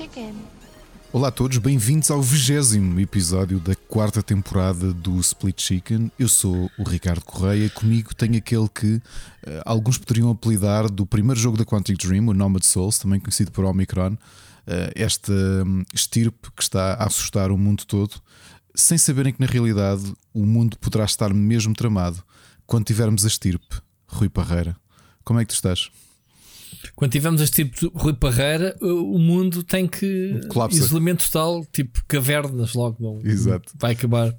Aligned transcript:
Chicken. 0.00 0.34
Olá 1.12 1.28
a 1.28 1.30
todos, 1.30 1.58
bem-vindos 1.58 2.10
ao 2.10 2.22
vigésimo 2.22 2.98
episódio 2.98 3.60
da 3.60 3.74
quarta 3.74 4.22
temporada 4.22 4.94
do 4.94 5.20
Split 5.20 5.60
Chicken. 5.60 6.10
Eu 6.18 6.26
sou 6.26 6.70
o 6.78 6.84
Ricardo 6.84 7.22
Correia, 7.22 7.68
comigo 7.68 8.14
tem 8.14 8.34
aquele 8.34 8.66
que 8.66 8.94
uh, 8.94 9.02
alguns 9.66 9.98
poderiam 9.98 10.30
apelidar 10.30 10.90
do 10.90 11.04
primeiro 11.04 11.38
jogo 11.38 11.58
da 11.58 11.66
Quantic 11.66 11.98
Dream, 11.98 12.28
o 12.28 12.32
Nomad 12.32 12.62
Souls, 12.62 12.98
também 12.98 13.20
conhecido 13.20 13.52
por 13.52 13.66
Omicron. 13.66 14.14
Uh, 14.14 14.90
esta 14.94 15.34
um, 15.34 15.84
estirpe 15.92 16.50
que 16.56 16.62
está 16.62 16.94
a 16.94 17.04
assustar 17.04 17.50
o 17.50 17.58
mundo 17.58 17.84
todo, 17.84 18.14
sem 18.74 18.96
saberem 18.96 19.34
que 19.34 19.40
na 19.40 19.46
realidade 19.46 20.14
o 20.32 20.46
mundo 20.46 20.78
poderá 20.78 21.04
estar 21.04 21.34
mesmo 21.34 21.74
tramado 21.74 22.24
quando 22.66 22.86
tivermos 22.86 23.26
a 23.26 23.28
estirpe. 23.28 23.82
Rui 24.06 24.30
Parreira, 24.30 24.74
como 25.24 25.38
é 25.38 25.44
que 25.44 25.50
tu 25.50 25.56
estás? 25.56 25.90
Quando 26.94 27.12
tivermos 27.12 27.40
este 27.40 27.64
tipo 27.64 27.78
de 27.78 27.90
Rui 27.94 28.14
Parreira, 28.14 28.76
o 28.80 29.18
mundo 29.18 29.62
tem 29.62 29.86
que. 29.86 30.40
Colapsa. 30.48 30.78
Isolamento 30.78 31.24
total, 31.24 31.64
tipo 31.72 32.02
cavernas, 32.06 32.74
logo. 32.74 32.96
Não, 33.00 33.30
Exato. 33.30 33.72
Vai 33.78 33.92
acabar. 33.92 34.34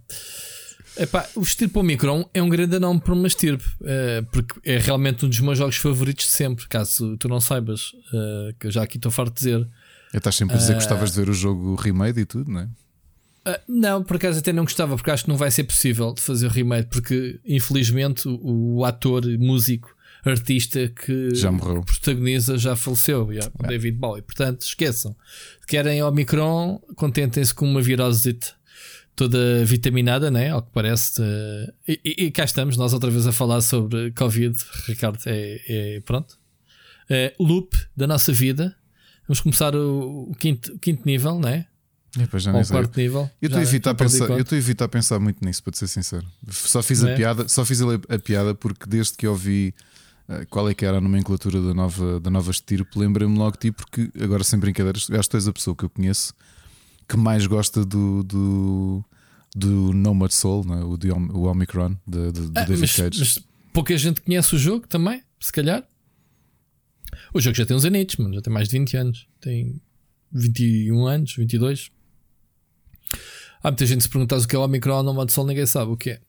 Epá, 0.98 1.26
o 1.36 1.42
estirpe 1.42 1.78
Omicron 1.80 2.30
é 2.34 2.44
um 2.44 2.50
grande 2.50 2.78
nome 2.78 3.00
para 3.00 3.14
uma 3.14 3.28
estirpe, 3.28 3.64
eh, 3.84 4.24
porque 4.32 4.60
é 4.66 4.78
realmente 4.78 5.26
um 5.26 5.30
dos 5.30 5.40
meus 5.40 5.58
jogos 5.58 5.78
favoritos 5.78 6.26
de 6.26 6.32
sempre. 6.32 6.68
Caso 6.68 7.16
tu 7.18 7.30
não 7.30 7.40
saibas, 7.40 7.94
eh, 8.14 8.56
que 8.60 8.68
eu 8.68 8.72
já 8.72 8.84
aqui 8.84 8.98
estou 8.98 9.12
farto 9.12 9.34
de 9.34 9.40
dizer. 9.40 9.68
Estás 10.14 10.36
sempre 10.36 10.56
a 10.56 10.58
dizer 10.58 10.74
que 10.74 10.80
gostavas 10.80 11.12
de 11.12 11.22
ver 11.22 11.30
o 11.30 11.34
jogo 11.34 11.76
remade 11.76 12.20
e 12.20 12.26
tudo, 12.26 12.52
não 12.52 12.62
é? 12.62 12.70
Não, 13.68 14.04
por 14.04 14.18
acaso 14.18 14.40
até 14.40 14.54
não 14.54 14.64
gostava, 14.64 14.96
porque 14.96 15.10
acho 15.10 15.24
que 15.24 15.30
não 15.30 15.38
vai 15.38 15.50
ser 15.50 15.64
possível 15.64 16.14
de 16.14 16.22
fazer 16.22 16.46
o 16.48 16.50
remake, 16.50 16.90
porque 16.90 17.40
infelizmente 17.46 18.28
o, 18.28 18.78
o 18.78 18.86
ator, 18.86 19.26
músico, 19.40 19.96
artista 20.26 20.88
que 20.88 21.34
Já 21.36 21.52
morreu. 21.52 21.84
protagoniza 21.84 22.58
já 22.58 22.76
faleceu, 22.76 23.32
já, 23.34 23.50
o 23.60 23.68
David 23.68 23.98
Bowie. 23.98 24.22
Portanto, 24.22 24.62
esqueçam. 24.62 25.16
Querem 25.68 26.04
Omicron, 26.04 26.80
contentem-se 26.96 27.54
com 27.54 27.66
uma 27.70 27.82
virosite 27.82 28.54
toda 29.16 29.66
vitaminada, 29.66 30.30
né? 30.32 30.50
Ao 30.52 30.62
que 30.62 30.70
parece. 30.72 31.22
E, 31.88 32.00
e, 32.26 32.32
cá 32.32 32.44
estamos, 32.44 32.78
nós 32.78 32.94
outra 32.94 33.10
vez 33.10 33.26
a 33.28 33.32
falar 33.32 33.62
sobre 33.62 34.12
Covid. 34.12 34.58
Ricardo, 34.88 35.20
é, 35.26 35.62
é- 35.68 36.02
pronto. 36.02 36.40
É, 37.10 37.34
loop 37.40 37.76
da 37.96 38.08
nossa 38.08 38.32
vida. 38.32 38.76
Vamos 39.28 39.42
começar 39.42 39.76
o, 39.76 40.30
o 40.30 40.36
quinto, 40.36 40.74
o 40.74 40.80
quinto 40.80 41.04
nível, 41.06 41.40
né? 41.40 41.66
Epá, 42.20 42.38
já 42.40 42.52
Ou 42.52 42.56
nem 42.56 42.62
o 42.62 42.66
sei. 42.66 42.76
quarto 42.76 42.98
nível. 42.98 43.30
Eu 43.42 43.48
estou 43.48 43.60
a 43.60 43.64
evitar 43.64 43.94
pensar, 43.96 44.30
eu 44.30 44.40
estou 44.40 44.56
a 44.56 44.60
evitar 44.60 44.88
pensar 44.90 45.20
muito 45.20 45.44
nisso, 45.46 45.64
para 45.64 45.74
ser 45.76 45.88
sincero. 45.88 46.26
Só 46.50 46.82
fiz 46.84 47.02
Não 47.02 47.10
a 47.10 47.12
é? 47.12 47.16
piada, 47.16 47.48
só 47.48 47.64
fiz 47.64 47.82
a, 47.82 47.86
a 48.10 48.20
piada 48.20 48.54
porque 48.54 48.86
desde 48.90 49.14
que 49.18 49.26
ouvi 49.28 49.74
qual 50.50 50.70
é 50.70 50.74
que 50.74 50.86
era 50.86 50.98
a 50.98 51.02
nomenclatura 51.02 51.62
da 51.62 51.74
nova, 51.74 52.20
da 52.20 52.30
nova 52.30 52.52
estirpe, 52.52 52.98
lembrei-me 53.00 53.38
logo 53.38 53.52
de 53.54 53.60
ti, 53.60 53.72
porque 53.72 54.10
agora 54.22 54.44
sem 54.44 54.60
brincadeiras, 54.60 55.10
acho 55.10 55.24
que 55.24 55.30
tu 55.30 55.38
és 55.38 55.48
a 55.48 55.54
pessoa 55.54 55.76
que 55.76 55.84
eu 55.86 55.90
conheço 55.90 56.34
que 57.08 57.18
mais 57.18 57.46
gosta 57.46 57.84
do, 57.86 58.24
do, 58.24 59.04
do 59.56 59.94
Nomad 59.94 60.32
Soul, 60.32 60.66
é? 60.74 60.84
o, 60.84 60.98
de, 60.98 61.12
o 61.12 61.44
Omicron, 61.44 61.96
de, 62.08 62.32
de- 62.32 62.42
do 62.48 62.60
Ah, 62.60 62.64
David 62.64 62.80
mas, 62.82 62.96
Cage. 62.96 63.20
mas 63.20 63.40
pouca 63.74 63.98
gente 63.98 64.22
conhece 64.22 64.56
o 64.56 64.58
jogo 64.60 64.88
também, 64.88 65.22
se 65.40 65.52
calhar. 65.52 65.84
O 67.34 67.42
jogo 67.42 67.56
já 67.58 67.66
tem 67.66 67.76
uns 67.76 67.84
anitos, 67.86 68.16
mano, 68.16 68.34
já 68.36 68.42
tem 68.42 68.54
mais 68.54 68.70
de 68.70 68.78
20 68.80 68.96
anos. 68.98 69.28
Tem 69.42 69.82
21 70.32 71.06
anos, 71.06 71.36
22. 71.36 71.92
Há 73.64 73.70
muita 73.70 73.86
gente 73.86 74.04
se 74.04 74.10
perguntar 74.10 74.38
o 74.38 74.48
que 74.48 74.56
é 74.56 74.60
o 74.60 74.64
Omicron 74.64 75.04
ou 75.06 75.24
o 75.26 75.30
Sol, 75.30 75.46
ninguém 75.46 75.66
sabe 75.66 75.92
o 75.92 75.98
que 75.98 76.12
é. 76.12 76.22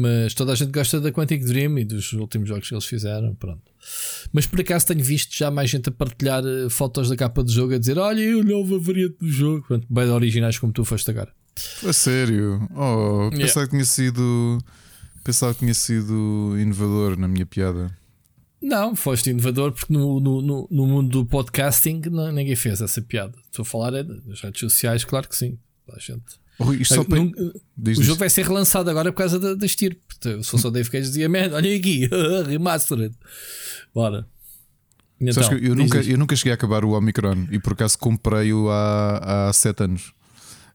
Mas 0.00 0.32
toda 0.34 0.52
a 0.52 0.54
gente 0.54 0.70
gosta 0.70 1.00
da 1.00 1.10
Quantic 1.10 1.44
Dream 1.44 1.78
e 1.78 1.84
dos 1.84 2.12
últimos 2.12 2.48
jogos 2.48 2.68
que 2.68 2.74
eles 2.74 2.84
fizeram. 2.84 3.34
Pronto. 3.34 3.62
Mas 4.32 4.46
por 4.46 4.60
acaso 4.60 4.86
tenho 4.86 5.02
visto 5.02 5.36
já 5.36 5.50
mais 5.50 5.68
gente 5.70 5.88
a 5.88 5.92
partilhar 5.92 6.44
eh, 6.46 6.68
fotos 6.70 7.08
da 7.08 7.16
capa 7.16 7.42
do 7.42 7.50
jogo 7.50 7.74
a 7.74 7.78
dizer: 7.78 7.98
Olha, 7.98 8.20
eu 8.20 8.44
nova 8.44 8.78
variante 8.78 9.16
do 9.18 9.28
jogo. 9.30 9.66
Pronto, 9.66 9.86
bem 9.90 10.08
originais 10.08 10.58
como 10.58 10.72
tu 10.72 10.84
foste 10.84 11.10
agora. 11.10 11.32
A 11.84 11.92
sério? 11.92 12.68
Oh, 12.74 13.30
pensava 13.30 13.36
Yeah. 13.36 13.64
que 13.64 13.70
tinha 13.70 13.84
sido. 13.84 14.58
Pensava 15.24 15.52
que 15.52 15.60
tinha 15.60 15.74
sido 15.74 16.56
inovador 16.58 17.18
na 17.18 17.26
minha 17.26 17.44
piada. 17.44 17.90
Não, 18.62 18.94
foste 18.96 19.30
inovador 19.30 19.72
porque 19.72 19.92
no, 19.92 20.18
no, 20.20 20.68
no, 20.70 20.86
mundo 20.86 21.10
do 21.10 21.26
podcasting 21.26 22.02
não- 22.10 22.32
ninguém 22.32 22.56
fez 22.56 22.80
essa 22.80 23.00
piada. 23.02 23.36
Estou 23.50 23.62
a 23.62 23.66
falar 23.66 23.94
é 23.94 24.02
das 24.02 24.40
redes 24.40 24.60
sociais, 24.60 25.04
claro 25.04 25.28
que 25.28 25.36
sim. 25.36 25.58
A 25.92 25.98
gente. 25.98 26.38
Rui, 26.60 26.76
isto 26.82 26.94
só 26.94 27.04
para. 27.04 27.18
num- 27.18 27.30
diz 27.76 27.98
o 27.98 28.00
isto. 28.00 28.02
jogo 28.04 28.18
vai 28.18 28.28
ser 28.30 28.44
relançado 28.44 28.90
agora 28.90 29.12
por 29.12 29.18
causa 29.18 29.38
da, 29.38 29.54
da 29.54 29.66
estirpe. 29.66 30.00
Se 30.20 30.42
fosse 30.42 30.66
o 30.66 30.70
Dave 30.70 30.90
Cage, 30.90 31.06
dizia: 31.08 31.28
Man, 31.28 31.50
olha 31.54 31.76
aqui, 31.76 32.08
remastered. 32.46 33.14
Bora. 33.94 34.26
Então, 35.20 35.42
eu, 35.52 35.58
diz 35.58 35.84
nunca, 35.84 35.98
isto. 36.00 36.10
eu 36.12 36.18
nunca 36.18 36.36
cheguei 36.36 36.52
a 36.52 36.54
acabar 36.54 36.84
o 36.84 36.90
Omicron 36.92 37.48
e 37.50 37.58
por 37.58 37.72
acaso 37.72 37.98
comprei-o 37.98 38.68
há, 38.70 39.48
há 39.48 39.52
sete 39.52 39.82
anos. 39.84 40.12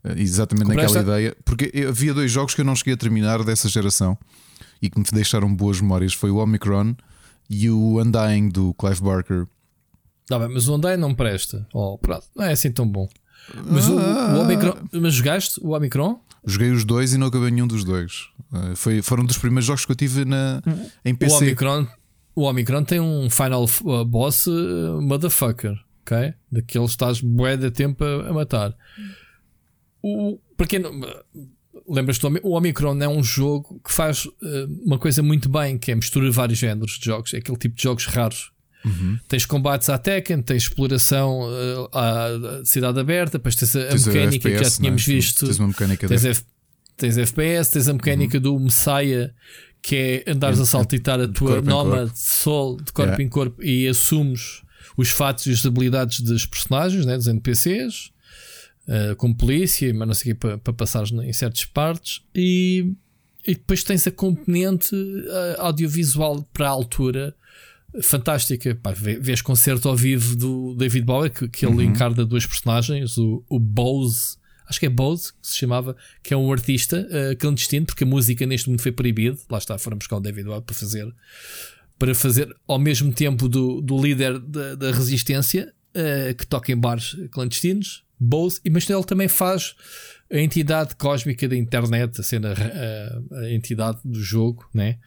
Eh, 0.03 0.15
Exatamente 0.21 0.67
Compraste 0.67 0.97
naquela 0.97 1.17
ideia. 1.17 1.37
Porque 1.45 1.71
havia 1.87 2.13
dois 2.13 2.29
jogos 2.31 2.53
que 2.53 2.59
eu 2.61 2.65
não 2.65 2.75
cheguei 2.75 2.93
a 2.93 2.97
terminar 2.97 3.41
dessa 3.43 3.69
geração 3.69 4.17
e 4.81 4.89
que 4.89 4.99
me 4.99 5.05
deixaram 5.13 5.53
boas 5.53 5.79
memórias. 5.79 6.13
Foi 6.13 6.29
o 6.29 6.37
Omicron 6.37 6.93
e 7.49 7.69
o 7.69 8.01
Undying 8.01 8.49
do 8.49 8.73
Clive 8.73 9.01
Barker. 9.01 9.45
Tá 10.27 10.37
bem, 10.39 10.49
mas 10.49 10.67
o 10.67 10.75
Undying 10.75 10.97
não 10.97 11.15
presta. 11.15 11.65
Oh, 11.73 11.97
pronto, 11.97 12.25
não 12.35 12.43
é 12.43 12.51
assim 12.51 12.71
tão 12.71 12.85
bom. 12.87 13.07
Mas 13.65 13.87
o, 13.89 13.97
Ah. 13.99 14.35
o 14.37 14.41
Omicron. 14.41 14.75
Mas 14.93 15.13
jogaste 15.13 15.59
o 15.61 15.75
Omicron? 15.75 16.19
Joguei 16.45 16.71
os 16.71 16.83
dois 16.85 17.13
e 17.13 17.17
não 17.17 17.27
acabei 17.27 17.51
nenhum 17.51 17.67
dos 17.67 17.83
dois. 17.83 18.27
Eh, 18.53 18.75
Foi, 18.75 19.01
foram 19.01 19.23
dos 19.25 19.37
primeiros 19.37 19.65
jogos 19.65 19.85
que 19.85 19.91
eu 19.91 19.95
tive 19.95 20.25
na, 20.25 20.61
em 21.05 21.13
O 21.13 21.17
PC. 21.17 21.35
Omicron, 21.37 21.87
o 22.35 22.43
Omicron 22.43 22.83
tem 22.83 22.99
um 22.99 23.29
final 23.29 23.63
uh, 23.63 24.03
boss 24.05 24.45
uh, 24.47 25.01
motherfucker, 25.01 25.73
ok? 26.01 26.33
Daqueles 26.51 26.87
que 26.87 26.93
estás 26.95 27.21
bué 27.21 27.55
de 27.57 27.71
tempo 27.71 28.03
a, 28.03 28.29
a 28.29 28.33
matar. 28.33 28.75
O, 30.01 30.37
para 30.57 30.67
quem 30.67 30.79
não, 30.79 30.91
lembras 31.87 32.17
do 32.19 32.27
Omi- 32.27 32.41
o 32.43 32.51
Omicron 32.57 32.97
é 33.01 33.07
um 33.07 33.23
jogo 33.23 33.79
que 33.83 33.91
faz 33.91 34.25
uh, 34.25 34.31
uma 34.85 34.97
coisa 34.99 35.23
muito 35.23 35.47
bem, 35.47 35.77
que 35.77 35.91
é 35.91 35.95
misturar 35.95 36.29
vários 36.31 36.59
géneros 36.59 36.99
de 36.99 37.05
jogos, 37.05 37.33
é 37.33 37.37
aquele 37.37 37.57
tipo 37.57 37.75
de 37.75 37.83
jogos 37.83 38.05
raros. 38.05 38.51
Uhum. 38.85 39.17
Tens 39.27 39.45
combates 39.45 39.89
à 39.89 39.97
Tekken, 39.97 40.41
tens 40.41 40.63
exploração 40.63 41.41
uh, 41.49 41.89
à 41.97 42.61
cidade 42.65 42.99
aberta, 42.99 43.37
depois 43.37 43.55
tens 43.55 43.75
a, 43.75 43.85
Tens 43.85 44.07
a 44.07 44.11
mecânica 44.11 44.49
que 44.49 44.55
já 44.55 44.61
FPS, 44.61 44.77
tínhamos 44.77 45.01
é? 45.01 45.05
visto. 45.11 45.45
Tens 45.45 45.59
uma 45.59 45.67
mecânica 45.69 46.07
Tens, 46.07 46.21
de- 46.21 46.27
F- 46.29 46.43
tens 46.97 47.17
FPS, 47.17 47.71
tens 47.71 47.87
a 47.87 47.93
mecânica 47.93 48.39
do 48.39 48.59
Messiah, 48.59 49.33
que 49.81 50.23
é 50.25 50.31
andares 50.31 50.59
a 50.59 50.65
saltitar 50.65 51.19
a 51.19 51.27
tua 51.27 51.61
nómada 51.61 52.03
corpo. 52.07 52.17
soul 52.17 52.77
de 52.77 52.91
corpo 52.91 53.09
Yeah. 53.11 53.23
em 53.23 53.29
corpo 53.29 53.63
e 53.63 53.87
assumes 53.87 54.61
os 54.97 55.09
fatos 55.09 55.45
e 55.45 55.51
as 55.51 55.65
habilidades 55.65 56.19
dos 56.21 56.45
personagens, 56.45 57.05
né, 57.05 57.15
dos 57.17 57.27
NPCs, 57.27 58.11
eh, 58.87 59.15
como 59.15 59.35
polícia, 59.35 59.93
mas 59.93 60.07
não 60.07 60.13
sei 60.13 60.33
o 60.33 60.35
para, 60.35 60.57
para 60.57 60.73
passares 60.73 61.11
em 61.11 61.31
certas 61.33 61.65
partes. 61.65 62.21
E, 62.35 62.91
e 63.47 63.55
depois 63.55 63.83
tens 63.83 64.05
a 64.07 64.11
componente 64.11 64.93
eh, 64.95 65.55
audiovisual 65.57 66.43
para 66.53 66.67
a 66.67 66.69
altura 66.71 67.33
fantástica. 68.01 68.75
Pá, 68.75 68.91
vê- 68.91 69.19
vês 69.19 69.41
concerto 69.41 69.87
ao 69.89 69.95
vivo 69.95 70.35
do 70.35 70.75
David 70.75 71.05
Bowie, 71.05 71.29
que, 71.29 71.47
que 71.47 71.65
ele 71.65 71.83
encarna 71.83 72.25
duas 72.25 72.45
personagens, 72.45 73.17
o, 73.17 73.43
o 73.49 73.59
Bose, 73.59 74.37
acho 74.67 74.79
que 74.79 74.85
é 74.85 74.89
Bose 74.89 75.31
que 75.33 75.47
se 75.47 75.57
chamava, 75.57 75.95
que 76.23 76.33
é 76.33 76.37
um 76.37 76.51
artista 76.51 77.07
eh, 77.11 77.35
clandestino, 77.35 77.85
porque 77.85 78.03
a 78.03 78.07
música 78.07 78.45
neste 78.45 78.67
momento 78.67 78.81
foi 78.81 78.91
proibida. 78.91 79.37
Lá 79.49 79.57
está, 79.57 79.77
foram 79.77 79.97
buscar 79.97 80.17
o 80.17 80.19
David 80.19 80.45
Bowie 80.47 80.61
para 80.63 80.75
fazer 80.75 81.13
para 81.99 82.15
fazer 82.15 82.53
ao 82.67 82.79
mesmo 82.79 83.13
tempo 83.13 83.47
do, 83.47 83.79
do 83.79 84.01
líder 84.01 84.37
da, 84.39 84.75
da 84.75 84.91
resistência 84.91 85.71
eh, 85.93 86.33
que 86.33 86.45
toca 86.45 86.71
em 86.71 86.75
bares 86.77 87.15
clandestinos, 87.31 88.03
Bose, 88.19 88.59
e 88.65 88.69
mas 88.69 88.89
ele 88.89 89.03
também 89.03 89.27
faz 89.27 89.75
a 90.31 90.39
entidade 90.39 90.95
cósmica 90.95 91.47
da 91.47 91.55
internet, 91.55 92.19
a 92.19 92.23
cena 92.23 92.53
a, 92.53 93.37
a 93.41 93.51
entidade 93.51 93.99
do 94.03 94.21
jogo, 94.21 94.67
né? 94.73 94.97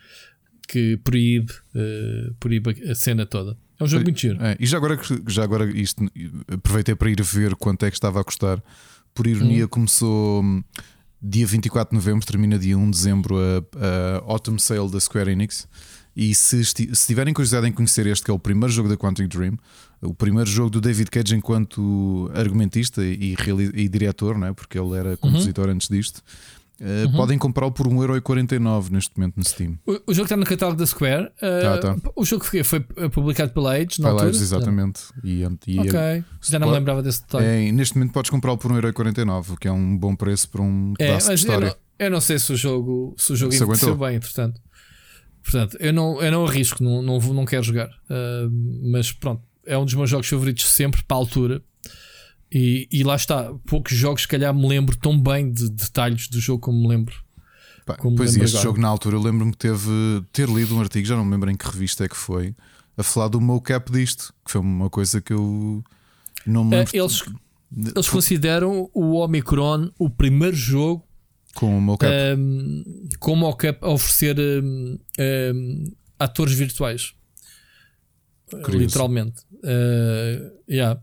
Que 0.66 0.96
proíbe, 0.98 1.52
eh, 1.74 2.30
proíbe 2.40 2.70
a 2.90 2.94
cena 2.94 3.24
toda. 3.26 3.56
É 3.78 3.84
um 3.84 3.86
jogo 3.86 4.04
muito 4.04 4.18
giro. 4.20 4.42
É, 4.42 4.56
e 4.58 4.66
já 4.66 4.76
agora, 4.78 4.98
já 5.28 5.44
agora 5.44 5.70
isto 5.78 6.04
aproveitei 6.50 6.94
para 6.94 7.10
ir 7.10 7.22
ver 7.22 7.54
quanto 7.56 7.84
é 7.84 7.90
que 7.90 7.96
estava 7.96 8.20
a 8.20 8.24
custar. 8.24 8.62
Por 9.14 9.26
ironia, 9.26 9.64
Hum. 9.66 9.68
começou 9.68 10.44
dia 11.22 11.46
24 11.46 11.90
de 11.90 11.96
novembro, 11.96 12.26
termina 12.26 12.58
dia 12.58 12.76
1 12.76 12.84
de 12.84 12.90
dezembro 12.96 13.36
a, 13.38 13.58
a 14.18 14.32
Autumn 14.32 14.58
Sale 14.58 14.90
da 14.90 14.98
Square 15.00 15.30
Enix. 15.30 15.68
E 16.14 16.34
se, 16.34 16.64
se 16.64 17.06
tiverem 17.06 17.34
curiosidade 17.34 17.66
em 17.68 17.72
conhecer 17.72 18.06
este, 18.06 18.24
que 18.24 18.30
é 18.30 18.34
o 18.34 18.38
primeiro 18.38 18.72
jogo 18.72 18.88
da 18.88 18.96
Quantic 18.96 19.28
Dream, 19.28 19.58
o 20.00 20.14
primeiro 20.14 20.48
jogo 20.48 20.70
do 20.70 20.80
David 20.80 21.10
Cage 21.10 21.34
enquanto 21.36 22.30
argumentista 22.34 23.04
e, 23.04 23.34
e 23.74 23.88
diretor, 23.88 24.38
não 24.38 24.46
é? 24.46 24.52
porque 24.54 24.78
ele 24.78 24.86
Uhum. 24.86 24.94
era 24.96 25.16
compositor 25.18 25.68
antes 25.68 25.88
disto, 25.88 26.22
eh, 26.80 27.06
podem 27.16 27.38
comprá-lo 27.38 27.72
por 27.72 27.86
1,49€ 27.88 28.90
neste 28.90 29.12
momento 29.16 29.36
no 29.36 29.44
Steam. 29.44 29.78
O, 29.86 29.92
o 30.10 30.14
jogo 30.14 30.24
está 30.24 30.36
no 30.36 30.44
catálogo 30.44 30.78
da 30.78 30.86
Square. 30.86 31.30
eh, 31.40 31.60
Tá, 31.60 31.78
tá. 31.78 31.96
O 32.14 32.24
jogo 32.24 32.44
foi, 32.44 32.62
foi 32.64 32.80
publicado 33.10 33.52
pela 33.52 33.72
Age 33.74 34.00
na 34.00 34.08
lá, 34.12 34.22
altura. 34.24 34.30
exatamente. 34.42 35.02
E, 35.24 35.42
e 35.66 35.80
Ok. 35.80 36.24
Já 36.42 36.58
não 36.58 36.68
me 36.68 36.74
lembrava 36.74 37.02
desse 37.02 37.22
detalhe. 37.22 37.44
É, 37.68 37.72
neste 37.72 37.96
momento 37.96 38.12
podes 38.12 38.30
comprá-lo 38.30 38.58
por 38.58 38.70
1,49€, 38.72 39.50
o 39.52 39.56
que 39.56 39.68
é 39.68 39.72
um 39.72 39.96
bom 39.96 40.14
preço 40.14 40.48
para 40.50 40.62
um 40.62 40.92
É, 40.98 41.06
pedaço 41.06 41.26
de 41.26 41.32
mas 41.32 41.44
eu 41.44 41.48
história. 41.50 41.68
não, 41.68 42.06
eu 42.06 42.10
não 42.10 42.20
sei 42.20 42.38
se 42.38 42.52
o 42.52 42.56
jogo, 42.56 43.14
se 43.18 43.32
o 43.32 43.36
jogo 43.36 43.52
Se 43.52 43.62
envelheceu 43.62 43.96
bem, 43.96 44.16
entretanto. 44.16 44.60
Portanto, 45.42 45.76
eu 45.80 45.92
não, 45.92 46.20
eu 46.20 46.32
não 46.32 46.44
arrisco, 46.44 46.82
não, 46.82 47.00
não, 47.02 47.18
não 47.20 47.44
quero 47.44 47.62
jogar. 47.62 47.88
Ah, 48.10 48.48
mas 48.82 49.12
pronto, 49.12 49.42
é 49.64 49.78
um 49.78 49.84
dos 49.84 49.94
meus 49.94 50.10
jogos 50.10 50.28
favoritos 50.28 50.68
sempre, 50.68 51.02
para 51.04 51.16
a 51.16 51.20
altura. 51.20 51.62
E, 52.52 52.88
e 52.92 53.02
lá 53.02 53.16
está, 53.16 53.52
poucos 53.66 53.96
jogos, 53.96 54.22
se 54.22 54.28
calhar, 54.28 54.54
me 54.54 54.66
lembro 54.68 54.96
tão 54.96 55.20
bem 55.20 55.52
de 55.52 55.68
detalhes 55.68 56.28
do 56.28 56.40
jogo 56.40 56.60
como 56.60 56.80
me 56.80 56.88
lembro. 56.88 57.14
Pá, 57.84 57.96
Como 57.96 58.16
pois 58.16 58.30
e 58.30 58.32
lembro 58.34 58.44
este 58.46 58.56
agora. 58.56 58.68
jogo 58.68 58.80
na 58.80 58.88
altura 58.88 59.16
eu 59.16 59.22
lembro-me 59.22 59.52
que 59.52 59.58
teve 59.58 59.90
ter 60.32 60.48
lido 60.48 60.74
um 60.76 60.80
artigo, 60.80 61.06
já 61.06 61.16
não 61.16 61.24
me 61.24 61.32
lembro 61.32 61.50
em 61.50 61.56
que 61.56 61.66
revista 61.66 62.04
é 62.04 62.08
que 62.08 62.16
foi, 62.16 62.54
a 62.96 63.02
falar 63.02 63.28
do 63.28 63.40
mocap 63.40 63.90
disto, 63.92 64.32
que 64.44 64.50
foi 64.52 64.60
uma 64.60 64.88
coisa 64.90 65.20
que 65.20 65.32
eu 65.32 65.82
não 66.46 66.64
me 66.64 66.74
Eh, 66.74 66.78
lembro. 66.78 66.96
eles, 66.96 67.22
de- 67.70 67.92
eles 67.94 68.08
consideram 68.08 68.90
o 68.94 69.14
Omicron 69.18 69.90
o 69.98 70.08
primeiro 70.10 70.56
jogo 70.56 71.04
com 71.54 71.76
o 71.78 71.80
mocap. 71.80 72.12
um, 72.38 72.82
com 73.20 73.36
mockup 73.36 73.78
a 73.82 73.88
oferecer 73.90 74.36
um, 74.38 74.98
um, 75.54 75.84
atores 76.18 76.54
virtuais. 76.54 77.12
Curioso. 78.50 78.78
Literalmente. 78.78 79.42
Uh, 79.56 80.52
yeah. 80.70 81.00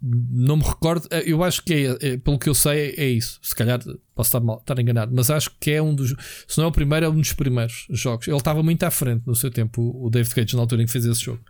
Não 0.00 0.56
me 0.56 0.62
recordo, 0.62 1.08
eh, 1.10 1.24
eu 1.26 1.42
acho 1.42 1.62
que 1.64 1.74
é, 1.74 2.08
é, 2.12 2.16
pelo 2.18 2.38
que 2.38 2.48
eu 2.48 2.54
sei, 2.54 2.94
é 2.96 3.08
isso. 3.08 3.38
Se 3.42 3.54
calhar 3.54 3.80
posso 4.14 4.28
estar, 4.28 4.40
mal, 4.40 4.58
estar 4.58 4.78
enganado, 4.78 5.12
mas 5.14 5.28
acho 5.30 5.50
que 5.58 5.72
é 5.72 5.82
um 5.82 5.94
dos, 5.94 6.14
se 6.46 6.56
não 6.58 6.64
é 6.64 6.66
o 6.68 6.72
primeiro, 6.72 7.06
é 7.06 7.08
um 7.08 7.16
dos 7.20 7.32
primeiros 7.32 7.86
jogos. 7.90 8.28
Ele 8.28 8.36
estava 8.36 8.62
muito 8.62 8.82
à 8.84 8.90
frente 8.90 9.22
no 9.26 9.34
seu 9.34 9.50
tempo, 9.50 9.82
o 10.00 10.08
David 10.08 10.34
Cage, 10.34 10.54
na 10.54 10.62
altura 10.62 10.82
em 10.82 10.86
que 10.86 10.92
fez 10.92 11.04
esse 11.04 11.20
jogo. 11.22 11.40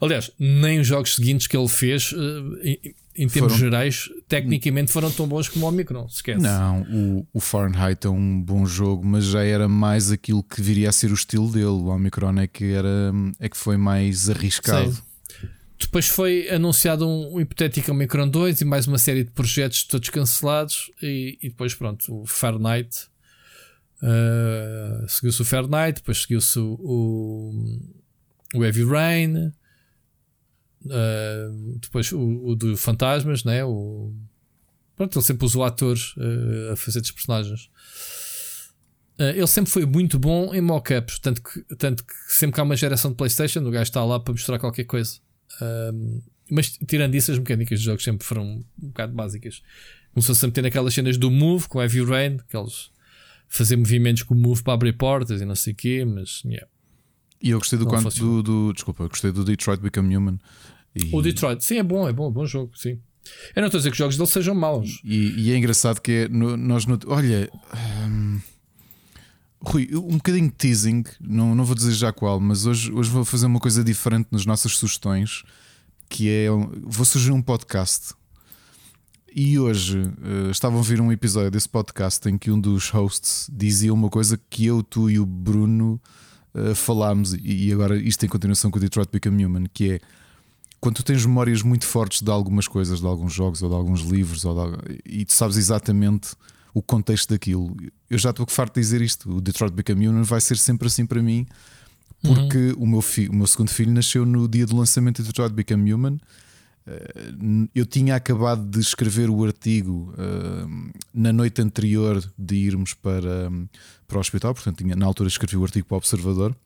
Aliás, 0.00 0.30
nem 0.38 0.78
os 0.80 0.86
jogos 0.86 1.14
seguintes 1.16 1.46
que 1.46 1.56
ele 1.56 1.66
fez, 1.66 2.14
eh, 2.14 2.68
em, 3.16 3.24
em 3.24 3.28
termos 3.28 3.54
Foram- 3.54 3.56
gerais, 3.58 4.08
tecnicamente 4.28 4.92
foram 4.92 5.10
tão 5.10 5.26
bons 5.26 5.48
como 5.48 5.64
o 5.66 5.68
Omicron. 5.70 6.08
se 6.08 6.16
Esquece. 6.16 6.40
Não, 6.40 6.82
o, 6.82 7.26
o 7.32 7.40
Fahrenheit 7.40 8.06
é 8.06 8.10
um 8.10 8.40
bom 8.40 8.64
jogo, 8.64 9.04
mas 9.04 9.24
já 9.24 9.42
era 9.42 9.66
mais 9.66 10.12
aquilo 10.12 10.40
que 10.42 10.62
viria 10.62 10.88
a 10.90 10.92
ser 10.92 11.10
o 11.10 11.14
estilo 11.14 11.50
dele. 11.50 11.64
O 11.66 11.86
Omicron 11.86 12.38
é 12.38 12.46
que, 12.46 12.66
era, 12.66 13.12
é 13.40 13.48
que 13.48 13.56
foi 13.56 13.76
mais 13.76 14.30
arriscado. 14.30 14.92
Sei. 14.92 15.02
Depois 15.80 16.08
foi 16.08 16.48
anunciado 16.50 17.06
um, 17.06 17.34
um 17.34 17.40
hipotético 17.40 17.92
Omicron 17.92 18.28
2 18.28 18.60
e 18.60 18.64
mais 18.64 18.86
uma 18.86 18.98
série 18.98 19.22
de 19.24 19.30
projetos 19.30 19.84
todos 19.84 20.08
cancelados. 20.08 20.90
E, 21.00 21.38
e 21.40 21.48
depois, 21.48 21.74
pronto, 21.74 22.22
o 22.22 22.26
Fahrenheit. 22.26 23.06
uh, 24.02 25.08
seguiu-se 25.08 25.40
o 25.40 25.44
Fahrenheit, 25.44 26.00
depois 26.00 26.22
seguiu-se 26.22 26.58
o, 26.58 26.74
o, 26.80 27.80
o 28.54 28.64
Heavy 28.64 28.84
Rain. 28.84 29.52
uh, 30.84 31.78
depois 31.80 32.10
o, 32.12 32.48
o 32.48 32.56
do 32.56 32.76
Fantasmas, 32.76 33.44
né? 33.44 33.64
O, 33.64 34.12
pronto, 34.96 35.16
ele 35.16 35.24
sempre 35.24 35.46
usou 35.46 35.62
atores 35.64 36.14
uh, 36.16 36.72
a 36.72 36.76
fazer 36.76 37.00
dos 37.00 37.12
personagens. 37.12 37.70
Uh, 39.18 39.34
ele 39.34 39.46
sempre 39.46 39.70
foi 39.70 39.86
muito 39.86 40.18
bom 40.18 40.52
em 40.52 40.60
mockups, 40.60 41.18
tanto 41.20 41.40
que, 41.42 41.62
tanto 41.76 42.04
que 42.04 42.14
sempre 42.28 42.54
que 42.54 42.60
há 42.60 42.64
uma 42.64 42.76
geração 42.76 43.12
de 43.12 43.16
PlayStation, 43.16 43.60
o 43.60 43.70
gajo 43.70 43.84
está 43.84 44.04
lá 44.04 44.18
para 44.18 44.32
mostrar 44.32 44.58
qualquer 44.58 44.84
coisa. 44.84 45.20
Um, 45.62 46.20
mas 46.50 46.70
tirando 46.86 47.14
isso, 47.14 47.30
as 47.32 47.38
mecânicas 47.38 47.78
dos 47.78 47.84
jogos 47.84 48.02
sempre 48.04 48.26
foram 48.26 48.44
um 48.44 48.64
bocado 48.88 49.12
básicas. 49.12 49.62
Começou-se 50.14 50.44
a 50.44 50.48
meter 50.48 50.62
naquelas 50.62 50.94
cenas 50.94 51.16
do 51.18 51.30
Move 51.30 51.68
com 51.68 51.80
Heavy 51.82 52.02
Rain, 52.04 52.38
que 52.48 52.56
eles 52.56 52.90
fazer 53.48 53.76
movimentos 53.76 54.22
com 54.22 54.34
o 54.34 54.38
Move 54.38 54.62
para 54.62 54.74
abrir 54.74 54.92
portas 54.94 55.40
e 55.40 55.44
não 55.44 55.54
sei 55.54 55.72
o 55.72 55.76
quê, 55.76 56.04
mas 56.04 56.42
yeah. 56.44 56.66
E 57.42 57.50
eu 57.50 57.58
gostei 57.58 57.78
do 57.78 57.84
Não 57.84 57.92
quanto 57.92 58.10
do, 58.18 58.42
do- 58.42 58.72
Desculpa, 58.72 59.04
eu 59.04 59.08
gostei 59.08 59.30
do 59.30 59.44
Detroit 59.44 59.80
Become 59.80 60.16
Human. 60.16 60.38
E, 60.94 61.14
o 61.14 61.22
Detroit, 61.22 61.62
sim, 61.64 61.78
é 61.78 61.82
bom, 61.82 62.08
é 62.08 62.12
bom, 62.12 62.28
é 62.28 62.32
bom 62.32 62.44
jogo, 62.46 62.72
sim. 62.76 62.98
Eu 63.54 63.60
não 63.60 63.66
estou 63.66 63.78
a 63.78 63.80
dizer 63.80 63.90
que 63.90 63.94
os 63.94 63.98
jogos 63.98 64.16
dele 64.16 64.28
sejam 64.28 64.54
maus. 64.54 65.00
E, 65.04 65.34
e 65.38 65.52
é 65.52 65.56
engraçado 65.56 66.00
que 66.00 66.10
é, 66.10 66.28
no- 66.28 66.56
nós 66.56 66.86
no- 66.86 66.98
olha, 67.06 67.48
hum, 68.08 68.40
Rui, 69.60 69.88
um 69.92 70.16
bocadinho 70.16 70.48
de 70.48 70.54
teasing, 70.54 71.04
não, 71.20 71.54
não 71.54 71.64
vou 71.64 71.74
dizer 71.74 71.92
já 71.92 72.12
qual, 72.12 72.38
mas 72.38 72.64
hoje, 72.64 72.92
hoje 72.92 73.10
vou 73.10 73.24
fazer 73.24 73.46
uma 73.46 73.58
coisa 73.58 73.82
diferente 73.82 74.28
nas 74.30 74.46
nossas 74.46 74.76
sugestões, 74.76 75.42
que 76.08 76.30
é 76.30 76.48
vou 76.82 77.04
sugerir 77.04 77.32
um 77.32 77.42
podcast. 77.42 78.14
E 79.34 79.58
hoje 79.58 80.10
estavam 80.50 80.78
a 80.78 80.80
ouvir 80.80 81.00
um 81.00 81.12
episódio 81.12 81.50
desse 81.50 81.68
podcast 81.68 82.28
em 82.28 82.38
que 82.38 82.50
um 82.50 82.58
dos 82.58 82.88
hosts 82.90 83.50
dizia 83.52 83.92
uma 83.92 84.08
coisa 84.08 84.40
que 84.48 84.64
eu, 84.64 84.82
tu 84.82 85.10
e 85.10 85.18
o 85.18 85.26
Bruno 85.26 86.00
eh, 86.54 86.74
falámos, 86.74 87.36
e 87.40 87.72
agora 87.72 87.96
isto 87.96 88.24
em 88.24 88.28
continuação 88.28 88.70
com 88.70 88.78
o 88.78 88.80
Detroit 88.80 89.10
Become 89.12 89.44
Human, 89.44 89.66
que 89.72 89.92
é 89.92 90.00
quando 90.80 90.96
tu 90.96 91.04
tens 91.04 91.24
memórias 91.26 91.62
muito 91.62 91.84
fortes 91.84 92.22
de 92.22 92.30
algumas 92.30 92.66
coisas, 92.66 93.00
de 93.00 93.06
alguns 93.06 93.32
jogos 93.32 93.62
ou 93.62 93.68
de 93.68 93.74
alguns 93.74 94.00
livros, 94.00 94.44
ou 94.44 94.54
de 94.54 95.00
e 95.04 95.24
tu 95.24 95.34
sabes 95.34 95.56
exatamente 95.56 96.30
o 96.78 96.82
contexto 96.82 97.30
daquilo. 97.30 97.76
Eu 98.08 98.18
já 98.18 98.30
estou 98.30 98.46
farto 98.48 98.74
de 98.74 98.80
dizer 98.80 99.00
isto: 99.02 99.30
o 99.36 99.40
Detroit 99.40 99.72
Become 99.72 100.08
Human 100.08 100.22
vai 100.22 100.40
ser 100.40 100.56
sempre 100.56 100.86
assim 100.88 101.04
para 101.06 101.22
mim, 101.22 101.46
porque 102.22 102.74
o, 102.76 102.86
meu 102.86 103.00
fi- 103.02 103.28
o 103.28 103.34
meu 103.34 103.46
segundo 103.46 103.70
filho 103.70 103.92
nasceu 103.92 104.24
no 104.24 104.48
dia 104.48 104.66
do 104.66 104.76
lançamento 104.76 105.22
de 105.22 105.28
Detroit 105.28 105.52
Become 105.52 105.92
Human. 105.92 106.18
Eh, 106.86 107.68
Eu 107.74 107.84
tinha 107.86 108.16
acabado 108.16 108.64
de 108.64 108.80
escrever 108.80 109.28
o 109.30 109.44
artigo 109.44 110.12
eh, 110.16 110.90
na 111.12 111.32
noite 111.32 111.60
anterior 111.62 112.22
de 112.38 112.54
irmos 112.56 112.94
para, 112.94 113.50
para 114.06 114.16
o 114.16 114.20
hospital, 114.20 114.54
portanto, 114.54 114.78
tinha, 114.78 114.96
na 114.96 115.04
altura 115.06 115.28
escrevi 115.28 115.56
o 115.56 115.64
artigo 115.64 115.86
para 115.86 115.96
o 115.96 115.98
Observador. 115.98 116.56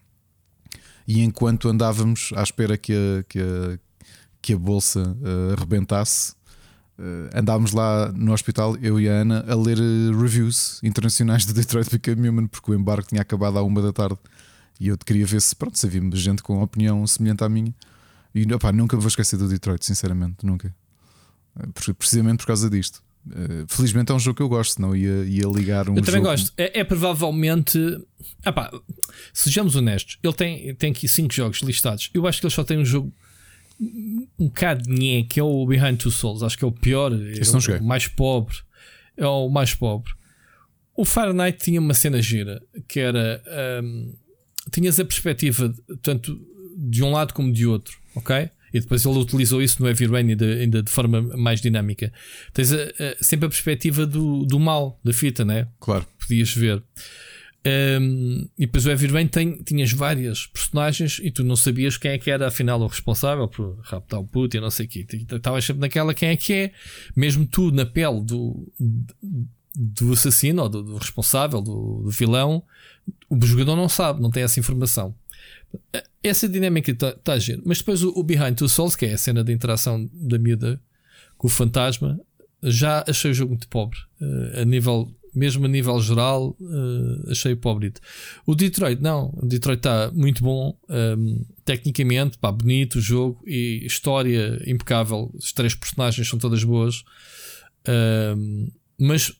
E 1.08 1.20
enquanto 1.22 1.68
andávamos 1.68 2.30
à 2.36 2.42
espera 2.42 2.76
que 2.78 2.92
a, 2.92 3.24
que 3.28 3.40
a, 3.40 3.78
que 4.40 4.52
a 4.52 4.56
bolsa 4.58 5.16
eh, 5.24 5.52
arrebentasse, 5.56 6.34
eh, 7.02 7.38
andávamos 7.38 7.72
lá 7.72 8.12
no 8.12 8.32
hospital, 8.32 8.76
eu 8.78 9.00
e 9.00 9.08
a 9.08 9.12
Ana, 9.12 9.44
a 9.48 9.54
ler 9.56 9.78
eh, 9.78 10.16
reviews 10.16 10.78
internacionais 10.82 11.44
de 11.44 11.52
Detroit 11.52 11.90
Become 11.90 12.28
Human, 12.28 12.46
porque 12.46 12.70
o 12.70 12.74
embarque 12.74 13.08
tinha 13.08 13.20
acabado 13.22 13.58
à 13.58 13.62
uma 13.62 13.82
da 13.82 13.92
tarde 13.92 14.18
e 14.78 14.88
eu 14.88 14.96
queria 14.98 15.26
ver 15.26 15.40
se, 15.42 15.54
pronto, 15.56 15.78
se 15.78 15.86
havia 15.86 16.00
gente 16.14 16.42
com 16.42 16.62
opinião 16.62 17.06
semelhante 17.06 17.42
à 17.44 17.48
minha. 17.48 17.74
E 18.34 18.50
opá, 18.54 18.72
nunca 18.72 18.96
me 18.96 19.02
vou 19.02 19.08
esquecer 19.08 19.36
do 19.36 19.48
Detroit, 19.48 19.84
sinceramente, 19.84 20.44
nunca. 20.46 20.74
Eh, 21.58 21.92
Precisamente 21.98 22.38
por 22.38 22.46
causa 22.46 22.70
disto. 22.70 23.02
Felizmente 23.68 24.10
é 24.10 24.14
um 24.16 24.18
jogo 24.18 24.36
que 24.38 24.42
eu 24.42 24.48
gosto, 24.48 24.74
senão 24.74 24.96
ia, 24.96 25.24
ia 25.24 25.46
ligar 25.46 25.88
um 25.88 25.94
eu 25.96 26.02
também 26.02 26.20
jogo- 26.20 26.30
gosto. 26.32 26.52
É, 26.56 26.80
é 26.80 26.84
provavelmente. 26.84 27.78
Sejamos 29.32 29.76
honestos, 29.76 30.18
ele 30.22 30.32
tem, 30.32 30.74
tem 30.74 30.90
aqui 30.90 31.06
5 31.06 31.32
jogos 31.32 31.58
listados. 31.60 32.10
Eu 32.12 32.26
acho 32.26 32.40
que 32.40 32.46
ele 32.46 32.54
só 32.54 32.64
tem 32.64 32.78
um 32.78 32.84
jogo 32.84 33.12
um 33.80 34.26
bocado 34.46 34.88
nhé, 34.88 35.22
que 35.24 35.40
é 35.40 35.42
o 35.42 35.66
Behind 35.66 35.96
Two 35.98 36.10
Souls. 36.10 36.42
Acho 36.42 36.56
que 36.58 36.64
é 36.64 36.68
o 36.68 36.72
pior, 36.72 37.12
é 37.12 37.40
o 37.80 37.84
mais 37.84 38.06
pobre. 38.06 38.56
É 39.16 39.26
o 39.26 39.48
mais 39.48 39.74
pobre. 39.74 40.10
O 40.96 41.04
Fahrenheit 41.04 41.58
tinha 41.58 41.80
uma 41.80 41.94
cena 41.94 42.20
gira 42.22 42.62
que 42.88 43.00
era. 43.00 43.42
hum, 43.82 44.14
tinhas 44.70 44.98
a 45.00 45.04
perspectiva 45.04 45.74
tanto 46.02 46.40
de 46.76 47.02
um 47.02 47.10
lado 47.12 47.34
como 47.34 47.52
de 47.52 47.66
outro, 47.66 47.98
ok? 48.14 48.48
E 48.72 48.80
depois 48.80 49.04
ele 49.04 49.18
utilizou 49.18 49.60
isso 49.60 49.82
no 49.82 49.88
Heavy 49.88 50.06
Rain 50.06 50.30
ainda, 50.30 50.46
ainda 50.46 50.82
de 50.82 50.90
forma 50.90 51.20
mais 51.36 51.60
dinâmica. 51.60 52.10
Tens 52.54 52.72
a- 52.72 52.76
a- 52.76 53.16
sempre 53.22 53.46
a 53.46 53.48
perspectiva 53.50 54.06
do, 54.06 54.46
do 54.46 54.58
mal 54.58 54.98
da 55.04 55.12
fita, 55.12 55.44
né? 55.44 55.68
Claro. 55.78 56.06
podias 56.18 56.54
ver. 56.54 56.82
Um, 57.64 58.48
e 58.58 58.66
depois 58.66 58.86
o 58.86 59.12
Rain 59.12 59.28
tem, 59.28 59.62
tinhas 59.62 59.92
várias 59.92 60.46
personagens 60.46 61.20
e 61.22 61.30
tu 61.30 61.44
não 61.44 61.54
sabias 61.54 61.96
quem 61.96 62.10
é 62.10 62.18
que 62.18 62.28
era 62.28 62.48
afinal 62.48 62.80
o 62.80 62.88
responsável 62.88 63.46
por 63.46 63.78
raptar 63.82 64.18
o 64.18 64.26
puto 64.26 64.56
e 64.56 64.60
não 64.60 64.70
sei 64.70 64.86
o 64.86 64.88
quê. 64.88 65.06
Estavas 65.30 65.64
sempre 65.64 65.80
naquela 65.80 66.12
quem 66.12 66.30
é 66.30 66.36
que 66.36 66.52
é, 66.52 66.72
mesmo 67.14 67.46
tu 67.46 67.70
na 67.70 67.86
pele 67.86 68.20
do, 68.20 68.68
do 69.74 70.12
assassino 70.12 70.62
ou 70.62 70.68
do, 70.68 70.82
do 70.82 70.96
responsável, 70.96 71.62
do, 71.62 72.02
do 72.02 72.10
vilão, 72.10 72.64
o 73.28 73.46
jogador 73.46 73.76
não 73.76 73.88
sabe, 73.88 74.20
não 74.20 74.30
tem 74.30 74.42
essa 74.42 74.58
informação. 74.58 75.14
Essa 76.22 76.48
dinâmica 76.48 76.90
está 76.90 77.12
tá 77.12 77.34
a 77.34 77.38
giro. 77.38 77.62
Mas 77.64 77.78
depois 77.78 78.02
o, 78.02 78.10
o 78.10 78.22
Behind 78.22 78.56
Two 78.56 78.68
Souls, 78.68 78.96
que 78.96 79.06
é 79.06 79.14
a 79.14 79.18
cena 79.18 79.42
de 79.42 79.52
interação 79.52 80.10
da 80.12 80.38
miúda 80.38 80.80
com 81.36 81.46
o 81.46 81.50
fantasma, 81.50 82.20
já 82.62 83.04
achei 83.08 83.30
o 83.30 83.34
jogo 83.34 83.50
muito 83.50 83.68
pobre. 83.68 83.98
Eh, 84.20 84.62
a 84.62 84.64
nível, 84.64 85.12
mesmo 85.34 85.64
a 85.64 85.68
nível 85.68 86.00
geral, 86.00 86.56
eh, 86.60 87.30
achei 87.30 87.56
pobre. 87.56 87.92
O 88.46 88.54
Detroit, 88.54 89.00
não. 89.00 89.32
O 89.36 89.46
Detroit 89.46 89.78
está 89.78 90.10
muito 90.12 90.42
bom. 90.42 90.76
ehm, 90.88 91.42
tecnicamente, 91.64 92.38
pá, 92.38 92.52
bonito 92.52 92.96
o 92.96 93.00
jogo 93.00 93.42
e 93.46 93.84
história 93.86 94.62
impecável. 94.66 95.32
As 95.38 95.52
três 95.52 95.74
personagens 95.74 96.28
são 96.28 96.38
todas 96.38 96.62
boas. 96.64 97.02
Ehm, 97.86 98.68
mas 98.98 99.32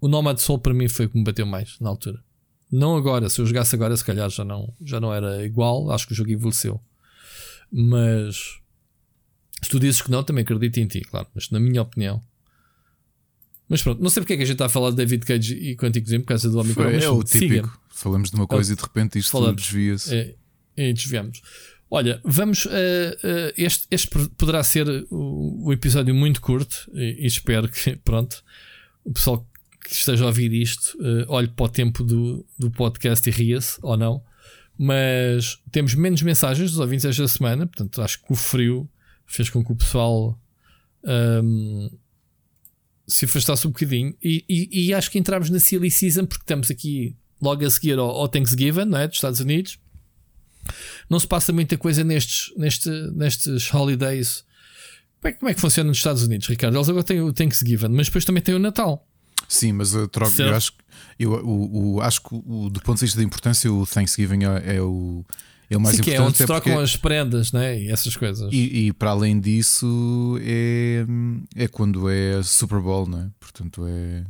o 0.00 0.08
Nomad 0.08 0.38
Soul 0.38 0.58
para 0.58 0.74
mim 0.74 0.88
foi 0.88 1.06
o 1.06 1.10
que 1.10 1.18
me 1.18 1.24
bateu 1.24 1.46
mais 1.46 1.78
na 1.80 1.88
altura. 1.88 2.22
Não 2.70 2.96
agora, 2.96 3.28
se 3.28 3.40
eu 3.40 3.46
jogasse 3.46 3.74
agora, 3.74 3.96
se 3.96 4.04
calhar 4.04 4.28
já 4.30 4.44
não, 4.44 4.74
já 4.82 4.98
não 4.98 5.12
era 5.12 5.44
igual. 5.44 5.90
Acho 5.90 6.06
que 6.06 6.12
o 6.12 6.16
jogo 6.16 6.30
evoluiu. 6.30 6.80
Mas 7.70 8.60
se 9.62 9.70
tu 9.70 9.78
dizes 9.78 10.02
que 10.02 10.10
não, 10.10 10.22
também 10.24 10.42
acredito 10.42 10.78
em 10.78 10.86
ti, 10.86 11.00
claro. 11.02 11.28
Mas 11.34 11.50
na 11.50 11.60
minha 11.60 11.82
opinião. 11.82 12.22
Mas 13.68 13.82
pronto, 13.82 14.02
não 14.02 14.10
sei 14.10 14.22
porque 14.22 14.34
é 14.34 14.36
que 14.36 14.42
a 14.42 14.46
gente 14.46 14.54
está 14.54 14.66
a 14.66 14.68
falar 14.68 14.90
de 14.90 14.96
David 14.96 15.24
Cage 15.24 15.54
e 15.54 15.76
Quantic 15.76 16.04
Dream 16.04 16.20
por 16.20 16.28
causa 16.28 16.50
do 16.50 16.58
Omicron. 16.58 16.84
Foi, 16.84 17.02
é 17.02 17.08
o 17.08 17.26
siga. 17.26 17.46
típico. 17.54 17.80
Falamos 17.90 18.30
de 18.30 18.36
uma 18.36 18.46
coisa 18.46 18.72
e 18.72 18.76
de 18.76 18.82
repente 18.82 19.18
isto 19.18 19.30
Falamos. 19.30 19.62
desvia-se. 19.62 20.14
É, 20.14 20.34
e 20.76 20.92
desviamos. 20.92 21.40
Olha, 21.90 22.20
vamos. 22.24 22.66
eh, 22.70 23.18
eh, 23.22 23.54
este, 23.56 23.86
este 23.90 24.08
poderá 24.36 24.62
ser 24.64 24.86
o, 25.10 25.66
o 25.66 25.72
episódio 25.72 26.14
muito 26.14 26.40
curto 26.40 26.90
e, 26.94 27.22
e 27.22 27.26
espero 27.26 27.68
que, 27.68 27.96
pronto, 28.04 28.42
o 29.04 29.12
pessoal 29.12 29.46
que 29.84 29.92
esteja 29.92 30.24
a 30.24 30.28
ouvir 30.28 30.52
isto 30.52 30.96
eh, 31.02 31.24
olhe 31.28 31.48
para 31.48 31.66
o 31.66 31.68
tempo 31.68 32.02
do, 32.02 32.46
do 32.58 32.70
podcast 32.70 33.28
e 33.28 33.32
ria-se 33.32 33.78
ou 33.82 33.96
não. 33.96 34.22
Mas 34.78 35.58
temos 35.70 35.94
menos 35.94 36.22
mensagens 36.22 36.70
dos 36.70 36.80
ouvintes 36.80 37.04
esta 37.04 37.28
semana, 37.28 37.66
portanto, 37.66 38.00
acho 38.00 38.22
que 38.22 38.32
o 38.32 38.36
frio 38.36 38.88
fez 39.26 39.50
com 39.50 39.62
que 39.64 39.70
o 39.72 39.76
pessoal 39.76 40.38
um, 41.04 41.90
se 43.12 43.24
afastasse 43.26 43.66
um 43.66 43.70
bocadinho. 43.70 44.14
E, 44.22 44.44
e, 44.48 44.86
e, 44.86 44.94
acho 44.94 45.10
que 45.10 45.18
entramos 45.18 45.50
na 45.50 45.60
silly 45.60 45.90
season 45.90 46.24
porque 46.24 46.44
estamos 46.44 46.70
aqui 46.70 47.14
logo 47.40 47.64
a 47.64 47.70
seguir 47.70 47.98
ao, 47.98 48.08
ao 48.08 48.28
Thanksgiving, 48.28 48.86
não 48.86 48.98
é? 48.98 49.06
Dos 49.06 49.16
Estados 49.16 49.40
Unidos. 49.40 49.78
Não 51.10 51.18
se 51.20 51.26
passa 51.26 51.52
muita 51.52 51.76
coisa 51.76 52.02
nestes, 52.02 52.52
neste, 52.56 52.88
nestes 53.14 53.72
holidays. 53.72 54.44
Como 55.20 55.30
é, 55.30 55.32
como 55.36 55.50
é 55.50 55.54
que 55.54 55.60
funciona 55.60 55.88
nos 55.88 55.98
Estados 55.98 56.22
Unidos, 56.22 56.48
Ricardo? 56.48 56.76
Eles 56.76 56.88
agora 56.88 57.04
têm 57.04 57.20
o 57.20 57.32
Thanksgiving, 57.32 57.88
mas 57.88 58.06
depois 58.06 58.24
também 58.24 58.42
tem 58.42 58.54
o 58.54 58.58
Natal. 58.58 59.06
Sim, 59.48 59.72
mas 59.72 59.92
eu, 59.92 60.08
troco, 60.08 60.40
eu 60.40 60.54
acho, 60.54 60.72
eu, 61.18 61.32
o, 61.32 61.96
o, 61.96 62.00
acho 62.00 62.22
que 62.22 62.34
o, 62.34 62.70
do 62.70 62.80
ponto 62.80 62.98
de 62.98 63.04
vista 63.04 63.18
da 63.18 63.24
importância, 63.24 63.70
o 63.70 63.86
Thanksgiving 63.86 64.44
é, 64.44 64.76
é 64.76 64.80
o 64.80 65.24
é 65.72 65.76
o 65.76 65.80
mais 65.80 65.96
Sim, 65.96 66.02
importante. 66.02 66.16
Que 66.16 66.22
é 66.22 66.26
onde 66.26 66.36
se 66.36 66.46
trocam 66.46 66.72
porque... 66.72 66.84
as 66.84 66.96
prendas 66.96 67.52
né? 67.52 67.80
e 67.80 67.90
essas 67.90 68.16
coisas. 68.16 68.52
E, 68.52 68.86
e, 68.86 68.92
para 68.92 69.10
além 69.10 69.40
disso, 69.40 70.38
é, 70.42 71.04
é 71.56 71.68
quando 71.68 72.08
é 72.10 72.42
Super 72.42 72.80
Bowl, 72.80 73.06
não 73.06 73.20
é? 73.20 73.28
Portanto, 73.40 73.84
é. 73.86 74.24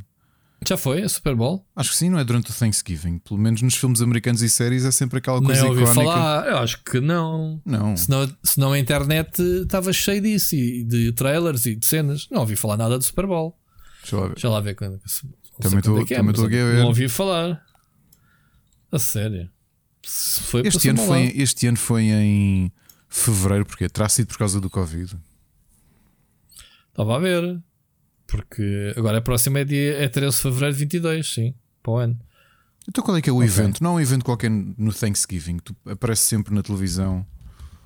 Já 0.65 0.77
foi 0.77 1.01
a 1.01 1.09
Super 1.09 1.35
Bowl? 1.35 1.65
Acho 1.75 1.91
que 1.91 1.97
sim, 1.97 2.09
não 2.09 2.17
é 2.17 2.23
durante 2.23 2.49
o 2.49 2.53
Thanksgiving. 2.53 3.17
Pelo 3.19 3.37
menos 3.37 3.61
nos 3.61 3.75
filmes 3.75 4.01
americanos 4.01 4.41
e 4.41 4.49
séries 4.49 4.85
é 4.85 4.91
sempre 4.91 5.17
aquela 5.17 5.41
coisa 5.41 5.61
não 5.61 5.69
ouvi 5.69 5.81
icónica. 5.81 6.03
falar, 6.05 6.47
eu 6.47 6.57
acho 6.59 6.81
que 6.83 7.01
não. 7.01 7.61
Não. 7.65 7.97
Senão, 7.97 8.33
senão 8.41 8.71
a 8.71 8.79
internet 8.79 9.41
estava 9.41 9.91
cheia 9.91 10.21
disso 10.21 10.55
e 10.55 10.85
de 10.85 11.11
trailers 11.11 11.65
e 11.65 11.75
de 11.75 11.85
cenas. 11.85 12.27
Não 12.31 12.41
ouvi 12.41 12.55
falar 12.55 12.77
nada 12.77 12.97
do 12.97 13.03
Super 13.03 13.27
Bowl. 13.27 13.57
Deixa 14.01 14.15
lá 14.15 14.27
ver. 14.27 14.33
Deixa 14.33 14.49
lá 14.49 14.61
ver 14.61 14.75
quando. 14.75 15.01
Também 15.59 15.79
estou 15.79 15.99
é, 15.99 16.05
também 16.05 16.33
a 16.33 16.65
ver. 16.65 16.79
Não 16.79 16.87
ouvi 16.87 17.09
falar. 17.09 17.61
A 18.89 18.99
sério. 18.99 19.49
Foi 20.05 20.61
este, 20.65 20.89
ano 20.89 20.99
foi, 20.99 21.33
este 21.35 21.67
ano 21.67 21.77
foi 21.77 22.03
em 22.03 22.71
fevereiro, 23.07 23.65
porque 23.65 23.87
terá 23.87 24.09
sido 24.09 24.27
por 24.27 24.37
causa 24.37 24.59
do 24.59 24.69
Covid. 24.69 25.17
Estava 26.89 27.15
a 27.15 27.19
ver. 27.19 27.61
Porque 28.27 28.93
agora 28.97 29.19
a 29.19 29.21
próxima 29.21 29.59
é, 29.59 29.63
dia, 29.63 29.97
é 29.97 30.07
13 30.07 30.35
de 30.35 30.41
fevereiro 30.41 30.73
de 30.73 30.79
22, 30.79 31.33
sim, 31.33 31.53
para 31.81 31.91
o 31.91 31.97
ano. 31.97 32.19
Então 32.87 33.03
qual 33.03 33.15
é 33.15 33.21
que 33.21 33.29
é 33.29 33.33
o 33.33 33.37
okay. 33.37 33.47
evento? 33.47 33.81
Não 33.81 33.91
é 33.91 33.93
um 33.93 33.99
evento 33.99 34.25
qualquer 34.25 34.49
no 34.49 34.93
Thanksgiving, 34.93 35.59
tu 35.59 35.75
aparece 35.85 36.23
sempre 36.23 36.53
na 36.53 36.61
televisão. 36.61 37.25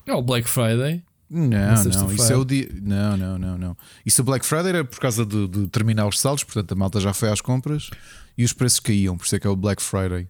É 0.06 0.14
o 0.14 0.22
Black 0.22 0.50
Friday. 0.50 1.04
Não, 1.30 1.50
não, 1.50 2.14
isso 2.14 2.32
é 2.32 2.38
o 2.38 2.46
dia. 2.46 2.70
Não, 2.82 3.18
não, 3.18 3.38
não, 3.38 3.58
não. 3.58 3.78
Isso 4.06 4.22
o 4.22 4.26
Black 4.26 4.46
Friday 4.46 4.70
era 4.70 4.86
por 4.86 5.00
causa 5.00 5.26
de, 5.26 5.48
de, 5.48 5.68
terminar 5.68 6.08
os 6.08 6.20
saldos, 6.20 6.44
portanto 6.44 6.72
a 6.72 6.76
malta 6.76 7.02
já 7.02 7.14
foi 7.14 7.30
às 7.30 7.42
compras 7.42 7.90
e 8.38 8.46
os 8.46 8.54
preços 8.54 8.80
caíam, 8.80 9.18
por 9.18 9.26
isso 9.26 9.36
é 9.36 9.40
que 9.40 9.46
é 9.46 9.50
o 9.50 9.56
Black 9.56 9.82
Friday. 9.82 10.28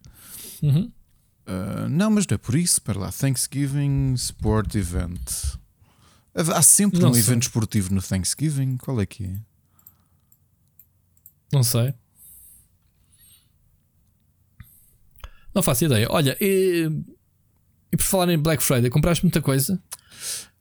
Uhum. 0.64 0.92
Uh, 1.48 1.88
não, 1.88 2.12
mas 2.12 2.28
não 2.28 2.36
é 2.36 2.38
por 2.38 2.56
isso. 2.56 2.82
Para 2.82 3.00
lá, 3.00 3.12
Thanksgiving 3.12 4.14
Sport 4.16 4.76
Event. 4.76 5.56
Há 6.36 6.62
sempre 6.62 7.00
não 7.00 7.10
um 7.10 7.14
sei. 7.14 7.24
evento 7.24 7.44
esportivo 7.44 7.94
no 7.94 8.02
Thanksgiving. 8.02 8.78
Qual 8.78 9.00
é 9.00 9.06
que 9.06 9.24
é? 9.24 9.36
Não 11.52 11.64
sei. 11.64 11.94
Não 15.56 15.64
faço 15.64 15.86
ideia. 15.86 16.08
Olha, 16.12 16.38
e, 16.40 16.92
e 17.92 17.98
por 17.98 18.04
falar 18.04 18.30
em 18.32 18.38
Black 18.38 18.62
Friday, 18.62 18.90
compraste 18.92 19.24
muita 19.24 19.42
coisa? 19.42 19.82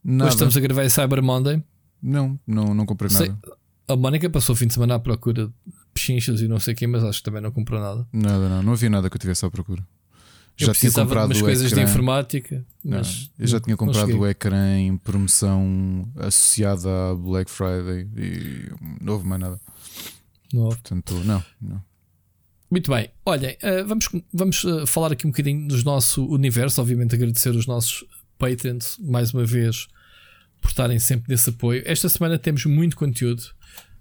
Nada. 0.03 0.29
Hoje 0.29 0.35
estamos 0.37 0.57
a 0.57 0.61
gravar 0.61 0.89
Cyber 0.89 1.23
Monday. 1.23 1.63
Não, 2.01 2.39
não, 2.47 2.73
não 2.73 2.87
comprei 2.87 3.11
sei, 3.11 3.29
nada. 3.29 3.57
A 3.89 3.97
Mónica 3.97 4.31
passou 4.31 4.55
o 4.55 4.57
fim 4.57 4.69
de 4.69 4.75
semana 4.75 4.95
à 4.95 4.99
procura 4.99 5.49
de 5.49 5.53
pechinchas 5.93 6.41
e 6.41 6.49
não 6.49 6.61
sei 6.61 6.75
o 6.75 6.77
quê, 6.77 6.87
mas 6.87 7.03
acho 7.05 7.19
que 7.19 7.25
também 7.25 7.43
não 7.43 7.51
comprou 7.51 7.81
nada. 7.81 8.07
Nada, 8.13 8.49
não. 8.49 8.63
Não 8.63 8.73
havia 8.73 8.89
nada 8.89 9.11
que 9.11 9.17
eu 9.17 9.21
tivesse 9.21 9.45
à 9.45 9.51
procura 9.51 9.85
já 10.57 10.73
tinha 10.73 10.93
comprado 10.93 11.33
de 11.33 11.35
umas 11.35 11.43
coisas 11.43 11.73
ecrã. 11.73 11.85
de 11.85 11.91
informática. 11.91 12.67
Mas 12.83 13.31
eu 13.39 13.47
já 13.47 13.61
tinha 13.61 13.77
comprado 13.77 14.19
o 14.19 14.27
ecrã 14.27 14.79
em 14.79 14.97
promoção 14.97 16.09
associada 16.17 16.89
à 16.89 17.15
Black 17.15 17.51
Friday 17.51 18.09
e 18.17 18.71
não 19.01 19.15
houve 19.15 19.27
mais 19.27 19.41
nada. 19.41 19.61
Não. 20.53 20.69
Portanto, 20.69 21.15
não, 21.25 21.45
não. 21.61 21.83
Muito 22.71 22.91
bem, 22.91 23.11
olhem, 23.25 23.57
eh, 23.63 23.85
vamos, 23.85 24.09
vamos 24.33 24.65
eh, 24.65 24.87
falar 24.87 25.13
aqui 25.13 25.27
um 25.27 25.31
bocadinho 25.31 25.69
do 25.69 25.85
nosso 25.85 26.27
universo. 26.27 26.81
Obviamente, 26.81 27.15
agradecer 27.15 27.51
os 27.51 27.67
nossos 27.67 28.05
patrons 28.39 28.99
mais 28.99 29.33
uma 29.33 29.45
vez 29.45 29.87
por 30.61 30.69
estarem 30.69 30.99
sempre 30.99 31.31
nesse 31.31 31.51
apoio. 31.51 31.83
Esta 31.85 32.09
semana 32.09 32.39
temos 32.39 32.65
muito 32.65 32.97
conteúdo. 32.97 33.43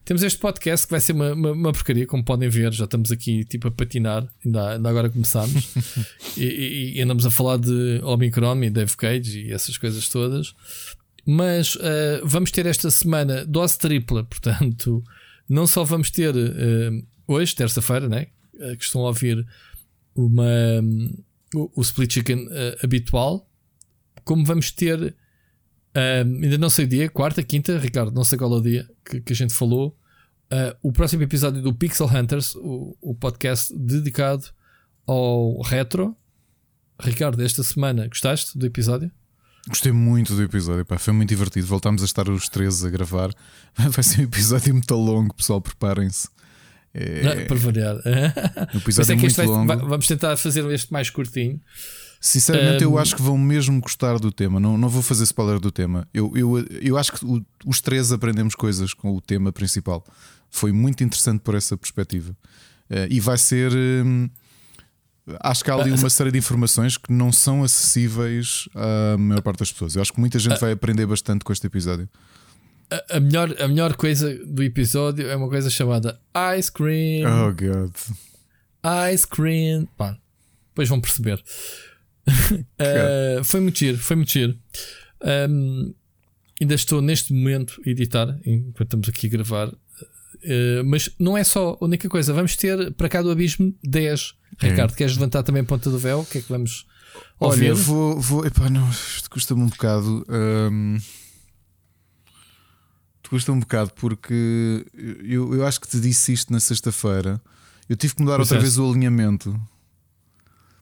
Temos 0.06 0.22
este 0.22 0.38
podcast 0.38 0.86
que 0.86 0.92
vai 0.92 1.02
ser 1.02 1.14
uma, 1.14 1.34
uma, 1.34 1.52
uma, 1.52 1.74
porcaria, 1.74 2.06
como 2.06 2.24
podem 2.24 2.48
ver, 2.48 2.72
já 2.72 2.86
estamos 2.86 3.12
aqui 3.12 3.44
tipo 3.44 3.68
a 3.68 3.72
patinar, 3.72 4.28
ainda, 4.46 4.74
ainda 4.74 4.88
agora 4.88 5.10
começámos 5.10 5.74
e, 6.38 6.94
e, 6.96 7.02
andamos 7.02 7.26
a 7.26 7.32
falar 7.32 7.58
de 7.58 8.00
Omicron 8.04 8.64
e 8.64 8.70
Dave 8.70 8.96
Cage 8.96 9.42
e 9.42 9.52
essas 9.52 9.80
coisas 9.80 10.08
todas. 10.08 10.54
Mas 11.26 11.74
uh, 11.76 12.22
vamos 12.24 12.52
ter 12.52 12.68
esta 12.68 12.92
semana 12.92 13.44
dose 13.48 13.80
tripla, 13.80 14.24
portanto, 14.30 15.04
não 15.50 15.66
só 15.66 15.84
vamos 15.84 16.12
ter 16.12 16.36
uh, 16.36 17.08
hoje, 17.28 17.56
terça-feira, 17.56 18.08
né? 18.08 18.28
Uh, 18.54 18.78
que 18.78 18.84
estão 18.84 19.02
a 19.02 19.08
ouvir 19.08 19.44
uma, 20.16 20.44
um, 20.84 21.18
o, 21.56 21.72
o, 21.78 21.82
split 21.82 22.14
chicken 22.14 22.48
habitual, 22.84 23.50
como 24.24 24.46
vamos 24.46 24.70
ter 24.70 25.16
um, 25.96 26.44
ainda 26.44 26.58
não 26.58 26.70
sei 26.70 26.86
o 26.86 26.88
dia, 26.88 27.10
quarta, 27.10 27.42
quinta, 27.42 27.78
Ricardo, 27.78 28.14
não 28.14 28.24
sei 28.24 28.38
qual 28.38 28.54
é 28.54 28.58
o 28.58 28.62
dia 28.62 28.90
que, 29.04 29.22
que 29.22 29.34
a 29.34 29.36
gente 29.36 29.54
falou. 29.54 29.98
Uh, 30.52 30.76
o 30.84 30.92
próximo 30.92 31.24
episódio 31.24 31.62
do 31.62 31.74
Pixel 31.74 32.08
Hunters, 32.08 32.56
o, 32.56 32.96
o 33.02 33.16
podcast 33.16 33.74
dedicado 33.76 34.46
ao 35.08 35.62
retro. 35.62 36.16
Ricardo, 37.00 37.42
esta 37.42 37.64
semana 37.64 38.08
gostaste 38.08 38.58
do 38.58 38.66
episódio? 38.66 39.12
Gostei 39.68 39.92
muito 39.92 40.36
do 40.36 40.44
episódio, 40.44 40.86
pá, 40.86 40.98
foi 40.98 41.14
muito 41.14 41.30
divertido. 41.30 41.66
Voltámos 41.66 42.02
a 42.02 42.06
estar 42.06 42.30
os 42.30 42.48
três 42.50 42.86
a 42.86 42.90
gravar. 42.90 43.32
Vai 43.76 44.04
ser 44.04 44.22
um 44.22 44.24
episódio 44.26 44.74
muito 44.74 44.96
longo, 44.96 45.34
pessoal, 45.34 45.60
preparem-se. 45.60 46.28
É... 46.94 47.24
Não, 47.24 47.46
para 47.48 47.58
variar. 47.58 47.96
Um 48.74 48.78
episódio 48.78 49.14
é 49.14 49.16
muito 49.16 49.36
vai, 49.36 49.46
longo. 49.46 49.88
Vamos 49.88 50.08
tentar 50.08 50.38
fazer 50.38 50.64
este 50.72 50.94
mais 50.94 51.10
curtinho. 51.10 51.60
Sinceramente, 52.26 52.84
um... 52.84 52.90
eu 52.90 52.98
acho 52.98 53.16
que 53.16 53.22
vão 53.22 53.38
mesmo 53.38 53.80
gostar 53.80 54.18
do 54.18 54.32
tema. 54.32 54.60
Não, 54.60 54.80
não 54.80 54.90
vou 54.90 55.04
fazer 55.04 55.24
spoiler 55.26 55.60
do 55.60 55.72
tema. 55.72 56.08
Eu, 56.12 56.36
eu, 56.36 56.58
eu 56.82 56.98
acho 56.98 57.12
que 57.12 57.24
o, 57.24 57.46
os 57.64 57.80
três 57.80 58.12
aprendemos 58.12 58.56
coisas 58.56 58.96
com 58.96 59.16
o 59.16 59.22
tema 59.22 59.52
principal. 59.52 60.04
Foi 60.50 60.72
muito 60.72 61.04
interessante 61.04 61.42
por 61.42 61.54
essa 61.54 61.78
perspectiva. 61.78 62.36
Uh, 62.90 63.06
e 63.12 63.20
vai 63.20 63.38
ser. 63.38 63.72
Hum, 63.72 64.28
acho 65.40 65.64
que 65.64 65.70
há 65.70 65.76
ali 65.76 65.92
uma 65.92 66.10
série 66.10 66.32
de 66.32 66.40
informações 66.40 66.98
que 66.98 67.14
não 67.14 67.32
são 67.32 67.64
acessíveis 67.64 68.68
à 68.74 69.16
maior 69.20 69.44
parte 69.44 69.60
das 69.60 69.72
pessoas. 69.72 69.96
Eu 69.96 70.02
acho 70.02 70.12
que 70.12 70.20
muita 70.20 70.40
gente 70.40 70.60
vai 70.60 70.72
aprender 70.72 71.06
bastante 71.06 71.46
com 71.46 71.54
este 71.54 71.68
episódio. 71.68 72.10
A, 72.90 73.18
a 73.18 73.20
melhor, 73.20 73.54
a 73.62 73.68
melhor 73.68 73.96
coisa 73.96 74.34
do 74.48 74.64
episódio 74.64 75.28
é 75.28 75.36
uma 75.36 75.48
coisa 75.48 75.70
chamada 75.70 76.20
Ice 76.58 76.72
Cream. 76.72 77.30
Oh, 77.30 77.54
God. 77.54 77.94
Ice 79.14 79.28
Cream. 79.28 79.88
Pá, 79.96 80.18
depois 80.70 80.90
vão 80.90 81.00
perceber 81.00 81.40
uh, 83.40 83.44
foi 83.44 83.60
muito 83.60 83.80
giro, 83.80 83.98
foi 83.98 84.16
muito 84.16 84.32
giro. 84.32 84.58
Um, 85.50 85.94
ainda 86.62 86.76
estou 86.76 87.02
neste 87.02 87.34
momento 87.34 87.82
a 87.86 87.90
editar, 87.90 88.40
enquanto 88.46 88.84
estamos 88.84 89.10
aqui 89.10 89.28
a 89.28 89.30
gravar. 89.30 89.68
Uh, 89.68 90.84
mas 90.86 91.10
não 91.20 91.38
é 91.38 91.44
só 91.44 91.78
a 91.80 91.86
única 91.86 92.08
coisa. 92.10 92.34
Vamos 92.34 92.56
ter 92.56 92.92
para 92.94 93.10
cá 93.10 93.22
do 93.22 93.32
abismo 93.32 93.74
10. 93.84 94.36
É. 94.62 94.70
Ricardo, 94.70 94.96
queres 94.96 95.14
levantar 95.14 95.44
também 95.44 95.62
a 95.62 95.66
ponta 95.66 95.90
do 95.90 95.98
véu? 95.98 96.20
O 96.20 96.26
que 96.26 96.40
é 96.40 96.42
que 96.42 96.50
vamos 96.50 96.86
ouvir? 97.40 97.72
Olha, 97.72 97.76
vou. 97.76 98.20
vou 98.20 98.46
epá, 98.46 98.70
não, 98.70 98.90
isto 98.90 99.30
custa-me 99.30 99.62
um 99.62 99.68
bocado. 99.68 100.26
Um, 100.30 100.98
custa 103.30 103.52
um 103.52 103.60
bocado 103.60 103.92
porque 103.96 104.86
eu, 105.24 105.54
eu 105.54 105.66
acho 105.66 105.82
que 105.82 105.88
te 105.88 106.00
disse 106.00 106.32
isto 106.32 106.54
na 106.54 106.60
sexta-feira. 106.60 107.42
Eu 107.90 107.96
tive 107.96 108.16
que 108.16 108.22
mudar 108.22 108.40
outra 108.40 108.60
vez 108.60 108.78
o 108.78 108.90
alinhamento 108.90 109.60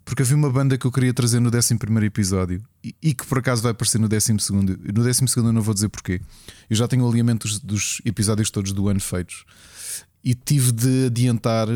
porque 0.06 0.22
havia 0.22 0.36
uma 0.36 0.50
banda 0.50 0.78
que 0.78 0.86
eu 0.86 0.92
queria 0.92 1.14
trazer 1.14 1.40
no 1.40 1.50
11 1.50 1.78
episódio 2.06 2.62
e, 2.84 2.96
e, 3.02 3.14
que 3.14 3.26
por 3.26 3.38
acaso 3.38 3.62
vai 3.62 3.72
aparecer 3.72 4.00
no 4.00 4.08
12. 4.08 4.34
No 4.34 5.04
12 5.04 5.24
eu 5.38 5.54
não 5.54 5.62
vou 5.62 5.74
dizer 5.74 5.90
porquê. 5.90 6.22
Eu 6.70 6.76
já 6.76 6.88
tenho 6.88 7.06
o 7.06 7.10
alinhamento 7.10 7.48
dos, 7.48 7.60
dos 7.60 8.02
episódios 8.06 8.50
todos 8.50 8.72
do 8.74 8.90
ano 8.90 9.00
feitos 9.00 9.46
e 10.24 10.34
tive 10.34 10.72
de 10.72 11.06
adiantar 11.08 11.68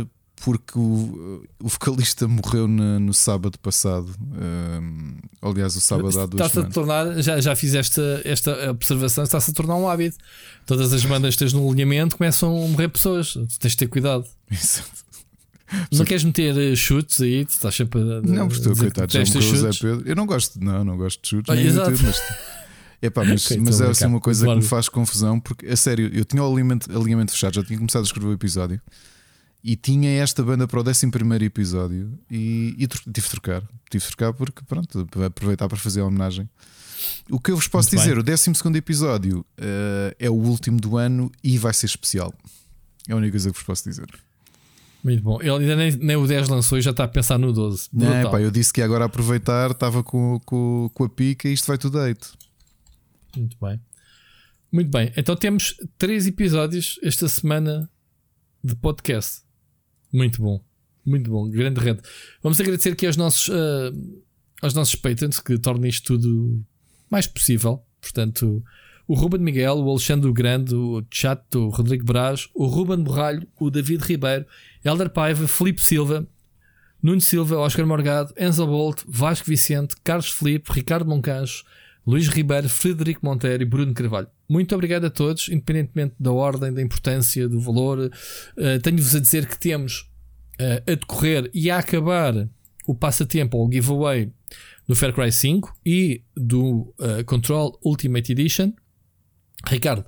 porque 0.43 0.77
o, 0.77 1.43
o 1.59 1.67
vocalista 1.67 2.27
morreu 2.27 2.67
no, 2.67 2.99
no 2.99 3.13
sábado 3.13 3.57
passado. 3.59 4.07
Um, 4.19 5.17
aliás, 5.41 5.75
o 5.75 5.81
sábado 5.81 6.19
há 6.19 6.25
duas 6.25 6.47
está 6.47 6.49
semanas. 6.49 6.71
A 6.71 6.73
tornar, 6.73 7.21
já, 7.21 7.41
já 7.41 7.55
fiz 7.55 7.73
esta, 7.73 8.21
esta 8.23 8.71
observação, 8.71 9.23
está-se 9.23 9.51
a 9.51 9.53
tornar 9.53 9.75
um 9.75 9.89
hábito. 9.89 10.17
Todas 10.65 10.93
as 10.93 11.03
bandas 11.03 11.35
que 11.35 11.39
tens 11.39 11.53
no 11.53 11.67
alinhamento 11.67 12.17
começam 12.17 12.55
a 12.63 12.67
morrer 12.67 12.87
pessoas. 12.89 13.33
Tens 13.59 13.71
de 13.71 13.77
ter 13.77 13.87
cuidado. 13.87 14.25
Exato. 14.51 15.06
Não 15.91 16.05
queres 16.05 16.23
meter 16.23 16.57
eh, 16.57 16.75
chutes 16.75 17.21
aí? 17.21 17.45
Tu 17.45 17.49
estás 17.49 17.75
sempre 17.75 17.99
a. 17.99 18.21
Não, 18.21 18.47
porque 18.47 18.63
coitado, 18.75 19.11
já 19.11 19.23
Zé 19.23 19.69
Pedro. 19.79 20.03
Eu 20.05 20.15
não 20.15 20.25
gosto, 20.25 20.63
não, 20.63 20.83
não 20.83 20.97
gosto 20.97 21.21
de 21.21 21.29
chutes. 21.29 21.49
Ah, 21.49 21.55
nem 21.55 21.65
exato. 21.65 21.91
Meter, 21.91 22.05
mas, 22.05 22.21
epá, 23.01 23.23
mas, 23.25 23.45
okay, 23.47 23.57
mas 23.57 23.81
é 23.81 23.87
assim 23.87 24.05
uma 24.05 24.19
coisa 24.19 24.47
que 24.47 24.55
me 24.55 24.61
faz 24.61 24.87
confusão, 24.87 25.39
porque 25.39 25.65
a 25.67 25.75
sério, 25.75 26.09
eu 26.13 26.23
tinha 26.23 26.43
o 26.43 26.51
alinhamento, 26.51 26.89
alinhamento 26.95 27.31
fechado, 27.31 27.55
já 27.55 27.63
tinha 27.63 27.77
começado 27.77 28.03
a 28.03 28.05
escrever 28.05 28.27
o 28.27 28.33
episódio 28.33 28.81
e 29.63 29.75
tinha 29.75 30.09
esta 30.21 30.41
banda 30.43 30.67
para 30.67 30.79
o 30.79 30.87
11 30.87 31.07
episódio 31.43 32.17
e, 32.31 32.75
e 32.77 32.87
tive 32.87 33.03
de 33.05 33.21
trocar. 33.29 33.61
Tive 33.89 34.03
de 34.03 34.07
trocar 34.07 34.33
porque, 34.33 34.61
pronto, 34.65 35.07
aproveitar 35.25 35.67
para 35.67 35.77
fazer 35.77 36.01
a 36.01 36.05
homenagem. 36.05 36.49
O 37.29 37.39
que 37.39 37.51
eu 37.51 37.55
vos 37.55 37.67
posso 37.67 37.93
Muito 37.93 38.01
dizer, 38.01 38.17
o 38.17 38.23
12 38.23 38.51
episódio 38.75 39.39
uh, 39.59 40.15
é 40.17 40.29
o 40.29 40.33
último 40.33 40.79
do 40.79 40.97
ano 40.97 41.31
e 41.43 41.57
vai 41.57 41.73
ser 41.73 41.87
especial. 41.87 42.33
É 43.07 43.13
a 43.13 43.15
única 43.15 43.31
coisa 43.31 43.51
que 43.51 43.57
vos 43.57 43.65
posso 43.65 43.83
dizer. 43.83 44.07
Muito 45.07 45.23
bom. 45.23 45.39
Ele 45.41 45.51
ainda 45.51 45.75
nem, 45.77 45.91
nem 45.95 46.15
o 46.17 46.27
10 46.27 46.49
lançou 46.49 46.77
e 46.77 46.81
já 46.81 46.91
está 46.91 47.05
a 47.05 47.07
pensar 47.07 47.39
no 47.39 47.53
12. 47.53 47.87
Não, 47.93 48.29
pá, 48.29 48.41
eu 48.41 48.51
disse 48.51 48.73
que 48.73 48.81
ia 48.81 48.85
agora 48.85 49.05
aproveitar, 49.05 49.71
estava 49.71 50.03
com, 50.03 50.37
com, 50.45 50.91
com 50.93 51.03
a 51.05 51.09
pica 51.09 51.47
e 51.47 51.53
isto 51.53 51.65
vai 51.65 51.77
tudo 51.77 52.03
deito. 52.03 52.37
Muito 53.33 53.55
bem. 53.61 53.79
Muito 54.69 54.91
bem. 54.91 55.13
Então 55.15 55.33
temos 55.37 55.77
três 55.97 56.27
episódios 56.27 56.99
esta 57.01 57.25
semana 57.29 57.89
de 58.61 58.75
podcast. 58.75 59.43
Muito 60.11 60.41
bom. 60.41 60.61
Muito 61.05 61.31
bom. 61.31 61.49
Grande 61.49 61.79
rede. 61.79 62.01
Vamos 62.43 62.59
agradecer 62.59 62.91
aqui 62.91 63.07
aos 63.07 63.15
nossos, 63.15 63.47
uh, 63.47 64.21
aos 64.61 64.73
nossos 64.73 64.95
patrons 64.95 65.39
que 65.39 65.57
tornem 65.57 65.89
isto 65.89 66.17
tudo 66.17 66.61
mais 67.09 67.25
possível. 67.25 67.81
Portanto, 68.01 68.61
o 69.07 69.15
Ruben 69.15 69.39
Miguel, 69.39 69.77
o 69.77 69.89
Alexandre 69.89 70.31
Grande, 70.33 70.75
o 70.75 71.03
Chato, 71.09 71.67
o 71.67 71.69
Rodrigo 71.69 72.03
Braz, 72.03 72.49
o 72.53 72.65
Ruben 72.65 73.01
Borralho, 73.03 73.47
o 73.59 73.69
David 73.69 74.03
Ribeiro, 74.03 74.45
Helder 74.83 75.09
Paiva, 75.09 75.47
Felipe 75.47 75.81
Silva, 75.81 76.27
Nuno 77.01 77.21
Silva, 77.21 77.57
Oscar 77.57 77.85
Morgado, 77.85 78.33
Enzo 78.37 78.65
Bolt, 78.65 79.03
Vasco 79.07 79.47
Vicente, 79.47 79.95
Carlos 80.03 80.29
Felipe, 80.29 80.71
Ricardo 80.73 81.09
Moncancho, 81.09 81.63
Luís 82.05 82.27
Ribeiro, 82.27 82.69
Frederico 82.69 83.25
Monteiro 83.25 83.63
e 83.63 83.65
Bruno 83.65 83.93
Carvalho. 83.93 84.27
Muito 84.49 84.73
obrigado 84.73 85.05
a 85.05 85.09
todos, 85.09 85.49
independentemente 85.49 86.15
da 86.19 86.31
ordem, 86.31 86.73
da 86.73 86.81
importância, 86.81 87.47
do 87.47 87.59
valor. 87.59 87.99
Uh, 88.57 88.79
Tenho-vos 88.81 89.13
a 89.13 89.19
dizer 89.19 89.45
que 89.45 89.59
temos 89.59 90.09
uh, 90.59 90.91
a 90.91 90.95
decorrer 90.95 91.49
e 91.53 91.69
a 91.69 91.79
acabar 91.79 92.47
o 92.85 92.95
passatempo 92.95 93.57
ou 93.57 93.67
o 93.67 93.71
giveaway 93.71 94.31
do 94.87 94.95
Far 94.95 95.11
Cry 95.13 95.31
5 95.31 95.73
e 95.85 96.21
do 96.35 96.93
uh, 96.97 97.23
Control 97.25 97.77
Ultimate 97.83 98.31
Edition. 98.31 98.71
Ricardo, 99.65 100.05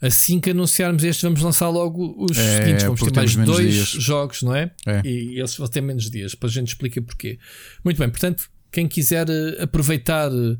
assim 0.00 0.38
que 0.38 0.50
anunciarmos 0.50 1.02
este, 1.02 1.22
vamos 1.22 1.40
lançar 1.40 1.68
logo 1.68 2.14
os 2.18 2.36
é, 2.36 2.56
seguintes. 2.56 2.84
Vamos 2.84 3.00
ter 3.00 3.14
mais 3.14 3.34
dois 3.36 3.72
dias. 3.72 3.88
jogos, 3.88 4.42
não 4.42 4.54
é? 4.54 4.70
é? 4.86 5.02
E 5.04 5.38
eles 5.38 5.56
vão 5.56 5.66
ter 5.66 5.80
menos 5.80 6.10
dias. 6.10 6.34
Para 6.34 6.48
a 6.48 6.52
gente 6.52 6.68
explicar 6.68 7.02
porquê. 7.02 7.38
Muito 7.82 7.98
bem, 7.98 8.08
portanto, 8.08 8.50
quem 8.70 8.86
quiser 8.86 9.28
uh, 9.28 9.62
aproveitar, 9.62 10.30
uh, 10.30 10.56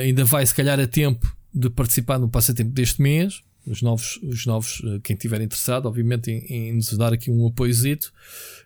ainda 0.00 0.24
vai 0.24 0.44
se 0.44 0.54
calhar 0.54 0.78
a 0.80 0.86
tempo 0.86 1.32
de 1.54 1.70
participar 1.70 2.18
no 2.18 2.28
passatempo 2.28 2.70
deste 2.70 3.00
mês. 3.00 3.42
Os 3.66 3.82
novos, 3.82 4.18
os 4.22 4.46
novos 4.46 4.80
quem 5.04 5.14
estiver 5.14 5.42
interessado, 5.42 5.86
obviamente, 5.86 6.30
em, 6.30 6.38
em, 6.48 6.72
nos 6.72 6.96
dar 6.96 7.12
aqui 7.12 7.30
um 7.30 7.46
apoiozito. 7.46 8.12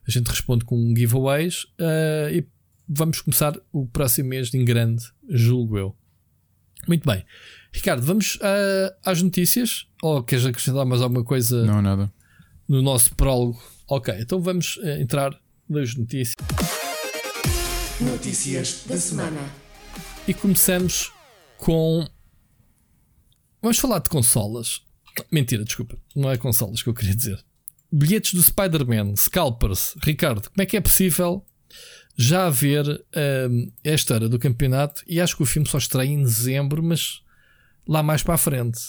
A 0.07 0.11
gente 0.11 0.29
responde 0.29 0.65
com 0.65 0.95
giveaways 0.97 1.67
e 2.31 2.45
vamos 2.89 3.21
começar 3.21 3.59
o 3.73 3.85
próximo 3.87 4.29
mês 4.29 4.55
em 4.55 4.65
grande, 4.65 5.05
julgo 5.29 5.77
eu. 5.77 5.97
Muito 6.87 7.05
bem. 7.05 7.25
Ricardo, 7.73 8.03
vamos 8.03 8.37
uh, 8.37 8.95
às 9.05 9.23
notícias? 9.23 9.87
Ou 10.03 10.23
queres 10.23 10.45
acrescentar 10.45 10.85
mais 10.85 11.01
alguma 11.01 11.25
coisa? 11.25 11.65
Não, 11.65 11.81
nada. 11.81 12.13
No 12.69 12.83
nosso 12.83 13.15
prólogo. 13.15 13.61
Ok, 13.89 14.15
então 14.19 14.41
vamos 14.41 14.77
uh, 14.77 15.01
entrar 15.01 15.33
nas 15.69 15.95
notícias. 15.95 16.37
Notícias 18.01 18.85
da 18.87 18.97
semana. 18.99 19.41
E 20.29 20.35
começamos 20.35 21.13
com. 21.57 22.07
Vamos 23.61 23.79
falar 23.79 24.01
de 24.01 24.11
consolas. 24.11 24.83
Mentira, 25.31 25.65
desculpa. 25.65 25.97
Não 26.15 26.31
é 26.31 26.37
consolas 26.37 26.83
que 26.83 26.89
eu 26.89 26.95
queria 26.95 27.15
dizer. 27.15 27.43
Bilhetes 27.91 28.35
do 28.35 28.43
Spider-Man, 28.43 29.17
Scalpers. 29.17 29.95
Ricardo, 30.03 30.51
como 30.51 30.63
é 30.63 30.67
que 30.67 30.77
é 30.77 30.81
possível 30.81 31.45
já 32.17 32.47
haver 32.47 33.05
um, 33.51 33.73
esta 33.85 34.15
era 34.15 34.29
do 34.29 34.39
campeonato? 34.39 35.03
E 35.07 35.21
acho 35.21 35.37
que 35.37 35.43
o 35.43 35.47
filme 35.47 35.69
só 35.69 35.79
estreia 35.79 36.09
em 36.09 36.23
dezembro, 36.23 36.83
mas 36.83 37.22
lá 37.87 38.03
mais 38.03 38.23
para 38.23 38.35
a 38.35 38.39
frente. 38.39 38.81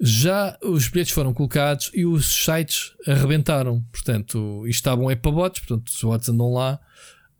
Já 0.00 0.56
os 0.62 0.88
bilhetes 0.88 1.12
foram 1.12 1.34
colocados 1.34 1.90
e 1.92 2.06
os 2.06 2.44
sites 2.44 2.92
arrebentaram. 3.06 3.84
Portanto, 3.92 4.66
isto 4.66 4.78
estavam 4.78 5.10
é 5.10 5.14
para 5.14 5.30
bots, 5.30 5.60
portanto, 5.60 5.88
os 5.88 6.02
bots 6.02 6.28
andam 6.28 6.52
lá. 6.52 6.80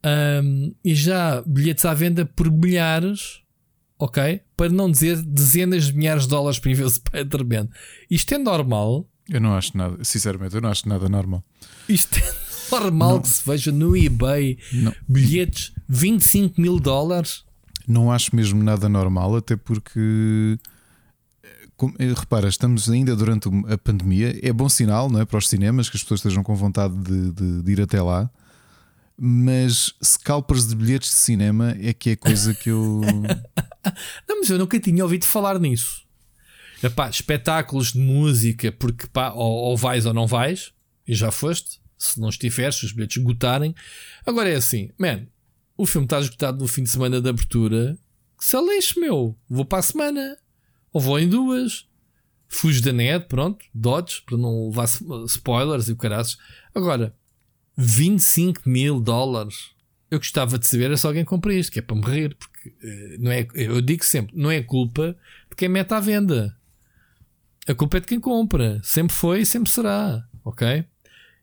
Um, 0.04 0.74
e 0.84 0.94
já 0.94 1.42
bilhetes 1.42 1.84
à 1.84 1.94
venda 1.94 2.24
por 2.24 2.50
milhares, 2.50 3.40
ok? 3.98 4.40
Para 4.56 4.70
não 4.70 4.90
dizer 4.90 5.22
dezenas 5.22 5.86
de 5.86 5.94
milhares 5.94 6.24
de 6.24 6.28
dólares 6.30 6.58
para 6.58 6.74
ver 6.74 6.90
Spider-Man. 6.90 7.68
Isto 8.10 8.34
é 8.34 8.38
normal. 8.38 9.08
Eu 9.28 9.40
não 9.40 9.54
acho 9.54 9.76
nada, 9.76 10.02
sinceramente, 10.04 10.54
eu 10.54 10.60
não 10.60 10.70
acho 10.70 10.88
nada 10.88 11.08
normal. 11.08 11.44
Isto 11.88 12.18
é 12.18 12.34
normal 12.70 13.14
não. 13.14 13.22
que 13.22 13.28
se 13.28 13.42
veja 13.46 13.72
no 13.72 13.96
eBay 13.96 14.58
não. 14.72 14.94
bilhetes 15.08 15.72
25 15.88 16.60
mil 16.60 16.78
dólares. 16.78 17.44
Não 17.90 18.12
acho 18.12 18.36
mesmo 18.36 18.62
nada 18.62 18.88
normal, 18.88 19.34
até 19.34 19.56
porque 19.56 20.56
repara, 22.16 22.48
estamos 22.48 22.88
ainda 22.88 23.16
durante 23.16 23.48
a 23.68 23.76
pandemia, 23.76 24.38
é 24.42 24.52
bom 24.52 24.68
sinal 24.68 25.10
não 25.10 25.20
é, 25.20 25.24
para 25.24 25.38
os 25.38 25.48
cinemas 25.48 25.90
que 25.90 25.96
as 25.96 26.02
pessoas 26.04 26.20
estejam 26.20 26.44
com 26.44 26.54
vontade 26.54 26.96
de, 26.98 27.32
de, 27.32 27.62
de 27.62 27.72
ir 27.72 27.80
até 27.80 28.00
lá. 28.00 28.30
Mas 29.18 29.92
scalpers 30.02 30.68
de 30.68 30.76
bilhetes 30.76 31.10
de 31.10 31.16
cinema 31.16 31.76
é 31.80 31.92
que 31.92 32.10
é 32.10 32.16
coisa 32.16 32.54
que 32.54 32.70
eu. 32.70 33.00
não, 34.28 34.38
mas 34.38 34.48
eu 34.48 34.58
nunca 34.58 34.78
tinha 34.78 35.02
ouvido 35.02 35.24
falar 35.24 35.58
nisso. 35.58 36.06
Epá, 36.82 37.10
espetáculos 37.10 37.92
de 37.92 37.98
música, 37.98 38.70
porque 38.70 39.08
pá, 39.08 39.32
ou, 39.32 39.52
ou 39.52 39.76
vais 39.76 40.06
ou 40.06 40.14
não 40.14 40.28
vais, 40.28 40.72
e 41.06 41.14
já 41.14 41.32
foste. 41.32 41.80
Se 41.98 42.18
não 42.20 42.28
estiveres, 42.28 42.76
se 42.76 42.86
os 42.86 42.92
bilhetes 42.92 43.18
esgotarem. 43.18 43.74
Agora 44.24 44.48
é 44.48 44.54
assim, 44.54 44.90
man, 44.96 45.26
o 45.80 45.86
filme 45.86 46.04
está 46.04 46.20
esgotado 46.20 46.58
no 46.58 46.68
fim 46.68 46.82
de 46.82 46.90
semana 46.90 47.22
de 47.22 47.28
abertura. 47.30 47.98
Que 48.38 48.44
se 48.44 48.60
lixe, 48.60 49.00
meu. 49.00 49.34
Vou 49.48 49.64
para 49.64 49.78
a 49.78 49.82
semana. 49.82 50.36
Ou 50.92 51.00
vou 51.00 51.18
em 51.18 51.26
duas. 51.26 51.88
Fujo 52.48 52.82
da 52.82 52.92
net, 52.92 53.26
pronto. 53.26 53.64
Dodge, 53.72 54.22
para 54.26 54.36
não 54.36 54.68
levar 54.68 54.86
spoilers 55.26 55.88
e 55.88 55.92
o 55.92 55.96
caraças. 55.96 56.36
Agora, 56.74 57.14
25 57.78 58.68
mil 58.68 59.00
dólares. 59.00 59.70
Eu 60.10 60.18
gostava 60.18 60.58
de 60.58 60.66
saber 60.66 60.98
se 60.98 61.06
alguém 61.06 61.24
compra 61.24 61.54
isto, 61.54 61.72
que 61.72 61.78
é 61.78 61.82
para 61.82 61.96
morrer. 61.96 62.36
Porque 62.36 62.74
eh, 62.82 63.16
não 63.18 63.30
é, 63.30 63.48
eu 63.54 63.80
digo 63.80 64.04
sempre, 64.04 64.36
não 64.36 64.50
é 64.50 64.62
culpa 64.62 65.16
de 65.48 65.56
quem 65.56 65.68
mete 65.70 65.92
à 65.92 66.00
venda. 66.00 66.54
A 67.66 67.74
culpa 67.74 67.96
é 67.96 68.00
de 68.00 68.06
quem 68.06 68.20
compra. 68.20 68.82
Sempre 68.84 69.16
foi 69.16 69.40
e 69.40 69.46
sempre 69.46 69.70
será. 69.70 70.28
Ok? 70.44 70.84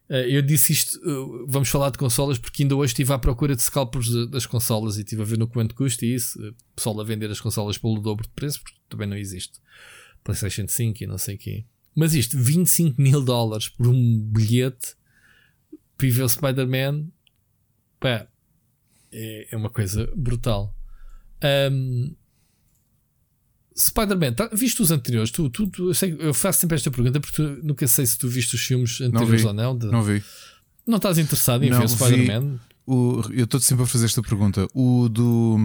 Eh, 0.09 0.37
eu 0.37 0.41
disse 0.41 0.73
isto, 0.73 0.97
eh, 0.97 1.45
vamos 1.47 1.69
falar 1.69 1.89
de 1.89 1.97
consolas, 1.97 2.37
porque 2.37 2.63
ainda 2.63 2.75
hoje 2.75 2.91
estive 2.91 3.11
à 3.13 3.19
procura 3.19 3.55
de 3.55 3.61
scalpers 3.61 4.09
das 4.29 4.45
consolas 4.45 4.97
e 4.97 5.01
estive 5.01 5.21
a 5.21 5.25
ver 5.25 5.37
no 5.37 5.47
quanto 5.47 5.75
custa 5.75 6.05
isso. 6.05 6.41
Eh, 6.45 6.53
pessoal 6.75 6.99
a 7.01 7.03
vender 7.03 7.29
as 7.29 7.41
consolas 7.41 7.77
pelo 7.77 7.99
dobro 7.99 8.25
de 8.25 8.33
preço, 8.33 8.61
porque 8.61 8.77
também 8.89 9.07
não 9.07 9.17
existe. 9.17 9.59
PlayStation 10.23 10.67
5 10.67 11.03
e 11.03 11.07
não 11.07 11.17
sei 11.17 11.35
o 11.35 11.37
quê. 11.37 11.65
Mas 11.95 12.13
isto, 12.13 12.37
25 12.37 13.01
mil 13.01 13.23
dólares 13.23 13.69
por 13.69 13.87
um 13.87 14.19
bilhete 14.19 14.95
o 15.99 16.29
Spider-Man, 16.29 17.07
pá, 17.99 18.27
é, 19.11 19.47
é 19.51 19.57
uma 19.57 19.69
coisa 19.69 20.07
brutal. 20.15 20.75
Um, 21.71 22.15
Spider-Man, 23.77 24.33
tá, 24.33 24.49
viste 24.51 24.81
os 24.81 24.89
anteriores? 24.89 25.29
Tu, 25.29 25.49
tu, 25.49 25.67
tu 25.67 25.89
eu, 25.89 25.93
sei, 25.93 26.15
eu, 26.19 26.33
faço 26.33 26.61
sempre 26.61 26.75
esta 26.75 26.89
pergunta 26.89 27.19
porque 27.19 27.35
tu, 27.35 27.59
nunca 27.63 27.87
sei 27.87 28.05
se 28.05 28.17
tu 28.17 28.27
viste 28.27 28.55
os 28.55 28.61
filmes 28.61 28.99
anteriores 28.99 29.43
não 29.43 29.49
ou 29.49 29.53
não. 29.53 29.77
De, 29.77 29.85
não 29.87 30.03
vi. 30.03 30.23
Não 30.85 30.97
estás 30.97 31.17
interessado 31.17 31.63
em 31.63 31.69
não, 31.69 31.79
ver 31.79 31.85
o 31.85 31.89
Spider-Man? 31.89 32.59
Eu 32.87 33.43
estou 33.43 33.59
sempre 33.59 33.83
a 33.83 33.87
fazer 33.87 34.05
esta 34.05 34.21
pergunta. 34.21 34.67
O 34.73 35.07
do, 35.09 35.57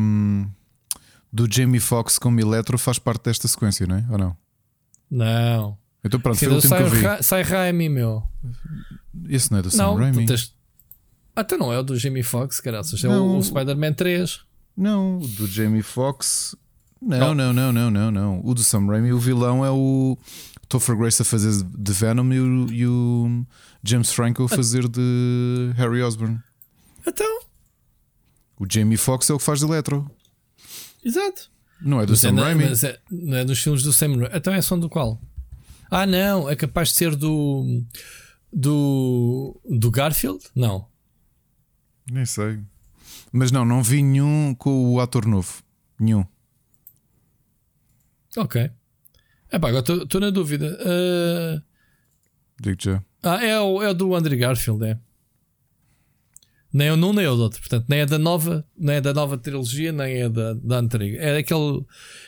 do 1.33 1.49
Jamie 1.51 1.81
Foxx 1.81 2.19
como 2.19 2.41
Electro 2.41 2.77
faz 2.77 2.99
parte 2.99 3.25
desta 3.25 3.49
sequência, 3.49 3.87
não 3.87 3.97
é? 3.97 4.07
Ou 4.11 4.19
não? 4.19 4.37
Não. 5.11 5.79
Então 6.05 6.21
pronto, 6.21 6.39
foi 6.39 6.49
o 6.49 6.55
último 6.55 6.77
que 6.77 6.83
eu 6.83 6.91
vi. 6.91 7.01
Ra 7.01 7.23
sai 7.23 7.43
Raimi, 7.43 7.89
meu. 7.89 8.25
Esse 9.29 9.51
não 9.53 9.59
é 9.59 9.63
do 9.63 9.71
Sam 9.71 9.95
Raimi? 9.95 10.27
Tens... 10.27 10.53
Até 11.35 11.57
não 11.57 11.73
é 11.73 11.79
o 11.79 11.83
do 11.83 11.97
Jamie 11.97 12.23
Foxx, 12.23 12.61
caraças. 12.61 13.03
É 13.05 13.09
o, 13.09 13.39
o 13.39 13.43
Spider-Man 13.43 13.95
3. 13.95 14.41
Não, 14.77 15.19
o 15.19 15.27
do 15.27 15.47
Jamie 15.47 15.83
Foxx 15.83 16.57
não, 17.03 17.35
não, 17.35 17.53
não, 17.53 17.73
não, 17.73 17.91
não, 17.91 18.11
não. 18.11 18.41
O 18.45 18.55
do 18.55 18.63
Sam 18.63 18.87
Raimi, 18.87 19.13
o 19.13 19.19
vilão 19.19 19.65
é 19.65 19.71
o 19.71 20.17
Topher 20.69 20.97
Grace 20.97 21.21
a 21.21 21.25
fazer 21.25 21.53
de 21.65 21.93
Venom 21.93 22.33
e 22.33 22.41
o, 22.41 22.73
e 22.73 22.87
o 22.87 23.47
James 23.83 24.13
Franco 24.13 24.45
a 24.45 24.49
fazer 24.49 24.89
de 24.89 25.73
Harry 25.77 26.03
Osborn. 26.03 26.41
Então. 27.07 27.41
O 28.59 28.67
Jamie 28.71 28.97
Foxx 28.97 29.29
é 29.29 29.35
o 29.35 29.39
que 29.39 29.45
faz 29.45 29.59
de 29.59 29.67
Electro. 29.67 30.09
Exato. 31.05 31.51
Não 31.81 32.01
é 32.01 32.07
do 32.07 32.11
mas 32.11 32.21
Sam 32.21 32.39
é, 32.39 32.43
Raimi. 32.43 32.69
Mas 32.69 32.85
é, 32.85 32.99
não 33.11 33.37
é 33.37 33.45
dos 33.45 33.59
filmes 33.61 33.83
do 33.83 33.93
Sam 33.93 34.17
Raimi. 34.17 34.31
Então 34.33 34.55
é 34.55 34.63
som 34.63 34.79
do 34.79 34.89
qual? 34.89 35.21
Ah, 35.91 36.07
não. 36.07 36.49
É 36.49 36.55
capaz 36.55 36.89
de 36.89 36.95
ser 36.95 37.17
do. 37.17 37.83
Do. 38.53 39.61
Do 39.69 39.91
Garfield? 39.91 40.45
Não. 40.55 40.87
Nem 42.11 42.25
sei. 42.25 42.61
Mas 43.33 43.51
não, 43.51 43.65
não 43.65 43.83
vi 43.83 44.03
nenhum 44.03 44.55
com 44.55 44.95
o 44.95 45.01
ator 45.01 45.27
novo. 45.27 45.63
Nenhum. 45.99 46.25
Ok. 48.37 48.71
É 49.51 49.59
pá, 49.59 49.69
agora 49.69 50.03
estou 50.03 50.21
na 50.21 50.31
dúvida. 50.31 50.79
Uh... 50.81 51.63
Digo 52.61 52.81
já. 52.81 53.03
Ah, 53.23 53.45
é 53.45 53.59
o, 53.61 53.83
é 53.83 53.91
o 53.91 53.95
do 53.95 54.15
Andrew 54.15 54.39
Garfield, 54.39 54.85
é. 54.85 54.99
Nem 56.73 56.89
é 56.89 56.93
um 56.95 57.13
nem 57.13 57.25
é 57.25 57.31
o 57.31 57.37
outro. 57.37 57.61
Portanto, 57.61 57.85
nem 57.89 58.01
é 58.01 58.07
da 58.07 58.19
nova, 58.19 58.67
nem 58.77 58.97
é 58.97 59.01
da 59.01 59.13
nova 59.13 59.37
trilogia, 59.37 59.93
nem 59.93 60.23
é 60.23 60.29
da, 60.29 60.55
da 60.55 60.79
antiga. 60.79 61.19
É 61.19 61.37
aquele. 61.37 61.85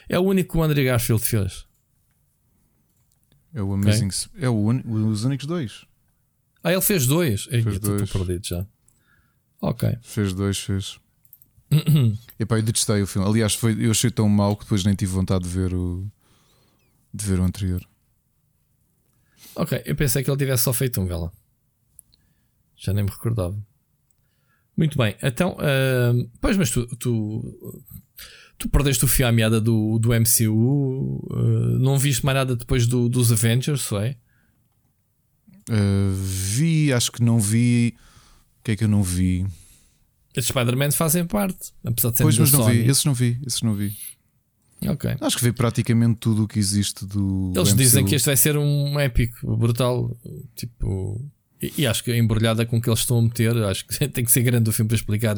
É 0.08 0.18
o 0.18 0.22
único 0.22 0.52
que 0.52 0.58
o 0.58 0.62
André 0.62 0.84
Garfield 0.84 1.24
fez. 1.24 1.66
É 3.54 3.62
o 3.62 3.72
Amazing. 3.72 4.08
Okay. 4.08 4.44
É 4.44 4.48
o 4.50 4.70
un... 4.70 4.82
os 5.10 5.24
únicos 5.24 5.46
dois. 5.46 5.86
Ah, 6.62 6.72
ele 6.72 6.82
fez 6.82 7.06
dois. 7.06 7.48
Estou 7.50 8.06
perdido 8.06 8.46
já. 8.46 8.66
Ok. 9.62 9.96
Fez 10.02 10.34
dois, 10.34 10.58
fez. 10.58 11.00
Epá, 12.38 12.58
eu 12.58 12.62
detestei 12.62 13.02
o 13.02 13.06
filme. 13.06 13.28
Aliás, 13.28 13.54
foi, 13.54 13.76
eu 13.84 13.90
achei 13.90 14.10
tão 14.10 14.28
mau 14.28 14.56
que 14.56 14.64
depois 14.64 14.84
nem 14.84 14.94
tive 14.94 15.12
vontade 15.12 15.44
de 15.44 15.50
ver 15.50 15.74
o, 15.74 16.06
de 17.12 17.24
ver 17.24 17.40
o 17.40 17.44
anterior. 17.44 17.86
Ok, 19.54 19.82
eu 19.84 19.94
pensei 19.94 20.22
que 20.22 20.30
ele 20.30 20.36
tivesse 20.36 20.64
só 20.64 20.72
feito 20.72 21.00
um, 21.00 21.06
vela. 21.06 21.32
Já 22.76 22.92
nem 22.92 23.04
me 23.04 23.10
recordava. 23.10 23.56
Muito 24.76 24.98
bem, 24.98 25.14
então, 25.22 25.52
uh, 25.52 26.30
pois, 26.40 26.56
mas 26.56 26.68
tu, 26.68 26.84
tu, 26.96 27.78
tu 28.58 28.68
perdeste 28.68 29.04
o 29.04 29.08
fio 29.08 29.28
à 29.28 29.30
meada 29.30 29.60
do, 29.60 30.00
do 30.00 30.08
MCU, 30.08 30.50
uh, 30.50 31.28
ah, 31.32 31.78
não 31.78 31.96
viste 31.96 32.24
mais 32.24 32.36
nada 32.36 32.56
depois 32.56 32.84
do, 32.84 33.08
dos 33.08 33.30
Avengers, 33.30 33.92
é? 33.92 34.16
Uh, 35.70 36.12
vi, 36.12 36.92
acho 36.92 37.12
que 37.12 37.22
não 37.22 37.38
vi. 37.38 37.94
O 38.58 38.64
que 38.64 38.72
é 38.72 38.76
que 38.76 38.84
eu 38.84 38.88
não 38.88 39.02
vi? 39.02 39.46
Esses 40.36 40.48
Spider-Man 40.48 40.90
fazem 40.90 41.24
parte, 41.26 41.72
apesar 41.84 42.10
de 42.10 42.16
ser 42.16 42.22
Pois, 42.24 42.38
mas 42.38 42.50
não 42.50 42.64
Sony. 42.64 42.82
vi, 42.82 42.90
esses 42.90 43.04
não 43.04 43.14
vi, 43.14 43.40
esses 43.46 43.62
não 43.62 43.74
vi. 43.74 43.96
Ok. 44.86 45.16
Acho 45.20 45.38
que 45.38 45.44
vi 45.44 45.52
praticamente 45.52 46.18
tudo 46.18 46.44
o 46.44 46.48
que 46.48 46.58
existe 46.58 47.06
do. 47.06 47.52
Eles 47.54 47.70
MCU. 47.70 47.76
dizem 47.76 48.04
que 48.04 48.14
este 48.14 48.26
vai 48.26 48.36
ser 48.36 48.56
um 48.56 48.98
épico, 48.98 49.56
brutal. 49.56 50.16
Tipo. 50.54 51.24
E, 51.62 51.72
e, 51.78 51.86
acho 51.86 52.02
que 52.02 52.10
a 52.10 52.18
embrulhada 52.18 52.66
com 52.66 52.80
que 52.80 52.88
eles 52.90 53.00
estão 53.00 53.18
a 53.18 53.22
meter, 53.22 53.56
acho 53.64 53.86
que 53.86 54.08
tem 54.08 54.24
que 54.24 54.32
ser 54.32 54.42
grande 54.42 54.68
o 54.68 54.72
filme 54.72 54.88
para 54.88 54.96
explicar. 54.96 55.36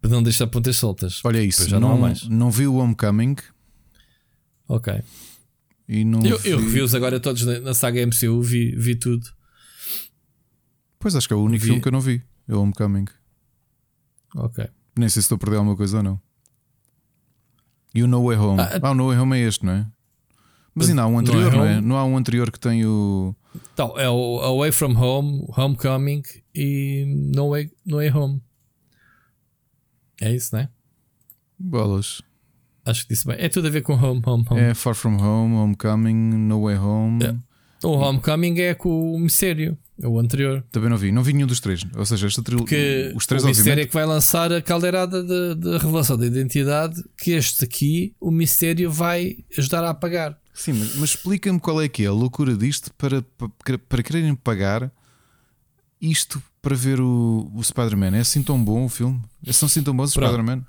Para 0.00 0.10
não 0.10 0.22
deixar 0.22 0.46
pontas 0.46 0.76
soltas. 0.76 1.20
Olha 1.24 1.42
isso, 1.42 1.68
já 1.68 1.78
não, 1.78 1.90
não, 1.90 1.98
mais. 1.98 2.26
não 2.26 2.50
vi 2.50 2.66
o 2.66 2.76
Homecoming. 2.76 3.36
Ok. 4.66 4.94
E 5.86 6.04
não 6.04 6.24
eu, 6.24 6.38
vi... 6.38 6.48
eu 6.48 6.58
revi-os 6.58 6.94
agora 6.94 7.20
todos 7.20 7.44
na, 7.44 7.74
saga 7.74 8.04
MCU, 8.06 8.40
vi, 8.40 8.74
vi 8.74 8.96
tudo. 8.96 9.26
Pois 10.98 11.14
acho 11.14 11.28
que 11.28 11.34
é 11.34 11.36
o 11.36 11.42
único 11.42 11.60
vi. 11.60 11.66
filme 11.66 11.82
que 11.82 11.88
eu 11.88 11.92
não 11.92 12.00
vi. 12.00 12.22
É 12.48 12.54
o 12.54 12.62
Homecoming. 12.62 13.04
Ok. 14.34 14.66
Nem 14.96 15.08
sei 15.08 15.22
se 15.22 15.26
estou 15.26 15.36
a 15.36 15.38
perder 15.38 15.56
alguma 15.56 15.76
coisa 15.76 15.98
ou 15.98 16.02
não. 16.02 16.20
E 17.94 18.02
o 18.02 18.06
No 18.06 18.24
Way 18.26 18.36
Home. 18.36 18.60
Ah, 18.60 18.78
ah 18.82 18.90
o 18.90 18.94
No 18.94 19.08
Way 19.08 19.18
Home 19.18 19.36
é 19.38 19.40
este, 19.46 19.64
não 19.64 19.72
é? 19.72 19.86
Mas 20.74 20.88
ainda 20.88 21.02
há 21.02 21.06
um 21.06 21.18
anterior, 21.18 21.52
não 21.52 21.64
é? 21.64 21.80
Não 21.80 21.96
há 21.96 22.04
um 22.04 22.16
anterior 22.16 22.50
que 22.50 22.58
tem 22.58 22.84
o. 22.86 23.34
Então, 23.72 23.98
é 23.98 24.08
o 24.08 24.38
Away 24.38 24.70
from 24.70 24.96
Home, 24.96 25.44
Homecoming 25.56 26.22
e 26.54 27.04
No 27.34 27.50
Way, 27.50 27.72
no 27.84 27.96
Way 27.96 28.10
Home. 28.12 28.42
É 30.20 30.32
isso, 30.32 30.54
não 30.54 30.62
é? 30.62 30.68
Bolas. 31.58 32.22
Acho 32.84 33.02
que 33.02 33.14
disse 33.14 33.26
bem. 33.26 33.36
É 33.38 33.48
tudo 33.48 33.68
a 33.68 33.70
ver 33.70 33.82
com 33.82 33.94
Home, 33.94 34.22
Home, 34.24 34.44
Home. 34.48 34.60
É 34.60 34.74
Far 34.74 34.94
From 34.94 35.16
Home, 35.16 35.54
Homecoming, 35.54 36.14
No 36.14 36.62
Way 36.62 36.76
Home. 36.76 37.24
É. 37.24 37.36
O 37.86 37.92
Homecoming 37.92 38.58
é 38.60 38.74
com 38.74 39.14
o 39.14 39.18
Mistério, 39.18 39.76
o 40.02 40.18
anterior. 40.18 40.64
Também 40.70 40.88
não 40.88 40.96
vi, 40.96 41.12
não 41.12 41.22
vi 41.22 41.32
nenhum 41.32 41.46
dos 41.46 41.60
três. 41.60 41.82
Ou 41.94 42.06
seja, 42.06 42.26
esta 42.26 42.42
trilogia. 42.42 43.12
Os 43.14 43.26
três, 43.26 43.44
o 43.44 43.46
Mistério 43.46 43.82
é 43.82 43.86
que 43.86 43.94
vai 43.94 44.06
lançar 44.06 44.52
a 44.52 44.62
caldeirada 44.62 45.22
de, 45.22 45.78
revelação 45.78 46.16
da 46.16 46.26
identidade. 46.26 47.02
Que 47.16 47.32
este 47.32 47.64
aqui, 47.64 48.14
o 48.20 48.30
Mistério, 48.30 48.90
vai 48.90 49.38
ajudar 49.56 49.84
a 49.84 49.90
apagar. 49.90 50.38
Sim, 50.54 50.74
mas, 50.74 50.96
mas 50.96 51.10
explica-me 51.10 51.60
qual 51.60 51.80
é 51.80 51.88
que 51.88 52.04
é 52.04 52.06
a 52.06 52.12
loucura 52.12 52.56
disto 52.56 52.92
para, 52.94 53.22
para, 53.22 53.78
para 53.78 54.02
quererem 54.02 54.34
pagar 54.34 54.92
isto 56.00 56.42
para 56.62 56.74
ver 56.74 57.00
o, 57.00 57.50
o 57.54 57.62
Spider-Man. 57.62 58.16
É 58.16 58.20
assim 58.20 58.42
tão 58.42 58.62
bom 58.62 58.84
o 58.84 58.88
filme? 58.88 59.20
É 59.44 59.50
assim 59.50 59.82
tão 59.82 59.94
bom 59.94 60.02
o 60.02 60.08
Spider-Man? 60.08 60.64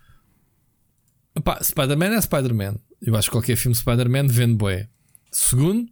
Spider-Man 1.62 2.15
é 2.15 2.22
Spider-Man. 2.22 2.76
Eu 3.02 3.15
acho 3.15 3.30
que 3.30 3.36
qualquer 3.36 3.56
filme 3.56 3.76
Spider-Man 3.76 4.28
vende 4.28 4.56
boé. 4.56 4.89
Segundo, 5.32 5.89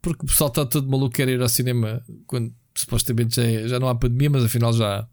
porque 0.00 0.24
o 0.24 0.26
pessoal 0.26 0.48
está 0.48 0.66
todo 0.66 0.90
maluco 0.90 1.14
quer 1.14 1.28
ir 1.28 1.40
ao 1.40 1.48
cinema 1.48 2.04
quando 2.26 2.52
supostamente 2.74 3.36
já, 3.36 3.68
já 3.68 3.80
não 3.80 3.88
há 3.88 3.94
pandemia, 3.94 4.30
mas 4.30 4.44
afinal 4.44 4.72
já. 4.72 5.06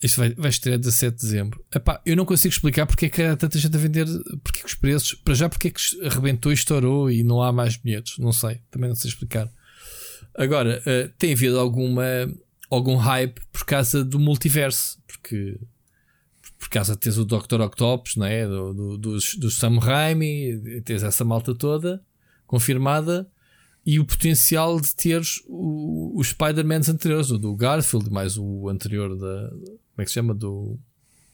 Isto 0.00 0.18
vai, 0.18 0.30
vai 0.34 0.50
estrear 0.50 0.78
17 0.78 1.16
de 1.16 1.22
dezembro. 1.22 1.64
Epá, 1.74 2.00
eu 2.06 2.14
não 2.16 2.24
consigo 2.24 2.52
explicar 2.52 2.86
porque 2.86 3.06
é 3.06 3.08
que 3.08 3.22
há 3.22 3.36
tanta 3.36 3.58
gente 3.58 3.76
a 3.76 3.80
vender, 3.80 4.06
porque 4.44 4.60
é 4.60 4.62
que 4.62 4.68
os 4.68 4.74
preços, 4.74 5.14
para 5.14 5.34
já, 5.34 5.48
porque 5.48 5.68
é 5.68 5.70
que 5.70 5.80
arrebentou 6.06 6.52
e 6.52 6.54
estourou 6.54 7.10
e 7.10 7.24
não 7.24 7.42
há 7.42 7.52
mais 7.52 7.76
bilhetes. 7.76 8.16
Não 8.18 8.32
sei, 8.32 8.60
também 8.70 8.88
não 8.88 8.94
sei 8.94 9.10
explicar. 9.10 9.50
Agora, 10.36 10.80
uh, 10.86 11.12
tem 11.18 11.32
havido 11.32 11.58
alguma, 11.58 12.04
algum 12.70 12.94
hype 12.94 13.40
por 13.50 13.64
causa 13.64 14.04
do 14.04 14.20
multiverso, 14.20 15.02
porque 15.04 15.58
por 16.56 16.68
causa 16.68 16.96
teres 16.96 17.18
o 17.18 17.24
Dr. 17.24 17.60
Octopus, 17.60 18.14
não 18.14 18.26
é? 18.26 18.46
do, 18.46 18.72
do, 18.72 18.98
do, 18.98 19.18
do 19.38 19.50
Sam 19.50 19.78
Raimi, 19.78 20.80
tens 20.84 21.02
essa 21.02 21.24
malta 21.24 21.54
toda 21.54 22.00
confirmada 22.48 23.30
e 23.88 23.98
o 23.98 24.04
potencial 24.04 24.78
de 24.78 24.94
teres 24.94 25.42
os 25.48 26.28
Spider-Mans 26.28 26.90
anteriores, 26.90 27.30
o 27.30 27.38
do 27.38 27.56
Garfield, 27.56 28.10
mais 28.10 28.36
o 28.36 28.68
anterior 28.68 29.16
da. 29.16 29.48
Como 29.48 29.96
é 29.96 30.04
que 30.04 30.08
se 30.10 30.14
chama? 30.16 30.34
Do. 30.34 30.78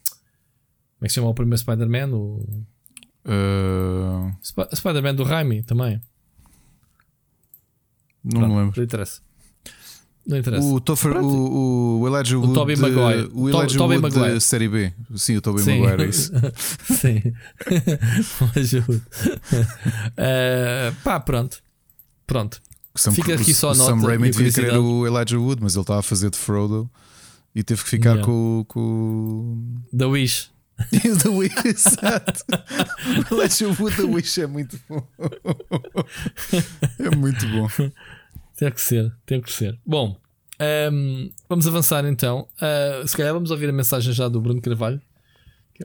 Como 0.06 1.02
é 1.02 1.06
que 1.06 1.08
se 1.08 1.16
chama 1.16 1.30
o 1.30 1.34
primeiro 1.34 1.58
Spider-Man? 1.58 2.14
O. 2.14 2.64
Uh... 3.24 4.30
Sp 4.38 4.70
Spider-Man 4.72 5.16
do 5.16 5.24
Raimi 5.24 5.64
também. 5.64 6.00
Não 8.22 8.38
Pronto, 8.38 8.52
me 8.52 8.60
lembro. 8.60 8.76
Não 8.76 8.84
interessa. 8.84 9.20
Não 10.24 10.38
interessa. 10.38 10.64
O, 10.64 10.80
Toffer, 10.80 11.16
o, 11.16 12.02
o 12.02 12.06
Elijah 12.06 12.38
Wood. 12.38 12.52
O 12.52 12.54
Tobey 12.54 12.76
Maguire. 12.76 13.30
O 13.34 13.48
Elijah 13.48 13.82
Wood 13.82 13.98
Maguire. 14.00 14.40
série 14.40 14.68
B. 14.68 14.92
Sim, 15.16 15.38
o 15.38 15.42
Tobey 15.42 15.64
Maguire, 15.64 16.04
é 16.04 16.06
isso. 16.06 16.32
Sim. 16.86 17.20
Elijah 18.54 18.84
Wood. 18.88 19.02
uh, 20.12 20.94
pá, 21.02 21.18
pronto. 21.18 21.63
Pronto. 22.26 22.60
Sam, 22.96 23.12
Fica 23.12 23.34
aqui 23.34 23.52
só 23.52 23.72
a 23.72 23.74
nota. 23.74 23.90
Sam 23.90 24.06
Raimi 24.06 24.30
devia 24.30 24.52
querer 24.52 24.78
o 24.78 25.06
Elijah 25.06 25.38
Wood, 25.38 25.62
mas 25.62 25.74
ele 25.74 25.82
estava 25.82 26.00
a 26.00 26.02
fazer 26.02 26.30
de 26.30 26.38
Frodo 26.38 26.88
e 27.54 27.62
teve 27.62 27.82
que 27.82 27.88
ficar 27.90 28.10
yeah. 28.10 28.24
com, 28.24 28.64
com. 28.68 29.82
The 29.96 30.04
Wish. 30.06 30.50
The 31.22 31.28
Wish, 31.28 31.66
exato. 31.66 32.44
o 33.30 33.34
Elijah 33.34 33.68
Wood 33.80 33.96
The 33.96 34.02
Wish 34.02 34.40
é 34.40 34.46
muito 34.46 34.80
bom. 34.88 35.06
é 36.98 37.16
muito 37.16 37.46
bom. 37.48 37.68
Tem 38.56 38.70
que 38.70 38.80
ser, 38.80 39.12
tem 39.26 39.40
que 39.40 39.52
ser. 39.52 39.78
Bom, 39.84 40.16
um, 40.60 40.64
ehm, 40.64 41.30
vamos 41.48 41.66
avançar 41.66 42.04
então. 42.04 42.48
Uh, 42.56 43.06
se 43.06 43.16
calhar 43.16 43.32
vamos 43.32 43.50
ouvir 43.50 43.68
a 43.68 43.72
mensagem 43.72 44.12
já 44.12 44.28
do 44.28 44.40
Bruno 44.40 44.60
Carvalho. 44.60 45.00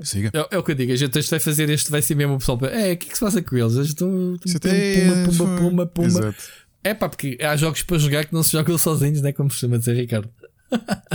Siga. 0.03 0.31
É, 0.33 0.55
é, 0.55 0.57
o 0.57 0.63
que 0.63 0.71
eu 0.71 0.75
digo, 0.75 0.91
a 0.91 0.95
gente 0.95 1.19
vai 1.29 1.39
fazer 1.39 1.69
este, 1.69 1.89
vai 1.89 2.01
ser 2.01 2.15
mesmo 2.15 2.35
o 2.35 2.37
pessoal. 2.37 2.59
É, 2.65 2.93
o 2.93 2.97
que 2.97 3.07
é 3.07 3.09
que 3.09 3.15
se 3.15 3.19
passa 3.19 3.41
com 3.41 3.57
eles? 3.57 3.75
Eles 3.75 3.87
estão. 3.89 4.37
Puma, 4.39 5.25
puma, 5.25 5.57
puma, 5.57 5.85
puma. 5.87 6.07
Exato. 6.07 6.43
É 6.83 6.93
pá, 6.93 7.09
porque 7.09 7.37
há 7.41 7.55
jogos 7.55 7.83
para 7.83 7.97
jogar 7.97 8.25
que 8.25 8.33
não 8.33 8.43
se 8.43 8.51
jogam 8.51 8.77
sozinhos, 8.77 9.21
né? 9.21 9.33
Como 9.33 9.49
costuma 9.49 9.77
dizer 9.77 9.95
Ricardo. 9.95 10.29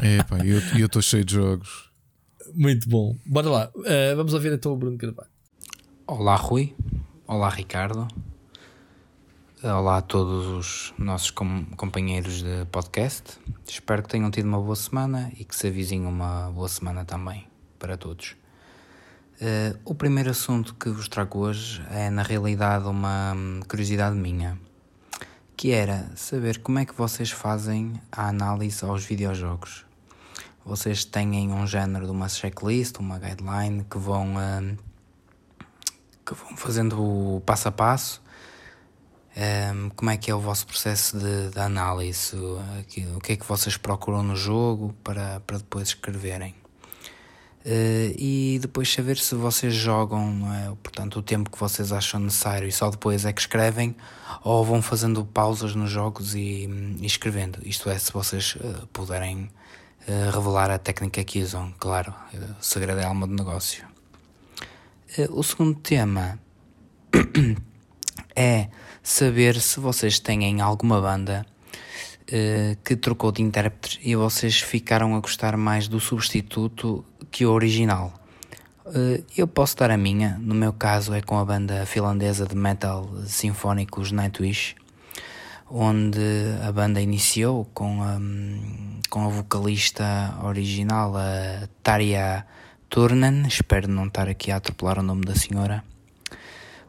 É 0.02 0.22
pá, 0.24 0.38
eu 0.44 0.86
estou 0.86 1.00
cheio 1.00 1.24
de 1.24 1.34
jogos. 1.34 1.90
Muito 2.54 2.88
bom. 2.88 3.16
Bora 3.24 3.48
lá. 3.48 3.70
Uh, 3.74 4.16
vamos 4.16 4.34
ouvir 4.34 4.52
então 4.52 4.72
o 4.72 4.76
Bruno 4.76 4.98
Carvalho. 4.98 5.30
Olá, 6.06 6.36
Rui. 6.36 6.74
Olá, 7.26 7.48
Ricardo. 7.48 8.06
Olá 9.62 9.98
a 9.98 10.02
todos 10.02 10.46
os 10.46 10.94
nossos 10.98 11.30
com 11.30 11.64
companheiros 11.76 12.42
de 12.42 12.66
podcast. 12.70 13.38
Espero 13.66 14.02
que 14.02 14.10
tenham 14.10 14.30
tido 14.30 14.46
uma 14.46 14.60
boa 14.60 14.76
semana 14.76 15.32
e 15.38 15.44
que 15.44 15.56
se 15.56 15.68
avizinhe 15.68 16.04
uma 16.04 16.50
boa 16.50 16.68
semana 16.68 17.04
também 17.06 17.46
para 17.78 17.96
todos. 17.96 18.36
Uh, 19.40 19.78
o 19.84 19.94
primeiro 19.94 20.30
assunto 20.30 20.74
que 20.74 20.88
vos 20.88 21.08
trago 21.08 21.40
hoje 21.40 21.84
é, 21.90 22.08
na 22.08 22.22
realidade, 22.22 22.86
uma 22.86 23.34
curiosidade 23.68 24.16
minha, 24.16 24.58
que 25.56 25.72
era 25.72 26.10
saber 26.14 26.58
como 26.58 26.78
é 26.78 26.84
que 26.84 26.94
vocês 26.94 27.30
fazem 27.30 28.00
a 28.12 28.28
análise 28.28 28.84
aos 28.84 29.04
videojogos. 29.04 29.84
Vocês 30.64 31.04
têm 31.04 31.52
um 31.52 31.66
género 31.66 32.06
de 32.06 32.12
uma 32.12 32.28
checklist, 32.28 32.98
uma 32.98 33.18
guideline 33.18 33.84
que 33.84 33.98
vão, 33.98 34.34
uh, 34.36 34.78
que 36.24 36.34
vão 36.34 36.56
fazendo 36.56 37.02
o 37.02 37.40
passo 37.40 37.68
a 37.68 37.72
passo 37.72 38.24
um, 39.36 39.90
como 39.90 40.10
é 40.10 40.16
que 40.16 40.30
é 40.30 40.34
o 40.34 40.38
vosso 40.38 40.64
processo 40.64 41.18
de, 41.18 41.50
de 41.50 41.58
análise? 41.58 42.36
O 42.36 43.20
que 43.20 43.32
é 43.32 43.36
que 43.36 43.44
vocês 43.44 43.76
procuram 43.76 44.22
no 44.22 44.36
jogo 44.36 44.94
para, 45.02 45.40
para 45.40 45.58
depois 45.58 45.88
escreverem? 45.88 46.54
Uh, 47.64 48.12
e 48.18 48.58
depois 48.60 48.92
saber 48.92 49.16
se 49.16 49.34
vocês 49.34 49.72
jogam, 49.72 50.52
é? 50.52 50.74
portanto, 50.82 51.18
o 51.18 51.22
tempo 51.22 51.50
que 51.50 51.58
vocês 51.58 51.92
acham 51.92 52.20
necessário 52.20 52.68
e 52.68 52.72
só 52.72 52.90
depois 52.90 53.24
é 53.24 53.32
que 53.32 53.40
escrevem 53.40 53.96
ou 54.42 54.62
vão 54.62 54.82
fazendo 54.82 55.24
pausas 55.24 55.74
nos 55.74 55.90
jogos 55.90 56.34
e, 56.34 56.68
e 57.00 57.06
escrevendo. 57.06 57.58
Isto 57.64 57.88
é, 57.88 57.98
se 57.98 58.12
vocês 58.12 58.56
uh, 58.56 58.86
puderem 58.92 59.50
uh, 60.06 60.30
revelar 60.30 60.70
a 60.70 60.78
técnica 60.78 61.24
que 61.24 61.40
usam, 61.40 61.72
claro, 61.78 62.12
o 62.60 62.62
segredo 62.62 63.00
é 63.00 63.04
alma 63.04 63.26
do 63.26 63.34
negócio. 63.34 63.82
o 65.30 65.42
segundo 65.42 65.80
tema 65.80 66.38
é 68.36 68.68
saber 69.02 69.58
se 69.58 69.80
vocês 69.80 70.18
têm 70.18 70.60
alguma 70.60 71.00
banda 71.00 71.46
uh, 72.28 72.76
que 72.84 72.96
trocou 72.96 73.32
de 73.32 73.42
intérprete 73.42 74.00
e 74.02 74.14
vocês 74.14 74.60
ficaram 74.60 75.14
a 75.14 75.20
gostar 75.20 75.56
mais 75.56 75.88
do 75.88 76.00
substituto 76.00 77.04
que 77.30 77.46
o 77.46 77.50
original. 77.50 78.12
Uh, 78.86 79.24
eu 79.36 79.46
posso 79.46 79.76
dar 79.76 79.90
a 79.90 79.96
minha, 79.96 80.38
no 80.40 80.54
meu 80.54 80.72
caso 80.72 81.14
é 81.14 81.22
com 81.22 81.38
a 81.38 81.44
banda 81.44 81.86
finlandesa 81.86 82.46
de 82.46 82.54
metal 82.54 83.08
sinfónico 83.26 84.00
os 84.00 84.12
Nightwish, 84.12 84.76
onde 85.70 86.20
a 86.66 86.70
banda 86.70 87.00
iniciou 87.00 87.64
com 87.72 88.02
a, 88.02 88.18
com 89.08 89.24
a 89.24 89.28
vocalista 89.28 90.38
original, 90.42 91.16
a 91.16 91.66
Tarja 91.82 92.44
Turnen, 92.90 93.46
espero 93.46 93.88
não 93.88 94.06
estar 94.06 94.28
aqui 94.28 94.50
a 94.50 94.56
atropelar 94.56 94.98
o 94.98 95.02
nome 95.02 95.24
da 95.24 95.34
senhora. 95.34 95.82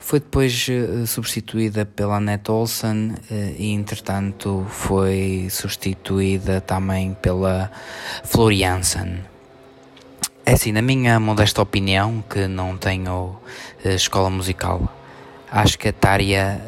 Foi 0.06 0.20
depois 0.20 0.68
uh, 0.70 1.08
substituída 1.08 1.84
pela 1.84 2.18
Annette 2.18 2.52
Olsen 2.52 3.14
uh, 3.14 3.56
e, 3.58 3.72
entretanto, 3.72 4.64
foi 4.70 5.48
substituída 5.50 6.62
também 6.62 7.16
pela 7.20 7.72
Floriansen. 8.24 9.24
É 10.46 10.54
assim, 10.54 10.72
na 10.72 10.84
minha 10.84 11.20
modesta 11.20 11.60
opinião, 11.60 12.24
que 12.30 12.48
não 12.48 12.78
tenho 12.78 13.36
uh, 13.84 13.90
escola 13.90 14.30
musical, 14.30 14.88
acho 15.52 15.80
que 15.80 15.88
a 15.88 15.94
Tária 15.94 16.62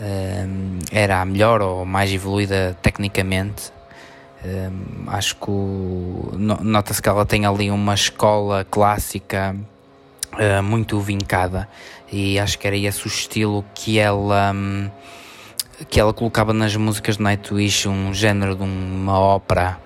era 0.91 1.21
a 1.21 1.26
melhor 1.26 1.62
ou 1.62 1.86
mais 1.86 2.12
evoluída 2.12 2.76
tecnicamente. 2.82 3.71
acho 5.10 5.36
que 5.36 5.52
nota-se 6.39 7.00
que 7.04 7.10
ela 7.10 7.23
tem 7.23 7.45
ali 7.45 7.69
uma 7.69 7.93
escola 7.93 8.65
clássica 8.65 9.56
muito 10.63 10.99
vincada 10.99 11.67
e 12.11 12.37
acho 12.39 12.59
que 12.59 12.67
era 12.67 12.77
esse 12.77 13.05
o 13.05 13.07
estilo 13.07 13.65
que 13.73 13.97
ela 13.97 14.51
hum, 14.53 14.89
que 15.89 15.99
ela 15.99 16.13
colocava 16.13 16.53
nas 16.53 16.75
músicas 16.75 17.17
de 17.17 17.23
Nightwish, 17.23 17.87
um 17.87 18.13
género 18.13 18.55
de 18.55 18.63
uma 18.63 19.19
ópera, 19.19 19.77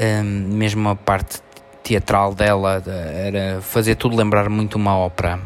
hum, 0.00 0.48
mesmo 0.54 0.88
a 0.88 0.94
parte 0.94 1.40
teatral 1.82 2.34
dela 2.34 2.82
era 2.86 3.60
fazer 3.60 3.94
tudo 3.94 4.16
lembrar 4.16 4.48
muito 4.48 4.76
uma 4.76 4.96
ópera. 4.96 5.40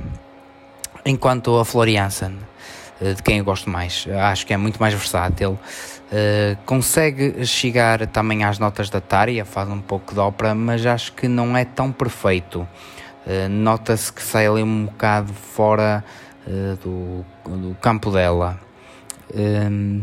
Enquanto 1.05 1.59
a 1.59 1.65
Floriansen, 1.65 2.39
eh, 3.01 3.15
de 3.15 3.23
quem 3.23 3.39
eu 3.39 3.45
gosto 3.45 3.69
mais, 3.71 4.07
acho 4.23 4.47
que 4.47 4.53
é 4.53 4.57
muito 4.57 4.79
mais 4.79 4.93
versátil, 4.93 5.53
uh, 5.53 6.57
consegue 6.67 7.47
chegar 7.47 8.07
também 8.07 8.45
às 8.45 8.59
notas 8.59 8.91
da 8.91 9.01
Tária, 9.01 9.45
faz 9.45 9.69
um 9.69 9.81
pouco 9.81 10.13
de 10.13 10.21
ópera, 10.21 10.55
mas 10.55 10.85
acho 10.85 11.13
que 11.13 11.27
não 11.27 11.57
é 11.57 11.65
tão 11.65 11.91
perfeito. 11.91 12.69
Eh, 13.31 13.47
nota-se 13.49 14.13
que 14.13 14.21
sai 14.21 14.49
ali 14.49 14.61
um 14.61 14.87
bocado 14.87 15.33
fora 15.33 16.05
uh, 16.49 16.77
do, 16.83 17.25
do, 17.49 17.77
campo 17.77 18.11
dela. 18.11 18.59
Um, 19.33 19.39
ehm, 19.39 20.03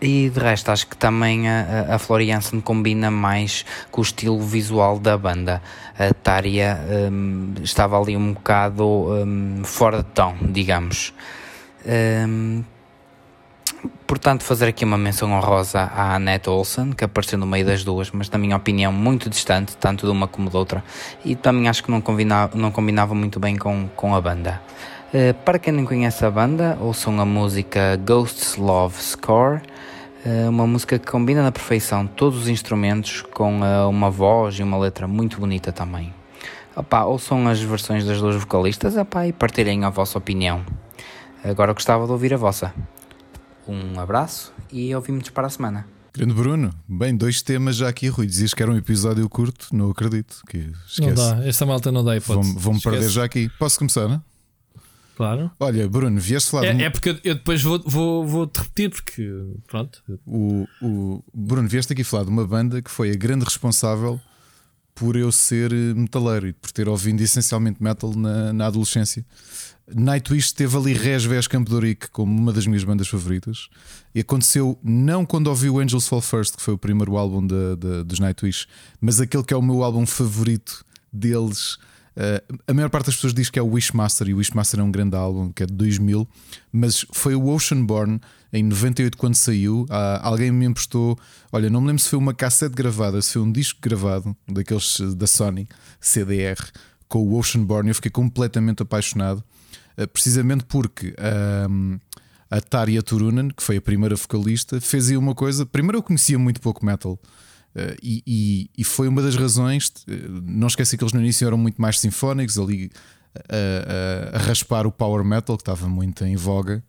e 0.00 0.30
de 0.30 0.38
resto, 0.38 0.70
acho 0.70 0.86
que 0.86 0.96
também 0.96 1.48
a, 1.48 1.96
a 1.96 1.98
Floriansen 1.98 2.60
combina 2.60 3.10
mais 3.10 3.64
com 3.90 4.00
o 4.00 4.04
estilo 4.04 4.40
visual 4.40 5.00
da 5.00 5.18
banda. 5.18 5.60
A 5.98 6.14
Tária 6.14 6.78
um, 7.10 7.54
ehm, 7.56 7.64
estava 7.64 8.00
ali 8.00 8.16
um 8.16 8.34
bocado 8.34 8.86
um, 8.86 9.56
ehm, 9.56 9.64
fora 9.64 10.04
de 10.04 10.10
tom, 10.10 10.36
digamos. 10.42 11.12
Um, 11.84 12.62
Portanto, 14.06 14.44
fazer 14.44 14.68
aqui 14.68 14.84
uma 14.84 14.96
menção 14.96 15.32
honrosa 15.32 15.80
à 15.80 16.14
Annette 16.14 16.48
Olsen, 16.48 16.92
que 16.92 17.04
apareceu 17.04 17.36
no 17.36 17.44
meio 17.44 17.66
das 17.66 17.82
duas, 17.82 18.08
mas 18.12 18.30
na 18.30 18.38
minha 18.38 18.56
opinião 18.56 18.92
muito 18.92 19.28
distante, 19.28 19.76
tanto 19.76 20.06
de 20.06 20.12
uma 20.12 20.28
como 20.28 20.48
da 20.48 20.56
outra, 20.56 20.84
e 21.24 21.34
também 21.34 21.68
acho 21.68 21.82
que 21.82 21.90
não 21.90 22.00
combinava, 22.00 22.56
não 22.56 22.70
combinava 22.70 23.16
muito 23.16 23.40
bem 23.40 23.56
com, 23.56 23.88
com 23.96 24.14
a 24.14 24.20
banda. 24.20 24.62
Uh, 25.12 25.34
para 25.44 25.58
quem 25.58 25.72
não 25.72 25.84
conhece 25.84 26.24
a 26.24 26.30
banda, 26.30 26.78
ouçam 26.80 27.20
a 27.20 27.24
música 27.24 27.96
Ghosts 27.96 28.56
Love 28.56 29.02
Score, 29.02 29.60
uh, 30.24 30.50
uma 30.50 30.68
música 30.68 31.00
que 31.00 31.10
combina 31.10 31.42
na 31.42 31.50
perfeição 31.50 32.06
todos 32.06 32.42
os 32.42 32.48
instrumentos 32.48 33.22
com 33.22 33.60
uh, 33.60 33.88
uma 33.88 34.08
voz 34.08 34.54
e 34.54 34.62
uma 34.62 34.78
letra 34.78 35.08
muito 35.08 35.40
bonita 35.40 35.72
também. 35.72 36.14
Opa, 36.76 37.04
ouçam 37.04 37.48
as 37.48 37.60
versões 37.60 38.06
das 38.06 38.20
duas 38.20 38.36
vocalistas 38.36 38.96
opa, 38.96 39.26
e 39.26 39.32
partilhem 39.32 39.84
a 39.84 39.90
vossa 39.90 40.16
opinião. 40.16 40.64
Agora 41.42 41.72
gostava 41.72 42.06
de 42.06 42.12
ouvir 42.12 42.32
a 42.32 42.36
vossa. 42.36 42.72
Um 43.66 43.98
abraço 43.98 44.52
e 44.72 44.94
ouvimos 44.94 45.28
para 45.30 45.46
a 45.46 45.50
semana. 45.50 45.86
Grande 46.12 46.32
Bruno, 46.32 46.74
bem, 46.88 47.14
dois 47.14 47.42
temas 47.42 47.76
já 47.76 47.88
aqui, 47.88 48.08
Rui. 48.08 48.26
Dizias 48.26 48.54
que 48.54 48.62
era 48.62 48.72
um 48.72 48.76
episódio 48.76 49.28
curto, 49.28 49.68
não 49.72 49.90
acredito. 49.90 50.40
Que 50.48 50.72
não 50.98 51.12
dá, 51.12 51.44
esta 51.44 51.66
malta 51.66 51.92
não 51.92 52.02
dá 52.02 52.16
hipótese. 52.16 52.54
Vão-me 52.56 52.80
perder 52.80 53.10
já 53.10 53.24
aqui. 53.24 53.50
Posso 53.58 53.78
começar, 53.78 54.08
não? 54.08 54.22
Claro. 55.14 55.50
Olha, 55.58 55.88
Bruno, 55.88 56.18
vieste 56.20 56.50
falar. 56.50 56.66
É, 56.66 56.72
de 56.72 56.82
um... 56.82 56.86
é 56.86 56.90
porque 56.90 57.20
eu 57.22 57.34
depois 57.34 57.62
vou, 57.62 57.82
vou, 57.84 58.26
vou 58.26 58.46
te 58.46 58.60
repetir, 58.60 58.90
porque 58.90 59.30
pronto. 59.66 60.02
O, 60.26 60.66
o 60.80 61.24
Bruno, 61.34 61.68
vieste 61.68 61.92
aqui 61.92 62.04
falar 62.04 62.24
de 62.24 62.30
uma 62.30 62.46
banda 62.46 62.80
que 62.80 62.90
foi 62.90 63.10
a 63.10 63.14
grande 63.14 63.44
responsável 63.44 64.20
por 64.94 65.16
eu 65.16 65.30
ser 65.30 65.70
metaleiro 65.94 66.48
e 66.48 66.52
por 66.54 66.70
ter 66.72 66.88
ouvido 66.88 67.20
essencialmente 67.20 67.82
metal 67.82 68.14
na, 68.14 68.52
na 68.52 68.66
adolescência. 68.66 69.24
Nightwish 69.94 70.52
teve 70.52 70.76
ali 70.76 70.92
Resves 70.92 71.46
Campo 71.46 71.70
como 72.10 72.36
uma 72.36 72.52
das 72.52 72.66
minhas 72.66 72.82
bandas 72.82 73.06
favoritas. 73.06 73.68
E 74.14 74.20
aconteceu 74.20 74.78
não 74.82 75.24
quando 75.24 75.46
ouvi 75.46 75.70
o 75.70 75.78
Angels 75.78 76.08
Fall 76.08 76.20
First, 76.20 76.56
que 76.56 76.62
foi 76.62 76.74
o 76.74 76.78
primeiro 76.78 77.16
álbum 77.16 77.46
de, 77.46 77.76
de, 77.76 78.02
dos 78.04 78.18
Nightwish, 78.18 78.66
mas 79.00 79.20
aquele 79.20 79.44
que 79.44 79.54
é 79.54 79.56
o 79.56 79.62
meu 79.62 79.84
álbum 79.84 80.04
favorito 80.04 80.84
deles. 81.12 81.74
Uh, 82.16 82.60
a 82.66 82.72
maior 82.72 82.88
parte 82.88 83.06
das 83.06 83.16
pessoas 83.16 83.34
diz 83.34 83.50
que 83.50 83.58
é 83.58 83.62
o 83.62 83.72
Wishmaster, 83.72 84.28
e 84.28 84.34
o 84.34 84.38
Wishmaster 84.38 84.80
é 84.80 84.82
um 84.82 84.90
grande 84.90 85.14
álbum, 85.14 85.52
que 85.52 85.62
é 85.62 85.66
de 85.66 85.74
2000, 85.74 86.26
mas 86.72 87.04
foi 87.12 87.34
o 87.34 87.46
Oceanborn 87.46 88.18
em 88.52 88.62
98 88.62 89.16
quando 89.18 89.34
saiu. 89.34 89.82
Uh, 89.82 90.18
alguém 90.22 90.50
me 90.50 90.64
emprestou, 90.64 91.18
olha, 91.52 91.68
não 91.68 91.80
me 91.80 91.88
lembro 91.88 92.02
se 92.02 92.08
foi 92.08 92.18
uma 92.18 92.34
cassete 92.34 92.74
gravada, 92.74 93.20
se 93.20 93.34
foi 93.34 93.42
um 93.42 93.52
disco 93.52 93.78
gravado, 93.82 94.34
daqueles 94.48 94.98
da 95.14 95.26
Sony, 95.26 95.68
CDR, 96.00 96.56
com 97.06 97.18
o 97.20 97.38
Oceanborn. 97.38 97.88
Eu 97.90 97.94
fiquei 97.94 98.10
completamente 98.10 98.82
apaixonado. 98.82 99.44
Eh, 99.96 100.06
precisamente 100.06 100.64
porque 100.64 101.14
um, 101.68 101.98
a 102.50 102.60
Tarja 102.60 103.02
Turunen, 103.02 103.48
que 103.48 103.62
foi 103.62 103.78
a 103.78 103.80
primeira 103.80 104.14
vocalista, 104.14 104.80
fez 104.80 105.10
uma 105.10 105.34
coisa. 105.34 105.64
Primeiro, 105.64 105.98
eu 105.98 106.02
conhecia 106.02 106.38
muito 106.38 106.60
pouco 106.60 106.84
metal. 106.84 107.18
Uh, 107.74 107.94
e, 108.02 108.22
e, 108.26 108.70
e, 108.78 108.84
foi 108.84 109.06
uma 109.06 109.20
das 109.20 109.36
razões. 109.36 109.92
Não 110.44 110.66
esqueci 110.66 110.96
que 110.96 111.04
eles 111.04 111.12
no 111.12 111.20
início 111.20 111.46
eram 111.46 111.58
muito 111.58 111.80
mais 111.80 112.00
sinfónicos, 112.00 112.58
ali 112.58 112.90
a, 113.34 114.34
a, 114.34 114.36
a 114.36 114.38
raspar 114.38 114.86
o 114.86 114.92
power 114.92 115.22
metal, 115.22 115.56
que 115.58 115.62
estava 115.62 115.86
muito 115.86 116.24
em 116.24 116.36
voga. 116.36 116.82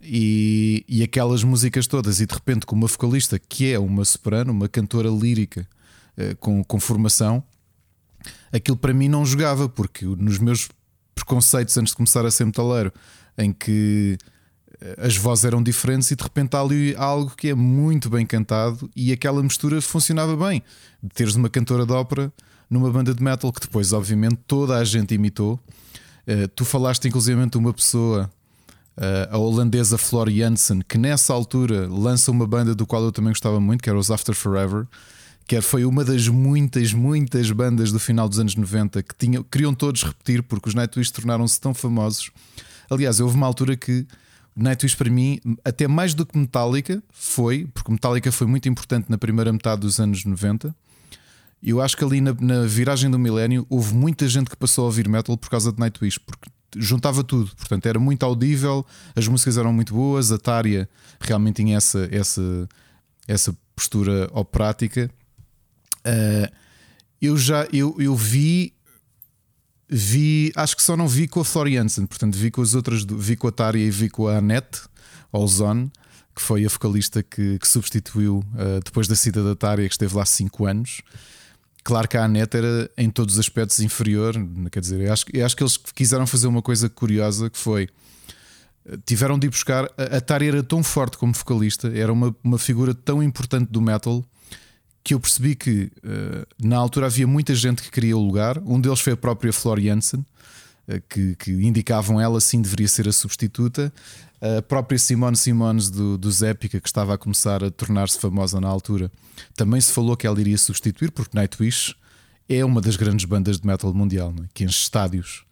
E, 0.00 0.84
e, 0.88 1.02
aquelas 1.02 1.42
músicas 1.42 1.86
todas, 1.86 2.20
e 2.20 2.26
de 2.26 2.32
repente, 2.32 2.64
com 2.64 2.74
uma 2.74 2.86
vocalista 2.86 3.38
que 3.38 3.72
é 3.72 3.78
uma 3.78 4.04
soprano, 4.04 4.52
uma 4.52 4.68
cantora 4.68 5.10
lírica 5.10 5.68
uh, 6.16 6.36
com, 6.36 6.64
com 6.64 6.80
formação, 6.80 7.42
aquilo 8.52 8.76
para 8.76 8.94
mim 8.94 9.08
não 9.08 9.26
jogava, 9.26 9.68
porque 9.68 10.06
nos 10.06 10.38
meus 10.38 10.68
preconceitos 11.16 11.76
antes 11.78 11.90
de 11.90 11.96
começar 11.96 12.24
a 12.26 12.30
ser 12.30 12.44
metaleiro, 12.44 12.92
em 13.38 13.52
que 13.52 14.18
eh, 14.80 14.96
as 14.98 15.16
vozes 15.16 15.46
eram 15.46 15.62
diferentes 15.62 16.10
e 16.10 16.14
de 16.14 16.22
repente 16.22 16.54
há 16.54 16.60
ali 16.60 16.94
algo 16.96 17.32
que 17.34 17.48
é 17.48 17.54
muito 17.54 18.10
bem 18.10 18.26
cantado 18.26 18.88
e 18.94 19.12
aquela 19.12 19.42
mistura 19.42 19.80
funcionava 19.80 20.36
bem. 20.36 20.62
De 21.02 21.08
teres 21.10 21.34
uma 21.34 21.48
cantora 21.48 21.86
de 21.86 21.92
ópera 21.92 22.32
numa 22.68 22.90
banda 22.90 23.14
de 23.14 23.22
metal 23.22 23.52
que 23.52 23.60
depois, 23.60 23.92
obviamente, 23.92 24.38
toda 24.46 24.76
a 24.76 24.84
gente 24.84 25.14
imitou. 25.14 25.58
Uh, 26.28 26.48
tu 26.54 26.64
falaste 26.64 27.06
inclusive 27.06 27.46
de 27.46 27.56
uma 27.56 27.72
pessoa, 27.72 28.28
uh, 28.96 29.34
a 29.34 29.38
holandesa 29.38 29.96
Flor 29.96 30.28
Jansen, 30.28 30.80
que 30.80 30.98
nessa 30.98 31.32
altura 31.32 31.86
lança 31.88 32.30
uma 32.30 32.46
banda 32.46 32.74
do 32.74 32.84
qual 32.84 33.02
eu 33.04 33.12
também 33.12 33.30
gostava 33.30 33.60
muito, 33.60 33.82
que 33.82 33.88
era 33.88 33.98
os 33.98 34.10
After 34.10 34.34
Forever 34.34 34.86
que 35.46 35.60
foi 35.60 35.84
uma 35.84 36.04
das 36.04 36.26
muitas, 36.26 36.92
muitas 36.92 37.50
bandas 37.52 37.92
do 37.92 38.00
final 38.00 38.28
dos 38.28 38.40
anos 38.40 38.56
90 38.56 39.02
que 39.02 39.14
tinham, 39.16 39.44
queriam 39.44 39.72
todos 39.72 40.02
repetir 40.02 40.42
porque 40.42 40.68
os 40.68 40.74
Nightwish 40.74 41.12
tornaram-se 41.12 41.60
tão 41.60 41.72
famosos. 41.72 42.30
Aliás, 42.90 43.20
houve 43.20 43.36
uma 43.36 43.46
altura 43.46 43.76
que 43.76 44.06
Nightwish 44.56 44.96
para 44.96 45.08
mim, 45.08 45.38
até 45.64 45.86
mais 45.86 46.14
do 46.14 46.26
que 46.26 46.36
Metallica, 46.36 47.02
foi, 47.12 47.68
porque 47.72 47.92
Metallica 47.92 48.32
foi 48.32 48.46
muito 48.46 48.68
importante 48.68 49.08
na 49.08 49.16
primeira 49.16 49.52
metade 49.52 49.82
dos 49.82 50.00
anos 50.00 50.24
90. 50.24 50.74
Eu 51.62 51.80
acho 51.80 51.96
que 51.96 52.04
ali 52.04 52.20
na, 52.20 52.34
na 52.34 52.66
viragem 52.66 53.08
do 53.08 53.18
milénio 53.18 53.66
houve 53.70 53.94
muita 53.94 54.28
gente 54.28 54.50
que 54.50 54.56
passou 54.56 54.82
a 54.82 54.86
ouvir 54.86 55.08
metal 55.08 55.36
por 55.36 55.48
causa 55.48 55.72
de 55.72 55.78
Nightwish, 55.78 56.18
porque 56.18 56.50
juntava 56.76 57.22
tudo, 57.22 57.54
portanto 57.54 57.86
era 57.86 57.98
muito 57.98 58.24
audível, 58.24 58.84
as 59.14 59.28
músicas 59.28 59.56
eram 59.56 59.72
muito 59.72 59.94
boas, 59.94 60.32
a 60.32 60.38
Tária 60.38 60.88
realmente 61.20 61.56
tinha 61.56 61.76
essa, 61.76 62.08
essa, 62.10 62.68
essa 63.28 63.56
postura 63.74 64.28
operática 64.32 65.10
Uh, 66.06 66.52
eu 67.20 67.36
já 67.36 67.66
eu, 67.72 67.96
eu 67.98 68.14
vi 68.14 68.72
vi, 69.88 70.52
acho 70.56 70.76
que 70.76 70.82
só 70.82 70.96
não 70.96 71.06
vi 71.06 71.28
com 71.28 71.40
a 71.40 71.44
Floriansen, 71.44 72.06
portanto 72.06 72.36
vi 72.36 72.50
com 72.50 72.60
as 72.60 72.74
outras, 72.74 73.04
vi 73.04 73.36
com 73.36 73.46
a 73.46 73.52
Tária 73.52 73.84
e 73.84 73.90
vi 73.90 74.10
com 74.10 74.26
a 74.26 74.38
Annette 74.38 74.82
Olzon, 75.32 75.88
que 76.34 76.42
foi 76.42 76.64
a 76.64 76.68
vocalista 76.68 77.22
que, 77.22 77.58
que 77.58 77.68
substituiu 77.68 78.38
uh, 78.38 78.80
depois 78.84 79.06
da 79.06 79.14
saída 79.14 79.42
da 79.42 79.54
Tária, 79.54 79.86
que 79.88 79.94
esteve 79.94 80.14
lá 80.14 80.26
5 80.26 80.66
anos. 80.66 81.02
Claro 81.84 82.08
que 82.08 82.16
a 82.16 82.24
Annette 82.24 82.56
era 82.56 82.90
em 82.98 83.08
todos 83.08 83.34
os 83.34 83.40
aspectos 83.40 83.78
inferior, 83.78 84.34
quer 84.72 84.80
dizer, 84.80 85.00
eu 85.00 85.12
acho, 85.12 85.24
eu 85.32 85.46
acho 85.46 85.56
que 85.56 85.62
eles 85.62 85.76
quiseram 85.76 86.26
fazer 86.26 86.48
uma 86.48 86.60
coisa 86.60 86.88
curiosa 86.88 87.48
que 87.48 87.58
foi 87.58 87.88
tiveram 89.04 89.38
de 89.38 89.46
ir 89.46 89.50
buscar. 89.50 89.90
A 89.96 90.16
Atari 90.16 90.48
era 90.48 90.62
tão 90.62 90.82
forte 90.82 91.16
como 91.16 91.32
vocalista, 91.32 91.88
era 91.96 92.12
uma, 92.12 92.34
uma 92.42 92.58
figura 92.58 92.94
tão 92.94 93.22
importante 93.22 93.70
do 93.70 93.80
metal 93.80 94.24
que 95.06 95.14
eu 95.14 95.20
percebi 95.20 95.54
que 95.54 95.84
uh, 95.98 96.44
na 96.60 96.76
altura 96.76 97.06
havia 97.06 97.28
muita 97.28 97.54
gente 97.54 97.80
que 97.80 97.92
queria 97.92 98.16
o 98.16 98.20
lugar. 98.20 98.58
Um 98.66 98.80
deles 98.80 98.98
foi 98.98 99.12
a 99.12 99.16
própria 99.16 99.52
Flor 99.52 99.78
Jansen, 99.78 100.18
uh, 100.18 101.00
que, 101.08 101.36
que, 101.36 101.52
indicavam 101.52 102.20
ela 102.20 102.40
sim 102.40 102.60
deveria 102.60 102.88
ser 102.88 103.06
a 103.06 103.12
substituta. 103.12 103.92
A 104.58 104.60
própria 104.62 104.98
Simone 104.98 105.36
Simons 105.36 105.90
do, 105.90 106.18
dos 106.18 106.42
Epica, 106.42 106.80
que 106.80 106.88
estava 106.88 107.14
a 107.14 107.18
começar 107.18 107.62
a 107.62 107.70
tornar-se 107.70 108.18
famosa 108.18 108.60
na 108.60 108.66
altura, 108.66 109.08
também 109.54 109.80
se 109.80 109.92
falou 109.92 110.16
que 110.16 110.26
ela 110.26 110.40
iria 110.40 110.58
substituir, 110.58 111.12
porque 111.12 111.38
Nightwish 111.38 111.94
é 112.48 112.64
uma 112.64 112.80
das 112.80 112.96
grandes 112.96 113.26
bandas 113.26 113.60
de 113.60 113.66
metal 113.66 113.94
mundial, 113.94 114.34
é? 114.42 114.48
que 114.52 114.64
enche 114.64 114.82
estádios. 114.82 115.44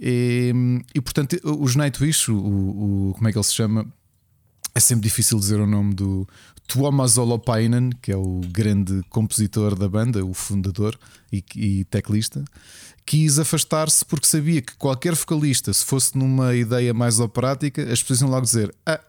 E, 0.00 0.54
e, 0.94 1.02
portanto, 1.02 1.38
os 1.44 1.76
Nightwish, 1.76 2.30
o, 2.30 2.34
o, 2.34 3.12
como 3.14 3.28
é 3.28 3.30
que 3.32 3.36
ele 3.36 3.44
se 3.44 3.52
chama? 3.52 3.86
É 4.74 4.80
sempre 4.80 5.02
difícil 5.02 5.38
dizer 5.38 5.60
o 5.60 5.66
nome 5.66 5.92
do 5.92 6.26
Tuomas 6.70 7.18
Holopainen, 7.18 7.90
que 8.00 8.12
é 8.12 8.16
o 8.16 8.40
grande 8.46 9.02
compositor 9.08 9.74
da 9.74 9.88
banda, 9.88 10.24
o 10.24 10.32
fundador 10.32 10.96
e, 11.32 11.42
e 11.56 11.84
teclista, 11.86 12.44
quis 13.04 13.40
afastar-se 13.40 14.04
porque 14.04 14.24
sabia 14.24 14.62
que 14.62 14.76
qualquer 14.76 15.16
vocalista, 15.16 15.72
se 15.72 15.84
fosse 15.84 16.16
numa 16.16 16.54
ideia 16.54 16.94
mais 16.94 17.18
operática, 17.18 17.82
as 17.92 18.00
pessoas 18.00 18.20
iam 18.20 18.30
logo 18.30 18.46
dizer: 18.46 18.72
Ah, 18.86 19.00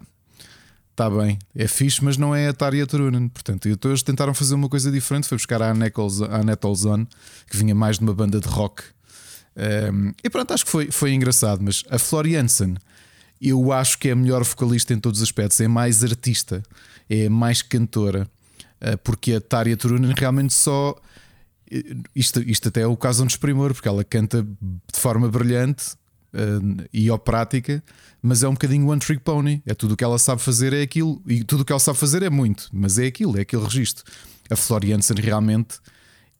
está 0.90 1.08
bem, 1.08 1.38
é 1.56 1.68
fixe, 1.68 2.04
mas 2.04 2.18
não 2.18 2.34
é 2.34 2.48
a 2.48 2.54
Tarja 2.54 2.88
Turunen. 2.88 3.30
Portanto, 3.30 3.70
então 3.70 3.92
eles 3.92 4.02
tentaram 4.02 4.34
fazer 4.34 4.56
uma 4.56 4.68
coisa 4.68 4.92
diferente, 4.92 5.28
foi 5.28 5.38
buscar 5.38 5.62
a 5.62 5.70
Annette 5.70 6.66
Olzon, 6.66 7.06
que 7.48 7.58
vinha 7.58 7.76
mais 7.76 8.00
de 8.00 8.04
uma 8.04 8.14
banda 8.16 8.40
de 8.40 8.48
rock. 8.48 8.82
Um, 9.94 10.14
e 10.24 10.30
pronto, 10.32 10.52
acho 10.52 10.66
que 10.66 10.72
foi, 10.72 10.90
foi 10.90 11.14
engraçado, 11.14 11.62
mas 11.62 11.84
a 11.92 12.00
Flor 12.00 12.28
Jansen 12.28 12.76
eu 13.40 13.72
acho 13.72 13.98
que 13.98 14.10
é 14.10 14.12
a 14.12 14.16
melhor 14.16 14.44
vocalista 14.44 14.94
em 14.94 15.00
todos 15.00 15.20
os 15.20 15.24
aspectos, 15.24 15.60
é 15.60 15.68
mais 15.68 16.04
artista, 16.04 16.62
é 17.12 17.28
mais 17.28 17.62
cantora, 17.62 18.26
eh, 18.80 18.96
porque 18.96 19.34
a 19.34 19.42
Tária 19.42 19.76
Turunen 19.76 20.14
realmente 20.18 20.54
só. 20.54 20.96
Eh, 21.70 21.84
isto, 22.16 22.42
isto 22.42 22.70
até 22.70 22.82
é 22.82 22.88
o 22.88 22.96
caso 22.96 23.24
um 23.24 23.28
desprimor, 23.28 23.74
porque 23.74 23.88
ela 23.90 24.04
canta 24.06 24.44
de 24.44 25.00
forma 25.00 25.28
brilhante 25.28 25.92
uh, 26.34 26.88
e 26.94 27.12
operática, 27.12 27.84
mas 28.22 28.44
é 28.44 28.48
um 28.48 28.54
bocadinho 28.54 28.88
one 28.88 29.02
trick 29.02 29.22
pony. 29.22 29.62
É 29.66 29.74
tudo 29.74 29.94
o 29.94 29.98
que 29.98 30.06
ela 30.06 30.18
sabe 30.18 30.42
fazer, 30.42 30.72
é 30.72 30.82
aquilo, 30.82 31.22
e 31.28 31.44
tudo 31.44 31.62
o 31.62 31.66
que 31.66 31.74
ela 31.74 31.80
sabe 31.82 31.98
fazer 31.98 32.24
é 32.24 32.30
muito, 32.30 32.70
mas 32.72 32.98
é 32.98 33.08
aquilo, 33.08 33.38
é 33.38 33.42
aquele 33.42 33.64
registro. 33.64 34.06
A 34.50 34.56
Flor 34.56 34.86
Jansen 34.86 35.18
realmente 35.18 35.80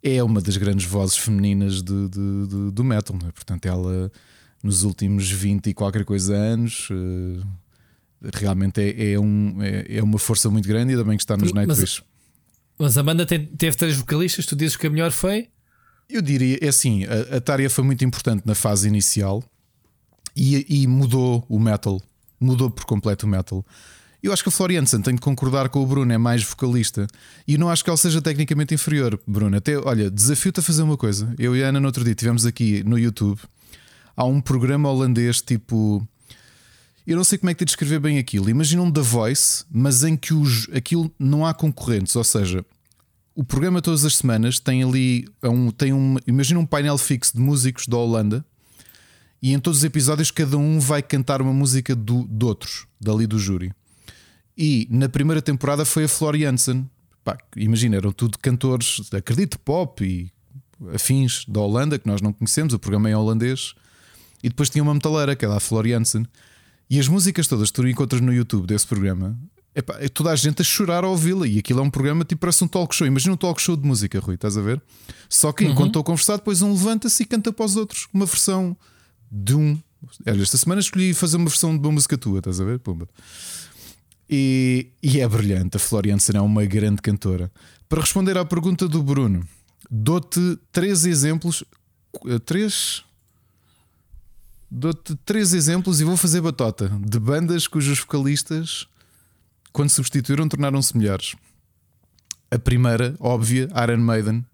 é 0.02 0.24
uma 0.24 0.40
das 0.40 0.56
grandes 0.56 0.86
vozes 0.86 1.18
femininas 1.18 1.82
de, 1.84 2.08
de, 2.08 2.48
de, 2.48 2.72
do 2.72 2.84
metal, 2.84 3.18
é? 3.28 3.32
portanto, 3.32 3.66
ela 3.66 4.10
nos 4.64 4.84
últimos 4.84 5.30
20 5.30 5.68
e 5.68 5.74
qualquer 5.74 6.06
coisa 6.06 6.34
anos. 6.34 6.90
Realmente 8.34 8.80
é, 8.82 9.14
é, 9.14 9.20
um, 9.20 9.62
é, 9.62 9.98
é, 9.98 10.04
uma 10.04 10.20
força 10.20 10.50
muito 10.50 10.68
grande 10.68 10.92
e 10.92 10.96
ainda 10.96 11.04
bem 11.04 11.18
que 11.18 11.24
está 11.24 11.36
nos 11.36 11.52
Nightwish. 11.54 12.04
Mas 12.78 12.98
a 12.98 13.04
banda 13.04 13.26
tem, 13.26 13.46
teve 13.46 13.76
três 13.76 13.96
vocalistas, 13.96 14.46
tu 14.46 14.56
dizes 14.56 14.76
que 14.76 14.88
a 14.88 14.90
melhor 14.90 15.12
foi? 15.12 15.48
Eu 16.10 16.22
diria, 16.22 16.58
é 16.62 16.68
assim, 16.68 17.06
a, 17.06 17.38
a 17.38 17.42
Tária 17.42 17.70
foi 17.70 17.84
muito 17.84 18.04
importante 18.04 18.44
na 18.46 18.54
fase 18.54 18.88
inicial 18.88 19.44
e, 20.36 20.66
e, 20.68 20.88
mudou 20.88 21.46
o 21.48 21.60
metal, 21.60 22.02
mudou 22.40 22.70
por 22.70 22.86
completo 22.86 23.26
o 23.26 23.30
metal. 23.30 23.66
Eu 24.22 24.32
acho 24.32 24.44
que 24.44 24.50
a 24.50 24.52
Floriansen 24.52 25.02
tem 25.02 25.16
de 25.16 25.22
concordar 25.22 25.70
com 25.70 25.82
o 25.82 25.86
Bruno, 25.86 26.12
é 26.12 26.18
mais 26.18 26.44
vocalista. 26.44 27.08
E 27.48 27.58
não 27.58 27.70
acho 27.70 27.84
que 27.84 27.90
ele 27.90 27.98
seja 27.98 28.22
tecnicamente 28.22 28.74
inferior, 28.74 29.20
Bruno. 29.26 29.58
Até, 29.58 29.78
olha, 29.78 30.12
desafio-te 30.12 30.60
a 30.60 30.64
fazer 30.64 30.84
uma 30.84 30.96
coisa. 30.96 31.34
Eu 31.40 31.56
e 31.56 31.64
a 31.64 31.70
Ana, 31.70 31.80
no 31.80 31.88
outro 31.88 32.04
dia, 32.04 32.14
tivemos 32.14 32.46
aqui 32.46 32.84
no 32.84 33.00
YouTube 33.00 33.40
há 34.16 34.26
um 34.26 34.42
programa 34.42 34.90
holandês 34.90 35.42
tipo. 35.42 36.08
Eu 37.12 37.18
não 37.18 37.26
sei 37.26 37.38
como 37.38 37.50
é 37.50 37.54
que 37.54 37.66
te 37.66 37.68
descrever 37.68 38.00
bem 38.00 38.18
aquilo. 38.18 38.50
Imagina 38.50 38.82
um 38.82 38.90
The 38.90 39.02
Voice, 39.02 39.66
mas 39.70 40.02
em 40.06 40.16
que 40.16 40.34
os, 40.34 40.70
aquilo 40.74 41.14
não 41.20 41.46
há 41.46 41.54
concorrentes. 41.54 42.16
Ou 42.16 42.24
seja, 42.24 42.66
o 43.36 43.44
programa 43.44 43.82
todas 43.82 44.06
as 44.06 44.16
semanas 44.16 44.60
tem 44.60 44.82
ali. 44.82 45.28
É 45.42 45.50
um, 45.50 45.72
tem 45.72 45.92
um, 45.92 46.16
imagina 46.26 46.62
um 46.62 46.66
painel 46.66 46.98
fixo 46.98 47.34
de 47.36 47.42
músicos 47.42 47.86
da 47.86 47.98
Holanda 47.98 48.46
e 49.42 49.52
em 49.52 49.60
todos 49.60 49.80
os 49.80 49.84
episódios 49.84 50.32
cada 50.32 50.58
um 50.58 50.80
vai 50.80 51.02
cantar 51.02 51.42
uma 51.42 51.52
música 51.52 51.94
do, 51.94 52.26
de 52.30 52.46
outros, 52.46 52.86
dali 52.98 53.28
do 53.28 53.38
júri. 53.38 53.74
E 54.58 54.88
na 54.90 55.10
primeira 55.10 55.42
temporada 55.42 55.84
foi 55.84 56.06
a 56.06 56.08
Flor 56.08 56.38
Jansen. 56.38 56.90
Imagina, 57.58 57.98
eram 57.98 58.14
tudo 58.14 58.40
cantores, 58.40 59.02
acredito, 59.12 59.60
pop 59.60 60.02
e 60.02 60.32
afins 60.96 61.44
da 61.46 61.60
Holanda, 61.60 62.00
que 62.00 62.08
nós 62.08 62.22
não 62.22 62.32
conhecemos. 62.32 62.74
O 62.74 62.80
programa 62.80 63.10
é 63.10 63.18
holandês. 63.18 63.74
E 64.42 64.48
depois 64.48 64.70
tinha 64.70 64.82
uma 64.82 64.94
metaleira, 64.94 65.36
que 65.36 65.44
era 65.44 65.58
a 65.58 65.60
Flor 65.60 65.86
Jansen. 65.86 66.26
E 66.92 67.00
as 67.00 67.08
músicas 67.08 67.48
todas 67.48 67.72
que 67.72 67.76
tu 67.76 67.88
encontras 67.88 68.20
no 68.20 68.34
YouTube 68.34 68.68
desse 68.68 68.86
programa, 68.86 69.40
epá, 69.74 69.96
é 70.02 70.10
toda 70.10 70.30
a 70.30 70.36
gente 70.36 70.62
a 70.62 70.66
chorar 70.66 71.06
ao 71.06 71.12
ouvi-la. 71.12 71.48
E 71.48 71.58
aquilo 71.58 71.80
é 71.80 71.84
um 71.84 71.90
programa 71.90 72.26
tipo 72.26 72.42
parece 72.42 72.66
um 72.66 72.68
talk 72.68 72.94
show. 72.94 73.08
Imagina 73.08 73.34
um 73.34 73.38
talk 73.38 73.62
show 73.62 73.78
de 73.78 73.88
música, 73.88 74.20
Rui, 74.20 74.36
estás 74.36 74.58
a 74.58 74.62
ver? 74.62 74.82
Só 75.30 75.54
que 75.54 75.64
enquanto 75.64 75.80
uhum. 75.80 75.88
estou 75.88 76.02
a 76.02 76.04
conversar, 76.04 76.36
depois 76.36 76.62
um 76.62 76.74
levanta-se 76.74 77.24
e 77.24 77.26
canta 77.26 77.54
para 77.54 77.64
os 77.64 77.78
outros 77.78 78.10
uma 78.14 78.26
versão 78.26 78.76
de 79.32 79.56
um. 79.56 79.80
Olha, 80.28 80.42
esta 80.42 80.58
semana 80.58 80.82
escolhi 80.82 81.14
fazer 81.14 81.38
uma 81.38 81.48
versão 81.48 81.78
de 81.78 81.88
uma 81.88 81.94
música 81.94 82.18
tua, 82.18 82.40
estás 82.40 82.60
a 82.60 82.66
ver? 82.66 82.78
Pumba. 82.80 83.08
E, 84.30 84.90
e 85.02 85.22
é 85.22 85.28
brilhante. 85.30 85.78
A 85.78 85.80
Flor 85.80 86.06
Jansen 86.06 86.36
é 86.36 86.42
uma 86.42 86.66
grande 86.66 87.02
cantora. 87.02 87.50
Para 87.88 88.02
responder 88.02 88.38
à 88.38 88.44
pergunta 88.44 88.86
do 88.90 89.02
Bruno, 89.02 89.48
dou-te 89.90 90.60
três 90.74 91.06
exemplos. 91.06 91.64
Eh, 92.28 92.40
três? 92.40 93.06
Dou-te 94.74 95.16
três 95.26 95.54
exemplos 95.54 96.00
e 96.00 96.06
vou 96.06 96.16
fazer 96.16 96.40
batota 96.40 96.90
de 97.06 97.20
bandas 97.20 97.68
cujos 97.68 98.00
vocalistas, 98.00 98.88
quando 99.74 99.90
substituíram, 99.90 100.48
tornaram-se 100.48 100.98
melhores. 100.98 101.36
A 102.50 102.58
primeira, 102.58 103.14
óbvia, 103.20 103.68
Iron 103.84 103.98
Maiden. 103.98 104.46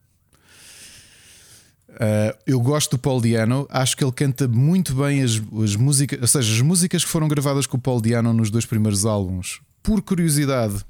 Uh, 1.90 2.34
eu 2.48 2.60
gosto 2.60 2.98
do 2.98 3.00
Paul 3.00 3.22
Diano, 3.22 3.68
acho 3.70 3.96
que 3.96 4.04
ele 4.04 4.12
canta 4.12 4.48
muito 4.48 4.96
bem 4.96 5.22
as, 5.22 5.40
as 5.64 5.76
músicas, 5.76 6.20
ou 6.20 6.28
seja, 6.28 6.52
as 6.52 6.62
músicas 6.62 7.06
que 7.06 7.12
foram 7.12 7.28
gravadas 7.28 7.68
com 7.68 7.78
o 7.78 7.82
Paul 7.82 8.02
Diano 8.02 8.34
nos 8.34 8.50
dois 8.50 8.66
primeiros 8.66 9.06
álbuns. 9.06 9.62
Por 9.84 10.02
curiosidade, 10.02 10.84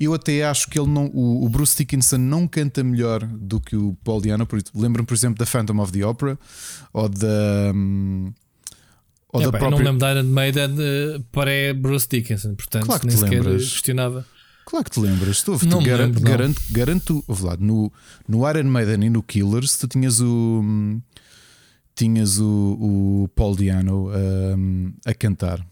eu 0.00 0.14
até 0.14 0.44
acho 0.44 0.68
que 0.68 0.78
ele 0.78 0.88
não, 0.88 1.10
o, 1.12 1.46
Bruce 1.50 1.76
Dickinson 1.76 2.18
não 2.18 2.48
canta 2.48 2.82
melhor 2.82 3.22
do 3.22 3.60
que 3.60 3.76
o 3.76 3.94
Paul 4.02 4.20
Diano. 4.20 4.48
Lembro-me, 4.74 5.06
por 5.06 5.14
exemplo, 5.14 5.38
da 5.38 5.46
Phantom 5.46 5.78
of 5.78 5.92
the 5.92 6.06
Opera 6.06 6.38
ou 6.92 7.08
da. 7.08 7.72
Um, 7.74 8.32
ou 9.32 9.40
é, 9.40 9.44
da 9.44 9.50
própria... 9.50 9.66
Eu 9.66 9.70
não 9.70 9.78
lembro 9.78 9.98
da 9.98 10.12
Iron 10.12 10.24
Maiden 10.24 10.70
uh, 10.72 11.22
para 11.32 11.74
Bruce 11.74 12.08
Dickinson, 12.08 12.54
portanto 12.54 12.86
claro 12.86 13.00
que 13.00 13.06
nem 13.06 13.16
sequer 13.16 13.42
lembras. 13.42 13.70
questionava. 13.70 14.26
Claro 14.64 14.84
que 14.84 14.90
te 14.90 15.00
lembras, 15.00 15.42
tu, 15.42 15.58
tu 15.58 15.80
garanto, 15.80 16.20
garanto, 16.20 16.62
garanto, 16.70 17.24
lá, 17.40 17.56
no, 17.56 17.92
no 18.26 18.48
Iron 18.50 18.64
Maiden 18.64 19.04
e 19.04 19.10
no 19.10 19.22
Killers 19.22 19.78
tu 19.78 19.86
tinhas 19.86 20.20
o 20.20 20.62
tinhas 21.94 22.38
o, 22.38 23.24
o 23.24 23.28
Paul 23.34 23.56
Diano 23.56 24.10
um, 24.10 24.92
a 25.04 25.14
cantar. 25.14 25.66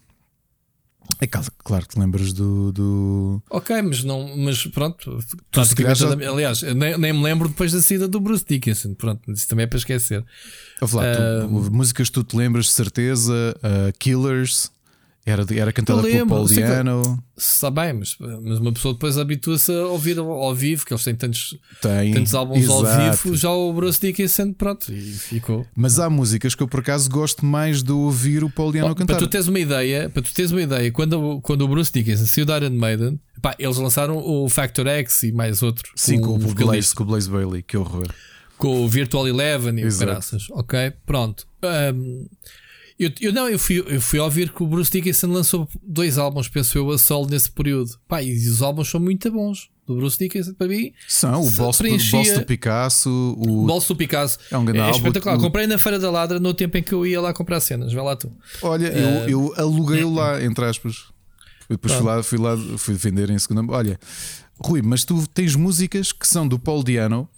É 1.20 1.26
claro, 1.26 1.46
claro 1.58 1.86
que 1.86 1.94
te 1.94 2.00
lembras 2.00 2.32
do, 2.32 2.72
do. 2.72 3.42
Ok, 3.50 3.80
mas 3.82 4.04
não, 4.04 4.36
mas 4.36 4.66
pronto. 4.66 5.18
Já... 5.52 6.30
Aliás, 6.30 6.62
nem, 6.62 6.98
nem, 6.98 7.12
me 7.12 7.22
lembro 7.22 7.48
depois 7.48 7.72
da 7.72 7.80
saída 7.80 8.08
do 8.08 8.20
Bruce 8.20 8.44
Dickinson. 8.46 8.94
Pronto, 8.94 9.30
isso 9.30 9.48
também 9.48 9.64
é 9.64 9.66
para 9.66 9.78
esquecer. 9.78 10.24
Lá, 10.80 11.02
uh... 11.02 11.48
tu, 11.48 11.72
músicas 11.72 12.10
tu 12.10 12.24
te 12.24 12.36
lembras 12.36 12.66
de 12.66 12.72
certeza, 12.72 13.56
uh, 13.58 13.96
Killers. 13.98 14.73
Era, 15.26 15.46
era 15.56 15.72
cantada 15.72 16.02
pelo 16.02 16.26
Paul 16.26 16.46
Diano. 16.46 17.22
Sabe 17.34 17.80
bem, 17.80 17.92
mas, 17.94 18.14
mas 18.18 18.58
uma 18.58 18.72
pessoa 18.72 18.92
depois 18.92 19.16
habitua-se 19.16 19.72
a 19.72 19.86
ouvir 19.86 20.18
ao, 20.18 20.30
ao, 20.30 20.54
vivo, 20.54 20.84
que 20.84 20.92
eles 20.92 21.02
têm 21.02 21.14
tantos, 21.14 21.56
Tem, 21.80 22.12
tantos 22.12 22.34
álbuns 22.34 22.64
exato. 22.64 22.86
ao 22.86 23.10
vivo, 23.10 23.34
já 23.34 23.50
o 23.50 23.72
Bruce 23.72 23.98
Dickinson, 23.98 24.52
pronto, 24.52 24.92
e 24.92 25.00
ficou. 25.00 25.66
Mas 25.74 25.98
há 25.98 26.10
músicas 26.10 26.54
que 26.54 26.62
eu 26.62 26.68
por 26.68 26.80
acaso 26.80 27.08
gosto 27.08 27.44
mais 27.44 27.82
de 27.82 27.90
ouvir 27.90 28.44
o 28.44 28.50
Paul 28.50 28.70
Diano 28.70 28.90
oh, 28.90 28.94
cantar. 28.94 29.14
Para 29.14 29.26
tu 29.26 29.30
teres 29.30 29.48
uma 29.48 29.58
ideia, 29.58 30.10
para 30.10 30.20
tu 30.20 30.34
teres 30.34 30.50
uma 30.50 30.60
ideia, 30.60 30.92
quando, 30.92 31.40
quando 31.40 31.62
o 31.62 31.68
Bruce 31.68 31.90
Dickinson 31.90 32.26
saiu 32.26 32.44
da 32.44 32.58
Iron 32.58 32.70
Maiden, 32.70 33.18
pá, 33.40 33.56
eles 33.58 33.78
lançaram 33.78 34.18
o 34.18 34.46
Factor 34.50 34.86
X 34.86 35.22
e 35.22 35.32
mais 35.32 35.62
outro. 35.62 35.90
Sim, 35.96 36.20
com, 36.20 36.38
com, 36.38 36.50
o, 36.50 36.54
Blaze, 36.54 36.94
com 36.94 37.02
o 37.02 37.06
Blaze 37.06 37.30
Bailey, 37.30 37.62
que 37.62 37.78
horror. 37.78 38.08
Com 38.58 38.84
o 38.84 38.88
Virtual 38.88 39.26
Eleven 39.26 39.80
e 39.80 39.88
graças. 39.88 40.48
Ok, 40.50 40.92
pronto. 41.06 41.46
Um, 41.94 42.26
eu, 42.98 43.10
eu 43.20 43.32
não, 43.32 43.48
eu 43.48 43.58
fui, 43.58 43.84
eu 43.86 44.00
fui 44.00 44.18
ouvir 44.18 44.52
que 44.52 44.62
o 44.62 44.66
Bruce 44.66 44.90
Dickinson 44.90 45.26
lançou 45.28 45.68
dois 45.82 46.16
álbuns, 46.18 46.48
penso 46.48 46.78
eu, 46.78 46.90
a 46.90 46.98
solo 46.98 47.28
nesse 47.28 47.50
período. 47.50 47.98
Pá, 48.06 48.22
e 48.22 48.32
os 48.48 48.62
álbuns 48.62 48.88
são 48.88 49.00
muito 49.00 49.30
bons. 49.30 49.68
Do 49.86 49.96
Bruce 49.96 50.16
Dickinson, 50.18 50.54
para 50.54 50.66
mim. 50.66 50.92
São 51.06 51.42
o 51.42 51.50
bolso, 51.50 51.78
preenchia... 51.80 52.18
bolso 52.18 52.38
do 52.38 52.46
Picasso. 52.46 53.36
O 53.38 53.66
bolso 53.66 53.92
do 53.92 53.96
Picasso. 53.98 54.38
É 54.50 54.56
um 54.56 54.64
grande 54.64 54.88
é 54.88 54.90
espetacular. 54.92 55.36
O... 55.36 55.40
Comprei 55.40 55.66
na 55.66 55.76
Feira 55.76 55.98
da 55.98 56.10
Ladra 56.10 56.40
no 56.40 56.54
tempo 56.54 56.78
em 56.78 56.82
que 56.82 56.94
eu 56.94 57.06
ia 57.06 57.20
lá 57.20 57.34
comprar 57.34 57.60
cenas. 57.60 57.92
Vai 57.92 58.02
lá 58.02 58.16
tu. 58.16 58.32
Olha, 58.62 58.88
uh... 58.88 59.28
eu, 59.28 59.28
eu 59.28 59.54
aluguei-o 59.58 60.10
lá, 60.14 60.42
entre 60.42 60.64
aspas. 60.64 61.04
Depois 61.68 61.92
fui 61.92 62.02
lá, 62.02 62.22
fui 62.22 62.38
lá, 62.38 62.56
fui 62.78 62.94
vender 62.94 63.28
em 63.28 63.38
segunda. 63.38 63.70
Olha, 63.72 63.98
Rui, 64.58 64.80
mas 64.80 65.04
tu 65.04 65.26
tens 65.26 65.54
músicas 65.54 66.12
que 66.12 66.26
são 66.26 66.46
do 66.46 66.58
Paul 66.58 66.82
Diano. 66.82 67.28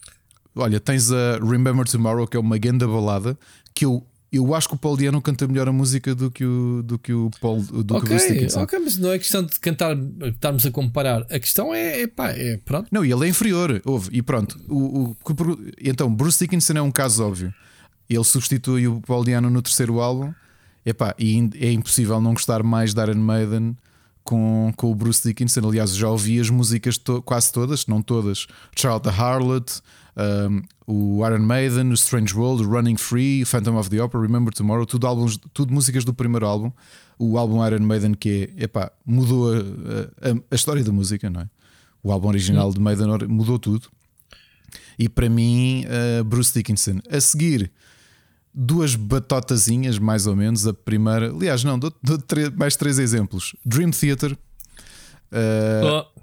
Olha, 0.55 0.79
tens 0.79 1.11
a 1.11 1.39
Remember 1.39 1.87
Tomorrow, 1.87 2.27
que 2.27 2.37
é 2.37 2.41
uma 2.41 2.59
grande 2.59 2.87
balada 2.87 3.39
que 3.75 3.85
eu 3.85 4.07
eu 4.33 4.55
acho 4.55 4.69
que 4.69 4.75
o 4.75 4.79
Paul 4.79 4.97
Diano 4.97 5.23
canta 5.23 5.47
melhor 5.47 5.69
a 5.69 5.73
música 5.73 6.15
do 6.15 6.31
que 6.31 6.45
o, 6.45 6.83
do 6.83 6.99
que 6.99 7.13
o 7.13 7.31
Paul 7.41 7.61
do 7.61 7.97
okay, 7.97 8.01
que 8.01 8.07
o 8.07 8.09
Bruce 8.09 8.33
Dickinson. 8.33 8.63
Ok, 8.63 8.79
mas 8.79 8.97
não 8.99 9.13
é 9.13 9.19
questão 9.19 9.43
de 9.43 9.59
cantar, 9.61 9.97
estarmos 10.23 10.67
a 10.67 10.71
comparar. 10.71 11.23
A 11.31 11.39
questão 11.39 11.73
é, 11.73 12.03
é 12.03 12.07
pá, 12.07 12.31
é 12.31 12.57
pronto. 12.57 12.89
Não, 12.91 13.05
e 13.05 13.13
ele 13.13 13.27
é 13.27 13.29
inferior, 13.29 13.81
ouve, 13.85 14.11
e 14.13 14.23
pronto. 14.23 14.59
O, 14.69 15.11
o, 15.11 15.17
então, 15.81 16.13
Bruce 16.13 16.39
Dickinson 16.39 16.75
é 16.75 16.83
um 16.83 16.91
caso 16.91 17.25
óbvio. 17.25 17.55
Ele 18.09 18.25
substitui 18.25 18.87
o 18.89 19.01
Paul 19.01 19.25
Diano 19.25 19.51
no 19.51 19.63
terceiro 19.63 20.01
álbum. 20.01 20.33
Epá, 20.85 21.15
e 21.19 21.51
é 21.61 21.73
impossível 21.73 22.21
não 22.21 22.33
gostar 22.33 22.63
mais 22.63 22.95
de 22.95 23.03
Iron 23.03 23.17
Maiden 23.17 23.77
com, 24.23 24.73
com 24.77 24.91
o 24.91 24.95
Bruce 24.95 25.27
Dickinson. 25.27 25.69
Aliás, 25.69 25.95
já 25.95 26.09
ouvi 26.09 26.39
as 26.41 26.51
músicas 26.51 26.99
to 26.99 27.23
quase 27.23 27.53
todas, 27.53 27.87
não 27.87 28.03
todas. 28.03 28.47
Child 28.77 29.03
the 29.03 29.11
Harlot, 29.11 29.81
um, 30.17 30.63
o 30.87 31.27
Iron 31.27 31.41
Maiden, 31.41 31.91
o 31.91 31.95
Strange 31.95 32.35
World, 32.35 32.65
o 32.65 32.69
Running 32.69 32.97
Free, 32.97 33.45
Phantom 33.45 33.77
of 33.77 33.91
the 33.91 34.03
Opera, 34.03 34.23
Remember 34.23 34.53
Tomorrow, 34.53 34.87
tudo, 34.87 35.07
álbuns, 35.07 35.39
tudo 35.53 35.73
músicas 35.73 36.05
do 36.05 36.15
primeiro 36.15 36.47
álbum. 36.47 36.73
O 37.19 37.39
álbum 37.39 37.67
Iron 37.67 37.81
Maiden 37.81 38.15
que 38.15 38.51
é, 38.57 38.65
epá, 38.65 38.91
mudou 39.05 39.53
a, 39.53 39.59
a, 39.59 40.35
a 40.51 40.55
história 40.55 40.83
da 40.83 40.93
música, 40.93 41.29
não 41.29 41.43
é? 41.43 41.51
O 42.03 42.13
álbum 42.13 42.29
original 42.29 42.73
de 42.73 42.81
Maiden 42.81 43.09
mudou 43.29 43.59
tudo. 43.59 43.89
E 44.99 45.09
para 45.09 45.29
mim, 45.29 45.85
uh, 45.87 46.25
Bruce 46.25 46.53
Dickinson. 46.53 47.01
A 47.11 47.21
seguir, 47.21 47.71
duas 48.55 48.95
batotazinhas, 48.95 49.99
mais 49.99 50.27
ou 50.27 50.37
menos. 50.37 50.67
A 50.67 50.73
primeira, 50.73 51.31
aliás, 51.31 51.65
não, 51.65 51.79
dou, 51.79 51.93
dou 52.03 52.19
três, 52.19 52.51
mais 52.51 52.77
três 52.77 52.99
exemplos: 52.99 53.55
Dream 53.65 53.91
Theater. 53.91 54.33
Uh, 55.33 55.85
oh. 55.85 56.21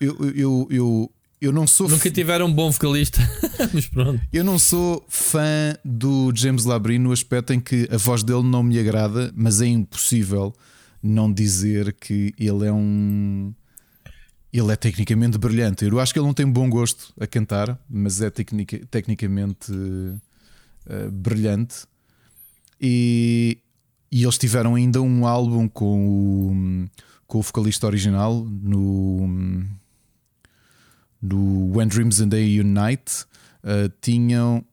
eu, 0.00 0.16
eu, 0.34 0.68
eu, 0.70 1.12
eu 1.40 1.52
não 1.52 1.66
sou. 1.66 1.88
Nunca 1.88 2.10
tiveram 2.10 2.46
um 2.46 2.52
bom 2.52 2.70
vocalista, 2.70 3.18
mas 3.72 3.86
pronto. 3.86 4.20
Eu 4.32 4.44
não 4.44 4.58
sou 4.58 5.04
fã 5.08 5.74
do 5.84 6.30
James 6.34 6.64
Labrie 6.64 6.98
no 6.98 7.12
aspecto 7.12 7.52
em 7.52 7.60
que 7.60 7.88
a 7.90 7.96
voz 7.96 8.22
dele 8.22 8.42
não 8.42 8.62
me 8.62 8.78
agrada, 8.78 9.32
mas 9.34 9.60
é 9.60 9.66
impossível 9.66 10.54
não 11.02 11.32
dizer 11.32 11.94
que 11.94 12.34
ele 12.38 12.66
é 12.66 12.72
um. 12.72 13.54
Ele 14.52 14.72
é 14.72 14.76
tecnicamente 14.76 15.38
brilhante. 15.38 15.84
Eu 15.84 15.98
acho 15.98 16.12
que 16.12 16.18
ele 16.18 16.26
não 16.26 16.34
tem 16.34 16.46
bom 16.46 16.68
gosto 16.68 17.14
a 17.18 17.26
cantar, 17.26 17.78
mas 17.88 18.20
é 18.20 18.28
tecnica, 18.28 18.78
tecnicamente 18.90 19.72
uh, 19.72 21.10
brilhante. 21.10 21.86
E, 22.80 23.58
e 24.10 24.24
eles 24.24 24.36
tiveram 24.36 24.74
ainda 24.74 25.00
um 25.00 25.24
álbum 25.26 25.68
com 25.68 26.08
o, 26.08 26.88
com 27.26 27.38
o 27.38 27.42
vocalista 27.42 27.86
original 27.86 28.44
no, 28.44 29.28
no 31.20 31.70
When 31.74 31.88
Dreams 31.88 32.20
and 32.20 32.30
They 32.30 32.60
Unite. 32.60 33.24
Uh, 33.62 33.92
tinham. 34.00 34.64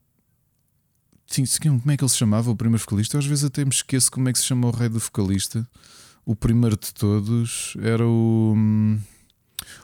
Tinham, 1.26 1.80
como 1.80 1.92
é 1.92 1.98
que 1.98 2.04
ele 2.04 2.10
se 2.10 2.18
chamava? 2.18 2.50
O 2.50 2.56
primeiro 2.56 2.82
vocalista? 2.82 3.18
Eu 3.18 3.20
às 3.20 3.26
vezes 3.26 3.44
até 3.44 3.66
me 3.66 3.72
esqueço 3.72 4.10
como 4.10 4.30
é 4.30 4.34
que 4.34 4.40
se 4.40 4.46
chama 4.46 4.68
o 4.68 4.72
rei 4.72 4.88
do 4.88 5.00
vocalista. 5.00 5.68
O 6.26 6.36
primeiro 6.36 6.78
de 6.78 6.94
todos 6.94 7.76
era 7.82 8.06
o. 8.06 8.56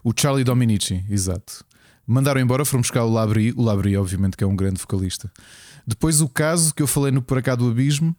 O 0.03 0.14
Charlie 0.16 0.43
Dominici, 0.43 1.03
exato. 1.09 1.66
Mandaram 2.05 2.39
embora, 2.39 2.66
foram 2.66 2.82
buscar 2.82 3.03
o 3.03 3.11
Labri. 3.11 3.53
O 3.55 3.61
Labri, 3.61 3.95
obviamente, 3.97 4.38
que 4.38 4.43
é 4.43 4.47
um 4.47 4.55
grande 4.55 4.80
vocalista. 4.80 5.32
Depois 5.86 6.22
o 6.22 6.30
caso 6.30 6.74
que 6.74 6.82
eu 6.82 6.88
falei 6.88 7.11
no 7.11 7.22
Por 7.22 7.38
Acá 7.38 7.55
do 7.55 7.70
Abismo 7.70 8.16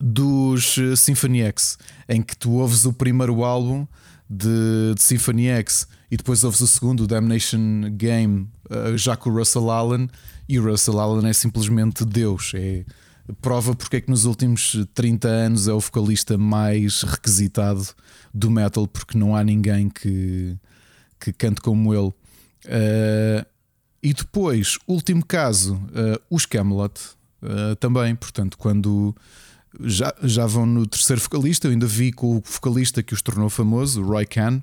dos 0.00 0.76
eh, 0.78 0.94
Symphony 0.94 1.42
X, 1.42 1.78
em 2.08 2.22
que 2.22 2.36
tu 2.36 2.52
ouves 2.52 2.84
o 2.84 2.92
primeiro 2.92 3.42
álbum 3.44 3.86
de, 4.28 4.94
de 4.94 5.02
Symphony 5.02 5.48
X 5.48 5.86
e 6.10 6.16
depois 6.16 6.44
ouves 6.44 6.60
o 6.60 6.66
segundo, 6.66 7.04
o 7.04 7.06
Damnation 7.06 7.90
Game, 7.92 8.48
uh, 8.70 8.96
já 8.96 9.16
com 9.16 9.30
o 9.30 9.38
Russell 9.38 9.70
Allen, 9.70 10.08
e 10.48 10.58
o 10.58 10.70
Russell 10.70 11.00
Allen 11.00 11.28
é 11.28 11.32
simplesmente 11.32 12.04
Deus. 12.04 12.52
É 12.54 12.84
prova 13.40 13.74
porque 13.74 13.96
é 13.96 14.00
que 14.00 14.10
nos 14.10 14.24
últimos 14.24 14.76
30 14.94 15.28
anos 15.28 15.68
é 15.68 15.72
o 15.72 15.80
vocalista 15.80 16.38
mais 16.38 17.02
requisitado 17.02 17.86
do 18.32 18.50
metal, 18.50 18.86
porque 18.86 19.18
não 19.18 19.34
há 19.34 19.42
ninguém 19.42 19.88
que, 19.88 20.56
que 21.18 21.32
cante 21.32 21.60
como 21.60 21.92
ele. 21.94 22.12
Uh, 22.66 23.46
e 24.02 24.12
depois, 24.12 24.78
último 24.86 25.24
caso, 25.24 25.74
uh, 25.74 26.20
os 26.30 26.46
Camelot 26.46 27.00
uh, 27.42 27.74
também, 27.76 28.14
portanto, 28.14 28.56
quando 28.56 29.14
já, 29.80 30.14
já 30.22 30.46
vão 30.46 30.66
no 30.66 30.86
terceiro 30.86 31.20
vocalista, 31.20 31.66
eu 31.66 31.72
ainda 31.72 31.86
vi 31.86 32.12
com 32.12 32.36
o 32.36 32.42
vocalista 32.44 33.02
que 33.02 33.14
os 33.14 33.22
tornou 33.22 33.50
famoso, 33.50 34.02
o 34.02 34.06
Roy 34.06 34.26
Khan. 34.26 34.62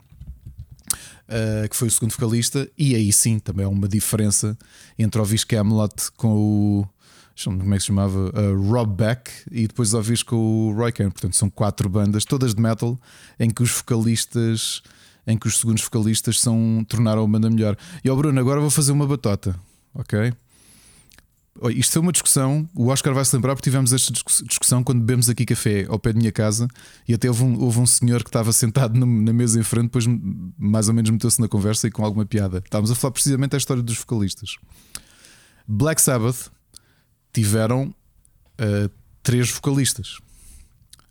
Uh, 1.24 1.68
que 1.70 1.76
foi 1.76 1.88
o 1.88 1.92
segundo 1.92 2.12
vocalista, 2.12 2.70
e 2.78 2.94
aí 2.96 3.12
sim 3.12 3.40
também 3.40 3.66
há 3.66 3.70
uma 3.70 3.88
diferença 3.88 4.58
entre 5.00 5.20
ouvir 5.20 5.46
Camelot 5.46 6.12
com 6.18 6.36
o 6.36 6.88
como 7.46 7.74
é 7.74 7.78
que 7.78 7.82
se 7.82 7.88
chamava? 7.88 8.30
Uh, 8.30 8.72
Rob 8.72 8.96
Beck 8.96 9.32
e 9.52 9.68
depois 9.68 9.94
ouvires 9.94 10.22
com 10.22 10.36
o 10.36 10.74
Roy 10.74 10.92
Khan. 10.92 11.10
Portanto, 11.10 11.36
são 11.36 11.50
quatro 11.50 11.90
bandas, 11.90 12.26
todas 12.26 12.54
de 12.54 12.62
metal, 12.62 13.00
em 13.40 13.50
que 13.50 13.64
os 13.64 13.72
vocalistas 13.72 14.84
em 15.26 15.38
que 15.38 15.48
os 15.48 15.58
segundos 15.58 15.84
vocalistas 15.84 16.40
são, 16.40 16.86
tornaram 16.88 17.24
a 17.24 17.28
banda 17.28 17.50
melhor. 17.50 17.78
E 18.04 18.10
ao 18.10 18.16
Bruno, 18.16 18.38
agora 18.40 18.60
vou 18.60 18.70
fazer 18.70 18.92
uma 18.92 19.08
batota, 19.08 19.56
ok? 19.94 20.34
Isto 21.70 21.94
foi 21.94 22.02
uma 22.02 22.12
discussão, 22.12 22.68
o 22.76 22.88
Oscar 22.88 23.14
vai 23.14 23.24
se 23.24 23.36
lembrar 23.36 23.56
porque 23.56 23.70
tivemos 23.70 23.94
esta 23.94 24.12
discussão 24.12 24.84
quando 24.84 25.02
bebemos 25.02 25.30
aqui 25.30 25.46
café 25.46 25.86
ao 25.88 26.00
pé 26.00 26.12
da 26.12 26.18
minha 26.20 26.32
casa 26.32 26.68
e 27.08 27.14
até 27.14 27.28
houve 27.28 27.44
um, 27.44 27.62
houve 27.62 27.80
um 27.80 27.86
senhor 27.86 28.24
que 28.24 28.30
estava 28.30 28.52
sentado 28.52 29.00
na 29.00 29.34
mesa 29.34 29.60
em 29.60 29.64
frente, 29.64 29.84
depois 29.84 30.06
mais 30.58 30.88
ou 30.88 30.96
menos 30.96 31.12
meteu-se 31.12 31.40
na 31.40 31.48
conversa 31.48 31.88
e 31.88 31.92
com 31.92 32.04
alguma 32.04 32.26
piada. 32.26 32.58
Estávamos 32.58 32.90
a 32.90 32.96
falar 32.96 33.12
precisamente 33.12 33.52
da 33.52 33.58
história 33.58 33.84
dos 33.84 33.96
vocalistas. 33.96 34.56
Black 35.68 36.02
Sabbath 36.02 36.52
tiveram 37.32 37.94
uh, 38.60 38.90
três 39.22 39.50
vocalistas. 39.52 40.18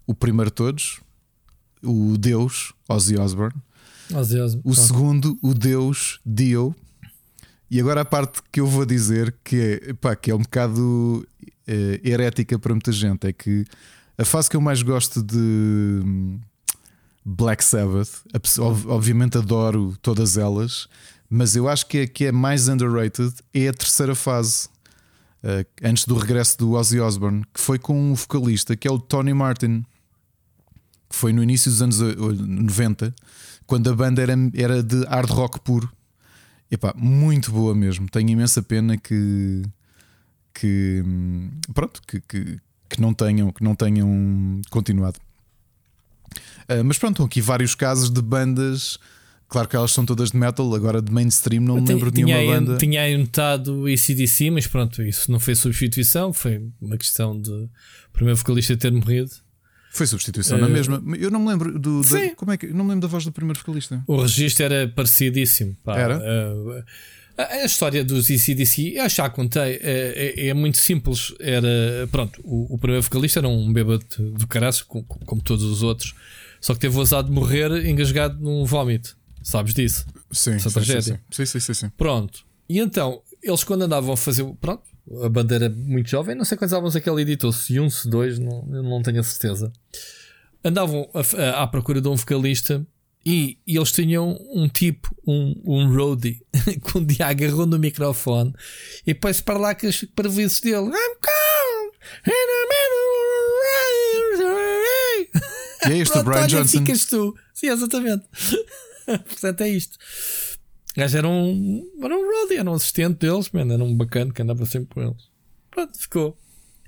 O 0.05 0.15
primeiro 0.15 0.51
de 0.51 0.57
todos, 0.57 1.01
o 1.83 2.19
Deus, 2.19 2.73
Ozzy 2.89 3.17
Osbourne, 3.17 3.55
o 4.65 4.75
segundo, 4.75 5.39
o 5.41 5.55
Deus 5.55 6.21
Dio. 6.27 6.75
E 7.73 7.81
agora 7.81 8.03
a 8.03 8.05
parte 8.05 8.43
que 8.53 8.61
eu 8.61 8.67
vou 8.67 8.85
dizer 8.85 9.35
que 9.43 9.81
é, 9.83 9.95
pá, 9.95 10.15
que 10.15 10.31
é 10.31 10.35
um 10.35 10.43
bocado 10.43 11.27
é, 11.67 12.03
herética 12.05 12.59
para 12.59 12.75
muita 12.75 12.93
gente 12.93 13.27
é 13.27 13.33
que 13.33 13.65
a 14.19 14.27
fase 14.27 14.51
que 14.51 14.57
eu 14.57 14.61
mais 14.61 14.83
gosto 14.83 15.23
de 15.23 16.39
Black 17.25 17.65
Sabbath, 17.65 18.27
obviamente 18.87 19.39
adoro 19.39 19.97
todas 20.03 20.37
elas, 20.37 20.87
mas 21.31 21.57
eu 21.57 21.67
acho 21.67 21.87
que 21.87 22.03
a 22.03 22.07
que 22.07 22.27
é 22.27 22.31
mais 22.31 22.69
underrated 22.69 23.33
é 23.55 23.69
a 23.69 23.73
terceira 23.73 24.15
fase. 24.15 24.69
Uh, 25.43 25.65
antes 25.83 26.05
do 26.05 26.15
regresso 26.15 26.59
do 26.59 26.73
Ozzy 26.73 27.01
Osbourne, 27.01 27.43
que 27.55 27.61
foi 27.61 27.79
com 27.79 27.99
um 27.99 28.15
vocalista 28.15 28.77
que 28.77 28.87
é 28.87 28.93
o 28.93 28.99
Tony 28.99 29.33
Martin, 29.33 29.83
que 31.09 31.17
foi 31.17 31.33
no 31.33 31.43
início 31.43 31.71
dos 31.71 31.81
anos 31.81 32.01
90 32.01 33.15
quando 33.67 33.89
a 33.89 33.95
banda 33.95 34.21
era, 34.21 34.35
era 34.53 34.83
de 34.83 35.07
hard 35.07 35.31
rock 35.31 35.59
puro. 35.61 35.91
Epá, 36.73 36.95
muito 36.97 37.53
boa 37.53 37.75
mesmo. 37.75 38.09
Tenho 38.09 38.31
imensa 38.31 38.63
pena 38.63 38.97
que 38.97 39.63
que 40.55 41.05
pronto 41.75 42.01
que, 42.07 42.19
que, 42.23 42.59
que 42.89 43.01
não 43.01 43.13
tenham 43.13 43.53
que 43.53 43.63
não 43.63 43.75
tenham 43.75 44.63
continuado. 44.71 45.21
Uh, 46.63 46.83
mas 46.83 46.97
pronto, 46.97 47.23
aqui 47.23 47.43
vários 47.43 47.75
casos 47.75 48.09
de 48.09 48.23
bandas. 48.23 48.99
Claro 49.49 49.69
que 49.69 49.77
elas 49.77 49.93
são 49.93 50.07
todas 50.07 50.31
de 50.31 50.39
metal, 50.39 50.75
agora 50.75 51.03
de 51.03 51.13
mainstream 51.13 51.63
não 51.63 51.75
me 51.75 51.87
lembro 51.87 52.11
de 52.11 52.25
nenhuma 52.25 52.55
banda. 52.55 52.79
Tinha 52.79 53.03
aí 53.03 53.19
notado 53.19 53.85
ACDC, 53.85 54.51
mas 54.51 54.67
pronto, 54.67 55.03
isso 55.03 55.31
não 55.31 55.39
foi 55.39 55.55
substituição, 55.55 56.33
foi 56.33 56.71
uma 56.81 56.97
questão 56.97 57.39
de 57.39 57.51
o 57.51 57.69
primeiro 58.15 58.39
vocalista 58.39 58.75
ter 58.79 58.91
morrido. 58.91 59.31
Foi 59.93 60.07
substituição 60.07 60.57
uh, 60.57 60.61
na 60.61 60.69
mesma. 60.69 61.03
Eu 61.19 61.31
não 61.31 61.41
me 61.41 61.49
lembro 61.49 61.79
do. 61.79 62.01
Da, 62.03 62.35
como 62.35 62.53
é 62.53 62.57
que. 62.57 62.67
Não 62.69 62.85
me 62.85 62.91
lembro 62.91 63.03
da 63.03 63.09
voz 63.09 63.25
do 63.25 63.33
primeiro 63.33 63.59
vocalista. 63.59 64.03
O 64.07 64.23
registro 64.23 64.65
era 64.65 64.89
parecidíssimo. 64.89 65.77
Pá. 65.85 65.99
Era? 65.99 66.19
Uh, 66.19 66.83
a 67.37 67.65
história 67.65 68.05
dos 68.05 68.29
ICDC, 68.29 68.95
eu 68.97 69.09
já 69.09 69.29
contei, 69.29 69.81
é, 69.83 70.35
é, 70.37 70.49
é, 70.49 70.55
muito 70.55 70.79
simples. 70.79 71.35
Era, 71.41 72.07
pronto, 72.11 72.41
o, 72.45 72.75
o 72.75 72.79
primeiro 72.79 73.03
vocalista 73.03 73.41
era 73.41 73.49
um 73.49 73.73
bêbado 73.73 74.05
do 74.19 74.47
caraço, 74.47 74.85
como, 74.87 75.05
como, 75.05 75.43
todos 75.43 75.65
os 75.65 75.83
outros, 75.83 76.15
só 76.61 76.75
que 76.75 76.81
teve 76.81 76.97
ousado 76.97 77.29
de 77.29 77.35
morrer 77.35 77.87
engasgado 77.87 78.39
num 78.39 78.65
vómito. 78.65 79.17
Sabes 79.43 79.75
disso? 79.75 80.07
Sim, 80.31 80.53
Essa 80.53 80.69
sim, 80.69 80.75
tragédia. 80.75 81.21
Sim, 81.31 81.47
sim, 81.47 81.61
sim, 81.61 81.75
sim, 81.75 81.91
Pronto. 81.97 82.45
E 82.69 82.79
então, 82.79 83.23
eles 83.43 83.65
quando 83.65 83.83
andavam 83.83 84.13
a 84.13 84.17
fazer. 84.17 84.45
Pronto, 84.61 84.83
a 85.23 85.29
banda 85.29 85.55
era 85.55 85.69
muito 85.69 86.09
jovem, 86.09 86.35
não 86.35 86.45
sei 86.45 86.57
quantos 86.57 86.73
álbuns 86.73 86.97
aquele 86.97 87.21
é 87.21 87.23
editou, 87.23 87.53
se 87.53 87.79
um, 87.81 87.91
se 87.91 88.09
dois, 88.09 88.39
não, 88.39 88.63
não 88.63 89.03
tenho 89.03 89.21
a 89.21 89.23
certeza. 89.23 89.73
Andavam 90.65 91.09
a, 91.13 91.43
a, 91.43 91.63
à 91.63 91.67
procura 91.67 92.01
de 92.01 92.09
um 92.09 92.15
vocalista 92.15 92.87
e, 93.25 93.59
e, 93.67 93.77
eles 93.77 93.93
tinham 93.93 94.37
um 94.53 94.69
tipo, 94.69 95.15
um, 95.27 95.61
um 95.65 95.95
roadie, 95.95 96.41
que 96.53 96.99
um 96.99 97.05
dia 97.05 97.27
agarrou 97.27 97.67
no 97.67 97.79
microfone 97.79 98.53
e 99.07 99.13
depois 99.13 99.41
para 99.41 99.59
lá 99.59 99.75
que 99.75 99.87
as 99.87 100.03
parvoices 100.05 100.61
dele. 100.61 100.91
E 105.89 105.93
é 105.93 105.97
isto, 105.97 106.23
Brian 106.23 106.47
Johnson. 106.47 106.79
Ficas 106.79 107.05
tu. 107.07 107.37
Sim, 107.55 107.69
exatamente. 107.69 108.25
Portanto, 109.07 109.61
é 109.63 109.69
isto. 109.69 109.99
O 110.97 111.01
gajo 111.01 111.19
era 111.19 111.29
um, 111.29 111.91
era 112.03 112.15
um 112.15 112.23
roadie, 112.23 112.59
era 112.59 112.71
um 112.71 112.75
assistente 112.75 113.19
deles, 113.19 113.51
man, 113.51 113.73
era 113.73 113.83
um 113.83 113.97
bacana 113.97 114.33
que 114.33 114.43
andava 114.43 114.67
sempre 114.67 114.95
com 114.95 115.03
eles. 115.03 115.31
Pronto, 115.71 115.99
ficou. 115.99 116.39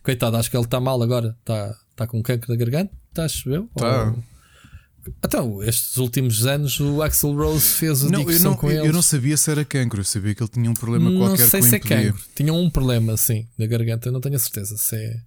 Coitado, 0.02 0.36
acho 0.36 0.50
que 0.50 0.56
ele 0.56 0.64
está 0.64 0.78
mal 0.78 1.02
agora. 1.02 1.36
Está 1.40 1.74
tá 1.96 2.06
com 2.06 2.22
cancro 2.22 2.48
da 2.48 2.56
garganta. 2.56 2.92
Está 3.10 3.24
a 3.24 3.28
chover? 3.28 3.64
Tá. 3.74 4.12
Ou... 4.12 4.24
Então, 5.24 5.62
estes 5.62 5.96
últimos 5.96 6.46
anos 6.46 6.80
o 6.80 7.02
Axel 7.02 7.34
Rose 7.34 7.66
fez 7.66 8.04
a 8.04 8.08
Não, 8.08 8.30
eu 8.30 8.40
não, 8.40 8.56
com 8.56 8.70
eu 8.70 8.84
eles. 8.84 8.94
não 8.94 9.02
sabia 9.02 9.36
se 9.36 9.50
era 9.50 9.64
cancro, 9.64 10.00
eu 10.00 10.04
sabia 10.04 10.34
que 10.34 10.42
ele 10.42 10.50
tinha 10.50 10.70
um 10.70 10.74
problema 10.74 11.10
Não 11.10 11.18
qualquer 11.18 11.46
sei 11.46 11.60
que 11.60 11.66
o 11.66 11.70
se 11.70 11.76
é 11.76 11.78
cancro. 11.78 12.24
Tinha 12.34 12.52
um 12.52 12.70
problema, 12.70 13.16
sim, 13.16 13.46
na 13.58 13.66
garganta. 13.66 14.10
Não 14.10 14.20
tenho 14.20 14.36
a 14.36 14.38
certeza 14.38 14.76
se 14.76 14.96
é, 14.96 15.20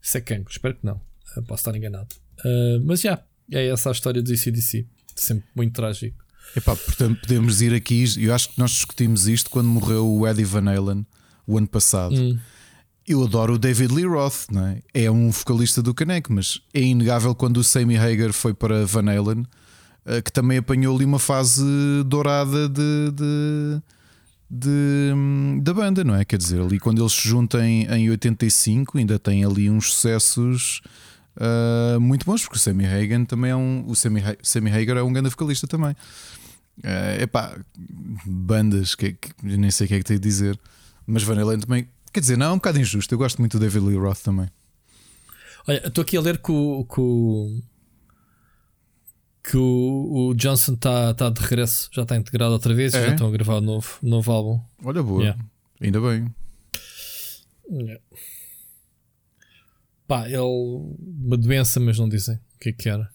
se 0.00 0.18
é 0.18 0.20
cancro. 0.20 0.50
Espero 0.50 0.74
que 0.74 0.84
não. 0.84 1.00
Uh, 1.36 1.42
Posso 1.42 1.62
estar 1.62 1.76
enganado. 1.76 2.08
Uh, 2.40 2.84
mas 2.84 3.00
já, 3.00 3.22
é 3.50 3.68
essa 3.68 3.88
a 3.88 3.92
história 3.92 4.22
do 4.22 4.32
ICDC. 4.32 4.86
Sempre 5.14 5.46
muito 5.54 5.74
trágico. 5.74 6.25
Epá, 6.54 6.74
portanto, 6.76 7.20
podemos 7.20 7.60
ir 7.60 7.74
aqui. 7.74 8.04
Eu 8.18 8.34
acho 8.34 8.50
que 8.50 8.58
nós 8.58 8.70
discutimos 8.70 9.26
isto 9.26 9.50
quando 9.50 9.68
morreu 9.68 10.06
o 10.06 10.26
Eddie 10.26 10.44
Van 10.44 10.70
Halen 10.70 11.06
o 11.46 11.58
ano 11.58 11.66
passado. 11.66 12.14
Hum. 12.14 12.38
Eu 13.06 13.22
adoro 13.22 13.54
o 13.54 13.58
David 13.58 13.92
Lee 13.94 14.06
Roth, 14.06 14.46
não 14.50 14.66
é? 14.66 14.82
é 14.92 15.10
um 15.10 15.30
vocalista 15.30 15.80
do 15.80 15.94
Caneco, 15.94 16.32
mas 16.32 16.60
é 16.74 16.80
inegável 16.80 17.34
quando 17.34 17.58
o 17.58 17.64
Sammy 17.64 17.96
Hagar 17.96 18.32
foi 18.32 18.52
para 18.52 18.84
Van 18.84 19.08
Halen, 19.08 19.46
eh, 20.04 20.20
que 20.20 20.32
também 20.32 20.58
apanhou 20.58 20.96
ali 20.96 21.04
uma 21.04 21.20
fase 21.20 21.62
dourada 22.04 22.68
de, 22.68 23.12
de, 23.12 23.82
de- 24.50 25.12
hum, 25.14 25.60
da 25.62 25.72
banda, 25.72 26.02
não 26.02 26.16
é? 26.16 26.24
Quer 26.24 26.36
dizer, 26.38 26.60
ali 26.60 26.80
quando 26.80 27.00
eles 27.00 27.12
se 27.12 27.28
juntam 27.28 27.60
em, 27.62 27.84
em 27.84 28.10
85, 28.10 28.98
ainda 28.98 29.20
tem 29.20 29.44
ali 29.44 29.70
uns 29.70 29.92
sucessos 29.92 30.80
ah, 31.38 31.98
muito 32.00 32.24
bons, 32.24 32.42
porque 32.42 32.56
o 32.56 32.60
Sammy 32.60 32.86
Hagar 32.86 33.24
também 33.26 33.50
é 33.50 33.56
um. 33.56 33.84
O 33.86 33.94
Sammy, 33.94 34.22
Sammy 34.42 34.70
Hagar 34.70 34.96
é 34.96 35.02
um 35.02 35.12
grande 35.12 35.28
vocalista 35.28 35.66
também. 35.66 35.94
É 36.82 37.22
epá, 37.22 37.58
bandas 38.26 38.94
que, 38.94 39.12
que 39.14 39.32
nem 39.42 39.70
sei 39.70 39.86
o 39.86 39.88
que 39.88 39.94
é 39.94 39.98
que 39.98 40.04
tenho 40.04 40.20
de 40.20 40.28
dizer, 40.28 40.58
mas 41.06 41.22
Van 41.22 41.40
Halen 41.40 41.60
também. 41.60 41.88
Quer 42.12 42.20
dizer, 42.20 42.36
não, 42.36 42.46
é 42.46 42.52
um 42.52 42.56
bocado 42.56 42.78
injusto. 42.78 43.12
Eu 43.14 43.18
gosto 43.18 43.38
muito 43.38 43.58
do 43.58 43.60
David 43.60 43.84
Lee 43.86 43.96
Roth 43.96 44.20
também. 44.22 44.48
Olha, 45.68 45.86
estou 45.86 46.02
aqui 46.02 46.16
a 46.16 46.20
ler 46.20 46.38
que 46.38 46.52
o. 46.52 46.84
Que 46.84 47.00
o, 47.00 47.62
que 49.50 49.56
o, 49.56 50.28
o 50.30 50.34
Johnson 50.34 50.74
está 50.74 51.14
tá 51.14 51.30
de 51.30 51.40
regresso, 51.40 51.88
já 51.92 52.02
está 52.02 52.16
integrado 52.16 52.52
outra 52.52 52.74
vez 52.74 52.92
e 52.94 52.96
É? 52.98 53.06
já 53.06 53.12
estão 53.12 53.28
a 53.28 53.30
gravar 53.30 53.58
um 53.58 53.60
novo, 53.60 53.98
novo 54.02 54.32
álbum. 54.32 54.60
Olha, 54.84 55.02
boa, 55.02 55.22
Yeah. 55.22 55.44
ainda 55.80 56.00
bem. 56.00 56.34
Pá, 60.06 60.26
ele. 60.28 60.38
Uma 60.40 61.36
doença, 61.36 61.80
mas 61.80 61.98
não 61.98 62.08
dizem 62.08 62.36
o 62.36 62.58
que 62.60 62.68
é 62.70 62.72
que 62.72 62.88
era. 62.88 63.08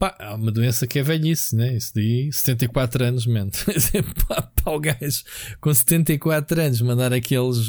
Pá, 0.00 0.16
há 0.18 0.34
uma 0.34 0.50
doença 0.50 0.86
que 0.86 0.98
é 0.98 1.02
velhice, 1.02 1.54
né? 1.54 1.76
Isso 1.76 1.92
daí, 1.94 2.32
74 2.32 3.04
anos, 3.04 3.26
mente. 3.26 3.62
pá, 4.26 4.40
pá, 4.40 4.70
o 4.70 4.80
gajo 4.80 5.22
com 5.60 5.74
74 5.74 6.58
anos 6.58 6.80
mandar 6.80 7.12
aqueles. 7.12 7.66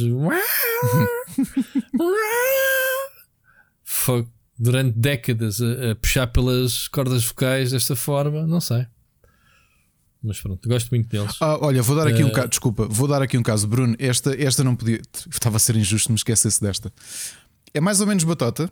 Fogo. 3.83 4.31
Durante 4.57 4.97
décadas 4.97 5.59
a, 5.59 5.91
a 5.91 5.95
puxar 5.95 6.27
pelas 6.27 6.87
cordas 6.87 7.25
vocais 7.25 7.71
desta 7.71 7.95
forma, 7.97 8.47
não 8.47 8.61
sei. 8.61 8.85
Mas 10.23 10.39
pronto, 10.39 10.69
gosto 10.69 10.89
muito 10.91 11.09
deles. 11.09 11.35
Ah, 11.41 11.57
olha, 11.59 11.81
vou 11.81 11.97
dar 11.97 12.07
aqui 12.07 12.23
um 12.23 12.27
Eh, 12.27 12.31
caso, 12.31 12.47
desculpa, 12.47 12.87
vou 12.87 13.07
dar 13.09 13.21
aqui 13.23 13.37
um 13.37 13.43
caso, 13.43 13.67
Bruno. 13.67 13.95
Esta, 13.99 14.39
esta 14.41 14.63
não 14.63 14.75
podia, 14.75 15.01
estava 15.29 15.57
a 15.57 15.59
ser 15.59 15.75
injusto, 15.75 16.11
me 16.11 16.15
esquecesse 16.15 16.61
desta. 16.61 16.93
É 17.73 17.81
mais 17.81 17.99
ou 17.99 18.07
menos 18.07 18.23
batota, 18.23 18.71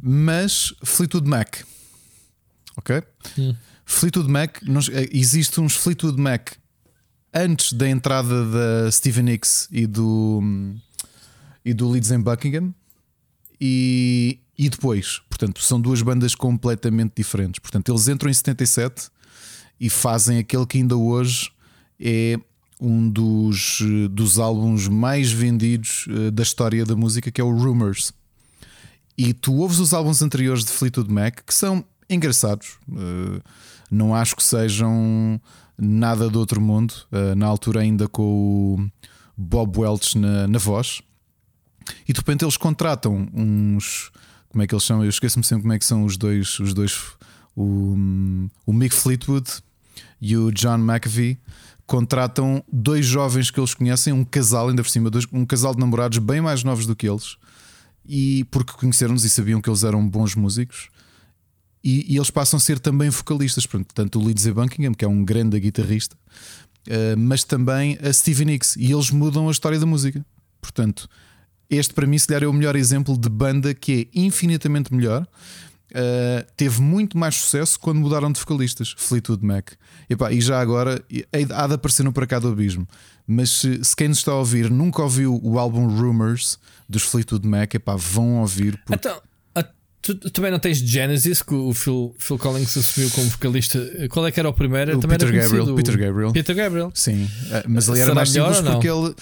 mas 0.00 0.74
Fleetwood 0.82 1.28
Mac, 1.28 1.58
ok? 2.76 3.02
Hum. 3.38 3.54
Fleetwood 3.84 4.30
Mac, 4.30 4.58
eh, 4.92 5.08
existe 5.12 5.60
uns 5.60 5.74
Fleetwood 5.74 6.20
Mac 6.20 6.52
antes 7.34 7.72
da 7.72 7.88
entrada 7.88 8.46
da 8.46 8.90
Stevie 8.90 9.22
Nicks 9.22 9.68
e 9.70 9.86
do 9.86 10.42
e 11.64 11.74
do 11.74 11.90
Leeds 11.90 12.10
em 12.10 12.20
Buckingham 12.20 12.74
e, 13.60 14.40
e 14.56 14.68
depois. 14.68 15.20
Portanto, 15.28 15.60
são 15.62 15.80
duas 15.80 16.02
bandas 16.02 16.34
completamente 16.34 17.12
diferentes. 17.16 17.58
Portanto, 17.58 17.92
eles 17.92 18.08
entram 18.08 18.30
em 18.30 18.34
77 18.34 19.10
e 19.78 19.90
fazem 19.90 20.38
aquele 20.38 20.66
que 20.66 20.78
ainda 20.78 20.96
hoje 20.96 21.50
é 21.98 22.38
um 22.80 23.10
dos, 23.10 23.80
eh, 23.82 24.08
dos 24.08 24.38
álbuns 24.38 24.88
mais 24.88 25.30
vendidos 25.30 26.06
eh, 26.08 26.30
da 26.30 26.42
história 26.42 26.84
da 26.84 26.96
música, 26.96 27.30
que 27.30 27.40
é 27.40 27.44
o 27.44 27.54
Rumors. 27.54 28.12
E 29.18 29.34
tu 29.34 29.56
ouves 29.56 29.78
os 29.78 29.92
álbuns 29.92 30.22
anteriores 30.22 30.64
de 30.64 30.70
Fleetwood 30.70 31.12
Mac, 31.12 31.40
que 31.46 31.54
são 31.54 31.84
engraçados, 32.10 32.78
eh, 32.92 33.40
não 33.90 34.14
acho 34.14 34.36
que 34.36 34.42
sejam 34.42 35.40
nada 35.78 36.28
do 36.28 36.38
outro 36.38 36.60
mundo, 36.60 36.92
eh, 37.12 37.34
na 37.34 37.46
altura 37.46 37.80
ainda 37.80 38.08
com 38.08 38.22
o 38.22 38.90
Bob 39.36 39.78
Welch 39.78 40.18
na, 40.18 40.46
na 40.46 40.58
voz, 40.58 41.00
e 42.06 42.12
de 42.12 42.18
repente 42.18 42.44
eles 42.44 42.56
contratam 42.56 43.28
uns. 43.32 44.10
Como 44.48 44.62
é 44.62 44.66
que 44.66 44.74
eles 44.74 44.84
chamam? 44.84 45.04
Eu 45.04 45.10
esqueço-me 45.10 45.44
sempre 45.44 45.62
como 45.62 45.72
é 45.72 45.78
que 45.78 45.84
são 45.84 46.04
os 46.04 46.16
dois. 46.16 46.58
Os 46.58 46.74
dois 46.74 47.00
o, 47.56 47.96
o 48.66 48.72
Mick 48.72 48.94
Fleetwood 48.94 49.48
e 50.20 50.36
o 50.36 50.50
John 50.50 50.78
McAfee 50.78 51.38
contratam 51.86 52.62
dois 52.72 53.04
jovens 53.04 53.50
que 53.50 53.58
eles 53.58 53.74
conhecem, 53.74 54.12
um 54.12 54.24
casal, 54.24 54.68
ainda 54.68 54.82
por 54.82 54.88
cima, 54.88 55.10
dois, 55.10 55.26
um 55.32 55.44
casal 55.44 55.74
de 55.74 55.80
namorados 55.80 56.18
bem 56.18 56.40
mais 56.40 56.62
novos 56.62 56.86
do 56.86 56.94
que 56.94 57.08
eles, 57.08 57.36
e 58.06 58.44
porque 58.44 58.72
conheceram-nos 58.74 59.24
e 59.24 59.30
sabiam 59.30 59.60
que 59.60 59.68
eles 59.68 59.82
eram 59.82 60.08
bons 60.08 60.34
músicos. 60.36 60.88
E, 61.82 62.12
e 62.12 62.16
eles 62.16 62.30
passam 62.30 62.58
a 62.58 62.60
ser 62.60 62.78
também 62.78 63.08
vocalistas, 63.08 63.64
portanto, 63.66 63.92
tanto 63.94 64.18
o 64.20 64.24
Leeds 64.24 64.46
Buckingham, 64.46 64.92
que 64.92 65.04
é 65.04 65.08
um 65.08 65.24
grande 65.24 65.58
guitarrista, 65.58 66.16
eh, 66.86 67.16
mas 67.16 67.42
também 67.42 67.98
a 68.02 68.12
Stevie 68.12 68.44
Nicks, 68.44 68.76
e 68.76 68.92
eles 68.92 69.10
mudam 69.10 69.48
a 69.48 69.50
história 69.50 69.78
da 69.78 69.86
música. 69.86 70.24
Portanto, 70.60 71.08
este 71.70 71.94
para 71.94 72.06
mim, 72.06 72.18
se 72.18 72.26
calhar, 72.26 72.42
é 72.42 72.46
o 72.46 72.52
melhor 72.52 72.76
exemplo 72.76 73.16
de 73.16 73.28
banda 73.30 73.72
que 73.72 74.10
é 74.14 74.18
infinitamente 74.20 74.92
melhor. 74.92 75.26
Uh, 75.92 76.46
teve 76.56 76.80
muito 76.80 77.18
mais 77.18 77.34
sucesso 77.34 77.78
quando 77.80 77.98
mudaram 77.98 78.30
de 78.30 78.38
vocalistas, 78.38 78.94
Fleetwood 78.96 79.44
Mac. 79.44 79.70
Epá, 80.08 80.30
e 80.32 80.40
já 80.40 80.60
agora 80.60 81.02
e- 81.10 81.26
há 81.52 81.66
de 81.66 81.74
aparecer 81.74 82.04
no 82.04 82.12
Para 82.12 82.26
Cá 82.26 82.38
do 82.38 82.48
Abismo. 82.48 82.86
Mas 83.26 83.50
se, 83.50 83.82
se 83.84 83.96
quem 83.96 84.08
nos 84.08 84.18
está 84.18 84.30
a 84.32 84.36
ouvir 84.36 84.70
nunca 84.70 85.02
ouviu 85.02 85.40
o 85.42 85.58
álbum 85.58 85.88
Rumors 85.88 86.58
dos 86.88 87.02
Fleetwood 87.02 87.46
Mac, 87.46 87.74
epá, 87.74 87.96
vão 87.96 88.40
ouvir. 88.40 88.76
Porque 88.84 88.94
Então, 88.94 89.20
tu, 90.02 90.14
também 90.30 90.50
não 90.50 90.58
tens 90.58 90.78
Genesis, 90.78 91.42
que 91.42 91.54
o 91.54 91.72
Phil, 91.72 92.14
Phil 92.18 92.38
Collins 92.38 92.76
assumiu 92.76 93.10
como 93.10 93.28
vocalista. 93.28 93.78
Qual 94.10 94.26
é 94.26 94.32
que 94.32 94.40
era 94.40 94.48
o 94.48 94.52
primeiro? 94.52 94.96
o 94.96 95.00
também 95.00 95.18
Peter 95.18 95.32
Gabriel, 95.32 95.50
conhecido, 95.50 95.74
Peter 95.76 95.98
Gabriel. 95.98 96.32
Peter 96.32 96.56
Gabriel. 96.56 96.92
Sim, 96.94 97.24
uh, 97.24 97.28
mas 97.68 97.88
ele 97.88 97.98
era 97.98 98.06
Será 98.06 98.14
mais 98.14 98.28
simples 98.30 98.60
porque 98.60 98.88
ele 98.88 99.14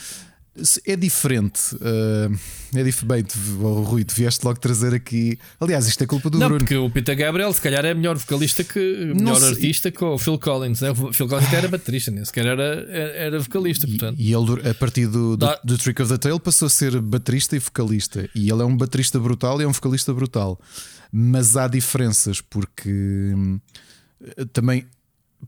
é 0.87 0.97
diferente. 0.97 1.75
uh, 1.77 2.39
é 2.75 2.83
diferente. 2.83 3.07
Bem, 3.07 3.25
oh, 3.63 3.83
Rui, 3.83 4.05
tu 4.05 4.15
vieste 4.15 4.45
logo 4.45 4.59
trazer 4.61 4.95
aqui. 4.95 5.39
Aliás, 5.61 5.87
isto 5.87 6.03
é 6.05 6.07
culpa 6.07 6.29
do 6.29 6.39
Não, 6.39 6.49
Bruno. 6.49 6.61
porque 6.61 6.77
o 6.77 6.91
Peter 6.91 7.17
Gabriel, 7.17 7.53
se 7.53 7.61
calhar, 7.61 7.85
é 7.85 7.95
melhor 7.95 8.17
vocalista 8.17 8.63
que 8.63 8.79
melhor 9.15 9.41
sei. 9.41 9.49
artista 9.51 9.91
que 9.91 10.05
o 10.05 10.19
Phil 10.19 10.39
Collins. 10.39 10.81
Né? 10.81 10.91
O 10.91 11.13
Phil 11.13 11.29
Collins 11.29 11.53
era 11.53 11.69
baterista, 11.69 12.11
nem 12.11 12.25
sequer 12.25 12.47
era, 12.47 12.63
era, 12.63 13.13
era 13.17 13.41
vocalista. 13.41 13.87
Portanto, 13.87 14.17
E 14.19 14.33
ele, 14.33 14.69
a 14.69 14.75
partir 14.75 15.07
do, 15.07 15.37
do, 15.37 15.49
do 15.65 15.79
Trick 15.79 16.03
of 16.03 16.13
the 16.13 16.19
Tail, 16.19 16.39
passou 16.39 16.67
a 16.67 16.71
ser 16.71 17.01
baterista 17.01 17.57
e 17.57 17.59
vocalista. 17.59 18.29
E 18.35 18.51
ele 18.51 18.63
é 18.63 18.65
um 18.65 18.77
baterista 18.77 19.19
brutal 19.19 19.61
e 19.61 19.65
é 19.65 19.69
um 19.69 19.73
vocalista 19.73 20.13
brutal. 20.13 20.61
Mas 21.11 21.57
há 21.57 21.69
diferenças, 21.69 22.41
porque 22.41 22.91
hum, 23.35 23.61
também. 24.53 24.85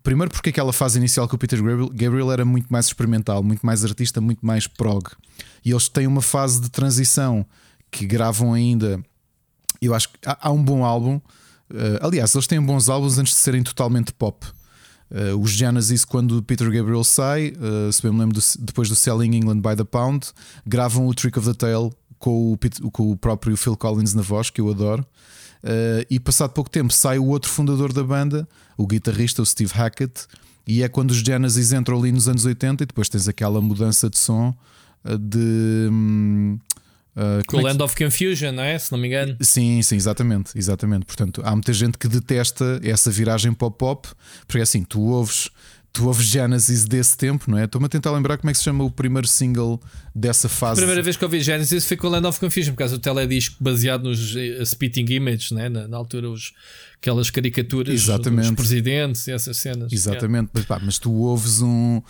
Primeiro, 0.02 0.30
porque 0.30 0.50
aquela 0.50 0.72
fase 0.72 0.98
inicial 0.98 1.28
com 1.28 1.36
o 1.36 1.38
Peter 1.38 1.60
Gabriel, 1.92 2.30
era 2.30 2.44
muito 2.44 2.68
mais 2.68 2.86
experimental, 2.86 3.42
muito 3.42 3.64
mais 3.66 3.84
artista, 3.84 4.20
muito 4.20 4.44
mais 4.46 4.66
prog. 4.66 5.04
E 5.64 5.70
eles 5.72 5.88
têm 5.88 6.06
uma 6.06 6.22
fase 6.22 6.60
de 6.60 6.70
transição 6.70 7.44
que 7.90 8.06
gravam 8.06 8.54
ainda. 8.54 9.00
Eu 9.82 9.94
acho 9.94 10.08
que 10.10 10.18
há, 10.24 10.50
um 10.50 10.62
bom 10.62 10.84
álbum. 10.84 11.20
eh, 11.74 11.98
aliás, 12.00 12.34
eles 12.34 12.46
têm 12.46 12.60
bons 12.60 12.88
álbuns 12.88 13.18
antes 13.18 13.32
de 13.34 13.40
serem 13.40 13.62
totalmente 13.62 14.12
pop. 14.12 14.46
Uh, 15.10 15.36
os 15.40 15.50
Genesis, 15.50 16.04
quando 16.04 16.38
o 16.38 16.42
Peter 16.42 16.70
Gabriel 16.70 17.02
sai, 17.02 17.48
uh, 17.56 17.92
se 17.92 18.00
bem 18.00 18.12
me 18.12 18.20
lembro, 18.20 18.38
do- 18.40 18.64
depois 18.64 18.88
do 18.88 18.94
Selling 18.94 19.34
England 19.36 19.60
by 19.60 19.74
the 19.74 19.82
Pound, 19.82 20.28
gravam 20.64 21.04
o 21.08 21.12
Trick 21.12 21.36
of 21.36 21.48
the 21.48 21.54
Tail 21.54 21.92
com 22.16 22.52
o, 22.52 22.90
com 22.92 23.10
o 23.10 23.16
próprio 23.16 23.56
Phil 23.56 23.76
Collins 23.76 24.14
na 24.14 24.22
voz, 24.22 24.50
que 24.50 24.60
eu 24.60 24.70
adoro. 24.70 25.04
Uh, 25.62 26.06
e 26.08 26.18
passado 26.18 26.50
pouco 26.50 26.70
tempo 26.70 26.92
sai 26.92 27.18
o 27.18 27.26
outro 27.26 27.50
fundador 27.50 27.92
da 27.92 28.02
banda, 28.02 28.48
o 28.76 28.86
guitarrista, 28.86 29.42
o 29.42 29.46
Steve 29.46 29.72
Hackett, 29.74 30.26
e 30.66 30.82
é 30.82 30.88
quando 30.88 31.10
os 31.10 31.18
Genesis 31.18 31.72
entram 31.72 31.98
ali 31.98 32.12
nos 32.12 32.28
anos 32.28 32.44
80 32.44 32.82
e 32.82 32.86
depois 32.86 33.08
tens 33.08 33.28
aquela 33.28 33.60
mudança 33.60 34.08
de 34.08 34.18
som 34.18 34.54
uh, 35.04 35.18
de. 35.18 35.88
hum, 35.90 36.58
uh, 37.16 37.20
o 37.20 37.40
é 37.40 37.42
que- 37.42 37.56
Land 37.56 37.82
of 37.82 37.94
Confusion, 37.96 38.52
não 38.52 38.62
é? 38.62 38.78
Se 38.78 38.90
não 38.90 38.98
me 38.98 39.08
engano. 39.08 39.36
Sim, 39.40 39.82
sim, 39.82 39.96
exatamente, 39.96 40.56
exatamente. 40.56 41.04
Portanto, 41.04 41.42
há 41.44 41.50
muita 41.52 41.72
gente 41.72 41.98
que 41.98 42.08
detesta 42.08 42.80
essa 42.82 43.10
viragem 43.10 43.52
para 43.52 43.66
o 43.66 43.70
pop, 43.70 44.08
porque 44.46 44.62
assim, 44.62 44.82
tu 44.82 45.00
ouves, 45.00 45.50
tu 45.92 46.06
ouves 46.06 46.26
Genesis 46.26 46.84
desse 46.84 47.16
tempo, 47.16 47.50
não 47.50 47.58
é? 47.58 47.64
Estou-me 47.64 47.86
a 47.86 47.88
tentar 47.88 48.12
lembrar 48.12 48.38
como 48.38 48.50
é 48.50 48.52
que 48.52 48.58
se 48.58 48.64
chama 48.64 48.84
o 48.84 48.90
primeiro 48.90 49.26
single 49.26 49.80
dessa 50.14 50.46
A 50.46 50.50
fase. 50.50 50.80
primeira 50.80 51.02
vez 51.02 51.16
que 51.16 51.24
ouvi 51.24 51.40
Genesis 51.40 51.84
foi 51.84 51.96
com 51.96 52.06
o 52.06 52.10
Land 52.10 52.26
of 52.26 52.38
Confusion, 52.38 52.72
por 52.72 52.78
causa 52.78 52.96
do 52.96 53.00
teledisco 53.00 53.56
baseado 53.60 54.04
nos 54.04 54.36
eh, 54.36 54.64
Spitting 54.64 55.06
Images, 55.10 55.50
né? 55.50 55.68
na, 55.68 55.88
na 55.88 55.96
altura, 55.96 56.30
os, 56.30 56.52
aquelas 56.96 57.30
caricaturas 57.30 57.92
Exatamente. 57.92 58.48
dos 58.48 58.56
presidentes 58.56 59.26
e 59.26 59.32
essas 59.32 59.56
cenas. 59.58 59.92
Exatamente, 59.92 60.50
mas, 60.52 60.64
pá, 60.64 60.80
mas 60.82 60.98
tu 60.98 61.12
ouves 61.12 61.60
um. 61.60 62.00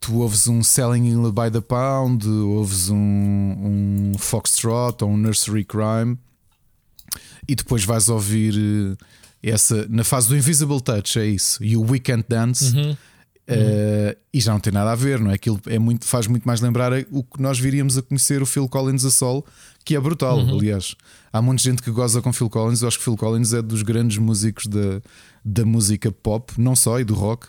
tu 0.00 0.20
ouves 0.20 0.48
um 0.48 0.62
Selling 0.62 1.30
by 1.30 1.50
the 1.52 1.60
Pound, 1.60 2.26
ouves 2.26 2.88
um, 2.88 2.96
um 2.96 4.12
Foxtrot 4.18 5.04
ou 5.04 5.10
um 5.10 5.16
Nursery 5.16 5.64
Crime 5.64 6.16
e 7.46 7.54
depois 7.54 7.84
vais 7.84 8.08
ouvir 8.08 8.54
eh, 9.42 9.50
essa 9.50 9.86
na 9.88 10.04
fase 10.04 10.28
do 10.28 10.36
Invisible 10.36 10.80
Touch, 10.80 11.18
é 11.18 11.26
isso, 11.26 11.62
e 11.62 11.76
o 11.76 11.82
Weekend 11.82 12.24
Dance. 12.28 12.76
Uhum. 12.76 12.96
Uh, 13.50 14.14
e 14.32 14.40
já 14.42 14.52
não 14.52 14.60
tem 14.60 14.72
nada 14.72 14.92
a 14.92 14.94
ver, 14.94 15.18
não 15.20 15.30
é? 15.30 15.34
Aquilo 15.34 15.58
é 15.66 15.78
muito, 15.78 16.04
faz 16.04 16.26
muito 16.26 16.44
mais 16.44 16.60
lembrar 16.60 16.92
o 17.10 17.24
que 17.24 17.40
nós 17.40 17.58
viríamos 17.58 17.96
a 17.96 18.02
conhecer 18.02 18.42
o 18.42 18.46
Phil 18.46 18.68
Collins 18.68 19.06
a 19.06 19.10
sol, 19.10 19.44
que 19.84 19.96
é 19.96 20.00
brutal. 20.00 20.38
Uhum. 20.38 20.58
Aliás, 20.58 20.94
há 21.32 21.40
muita 21.40 21.62
gente 21.62 21.82
que 21.82 21.90
goza 21.90 22.20
com 22.20 22.30
Phil 22.30 22.50
Collins. 22.50 22.82
Eu 22.82 22.88
acho 22.88 22.98
que 22.98 23.04
Phil 23.04 23.16
Collins 23.16 23.54
é 23.54 23.62
dos 23.62 23.82
grandes 23.82 24.18
músicos 24.18 24.66
da, 24.66 25.00
da 25.42 25.64
música 25.64 26.12
pop, 26.12 26.52
não 26.58 26.76
só, 26.76 27.00
e 27.00 27.04
do 27.04 27.14
rock. 27.14 27.46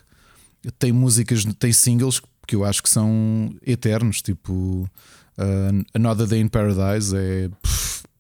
Tem 0.77 0.93
músicas, 0.93 1.43
tem 1.57 1.73
singles 1.73 2.21
que 2.47 2.55
eu 2.55 2.63
acho 2.63 2.81
que 2.81 2.89
são 2.89 3.53
eternos, 3.65 4.21
tipo 4.21 4.89
uh, 5.37 5.85
Another 5.93 6.27
Day 6.27 6.39
in 6.39 6.47
Paradise. 6.47 7.13
É 7.15 7.49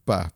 pá, 0.05 0.29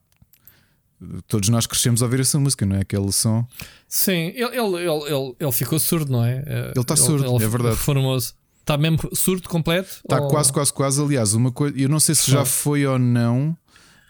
todos 1.28 1.50
nós 1.50 1.66
crescemos 1.66 2.02
a 2.02 2.06
ouvir 2.06 2.20
essa 2.22 2.40
música, 2.40 2.66
não 2.66 2.76
é? 2.76 2.82
Aquele 2.82 3.12
som. 3.12 3.46
Sim, 3.88 4.34
ele, 4.36 4.58
ele, 4.58 4.78
ele, 4.78 5.36
ele, 5.40 5.52
ficou 5.52 5.80
surdo, 5.80 6.12
não 6.12 6.24
é? 6.24 6.44
Ele 6.76 6.82
está 6.82 6.96
surdo, 6.96 7.42
é 7.42 7.48
verdade. 7.48 7.76
Formoso. 7.76 8.34
Está 8.64 8.78
mesmo 8.78 8.98
surdo 9.14 9.50
completo? 9.50 9.90
Está 10.04 10.22
ou... 10.22 10.30
quase, 10.30 10.52
quase, 10.52 10.72
quase. 10.72 11.02
Aliás, 11.02 11.34
uma 11.34 11.52
coisa, 11.52 11.78
eu 11.78 11.90
não 11.90 12.00
sei 12.00 12.16
se 12.16 12.32
já 12.32 12.46
foi 12.46 12.86
ou 12.86 12.98
não, 12.98 13.56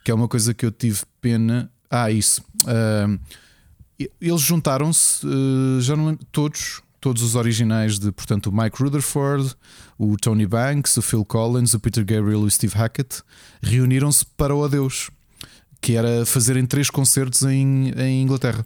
que 0.04 0.12
é 0.12 0.14
uma 0.14 0.28
coisa 0.28 0.54
que 0.54 0.64
eu 0.64 0.72
tive 0.72 1.02
pena. 1.20 1.72
Ah, 1.90 2.12
isso. 2.12 2.44
Uh, 2.64 3.20
eles 4.22 4.42
juntaram-se, 4.42 5.26
uh, 5.26 5.82
já 5.82 5.96
não 5.96 6.08
lembro, 6.08 6.24
todos, 6.32 6.82
todos 7.02 7.24
os 7.24 7.36
originais 7.36 7.98
de, 7.98 8.12
portanto, 8.12 8.48
o 8.48 8.52
Mike 8.56 8.82
Rutherford, 8.82 9.56
o 9.98 10.16
Tony 10.18 10.46
Banks, 10.46 10.98
o 10.98 11.02
Phil 11.02 11.26
Collins, 11.26 11.74
o 11.74 11.80
Peter 11.80 12.06
Gabriel 12.06 12.42
e 12.42 12.46
o 12.46 12.52
Steve 12.52 12.76
Hackett, 12.76 13.24
reuniram-se 13.62 14.24
para 14.38 14.56
o 14.56 14.64
Adeus, 14.64 15.10
que 15.84 15.98
era 15.98 16.26
fazerem 16.26 16.66
três 16.66 16.90
concertos 16.90 17.44
em, 17.44 17.90
em 17.90 18.24
Inglaterra. 18.24 18.66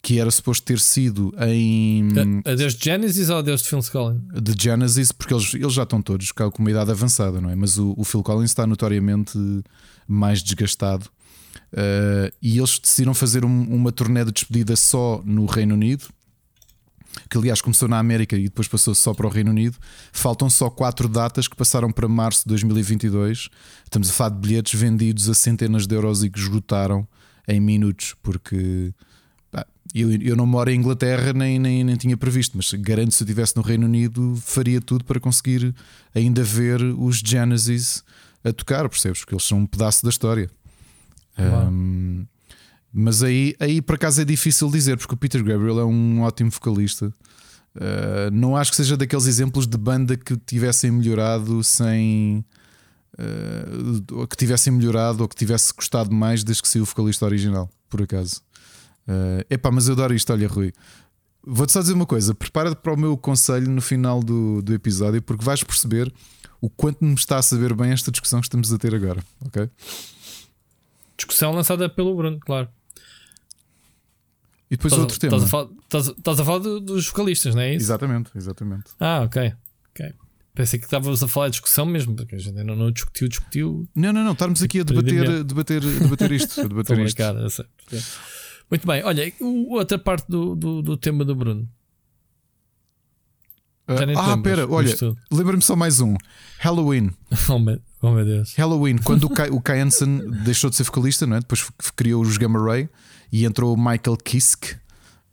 Que 0.00 0.20
era 0.20 0.30
suposto 0.30 0.64
ter 0.64 0.78
sido 0.78 1.34
em. 1.40 2.08
Adeus 2.44 2.76
de 2.76 2.84
Genesis 2.84 3.28
ou 3.28 3.38
Adeus 3.38 3.62
de 3.62 3.68
Phil 3.68 3.80
Collins? 3.90 4.22
De 4.40 4.54
Genesis, 4.56 5.10
porque 5.10 5.34
eles, 5.34 5.52
eles 5.52 5.72
já 5.72 5.82
estão 5.82 6.00
todos 6.00 6.30
com 6.30 6.52
uma 6.60 6.70
idade 6.70 6.92
avançada, 6.92 7.40
não 7.40 7.50
é? 7.50 7.56
Mas 7.56 7.76
o, 7.76 7.92
o 7.96 8.04
Phil 8.04 8.22
Collins 8.22 8.50
está 8.50 8.64
notoriamente 8.64 9.36
mais 10.06 10.40
desgastado. 10.40 11.06
Uh, 11.72 12.30
e 12.40 12.58
eles 12.58 12.78
decidiram 12.78 13.12
fazer 13.12 13.44
um, 13.44 13.62
uma 13.62 13.90
turnê 13.90 14.24
de 14.24 14.30
despedida 14.30 14.76
só 14.76 15.20
no 15.24 15.46
Reino 15.46 15.74
Unido, 15.74 16.06
que 17.28 17.36
aliás 17.36 17.60
começou 17.60 17.88
na 17.88 17.98
América 17.98 18.36
e 18.36 18.44
depois 18.44 18.68
passou 18.68 18.94
só 18.94 19.14
para 19.14 19.26
o 19.26 19.30
Reino 19.30 19.50
Unido. 19.50 19.76
Faltam 20.12 20.48
só 20.50 20.70
quatro 20.70 21.08
datas 21.08 21.48
que 21.48 21.56
passaram 21.56 21.90
para 21.90 22.08
março 22.08 22.42
de 22.42 22.48
2022. 22.48 23.48
Estamos 23.84 24.10
a 24.10 24.12
falar 24.12 24.30
de 24.30 24.38
bilhetes 24.38 24.78
vendidos 24.78 25.28
a 25.28 25.34
centenas 25.34 25.86
de 25.86 25.94
euros 25.94 26.22
e 26.22 26.30
que 26.30 26.38
esgotaram 26.38 27.06
em 27.48 27.60
minutos, 27.60 28.14
porque 28.22 28.92
pá, 29.50 29.66
eu, 29.94 30.10
eu 30.20 30.36
não 30.36 30.46
moro 30.46 30.70
em 30.70 30.78
Inglaterra 30.78 31.32
nem, 31.32 31.58
nem, 31.58 31.84
nem 31.84 31.96
tinha 31.96 32.16
previsto, 32.16 32.56
mas 32.56 32.72
garanto 32.72 33.14
se 33.14 33.22
eu 33.22 33.26
estivesse 33.26 33.56
no 33.56 33.62
Reino 33.62 33.86
Unido 33.86 34.36
faria 34.42 34.80
tudo 34.80 35.04
para 35.04 35.20
conseguir 35.20 35.74
ainda 36.14 36.42
ver 36.42 36.82
os 36.82 37.18
Genesis 37.18 38.02
a 38.44 38.52
tocar, 38.52 38.88
percebes? 38.88 39.20
Porque 39.20 39.34
eles 39.34 39.44
são 39.44 39.58
um 39.58 39.66
pedaço 39.66 40.02
da 40.02 40.10
história. 40.10 40.50
Um, 41.38 42.26
mas 42.98 43.22
aí, 43.22 43.54
aí 43.60 43.82
por 43.82 43.96
acaso 43.96 44.22
é 44.22 44.24
difícil 44.24 44.70
dizer, 44.70 44.96
porque 44.96 45.12
o 45.12 45.18
Peter 45.18 45.44
Gabriel 45.44 45.80
é 45.80 45.84
um 45.84 46.22
ótimo 46.22 46.50
vocalista. 46.50 47.12
Uh, 47.74 48.30
não 48.32 48.56
acho 48.56 48.70
que 48.70 48.76
seja 48.78 48.96
daqueles 48.96 49.26
exemplos 49.26 49.66
de 49.66 49.76
banda 49.76 50.16
que 50.16 50.34
tivessem 50.38 50.90
melhorado 50.90 51.62
sem. 51.62 52.42
Uh, 53.18 54.26
que 54.26 54.34
tivessem 54.34 54.72
melhorado 54.72 55.22
ou 55.22 55.28
que 55.28 55.36
tivesse 55.36 55.74
gostado 55.74 56.10
mais 56.10 56.42
desde 56.42 56.62
que 56.62 56.68
saiu 56.68 56.84
o 56.84 56.86
vocalista 56.86 57.26
original, 57.26 57.68
por 57.90 58.00
acaso. 58.00 58.40
Uh, 59.06 59.44
epá, 59.50 59.70
mas 59.70 59.88
eu 59.88 59.92
adoro 59.92 60.14
isto, 60.14 60.32
olha, 60.32 60.48
Rui. 60.48 60.72
Vou-te 61.44 61.72
só 61.72 61.82
dizer 61.82 61.92
uma 61.92 62.06
coisa: 62.06 62.34
prepara-te 62.34 62.76
para 62.76 62.94
o 62.94 62.98
meu 62.98 63.14
conselho 63.18 63.70
no 63.70 63.82
final 63.82 64.22
do, 64.22 64.62
do 64.62 64.72
episódio, 64.72 65.20
porque 65.20 65.44
vais 65.44 65.62
perceber 65.62 66.10
o 66.62 66.70
quanto 66.70 67.04
me 67.04 67.14
está 67.14 67.36
a 67.36 67.42
saber 67.42 67.74
bem 67.74 67.90
esta 67.90 68.10
discussão 68.10 68.40
que 68.40 68.46
estamos 68.46 68.72
a 68.72 68.78
ter 68.78 68.94
agora, 68.94 69.22
ok? 69.44 69.68
Discussão 71.14 71.52
lançada 71.52 71.90
pelo 71.90 72.16
Bruno, 72.16 72.40
claro. 72.40 72.70
E 74.70 74.76
depois 74.76 74.92
estás 74.92 75.02
outro 75.02 75.18
tema. 75.18 75.36
Estás 75.36 76.40
a 76.40 76.44
falar, 76.44 76.58
dos 76.58 77.06
vocalistas, 77.06 77.54
não 77.54 77.62
é 77.62 77.74
isso? 77.74 77.84
Exatamente, 77.84 78.30
exatamente. 78.34 78.84
Ah, 78.98 79.22
ok. 79.22 79.52
ok. 79.90 80.12
Pensei 80.54 80.78
que 80.78 80.86
estávamos 80.86 81.22
a 81.22 81.28
falar 81.28 81.48
de 81.48 81.52
discussão 81.52 81.86
mesmo, 81.86 82.16
porque 82.16 82.34
a 82.34 82.38
gente 82.38 82.58
ainda 82.58 82.74
não 82.74 82.90
discutiu, 82.90 83.28
discutiu. 83.28 83.88
Não, 83.94 84.12
não, 84.12 84.24
não, 84.24 84.32
estarmos 84.32 84.62
aqui 84.62 84.80
a 84.80 84.84
debater, 84.84 85.44
debater, 85.44 85.80
debater 85.82 86.32
isto. 86.32 86.60
A 86.60 86.64
debater 86.68 86.98
isto. 87.00 87.16
Cara, 87.16 87.46
Muito 88.70 88.86
bem, 88.86 89.04
olha, 89.04 89.32
outra 89.68 89.98
parte 89.98 90.26
do, 90.28 90.56
do, 90.56 90.82
do 90.82 90.96
tema 90.96 91.24
do 91.24 91.34
Bruno. 91.34 91.68
Uh, 93.88 94.18
ah, 94.18 94.34
espera, 94.34 94.68
olha, 94.68 94.96
lembra-me 95.30 95.62
só 95.62 95.76
mais 95.76 96.00
um: 96.00 96.16
Halloween. 96.58 97.12
oh, 97.48 97.58
meu, 97.58 97.80
oh, 98.02 98.10
meu 98.10 98.24
Deus. 98.24 98.54
Halloween, 98.56 98.96
quando 98.96 99.24
o 99.24 99.30
Kai, 99.30 99.48
o 99.50 99.60
Kai 99.60 99.80
Hansen 99.80 100.18
deixou 100.42 100.68
de 100.70 100.74
ser 100.74 100.82
vocalista, 100.82 101.24
não 101.24 101.36
é? 101.36 101.40
depois 101.40 101.70
criou 101.94 102.22
os 102.22 102.36
Gamma 102.36 102.58
Ray 102.58 102.88
e 103.36 103.44
entrou 103.44 103.74
o 103.74 103.76
Michael 103.76 104.16
Kiske, 104.24 104.76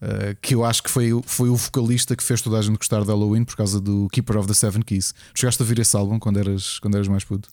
uh, 0.01 0.35
que 0.41 0.53
eu 0.53 0.65
acho 0.65 0.83
que 0.83 0.91
foi, 0.91 1.09
foi 1.25 1.47
o 1.47 1.55
vocalista 1.55 2.17
que 2.17 2.23
fez 2.23 2.41
toda 2.41 2.59
a 2.59 2.61
gente 2.61 2.75
gostar 2.75 2.99
de 2.99 3.07
Halloween 3.07 3.45
por 3.45 3.55
causa 3.55 3.79
do 3.79 4.09
Keeper 4.11 4.39
of 4.39 4.47
the 4.49 4.53
Seven 4.53 4.81
Keys. 4.81 5.15
Chegaste 5.33 5.61
a 5.61 5.63
ouvir 5.63 5.79
esse 5.79 5.95
álbum 5.95 6.19
quando 6.19 6.37
eras, 6.37 6.79
quando 6.79 6.95
eras 6.95 7.07
mais 7.07 7.23
puto? 7.23 7.47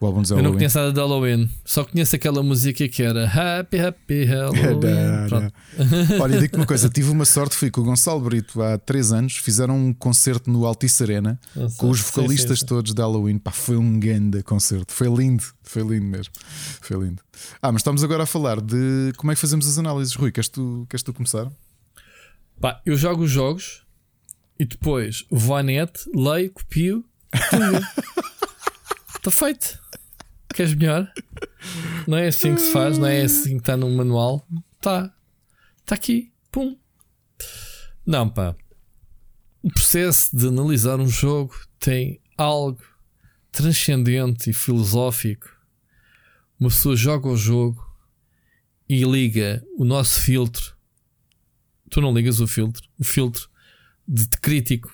O 0.00 0.06
álbum 0.06 0.22
de 0.22 0.32
Eu 0.32 0.42
não 0.42 0.54
conheço 0.54 0.78
nada 0.78 0.94
de 0.94 0.98
Halloween, 0.98 1.50
só 1.62 1.84
conheço 1.84 2.16
aquela 2.16 2.42
música 2.42 2.88
que 2.88 3.02
era 3.02 3.26
Happy 3.26 3.78
Happy 3.78 4.24
Halloween. 4.24 5.52
Olha, 6.18 6.40
digo 6.40 6.56
uma 6.56 6.64
coisa: 6.64 6.88
tive 6.90 7.10
uma 7.10 7.26
sorte, 7.26 7.54
fui 7.54 7.70
com 7.70 7.82
o 7.82 7.84
Gonçalo 7.84 8.18
Brito 8.22 8.62
há 8.62 8.78
3 8.78 9.12
anos, 9.12 9.36
fizeram 9.36 9.76
um 9.76 9.92
concerto 9.92 10.50
no 10.50 10.64
Altice 10.64 11.02
Arena 11.02 11.38
Nossa, 11.54 11.76
com 11.76 11.90
os 11.90 12.00
vocalistas 12.00 12.60
sim, 12.60 12.62
sim, 12.62 12.66
todos 12.66 12.94
de 12.94 13.02
Halloween. 13.02 13.38
Pá, 13.38 13.50
foi 13.50 13.76
um 13.76 14.00
grande 14.00 14.42
concerto, 14.42 14.90
foi 14.90 15.06
lindo, 15.14 15.44
foi 15.62 15.82
lindo 15.82 16.06
mesmo. 16.06 16.32
Foi 16.80 16.98
lindo. 16.98 17.20
Ah, 17.60 17.70
mas 17.70 17.80
estamos 17.80 18.02
agora 18.02 18.22
a 18.22 18.26
falar 18.26 18.58
de 18.58 19.12
como 19.18 19.32
é 19.32 19.34
que 19.34 19.40
fazemos 19.40 19.68
as 19.68 19.76
análises. 19.76 20.14
Rui, 20.14 20.32
queres 20.32 20.48
tu, 20.48 20.86
queres 20.88 21.02
tu 21.02 21.12
começar? 21.12 21.46
Pá, 22.58 22.80
eu 22.86 22.96
jogo 22.96 23.24
os 23.24 23.30
jogos 23.30 23.82
e 24.58 24.64
depois 24.64 25.26
vou 25.30 25.54
à 25.54 25.62
net, 25.62 25.92
leio, 26.14 26.50
copio, 26.50 27.04
Está 29.20 29.30
feito. 29.30 29.79
Queres 30.54 30.74
melhor? 30.74 31.12
Não 32.06 32.18
é 32.18 32.28
assim 32.28 32.54
que 32.54 32.60
se 32.60 32.72
faz, 32.72 32.98
não 32.98 33.06
é 33.06 33.22
assim 33.22 33.54
que 33.54 33.62
está 33.62 33.76
no 33.76 33.88
manual. 33.90 34.46
Está. 34.76 35.14
Está 35.78 35.94
aqui. 35.94 36.32
Pum. 36.50 36.76
Não, 38.04 38.28
pá. 38.28 38.56
O 39.62 39.70
processo 39.70 40.36
de 40.36 40.48
analisar 40.48 40.98
um 40.98 41.06
jogo 41.06 41.54
tem 41.78 42.20
algo 42.36 42.82
transcendente 43.52 44.50
e 44.50 44.52
filosófico. 44.52 45.48
Uma 46.58 46.70
pessoa 46.70 46.96
joga 46.96 47.28
o 47.28 47.36
jogo 47.36 47.86
e 48.88 49.04
liga 49.04 49.64
o 49.76 49.84
nosso 49.84 50.20
filtro. 50.20 50.74
Tu 51.90 52.00
não 52.00 52.12
ligas 52.12 52.40
o 52.40 52.46
filtro, 52.46 52.82
o 52.98 53.04
filtro 53.04 53.48
de 54.06 54.26
crítico, 54.40 54.92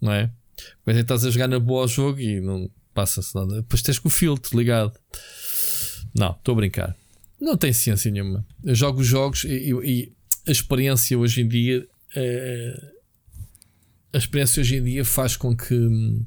não 0.00 0.12
é? 0.12 0.32
Quando 0.82 0.98
estás 0.98 1.24
a 1.24 1.30
jogar 1.30 1.48
na 1.48 1.58
boa 1.58 1.84
o 1.84 1.88
jogo 1.88 2.20
e 2.20 2.40
não 2.40 2.70
passa-se 3.00 3.34
nada. 3.34 3.56
Depois 3.56 3.80
tens 3.80 3.98
com 3.98 4.08
o 4.08 4.10
filtro 4.10 4.58
ligado. 4.58 4.92
Não, 6.14 6.32
estou 6.32 6.52
a 6.52 6.56
brincar. 6.56 6.96
Não 7.40 7.56
tem 7.56 7.72
ciência 7.72 8.10
nenhuma. 8.10 8.46
Eu 8.62 8.74
jogo 8.74 9.02
jogos 9.02 9.44
e, 9.44 9.72
e, 9.72 10.12
a 10.46 10.50
experiência 10.50 11.18
hoje 11.18 11.40
em 11.40 11.48
dia. 11.48 11.86
É, 12.14 12.92
a 14.12 14.18
experiência 14.18 14.60
hoje 14.60 14.76
em 14.76 14.82
dia 14.82 15.04
faz 15.04 15.36
com 15.36 15.56
que 15.56 15.74
hum, 15.74 16.26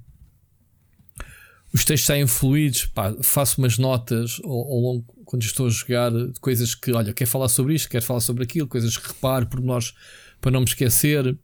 os 1.71 1.85
textos 1.85 2.07
saiam 2.07 2.27
fluidos. 2.27 2.87
Pá, 2.87 3.13
faço 3.21 3.61
umas 3.61 3.77
notas 3.77 4.39
ao, 4.43 4.51
ao, 4.51 4.79
longo 4.79 5.05
quando 5.25 5.43
estou 5.43 5.67
a 5.67 5.69
jogar 5.69 6.11
de 6.11 6.39
coisas 6.39 6.73
que, 6.73 6.91
olha, 6.91 7.13
quero 7.13 7.29
falar 7.29 7.49
sobre 7.49 7.75
isto, 7.75 7.89
quero 7.89 8.03
falar 8.03 8.19
sobre 8.19 8.43
aquilo, 8.43 8.67
coisas 8.67 8.97
que 8.97 9.07
reparo 9.07 9.45
por 9.45 9.61
nós 9.61 9.93
para 10.41 10.51
não 10.51 10.61
me 10.61 10.65
esquecer. 10.65 11.37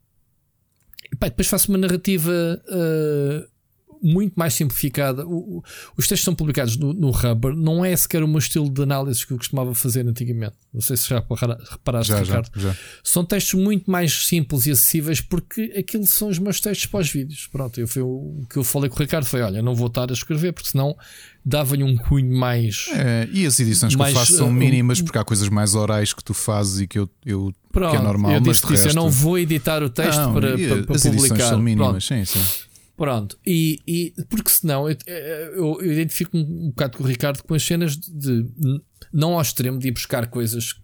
E, 1.12 1.16
pá, 1.16 1.28
depois 1.28 1.48
faço 1.48 1.70
uma 1.70 1.78
narrativa 1.78 2.32
uh, 2.66 3.59
muito 4.02 4.34
mais 4.36 4.54
simplificada. 4.54 5.26
O, 5.26 5.58
o, 5.58 5.64
os 5.98 6.08
textos 6.08 6.26
são 6.26 6.36
publicados 6.36 6.78
no, 6.78 6.94
no 6.94 7.12
Rubber, 7.12 7.56
não 7.56 7.84
é 7.84 7.96
sequer 7.96 8.24
o 8.24 8.28
meu 8.28 8.40
estilo 8.40 8.70
de 8.70 8.82
análise 8.82 9.26
que 9.26 9.34
eu 9.34 9.38
costumava 9.38 9.74
fazer 9.76 10.08
antigamente. 10.08 10.56
Não 10.74 10.82
sei 10.82 10.98
se 10.98 11.10
já 11.10 11.24
reparaste, 11.72 12.12
já, 12.12 12.20
Ricardo. 12.20 12.50
Já, 12.56 12.70
já. 12.70 12.78
São 13.04 13.26
textos 13.26 13.60
muito 13.60 13.90
mais 13.90 14.28
simples 14.28 14.66
e 14.66 14.72
acessíveis 14.72 15.22
porque 15.22 15.74
aquilo 15.78 16.06
são 16.06 16.30
os 16.30 16.40
meus 16.40 16.60
textos 16.60 16.86
para 16.86 17.00
os 17.00 17.10
vídeos. 17.10 17.48
Pronto, 17.48 17.80
eu, 17.80 17.88
foi, 17.88 18.02
o 18.04 18.46
que 18.50 18.58
eu 18.58 18.64
falei 18.64 18.90
com 18.90 18.96
o 18.96 19.00
Ricardo 19.00 19.26
foi: 19.26 19.42
olha, 19.42 19.62
não 19.62 19.76
vou 19.76 19.88
estar 19.88 20.10
a 20.10 20.14
escrever 20.14 20.54
porque 20.54 20.70
senão 20.70 20.96
dava-lhe 21.44 21.84
um 21.84 21.98
cunho 21.98 22.32
mais. 22.38 22.86
É, 22.94 23.28
e 23.32 23.46
as 23.46 23.60
edições 23.60 23.96
mais, 23.96 24.14
que 24.14 24.18
eu 24.18 24.20
faço 24.20 24.38
são 24.38 24.50
uh, 24.50 24.54
mínimas 24.54 25.02
porque 25.02 25.18
há 25.18 25.24
coisas 25.24 25.50
mais 25.50 25.74
orais 25.74 26.14
que 26.14 26.24
tu 26.24 26.34
fazes 26.34 26.82
e 26.82 26.88
que 26.88 27.00
eu, 27.00 27.10
eu 27.26 27.52
Pronto, 27.72 27.92
que 27.92 27.98
é 27.98 28.02
normal. 28.02 28.34
Eu 28.34 28.40
disse 28.40 28.62
mas 28.64 28.72
resto... 28.72 28.88
eu 28.90 28.94
não 28.94 29.10
vou 29.10 29.38
editar 29.40 29.82
o 29.82 29.90
texto 29.90 30.20
não, 30.20 30.34
para, 30.34 30.58
para, 30.58 30.84
para 30.84 30.96
as 30.96 31.04
publicar. 31.04 31.26
Edições 31.26 31.44
são 31.44 31.60
mínimas, 31.60 32.06
Pronto. 32.06 32.26
sim, 32.26 32.26
sim. 32.26 32.69
Pronto, 33.00 33.40
e, 33.48 33.80
e 33.88 34.14
porque 34.28 34.50
senão 34.50 34.90
eu, 34.90 34.98
eu, 35.08 35.82
eu 35.82 35.94
identifico 35.94 36.36
um, 36.38 36.68
bocado 36.68 36.98
com 36.98 37.04
o 37.06 37.08
Ricardo 37.08 37.42
com 37.42 37.54
as 37.54 37.64
cenas 37.64 37.96
de, 37.96 38.44
de 38.44 38.82
não 39.14 39.36
ao 39.36 39.42
extremo 39.42 39.80
de 39.80 39.88
ir 39.88 39.92
buscar 39.92 40.28
coisas 40.28 40.76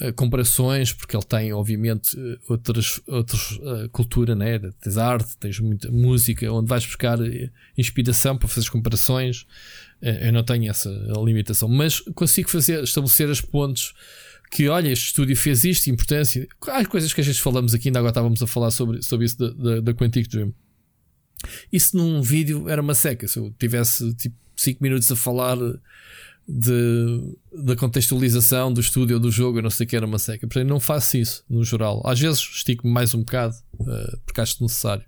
Uh, 0.00 0.12
comparações, 0.12 0.92
porque 0.92 1.16
ele 1.16 1.22
tem, 1.22 1.52
obviamente, 1.52 2.18
uh, 2.18 2.36
outras, 2.48 3.00
outras 3.06 3.52
uh, 3.58 3.88
cultura, 3.92 4.34
né? 4.34 4.58
tens 4.80 4.98
arte, 4.98 5.36
tens 5.38 5.60
muita 5.60 5.88
música, 5.88 6.50
onde 6.50 6.68
vais 6.68 6.84
buscar 6.84 7.16
inspiração 7.78 8.36
para 8.36 8.48
fazer 8.48 8.68
comparações. 8.70 9.46
eu 10.02 10.32
não 10.32 10.42
tenho 10.42 10.68
essa 10.68 10.90
limitação, 11.24 11.68
mas 11.68 12.00
consigo 12.12 12.50
fazer, 12.50 12.82
estabelecer 12.82 13.30
as 13.30 13.40
pontes 13.40 13.92
que, 14.50 14.68
olha, 14.68 14.88
este 14.88 15.06
estúdio 15.06 15.36
fez 15.36 15.62
isto, 15.62 15.88
importância. 15.88 16.44
Há 16.66 16.84
coisas 16.86 17.12
que 17.12 17.20
a 17.20 17.24
gente 17.24 17.40
falamos 17.40 17.72
aqui, 17.72 17.86
ainda 17.86 18.00
agora 18.00 18.10
estávamos 18.10 18.42
a 18.42 18.48
falar 18.48 18.72
sobre, 18.72 19.00
sobre 19.00 19.26
isso 19.26 19.38
da, 19.38 19.50
da, 19.50 19.80
da 19.80 19.94
Quantic 19.94 20.28
Dream. 20.28 20.52
Isso 21.72 21.96
num 21.96 22.22
vídeo 22.22 22.68
era 22.68 22.80
uma 22.80 22.94
seca. 22.94 23.26
Se 23.28 23.38
eu 23.38 23.52
tivesse 23.58 24.12
tipo 24.14 24.36
5 24.56 24.82
minutos 24.82 25.10
a 25.10 25.16
falar 25.16 25.56
de, 26.46 27.36
da 27.52 27.74
contextualização 27.76 28.72
do 28.72 28.80
estúdio 28.80 29.18
do 29.18 29.30
jogo, 29.30 29.58
eu 29.58 29.62
não 29.62 29.70
sei 29.70 29.86
que 29.86 29.96
era 29.96 30.06
uma 30.06 30.18
seca. 30.18 30.46
Portanto, 30.46 30.68
não 30.68 30.80
faço 30.80 31.16
isso 31.16 31.44
no 31.48 31.64
geral. 31.64 32.02
Às 32.04 32.20
vezes 32.20 32.40
estico-me 32.40 32.92
mais 32.92 33.14
um 33.14 33.20
bocado 33.20 33.54
uh, 33.80 34.18
porque 34.24 34.40
acho 34.40 34.62
necessário. 34.62 35.04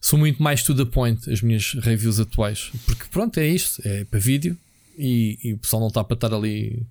Sou 0.00 0.18
muito 0.18 0.42
mais 0.42 0.62
to 0.62 0.74
the 0.74 0.84
point 0.84 1.30
as 1.30 1.42
minhas 1.42 1.74
reviews 1.74 2.18
atuais, 2.18 2.72
porque 2.86 3.04
pronto, 3.10 3.38
é 3.38 3.46
isto, 3.46 3.82
é 3.84 4.04
para 4.04 4.18
vídeo 4.18 4.56
e, 4.96 5.38
e 5.44 5.52
o 5.52 5.58
pessoal 5.58 5.80
não 5.80 5.88
está 5.88 6.02
para 6.02 6.14
estar 6.14 6.32
ali 6.32 6.86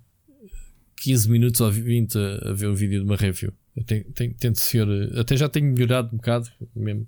15 0.96 1.28
minutos 1.28 1.60
ou 1.60 1.70
20 1.72 2.16
a, 2.16 2.50
a 2.50 2.52
ver 2.52 2.68
o 2.68 2.74
vídeo 2.74 3.00
de 3.00 3.04
uma 3.04 3.16
review. 3.16 3.52
Eu 3.76 3.84
tenho, 3.84 4.04
tenho, 4.04 4.34
tento 4.34 4.60
ser, 4.60 4.86
até 5.18 5.36
já 5.36 5.48
tenho 5.48 5.66
melhorado 5.72 6.10
um 6.12 6.18
bocado, 6.18 6.48
mesmo 6.74 7.06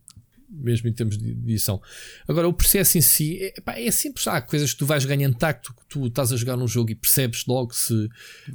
mesmo 0.53 0.89
em 0.89 0.93
termos 0.93 1.17
de 1.17 1.31
edição. 1.31 1.81
Agora, 2.29 2.49
o 2.49 2.53
processo 2.53 2.99
em 2.99 3.01
si 3.01 3.39
é, 3.43 3.61
pá, 3.61 3.79
é 3.79 3.91
simples. 3.91 4.27
Há 4.27 4.41
coisas 4.41 4.73
que 4.73 4.79
tu 4.79 4.87
vais 4.87 5.05
ganhando 5.05 5.37
tacto, 5.37 5.75
que 5.75 5.87
tu 5.89 6.07
estás 6.07 6.33
a 6.33 6.37
jogar 6.37 6.57
num 6.57 6.69
jogo 6.69 6.91
e 6.91 6.95
percebes 6.95 7.47
logo 7.47 7.75
se, 7.75 8.09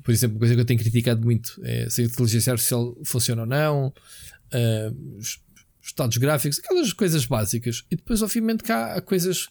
por 0.04 0.12
exemplo, 0.12 0.36
uma 0.36 0.40
coisa 0.40 0.56
que 0.56 0.62
eu 0.62 0.66
tenho 0.66 0.80
criticado 0.80 1.22
muito 1.22 1.60
é 1.64 1.90
se 1.90 2.02
a 2.02 2.06
inteligência 2.06 2.52
artificial 2.52 2.96
funciona 3.04 3.42
ou 3.42 3.48
não, 3.48 3.88
uh, 3.88 5.18
os 5.18 5.40
estados 5.82 6.18
gráficos, 6.18 6.60
aquelas 6.60 6.94
coisas 6.94 7.26
básicas. 7.26 7.84
E 7.90 7.96
depois, 7.96 8.22
obviamente, 8.22 8.64
cá 8.64 8.94
há 8.94 9.02
coisas 9.02 9.46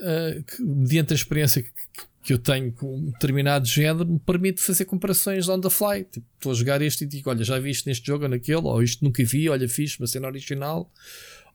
uh, 0.00 0.42
que, 0.44 0.62
mediante 0.62 1.12
a 1.12 1.16
experiência 1.16 1.62
que, 1.62 1.70
que 2.26 2.32
eu 2.32 2.38
tenho 2.38 2.72
com 2.72 2.96
um 2.96 3.10
determinado 3.10 3.66
género, 3.66 4.04
me 4.04 4.18
permite 4.18 4.60
fazer 4.60 4.84
comparações 4.84 5.48
on 5.48 5.60
the 5.60 5.70
fly. 5.70 6.04
Tipo, 6.04 6.26
estou 6.34 6.52
a 6.52 6.54
jogar 6.54 6.82
este 6.82 7.04
e 7.04 7.06
digo: 7.06 7.30
olha, 7.30 7.44
já 7.44 7.58
vi 7.58 7.70
isto 7.70 7.88
neste 7.88 8.04
jogo 8.04 8.24
ou 8.24 8.28
naquele, 8.28 8.62
ou 8.62 8.82
isto 8.82 9.04
nunca 9.04 9.22
vi, 9.24 9.48
olha, 9.48 9.68
fiz 9.68 9.96
uma 9.98 10.08
cena 10.08 10.26
original 10.26 10.90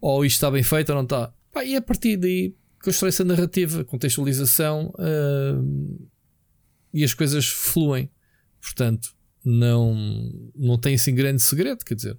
ou 0.01 0.25
isto 0.25 0.37
está 0.37 0.49
bem 0.49 0.63
feito 0.63 0.89
ou 0.89 0.95
não 0.95 1.03
está. 1.03 1.31
Pá, 1.51 1.63
e 1.63 1.75
a 1.75 1.81
partir 1.81 2.17
daí 2.17 2.55
constrói-se 2.83 3.21
a 3.21 3.25
narrativa, 3.25 3.83
contextualização 3.83 4.91
uh, 4.97 6.09
e 6.93 7.03
as 7.03 7.13
coisas 7.13 7.47
fluem. 7.47 8.09
Portanto, 8.59 9.13
não, 9.45 9.95
não 10.55 10.77
tem 10.77 10.95
assim 10.95 11.13
grande 11.13 11.41
segredo. 11.41 11.85
Quer 11.85 11.95
dizer, 11.95 12.17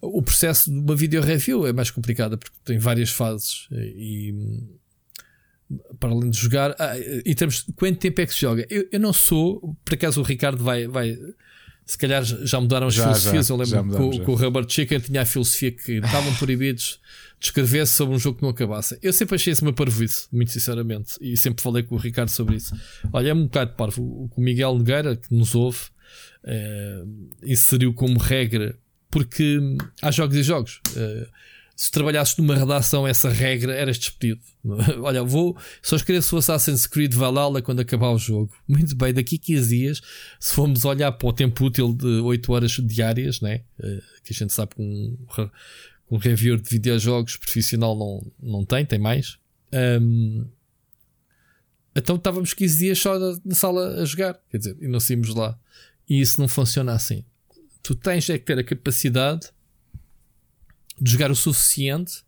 o 0.00 0.22
processo 0.22 0.70
de 0.70 0.78
uma 0.78 0.94
video 0.94 1.20
review 1.20 1.66
é 1.66 1.72
mais 1.72 1.90
complicado 1.90 2.38
porque 2.38 2.56
tem 2.64 2.78
várias 2.78 3.10
fases 3.10 3.68
e 3.70 4.34
para 6.00 6.10
além 6.10 6.30
de 6.30 6.38
jogar, 6.38 6.74
ah, 6.78 6.98
em 7.24 7.34
termos 7.34 7.64
de 7.64 7.72
quanto 7.74 7.98
tempo 7.98 8.20
é 8.20 8.26
que 8.26 8.32
se 8.32 8.40
joga, 8.40 8.66
eu, 8.68 8.88
eu 8.90 8.98
não 8.98 9.12
sou, 9.12 9.76
por 9.84 9.94
acaso 9.94 10.20
o 10.20 10.24
Ricardo 10.24 10.64
vai, 10.64 10.88
vai 10.88 11.16
se 11.86 11.96
calhar 11.96 12.24
já 12.24 12.60
mudaram 12.60 12.88
as 12.88 12.94
já, 12.94 13.04
filosofias. 13.04 13.46
Já, 13.46 13.54
eu 13.54 13.58
lembro 13.58 14.10
que 14.24 14.30
o 14.30 14.34
Rubber 14.34 14.64
Chicken 14.68 15.00
tinha 15.00 15.22
a 15.22 15.26
filosofia 15.26 15.72
que 15.72 15.92
estavam 15.94 16.34
proibidos 16.34 16.99
de 17.40 17.46
escrever 17.46 17.86
sobre 17.86 18.14
um 18.14 18.18
jogo 18.18 18.36
que 18.36 18.42
não 18.42 18.50
acabasse. 18.50 18.98
Eu 19.02 19.14
sempre 19.14 19.34
achei 19.34 19.50
isso 19.50 19.64
uma 19.64 19.72
parvoíce, 19.72 20.28
muito 20.30 20.52
sinceramente, 20.52 21.14
e 21.22 21.36
sempre 21.38 21.62
falei 21.62 21.82
com 21.82 21.94
o 21.94 21.98
Ricardo 21.98 22.28
sobre 22.28 22.56
isso. 22.56 22.78
Olha, 23.10 23.30
é 23.30 23.34
um 23.34 23.44
bocado 23.44 23.72
parvo. 23.72 24.30
O 24.36 24.40
Miguel 24.40 24.74
Nogueira, 24.76 25.16
que 25.16 25.34
nos 25.34 25.54
ouve, 25.54 25.80
é, 26.44 27.02
inseriu 27.42 27.94
como 27.94 28.18
regra, 28.18 28.78
porque 29.10 29.58
há 30.02 30.10
jogos 30.10 30.36
e 30.36 30.42
jogos. 30.42 30.82
É, 30.94 31.26
se 31.74 31.90
trabalhasses 31.90 32.36
numa 32.36 32.54
redação 32.54 33.08
essa 33.08 33.30
regra, 33.30 33.72
eras 33.72 33.98
despedido. 33.98 34.42
Olha, 35.00 35.22
vou 35.22 35.56
só 35.80 35.96
escrever 35.96 36.22
o 36.30 36.36
Assassin's 36.36 36.86
Creed 36.86 37.14
Valhalla 37.14 37.62
quando 37.62 37.80
acabar 37.80 38.10
o 38.10 38.18
jogo. 38.18 38.52
Muito 38.68 38.94
bem, 38.94 39.14
daqui 39.14 39.36
a 39.36 39.46
15 39.46 39.76
dias, 39.78 40.02
se 40.38 40.52
formos 40.52 40.84
olhar 40.84 41.10
para 41.12 41.26
o 41.26 41.32
tempo 41.32 41.64
útil 41.64 41.94
de 41.94 42.06
8 42.06 42.52
horas 42.52 42.72
diárias, 42.72 43.40
né? 43.40 43.62
Eh, 43.82 44.02
que 44.22 44.34
a 44.34 44.36
gente 44.36 44.52
sabe 44.52 44.74
que 44.74 44.82
um, 44.82 45.16
um 46.10 46.16
reviewer 46.16 46.60
de 46.60 46.68
videojogos 46.68 47.36
profissional 47.36 47.96
não, 47.96 48.32
não 48.42 48.64
tem, 48.64 48.84
tem 48.84 48.98
mais. 48.98 49.38
Um, 49.72 50.46
então 51.94 52.16
estávamos 52.16 52.52
15 52.52 52.78
dias 52.78 52.98
só 52.98 53.18
na, 53.18 53.54
sala 53.54 54.02
a 54.02 54.04
jogar, 54.04 54.38
quer 54.50 54.58
dizer, 54.58 54.76
e 54.80 54.88
não 54.88 54.98
saímos 54.98 55.34
lá. 55.34 55.58
E 56.08 56.20
isso 56.20 56.40
não 56.40 56.48
funciona 56.48 56.92
assim. 56.92 57.24
Tu 57.82 57.94
tens 57.94 58.28
é 58.28 58.38
que 58.38 58.44
ter 58.44 58.58
a 58.58 58.64
capacidade 58.64 59.48
de 61.00 61.12
jogar 61.12 61.30
o 61.30 61.36
suficiente 61.36 62.24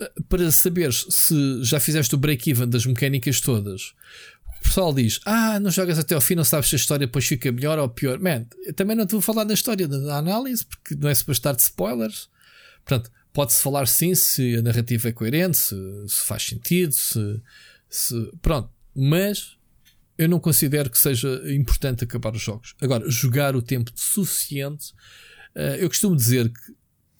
eh, 0.00 0.12
para 0.28 0.50
saberes 0.50 1.06
se 1.10 1.62
já 1.62 1.78
fizeste 1.78 2.14
o 2.14 2.18
break-even 2.18 2.68
das 2.68 2.86
mecânicas 2.86 3.40
todas. 3.40 3.94
O 4.60 4.62
pessoal 4.62 4.94
diz: 4.94 5.20
Ah, 5.26 5.60
não 5.60 5.70
jogas 5.70 5.98
até 5.98 6.14
ao 6.14 6.20
fim, 6.20 6.34
não 6.34 6.44
sabes 6.44 6.68
se 6.68 6.76
a 6.76 6.78
história 6.78 7.06
depois 7.06 7.26
fica 7.26 7.50
melhor 7.52 7.78
ou 7.78 7.88
pior. 7.88 8.18
Man, 8.18 8.46
também 8.74 8.96
não 8.96 9.06
te 9.06 9.12
vou 9.12 9.20
falar 9.20 9.44
da 9.44 9.54
história 9.54 9.86
da 9.86 10.16
análise, 10.16 10.64
porque 10.64 10.94
não 10.94 11.08
é 11.08 11.14
suposto 11.14 11.40
estar 11.40 11.52
de 11.52 11.62
spoilers. 11.62 12.28
Portanto, 12.84 13.10
pode-se 13.32 13.62
falar 13.62 13.86
sim 13.86 14.14
se 14.14 14.56
a 14.56 14.62
narrativa 14.62 15.08
é 15.08 15.12
coerente, 15.12 15.56
se, 15.56 15.74
se 16.08 16.24
faz 16.24 16.42
sentido, 16.42 16.92
se, 16.92 17.40
se. 17.88 18.32
Pronto, 18.40 18.70
mas 18.94 19.56
eu 20.16 20.28
não 20.28 20.38
considero 20.38 20.90
que 20.90 20.98
seja 20.98 21.42
importante 21.52 22.04
acabar 22.04 22.34
os 22.34 22.42
jogos. 22.42 22.74
Agora, 22.80 23.08
jogar 23.10 23.56
o 23.56 23.62
tempo 23.62 23.90
suficiente. 23.94 24.92
Uh, 25.54 25.76
eu 25.78 25.88
costumo 25.88 26.16
dizer 26.16 26.52
que 26.52 26.74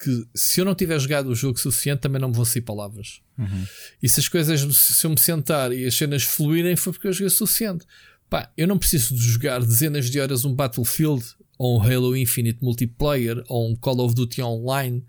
que 0.05 0.27
se 0.35 0.61
eu 0.61 0.67
não 0.67 0.75
tiver 0.75 0.99
jogado 0.99 1.29
o 1.29 1.35
jogo 1.35 1.59
suficiente, 1.59 2.01
também 2.01 2.21
não 2.21 2.29
me 2.29 2.35
vão 2.35 2.45
sair 2.45 2.61
palavras. 2.61 3.23
Uhum. 3.39 3.65
E 4.03 4.09
se 4.09 4.21
as 4.21 4.29
coisas, 4.29 4.61
se 4.77 5.07
eu 5.07 5.11
me 5.11 5.19
sentar 5.19 5.73
e 5.73 5.87
as 5.87 5.95
cenas 5.95 6.23
fluírem, 6.23 6.77
foi 6.77 6.93
porque 6.93 7.09
eu 7.09 7.13
joguei 7.13 7.29
o 7.29 7.31
suficiente. 7.31 7.87
Pá, 8.29 8.53
eu 8.57 8.67
não 8.67 8.79
preciso 8.79 9.15
de 9.15 9.23
jogar 9.23 9.61
dezenas 9.61 10.11
de 10.11 10.21
horas 10.21 10.45
um 10.45 10.55
Battlefield 10.55 11.25
ou 11.57 11.79
um 11.79 11.83
Halo 11.83 12.15
Infinite 12.17 12.63
multiplayer 12.63 13.43
ou 13.49 13.71
um 13.71 13.77
Call 13.77 14.01
of 14.01 14.15
Duty 14.15 14.43
online, 14.43 15.05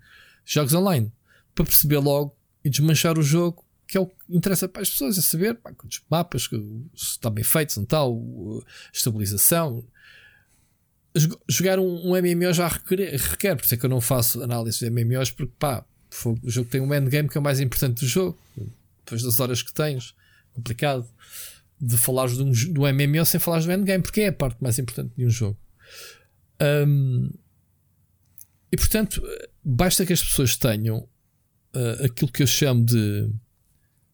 jogos 0.46 0.72
online, 0.72 1.12
para 1.54 1.64
perceber 1.64 1.98
logo 1.98 2.34
e 2.64 2.70
desmanchar 2.70 3.18
o 3.18 3.22
jogo, 3.22 3.64
que 3.86 3.98
é 3.98 4.00
o 4.00 4.06
que 4.06 4.14
interessa 4.30 4.68
para 4.68 4.82
as 4.82 4.90
pessoas, 4.90 5.18
é 5.18 5.22
saber 5.22 5.54
pá, 5.56 5.72
quantos 5.72 6.02
mapas, 6.08 6.44
se 6.44 6.56
está 6.94 7.28
bem 7.28 7.44
feito, 7.44 7.72
se 7.72 7.78
não 7.78 8.62
estabilização, 8.92 9.84
jogar 11.48 11.78
um, 11.78 12.10
um 12.10 12.20
MMO 12.20 12.52
já 12.52 12.68
requer, 12.68 13.16
requer, 13.16 13.56
por 13.56 13.64
isso 13.64 13.74
é 13.74 13.76
que 13.76 13.84
eu 13.84 13.90
não 13.90 14.00
faço 14.00 14.42
análise 14.42 14.78
de 14.78 14.90
MMOs, 14.90 15.30
porque 15.30 15.52
pá, 15.58 15.84
o 16.24 16.50
jogo 16.50 16.70
tem 16.70 16.80
um 16.80 16.94
endgame 16.94 17.28
que 17.28 17.36
é 17.36 17.40
o 17.40 17.44
mais 17.44 17.60
importante 17.60 18.00
do 18.00 18.06
jogo, 18.06 18.38
depois 19.04 19.22
das 19.22 19.40
horas 19.40 19.62
que 19.62 19.72
tens, 19.72 20.14
complicado 20.52 21.06
de 21.80 21.96
falar 21.96 22.28
do, 22.28 22.44
do 22.44 22.82
MMO 22.82 23.24
sem 23.24 23.38
falar 23.38 23.60
do 23.60 23.70
endgame, 23.72 24.02
porque 24.02 24.22
é 24.22 24.28
a 24.28 24.32
parte 24.32 24.62
mais 24.62 24.78
importante 24.78 25.12
de 25.16 25.26
um 25.26 25.30
jogo. 25.30 25.58
Um, 26.60 27.30
e 28.70 28.76
portanto, 28.76 29.22
basta 29.64 30.04
que 30.04 30.12
as 30.12 30.22
pessoas 30.22 30.56
tenham 30.56 30.98
uh, 31.74 32.04
aquilo 32.04 32.30
que 32.30 32.42
eu 32.42 32.46
chamo 32.46 32.84
de 32.84 33.30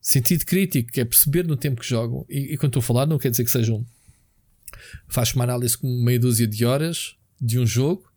sentido 0.00 0.44
crítico, 0.44 0.90
que 0.90 1.00
é 1.00 1.04
perceber 1.04 1.46
no 1.46 1.56
tempo 1.56 1.80
que 1.80 1.88
jogam, 1.88 2.26
e, 2.28 2.54
e 2.54 2.56
quando 2.56 2.70
estou 2.70 2.80
a 2.80 2.84
falar, 2.84 3.06
não 3.06 3.18
quer 3.18 3.30
dizer 3.30 3.44
que 3.44 3.50
sejam 3.50 3.86
faz 5.06 5.32
uma 5.34 5.44
análise 5.44 5.76
com 5.76 5.86
meia 6.02 6.18
dúzia 6.18 6.46
de 6.46 6.64
horas 6.64 7.16
de 7.40 7.58
um 7.58 7.66
jogo, 7.66 8.10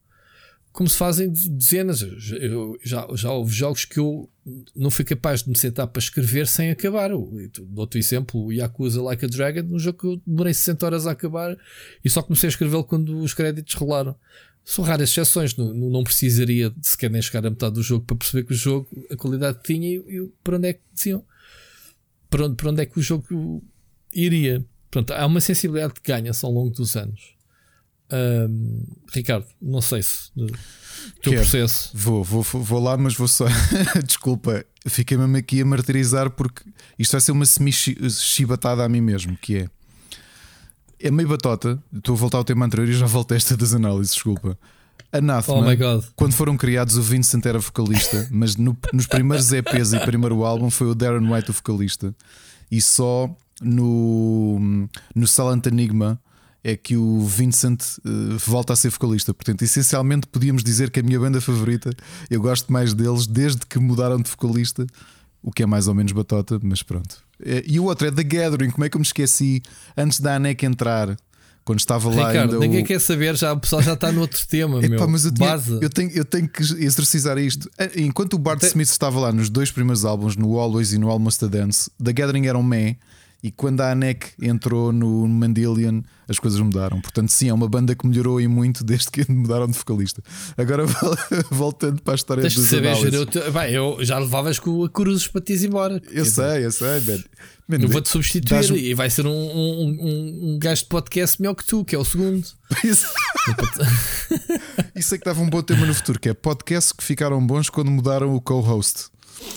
como 0.71 0.89
se 0.89 0.97
fazem 0.97 1.31
dezenas. 1.31 2.01
Eu, 2.01 2.77
já, 2.83 3.07
já 3.15 3.31
houve 3.31 3.53
jogos 3.53 3.85
que 3.85 3.97
eu 3.97 4.29
não 4.75 4.91
fui 4.91 5.05
capaz 5.05 5.41
de 5.41 5.49
me 5.49 5.57
sentar 5.57 5.87
para 5.87 6.01
escrever 6.01 6.47
sem 6.47 6.69
acabar. 6.69 7.11
Dou-te 7.69 7.97
exemplo, 7.97 8.43
o 8.43 8.51
Yakuza 8.51 9.01
Like 9.01 9.23
a 9.23 9.27
Dragon, 9.27 9.73
um 9.73 9.79
jogo 9.79 9.97
que 9.97 10.05
eu 10.05 10.21
demorei 10.27 10.53
60 10.53 10.85
horas 10.85 11.07
a 11.07 11.11
acabar 11.11 11.57
e 12.03 12.09
só 12.09 12.21
comecei 12.21 12.47
a 12.47 12.51
escrevê-lo 12.51 12.83
quando 12.83 13.17
os 13.19 13.33
créditos 13.33 13.73
rolaram. 13.75 14.15
São 14.65 14.83
raras 14.83 15.11
exceções, 15.11 15.55
não, 15.55 15.73
não 15.73 16.03
precisaria 16.03 16.71
de 16.71 16.87
sequer 16.87 17.11
nem 17.11 17.21
chegar 17.21 17.45
a 17.45 17.49
metade 17.51 17.75
do 17.75 17.83
jogo 17.83 18.03
para 18.03 18.17
perceber 18.17 18.43
que 18.47 18.53
o 18.53 18.57
jogo, 18.57 18.87
a 19.11 19.15
qualidade 19.15 19.59
que 19.59 19.73
tinha 19.73 19.87
e, 19.87 19.97
e 19.97 20.27
para 20.43 20.57
onde 20.57 20.69
é 20.69 20.73
que 20.73 20.81
diziam, 20.91 21.23
para 22.29 22.45
onde, 22.45 22.55
para 22.55 22.69
onde 22.71 22.81
é 22.81 22.85
que 22.85 22.99
o 22.99 23.01
jogo 23.01 23.63
iria. 24.11 24.65
Portanto, 24.89 25.17
há 25.17 25.25
uma 25.25 25.39
sensibilidade 25.39 25.93
que 25.93 26.11
ganha-se 26.11 26.43
ao 26.43 26.51
longo 26.51 26.71
dos 26.71 26.95
anos. 26.95 27.35
Um, 28.11 28.83
Ricardo, 29.13 29.45
não 29.61 29.81
sei 29.81 30.01
se 30.03 30.29
o 30.35 30.45
teu 31.21 31.33
Quero. 31.33 31.41
processo. 31.41 31.91
Vou, 31.93 32.23
vou, 32.23 32.41
vou 32.41 32.79
lá, 32.79 32.97
mas 32.97 33.15
vou 33.15 33.27
só. 33.27 33.45
Desculpa, 34.05 34.65
fiquei 34.87 35.17
mesmo 35.17 35.37
aqui 35.37 35.61
a 35.61 35.65
martirizar 35.65 36.29
porque 36.29 36.63
isto 36.97 37.11
vai 37.11 37.21
ser 37.21 37.31
uma 37.31 37.45
semi-chibatada 37.45 38.83
a 38.83 38.89
mim 38.89 39.01
mesmo, 39.01 39.37
que 39.37 39.57
é. 39.57 39.69
É 40.99 41.11
meio 41.11 41.27
batota. 41.29 41.81
Estou 41.95 42.15
a 42.15 42.17
voltar 42.17 42.37
ao 42.39 42.43
tema 42.43 42.65
anterior 42.65 42.87
e 42.87 42.93
já 42.93 43.05
voltei 43.05 43.37
esta 43.37 43.55
das 43.57 43.73
análises, 43.73 44.13
desculpa. 44.13 44.57
Anathema, 45.11 45.57
Oh 45.59 46.13
quando 46.15 46.33
foram 46.33 46.57
criados, 46.57 46.97
o 46.97 47.01
Vincent 47.01 47.45
era 47.45 47.59
vocalista, 47.59 48.27
mas 48.31 48.55
no- 48.55 48.77
nos 48.93 49.05
primeiros 49.07 49.51
EPs 49.51 49.93
e 49.93 49.99
primeiro 49.99 50.43
álbum 50.43 50.69
foi 50.69 50.87
o 50.87 50.95
Darren 50.95 51.31
White 51.31 51.51
o 51.51 51.53
vocalista, 51.53 52.13
e 52.69 52.81
só 52.81 53.29
no, 53.61 54.87
no 55.15 55.27
Silent 55.27 55.65
Enigma 55.67 56.19
é 56.63 56.75
que 56.75 56.97
o 56.97 57.21
Vincent 57.25 57.81
eh, 58.03 58.09
volta 58.45 58.73
a 58.73 58.75
ser 58.75 58.89
vocalista. 58.89 59.33
Portanto, 59.33 59.61
essencialmente 59.61 60.27
podíamos 60.27 60.63
dizer 60.63 60.89
que 60.89 60.99
a 60.99 61.03
minha 61.03 61.19
banda 61.19 61.39
favorita, 61.39 61.91
eu 62.29 62.41
gosto 62.41 62.73
mais 62.73 62.93
deles 62.93 63.27
desde 63.27 63.65
que 63.67 63.77
mudaram 63.79 64.17
de 64.17 64.29
vocalista, 64.29 64.85
o 65.43 65.51
que 65.51 65.61
é 65.63 65.65
mais 65.65 65.87
ou 65.87 65.93
menos 65.93 66.11
batota, 66.11 66.59
mas 66.63 66.81
pronto. 66.81 67.23
Eh, 67.43 67.63
E 67.67 67.79
o 67.79 67.85
outro 67.85 68.07
é 68.07 68.11
The 68.11 68.23
Gathering, 68.23 68.69
como 68.71 68.85
é 68.85 68.89
que 68.89 68.95
eu 68.97 68.99
me 68.99 69.05
esqueci 69.05 69.61
antes 69.97 70.19
da 70.19 70.35
Anek 70.35 70.65
entrar? 70.65 71.15
Quando 71.63 71.79
estava 71.79 72.07
lá 72.09 72.27
Ricardo, 72.27 72.53
ainda 72.53 72.59
ninguém 72.59 72.83
o... 72.83 72.85
quer 72.85 73.01
saber, 73.01 73.35
já, 73.35 73.51
o 73.51 73.59
pessoal 73.59 73.81
já 73.81 73.93
está 73.93 74.11
no 74.11 74.21
outro 74.21 74.45
tema, 74.47 74.77
Epá, 74.85 74.87
meu. 74.87 75.07
mas 75.07 75.25
eu, 75.25 75.31
tinha- 75.31 75.47
eu 75.81 75.89
tenho, 75.89 76.11
eu 76.11 76.23
tenho 76.23 76.47
que 76.47 76.61
exercizar 76.61 77.39
isto. 77.39 77.67
Eh, 77.79 77.89
Enquanto 78.01 78.33
o 78.33 78.37
Bart 78.37 78.59
Tem- 78.59 78.69
Smith 78.69 78.87
estava 78.89 79.19
lá 79.19 79.31
nos 79.31 79.49
dois 79.49 79.71
primeiros 79.71 80.05
álbuns, 80.05 80.35
no 80.37 80.59
Always 80.59 80.93
e 80.93 80.99
no 80.99 81.09
Almost 81.09 81.43
a 81.43 81.47
Dance, 81.47 81.89
The 82.03 82.13
Gathering 82.13 82.45
era 82.45 82.55
um 82.57 82.61
meh. 82.63 82.97
E 83.45 83.51
quando 83.51 83.81
a 83.81 83.91
Anek 83.91 84.31
entrou 84.41 84.91
no 84.91 85.27
Mandelian, 85.27 86.01
as 86.27 86.39
coisas 86.39 86.59
mudaram. 86.59 86.99
Portanto, 86.99 87.29
sim, 87.29 87.47
é 87.47 87.53
uma 87.53 87.69
banda 87.69 87.93
que 87.93 88.07
melhorou 88.07 88.41
e 88.41 88.47
muito 88.47 88.83
desde 88.83 89.11
que 89.11 89.23
mudaram 89.31 89.67
de 89.67 89.77
vocalista. 89.77 90.23
Agora, 90.57 90.83
voltando 91.51 92.01
para 92.01 92.15
a 92.15 92.15
história 92.15 92.41
Tens 92.41 92.55
dos 92.55 92.67
saber 92.67 92.95
o 93.15 93.25
teu. 93.27 93.51
Bem, 93.53 93.71
eu 93.71 93.99
já 94.01 94.17
levavas 94.17 94.57
com 94.57 94.83
a 94.83 94.89
cruzes 94.89 95.27
para 95.27 95.41
te 95.41 95.53
ir 95.53 95.63
embora. 95.63 96.01
Eu 96.11 96.25
sei, 96.25 96.65
eu 96.65 96.71
sei, 96.71 96.99
man. 97.01 97.23
Man, 97.67 97.77
Eu 97.83 97.87
vou-te 97.89 98.09
substituir 98.09 98.49
dás-me- 98.49 98.79
e 98.79 98.95
vai 98.95 99.11
ser 99.11 99.27
um, 99.27 99.31
um, 99.31 99.89
um, 100.01 100.53
um 100.55 100.59
gajo 100.59 100.81
de 100.81 100.89
podcast 100.89 101.39
melhor 101.39 101.53
que 101.53 101.65
tu, 101.65 101.85
que 101.85 101.95
é 101.95 101.99
o 101.99 102.05
segundo. 102.05 102.47
Isso, 102.83 103.05
isso 104.95 105.13
é 105.13 105.17
que 105.19 105.25
dava 105.25 105.39
um 105.39 105.49
bom 105.49 105.61
tema 105.61 105.85
no 105.85 105.93
futuro, 105.93 106.19
que 106.19 106.29
é 106.29 106.33
podcasts 106.33 106.91
que 106.91 107.03
ficaram 107.03 107.45
bons 107.45 107.69
quando 107.69 107.91
mudaram 107.91 108.33
o 108.35 108.41
co-host. 108.41 109.05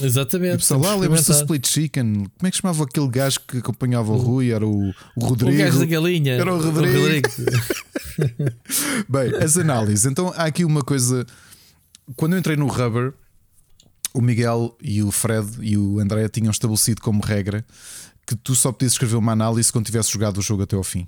Exatamente. 0.00 0.54
E 0.54 0.58
pessoal, 0.58 0.80
lá 0.80 0.94
lembra-se 0.94 1.30
do. 1.32 1.38
Split 1.38 1.66
Chicken? 1.66 2.26
Como 2.36 2.46
é 2.46 2.50
que 2.50 2.56
chamava 2.58 2.84
aquele 2.84 3.08
gajo 3.08 3.40
que 3.46 3.58
acompanhava 3.58 4.12
o 4.12 4.16
Rui? 4.16 4.50
Era 4.50 4.66
o, 4.66 4.88
o 4.88 4.94
O 5.16 5.24
Rodrigo. 5.24 5.56
gajo 5.56 5.78
da 5.78 5.84
galinha. 5.86 6.32
Era 6.34 6.54
o 6.54 6.60
Rodrigo. 6.60 7.28
Bem, 9.08 9.34
as 9.42 9.56
análises. 9.56 10.04
Então 10.04 10.32
há 10.36 10.44
aqui 10.44 10.64
uma 10.64 10.82
coisa. 10.82 11.26
Quando 12.16 12.32
eu 12.34 12.38
entrei 12.38 12.56
no 12.56 12.66
Rubber, 12.66 13.12
o 14.14 14.20
Miguel 14.20 14.76
e 14.82 15.02
o 15.02 15.10
Fred 15.10 15.46
e 15.60 15.76
o 15.76 15.98
André 16.00 16.28
tinham 16.28 16.50
estabelecido 16.50 17.00
como 17.00 17.22
regra 17.22 17.64
que 18.26 18.36
tu 18.36 18.54
só 18.54 18.70
podias 18.72 18.92
escrever 18.92 19.16
uma 19.16 19.32
análise 19.32 19.72
quando 19.72 19.86
tivesse 19.86 20.12
jogado 20.12 20.38
o 20.38 20.42
jogo 20.42 20.62
até 20.62 20.76
ao 20.76 20.84
fim. 20.84 21.06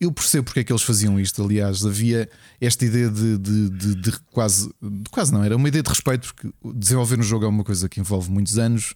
Eu 0.00 0.12
percebo 0.12 0.44
porque 0.44 0.60
é 0.60 0.64
que 0.64 0.72
eles 0.72 0.82
faziam 0.82 1.18
isto. 1.18 1.42
Aliás, 1.42 1.84
havia 1.86 2.28
esta 2.60 2.84
ideia 2.84 3.08
de, 3.10 3.38
de- 3.38 3.70
de- 3.70 3.94
de 3.94 4.12
quase, 4.30 4.70
quase 5.10 5.32
não, 5.32 5.42
era 5.42 5.56
uma 5.56 5.68
ideia 5.68 5.82
de 5.82 5.88
respeito, 5.88 6.32
porque 6.34 6.52
desenvolver 6.74 7.18
um 7.18 7.22
jogo 7.22 7.44
é 7.46 7.48
uma 7.48 7.64
coisa 7.64 7.88
que 7.88 7.98
envolve 8.00 8.30
muitos 8.30 8.58
anos. 8.58 8.92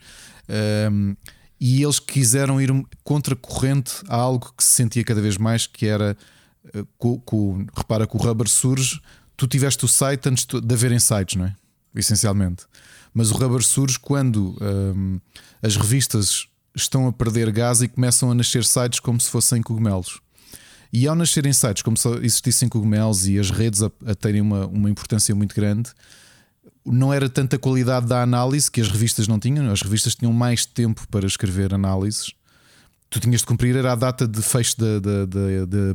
ahm, 0.49 1.15
e 1.61 1.83
eles 1.83 1.99
quiseram 1.99 2.61
ir 2.61 2.71
um- 2.71 2.85
contra 3.05 3.37
corrente 3.37 3.93
a 4.09 4.17
algo 4.17 4.53
que 4.57 4.65
se 4.65 4.73
sentia 4.73 5.05
cada 5.05 5.21
vez 5.21 5.37
mais, 5.37 5.67
que 5.67 5.87
era 5.87 6.17
eh, 6.75 6.85
co- 6.99 7.19
co- 7.21 7.65
repara 7.77 8.07
que 8.07 8.17
o 8.17 8.19
Rubber 8.19 8.49
surge, 8.49 9.01
tu 9.37 9.47
tiveste 9.47 9.85
o 9.85 9.89
site 9.89 10.29
antes 10.29 10.45
de 10.47 10.75
haverem 10.75 10.99
sites, 10.99 11.37
não 11.37 11.47
é? 11.47 11.55
Essencialmente. 11.95 12.65
Mas 13.15 13.31
o 13.31 13.35
Rubber 13.35 13.63
surge 13.63 13.99
quando 13.99 14.57
ahm, 14.61 15.19
as 15.63 15.77
revistas 15.77 16.47
estão 16.75 17.07
a 17.07 17.13
perder 17.13 17.51
gás 17.53 17.81
e 17.83 17.89
começam 17.89 18.31
a 18.31 18.35
nascer 18.35 18.65
sites 18.65 19.01
como 19.01 19.21
se 19.21 19.31
fossem 19.31 19.63
cogumelos. 19.63 20.21
E 20.93 21.07
ao 21.07 21.15
nascerem 21.15 21.53
sites 21.53 21.83
como 21.83 21.97
se 21.97 22.09
existissem 22.19 22.69
cogumelos 22.69 23.29
e 23.29 23.39
as 23.39 23.51
redes 23.51 23.83
a, 23.83 23.91
a 24.07 24.15
terem 24.15 24.41
uma, 24.41 24.67
uma 24.67 24.91
importância 24.91 25.35
muito 25.35 25.55
grande, 25.55 25.91
não 26.85 27.13
era 27.13 27.29
tanta 27.29 27.59
qualidade 27.59 28.07
da 28.07 28.23
análise 28.23 28.71
que 28.71 28.81
as 28.81 28.89
revistas 28.89 29.29
não 29.29 29.39
tinham. 29.39 29.71
As 29.71 29.83
revistas 29.83 30.15
tinham 30.15 30.33
mais 30.33 30.67
tempo 30.67 31.07
para 31.09 31.27
escrever 31.27 31.73
análises. 31.73 32.33
Tu 33.09 33.21
tinhas 33.21 33.41
de 33.41 33.47
cumprir, 33.47 33.77
era 33.77 33.93
a 33.93 33.97
data 33.97 34.27
de 34.27 34.41
fecho 34.43 34.77
da, 34.79 35.01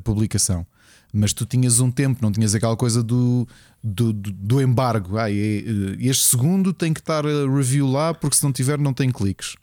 publicação. 0.02 0.66
Mas 1.14 1.32
tu 1.32 1.46
tinhas 1.46 1.80
um 1.80 1.90
tempo, 1.90 2.20
não 2.22 2.32
tinhas 2.32 2.54
aquela 2.54 2.76
coisa 2.76 3.02
do, 3.02 3.48
do, 3.82 4.12
do- 4.12 4.62
embargo. 4.62 5.18
Ah, 5.18 5.32
é- 5.32 5.64
este 6.00 6.26
segundo 6.26 6.74
tem 6.74 6.94
que 6.94 7.00
estar 7.00 7.26
a 7.26 7.50
review 7.50 7.88
lá, 7.88 8.14
porque 8.14 8.36
se 8.36 8.44
não 8.44 8.52
tiver, 8.52 8.78
não 8.78 8.94
tem 8.94 9.10
cliques. 9.10 9.56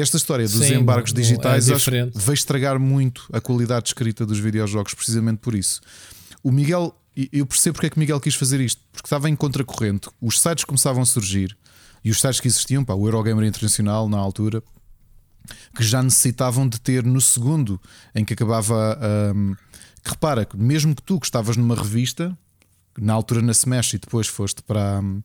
Esta 0.00 0.16
história 0.16 0.46
dos 0.46 0.66
Sim, 0.66 0.76
embargos 0.76 1.12
é 1.12 1.14
digitais 1.14 1.66
diferente. 1.66 2.18
vai 2.18 2.34
estragar 2.34 2.78
muito 2.78 3.28
a 3.32 3.40
qualidade 3.40 3.84
de 3.84 3.88
escrita 3.90 4.24
dos 4.24 4.38
videojogos, 4.38 4.94
precisamente 4.94 5.38
por 5.38 5.54
isso. 5.54 5.80
O 6.42 6.52
Miguel, 6.52 6.94
eu 7.32 7.44
percebo 7.46 7.74
porque 7.74 7.86
é 7.86 7.90
que 7.90 7.96
o 7.96 8.00
Miguel 8.00 8.20
quis 8.20 8.34
fazer 8.34 8.60
isto, 8.60 8.80
porque 8.92 9.06
estava 9.06 9.28
em 9.28 9.34
contracorrente. 9.36 10.08
Os 10.20 10.40
sites 10.40 10.64
começavam 10.64 11.02
a 11.02 11.06
surgir 11.06 11.56
e 12.04 12.10
os 12.10 12.20
sites 12.20 12.40
que 12.40 12.48
existiam, 12.48 12.84
pá, 12.84 12.94
o 12.94 13.06
Eurogamer 13.06 13.44
Internacional 13.44 14.08
na 14.08 14.18
altura, 14.18 14.62
que 15.74 15.82
já 15.82 16.02
necessitavam 16.02 16.68
de 16.68 16.80
ter 16.80 17.04
no 17.04 17.20
segundo 17.20 17.80
em 18.14 18.24
que 18.24 18.34
acabava. 18.34 18.98
hum, 19.34 19.54
que 20.02 20.10
repara, 20.10 20.44
que 20.44 20.56
mesmo 20.56 20.94
que 20.94 21.02
tu 21.02 21.18
que 21.18 21.26
estavas 21.26 21.56
numa 21.56 21.74
revista, 21.74 22.36
na 22.98 23.12
altura 23.12 23.42
na 23.42 23.52
Smash 23.52 23.94
e 23.94 23.98
depois 23.98 24.26
foste 24.26 24.62
para, 24.62 25.00
hum, 25.00 25.22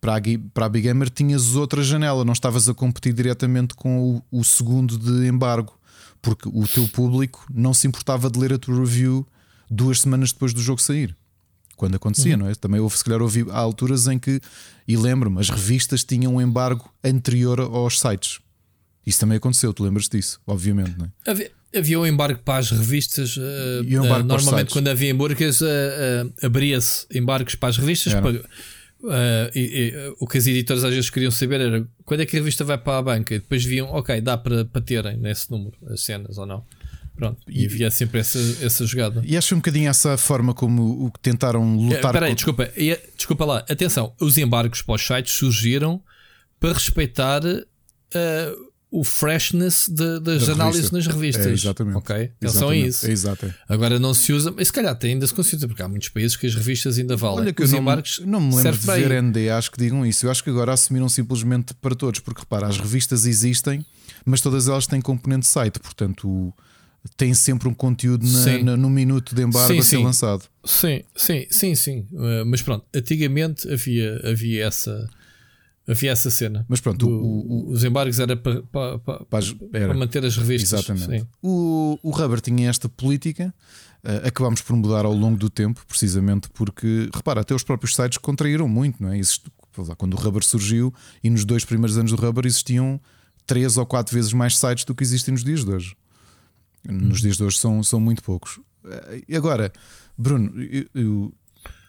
para, 0.00 0.16
a, 0.16 0.20
para 0.54 0.66
a 0.66 0.68
Big 0.68 0.86
Gamer, 0.86 1.10
tinhas 1.10 1.54
outra 1.54 1.82
janela, 1.82 2.24
não 2.24 2.32
estavas 2.32 2.68
a 2.68 2.74
competir 2.74 3.12
diretamente 3.12 3.74
com 3.74 4.22
o, 4.30 4.40
o 4.40 4.44
segundo 4.44 4.96
de 4.98 5.26
embargo, 5.28 5.72
porque 6.22 6.48
o 6.48 6.66
teu 6.66 6.86
público 6.88 7.46
não 7.52 7.72
se 7.74 7.86
importava 7.86 8.30
de 8.30 8.38
ler 8.38 8.52
a 8.52 8.58
tua 8.58 8.78
review 8.78 9.26
duas 9.70 10.00
semanas 10.00 10.32
depois 10.32 10.52
do 10.52 10.60
jogo 10.60 10.80
sair. 10.80 11.16
Quando 11.76 11.94
acontecia, 11.94 12.36
não 12.36 12.46
é? 12.46 12.54
Também 12.54 12.78
houve, 12.80 12.96
se 12.98 13.02
calhar, 13.04 13.22
houve 13.22 13.46
há 13.50 13.58
alturas 13.58 14.06
em 14.06 14.18
que, 14.18 14.38
e 14.86 14.96
lembro-me, 14.98 15.40
as 15.40 15.48
revistas 15.48 16.04
tinham 16.04 16.34
um 16.34 16.40
embargo 16.40 16.92
anterior 17.02 17.58
aos 17.60 17.98
sites. 17.98 18.38
Isso 19.06 19.18
também 19.20 19.38
aconteceu, 19.38 19.72
tu 19.72 19.82
lembras 19.82 20.06
disso, 20.08 20.38
obviamente, 20.46 20.94
não 20.98 21.06
é? 21.06 21.30
Havia, 21.30 21.50
havia 21.74 21.98
um 21.98 22.06
embargo 22.06 22.40
para 22.44 22.58
as 22.58 22.70
revistas. 22.70 23.34
para 24.08 24.18
os 24.20 24.24
normalmente, 24.26 24.72
quando 24.72 24.88
havia 24.88 25.10
embargos, 25.10 25.62
eh, 25.62 26.26
abria-se 26.42 27.06
embargos 27.14 27.54
para 27.54 27.70
as 27.70 27.78
revistas. 27.78 28.12
Para- 28.12 28.44
eh, 29.10 29.50
e- 29.54 29.60
e, 29.60 30.14
o 30.18 30.26
que 30.26 30.38
as 30.38 30.46
editoras 30.46 30.84
às 30.84 30.92
vezes 30.92 31.10
queriam 31.10 31.30
saber 31.30 31.60
era 31.60 31.86
quando 32.04 32.20
é 32.20 32.26
que 32.26 32.36
a 32.36 32.40
revista 32.40 32.64
vai 32.64 32.76
para 32.78 32.98
a 32.98 33.02
banca 33.02 33.34
e 33.34 33.38
depois 33.38 33.64
viam, 33.64 33.88
ok, 33.88 34.20
dá 34.20 34.36
para, 34.36 34.64
para 34.64 34.80
terem 34.82 35.16
nesse 35.16 35.50
número 35.50 35.76
as 35.88 36.02
cenas 36.02 36.36
ou 36.38 36.46
não. 36.46 36.64
Pronto, 37.16 37.38
e, 37.48 37.66
havia 37.66 37.90
sempre 37.90 38.20
essa, 38.20 38.38
essa 38.64 38.86
jogada. 38.86 39.22
E 39.26 39.36
acho 39.36 39.54
um 39.54 39.58
bocadinho 39.58 39.90
essa 39.90 40.16
forma 40.16 40.54
como 40.54 41.04
o 41.06 41.10
que 41.10 41.20
tentaram 41.20 41.76
lutar 41.76 41.96
Espera 41.98 42.26
aí, 42.26 42.30
contra- 42.30 42.34
desculpa, 42.34 42.70
eh, 42.76 43.00
desculpa 43.16 43.44
lá, 43.44 43.58
atenção, 43.68 44.14
os 44.18 44.38
embargos 44.38 44.80
para 44.80 44.94
os 44.94 45.06
sites 45.06 45.34
surgiram 45.34 46.02
para 46.58 46.72
respeitar 46.72 47.42
eh, 47.44 48.54
o 48.90 49.04
freshness 49.04 49.88
de- 49.88 50.18
das 50.20 50.46
Da 50.46 50.54
análises 50.54 50.90
revista. 50.90 50.96
nas 50.96 51.06
revistas. 51.06 51.46
É, 51.46 51.50
exatamente. 51.52 51.96
Ok, 51.96 52.16
atenção 52.16 52.68
a 52.70 52.76
Exatamente. 52.76 52.88
isso. 52.88 53.06
É, 53.06 53.10
exato, 53.10 53.46
é. 53.46 53.54
Agora 53.68 53.98
não 54.00 54.12
se 54.12 54.32
usa, 54.32 54.50
mas 54.50 54.66
se 54.66 54.72
calhar 54.72 54.94
tem 54.98 55.12
ainda 55.12 55.26
se 55.26 55.32
considera, 55.34 55.68
porque 55.68 55.82
há 55.82 55.88
muitos 55.88 56.08
países 56.08 56.36
que 56.36 56.46
as 56.46 56.54
revistas 56.54 56.98
ainda 56.98 57.16
valem. 57.16 57.40
Olha 57.40 57.52
que 57.52 57.62
Os 57.62 57.72
eu 57.72 57.80
não, 58.26 58.40
me 58.40 58.56
lembro 58.56 58.72
de 58.78 58.86
ver. 58.86 59.22
NDAs 59.22 59.68
que 59.68 59.78
digam 59.78 60.04
isso. 60.04 60.26
Eu 60.26 60.30
acho 60.30 60.42
que 60.42 60.50
agora 60.50 60.72
assumiram 60.72 61.08
simplesmente 61.08 61.72
para 61.74 61.94
todos, 61.94 62.18
porque 62.20 62.40
repara, 62.40 62.66
as 62.66 62.78
revistas 62.78 63.26
existem, 63.26 63.84
mas 64.24 64.40
todas 64.40 64.66
elas 64.68 64.86
têm 64.86 65.00
componente 65.00 65.46
site, 65.46 65.78
portanto 65.78 66.28
o- 66.28 66.52
tem 67.16 67.32
sempre 67.32 67.66
um 67.68 67.72
conteúdo 67.72 68.26
na- 68.26 68.58
na- 68.62 68.76
no 68.76 68.90
minuto 68.90 69.34
de 69.34 69.42
embargo 69.42 69.72
Sim, 69.72 69.78
a 69.78 69.82
ser 69.82 69.96
sim. 69.98 70.04
lançado. 70.04 70.42
Sim, 70.64 71.02
sim, 71.16 71.46
sim, 71.50 71.74
sim. 71.74 72.06
Uh, 72.12 72.44
mas 72.44 72.60
pronto, 72.60 72.84
antigamente 72.94 73.66
havia, 73.72 74.20
havia 74.22 74.66
essa 74.66 75.08
havia 75.90 76.12
essa 76.12 76.30
cena. 76.30 76.64
Mas 76.68 76.80
pronto, 76.80 76.98
Do- 77.06 77.10
o- 77.10 77.68
o- 77.68 77.70
os 77.72 77.84
embargos 77.84 78.18
era 78.18 78.36
para, 78.36 78.62
para, 78.62 78.98
para, 78.98 79.24
era. 79.72 79.88
para 79.88 79.94
manter 79.98 80.24
as 80.24 80.36
revistas. 80.36 80.72
Exatamente. 80.80 81.20
Sim. 81.22 81.26
O, 81.42 81.98
o 82.02 82.10
Rubber 82.10 82.40
tinha 82.40 82.68
esta 82.70 82.88
política, 82.88 83.52
eh, 84.04 84.22
acabámos 84.28 84.60
por 84.62 84.74
mudar 84.76 85.04
ao 85.04 85.12
longo 85.12 85.36
do 85.38 85.50
tempo, 85.50 85.84
precisamente 85.86 86.48
porque, 86.54 87.08
repara, 87.14 87.40
até 87.42 87.54
os 87.54 87.62
próprios 87.62 87.94
sites 87.94 88.18
contraíram 88.18 88.68
muito, 88.68 89.02
não 89.02 89.10
é? 89.10 89.18
Existe- 89.18 89.50
quando 89.96 90.14
o 90.14 90.16
Rubber 90.16 90.42
surgiu 90.44 90.92
e 91.22 91.30
nos 91.30 91.44
dois 91.44 91.64
primeiros 91.64 91.96
anos 91.96 92.10
do 92.10 92.16
Rubber 92.16 92.44
existiam 92.44 93.00
três 93.46 93.76
ou 93.76 93.86
quatro 93.86 94.14
vezes 94.14 94.32
mais 94.32 94.58
sites 94.58 94.84
do 94.84 94.94
que 94.94 95.02
existem 95.02 95.32
nos 95.32 95.42
dias 95.44 95.64
de 95.64 95.70
hoje. 95.70 95.96
Nos 96.88 97.20
dias 97.20 97.36
de 97.36 97.44
hoje 97.44 97.58
são, 97.58 97.82
são 97.82 98.00
muito 98.00 98.22
poucos. 98.22 98.58
Eh, 98.84 99.22
E 99.28 99.36
agora, 99.36 99.72
Bruno, 100.18 100.52
eu, 100.62 100.86
eu, 100.94 101.34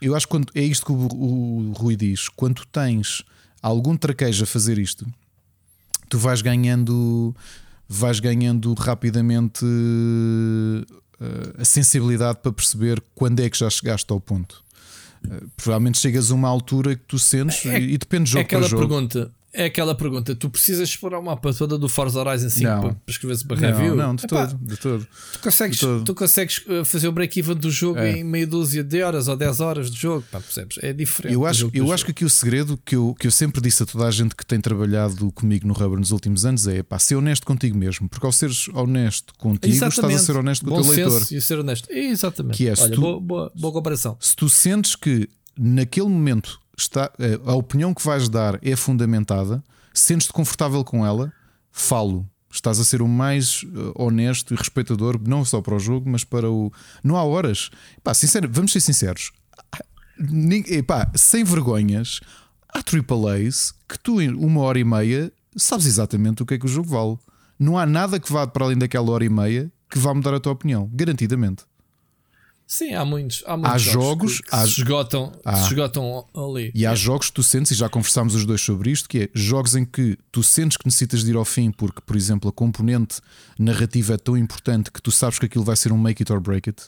eu 0.01 0.15
acho 0.15 0.25
que 0.27 0.31
quando, 0.31 0.47
é 0.53 0.61
isto 0.61 0.85
que 0.85 0.91
o, 0.91 0.95
o 0.95 1.71
Rui 1.73 1.95
diz: 1.95 2.27
quando 2.29 2.65
tens 2.71 3.23
algum 3.61 3.95
traquejo 3.97 4.43
a 4.43 4.47
fazer 4.47 4.77
isto, 4.79 5.05
tu 6.09 6.17
vais 6.17 6.41
ganhando 6.41 7.35
vais 7.87 8.19
ganhando 8.21 8.73
rapidamente 8.73 9.65
eh, 11.19 11.61
a 11.61 11.65
sensibilidade 11.65 12.39
para 12.41 12.51
perceber 12.51 13.01
quando 13.13 13.39
é 13.41 13.49
que 13.49 13.57
já 13.57 13.69
chegaste 13.69 14.11
ao 14.11 14.19
ponto. 14.19 14.63
Eh, 15.29 15.43
provavelmente 15.57 15.99
chegas 15.99 16.31
a 16.31 16.35
uma 16.35 16.47
altura 16.47 16.95
que 16.95 17.03
tu 17.07 17.19
sentes 17.19 17.65
É- 17.65 17.79
e, 17.79 17.97
depende 17.97 18.25
de 18.25 18.29
É 18.31 18.39
jogo 18.39 18.47
para 18.49 18.57
aquela 18.59 18.69
jogo. 18.69 18.87
pergunta, 18.87 19.31
é 19.53 19.65
aquela 19.65 19.93
pergunta: 19.95 20.33
tu 20.35 20.49
precisas 20.49 20.89
explorar 20.89 21.19
uma 21.19 21.31
mapa 21.31 21.53
toda 21.53 21.77
do 21.77 21.89
Forza 21.89 22.19
Horizon 22.19 22.49
5 22.49 22.63
Não. 22.69 22.81
para, 22.81 22.95
escrever-se 23.07 23.45
para 23.45 23.59
Não, 23.59 23.67
review? 23.77 23.95
não, 23.95 24.15
de 24.15 24.25
Epá, 24.25 24.47
todo, 24.47 24.59
de 24.65 24.77
todo. 24.77 25.07
Tu 25.33 25.39
consegues, 25.39 25.75
de 25.77 25.85
todo. 25.85 26.03
tu 26.05 26.15
consegues 26.15 26.57
uh, 26.67 26.85
fazer 26.85 27.07
o 27.07 27.11
break-even 27.11 27.55
do 27.55 27.69
jogo 27.69 27.99
É. 27.99 28.17
em 28.19 28.23
meia 28.23 28.47
dúzia 28.47 28.83
de 28.83 29.01
horas 29.03 29.27
ou 29.27 29.35
10 29.35 29.59
horas 29.59 29.91
de 29.91 29.99
jogo, 29.99 30.23
pá, 30.31 30.39
percebes? 30.39 30.77
É 30.81 30.93
diferente. 30.93 31.33
Eu 31.33 31.45
acho, 31.45 31.69
eu 31.73 31.85
acho 31.91 32.01
jogo. 32.01 32.05
que 32.05 32.11
aqui 32.11 32.25
o 32.25 32.29
segredo 32.29 32.79
que 32.85 32.95
eu, 32.95 33.15
que 33.19 33.27
eu 33.27 33.31
sempre 33.31 33.59
disse 33.61 33.83
a 33.83 33.85
toda 33.85 34.05
a 34.07 34.11
gente 34.11 34.35
que 34.35 34.45
tem 34.45 34.59
trabalhado 34.61 35.31
comigo 35.33 35.67
no 35.67 35.73
Rubber 35.73 35.99
nos 35.99 36.11
últimos 36.11 36.45
anos 36.45 36.67
é 36.67 36.81
pá, 36.83 36.97
ser 36.99 37.15
honesto 37.15 37.45
contigo 37.45 37.77
mesmo, 37.77 38.07
porque 38.07 38.25
ao 38.25 38.31
seres 38.31 38.67
honesto 38.69 39.33
contigo, 39.37 39.73
estás 39.73 39.99
a 40.03 40.17
ser 40.19 40.37
honesto 40.37 40.65
com 40.65 40.71
o 40.71 40.77
Bom 40.77 40.81
teu 40.83 41.09
leitor. 41.09 41.27
E 41.31 41.41
ser 41.41 41.59
honesto. 41.59 41.91
Exatamente. 41.91 42.57
Que 42.57 42.67
é, 42.69 42.73
Olha, 42.79 42.91
tu- 42.95 43.01
boa, 43.01 43.19
boa, 43.19 43.51
boa 43.55 43.73
comparação. 43.73 44.15
Se 44.19 44.35
tu 44.35 44.47
sentes 44.49 44.95
que 44.95 45.27
naquele 45.57 46.07
momento 46.07 46.59
está, 46.81 47.11
eh, 47.19 47.39
a 47.45 47.53
opinião 47.53 47.93
que 47.93 48.03
vais 48.03 48.27
dar 48.29 48.59
é 48.61 48.75
fundamentada, 48.75 49.63
sentes-te 49.93 50.33
confortável 50.33 50.83
com 50.83 51.05
ela, 51.05 51.31
falo. 51.71 52.27
Estás 52.53 52.79
a 52.79 52.83
ser 52.83 53.01
o 53.01 53.07
mais 53.07 53.63
eh, 53.65 53.91
honesto 53.95 54.53
e 54.53 54.57
respeitador, 54.57 55.19
não 55.25 55.45
só 55.45 55.61
para 55.61 55.75
o 55.75 55.79
jogo, 55.79 56.09
mas 56.09 56.23
para 56.23 56.49
o. 56.49 56.71
Não 57.03 57.15
há 57.15 57.23
horas. 57.23 57.69
Pá, 58.03 58.13
sincero, 58.13 58.49
vamos 58.51 58.73
ser 58.73 58.81
sinceros. 58.81 59.31
Epá, 60.67 61.09
sem 61.15 61.43
vergonhas, 61.43 62.19
há 62.67 62.79
AAAs 62.79 63.73
que 63.87 63.97
tu, 63.97 64.21
em 64.21 64.29
uma 64.33 64.61
hora 64.61 64.77
e 64.77 64.83
meia, 64.83 65.31
sabes 65.55 65.85
exatamente 65.85 66.43
o 66.43 66.45
que 66.45 66.55
é 66.55 66.59
que 66.59 66.65
o 66.65 66.69
jogo 66.69 66.89
vale. 66.89 67.17
Não 67.57 67.77
há 67.77 67.85
nada 67.85 68.19
que 68.19 68.31
vá 68.31 68.45
para 68.45 68.65
além 68.65 68.77
daquela 68.77 69.11
hora 69.11 69.23
e 69.23 69.29
meia 69.29 69.71
que 69.89 69.99
vá 69.99 70.13
mudar 70.13 70.33
a 70.33 70.39
tua 70.39 70.53
opinião, 70.53 70.89
garantidamente. 70.93 71.63
Sim, 72.71 72.93
há 72.93 73.03
muitos. 73.03 73.43
Há, 73.45 73.57
muitos 73.57 73.73
Há 73.73 73.77
jogos, 73.77 74.05
jogos, 74.05 74.37
que, 74.37 74.43
que 74.49 74.55
há- 74.55 74.65
se, 74.65 74.79
esgotam, 74.79 75.33
há. 75.43 75.57
se 75.57 75.67
esgotam 75.67 76.25
ali. 76.33 76.71
E 76.73 76.85
há 76.85 76.95
jogos 76.95 77.27
que 77.27 77.33
tu 77.33 77.43
sentes, 77.43 77.73
e 77.73 77.75
já 77.75 77.89
conversámos 77.89 78.33
os 78.33 78.45
dois 78.45 78.61
sobre 78.61 78.91
isto, 78.91 79.09
que 79.09 79.23
é 79.23 79.29
jogos 79.33 79.75
em 79.75 79.83
que 79.83 80.17
tu 80.31 80.41
sentes 80.41 80.77
que 80.77 80.85
necessitas 80.85 81.21
de 81.21 81.31
ir 81.31 81.35
ao 81.35 81.43
fim 81.43 81.69
porque, 81.69 81.99
por 81.99 82.15
exemplo, 82.15 82.49
a 82.49 82.53
componente 82.53 83.19
narrativa 83.59 84.13
é 84.13 84.17
tão 84.17 84.37
importante 84.37 84.89
que 84.89 85.01
tu 85.01 85.11
sabes 85.11 85.37
que 85.37 85.47
aquilo 85.47 85.65
vai 85.65 85.75
ser 85.75 85.91
um 85.91 85.97
make 85.97 86.23
it 86.23 86.31
or 86.31 86.39
break 86.39 86.69
it, 86.69 86.81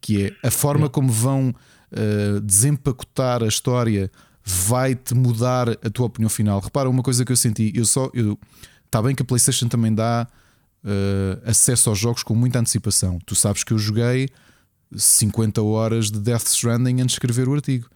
que 0.00 0.24
é 0.24 0.46
a 0.48 0.50
forma 0.50 0.88
como 0.88 1.12
vão 1.12 1.50
uh, 1.50 2.40
desempacotar 2.40 3.42
a 3.42 3.46
história 3.46 4.10
vai-te 4.42 5.14
mudar 5.14 5.68
a 5.68 5.90
tua 5.92 6.06
opinião 6.06 6.30
final. 6.30 6.60
Repara, 6.60 6.88
uma 6.88 7.02
coisa 7.02 7.26
que 7.26 7.32
eu 7.32 7.36
senti, 7.36 7.72
eu 7.74 7.84
só. 7.84 8.10
Eu, 8.14 8.38
Está 8.86 9.02
bem 9.02 9.14
que 9.14 9.20
a 9.22 9.26
PlayStation 9.26 9.68
também 9.68 9.94
dá 9.94 10.26
uh, 10.82 11.50
acesso 11.50 11.90
aos 11.90 11.98
jogos 11.98 12.22
com 12.22 12.34
muita 12.34 12.58
antecipação. 12.58 13.18
Tu 13.26 13.34
sabes 13.34 13.62
que 13.64 13.74
eu 13.74 13.78
joguei 13.78 14.30
50 14.94 15.62
horas 15.62 16.10
de 16.10 16.18
Death 16.20 16.46
Stranding 16.46 16.94
antes 17.00 17.06
de 17.06 17.12
escrever 17.12 17.48
o 17.48 17.54
artigo. 17.54 17.88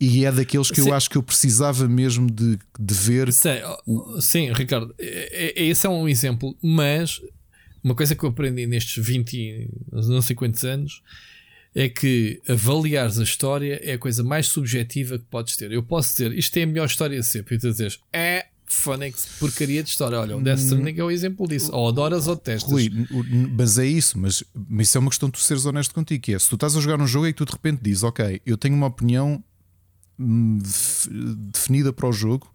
E 0.00 0.24
é 0.24 0.32
daqueles 0.32 0.70
que 0.70 0.80
Sim. 0.80 0.88
eu 0.88 0.94
acho 0.94 1.10
que 1.10 1.16
eu 1.18 1.22
precisava 1.22 1.86
mesmo 1.86 2.30
de, 2.30 2.58
de 2.78 2.94
ver. 2.94 3.30
Sim, 3.32 3.50
oh, 3.86 4.18
sim, 4.20 4.50
Ricardo, 4.52 4.94
é- 4.98 5.60
é- 5.60 5.64
esse 5.66 5.86
é 5.86 5.90
um 5.90 6.08
exemplo, 6.08 6.56
mas 6.62 7.20
uma 7.84 7.94
coisa 7.94 8.14
que 8.14 8.24
eu 8.24 8.30
aprendi 8.30 8.66
nestes 8.66 9.04
20, 9.04 9.34
e 9.36 9.68
não 9.92 10.22
sei 10.22 10.34
quantos 10.34 10.64
anos 10.64 11.02
é 11.74 11.88
que 11.88 12.40
avaliares 12.48 13.18
a 13.18 13.22
história 13.22 13.78
é 13.82 13.92
a 13.92 13.98
coisa 13.98 14.24
mais 14.24 14.46
subjetiva 14.46 15.18
que 15.18 15.24
podes 15.30 15.54
ter. 15.56 15.70
Eu 15.70 15.82
posso 15.82 16.12
dizer 16.12 16.32
isto 16.32 16.56
é 16.56 16.62
a 16.62 16.66
melhor 16.66 16.86
história 16.86 17.20
de 17.20 17.26
sempre, 17.26 17.56
e 17.56 17.58
tu 17.58 17.70
dizes 17.70 18.00
é 18.12 18.46
Phoenix, 18.74 19.26
porcaria 19.38 19.82
de 19.82 19.88
história. 19.88 20.18
Olha, 20.18 20.36
o 20.36 20.42
Death 20.42 20.58
Stranding 20.60 20.94
é 20.98 21.04
o 21.04 21.10
exemplo 21.10 21.46
disso. 21.48 21.70
Ou 21.74 21.88
adoras 21.88 22.26
ou 22.28 22.36
testas. 22.36 22.70
Rui, 22.70 22.90
mas 23.56 23.78
é 23.78 23.86
isso, 23.86 24.18
mas, 24.18 24.42
mas 24.68 24.88
isso 24.88 24.98
é 24.98 25.00
uma 25.00 25.10
questão 25.10 25.28
de 25.28 25.32
tu 25.34 25.40
seres 25.40 25.64
honesto 25.66 25.94
contigo. 25.94 26.22
Que 26.22 26.34
é, 26.34 26.38
se 26.38 26.48
tu 26.48 26.54
estás 26.54 26.76
a 26.76 26.80
jogar 26.80 27.00
um 27.00 27.06
jogo 27.06 27.26
e 27.26 27.32
tu 27.32 27.44
de 27.44 27.52
repente 27.52 27.80
dizes, 27.82 28.02
ok, 28.02 28.40
eu 28.46 28.56
tenho 28.56 28.74
uma 28.74 28.86
opinião 28.86 29.42
hum, 30.18 30.58
def- 30.62 31.08
definida 31.52 31.92
para 31.92 32.08
o 32.08 32.12
jogo, 32.12 32.50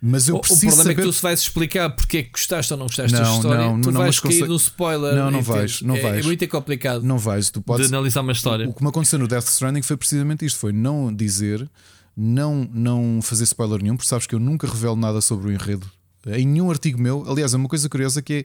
mas 0.00 0.28
eu 0.28 0.36
O- 0.36 0.38
o 0.38 0.40
preciso 0.40 0.60
problema 0.60 0.82
saber. 0.84 0.92
é 0.92 0.94
que 0.96 1.02
tu 1.02 1.12
se 1.12 1.22
vais 1.22 1.40
explicar 1.40 1.90
porque 1.90 2.16
é 2.18 2.22
que 2.22 2.30
gostaste 2.30 2.72
ou 2.72 2.78
não 2.78 2.86
gostaste 2.86 3.16
da 3.16 3.22
história, 3.34 3.58
não, 3.66 3.80
tu 3.80 3.90
não, 3.90 4.00
vais 4.00 4.20
cair 4.20 4.46
no 4.46 4.56
spoiler. 4.56 5.14
Não, 5.14 5.30
não 5.30 5.42
vais, 5.42 5.82
não 5.82 5.96
é, 5.96 6.00
vais. 6.00 6.24
É 6.24 6.26
muito 6.26 6.48
complicado 6.48 7.02
Não 7.02 7.18
vais, 7.18 7.50
tu 7.50 7.60
podes. 7.60 7.88
de 7.88 7.94
analisar 7.94 8.20
uma 8.20 8.32
história. 8.32 8.68
O 8.68 8.72
que 8.72 8.82
me 8.82 8.88
aconteceu 8.88 9.18
no 9.18 9.26
Death 9.26 9.48
Stranding 9.48 9.82
foi 9.82 9.96
precisamente 9.96 10.44
isto: 10.46 10.58
foi 10.58 10.72
não 10.72 11.12
dizer, 11.12 11.68
não, 12.20 12.68
não 12.74 13.20
fazer 13.22 13.44
spoiler 13.44 13.80
nenhum, 13.80 13.96
porque 13.96 14.08
sabes 14.08 14.26
que 14.26 14.34
eu 14.34 14.40
nunca 14.40 14.66
revelo 14.66 14.96
nada 14.96 15.20
sobre 15.20 15.46
o 15.48 15.52
enredo 15.52 15.88
em 16.26 16.44
nenhum 16.46 16.68
artigo 16.70 17.00
meu. 17.00 17.24
Aliás, 17.30 17.54
é 17.54 17.56
uma 17.56 17.68
coisa 17.68 17.88
curiosa 17.88 18.20
que 18.20 18.44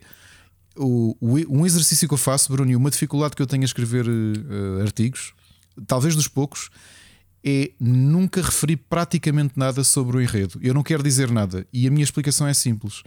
o, 0.80 1.16
o- 1.20 1.58
um 1.58 1.66
exercício 1.66 2.06
que 2.06 2.14
eu 2.14 2.18
faço, 2.18 2.50
Bruno, 2.52 2.70
e 2.70 2.76
uma 2.76 2.88
dificuldade 2.90 3.34
que 3.34 3.42
eu 3.42 3.46
tenho 3.46 3.62
a 3.62 3.66
escrever 3.66 4.06
eh, 4.06 4.82
artigos, 4.82 5.32
talvez 5.86 6.14
dos 6.14 6.28
poucos, 6.28 6.70
é 7.44 7.72
nunca 7.80 8.40
referir 8.40 8.76
praticamente 8.76 9.54
nada 9.58 9.82
sobre 9.84 10.16
o 10.16 10.22
enredo. 10.22 10.58
Eu 10.62 10.72
não 10.72 10.82
quero 10.84 11.02
dizer 11.02 11.30
nada 11.30 11.66
e 11.72 11.86
a 11.86 11.90
minha 11.90 12.04
explicação 12.04 12.46
é 12.46 12.54
simples. 12.54 13.02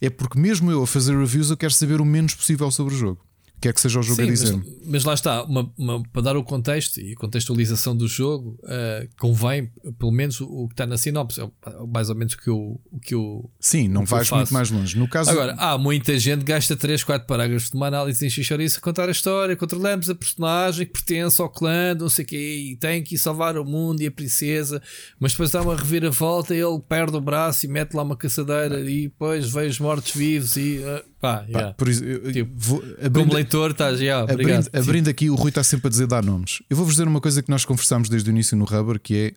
É 0.00 0.08
porque 0.08 0.38
mesmo 0.38 0.70
eu 0.70 0.82
a 0.82 0.86
fazer 0.86 1.16
reviews 1.18 1.50
eu 1.50 1.56
quero 1.56 1.72
saber 1.74 2.00
o 2.00 2.04
menos 2.04 2.34
possível 2.34 2.70
sobre 2.70 2.94
o 2.94 2.96
jogo. 2.96 3.20
Quer 3.64 3.72
que 3.72 3.80
seja 3.80 3.98
o 3.98 4.02
jogo 4.02 4.16
Sim, 4.16 4.24
a 4.24 4.26
mas, 4.26 4.40
dizer. 4.42 4.62
mas 4.84 5.04
lá 5.04 5.14
está, 5.14 5.42
uma- 5.44 5.72
uma- 5.78 6.02
para 6.12 6.20
dar 6.20 6.36
o 6.36 6.44
contexto 6.44 7.00
e 7.00 7.12
a 7.12 7.16
contextualização 7.16 7.96
do 7.96 8.06
jogo, 8.06 8.58
eh, 8.68 9.08
convém, 9.18 9.70
pelo 9.98 10.12
menos, 10.12 10.38
o, 10.42 10.44
o 10.44 10.68
que 10.68 10.74
está 10.74 10.84
na 10.86 10.98
sinopse, 10.98 11.40
é 11.40 11.44
o- 11.44 11.86
mais 11.86 12.10
ou 12.10 12.14
menos 12.14 12.34
o 12.34 12.38
que 12.38 12.50
eu. 12.50 12.78
O 12.92 13.00
que 13.00 13.14
eu 13.14 13.50
Sim, 13.58 13.88
não 13.88 14.04
vais 14.04 14.30
muito 14.30 14.52
mais 14.52 14.70
longe. 14.70 14.98
No 14.98 15.08
caso, 15.08 15.30
Agora, 15.30 15.54
há 15.58 15.78
muita 15.78 16.18
gente 16.18 16.40
que 16.40 16.52
gasta 16.52 16.76
3, 16.76 17.02
4 17.02 17.26
parágrafos 17.26 17.70
de 17.70 17.76
uma 17.76 17.86
análise 17.86 18.26
em 18.26 18.28
xixoriça 18.28 18.76
a 18.78 18.82
contar 18.82 19.08
a 19.08 19.12
história. 19.12 19.56
Controlamos 19.56 20.10
a 20.10 20.14
personagem 20.14 20.84
que 20.86 20.92
pertence 20.92 21.40
ao 21.40 21.48
clã, 21.48 21.94
não 21.94 22.10
sei 22.10 22.22
o 22.26 22.28
quê, 22.28 22.70
e 22.72 22.76
tem 22.76 23.02
que 23.02 23.14
ir 23.14 23.18
salvar 23.18 23.56
o 23.56 23.64
mundo 23.64 24.02
e 24.02 24.06
a 24.06 24.10
princesa. 24.12 24.82
Mas 25.18 25.32
depois 25.32 25.50
dá 25.50 25.62
uma 25.62 25.74
reviravolta, 25.74 26.54
ele 26.54 26.80
perde 26.86 27.16
o 27.16 27.20
braço 27.22 27.64
e 27.64 27.68
mete 27.70 27.94
lá 27.94 28.02
uma 28.02 28.14
caçadeira, 28.16 28.78
e 28.80 29.04
depois 29.04 29.50
veio 29.50 29.70
os 29.70 29.78
mortos-vivos. 29.80 30.56
E 30.58 30.82
ah, 30.84 31.02
pá, 31.24 31.36
Pá, 31.38 31.44
yeah. 31.48 31.74
por 31.74 31.88
isso, 31.88 32.04
eu- 32.04 32.32
Tipo, 32.32 32.52
vou- 32.56 32.80
como 32.80 33.06
abrindo, 33.06 33.34
leitor, 33.34 33.70
estás, 33.70 34.00
yeah, 34.00 34.22
abrindo, 34.24 34.40
obrigado. 34.60 34.76
abrindo 34.76 35.08
aqui, 35.08 35.30
o 35.30 35.34
Rui 35.34 35.48
está 35.50 35.62
sempre 35.64 35.86
a 35.86 35.90
dizer 35.90 36.06
dar 36.06 36.22
nomes. 36.24 36.62
Eu 36.68 36.76
vou-vos 36.76 36.94
dizer 36.94 37.08
uma 37.08 37.20
coisa 37.20 37.42
que 37.42 37.50
nós 37.50 37.64
conversámos 37.64 38.08
desde 38.08 38.28
o 38.28 38.32
início 38.32 38.56
no 38.56 38.64
Rubber, 38.64 39.00
que 39.00 39.16
é 39.16 39.32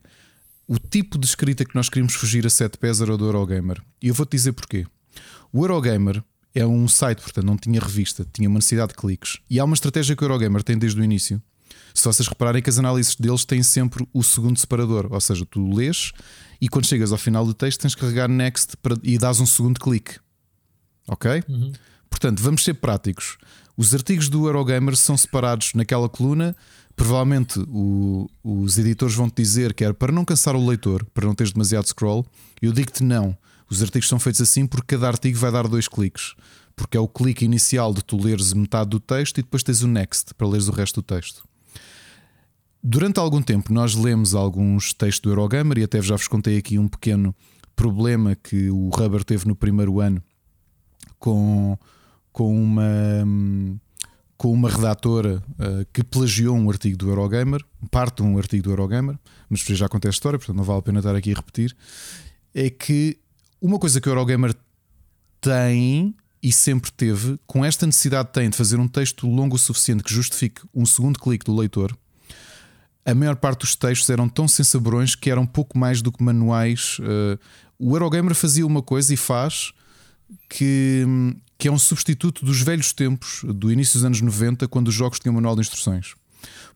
o 0.67 0.77
tipo 0.77 1.17
de 1.17 1.25
escrita 1.25 1.63
que 1.63 1.75
nós 1.75 1.87
queríamos 1.89 2.13
fugir 2.13 2.45
a 2.45 2.49
sete 2.49 2.77
pés 2.77 2.99
era 3.01 3.17
do 3.17 3.25
Eurogamer. 3.25 3.81
E 4.01 4.09
eu 4.09 4.13
vou-te 4.13 4.31
dizer 4.31 4.51
porquê. 4.53 4.85
O 5.53 5.63
Eurogamer 5.63 6.21
é 6.53 6.65
um 6.65 6.87
site, 6.87 7.21
portanto, 7.21 7.45
não 7.45 7.55
tinha 7.57 7.79
revista, 7.79 8.25
tinha 8.33 8.49
uma 8.49 8.57
necessidade 8.57 8.89
de 8.89 8.95
cliques. 8.95 9.37
E 9.49 9.59
há 9.59 9.63
uma 9.63 9.73
estratégia 9.75 10.15
que 10.15 10.23
o 10.23 10.25
Eurogamer 10.25 10.63
tem 10.63 10.77
desde 10.77 10.99
o 10.99 11.03
início. 11.03 11.41
Se 11.93 12.03
vocês 12.03 12.27
repararem 12.27 12.61
que 12.61 12.69
as 12.69 12.77
análises 12.77 13.15
deles 13.15 13.43
têm 13.45 13.63
sempre 13.63 14.07
o 14.13 14.21
segundo 14.23 14.59
separador, 14.59 15.07
ou 15.09 15.19
seja, 15.21 15.45
tu 15.45 15.73
lês 15.73 16.11
e 16.61 16.67
quando 16.67 16.85
chegas 16.85 17.11
ao 17.11 17.17
final 17.17 17.45
do 17.45 17.53
texto 17.53 17.81
tens 17.81 17.95
que 17.95 18.01
carregar 18.01 18.27
next 18.27 18.75
para- 18.77 18.97
e 19.03 19.17
dás 19.17 19.39
um 19.39 19.45
segundo 19.45 19.79
clique. 19.79 20.15
Ok? 21.07 21.43
Portanto, 22.09 22.41
vamos 22.41 22.63
ser 22.63 22.73
práticos. 22.75 23.37
Os 23.75 23.93
artigos 23.93 24.27
do 24.29 24.47
Eurogamer 24.47 24.95
são 24.95 25.15
separados 25.17 25.73
naquela 25.75 26.09
coluna. 26.09 26.55
Provavelmente 26.95 27.59
o- 27.67 28.27
os 28.43 28.77
editores 28.77 29.13
vão 29.13 29.29
te 29.29 29.41
dizer 29.41 29.73
que 29.73 29.83
era 29.83 29.93
para 29.93 30.11
não 30.11 30.25
cansar 30.25 30.55
o 30.55 30.65
leitor, 30.67 31.05
para 31.13 31.27
não 31.27 31.35
teres 31.35 31.53
demasiado 31.53 31.85
scroll. 31.87 32.25
Eu 32.61 32.71
digo-te 32.73 33.03
não. 33.03 33.37
Os 33.69 33.83
artigos 33.83 34.07
são 34.09 34.17
feitos 34.19 34.41
assim 34.41 34.65
porque 34.65 34.95
cada 34.95 35.07
artigo 35.07 35.37
vai 35.37 35.51
dar 35.51 35.67
dois 35.67 35.87
cliques. 35.87 36.33
Porque 36.75 36.97
é 36.97 36.99
o 36.99 37.07
clique 37.07 37.45
inicial 37.45 37.93
de 37.93 38.03
tu 38.03 38.17
leres 38.21 38.53
metade 38.53 38.89
do 38.89 38.99
texto 38.99 39.37
e 39.37 39.43
depois 39.43 39.61
tens 39.63 39.81
o 39.83 39.87
next 39.87 40.33
para 40.33 40.47
leres 40.47 40.67
o 40.67 40.71
resto 40.71 41.01
do 41.01 41.03
texto. 41.03 41.43
Durante 42.83 43.19
algum 43.19 43.41
tempo 43.41 43.73
nós 43.73 43.93
lemos 43.95 44.33
alguns 44.33 44.93
textos 44.93 45.19
do 45.21 45.29
Eurogamer 45.29 45.79
e 45.79 45.83
até 45.83 46.01
já 46.01 46.15
vos 46.15 46.27
contei 46.27 46.57
aqui 46.57 46.79
um 46.79 46.87
pequeno 46.87 47.35
problema 47.75 48.35
que 48.35 48.69
o 48.69 48.89
Rubber 48.89 49.23
teve 49.23 49.47
no 49.47 49.55
primeiro 49.55 49.99
ano 49.99 50.21
com, 51.19 51.77
com 52.31 52.55
uma 52.55 52.93
com 54.37 54.53
uma 54.53 54.69
redatora 54.69 55.43
uh, 55.53 55.85
que 55.91 56.03
plagiou 56.03 56.55
um 56.55 56.69
artigo 56.69 56.95
do 56.95 57.09
Eurogamer, 57.09 57.59
parte 57.89 58.17
de 58.17 58.23
um 58.23 58.37
artigo 58.37 58.63
do 58.63 58.69
Eurogamer, 58.69 59.17
mas 59.49 59.61
já 59.61 59.89
contei 59.89 60.09
a 60.09 60.11
história, 60.11 60.37
portanto 60.37 60.55
não 60.55 60.63
vale 60.63 60.79
a 60.79 60.81
pena 60.83 60.99
estar 60.99 61.15
aqui 61.15 61.31
a 61.31 61.35
repetir. 61.35 61.75
É 62.53 62.69
que 62.69 63.17
uma 63.59 63.79
coisa 63.79 63.99
que 63.99 64.07
o 64.07 64.11
Eurogamer 64.11 64.53
tem 65.41 66.15
e 66.41 66.51
sempre 66.51 66.91
teve, 66.91 67.39
com 67.47 67.65
esta 67.65 67.85
necessidade 67.87 68.29
tem 68.31 68.49
de 68.49 68.55
fazer 68.55 68.79
um 68.79 68.87
texto 68.87 69.27
longo 69.27 69.55
o 69.55 69.59
suficiente 69.59 70.03
que 70.03 70.13
justifique 70.13 70.61
um 70.73 70.85
segundo 70.85 71.19
clique 71.19 71.45
do 71.45 71.55
leitor. 71.55 71.97
A 73.03 73.15
maior 73.15 73.37
parte 73.37 73.61
dos 73.61 73.75
textos 73.75 74.09
eram 74.09 74.29
tão 74.29 74.47
sensaborões 74.47 75.15
que 75.15 75.31
eram 75.31 75.47
pouco 75.47 75.77
mais 75.77 76.01
do 76.01 76.11
que 76.11 76.21
manuais. 76.21 76.99
Uh, 76.99 77.39
o 77.79 77.95
Eurogamer 77.95 78.35
fazia 78.35 78.67
uma 78.67 78.83
coisa 78.83 79.13
e 79.13 79.17
faz 79.17 79.71
que, 80.49 81.05
que 81.57 81.67
é 81.67 81.71
um 81.71 81.77
substituto 81.77 82.45
dos 82.45 82.61
velhos 82.61 82.93
tempos, 82.93 83.41
do 83.43 83.71
início 83.71 83.93
dos 83.93 84.05
anos 84.05 84.21
90, 84.21 84.67
quando 84.67 84.87
os 84.87 84.93
jogos 84.93 85.19
tinham 85.19 85.33
manual 85.33 85.55
de 85.55 85.61
instruções. 85.61 86.13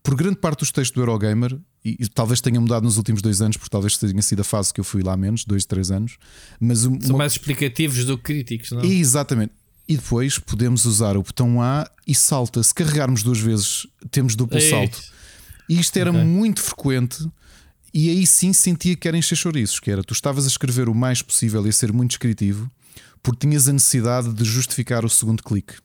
Por 0.03 0.15
grande 0.15 0.37
parte 0.37 0.59
dos 0.59 0.71
textos 0.71 0.95
do 0.95 1.01
Eurogamer, 1.01 1.57
e, 1.85 1.97
e 1.99 2.07
talvez 2.07 2.41
tenha 2.41 2.59
mudado 2.59 2.83
nos 2.83 2.97
últimos 2.97 3.21
dois 3.21 3.41
anos, 3.41 3.57
porque 3.57 3.69
talvez 3.69 3.97
tenha 3.97 4.21
sido 4.21 4.41
a 4.41 4.43
fase 4.43 4.73
que 4.73 4.79
eu 4.79 4.83
fui 4.83 5.03
lá 5.03 5.15
menos, 5.15 5.45
dois, 5.45 5.65
três 5.65 5.91
anos, 5.91 6.17
mas 6.59 6.85
uma, 6.85 6.99
São 7.01 7.17
mais 7.17 7.33
explicativos 7.33 8.03
do 8.05 8.17
que 8.17 8.23
críticos, 8.23 8.71
não? 8.71 8.83
Exatamente. 8.83 9.53
E 9.87 9.95
depois 9.97 10.39
podemos 10.39 10.85
usar 10.85 11.17
o 11.17 11.23
botão 11.23 11.61
A 11.61 11.89
e 12.07 12.15
salta. 12.15 12.63
Se 12.63 12.73
carregarmos 12.73 13.23
duas 13.23 13.39
vezes, 13.39 13.85
temos 14.09 14.35
duplo 14.35 14.57
Ei. 14.57 14.69
salto. 14.69 15.01
E 15.67 15.79
isto 15.79 15.97
era 15.97 16.11
Ok. 16.11 16.23
muito 16.23 16.61
frequente. 16.61 17.27
E 17.93 18.09
aí 18.09 18.25
sim 18.25 18.53
sentia 18.53 18.95
que 18.95 19.07
era 19.07 19.17
encher 19.17 19.35
chouriços, 19.35 19.79
que 19.79 19.91
era 19.91 20.03
tu 20.03 20.13
estavas 20.13 20.45
a 20.45 20.47
escrever 20.47 20.87
o 20.87 20.95
mais 20.95 21.21
possível 21.21 21.65
e 21.65 21.69
a 21.69 21.73
ser 21.73 21.91
muito 21.91 22.11
descritivo, 22.11 22.71
porque 23.23 23.47
tinhas 23.47 23.67
a 23.67 23.73
necessidade 23.73 24.33
de 24.33 24.43
justificar 24.43 25.05
o 25.05 25.09
segundo 25.09 25.43
clique. 25.43 25.75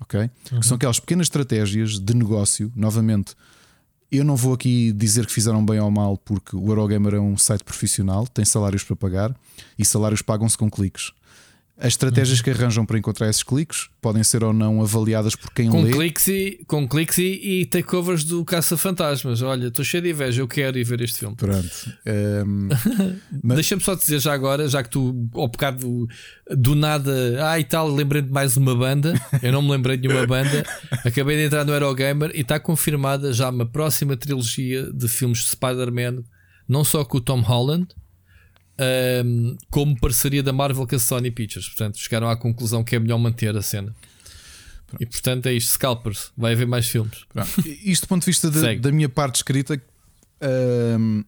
Ok? 0.00 0.20
Uhum. 0.52 0.60
Que 0.60 0.66
são 0.66 0.76
aquelas 0.76 1.00
pequenas 1.00 1.26
estratégias 1.26 1.98
de 1.98 2.14
negócio, 2.14 2.72
novamente. 2.74 3.34
Eu 4.10 4.24
não 4.24 4.36
vou 4.36 4.54
aqui 4.54 4.92
dizer 4.92 5.26
que 5.26 5.32
fizeram 5.32 5.64
bem 5.64 5.80
ou 5.80 5.90
mal, 5.90 6.16
porque 6.16 6.54
o 6.54 6.68
Eurogamer 6.68 7.14
é 7.14 7.20
um 7.20 7.36
site 7.36 7.64
profissional, 7.64 8.26
tem 8.26 8.44
salários 8.44 8.84
para 8.84 8.94
pagar 8.94 9.34
e 9.78 9.84
salários 9.84 10.22
pagam-se 10.22 10.56
com 10.56 10.70
cliques. 10.70 11.12
As 11.78 11.88
estratégias 11.88 12.38
uhum. 12.38 12.44
que 12.44 12.50
arranjam 12.50 12.86
para 12.86 12.98
encontrar 12.98 13.28
esses 13.28 13.42
cliques 13.42 13.90
podem 14.00 14.24
ser 14.24 14.42
ou 14.42 14.52
não 14.52 14.80
avaliadas 14.80 15.36
por 15.36 15.52
quem 15.52 15.68
com 15.68 15.82
lê. 15.82 15.92
Cliques 15.92 16.26
e, 16.26 16.64
com 16.66 16.88
cliques 16.88 17.18
e, 17.18 17.60
e 17.60 17.66
takeovers 17.66 18.24
do 18.24 18.42
Caça-Fantasmas. 18.46 19.42
Olha, 19.42 19.66
estou 19.66 19.84
cheio 19.84 20.02
de 20.02 20.10
inveja, 20.10 20.40
eu 20.40 20.48
quero 20.48 20.78
ir 20.78 20.84
ver 20.84 21.02
este 21.02 21.18
filme. 21.18 21.36
Pronto. 21.36 21.68
Um, 22.46 22.68
mas... 23.44 23.56
Deixa-me 23.56 23.82
só 23.82 23.94
dizer 23.94 24.20
já 24.20 24.32
agora, 24.32 24.66
já 24.68 24.82
que 24.82 24.88
tu, 24.88 25.28
ao 25.34 25.48
bocado 25.48 26.08
do 26.50 26.74
nada, 26.74 27.46
ah 27.46 27.60
e 27.60 27.64
tal, 27.64 27.90
lembrei 27.90 28.22
de 28.22 28.30
mais 28.30 28.56
uma 28.56 28.74
banda. 28.74 29.12
Eu 29.42 29.52
não 29.52 29.60
me 29.60 29.70
lembrei 29.70 29.98
de 29.98 30.08
nenhuma 30.08 30.26
banda. 30.26 30.64
Acabei 31.04 31.36
de 31.36 31.44
entrar 31.44 31.66
no 31.66 31.74
Eurogamer 31.74 32.30
e 32.34 32.40
está 32.40 32.58
confirmada 32.58 33.34
já 33.34 33.50
uma 33.50 33.66
próxima 33.66 34.16
trilogia 34.16 34.90
de 34.90 35.08
filmes 35.08 35.40
de 35.40 35.50
Spider-Man, 35.50 36.22
não 36.66 36.82
só 36.84 37.04
com 37.04 37.18
o 37.18 37.20
Tom 37.20 37.40
Holland 37.40 37.88
um, 38.78 39.56
como 39.70 39.98
parceria 39.98 40.42
da 40.42 40.52
Marvel 40.52 40.86
com 40.86 40.96
a 40.96 40.98
Sony 40.98 41.30
Pictures. 41.30 41.68
Portanto, 41.68 41.98
chegaram 41.98 42.28
à 42.28 42.36
conclusão 42.36 42.84
que 42.84 42.96
é 42.96 42.98
melhor 42.98 43.18
manter 43.18 43.56
a 43.56 43.62
cena. 43.62 43.94
Pronto. 44.86 45.02
E 45.02 45.06
portanto 45.06 45.46
é 45.46 45.52
isto: 45.52 45.72
Scalpers, 45.72 46.30
vai 46.36 46.52
haver 46.52 46.66
mais 46.66 46.86
filmes. 46.86 47.24
Isto 47.84 48.06
do 48.06 48.08
ponto 48.08 48.22
de 48.22 48.26
vista 48.26 48.50
de, 48.50 48.76
da 48.76 48.92
minha 48.92 49.08
parte 49.08 49.36
escrita, 49.36 49.80
um, 50.98 51.24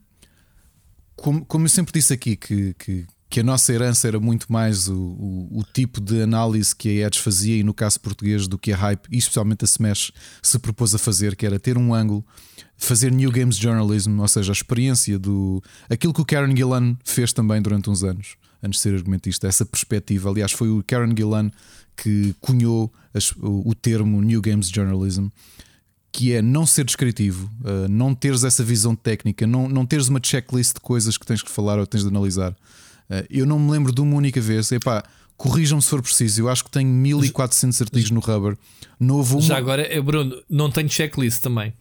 como, 1.17 1.45
como 1.45 1.65
eu 1.65 1.69
sempre 1.69 1.93
disse 1.93 2.13
aqui, 2.13 2.37
que, 2.37 2.75
que, 2.75 3.07
que, 3.29 3.41
a 3.41 3.43
nossa 3.43 3.73
herança 3.73 4.07
era 4.07 4.21
muito 4.21 4.51
mais 4.53 4.87
o, 4.87 4.97
o, 4.97 5.59
o, 5.59 5.65
tipo 5.65 6.01
de 6.01 6.23
análise 6.23 6.75
que 6.75 7.03
a 7.03 7.07
Edge 7.07 7.19
fazia, 7.19 7.57
e 7.57 7.65
no 7.65 7.75
caso 7.75 7.99
português, 7.99 8.47
do 8.47 8.57
que 8.57 8.73
a 8.73 8.77
Hype, 8.77 9.09
e 9.11 9.19
especialmente 9.19 9.65
a 9.65 9.67
Smash, 9.67 10.13
se 10.41 10.59
propôs 10.61 10.95
a 10.95 10.99
fazer, 10.99 11.35
que 11.35 11.45
era 11.45 11.59
ter 11.59 11.77
um 11.77 11.93
ângulo 11.93 12.25
fazer 12.79 13.11
New 13.11 13.31
Games 13.31 13.57
Journalism, 13.57 14.21
ou 14.21 14.29
seja, 14.29 14.53
a 14.53 14.55
experiência 14.55 15.19
do. 15.19 15.63
aquilo 15.91 16.15
que 16.15 16.21
o 16.21 16.25
Karen 16.25 16.57
Gillan 16.57 16.97
fez 17.05 17.33
também 17.33 17.61
durante 17.61 17.91
uns 17.91 18.05
anos, 18.05 18.37
antes 18.63 18.79
de 18.79 18.83
ser 18.83 18.95
argumentista, 18.95 19.49
essa 19.49 19.67
perspectiva. 19.67 20.31
Aliás, 20.31 20.53
foi 20.53 20.71
o 20.71 20.83
Karen 20.87 21.13
Gillan 21.15 21.51
que 21.97 22.35
cunhou 22.41 22.93
as, 23.13 23.33
o, 23.33 23.71
o, 23.71 23.75
termo 23.75 24.23
New 24.23 24.41
Games 24.41 24.69
Journalism, 24.69 25.27
que 26.13 26.33
é 26.33 26.41
não 26.41 26.65
ser 26.65 26.85
descritivo, 26.85 27.51
uh, 27.63 27.89
não 27.89 28.15
teres 28.15 28.45
essa 28.45 28.63
visão 28.63 28.95
técnica, 28.95 29.47
não, 29.49 29.69
não 29.69 29.85
teres 29.85 30.07
uma 30.07 30.21
checklist 30.23 30.75
de 30.75 30.81
coisas 30.81 31.19
que 31.19 31.27
tens 31.27 31.43
que 31.43 31.51
falar 31.51 31.81
ou 31.81 31.87
tens 31.87 32.03
de 32.03 32.09
analisar. 32.09 32.53
Uh, 32.53 33.27
eu 33.29 33.45
não 33.45 33.59
me 33.59 33.73
lembro 33.73 33.93
de 33.93 34.01
uma 34.01 34.17
única 34.17 34.41
vez, 34.41 34.71
epá, 34.71 35.03
corrijam 35.37 35.81
se 35.81 35.89
for 35.89 36.01
preciso. 36.01 36.43
Eu 36.43 36.49
acho 36.49 36.65
que 36.65 36.71
tenho 36.71 36.89
1400 36.89 37.83
artigos 37.83 38.11
no 38.13 38.21
Rubber. 38.21 38.57
Não 38.99 39.17
houve 39.17 39.35
uma... 39.35 39.43
Já 39.43 39.57
agora, 39.57 39.83
eh, 39.83 40.01
Bruno, 40.01 40.41
não 40.49 40.71
tenho 40.71 40.89
checklist 40.89 41.41
também. 41.41 41.73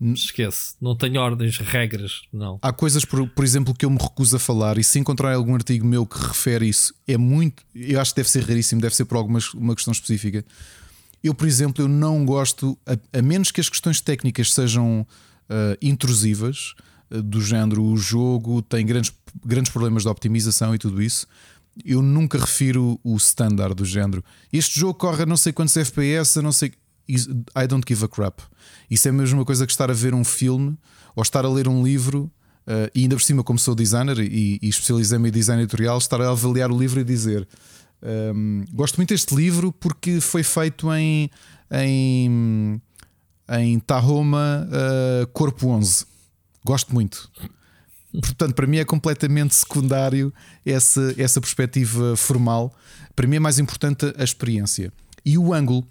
Esquece, 0.00 0.74
não 0.80 0.94
tenho 0.94 1.20
ordens, 1.20 1.58
regras, 1.58 2.22
não. 2.32 2.58
Há 2.60 2.72
coisas, 2.72 3.04
por, 3.04 3.26
por 3.28 3.44
exemplo, 3.44 3.74
que 3.74 3.84
eu 3.84 3.90
me 3.90 3.98
recuso 3.98 4.36
a 4.36 4.38
falar, 4.38 4.76
e 4.76 4.84
se 4.84 4.98
encontrar 4.98 5.34
algum 5.34 5.54
artigo 5.54 5.86
meu 5.86 6.04
que 6.04 6.18
refere 6.18 6.68
isso, 6.68 6.94
é 7.08 7.16
muito. 7.16 7.62
Eu 7.74 8.00
acho 8.00 8.12
que 8.12 8.20
deve 8.20 8.28
ser 8.28 8.44
raríssimo, 8.44 8.80
deve 8.80 8.94
ser 8.94 9.06
por 9.06 9.16
alguma 9.16 9.38
uma 9.54 9.74
questão 9.74 9.92
específica. 9.92 10.44
Eu, 11.22 11.34
por 11.34 11.48
exemplo, 11.48 11.82
eu 11.82 11.88
não 11.88 12.24
gosto, 12.24 12.78
a, 12.86 13.18
a 13.18 13.22
menos 13.22 13.50
que 13.50 13.60
as 13.60 13.68
questões 13.68 14.00
técnicas 14.00 14.52
sejam 14.52 15.00
uh, 15.00 15.76
intrusivas, 15.80 16.74
uh, 17.10 17.22
do 17.22 17.40
género 17.40 17.82
o 17.82 17.96
jogo 17.96 18.62
tem 18.62 18.84
grandes, 18.84 19.12
grandes 19.44 19.72
problemas 19.72 20.02
de 20.02 20.08
optimização 20.08 20.74
e 20.74 20.78
tudo 20.78 21.02
isso. 21.02 21.26
Eu 21.84 22.00
nunca 22.00 22.38
refiro 22.38 22.98
o 23.02 23.16
standard 23.16 23.74
do 23.74 23.84
género. 23.84 24.24
Este 24.52 24.78
jogo 24.78 24.94
corre 24.94 25.24
a 25.24 25.26
não 25.26 25.36
sei 25.36 25.52
quantos 25.52 25.76
FPS, 25.76 26.38
a 26.38 26.42
não 26.42 26.52
sei. 26.52 26.72
I 27.08 27.66
don't 27.66 27.84
give 27.86 28.04
a 28.04 28.08
crap. 28.08 28.40
Isso 28.90 29.08
é 29.08 29.10
a 29.10 29.14
mesma 29.14 29.44
coisa 29.44 29.66
que 29.66 29.72
estar 29.72 29.90
a 29.90 29.94
ver 29.94 30.14
um 30.14 30.24
filme 30.24 30.76
ou 31.14 31.22
estar 31.22 31.44
a 31.44 31.48
ler 31.48 31.68
um 31.68 31.82
livro. 31.82 32.30
Uh, 32.66 32.90
e 32.94 33.02
ainda 33.02 33.14
por 33.14 33.22
cima, 33.22 33.44
como 33.44 33.58
sou 33.58 33.74
designer 33.74 34.18
e, 34.18 34.58
e 34.60 34.68
especializei-me 34.68 35.28
em 35.28 35.32
design 35.32 35.62
editorial, 35.62 35.98
estar 35.98 36.20
a 36.20 36.30
avaliar 36.30 36.70
o 36.72 36.76
livro 36.76 36.98
e 36.98 37.04
dizer 37.04 37.46
um, 38.02 38.08
ehm, 38.08 38.64
gosto 38.72 38.96
muito 38.96 39.10
deste 39.10 39.34
livro 39.34 39.72
porque 39.72 40.20
foi 40.20 40.42
feito 40.42 40.92
em, 40.92 41.30
em, 41.70 42.82
em 43.50 43.78
Tahoma 43.80 44.68
uh, 44.68 45.26
Corpo 45.28 45.68
11. 45.68 46.06
Gosto 46.64 46.92
muito. 46.92 47.30
Portanto, 48.12 48.54
para 48.54 48.66
mim 48.66 48.78
é 48.78 48.84
completamente 48.84 49.54
secundário 49.54 50.32
essa, 50.64 51.14
essa 51.18 51.40
perspectiva 51.40 52.16
formal. 52.16 52.74
Para 53.14 53.26
mim 53.26 53.36
é 53.36 53.40
mais 53.40 53.58
importante 53.58 54.12
a 54.16 54.24
experiência. 54.24 54.92
E 55.24 55.36
o 55.36 55.52
ângulo. 55.52 55.86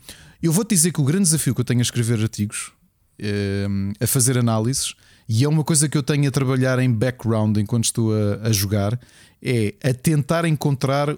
Eu 0.45 0.51
vou-te 0.51 0.75
dizer 0.75 0.91
que 0.91 1.01
o 1.01 1.03
grande 1.03 1.23
desafio 1.23 1.53
que 1.55 1.61
eu 1.61 1.65
tenho 1.65 1.79
a 1.79 1.83
escrever 1.83 2.21
artigos 2.21 2.71
Ehm, 3.17 3.93
a 3.97 4.05
fazer 4.05 4.37
análises 4.37 4.93
e 5.27 5.45
é 5.45 5.47
uma 5.47 5.63
coisa 5.63 5.87
que 5.87 5.97
eu 5.97 6.03
tenho 6.03 6.27
a 6.27 6.31
trabalhar 6.31 6.79
em 6.79 6.91
background 6.91 7.55
enquanto 7.55 7.85
estou 7.85 8.13
a, 8.13 8.47
a, 8.47 8.51
jogar 8.51 8.99
é 9.41 9.73
a 9.81 9.93
tentar 9.93 10.43
encontrar 10.43 11.17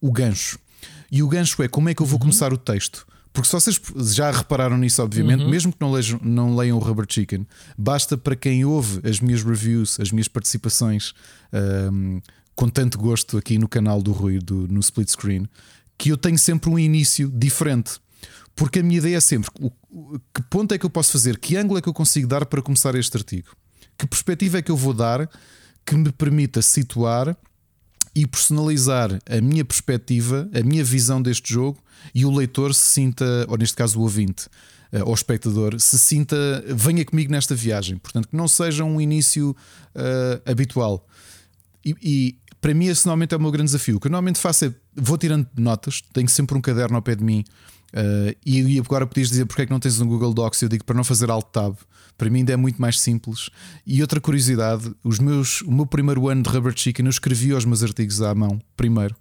o 0.00 0.10
gancho. 0.10 0.58
E 1.10 1.22
o 1.22 1.28
gancho 1.28 1.62
é 1.62 1.68
como 1.68 1.88
é 1.88 1.94
que 1.94 2.02
eu 2.02 2.06
vou 2.06 2.14
uhum. 2.14 2.22
começar 2.22 2.52
o 2.52 2.58
texto. 2.58 3.06
Porque 3.32 3.48
se 3.48 3.52
vocês 3.52 3.80
já 4.12 4.32
repararam 4.32 4.76
nisso, 4.76 5.00
obviamente, 5.00 5.44
uhum. 5.44 5.50
mesmo 5.50 5.72
que 5.72 5.80
não 5.80 5.92
leiam, 5.92 6.20
não 6.20 6.56
leiam 6.56 6.78
o 6.78 6.80
Rubber 6.80 7.06
Chicken, 7.08 7.46
basta 7.78 8.16
para 8.16 8.34
quem 8.34 8.64
ouve 8.64 9.08
as 9.08 9.20
minhas 9.20 9.44
reviews, 9.44 10.00
as 10.00 10.10
minhas 10.10 10.26
participações 10.26 11.14
um, 11.52 12.16
ehm, 12.16 12.22
com 12.56 12.68
tanto 12.68 12.98
gosto 12.98 13.38
aqui 13.38 13.56
no 13.56 13.68
canal 13.68 14.02
do 14.02 14.10
Rui, 14.10 14.40
do, 14.40 14.66
no 14.66 14.80
split 14.80 15.10
screen, 15.10 15.46
que 15.96 16.10
eu 16.10 16.16
tenho 16.16 16.38
sempre 16.38 16.68
um 16.70 16.78
início 16.78 17.30
diferente. 17.32 18.00
Porque 18.56 18.78
a 18.78 18.82
minha 18.82 18.96
ideia 18.98 19.18
é 19.18 19.20
sempre 19.20 19.50
que 19.52 20.42
ponto 20.48 20.72
é 20.74 20.78
que 20.78 20.86
eu 20.86 20.90
posso 20.90 21.12
fazer, 21.12 21.38
que 21.38 21.56
ângulo 21.56 21.78
é 21.78 21.82
que 21.82 21.88
eu 21.88 21.92
consigo 21.92 22.26
dar 22.26 22.46
para 22.46 22.62
começar 22.62 22.94
este 22.94 23.14
artigo, 23.14 23.48
que 23.98 24.06
perspectiva 24.06 24.58
é 24.58 24.62
que 24.62 24.70
eu 24.70 24.76
vou 24.76 24.94
dar 24.94 25.28
que 25.84 25.94
me 25.94 26.10
permita 26.10 26.62
situar 26.62 27.36
e 28.14 28.26
personalizar 28.26 29.20
a 29.28 29.40
minha 29.42 29.62
perspectiva, 29.62 30.48
a 30.54 30.62
minha 30.62 30.82
visão 30.82 31.20
deste 31.20 31.52
jogo 31.52 31.78
e 32.14 32.24
o 32.24 32.34
leitor 32.34 32.74
se 32.74 32.88
sinta, 32.88 33.24
ou 33.46 33.58
neste 33.58 33.76
caso 33.76 33.98
o 33.98 34.02
ouvinte, 34.02 34.48
eh, 34.90 35.02
ou 35.04 35.12
espectador, 35.12 35.78
se 35.78 35.98
sinta, 35.98 36.36
venha 36.66 37.04
comigo 37.04 37.30
nesta 37.30 37.54
viagem. 37.54 37.98
Portanto, 37.98 38.28
que 38.28 38.36
não 38.36 38.48
seja 38.48 38.84
um 38.84 38.98
início 38.98 39.50
uh, 39.94 40.50
habitual. 40.50 41.06
E, 41.84 41.94
e, 42.02 42.38
para 42.58 42.72
mim, 42.72 42.86
esse 42.86 43.04
normalmente 43.04 43.34
é 43.34 43.36
o 43.36 43.40
meu 43.40 43.50
grande 43.50 43.66
desafio. 43.66 43.96
O 43.96 44.00
que 44.00 44.06
eu 44.06 44.10
normalmente 44.10 44.40
faço 44.40 44.64
é 44.64 44.74
vou 44.94 45.18
tirando 45.18 45.46
notas, 45.54 46.00
tenho 46.12 46.28
sempre 46.28 46.56
um 46.56 46.60
caderno 46.60 46.96
ao 46.96 47.02
pé 47.02 47.14
de 47.14 47.22
mim 47.22 47.44
Uh, 47.96 48.36
e 48.44 48.78
agora 48.78 49.06
podias 49.06 49.30
dizer 49.30 49.46
porque 49.46 49.62
é 49.62 49.66
que 49.66 49.72
não 49.72 49.80
tens 49.80 49.98
um 50.00 50.06
Google 50.06 50.34
Docs? 50.34 50.60
Eu 50.60 50.68
digo 50.68 50.84
para 50.84 50.94
não 50.94 51.04
fazer 51.04 51.30
Alt 51.30 51.46
Tab. 51.50 51.76
Para 52.18 52.28
mim 52.28 52.40
ainda 52.40 52.52
é 52.52 52.56
muito 52.56 52.80
mais 52.80 53.00
simples. 53.00 53.48
E 53.86 54.02
outra 54.02 54.20
curiosidade: 54.20 54.92
os 55.02 55.18
meus, 55.18 55.62
o 55.62 55.70
meu 55.70 55.86
primeiro 55.86 56.28
ano 56.28 56.42
de 56.42 56.50
Rubber 56.50 56.74
Chicken 56.76 57.06
eu 57.06 57.10
escrevi 57.10 57.54
os 57.54 57.64
meus 57.64 57.82
artigos 57.82 58.20
à 58.20 58.34
mão, 58.34 58.60
primeiro, 58.76 59.16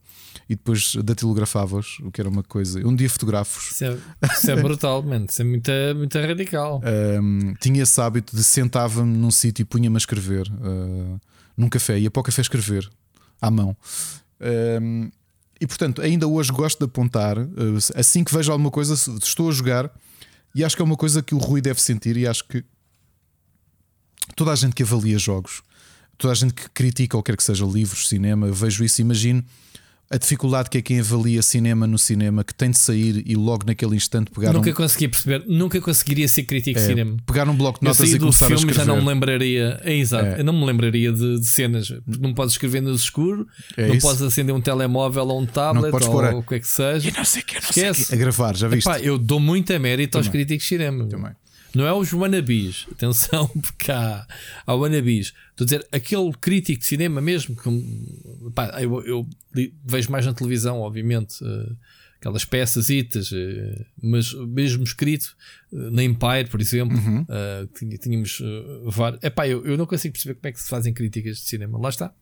e 0.49 0.55
depois 0.55 0.95
datilografava-os, 1.03 1.99
o 1.99 2.11
que 2.11 2.19
era 2.19 2.29
uma 2.29 2.43
coisa. 2.43 2.85
Um 2.85 2.93
dia 2.93 3.09
fotografos. 3.09 3.71
Isso 3.71 3.85
é, 3.85 3.97
isso 4.33 4.51
é 4.51 4.55
brutal, 4.61 5.01
mano. 5.01 5.25
Isso 5.29 5.41
é 5.41 5.45
muito, 5.45 5.71
muito 5.95 6.17
radical. 6.19 6.81
Um, 7.21 7.53
tinha 7.61 7.81
esse 7.81 7.99
hábito 8.01 8.35
de 8.35 8.43
sentava-me 8.43 9.17
num 9.17 9.31
sítio 9.31 9.63
e 9.63 9.65
punha-me 9.65 9.95
a 9.95 9.99
escrever 9.99 10.47
uh, 10.49 11.19
num 11.55 11.69
café, 11.69 11.97
ia 11.97 12.11
para 12.11 12.19
o 12.19 12.23
café 12.23 12.41
escrever 12.41 12.89
à 13.41 13.49
mão. 13.49 13.75
Um, 14.81 15.09
e 15.59 15.67
portanto, 15.67 16.01
ainda 16.01 16.27
hoje 16.27 16.51
gosto 16.51 16.79
de 16.79 16.85
apontar, 16.85 17.37
eh, 17.37 17.45
assim 17.95 18.23
que 18.23 18.33
vejo 18.33 18.51
alguma 18.51 18.71
coisa, 18.71 18.93
estou 18.93 19.49
a 19.49 19.51
jogar, 19.51 19.91
e 20.53 20.63
acho 20.63 20.75
que 20.75 20.81
é 20.81 20.85
uma 20.85 20.97
coisa 20.97 21.21
que 21.21 21.33
o 21.33 21.37
Rui 21.37 21.61
deve 21.61 21.81
sentir, 21.81 22.17
e 22.17 22.27
acho 22.27 22.43
que 22.45 22.63
toda 24.35 24.51
a 24.51 24.55
gente 24.55 24.73
que 24.73 24.83
avalia 24.83 25.17
jogos, 25.17 25.61
toda 26.17 26.33
a 26.33 26.35
gente 26.35 26.53
que 26.53 26.69
critica 26.69 27.15
ou 27.15 27.23
quer 27.23 27.37
que 27.37 27.43
seja 27.43 27.65
livros, 27.65 28.07
cinema, 28.07 28.51
vejo 28.51 28.83
isso, 28.83 29.01
imagino 29.01 29.43
a 30.09 30.17
dificuldade 30.17 30.69
que 30.69 30.77
é 30.77 30.81
quem 30.81 30.99
avalia 30.99 31.41
cinema 31.41 31.87
no 31.87 31.97
cinema, 31.97 32.43
que 32.43 32.53
tem 32.53 32.69
de 32.69 32.77
sair 32.77 33.23
e 33.25 33.35
logo 33.35 33.65
naquele 33.65 33.95
instante 33.95 34.29
pegar 34.31 34.53
Nunca 34.53 34.69
um... 34.69 34.73
consegui 34.73 35.07
perceber, 35.07 35.43
nunca 35.47 35.81
conseguiria 35.81 36.27
ser 36.27 36.43
crítico 36.43 36.79
de 36.79 36.85
é, 36.85 36.87
cinema. 36.87 37.17
Pegar 37.25 37.49
um 37.49 37.55
bloco 37.55 37.79
de 37.79 37.85
notas 37.85 38.09
eu 38.09 38.15
e 38.15 38.19
do 38.19 38.31
filme 38.31 38.71
já 38.71 38.85
não 38.85 38.97
me 39.01 39.07
lembraria, 39.07 39.79
é 39.83 39.93
exato, 39.93 40.25
é. 40.25 40.39
eu 40.39 40.43
não 40.43 40.53
me 40.53 40.65
lembraria 40.65 41.11
de, 41.11 41.39
de 41.39 41.45
cenas. 41.45 41.91
Não 42.05 42.33
podes 42.33 42.53
escrever 42.53 42.81
no 42.81 42.93
escuro, 42.93 43.47
é 43.75 43.87
não 43.87 43.95
isso. 43.95 44.05
podes 44.05 44.21
acender 44.21 44.53
um 44.53 44.61
telemóvel 44.61 45.27
ou 45.27 45.41
um 45.41 45.45
tablet 45.45 45.93
ou 45.93 46.19
a... 46.19 46.35
o 46.35 46.43
que 46.43 46.55
é 46.55 46.59
que 46.59 46.67
seja. 46.67 47.09
E 47.09 47.11
não 47.11 47.25
sei 47.25 47.41
que, 47.41 47.55
não 47.55 47.61
Esquece. 47.61 48.03
Sei 48.03 48.05
que. 48.05 48.13
A 48.13 48.17
gravar, 48.17 48.55
já 48.55 48.67
viste? 48.67 48.87
Epá, 48.87 48.99
eu 48.99 49.17
dou 49.17 49.39
muita 49.39 49.77
mérito 49.79 50.11
Também. 50.11 50.27
aos 50.27 50.31
críticos 50.31 50.63
de 50.63 50.69
cinema. 50.69 51.05
Também. 51.05 51.31
Não 51.75 51.85
é 51.85 51.93
os 51.93 52.11
wannabes, 52.11 52.87
atenção, 52.91 53.47
porque 53.61 53.91
há, 53.91 54.25
há 54.65 54.73
wannabes. 54.73 55.33
Estou 55.51 55.63
a 55.63 55.65
dizer, 55.65 55.87
aquele 55.91 56.31
crítico 56.33 56.79
de 56.79 56.85
cinema 56.85 57.21
mesmo, 57.21 57.55
que, 57.55 58.51
pá, 58.53 58.81
eu, 58.81 59.05
eu, 59.05 59.27
vejo 59.85 60.11
mais 60.11 60.25
na 60.25 60.33
televisão, 60.33 60.79
obviamente, 60.79 61.43
uh, 61.43 61.77
aquelas 62.19 62.45
peças, 62.45 62.89
itas, 62.89 63.31
uh, 63.31 63.85
mas 64.01 64.33
mesmo 64.33 64.83
escrito 64.83 65.35
uh, 65.71 65.91
na 65.91 66.03
Empire, 66.03 66.49
por 66.49 66.59
exemplo, 66.59 66.97
Uhum. 66.97 67.21
uh, 67.21 67.97
tínhamos 67.99 68.41
vários. 68.85 69.23
Epá, 69.23 69.47
eu, 69.47 69.65
eu 69.65 69.77
não 69.77 69.85
consigo 69.85 70.13
perceber 70.13 70.35
como 70.35 70.47
é 70.47 70.51
que 70.51 70.61
se 70.61 70.69
fazem 70.69 70.93
críticas 70.93 71.37
de 71.37 71.43
cinema. 71.43 71.77
Lá 71.77 71.89
está. 71.89 72.13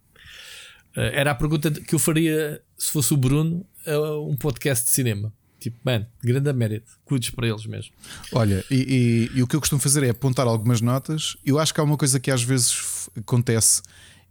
Era 0.95 1.31
a 1.31 1.35
pergunta 1.35 1.71
que 1.71 1.95
eu 1.95 1.97
faria 1.97 2.61
se 2.77 2.91
fosse 2.91 3.13
o 3.15 3.17
Bruno 3.17 3.65
a 3.85 4.19
um 4.19 4.35
podcast 4.35 4.85
de 4.85 4.91
cinema. 4.91 5.33
Tipo, 5.63 5.77
mano, 5.85 6.05
grande 6.21 6.51
mérito. 6.51 6.91
Cuides 7.05 7.29
para 7.29 7.47
eles 7.47 7.65
mesmo. 7.65 7.91
Olha, 8.33 8.63
e, 8.69 9.29
e- 9.33 9.37
e 9.37 9.43
o 9.43 9.47
que 9.47 9.55
eu 9.55 9.59
costumo 9.61 9.79
fazer 9.81 10.03
é 10.03 10.09
apontar 10.09 10.45
algumas 10.45 10.81
notas. 10.81 11.37
Eu 11.45 11.57
acho 11.57 11.73
que 11.73 11.79
há 11.79 11.83
uma 11.83 11.95
coisa 11.97 12.19
que 12.19 12.29
às 12.29 12.43
vezes 12.43 13.09
acontece 13.17 13.81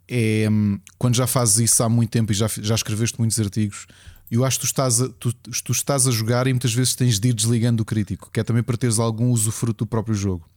é 0.07 0.47
hum, 0.49 0.79
quando 0.99 1.15
já 1.15 1.25
fazes 1.25 1.57
isso 1.71 1.81
há 1.81 1.89
muito 1.89 2.11
tempo 2.11 2.31
e 2.31 2.35
já, 2.35 2.47
já 2.47 2.75
escreveste 2.75 3.17
muitos 3.17 3.39
artigos. 3.39 3.87
Eu 4.29 4.45
acho 4.45 4.59
que 4.59 4.65
tu 4.65 4.67
estás, 4.67 5.01
a, 5.01 5.09
tu, 5.09 5.33
tu 5.33 5.71
estás 5.71 6.07
a 6.07 6.11
jogar 6.11 6.45
e 6.47 6.53
muitas 6.53 6.73
vezes 6.73 6.93
tens 6.95 7.19
de 7.19 7.29
ir 7.29 7.33
desligando 7.33 7.81
o 7.81 7.85
crítico, 7.85 8.29
que 8.31 8.39
é 8.39 8.43
também 8.43 8.61
para 8.63 8.77
teres 8.77 8.99
algum 8.99 9.29
usufruto 9.31 9.85
do 9.85 9.87
próprio 9.87 10.13
jogo. 10.15 10.47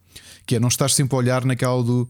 Que 0.44 0.56
é 0.56 0.60
não 0.60 0.68
estás 0.68 0.94
sempre 0.94 1.14
a 1.14 1.18
olhar 1.18 1.44
naquela 1.44 1.82
do. 1.82 2.08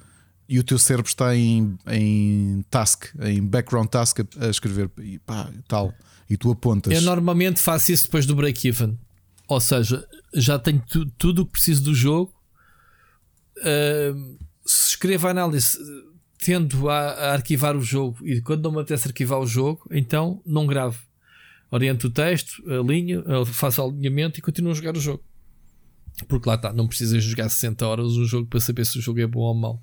E 0.48 0.58
o 0.60 0.64
teu 0.64 0.78
cérebro 0.78 1.08
está 1.08 1.34
em, 1.34 1.76
em 1.88 2.64
task, 2.70 3.06
em 3.20 3.42
background 3.44 3.88
task 3.88 4.20
a, 4.38 4.46
escrever 4.48 4.90
e 4.98 5.18
pá, 5.18 5.50
tal. 5.66 5.92
E 6.30 6.36
tu 6.36 6.50
apontas. 6.50 6.92
Eu 6.92 7.02
normalmente 7.02 7.60
faço 7.60 7.92
isso 7.92 8.04
depois 8.04 8.26
do 8.26 8.34
break-even. 8.36 8.96
Ou 9.48 9.60
seja, 9.60 10.06
já 10.34 10.58
tenho 10.58 10.82
tu- 10.88 11.06
tudo 11.18 11.42
o 11.42 11.46
que 11.46 11.52
preciso 11.52 11.82
do 11.82 11.94
jogo. 11.94 12.32
Uh, 13.58 14.36
se 14.64 14.90
escrevo 14.90 15.26
a 15.28 15.30
análise, 15.30 15.78
tendo 16.38 16.88
a, 16.88 16.98
a 17.10 17.32
arquivar 17.32 17.76
o 17.76 17.80
jogo 17.80 18.18
e 18.26 18.40
quando 18.40 18.62
não 18.64 18.72
me 18.72 18.80
apetece 18.80 19.08
arquivar 19.08 19.38
o 19.40 19.46
jogo, 19.46 19.82
então 19.90 20.42
não 20.44 20.66
gravo. 20.66 21.00
Oriento 21.70 22.06
o 22.06 22.10
texto, 22.10 22.62
alinho, 22.70 23.24
faço 23.46 23.82
alinhamento 23.82 24.38
e 24.38 24.42
continuo 24.42 24.70
a 24.70 24.74
jogar 24.74 24.96
o 24.96 25.00
jogo. 25.00 25.22
Porque 26.28 26.48
lá 26.48 26.54
está, 26.54 26.72
não 26.72 26.86
precisas 26.86 27.22
jogar 27.22 27.48
60 27.48 27.86
horas 27.86 28.12
o 28.12 28.24
jogo 28.24 28.46
para 28.48 28.60
saber 28.60 28.86
se 28.86 28.98
o 28.98 29.02
jogo 29.02 29.20
é 29.20 29.26
bom 29.26 29.40
ou 29.40 29.54
mau. 29.54 29.82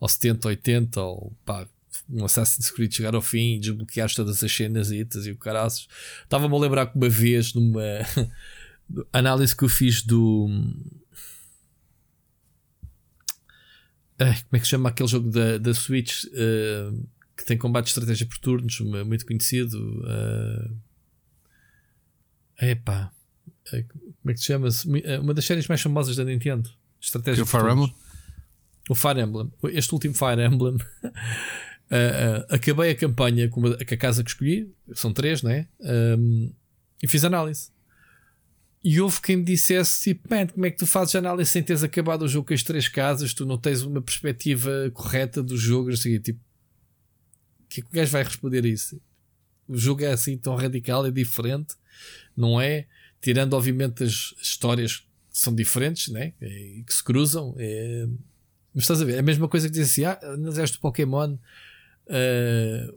Ou 0.00 0.08
70, 0.08 0.48
80, 0.48 1.00
ou 1.02 1.36
pá, 1.44 1.68
um 2.08 2.24
Assassin's 2.24 2.70
Creed 2.70 2.92
chegar 2.92 3.14
ao 3.14 3.22
fim 3.22 3.56
e 3.56 3.60
desbloquear 3.60 4.12
todas 4.12 4.42
as 4.42 4.52
cenas 4.52 4.90
e 4.90 5.06
e 5.06 5.30
o 5.30 5.36
caraças. 5.36 5.86
Estava-me 6.24 6.54
a 6.54 6.58
lembrar 6.58 6.86
que 6.86 6.96
uma 6.96 7.08
vez, 7.08 7.54
numa 7.54 7.82
análise 9.12 9.54
que 9.54 9.64
eu 9.64 9.68
fiz 9.68 10.02
do. 10.02 10.48
Ai, 14.18 14.34
como 14.42 14.56
é 14.56 14.58
que 14.58 14.64
se 14.64 14.70
chama 14.70 14.88
aquele 14.90 15.08
jogo 15.08 15.30
da, 15.30 15.58
da 15.58 15.72
Switch 15.72 16.24
eh, 16.32 16.90
que 17.36 17.44
tem 17.46 17.56
combate 17.56 17.84
de 17.84 17.90
estratégia 17.90 18.26
por 18.26 18.38
turnos, 18.38 18.80
muito 19.06 19.24
conhecido? 19.24 19.78
Uh, 19.78 20.76
epá, 22.60 23.10
eh, 23.72 23.82
como 23.82 24.30
é 24.30 24.34
que 24.34 24.40
se 24.40 24.46
chama? 24.46 24.68
Uma 25.22 25.32
das 25.32 25.44
séries 25.46 25.66
mais 25.66 25.80
famosas 25.80 26.16
da 26.16 26.24
Nintendo. 26.24 26.68
Que 26.98 27.06
Estratégia 27.06 27.40
é 27.40 27.44
o 27.44 27.46
por 27.46 27.60
Fire. 27.60 27.72
Emblem? 27.72 27.94
O 28.90 28.94
Fire 28.96 29.20
Emblem, 29.20 29.52
este 29.68 29.94
último 29.94 30.12
Fire 30.14 30.42
Emblem, 30.44 30.74
uh, 30.74 30.78
uh, 31.06 32.46
acabei 32.48 32.90
a 32.90 32.94
campanha 32.96 33.48
com, 33.48 33.60
uma- 33.60 33.76
com 33.76 33.94
a 33.94 33.96
casa 33.96 34.24
que 34.24 34.30
escolhi, 34.30 34.68
são 34.94 35.12
três, 35.12 35.44
né? 35.44 35.68
Um, 35.78 36.52
e 37.00 37.06
fiz 37.06 37.24
análise. 37.24 37.70
E 38.82 39.00
houve 39.00 39.20
quem 39.20 39.36
me 39.36 39.44
dissesse: 39.44 40.02
tipo, 40.02 40.28
como 40.52 40.66
é 40.66 40.70
que 40.72 40.76
tu 40.78 40.88
fazes 40.88 41.14
análise 41.14 41.48
sem 41.52 41.62
teres 41.62 41.84
acabado 41.84 42.22
o 42.22 42.28
jogo 42.28 42.48
com 42.48 42.54
as 42.54 42.64
três 42.64 42.88
casas? 42.88 43.32
Tu 43.32 43.46
não 43.46 43.56
tens 43.56 43.82
uma 43.82 44.02
perspectiva 44.02 44.90
correta 44.92 45.40
do 45.40 45.56
jogo. 45.56 45.90
Assim, 45.90 46.18
tipo, 46.18 46.40
o 47.60 47.68
que 47.68 47.80
é 47.80 47.84
que 47.84 47.88
o 47.90 47.92
gajo 47.92 48.10
vai 48.10 48.24
responder 48.24 48.64
a 48.64 48.68
isso? 48.68 49.00
O 49.68 49.76
jogo 49.78 50.02
é 50.02 50.08
assim 50.10 50.36
tão 50.36 50.56
radical, 50.56 51.06
é 51.06 51.12
diferente, 51.12 51.76
não 52.36 52.60
é? 52.60 52.86
Tirando, 53.20 53.52
obviamente, 53.52 54.02
as 54.02 54.34
histórias 54.42 54.96
que 54.96 55.06
são 55.38 55.54
diferentes, 55.54 56.08
né? 56.08 56.32
E 56.40 56.82
que 56.84 56.92
se 56.92 57.04
cruzam. 57.04 57.54
É... 57.56 58.08
Mas 58.74 58.84
estás 58.84 59.02
a 59.02 59.04
ver? 59.04 59.14
É 59.16 59.18
a 59.18 59.22
mesma 59.22 59.48
coisa 59.48 59.66
que 59.68 59.72
dizer 59.72 59.84
assim: 59.84 60.04
ah, 60.04 60.18
analisaste 60.34 60.76
o 60.76 60.80
Pokémon. 60.80 61.36
eh, 62.08 62.92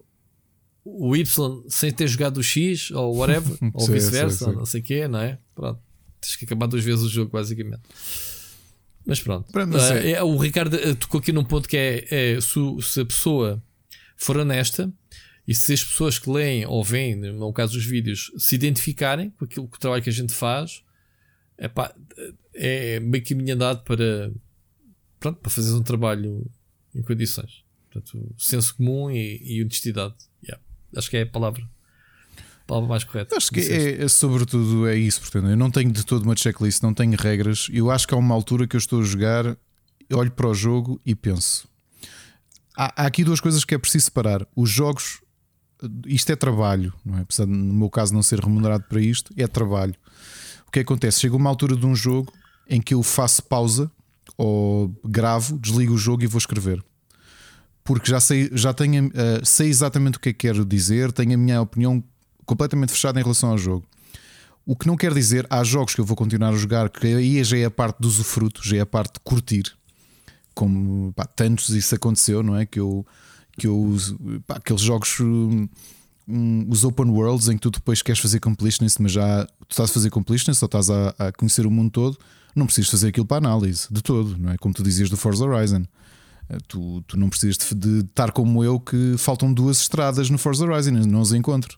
o 0.86 1.16
Y 1.16 1.64
sem 1.70 1.92
ter 1.94 2.08
jogado 2.08 2.38
o 2.38 2.44
X 2.44 2.92
ou 2.92 3.16
whatever, 3.16 3.58
ou 3.74 3.86
vice-versa, 3.94 4.46
não 4.58 4.66
sei 4.66 4.82
o 4.82 4.84
quê, 4.84 5.08
não 5.08 5.20
é? 5.20 5.38
Pronto, 5.56 5.80
tens 6.20 6.36
que 6.36 6.44
acabar 6.46 6.68
duas 6.68 6.84
vezes 6.84 7.04
o 7.06 7.10
jogo, 7.10 7.32
basicamente. 7.32 7.82
Mas 9.06 9.20
pronto, 9.22 9.48
mas 9.74 9.92
Ah, 9.92 9.96
é- 9.96 10.24
o 10.24 10.38
Ricardo 10.38 10.76
eh, 10.76 10.94
tocou 10.94 11.20
aqui 11.20 11.32
num 11.32 11.44
ponto 11.44 11.68
que 11.70 11.78
é, 11.78 12.06
é 12.36 12.42
se, 12.42 12.60
se 12.82 13.02
a 13.02 13.06
pessoa 13.06 13.64
for 14.18 14.38
honesta 14.38 14.92
e 15.48 15.54
se 15.56 15.74
as 15.74 15.84
pessoas 15.84 16.18
que 16.20 16.30
leem 16.30 16.66
ou 16.66 16.84
veem, 16.84 17.16
no 17.16 17.52
caso 17.54 17.78
os 17.78 17.86
vídeos, 17.86 18.32
se 18.38 18.56
identificarem 18.56 19.30
com 19.32 19.44
aquilo 19.46 19.68
que 19.68 19.76
o 19.78 19.80
trabalho 19.80 20.02
que 20.04 20.10
a 20.10 20.14
gente 20.14 20.34
faz, 20.34 20.84
epá, 21.58 21.94
é 22.54 23.00
meio 23.00 23.24
caminho 23.26 23.54
andado 23.56 23.84
para, 23.84 24.32
pronto, 25.24 25.40
para 25.40 25.50
fazer 25.50 25.74
um 25.74 25.82
trabalho 25.82 26.46
em 26.94 27.02
condições. 27.02 27.64
Portanto, 27.90 28.36
senso 28.38 28.76
comum 28.76 29.10
e, 29.10 29.42
e 29.42 29.62
honestidade. 29.62 30.16
Yeah. 30.44 30.62
Acho 30.98 31.10
que 31.10 31.16
é 31.16 31.22
a 31.22 31.26
palavra, 31.26 31.64
a 31.64 32.68
palavra 32.68 32.90
mais 32.90 33.06
correta. 33.06 33.38
Acho 33.38 33.50
que 33.50 33.62
é, 33.62 34.04
é 34.04 34.08
sobretudo 34.10 34.86
é 34.86 34.98
isso, 34.98 35.22
portanto, 35.22 35.48
eu 35.48 35.56
não 35.56 35.72
tenho 35.72 35.92
de 35.94 36.06
todo 36.06 36.24
uma 36.24 36.36
checklist, 36.36 36.84
não 36.84 36.94
tenho 36.94 37.16
regras. 37.18 37.68
Eu 37.72 37.90
acho 37.90 38.06
que 38.06 38.14
há 38.14 38.18
uma 38.18 38.36
altura 38.36 38.68
que 38.68 38.76
eu 38.76 38.80
estou 38.80 39.00
a 39.00 39.06
jogar, 39.06 39.58
olho 40.12 40.32
para 40.32 40.48
o 40.48 40.54
jogo 40.54 41.00
e 41.06 41.16
penso. 41.16 41.70
Há, 42.76 43.04
há 43.04 43.06
aqui 43.06 43.24
duas 43.24 43.40
coisas 43.40 43.64
que 43.64 43.74
é 43.74 43.78
preciso 43.78 44.06
separar. 44.06 44.46
Os 44.54 44.70
jogos, 44.70 45.22
isto 46.06 46.30
é 46.34 46.36
trabalho, 46.36 46.94
não 47.06 47.18
é? 47.18 47.22
Apesar 47.22 47.46
de, 47.46 47.52
no 47.52 47.74
meu 47.74 47.90
caso 47.90 48.14
não 48.14 48.22
ser 48.22 48.42
remunerado 48.42 48.84
para 48.90 49.00
isto, 49.00 49.34
é 49.38 49.48
trabalho. 49.48 49.96
O 50.68 50.72
que 50.72 50.82
acontece? 50.82 51.22
Chega 51.22 51.38
uma 51.38 51.50
altura 51.50 51.78
de 51.78 51.86
um 51.86 51.96
jogo 51.96 52.34
em 52.68 52.82
que 52.82 52.94
eu 52.94 53.02
faço 53.02 53.42
pausa 53.44 53.90
ou 54.38 54.94
gravo, 55.04 55.58
desligo 55.58 55.94
o 55.94 55.98
jogo 55.98 56.24
e 56.24 56.28
vou 56.28 56.38
escrever. 56.38 56.84
Porque 57.84 58.10
já 58.10 58.20
sei, 58.20 58.50
já 58.54 58.74
tenho, 58.74 59.12
eh, 59.14 59.42
sei 59.44 59.70
exatamente 59.70 60.18
o 60.18 60.20
que 60.20 60.30
é 60.30 60.34
que 60.34 60.48
quero 60.48 60.66
dizer, 60.66 61.12
tenho 61.12 61.34
a 61.34 61.38
minha 61.38 61.62
opinião 61.62 62.04
completamente 62.46 62.92
fechada 62.92 63.20
em 63.20 63.24
relação 63.24 63.50
ao 63.50 63.58
jogo. 63.58 63.86
O 64.66 64.76
que 64.76 64.88
não 64.88 64.96
quer 64.96 65.14
dizer, 65.14 65.46
há 65.50 65.62
jogos 65.64 65.94
que 65.94 66.00
eu 66.00 66.06
vou 66.06 66.16
continuar 66.16 66.50
a 66.50 66.56
jogar, 66.56 66.90
que 66.90 67.06
aí 67.06 67.44
já 67.44 67.58
é 67.58 67.66
a 67.66 67.72
parte 67.72 68.00
do 68.00 68.08
usufruto, 68.08 68.62
já 68.66 68.78
é 68.78 68.80
a 68.80 68.86
parte 68.86 69.16
de 69.16 69.20
curtir. 69.20 69.64
Como 70.56 71.12
pá, 71.14 71.26
tantos 71.26 71.70
isso 71.70 71.94
aconteceu, 71.94 72.42
não 72.42 72.56
é? 72.56 72.66
Que 72.66 72.80
eu, 72.80 73.06
que 73.58 73.68
eu 73.68 73.98
pá, 74.48 74.56
aqueles 74.56 74.82
jogos, 74.82 75.20
hum, 75.20 75.68
hum, 76.26 76.66
os 76.70 76.86
open 76.86 77.10
worlds, 77.10 77.50
em 77.50 77.56
que 77.56 77.62
tu 77.62 77.72
depois 77.72 78.02
queres 78.02 78.22
fazer 78.22 78.40
completionist, 78.40 79.02
mas 79.02 79.12
já 79.12 79.46
tu 79.68 79.72
estás 79.72 79.90
a 79.90 79.94
fazer 79.94 80.10
completionist 80.10 80.64
ou 80.64 80.68
estás 80.68 80.90
a, 80.90 81.10
a 81.20 81.32
conhecer 81.34 81.66
o 81.66 81.72
mundo 81.72 81.92
todo, 81.92 82.18
não 82.56 82.66
precisas 82.66 82.90
fazer 82.92 83.08
aquilo 83.10 83.26
para 83.26 83.38
análise 83.38 83.88
de 83.92 84.02
todo, 84.02 84.38
não 84.38 84.52
é? 84.52 84.58
Como 84.58 84.74
tu 84.74 84.84
dizias 84.84 85.10
do 85.10 85.18
Forza 85.18 85.46
Horizon. 85.46 85.84
Eh, 86.50 86.58
Tu, 86.68 87.02
tu 87.08 87.18
não 87.18 87.30
precisas 87.30 87.58
de, 87.58 87.74
de 87.76 88.00
estar 88.06 88.32
como 88.32 88.64
eu, 88.64 88.80
que 88.80 89.16
faltam 89.18 89.52
duas 89.54 89.80
estradas 89.82 90.30
no 90.30 90.38
Forza 90.38 90.66
Horizon, 90.66 90.92
não 90.92 91.22
as 91.22 91.32
encontro. 91.32 91.78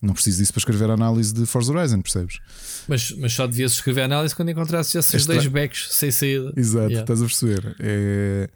Não 0.00 0.14
preciso 0.14 0.38
disso 0.38 0.52
para 0.52 0.58
escrever 0.60 0.90
a 0.90 0.94
análise 0.94 1.32
de 1.32 1.46
Forza 1.46 1.72
Horizon, 1.72 2.00
percebes? 2.02 2.40
Mas, 2.88 3.12
mas 3.18 3.32
só 3.32 3.46
devias 3.46 3.72
escrever 3.74 4.02
análise 4.02 4.34
quando 4.34 4.48
encontrasses 4.50 4.92
esses 4.94 5.14
Este- 5.14 5.26
dois 5.28 5.46
backs 5.46 5.88
sem 5.92 6.10
saída. 6.10 6.52
Exato, 6.56 6.86
Yeah. 6.90 7.00
estás 7.02 7.22
a 7.22 7.24
perceber? 7.26 7.76
É, 7.78 8.50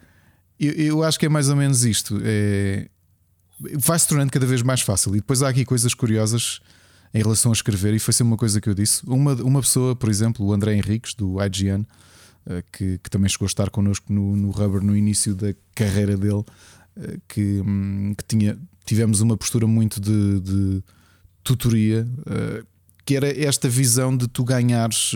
eu, 0.58 0.72
eu 0.72 1.02
acho 1.04 1.18
que 1.20 1.26
é 1.26 1.28
mais 1.28 1.48
ou 1.48 1.54
menos 1.54 1.84
isto. 1.84 2.18
É, 2.24 2.88
vai-se 3.78 4.08
tornando 4.08 4.32
cada 4.32 4.44
vez 4.46 4.62
mais 4.62 4.80
fácil. 4.80 5.12
E 5.14 5.20
depois 5.20 5.40
há 5.42 5.48
aqui 5.50 5.64
coisas 5.64 5.94
curiosas 5.94 6.60
em 7.12 7.22
relação 7.22 7.52
a 7.52 7.54
escrever, 7.54 7.94
e 7.94 7.98
foi 7.98 8.12
sempre 8.12 8.32
uma 8.32 8.36
coisa 8.36 8.60
que 8.60 8.68
eu 8.68 8.74
disse. 8.74 9.02
Uma, 9.06 9.34
uma 9.34 9.60
pessoa, 9.60 9.94
por 9.94 10.08
exemplo, 10.08 10.44
o 10.44 10.52
André 10.52 10.74
Henriques, 10.74 11.14
do 11.14 11.42
IGN, 11.42 11.86
eh, 12.48 12.62
que, 12.72 12.98
que 12.98 13.10
também 13.10 13.28
chegou 13.28 13.44
a 13.44 13.48
estar 13.48 13.70
connosco 13.70 14.12
no, 14.12 14.36
no 14.36 14.50
Rubber 14.50 14.80
no 14.80 14.96
início 14.96 15.34
da 15.34 15.52
carreira 15.74 16.16
dele, 16.16 16.44
eh, 16.96 17.18
que, 17.26 17.60
hum, 17.60 18.14
que 18.16 18.24
tinha, 18.24 18.56
tivemos 18.84 19.20
uma 19.20 19.36
postura 19.36 19.66
muito 19.66 20.00
de, 20.00 20.40
de 20.40 20.84
tutoria, 21.42 22.06
eh, 22.26 22.64
que 23.04 23.16
era 23.16 23.28
esta 23.28 23.68
visão 23.68 24.16
de 24.16 24.28
tu 24.28 24.44
ganhares. 24.44 25.12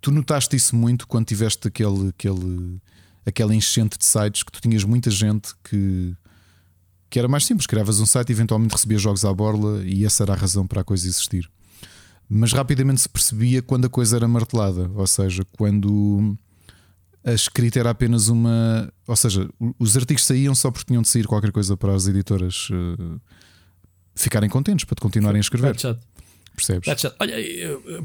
tu 0.00 0.10
notaste 0.10 0.56
isso 0.56 0.76
muito 0.76 1.06
quando 1.06 1.26
tiveste 1.26 1.68
aquele, 1.68 2.08
aquele, 2.08 2.80
aquela 3.24 3.54
enchente 3.54 3.98
de 3.98 4.04
sites 4.04 4.42
que 4.42 4.52
tu 4.52 4.60
tinhas 4.60 4.84
muita 4.84 5.10
gente 5.10 5.52
que, 5.62 6.16
que 7.12 7.18
era 7.18 7.28
mais 7.28 7.44
simples, 7.44 7.66
criavas 7.66 8.00
um 8.00 8.06
site 8.06 8.30
e 8.30 8.32
eventualmente 8.32 8.72
recebias 8.72 9.02
jogos 9.02 9.22
à 9.22 9.34
borla 9.34 9.84
e 9.84 10.06
essa 10.06 10.22
era 10.22 10.32
a 10.32 10.36
razão 10.36 10.66
para 10.66 10.80
a 10.80 10.84
coisa 10.84 11.06
existir. 11.06 11.46
Mas 12.26 12.54
rapidamente 12.54 13.02
se 13.02 13.08
percebia 13.08 13.60
quando 13.60 13.84
a 13.84 13.90
coisa 13.90 14.16
era 14.16 14.26
martelada, 14.26 14.90
ou 14.94 15.06
seja, 15.06 15.44
quando 15.58 16.34
a 17.22 17.32
escrita 17.34 17.78
era 17.78 17.90
apenas 17.90 18.28
uma. 18.28 18.90
Ou 19.06 19.14
seja, 19.14 19.46
os 19.78 19.94
artigos 19.94 20.24
saíam 20.24 20.54
só 20.54 20.70
porque 20.70 20.86
tinham 20.86 21.02
de 21.02 21.08
sair 21.08 21.26
qualquer 21.26 21.52
coisa 21.52 21.76
para 21.76 21.94
as 21.94 22.06
editoras 22.06 22.70
eh, 22.72 23.20
ficarem 24.14 24.48
contentes 24.48 24.86
para 24.86 24.94
te 24.94 25.02
continuarem 25.02 25.38
a 25.38 25.42
escrever. 25.42 25.78
Chato. 25.78 26.00
Percebes? 26.56 26.98
Chato. 26.98 27.14
Olha, 27.20 27.36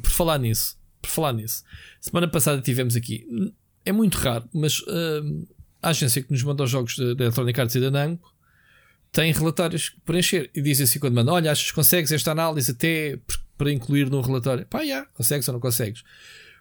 por 0.01 0.11
falar 0.11 0.37
nisso, 0.37 0.77
por 1.01 1.09
falar 1.09 1.31
nisso, 1.31 1.63
semana 2.01 2.27
passada 2.27 2.61
tivemos 2.61 2.97
aqui, 2.97 3.25
é 3.85 3.93
muito 3.93 4.15
raro, 4.15 4.49
mas 4.53 4.81
hum, 4.85 5.45
a 5.81 5.89
agência 5.91 6.21
que 6.21 6.29
nos 6.29 6.43
manda 6.43 6.61
os 6.61 6.69
jogos 6.69 6.97
da 6.97 7.23
Electronic 7.23 7.61
Arts 7.61 7.75
e 7.75 7.79
da 7.79 7.89
Namco 7.89 8.35
tem 9.17 9.31
relatórios 9.31 9.95
para 10.05 10.19
encher 10.19 10.51
e 10.53 10.61
diz 10.61 10.79
assim 10.79 10.99
quando 10.99 11.15
manda: 11.15 11.31
Olha, 11.31 11.51
achas 11.51 11.71
que 11.71 11.73
consegues 11.73 12.11
esta 12.11 12.31
análise 12.31 12.69
até 12.69 13.17
para 13.57 13.71
incluir 13.71 14.11
no 14.11 14.21
relatório? 14.21 14.63
Pá, 14.67 14.79
já, 14.79 14.83
yeah, 14.85 15.09
consegues 15.15 15.47
ou 15.47 15.53
não 15.53 15.59
consegues? 15.59 16.03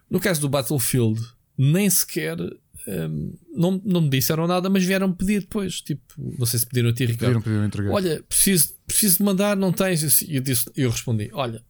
No 0.09 0.19
caso 0.19 0.41
do 0.41 0.49
Battlefield, 0.49 1.21
nem 1.59 1.91
sequer 1.91 2.39
um, 2.41 3.35
não, 3.55 3.83
não 3.85 4.01
me 4.01 4.09
disseram 4.09 4.47
nada, 4.47 4.71
mas 4.71 4.85
vieram 4.85 5.13
pedir 5.13 5.41
depois. 5.41 5.83
Tipo, 5.83 6.03
não 6.17 6.47
sei 6.47 6.61
se 6.61 6.67
pediram 6.67 6.89
a 6.89 6.95
ti, 6.95 7.05
Ricardo. 7.05 7.21
Pediram, 7.21 7.43
pediram 7.43 7.65
entregar. 7.67 7.93
Olha, 7.93 8.23
preciso, 8.27 8.75
preciso 8.87 9.19
de 9.19 9.25
mandar, 9.25 9.55
não 9.55 9.71
tens. 9.71 10.23
Eu, 10.27 10.41
disse, 10.41 10.65
eu 10.75 10.89
respondi: 10.89 11.29
Olha, 11.35 11.63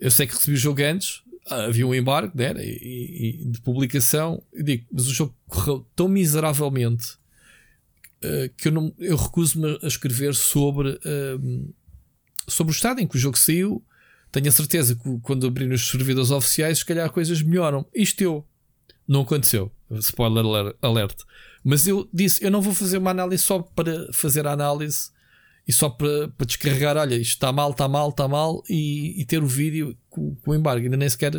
eu 0.00 0.10
sei 0.10 0.26
que 0.26 0.34
recebi 0.34 0.56
o 0.56 0.60
jogo 0.60 0.82
antes, 0.82 1.22
havia 1.46 1.86
um 1.86 1.94
embargo 1.94 2.32
né, 2.34 2.52
e, 2.58 3.42
e 3.42 3.44
de 3.44 3.60
publicação. 3.60 4.42
Digo, 4.52 4.86
mas 4.90 5.06
o 5.06 5.14
jogo 5.14 5.32
correu 5.46 5.86
tão 5.94 6.08
miseravelmente 6.08 7.16
uh, 8.24 8.54
que 8.56 8.68
eu, 8.68 8.72
não, 8.72 8.94
eu 8.98 9.16
recuso-me 9.16 9.78
a 9.82 9.86
escrever 9.86 10.34
sobre, 10.34 10.90
uh, 10.90 11.74
sobre 12.46 12.72
o 12.72 12.74
estado 12.74 13.00
em 13.00 13.06
que 13.06 13.16
o 13.16 13.18
jogo 13.18 13.38
saiu. 13.38 13.84
Tenho 14.30 14.48
a 14.48 14.52
certeza 14.52 14.94
que 14.94 15.18
quando 15.22 15.46
abrir 15.46 15.70
os 15.72 15.88
servidores 15.88 16.30
oficiais, 16.30 16.78
se 16.78 16.84
calhar 16.84 17.10
coisas 17.10 17.42
melhoram. 17.42 17.86
Isto 17.94 18.22
eu. 18.22 18.46
Não 19.06 19.22
aconteceu. 19.22 19.72
Spoiler 19.90 20.44
alert. 20.82 21.16
Mas 21.64 21.86
eu 21.86 22.08
disse: 22.12 22.44
eu 22.44 22.50
não 22.50 22.60
vou 22.60 22.74
fazer 22.74 22.98
uma 22.98 23.10
análise 23.10 23.42
só 23.42 23.60
para 23.60 24.12
fazer 24.12 24.46
a 24.46 24.52
análise 24.52 25.10
e 25.66 25.72
só 25.72 25.88
para, 25.88 26.28
para 26.28 26.46
descarregar. 26.46 26.96
Olha, 26.96 27.14
isto 27.14 27.32
está 27.32 27.52
mal, 27.52 27.70
está 27.70 27.88
mal, 27.88 28.10
está 28.10 28.28
mal. 28.28 28.62
E, 28.68 29.20
e, 29.20 29.24
ter 29.24 29.42
o 29.42 29.46
vídeo 29.46 29.96
com, 30.08 30.34
com 30.36 30.50
o 30.50 30.54
embargo. 30.54 30.84
Ainda 30.84 30.96
nem 30.96 31.08
sequer. 31.08 31.32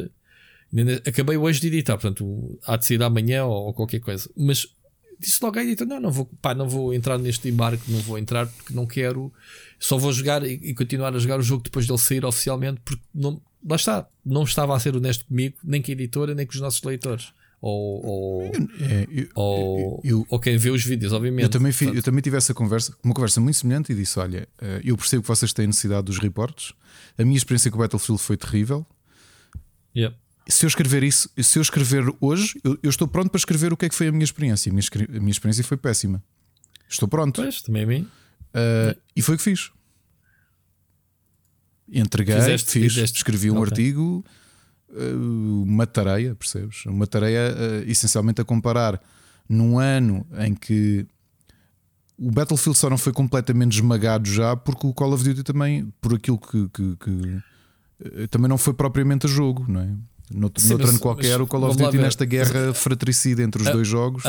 Acabei 1.05 1.37
hoje 1.37 1.59
de 1.59 1.67
editar. 1.67 1.93
Portanto, 1.93 2.59
há 2.65 2.75
de 2.75 2.85
sair 2.85 3.01
amanhã 3.01 3.45
ou 3.45 3.73
qualquer 3.73 3.99
coisa. 3.99 4.29
Mas 4.35 4.67
disse 5.19 5.43
logo 5.43 5.59
à 5.59 5.63
editor: 5.63 5.87
não, 5.87 5.99
não 5.99 6.11
vou, 6.11 6.25
pá, 6.41 6.55
não 6.55 6.67
vou 6.67 6.93
entrar 6.93 7.17
neste 7.17 7.49
embargo. 7.49 7.81
Não 7.87 7.99
vou 7.99 8.17
entrar 8.17 8.47
porque 8.47 8.73
não 8.73 8.85
quero. 8.85 9.31
Só 9.79 9.97
vou 9.97 10.11
jogar 10.11 10.43
e, 10.43 10.53
e 10.53 10.73
continuar 10.73 11.15
a 11.15 11.19
jogar 11.19 11.39
o 11.39 11.43
jogo 11.43 11.63
depois 11.63 11.85
dele 11.85 11.99
sair 11.99 12.25
oficialmente. 12.25 12.81
Porque 12.83 13.03
não, 13.13 13.41
lá 13.67 13.75
está. 13.75 14.07
Não 14.25 14.43
estava 14.43 14.75
a 14.75 14.79
ser 14.79 14.95
honesto 14.95 15.25
comigo, 15.25 15.57
nem 15.63 15.81
com 15.81 15.91
a 15.91 15.93
editora, 15.93 16.33
nem 16.33 16.45
com 16.45 16.53
os 16.53 16.61
nossos 16.61 16.81
leitores 16.83 17.33
ou, 17.61 18.05
ou, 18.05 18.45
é, 18.45 19.07
eu, 19.09 19.27
ou, 19.35 20.01
eu, 20.03 20.25
ou, 20.29 20.39
quem 20.39 20.57
vê 20.57 20.69
os 20.69 20.83
vídeos, 20.83 21.11
obviamente. 21.11 21.43
Eu 21.43 21.49
também, 21.49 21.73
eu 21.93 22.01
também 22.01 22.21
tive 22.21 22.37
essa 22.37 22.53
conversa, 22.53 22.95
uma 23.03 23.13
conversa 23.13 23.41
muito 23.41 23.57
semelhante 23.57 23.91
e 23.91 23.95
disse: 23.95 24.17
Olha, 24.17 24.47
eh, 24.61 24.81
eu 24.83 24.95
percebo 24.95 25.23
que 25.23 25.27
vocês 25.27 25.51
têm 25.51 25.67
necessidade 25.67 26.03
dos 26.03 26.19
reportes. 26.19 26.73
A 27.17 27.23
minha 27.23 27.37
experiência 27.37 27.69
com 27.69 27.77
o 27.77 27.81
Battlefield 27.81 28.21
foi 28.21 28.37
terrível. 28.37 28.85
Yep. 29.95 30.15
Se 30.49 30.65
eu 30.65 30.67
escrever 30.67 31.03
isso, 31.03 31.29
se 31.37 31.59
eu 31.59 31.61
escrever 31.61 32.03
hoje, 32.19 32.59
eu, 32.63 32.77
eu, 32.81 32.89
estou 32.89 33.07
pronto 33.07 33.29
para 33.29 33.37
escrever 33.37 33.71
o 33.71 33.77
que 33.77 33.85
é 33.85 33.89
que 33.89 33.95
foi 33.95 34.07
a 34.07 34.11
minha 34.11 34.23
experiência. 34.23 34.71
A 34.71 34.73
minha, 34.73 34.83
a 35.15 35.19
minha 35.19 35.31
experiência 35.31 35.63
foi 35.63 35.77
péssima. 35.77 36.23
Estou 36.89 37.07
pronto. 37.07 37.41
Pois, 37.41 37.61
também 37.61 37.83
a 37.83 37.87
mim. 37.87 38.01
Uh, 38.01 38.99
e 39.15 39.21
foi 39.21 39.35
o 39.35 39.37
que 39.37 39.43
fiz. 39.43 39.71
Entreguei, 41.91 42.35
Fizeste, 42.35 42.71
fiz, 42.71 42.93
fizeste. 42.93 43.17
escrevi 43.17 43.49
um 43.49 43.57
okay. 43.57 43.71
artigo 43.71 44.25
eh, 44.95 45.13
uma 45.15 45.85
tareia, 45.85 46.35
percebes? 46.35 46.85
Uma 46.85 47.05
tareia 47.05 47.53
uh, 47.53 47.89
essencialmente 47.89 48.41
a 48.41 48.45
comparar 48.45 49.01
num 49.47 49.79
ano 49.79 50.25
em 50.37 50.53
que 50.53 51.05
o 52.17 52.31
Battlefield 52.31 52.77
só 52.77 52.89
não 52.89 52.97
foi 52.97 53.13
completamente 53.13 53.73
esmagado 53.73 54.29
já 54.29 54.55
porque 54.55 54.85
o 54.85 54.93
Call 54.93 55.13
of 55.13 55.23
Duty 55.23 55.43
também, 55.43 55.91
por 56.01 56.15
aquilo 56.15 56.37
que, 56.37 56.69
que, 56.69 56.95
que 56.97 57.09
uh, 57.11 58.27
também 58.29 58.49
não 58.49 58.57
foi 58.57 58.73
propriamente 58.73 59.25
a 59.25 59.29
jogo, 59.29 59.65
não 59.67 59.81
é? 59.81 59.89
No, 60.31 60.51
Sim, 60.55 60.69
noutro 60.69 60.89
ano 60.89 60.99
qualquer, 60.99 61.41
o 61.41 61.47
Call 61.47 61.63
of 61.63 61.77
Duty 61.77 61.97
nesta 61.97 62.23
guerra 62.25 62.73
fratricida 62.73 63.41
entre 63.41 63.61
os 63.61 63.67
a, 63.67 63.71
dois 63.71 63.87
jogos. 63.87 64.23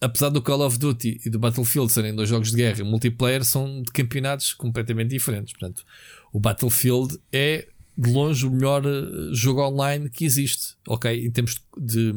apesar 0.00 0.30
do 0.30 0.40
Call 0.40 0.62
of 0.62 0.78
Duty 0.78 1.20
e 1.24 1.30
do 1.30 1.38
Battlefield 1.38 1.92
serem 1.92 2.14
dois 2.14 2.28
jogos 2.28 2.50
de 2.50 2.56
guerra 2.56 2.80
e 2.80 2.84
multiplayer, 2.84 3.44
são 3.44 3.82
de 3.82 3.92
campeonatos 3.92 4.54
completamente 4.54 5.10
diferentes. 5.10 5.52
Portanto, 5.52 5.84
o 6.32 6.40
Battlefield 6.40 7.18
é 7.32 7.68
de 7.96 8.10
longe 8.10 8.46
o 8.46 8.50
melhor 8.50 8.84
eh, 8.84 9.32
jogo 9.32 9.62
online 9.62 10.08
que 10.08 10.24
existe, 10.24 10.74
ok? 10.88 11.24
Em 11.24 11.30
termos 11.30 11.60
de, 11.78 12.12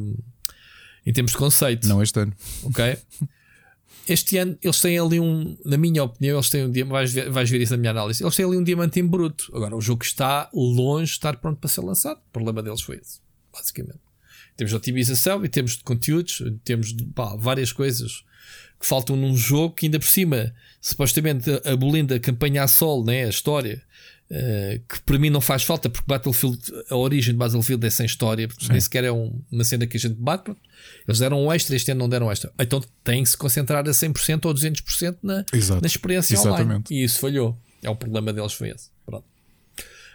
em 1.05 1.13
termos 1.13 1.31
de 1.33 1.37
conceito. 1.37 1.87
Não 1.87 2.01
este 2.01 2.19
ano. 2.19 2.33
Ok? 2.63 2.97
Este 4.07 4.37
ano 4.37 4.57
eles 4.61 4.79
têm 4.79 4.97
ali 4.97 5.19
um, 5.19 5.57
na 5.65 5.77
minha 5.77 6.03
opinião, 6.03 6.37
eles 6.37 6.49
têm 6.49 6.65
um 6.65 6.71
dia, 6.71 6.85
vais 6.85 7.11
ver, 7.11 7.29
vais 7.29 7.49
ver 7.49 7.61
isso 7.61 7.73
na 7.73 7.77
minha 7.77 7.91
análise, 7.91 8.23
eles 8.23 8.35
têm 8.35 8.45
ali 8.45 8.57
um 8.57 8.63
diamante 8.63 8.99
em 8.99 9.05
bruto. 9.05 9.51
Agora, 9.53 9.75
o 9.75 9.81
jogo 9.81 10.03
está 10.03 10.49
longe 10.53 11.11
de 11.11 11.17
estar 11.17 11.37
pronto 11.37 11.59
para 11.59 11.69
ser 11.69 11.81
lançado. 11.81 12.17
O 12.17 12.31
problema 12.31 12.63
deles 12.63 12.81
foi 12.81 12.97
esse, 12.97 13.19
basicamente. 13.51 13.99
Temos 14.55 14.71
de 14.71 14.77
otimização 14.77 15.43
e 15.45 15.49
temos 15.49 15.77
de 15.77 15.83
conteúdos, 15.83 16.41
temos 16.63 16.93
de 16.93 17.05
pá, 17.05 17.35
várias 17.35 17.71
coisas 17.71 18.23
que 18.79 18.85
faltam 18.85 19.15
num 19.15 19.35
jogo 19.35 19.75
que 19.75 19.87
ainda 19.87 19.99
por 19.99 20.07
cima, 20.07 20.53
supostamente 20.79 21.49
abolindo 21.65 22.13
a 22.13 22.19
campanha 22.19 22.63
a 22.63 22.67
sol, 22.67 23.03
né, 23.03 23.25
a 23.25 23.29
história, 23.29 23.81
Uh, 24.29 24.79
que 24.89 24.99
para 25.03 25.17
mim 25.17 25.29
não 25.29 25.39
faz 25.39 25.63
falta, 25.63 25.89
porque 25.89 26.05
Battlefield, 26.05 26.59
a 26.89 26.97
origem 26.97 27.33
de 27.33 27.37
Battlefield 27.37 27.85
é 27.87 27.89
sem 27.89 28.05
história, 28.05 28.45
porque 28.47 28.67
nem 28.69 28.81
sequer 28.81 29.05
é 29.05 29.11
um, 29.11 29.41
uma 29.49 29.63
cena 29.63 29.87
que 29.87 29.95
a 29.95 29.99
gente 29.99 30.15
bate. 30.15 30.53
Eles 31.07 31.19
deram 31.19 31.45
um 31.45 31.51
extra, 31.51 31.75
este 31.75 31.91
ano 31.91 31.99
não 31.99 32.09
deram 32.09 32.29
extra. 32.29 32.51
Então 32.59 32.83
tem 33.05 33.23
que 33.23 33.29
se 33.29 33.37
concentrar 33.37 33.87
a 33.87 33.91
100% 33.91 34.45
ou 34.45 34.53
200% 34.53 35.17
na, 35.23 35.45
na 35.81 35.87
experiência 35.87 36.33
Exatamente. 36.33 36.61
online. 36.61 36.83
E 36.91 37.03
isso 37.03 37.19
falhou. 37.19 37.57
É 37.81 37.89
o 37.89 37.95
problema 37.95 38.33
deles, 38.33 38.51
foi 38.51 38.69
esse. 38.69 38.89
Pronto. 39.05 39.25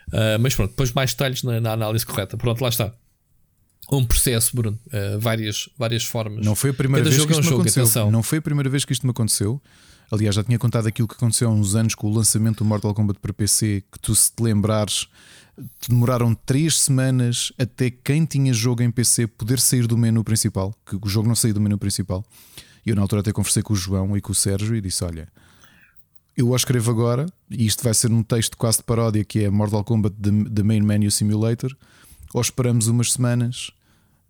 Uh, 0.09 0.39
mas 0.41 0.55
pronto, 0.55 0.71
depois 0.71 0.93
mais 0.93 1.13
detalhes 1.13 1.43
na, 1.43 1.61
na, 1.61 1.73
análise 1.73 2.05
correta. 2.05 2.37
Pronto, 2.37 2.61
lá 2.61 2.69
está. 2.69 2.93
Um 3.91 4.05
processo, 4.05 4.55
Bruno, 4.55 4.79
uh, 4.89 5.19
várias, 5.19 5.71
várias 5.79 6.05
formas. 6.05 6.45
Não 6.45 6.55
foi 6.55 6.71
a 6.71 6.75
primeira 6.75 7.05
Cada 7.05 7.17
vez 7.17 7.27
que 7.27 7.33
isto 7.33 7.39
é 7.39 7.41
um 7.41 7.43
me 7.43 7.49
jogo, 7.49 7.61
aconteceu. 7.63 7.83
Atenção. 7.83 8.11
Não 8.11 8.23
foi 8.23 8.39
a 8.39 8.43
primeira 8.43 8.69
vez 8.69 8.85
que 8.85 8.93
isto 8.93 9.07
me 9.07 9.11
aconteceu. 9.11 9.61
Aliás, 10.13 10.35
já 10.35 10.45
tinha 10.45 10.59
contado 10.59 10.87
aquilo 10.87 11.09
que 11.09 11.15
aconteceu 11.15 11.49
há 11.49 11.51
uns 11.51 11.75
anos 11.75 11.95
com 11.95 12.07
o 12.07 12.15
lançamento 12.15 12.59
do 12.59 12.67
Mortal 12.67 12.93
Kombat 12.93 13.19
para 13.19 13.33
PC, 13.33 13.83
que 13.91 13.99
tu, 13.99 14.15
se 14.15 14.31
te 14.31 14.43
lembrares, 14.43 15.09
demoraram 15.89 16.35
três 16.35 16.81
semanas 16.81 17.51
até 17.59 17.91
quem 17.91 18.27
tinha 18.27 18.53
jogo 18.53 18.83
em 18.83 18.91
PC 18.91 19.27
poder 19.27 19.59
sair 19.59 19.87
do 19.87 19.97
menu 19.97 20.23
principal, 20.23 20.75
que 20.85 20.97
o 20.97 21.09
jogo 21.09 21.27
não 21.27 21.35
saía 21.35 21.55
do 21.55 21.63
menu 21.63 21.79
principal. 21.79 22.23
E 22.85 22.91
eu, 22.91 22.95
na 22.95 23.01
altura, 23.01 23.23
até 23.23 23.33
conversei 23.33 23.63
com 23.63 23.73
o 23.73 23.77
João 23.77 24.15
e 24.15 24.21
com 24.21 24.33
o 24.33 24.35
Sérgio 24.35 24.77
e 24.77 24.83
disse: 24.83 25.03
Olha, 25.03 25.27
eu 26.37 26.51
o 26.51 26.55
escrevo 26.55 26.91
agora, 26.91 27.25
e 27.51 27.65
isto 27.65 27.83
vai 27.83 27.95
ser 27.95 28.13
um 28.13 28.23
texto 28.23 28.55
quase 28.59 28.79
de 28.79 28.85
paródia 28.85 29.25
que 29.25 29.43
é 29.43 29.49
Mortal 29.49 29.83
Kombat 29.83 30.15
The 30.55 30.63
Main 30.63 30.83
Menu 30.83 31.11
Simulator, 31.11 31.75
ou 32.35 32.41
esperamos 32.43 32.87
umas 32.87 33.15
semanas 33.15 33.71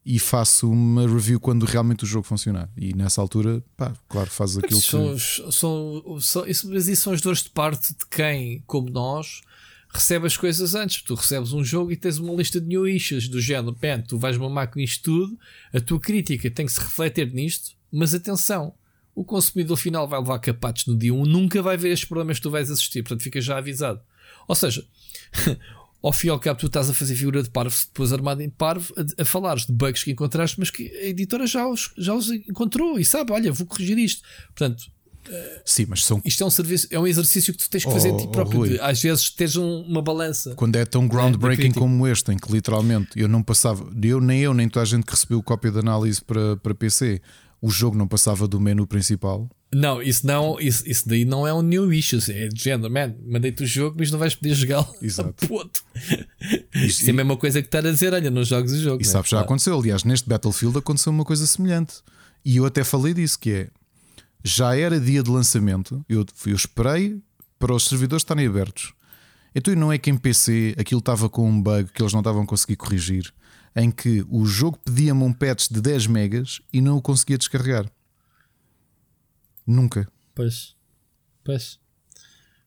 e 0.05 0.19
faço 0.19 0.69
uma 0.69 1.07
review 1.07 1.39
quando 1.39 1.65
realmente 1.65 2.03
o 2.03 2.07
jogo 2.07 2.27
funcionar. 2.27 2.69
E 2.77 2.93
nessa 2.95 3.21
altura, 3.21 3.63
pá, 3.77 3.95
claro, 4.09 4.29
faz 4.29 4.59
aquilo 4.59 4.81
são, 4.81 5.15
que. 5.15 5.53
São, 5.53 6.21
são, 6.21 6.47
isso, 6.47 6.69
mas 6.69 6.89
isso 6.89 7.03
são 7.03 7.13
as 7.13 7.21
dores 7.21 7.43
de 7.45 7.51
parte 7.51 7.93
de 7.95 8.07
quem, 8.07 8.63
como 8.67 8.91
nós, 8.91 9.43
recebe 9.89 10.27
as 10.27 10.37
coisas 10.37 10.75
antes. 10.75 11.03
Tu 11.03 11.15
recebes 11.15 11.53
um 11.53 11.63
jogo 11.63 11.93
e 11.93 11.97
tens 11.97 12.19
uma 12.19 12.35
lista 12.35 12.61
de 12.61 12.67
new 12.67 12.87
issues 12.87 13.29
do 13.29 13.41
género, 13.41 13.75
pen, 13.75 14.03
tu 14.03 14.19
vais 14.19 14.37
mamar 14.37 14.71
com 14.71 14.81
isto 14.81 15.05
tudo, 15.05 15.39
a 15.73 15.81
tua 15.81 16.01
crítica 16.01 16.51
tem 16.51 16.67
que 16.67 16.73
se 16.73 16.81
refletir 16.81 17.33
nisto, 17.33 17.73
mas 17.91 18.13
atenção. 18.13 18.75
O 19.15 19.25
consumidor 19.25 19.77
final 19.77 20.09
vai 20.09 20.19
levar 20.19 20.39
capatos 20.39 20.87
no 20.87 20.97
dia 20.97 21.13
1, 21.13 21.27
nunca 21.27 21.63
vai 21.63 21.77
ver 21.77 21.91
estes 21.91 22.09
problemas 22.09 22.39
que 22.39 22.43
tu 22.43 22.51
vais 22.51 22.71
assistir, 22.71 23.03
portanto 23.03 23.23
fica 23.23 23.41
já 23.41 23.59
avisado. 23.59 24.01
Ou 24.49 24.55
seja, 24.55 24.85
ao 26.03 26.13
fim 26.13 26.27
e 26.27 26.31
ao 26.31 26.39
cabo 26.39 26.59
tu 26.59 26.67
estás 26.67 26.91
a 26.91 26.95
fazer 26.95 27.15
figura 27.15 27.43
de 27.43 27.51
parvo, 27.51 27.75
depois 27.87 28.13
armado 28.13 28.43
em 28.43 28.51
parvo, 28.51 28.93
a, 28.97 29.23
a 29.23 29.25
falares 29.25 29.67
de 29.67 29.73
bugs 29.73 30.03
que 30.03 30.11
encontraste, 30.11 30.59
mas 30.59 30.71
que 30.71 30.89
a 30.97 31.07
editora 31.07 31.47
já 31.47 31.67
os, 31.67 31.93
já 31.97 32.15
os 32.15 32.31
encontrou 32.31 32.99
e 32.99 33.05
sabe, 33.05 33.33
olha, 33.33 33.53
vou 33.53 33.67
corrigir 33.67 33.99
isto. 33.99 34.23
Portanto, 34.55 34.91
Sim, 35.65 35.87
mas 35.89 36.05
são. 36.05 36.21
Isto 36.25 36.43
é 36.43 36.47
um 36.47 36.51
serviço, 36.51 36.89
é 36.91 36.99
um 36.99 37.07
exercício 37.07 37.53
que 37.53 37.59
tu 37.61 37.71
tens 37.71 37.85
que 37.85 37.93
fazer 37.93 38.11
oh, 38.11 38.17
ti 38.17 38.29
próprio. 38.29 38.61
Oh, 38.61 38.67
de, 38.67 38.81
às 38.81 39.01
vezes 39.01 39.31
tens 39.31 39.57
um, 39.57 39.83
uma 39.83 40.03
balança. 40.03 40.55
Quando 40.57 40.77
é 40.77 40.85
tão 40.85 41.07
groundbreaking 41.07 41.71
é, 41.71 41.73
como 41.75 42.07
este, 42.07 42.33
em 42.33 42.37
que 42.37 42.51
literalmente 42.51 43.11
eu 43.15 43.29
não 43.29 43.43
passava, 43.43 43.89
eu 44.03 44.21
nem 44.21 44.41
eu, 44.41 44.53
nem 44.53 44.69
toda 44.69 44.83
a 44.83 44.87
gente 44.87 45.05
que 45.05 45.13
recebeu 45.13 45.43
cópia 45.43 45.71
de 45.71 45.79
análise 45.79 46.21
para, 46.21 46.57
para 46.57 46.75
PC, 46.75 47.23
o 47.63 47.71
jogo 47.71 47.97
não 47.97 48.09
passava 48.09 48.49
do 48.49 48.61
menu 48.61 48.89
principal. 48.89 49.49
Não, 49.73 50.03
isso 50.03 50.27
não, 50.27 50.59
isso, 50.61 50.83
isso 50.87 51.09
daí 51.09 51.25
não 51.25 51.47
é 51.47 51.55
um 51.55 51.63
new 51.63 51.93
issues, 51.93 52.29
é 52.29 52.49
de 52.49 52.63
género, 52.63 52.93
man, 52.93 53.15
mandei-te 53.25 53.63
o 53.63 53.67
jogo, 53.67 53.97
mas 53.99 54.11
não 54.11 54.19
vais 54.19 54.35
poder 54.35 54.55
jogá-lo. 54.55 54.93
Exato. 55.01 55.47
Ponto. 55.47 55.83
Isso, 56.75 57.07
é 57.07 57.11
a 57.11 57.15
mesma 57.15 57.37
coisa 57.37 57.63
que 57.63 57.69
estar 57.69 57.87
a 57.87 57.91
dizer, 57.91 58.13
olha, 58.13 58.31
nos 58.31 58.49
jogos 58.49 58.73
e 58.73 58.81
jogo. 58.81 59.01
E 59.01 59.07
né? 59.07 59.11
sabes, 59.11 59.31
já 59.31 59.37
claro. 59.37 59.47
aconteceu, 59.47 59.79
aliás, 59.79 60.03
neste 60.03 60.29
Battlefield 60.29 60.77
aconteceu 60.77 61.13
uma 61.13 61.25
coisa 61.25 61.47
semelhante. 61.47 61.95
E 62.45 62.57
eu 62.57 62.67
até 62.67 62.83
falei 62.83 63.15
disso, 63.15 63.39
que 63.39 63.51
é 63.53 63.69
já 64.43 64.77
era 64.77 64.99
dia 64.99 65.23
de 65.23 65.31
lançamento, 65.31 66.05
eu, 66.09 66.27
eu 66.47 66.57
esperei 66.57 67.23
para 67.59 67.73
os 67.73 67.85
servidores 67.85 68.23
estarem 68.23 68.47
abertos. 68.47 68.93
Então 69.55 69.73
não 69.77 69.93
é 69.93 69.99
que 69.99 70.11
em 70.11 70.17
PC 70.17 70.75
aquilo 70.77 70.99
estava 70.99 71.29
com 71.29 71.49
um 71.49 71.63
bug 71.63 71.93
que 71.93 72.03
eles 72.03 72.13
não 72.13 72.21
estavam 72.21 72.43
a 72.43 72.47
conseguir 72.47 72.75
corrigir, 72.75 73.33
em 73.75 73.91
que 73.91 74.25
o 74.29 74.45
jogo 74.45 74.79
pedia-me 74.85 75.23
um 75.23 75.33
patch 75.33 75.69
de 75.71 75.81
10 75.81 76.07
megas 76.07 76.61
e 76.73 76.81
não 76.81 76.97
o 76.97 77.03
conseguia 77.03 77.39
descarregar. 77.39 77.91
Nunca. 79.67 80.09
Pois. 80.35 80.75
Pois. 81.45 81.79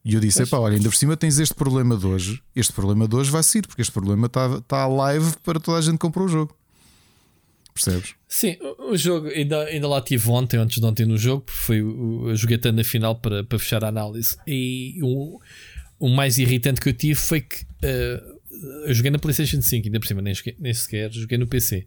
E 0.04 0.14
eu 0.14 0.20
disse: 0.20 0.44
Epá, 0.44 0.60
olha, 0.60 0.76
ainda 0.76 0.90
por 0.90 0.96
cima 0.96 1.18
tens 1.18 1.40
este 1.40 1.56
problema 1.56 1.98
de 1.98 2.06
hoje. 2.06 2.42
Este 2.56 2.72
problema 2.72 3.08
de 3.08 3.16
hoje 3.16 3.32
vai 3.32 3.42
sair, 3.42 3.66
porque 3.66 3.82
este 3.82 3.92
problema 3.92 4.28
está 4.28 4.62
tá 4.62 4.88
live 4.88 5.34
para 5.44 5.60
toda 5.60 5.80
a 5.80 5.82
gente 5.82 5.94
que 5.94 6.00
comprou 6.00 6.26
o 6.26 6.30
jogo. 6.30 6.56
percebes? 7.74 8.14
Sim, 8.28 8.56
o 8.80 8.96
jogo, 8.96 9.28
ainda, 9.30 9.64
ainda 9.64 9.88
lá 9.88 10.02
tive 10.02 10.30
ontem, 10.30 10.58
antes 10.58 10.80
de 10.80 10.86
ontem 10.86 11.06
no 11.06 11.18
jogo, 11.18 11.42
porque 11.42 11.60
foi 11.60 11.82
o, 11.82 12.30
a 12.30 12.36
joguetana 12.36 12.84
final 12.84 13.16
para, 13.16 13.44
para 13.44 13.58
fechar 13.58 13.84
a 13.84 13.88
análise. 13.88 14.38
E 14.46 15.00
o, 15.02 15.40
o 16.00 16.10
mais 16.10 16.38
irritante 16.38 16.80
que 16.80 16.90
eu 16.90 16.94
tive 16.94 17.16
foi 17.16 17.42
que 17.42 17.64
uh, 17.64 18.35
eu 18.86 18.94
joguei 18.94 19.12
na 19.12 19.20
PlayStation 19.20 19.62
5, 19.62 19.88
ainda 19.88 20.00
por 20.00 20.08
cima, 20.08 20.22
nem, 20.22 20.34
nem 20.60 20.74
sequer 20.74 21.12
joguei 21.12 21.38
no 21.38 21.48
PC. 21.48 21.86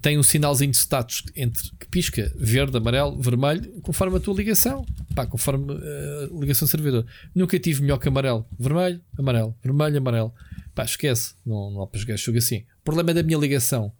Tem 0.00 0.18
um 0.18 0.22
sinalzinho 0.22 0.70
de 0.70 0.76
status 0.76 1.24
entre 1.34 1.70
que 1.78 1.86
pisca 1.88 2.32
verde, 2.36 2.76
amarelo, 2.76 3.20
vermelho, 3.20 3.80
conforme 3.82 4.16
a 4.16 4.20
tua 4.20 4.34
ligação, 4.34 4.84
pá, 5.14 5.26
conforme 5.26 5.72
a 5.72 6.32
uh, 6.32 6.40
ligação 6.40 6.66
servidor. 6.66 7.06
Nunca 7.34 7.58
tive 7.58 7.82
melhor 7.82 7.98
que 7.98 8.08
amarelo, 8.08 8.46
vermelho, 8.58 9.00
amarelo, 9.18 9.56
vermelho, 9.62 9.98
amarelo. 9.98 10.34
Pá, 10.74 10.84
esquece, 10.84 11.34
não, 11.44 11.70
não 11.70 11.82
há 11.82 11.86
para 11.86 12.00
jogar 12.00 12.16
jogo 12.16 12.38
assim. 12.38 12.64
O 12.80 12.84
problema 12.84 13.10
é 13.10 13.14
da 13.14 13.22
minha 13.22 13.38
ligação. 13.38 13.92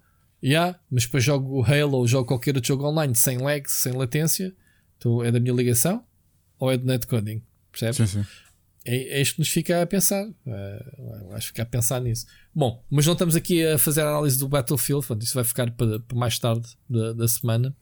Já, 0.43 0.49
yeah, 0.49 0.79
mas 0.91 1.05
depois 1.05 1.23
jogo 1.23 1.65
Halo 1.65 1.99
ou 1.99 2.07
jogo 2.07 2.27
qualquer 2.27 2.57
outro 2.57 2.67
jogo 2.67 2.85
online 2.85 3.15
sem 3.15 3.39
lag, 3.39 3.63
sem 3.71 3.93
latência. 3.93 4.53
Então 4.99 5.23
é 5.23 5.31
da 5.31 5.39
minha 5.39 5.55
ligação 5.55 6.05
ou 6.59 6.71
é 6.71 6.77
do 6.77 6.85
netcoding? 6.85 7.43
Percebes? 7.71 7.97
Sim, 7.97 8.07
sim. 8.07 8.27
É, 8.85 9.19
é 9.19 9.23
isto 9.23 9.35
que 9.35 9.41
nos 9.41 9.49
fica 9.49 9.83
a 9.83 9.87
pensar. 9.87 10.25
Uh, 10.25 11.33
acho 11.33 11.53
que 11.53 11.61
a 11.61 11.67
pensar 11.67 12.01
nisso. 12.01 12.27
Bom, 12.55 12.83
mas 12.91 13.07
não 13.07 13.13
estamos 13.13 13.37
aqui 13.37 13.65
a 13.65 13.79
fazer 13.79 14.03
a 14.03 14.09
análise 14.09 14.39
do 14.39 14.49
Battlefield. 14.49 15.07
Portanto, 15.07 15.25
isso 15.25 15.35
vai 15.35 15.45
ficar 15.45 15.71
para, 15.71 16.01
para 16.01 16.19
mais 16.19 16.39
tarde 16.39 16.69
da, 16.89 17.13
da, 17.13 17.29
semana. 17.29 17.75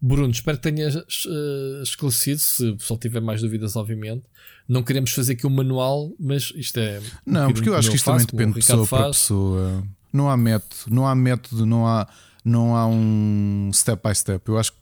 Bruno, 0.00 0.32
espero 0.32 0.58
que 0.58 0.70
tenhas 0.70 0.96
uh, 0.96 1.82
esclarecido. 1.82 2.40
Se 2.40 2.68
o 2.70 2.76
pessoal 2.76 2.98
tiver 2.98 3.20
mais 3.20 3.40
dúvidas, 3.40 3.76
obviamente. 3.76 4.24
Não 4.68 4.82
queremos 4.82 5.12
fazer 5.12 5.34
aqui 5.34 5.46
um 5.46 5.50
manual, 5.50 6.12
mas 6.18 6.52
isto 6.56 6.78
é. 6.78 7.00
Não, 7.26 7.52
porque 7.52 7.68
eu 7.68 7.76
acho 7.76 7.90
que 7.90 7.96
isto 7.96 8.04
faço, 8.04 8.26
também 8.26 8.46
depende 8.46 8.60
de 8.60 8.66
pessoa 8.66 8.86
para 8.86 9.06
pessoa. 9.06 9.84
Não 10.12 10.28
há 10.28 10.36
método, 10.36 10.82
não 10.88 11.06
há 11.06 11.14
método, 11.14 11.66
não 11.66 11.86
há, 11.86 12.06
não 12.44 12.76
há 12.76 12.86
um 12.86 13.70
step 13.72 14.06
by 14.06 14.14
step. 14.14 14.46
Eu 14.48 14.58
acho 14.58 14.72
que 14.72 14.78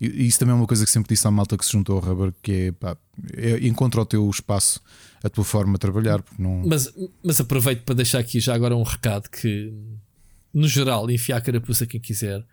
isso 0.00 0.38
também 0.38 0.52
é 0.52 0.56
uma 0.56 0.66
coisa 0.66 0.84
que 0.84 0.90
sempre 0.90 1.14
disse 1.14 1.26
à 1.26 1.30
malta 1.30 1.56
que 1.56 1.64
se 1.64 1.72
juntou 1.72 1.96
ao 1.96 2.02
Rubber, 2.02 2.32
que 2.42 2.52
é, 2.52 2.72
pá, 2.72 2.96
é 3.36 3.66
encontra 3.66 4.00
o 4.00 4.06
teu 4.06 4.28
espaço, 4.30 4.80
a 5.22 5.28
tua 5.28 5.44
forma 5.44 5.72
de 5.72 5.80
trabalhar. 5.80 6.22
Não... 6.38 6.62
Mas, 6.64 6.92
mas 7.22 7.40
aproveito 7.40 7.82
para 7.82 7.96
deixar 7.96 8.20
aqui 8.20 8.38
já 8.38 8.54
agora 8.54 8.76
um 8.76 8.82
recado 8.84 9.28
que, 9.28 9.72
no 10.54 10.68
geral, 10.68 11.10
enfiar 11.10 11.38
a 11.38 11.40
carapuça 11.40 11.86
quem 11.86 12.00
quiser, 12.00 12.44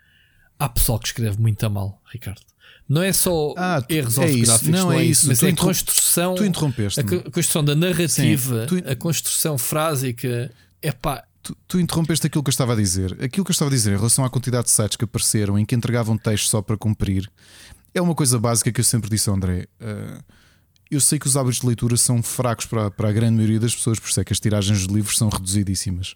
há 0.58 0.68
pessoal 0.68 0.98
que 0.98 1.08
escreve 1.08 1.40
muito 1.40 1.64
a 1.64 1.70
mal, 1.70 2.02
Ricardo. 2.12 2.42
Não 2.88 3.02
é 3.02 3.12
só 3.12 3.54
ah, 3.58 3.84
erros 3.90 4.18
é 4.18 4.22
ortográficos, 4.22 4.70
não, 4.70 4.86
não, 4.86 4.92
é, 4.94 5.00
é 5.00 5.06
isso, 5.06 5.28
mas 5.28 5.42
é 5.42 5.50
a 5.50 5.56
construção, 5.56 6.36
tu 6.36 6.46
interrompeste 6.46 7.00
a 7.00 7.04
construção 7.04 7.64
da 7.64 7.76
narrativa, 7.76 8.68
Sim, 8.68 8.82
tu... 8.82 8.90
a 8.90 8.96
construção 8.96 9.58
frásica. 9.58 10.52
É 10.84 10.92
pá, 10.92 11.24
Tu, 11.46 11.56
tu, 11.68 11.80
interrompeste 11.80 12.26
aquilo 12.26 12.44
que 12.44 12.50
eu 12.50 12.52
estava 12.52 12.74
a 12.74 12.76
dizer. 12.76 13.14
Aquilo 13.22 13.46
que 13.46 13.52
eu 13.52 13.54
estava 13.54 13.70
a 13.70 13.74
dizer 13.74 13.94
em 13.94 13.98
relação 13.98 14.26
à 14.26 14.30
quantidade 14.32 14.66
de 14.66 14.72
sites 14.72 14.98
que 14.98 15.06
apareceram 15.06 15.60
em 15.60 15.64
que 15.64 15.76
entregavam 15.76 16.18
texto 16.18 16.50
só 16.50 16.60
para 16.60 16.76
cumprir 16.76 17.32
é 17.94 18.02
uma 18.02 18.16
coisa 18.16 18.40
básica 18.40 18.72
que 18.72 18.82
eu 18.82 18.84
sempre 18.84 19.10
disse 19.12 19.30
ao 19.30 19.36
André. 19.36 19.68
Uh, 19.80 20.24
eu 20.90 21.00
sei 21.00 21.20
que 21.20 21.28
os 21.28 21.38
hábitos 21.38 21.60
de 21.60 21.68
leitura 21.68 21.96
são 21.98 22.24
fracos 22.24 22.66
para, 22.66 22.90
para 22.90 23.10
a 23.10 23.12
grande 23.12 23.36
maioria 23.36 23.60
das 23.60 23.76
pessoas, 23.76 24.00
por 24.00 24.10
isso 24.10 24.20
é 24.20 24.24
que 24.24 24.34
as 24.34 24.40
tiragens 24.40 24.88
de 24.88 24.94
livros 24.94 25.18
são 25.18 25.30
reduzidíssimas. 25.30 26.16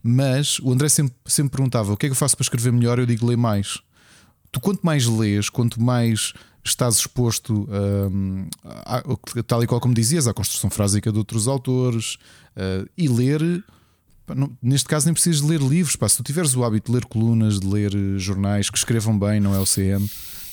Mas 0.00 0.60
o 0.60 0.72
André 0.72 0.88
sempre, 0.88 1.14
sempre 1.26 1.56
perguntava: 1.56 1.92
o 1.92 1.96
que 1.96 2.06
é 2.06 2.08
que 2.08 2.12
eu 2.12 2.16
faço 2.16 2.36
para 2.36 2.44
escrever 2.44 2.72
melhor? 2.72 3.00
Eu 3.00 3.06
digo: 3.06 3.26
lê 3.26 3.34
mais. 3.34 3.78
Tu, 4.52 4.60
quanto 4.60 4.82
mais 4.82 5.06
lês, 5.06 5.50
quanto 5.50 5.82
mais 5.82 6.32
estás 6.64 6.96
exposto, 6.96 7.68
a, 8.64 8.98
a, 8.98 9.42
tal 9.42 9.62
e 9.62 9.66
qual 9.66 9.80
como 9.80 9.94
dizias, 9.94 10.28
à 10.28 10.34
construção 10.34 10.70
frásica 10.70 11.10
de 11.10 11.18
outros 11.18 11.48
autores 11.48 12.16
uh, 12.56 12.88
e 12.96 13.08
ler 13.08 13.64
não, 14.34 14.50
neste 14.62 14.88
caso 14.88 15.06
nem 15.06 15.14
precisas 15.14 15.40
de 15.40 15.46
ler 15.46 15.60
livros. 15.60 15.96
Pá, 15.96 16.08
se 16.08 16.16
tu 16.16 16.22
tiveres 16.22 16.54
o 16.54 16.64
hábito 16.64 16.90
de 16.90 16.96
ler 16.96 17.04
colunas, 17.06 17.60
de 17.60 17.66
ler 17.66 17.94
eh, 17.94 18.18
jornais 18.18 18.70
que 18.70 18.78
escrevam 18.78 19.18
bem, 19.18 19.40
não 19.40 19.54
é 19.54 19.58
o 19.58 19.64
CM. 19.64 20.08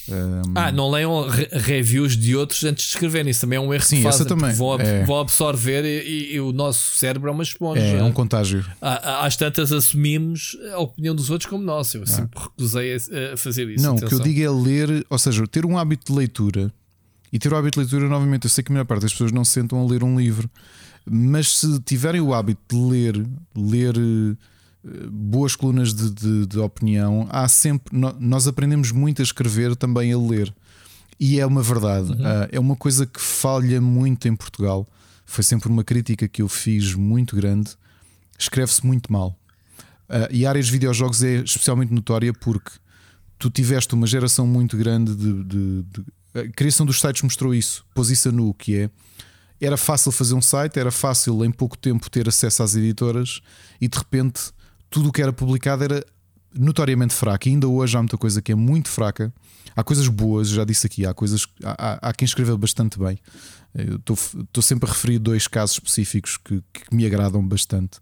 Um... 0.07 0.53
Ah, 0.53 0.72
não 0.72 0.91
leiam 0.91 1.27
re 1.27 1.47
reviews 1.52 2.15
de 2.15 2.35
outros 2.35 2.64
antes 2.64 2.85
de 2.85 2.93
escreverem. 2.93 3.31
Isso 3.31 3.41
também 3.41 3.57
é 3.57 3.60
um 3.60 3.73
erro 3.73 3.84
Sim, 3.84 3.97
que 3.97 4.03
fazem. 4.03 4.27
Também. 4.27 4.53
Vou, 4.53 4.80
é. 4.80 5.03
vou 5.03 5.19
absorver 5.19 5.84
e, 5.84 6.07
e, 6.07 6.35
e, 6.35 6.39
o 6.39 6.52
nosso 6.52 6.95
cérebro 6.97 7.30
é 7.30 7.31
uma 7.31 7.43
esponja. 7.43 7.81
É, 7.81 7.97
é 7.97 8.03
um 8.03 8.11
contágio. 8.11 8.64
Às 8.81 9.35
tantas 9.35 9.72
assumimos 9.72 10.56
a 10.73 10.80
opinião 10.80 11.15
dos 11.15 11.30
outros 11.30 11.49
como 11.49 11.64
nossa. 11.64 11.97
Eu 11.97 12.03
ah. 12.03 12.07
sempre 12.07 12.39
recusei 12.39 12.95
a, 12.95 13.38
fazer 13.38 13.68
isso. 13.69 13.84
Não, 13.84 13.95
atenção. 13.95 14.07
o 14.07 14.10
que 14.10 14.15
eu 14.15 14.34
digo 14.34 14.41
é 14.41 14.64
ler, 14.64 15.06
ou 15.10 15.18
seja, 15.18 15.47
ter 15.47 15.65
um 15.65 15.77
hábito 15.77 16.11
de 16.11 16.18
leitura. 16.18 16.72
E 17.34 17.39
ter 17.39 17.52
o 17.52 17.56
hábito 17.56 17.80
de 17.80 17.85
leitura, 17.85 18.07
novamente, 18.07 18.45
eu 18.45 18.49
sei 18.49 18.64
que 18.64 18.72
a 18.72 18.73
maior 18.73 18.85
parte 18.85 19.02
das 19.02 19.11
pessoas 19.11 19.31
não 19.31 19.43
se 19.43 19.52
sentam 19.52 19.81
a 19.81 19.85
ler 19.85 20.03
um 20.03 20.18
livro. 20.18 20.49
Mas 21.10 21.60
se 21.60 21.80
tiverem 21.82 22.22
o 22.22 22.34
hábito 22.34 22.61
de 22.76 22.76
ler, 22.76 23.27
ler 23.56 23.95
eh, 23.98 25.07
boas 25.10 25.56
colunas 25.56 25.94
de, 25.94 26.10
de, 26.10 26.45
de 26.48 26.60
opinião, 26.60 27.27
há 27.30 27.48
sempre. 27.48 27.95
Nós 28.19 28.48
aprendemos 28.48 28.91
muito 28.91 29.22
a 29.22 29.23
escrever 29.23 29.76
também 29.76 30.11
a 30.11 30.18
ler. 30.18 30.53
E 31.19 31.40
é 31.40 31.45
uma 31.45 31.61
verdade. 31.61 32.11
Uhum. 32.11 32.26
Ah, 32.26 32.48
é 32.52 32.60
uma 32.60 32.76
coisa 32.76 33.06
que 33.06 33.22
falha 33.22 33.80
muito 33.80 34.27
em 34.27 34.36
Portugal. 34.36 34.88
Foi 35.26 35.44
sempre 35.44 35.69
uma 35.69 35.84
crítica 35.84 36.27
que 36.27 36.41
eu 36.41 36.48
fiz 36.48 36.94
muito 36.94 37.36
grande. 37.36 37.72
Escreve-se 38.38 38.86
muito 38.86 39.11
mal. 39.11 39.38
Uh, 40.10 40.30
e 40.30 40.45
a 40.45 40.49
área 40.49 40.61
dos 40.61 40.69
videojogos 40.69 41.23
é 41.23 41.38
especialmente 41.38 41.91
notória 41.91 42.32
porque 42.32 42.72
tu 43.40 43.49
tiveste 43.49 43.94
uma 43.95 44.06
geração 44.06 44.45
muito 44.45 44.77
grande 44.77 45.15
de, 45.15 45.44
de, 45.44 45.84
de, 45.84 46.06
A 46.34 46.48
criação 46.49 46.86
dos 46.86 46.99
sites 46.99 47.23
mostrou 47.23 47.56
isso, 47.56 47.84
pôs 47.94 48.11
isso 48.11 48.30
a 48.30 48.32
nu, 48.32 48.53
que 48.53 48.76
é 48.76 48.90
era 49.60 49.77
fácil 49.77 50.11
fazer 50.11 50.34
um 50.34 50.41
site, 50.41 50.80
era 50.80 50.91
fácil 50.91 51.44
em 51.45 51.52
pouco 51.52 51.77
tempo 51.77 52.10
ter 52.10 52.27
acesso 52.27 52.64
às 52.64 52.76
editoras 52.76 53.41
e 53.80 53.88
de 53.88 53.98
repente 53.98 54.52
tudo 54.90 55.10
o 55.10 55.11
que 55.11 55.22
era 55.22 55.34
publicado 55.34 55.84
era 55.84 56.06
notoriamente 56.57 57.14
fraco. 57.14 57.48
E 57.48 57.52
ainda 57.52 57.68
hoje 57.68 57.98
há 57.98 58.02
muita 58.02 58.18
coisa 58.18 58.41
que 58.41 58.52
é 58.52 58.56
muito 58.56 58.90
fraca. 58.90 59.34
Há 59.76 59.84
coisas 59.84 60.07
boas, 60.07 60.49
já 60.49 60.64
disse 60.64 60.88
aqui, 60.88 61.06
há 61.06 61.14
coisas. 61.14 61.45
Há, 61.64 62.10
há 62.10 62.14
quem 62.14 62.26
escreveu 62.26 62.57
bastante 62.57 62.98
bem. 62.98 63.19
Estou 63.76 64.64
sempre 64.64 64.90
a 64.90 64.94
referir 64.94 65.19
dois 65.19 65.48
casos 65.48 65.76
específicos 65.76 66.38
que, 66.38 66.64
que 66.73 66.95
me 66.95 67.06
agradam 67.06 67.45
bastante. 67.45 67.99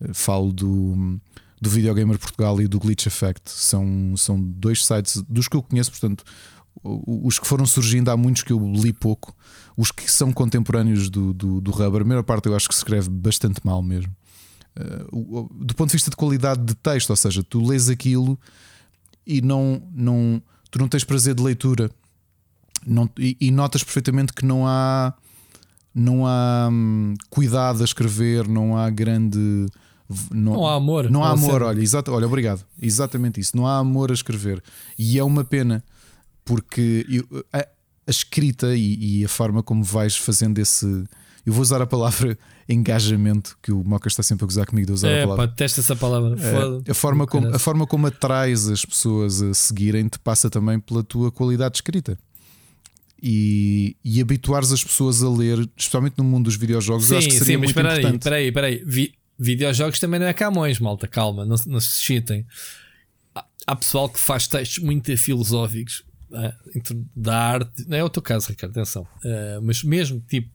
Eh, 0.00 0.14
falo 0.14 0.50
do, 0.50 1.20
do 1.60 1.68
Videogamer 1.68 2.18
Portugal 2.18 2.58
e 2.60 2.66
do 2.66 2.80
Glitch 2.80 3.06
Effect. 3.06 3.50
São, 3.50 4.14
são 4.16 4.40
dois 4.40 4.84
sites 4.84 5.22
dos 5.28 5.46
que 5.46 5.56
eu 5.56 5.62
conheço, 5.62 5.90
portanto, 5.90 6.24
os 6.82 7.38
que 7.38 7.46
foram 7.46 7.66
surgindo, 7.66 8.10
há 8.10 8.16
muitos 8.16 8.42
que 8.42 8.52
eu 8.52 8.72
li 8.72 8.92
pouco. 8.92 9.36
Os 9.80 9.90
que 9.90 10.12
são 10.12 10.30
contemporâneos 10.30 11.08
do, 11.08 11.32
do, 11.32 11.58
do 11.58 11.70
Rubber, 11.70 12.02
a 12.02 12.04
maior 12.04 12.22
parte 12.22 12.46
eu 12.46 12.54
acho 12.54 12.68
que 12.68 12.74
se 12.74 12.80
escreve 12.80 13.08
bastante 13.08 13.62
mal 13.64 13.80
mesmo. 13.80 14.14
Uh, 15.10 15.48
do 15.64 15.74
ponto 15.74 15.88
de 15.88 15.94
vista 15.94 16.10
de 16.10 16.16
qualidade 16.16 16.62
de 16.62 16.74
texto, 16.74 17.08
ou 17.08 17.16
seja, 17.16 17.42
tu 17.42 17.66
lês 17.66 17.88
aquilo 17.88 18.38
e 19.26 19.40
não, 19.40 19.82
não, 19.94 20.42
tu 20.70 20.78
não 20.78 20.86
tens 20.86 21.02
prazer 21.02 21.34
de 21.34 21.42
leitura 21.42 21.90
não, 22.86 23.08
e, 23.18 23.38
e 23.40 23.50
notas 23.50 23.82
perfeitamente 23.82 24.34
que 24.34 24.44
não 24.44 24.66
há, 24.66 25.14
não 25.94 26.26
há 26.26 26.68
hum, 26.70 27.14
cuidado 27.30 27.80
a 27.80 27.84
escrever, 27.84 28.46
não 28.46 28.76
há 28.76 28.90
grande. 28.90 29.66
Não, 30.30 30.52
não 30.52 30.66
há 30.66 30.74
amor. 30.74 31.10
Não 31.10 31.24
há 31.24 31.30
amor, 31.30 31.62
olha, 31.62 31.80
exato, 31.80 32.12
olha, 32.12 32.26
obrigado. 32.26 32.66
Exatamente 32.82 33.40
isso. 33.40 33.56
Não 33.56 33.66
há 33.66 33.78
amor 33.78 34.10
a 34.10 34.14
escrever. 34.14 34.62
E 34.98 35.18
é 35.18 35.24
uma 35.24 35.42
pena 35.42 35.82
porque 36.44 37.06
eu, 37.08 37.24
a, 38.10 38.12
escrita 38.12 38.74
e, 38.74 39.20
e, 39.20 39.24
a 39.24 39.28
forma 39.28 39.62
como 39.62 39.84
vais 39.84 40.16
fazendo 40.16 40.58
esse. 40.58 40.86
Eu 41.46 41.52
vou 41.52 41.62
usar 41.62 41.80
a 41.80 41.86
palavra 41.86 42.36
engajamento, 42.68 43.56
que 43.62 43.72
o 43.72 43.82
Moca 43.82 44.08
está 44.08 44.22
sempre 44.22 44.44
a 44.44 44.46
gozar 44.46 44.66
comigo 44.66 44.86
de 44.86 44.92
usar 44.92 45.08
é, 45.08 45.22
a 45.22 45.26
palavra. 45.26 45.48
Pá, 45.48 45.54
testa 45.54 45.80
essa 45.80 45.96
palavra. 45.96 46.36
É, 46.40 46.90
a, 46.90 46.94
forma 46.94 47.26
como, 47.26 47.54
a 47.54 47.58
forma 47.58 47.86
como 47.86 48.06
atrais 48.06 48.68
as 48.68 48.84
pessoas 48.84 49.40
a 49.42 49.54
seguirem-te 49.54 50.18
passa 50.18 50.50
também 50.50 50.78
pela 50.78 51.02
tua 51.02 51.32
qualidade 51.32 51.72
de 51.72 51.78
escrita. 51.78 52.18
E, 53.22 53.96
e 54.04 54.20
habituares 54.20 54.72
as 54.72 54.82
pessoas 54.82 55.22
a 55.22 55.28
ler, 55.28 55.58
especialmente 55.76 56.14
no 56.16 56.24
mundo 56.24 56.44
dos 56.44 56.56
videojogos, 56.56 57.06
sim, 57.06 57.16
acho 57.16 57.28
que 57.28 57.34
seria 57.34 57.54
sim, 57.54 57.56
muito 57.58 57.74
mas 57.74 57.98
importante. 57.98 58.16
Espera 58.16 58.36
aí, 58.36 58.48
espera 58.48 58.66
aí. 58.66 58.82
Vi, 58.86 59.14
videojogos 59.38 59.98
também 59.98 60.18
não 60.18 60.26
é 60.26 60.32
Camões, 60.32 60.78
malta, 60.78 61.06
calma, 61.06 61.44
não, 61.44 61.56
não 61.66 61.80
se 61.80 62.02
chitem. 62.02 62.46
Há, 63.34 63.44
há 63.66 63.76
pessoal 63.76 64.08
que 64.08 64.18
faz 64.18 64.46
textos 64.46 64.82
muito 64.82 65.14
filosóficos 65.18 66.02
uh, 66.30 67.06
da 67.14 67.36
arte. 67.36 67.84
Não 67.88 67.96
é 67.96 68.04
o 68.04 68.08
teu 68.10 68.22
caso, 68.22 68.48
Ricardo, 68.48 68.72
atenção. 68.72 69.02
Uh, 69.02 69.62
mas 69.62 69.82
mesmo 69.82 70.22
tipo, 70.28 70.50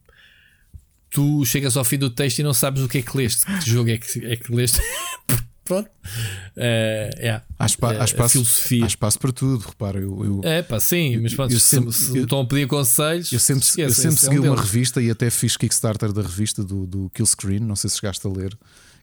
tu 1.10 1.44
chegas 1.44 1.76
ao 1.76 1.84
fim 1.84 1.98
do 1.98 2.10
texto 2.10 2.40
e 2.40 2.42
não 2.42 2.54
sabes 2.54 2.82
o 2.82 2.88
que 2.88 2.98
é 2.98 3.02
que 3.02 3.16
leste, 3.16 3.46
que 3.46 3.70
jogo 3.70 3.90
é 3.90 3.98
que, 3.98 4.24
é 4.24 4.36
que 4.36 4.54
leste. 4.54 4.80
Pronto. 5.66 5.88
Uh, 5.88 7.10
é, 7.16 7.42
há, 7.58 7.68
spa, 7.68 7.90
há, 8.00 8.04
espaço, 8.04 8.32
filosofia. 8.34 8.84
há 8.84 8.86
espaço 8.86 9.18
para 9.18 9.32
tudo, 9.32 9.66
repara. 9.66 9.98
Eu, 9.98 10.24
eu, 10.24 10.40
é 10.44 10.62
pá, 10.62 10.78
sim, 10.78 11.18
mas 11.18 11.34
pronto, 11.34 11.52
eu, 11.52 11.58
sempre, 11.58 11.92
se, 11.92 12.12
se 12.12 12.18
estão 12.20 12.40
a 12.40 12.46
pedir 12.46 12.68
conselhos. 12.68 13.32
Eu 13.32 13.40
sempre, 13.40 13.64
esquece, 13.64 13.88
eu 13.88 13.90
sempre 13.90 14.20
segui 14.20 14.36
é 14.36 14.40
um 14.42 14.52
uma 14.52 14.62
revista 14.62 15.02
e 15.02 15.10
até 15.10 15.28
fiz 15.28 15.56
Kickstarter 15.56 16.12
da 16.12 16.22
revista 16.22 16.62
do, 16.62 16.86
do 16.86 17.10
Killscreen, 17.10 17.58
não 17.58 17.74
sei 17.74 17.90
se 17.90 17.96
chegaste 17.98 18.24
a 18.24 18.30
ler, 18.30 18.56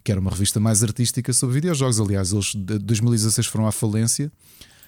que 0.05 0.09
era 0.09 0.21
uma 0.21 0.31
revista 0.31 0.57
mais 0.57 0.81
artística 0.81 1.33
sobre 1.33 1.55
videojogos. 1.55 1.99
Aliás, 1.99 2.31
eles 2.31 2.55
de 2.55 2.79
2016 2.79 3.45
foram 3.45 3.67
à 3.67 3.71
falência 3.73 4.31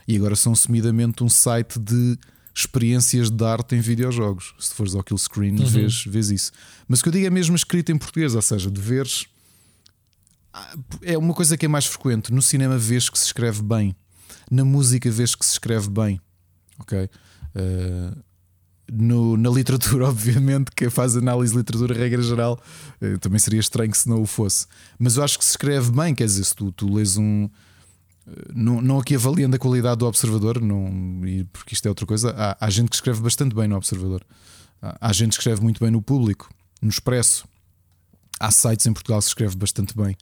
e 0.07 0.15
agora 0.15 0.35
são 0.35 0.53
assumidamente 0.53 1.23
um 1.23 1.29
site 1.29 1.79
de 1.79 2.17
experiências 2.55 3.29
de 3.29 3.43
arte 3.43 3.75
em 3.75 3.81
videojogos. 3.81 4.53
Se 4.59 4.73
fores 4.73 4.95
ao 4.95 5.03
Kill 5.03 5.17
Screen, 5.17 5.59
uhum. 5.59 5.65
vês, 5.65 6.05
vês 6.05 6.31
isso. 6.31 6.51
Mas 6.87 6.99
o 6.99 7.03
que 7.03 7.09
eu 7.09 7.13
digo 7.13 7.25
é 7.25 7.29
mesmo 7.29 7.55
escrito 7.55 7.91
em 7.91 7.97
português, 7.97 8.33
ou 8.33 8.41
seja, 8.41 8.71
de 8.71 8.79
veres. 8.79 9.25
Ah, 10.53 10.73
é 11.01 11.17
uma 11.17 11.33
coisa 11.33 11.57
que 11.57 11.65
é 11.65 11.69
mais 11.69 11.85
frequente. 11.85 12.31
No 12.31 12.41
cinema, 12.41 12.77
vês 12.77 13.09
que 13.09 13.19
se 13.19 13.25
escreve 13.25 13.61
bem. 13.61 13.93
Na 14.49 14.63
música 14.63 15.11
vês 15.11 15.35
que 15.35 15.45
se 15.45 15.53
escreve 15.53 15.89
bem, 15.89 16.21
ok? 16.79 17.09
Uh, 17.55 18.23
no, 18.91 19.35
na 19.35 19.49
literatura, 19.49 20.07
obviamente, 20.09 20.71
que 20.73 20.89
faz 20.89 21.17
análise 21.17 21.51
de 21.51 21.57
literatura, 21.57 21.93
regra 21.93 22.21
geral, 22.21 22.61
uh, 23.01 23.17
também 23.19 23.39
seria 23.39 23.59
estranho 23.59 23.93
se 23.93 24.07
não 24.07 24.21
o 24.21 24.25
fosse. 24.25 24.67
Mas 24.97 25.17
eu 25.17 25.23
acho 25.23 25.37
que 25.37 25.43
se 25.43 25.51
escreve 25.51 25.91
bem, 25.91 26.15
quer 26.15 26.25
dizer, 26.25 26.45
se 26.45 26.55
tu, 26.55 26.71
tu 26.71 26.93
lês 26.93 27.17
um. 27.17 27.49
Não, 28.55 28.99
aqui 28.99 29.15
avaliando 29.15 29.55
a 29.55 29.59
qualidade 29.59 29.99
do 29.99 30.07
observador, 30.07 30.59
não, 30.59 31.21
porque 31.53 31.75
isto 31.75 31.85
é 31.85 31.89
outra 31.89 32.05
coisa. 32.05 32.33
Há, 32.35 32.57
há 32.59 32.69
gente 32.69 32.89
que 32.89 32.95
escreve 32.95 33.21
bastante 33.21 33.55
bem 33.55 33.67
no 33.67 33.75
observador, 33.75 34.25
há, 34.81 35.09
há 35.09 35.13
gente 35.13 35.33
que 35.33 35.41
escreve 35.41 35.61
muito 35.61 35.79
bem 35.79 35.91
no 35.91 36.01
público, 36.01 36.49
no 36.81 36.89
expresso. 36.89 37.47
Há 38.39 38.51
sites 38.51 38.85
em 38.85 38.93
Portugal 38.93 39.19
que 39.19 39.25
se 39.25 39.29
escreve 39.29 39.55
bastante 39.55 39.95
bem. 39.95 40.15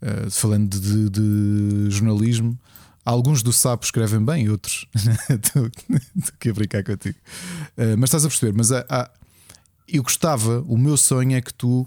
Uh, 0.00 0.30
falando 0.30 0.80
de, 0.80 1.10
de, 1.10 1.90
jornalismo, 1.90 2.58
alguns 3.04 3.40
do 3.42 3.52
Sapo 3.52 3.84
escrevem 3.84 4.24
bem, 4.24 4.48
outros 4.48 4.86
estou 5.30 5.70
aqui 6.34 6.50
a 6.50 6.52
brincar 6.52 6.82
contigo. 6.82 7.18
Uh, 7.76 7.96
mas 7.98 8.08
estás 8.08 8.24
a 8.24 8.28
perceber? 8.28 8.52
Mas 8.56 8.72
há, 8.72 8.84
há, 8.88 9.10
eu 9.86 10.02
gostava, 10.02 10.64
o 10.66 10.76
meu 10.76 10.96
sonho 10.96 11.36
é 11.36 11.40
que 11.40 11.54
tu, 11.54 11.86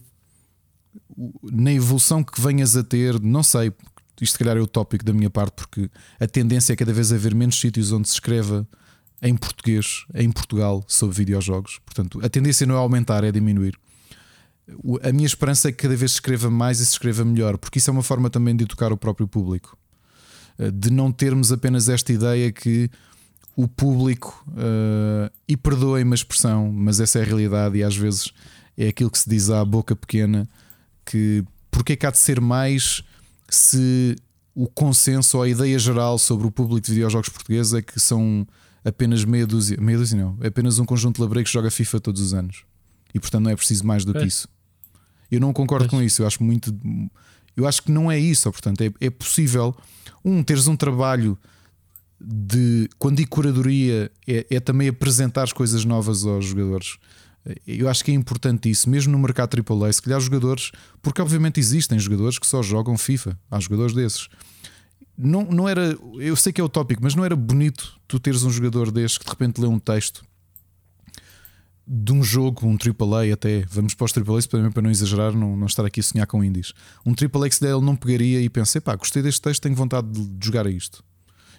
na 1.44 1.74
evolução 1.74 2.24
que 2.24 2.40
venhas 2.40 2.78
a 2.78 2.84
ter, 2.84 3.20
não 3.20 3.44
sei, 3.44 3.74
isto 4.24 4.34
se 4.34 4.40
calhar 4.40 4.58
é 4.58 4.62
o 4.62 4.68
tópico 4.68 5.04
da 5.04 5.14
minha 5.14 5.30
parte, 5.30 5.54
porque 5.56 5.90
a 6.20 6.28
tendência 6.28 6.74
é 6.74 6.76
cada 6.76 6.94
vez 6.94 7.12
haver 7.12 7.36
menos 7.36 7.60
sítios 7.60 7.92
onde 7.92 8.08
se 8.08 8.16
escreva 8.16 8.68
em 9.22 9.36
português, 9.36 10.06
em 10.14 10.32
Portugal, 10.32 10.84
sobre 10.88 11.16
videojogos. 11.16 11.80
Portanto, 11.86 12.20
a 12.24 12.30
tendência 12.30 12.66
não 12.68 12.76
é 12.76 12.78
aumentar, 12.78 13.24
é 13.24 13.32
diminuir 13.32 13.78
a 15.04 15.12
minha 15.12 15.26
esperança 15.26 15.70
é 15.70 15.72
que 15.72 15.78
cada 15.78 15.96
vez 15.96 16.12
se 16.12 16.16
escreva 16.18 16.50
mais 16.50 16.80
e 16.80 16.86
se 16.86 16.94
escreva 16.94 17.24
melhor, 17.24 17.58
porque 17.58 17.78
isso 17.78 17.90
é 17.90 17.94
uma 17.94 18.04
forma 18.04 18.30
também 18.30 18.56
de 18.56 18.64
educar 18.64 18.92
o 18.92 18.98
próprio 18.98 19.28
público. 19.28 19.78
Eh, 20.58 20.72
de 20.72 20.92
não 20.92 21.12
termos 21.12 21.52
apenas 21.52 21.88
esta 21.88 22.12
ideia 22.12 22.52
que 22.52 22.90
o 23.56 23.70
público, 23.70 24.44
uh, 24.50 25.32
e 25.48 25.56
perdoem-me 25.56 26.12
a 26.12 26.16
expressão, 26.16 26.70
mas 26.74 27.00
essa 27.00 27.20
é 27.20 27.22
a 27.22 27.26
realidade, 27.26 27.78
e 27.78 27.84
às 27.84 27.96
vezes 27.96 28.34
é 28.78 28.90
aquilo 28.90 29.10
que 29.10 29.18
se 29.18 29.30
diz 29.30 29.50
à 29.50 29.64
boca 29.64 29.96
pequena: 29.96 30.46
que 31.06 31.42
porque 31.72 31.94
é 31.94 31.96
que 31.96 32.06
há 32.06 32.12
de 32.12 32.18
ser 32.18 32.42
mais 32.42 33.02
se 33.50 34.16
o 34.54 34.68
consenso 34.68 35.38
ou 35.38 35.44
a 35.44 35.50
ideia 35.50 35.78
geral 35.78 36.18
sobre 36.18 36.48
o 36.48 36.52
público 36.52 36.86
de 36.86 36.94
videojogos 36.94 37.30
portugueses 37.30 37.74
é 37.74 37.82
que 37.82 38.00
são 38.00 38.48
apenas 38.84 39.26
meia 39.26 39.46
dúzia, 39.46 39.78
meia 39.80 39.98
dúzia 39.98 40.18
não, 40.18 40.38
é 40.42 40.48
apenas 40.48 40.80
um 40.80 40.86
conjunto 40.86 41.16
de 41.16 41.22
labregos 41.22 41.50
que 41.50 41.54
joga 41.54 41.70
FIFA 41.70 42.00
todos 42.00 42.22
os 42.22 42.34
anos 42.34 42.64
e 43.14 43.20
portanto 43.20 43.44
não 43.44 43.52
é 43.52 43.56
preciso 43.56 43.86
mais 43.86 44.06
do 44.06 44.14
que 44.14 44.26
isso. 44.26 44.48
Eu 45.30 45.40
não 45.40 45.54
concordo 45.54 45.88
com 45.90 46.02
isso. 46.02 46.22
Eu 46.22 46.28
acho 46.28 46.44
muito. 46.44 46.76
Eu 47.56 47.68
acho 47.68 47.82
que 47.82 47.92
não 47.92 48.12
é 48.12 48.20
isso. 48.20 48.52
Portanto, 48.52 48.82
é, 48.82 48.92
é 49.00 49.10
possível, 49.10 49.76
um, 50.24 50.44
teres 50.44 50.68
um 50.68 50.76
trabalho 50.76 51.38
de. 52.20 52.90
Quando 52.98 53.18
digo 53.18 53.30
curadoria, 53.30 54.12
é, 54.28 54.46
é 54.50 54.60
também 54.60 54.90
apresentar 54.90 55.44
as 55.44 55.54
coisas 55.54 55.86
novas 55.86 56.26
aos 56.26 56.46
jogadores. 56.46 56.98
Eu 57.68 57.88
acho 57.90 58.04
que 58.04 58.12
é 58.12 58.14
importante 58.14 58.70
isso, 58.70 58.90
mesmo 58.90 59.12
no 59.12 59.20
mercado 59.20 59.56
AAA. 59.56 59.94
Se 59.94 60.02
calhar, 60.02 60.20
jogadores, 60.20 60.72
porque 61.02 61.22
obviamente 61.22 61.60
existem 61.60 62.00
jogadores 62.00 62.40
que 62.40 62.48
só 62.48 62.64
jogam 62.64 62.98
FIFA, 62.98 63.38
há 63.52 63.60
jogadores 63.60 63.94
desses. 63.94 64.28
Não, 65.18 65.44
não 65.44 65.70
era, 65.70 65.98
eu 66.20 66.36
sei 66.36 66.52
que 66.52 66.60
é 66.60 66.64
o 66.64 66.68
tópico, 66.68 67.02
mas 67.04 67.16
não 67.16 67.24
era 67.24 67.36
bonito 67.36 68.00
tu 68.08 68.20
teres 68.20 68.44
um 68.44 68.50
jogador 68.50 68.92
desses 68.92 69.18
que 69.18 69.24
de 69.24 69.30
repente 69.30 69.62
lê 69.62 69.68
um 69.68 69.80
texto 69.80 70.26
de 71.88 72.12
um 72.12 72.24
jogo, 72.24 72.68
um 72.68 72.76
AAA 72.76 73.34
até, 73.34 73.64
vamos 73.70 73.94
para 73.94 74.06
os 74.06 74.12
AAAs 74.18 74.48
para, 74.48 74.72
para 74.72 74.82
não 74.82 74.90
exagerar, 74.90 75.34
não, 75.34 75.56
não 75.56 75.68
estar 75.68 75.86
aqui 75.86 76.00
a 76.00 76.04
sonhar 76.04 76.26
com 76.26 76.44
indies. 76.44 76.74
Um 77.06 77.12
AAA 77.12 77.48
que 77.48 77.56
se 77.56 77.62
der 77.62 77.72
ele 77.74 77.86
não 77.86 77.96
pegaria 77.96 78.42
e 78.42 78.50
pensei, 78.50 78.82
pá, 78.82 78.96
gostei 78.96 79.22
deste 79.22 79.42
texto, 79.42 79.62
tenho 79.62 79.76
vontade 79.76 80.08
de, 80.10 80.26
de 80.26 80.46
jogar 80.46 80.66
a 80.66 80.70
isto 80.70 81.04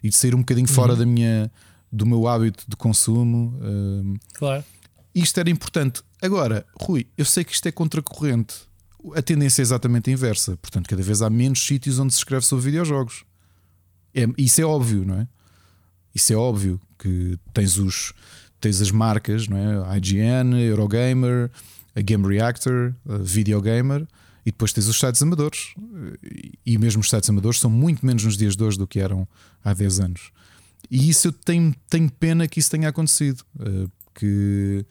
e 0.03 0.09
de 0.09 0.17
sair 0.17 0.35
um 0.35 0.39
bocadinho 0.39 0.69
fora 0.69 0.93
uhum. 0.93 0.99
da 0.99 1.07
minha, 1.07 1.51
do 1.91 2.05
meu 2.05 2.27
hábito 2.27 2.65
de 2.69 2.77
consumo. 2.77 3.59
Uh, 3.61 4.19
claro. 4.35 4.65
Isto 5.17 5.41
era 5.41 5.49
importante. 5.49 6.03
Agora, 6.21 6.67
Rui, 6.79 7.07
eu 7.17 7.25
sei 7.25 7.43
que 7.43 7.53
isto 7.53 7.67
é 7.67 7.73
contracorrente. 7.73 8.55
A 9.15 9.23
tendência 9.23 9.63
é 9.63 9.65
exatamente 9.65 10.11
a 10.11 10.13
inversa. 10.13 10.59
Portanto, 10.59 10.89
cada 10.89 11.03
vez 11.03 11.23
há 11.23 11.31
menos 11.31 11.65
sítios 11.65 11.99
onde 11.99 12.13
se 12.13 12.19
escreve 12.19 12.45
sobre 12.45 12.67
videojogos. 12.67 13.25
É, 14.15 14.27
isso 14.37 14.61
é 14.61 14.65
óbvio, 14.65 15.07
não 15.07 15.21
é? 15.21 15.29
Isso 16.15 16.33
é 16.33 16.37
óbvio 16.37 16.79
que 16.99 17.39
tens 17.55 17.79
os 17.79 18.13
tens 18.61 18.81
as 18.81 18.91
marcas, 18.91 19.49
não 19.49 19.57
é? 19.57 19.97
IGN, 19.99 20.55
Eurogamer, 20.61 21.51
a 21.95 22.01
Game 22.01 22.27
Reactor, 22.27 22.95
a 23.09 23.19
Videogamer, 23.19 24.07
e 24.45 24.51
depois 24.51 24.73
tens 24.73 24.87
os 24.87 24.99
sites 24.99 25.23
amadores. 25.23 25.75
E 26.65 26.77
mesmo 26.77 27.01
os 27.01 27.09
sites 27.09 27.29
amadores 27.31 27.59
são 27.59 27.71
muito 27.71 28.05
menos 28.05 28.25
nos 28.25 28.37
dias 28.37 28.55
de 28.55 28.63
hoje 28.63 28.79
do 28.79 28.87
que 28.87 29.01
eram 29.01 29.27
há 29.65 29.73
10 29.73 30.01
anos. 30.01 30.31
E 30.91 31.09
isso 31.09 31.29
eu 31.29 31.33
tenho, 31.33 31.75
tenho 31.89 32.11
pena 32.11 32.47
que 32.47 32.61
isso 32.61 32.71
tenha 32.71 32.89
acontecido. 32.89 33.45
Eh, 33.61 33.87
que, 34.15 34.87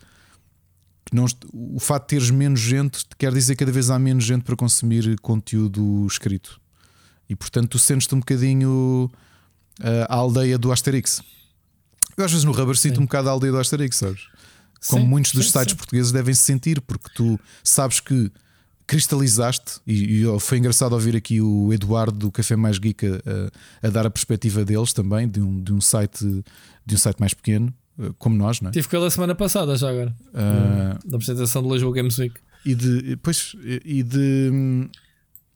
não, 1.16 1.26
o 1.54 1.80
fato 1.80 2.04
de 2.04 2.08
teres 2.10 2.30
menos 2.30 2.60
gente 2.60 3.06
quer 3.18 3.34
dizer 3.34 3.56
que 3.56 3.60
cada 3.60 3.72
vez 3.72 3.90
há 3.90 3.98
menos 3.98 4.24
gente 4.24 4.44
para 4.44 4.56
consumir 4.56 5.20
conteúdo 5.22 6.06
escrito. 6.06 6.60
E 7.30 7.36
portanto 7.36 7.70
tu 7.70 7.80
sentes-te 7.80 8.14
um 8.14 8.20
bocadinho 8.20 9.10
eh, 9.82 10.06
a 10.10 10.16
aldeia 10.16 10.58
do 10.58 10.72
Asterix. 10.72 11.22
Eu 12.18 12.26
às 12.26 12.32
vezes 12.32 12.44
no 12.46 12.52
Rubber 12.52 12.78
sinto 12.78 13.00
um 13.00 13.06
bocado 13.06 13.30
a 13.30 13.32
aldeia 13.32 13.52
do 13.52 13.60
Asterix, 13.60 13.98
sabes? 13.98 14.28
Como 14.88 15.04
sim, 15.04 15.10
muitos 15.10 15.32
dos 15.32 15.46
sim, 15.46 15.52
sites 15.54 15.72
sim. 15.72 15.78
portugueses 15.78 16.12
devem 16.12 16.34
se 16.34 16.44
sentir, 16.44 16.80
porque 16.82 17.10
tu 17.16 17.40
sabes 17.64 18.00
que 18.00 18.32
cristalizaste, 18.88 19.80
e, 19.88 20.22
e 20.22 20.40
foi 20.40 20.60
engraçado 20.60 20.94
ouvir 20.94 21.16
aqui 21.16 21.42
o 21.42 21.74
Eduardo 21.74 22.18
do 22.18 22.32
Café 22.32 22.56
Mais 22.56 22.78
Geek 22.78 23.06
a, 23.08 23.88
a, 23.88 23.90
dar 23.90 24.06
a 24.06 24.12
perspectiva 24.12 24.64
deles 24.64 24.94
também, 24.94 25.28
de 25.28 25.42
um, 25.42 25.62
de 25.62 25.74
um 25.74 25.82
site 25.82 26.44
de 26.86 26.94
um 26.94 26.98
site 26.98 27.20
mais 27.20 27.34
pequeno, 27.34 27.74
como 28.18 28.36
nós, 28.36 28.62
não 28.62 28.70
é? 28.70 28.72
Tive 28.72 28.88
com 28.88 28.98
ele 28.98 29.06
a 29.06 29.10
semana 29.10 29.36
passada 29.36 29.76
já 29.76 29.90
agora, 29.90 30.16
uh, 30.30 31.10
da 31.10 31.18
apresentação 31.18 31.64
do 31.64 31.74
Lisboa 31.74 31.94
Games 31.94 32.18
Week. 32.18 32.36
E 32.66 32.74
de, 32.74 33.18
pois, 33.18 33.56
e 33.64 34.02
de 34.02 34.90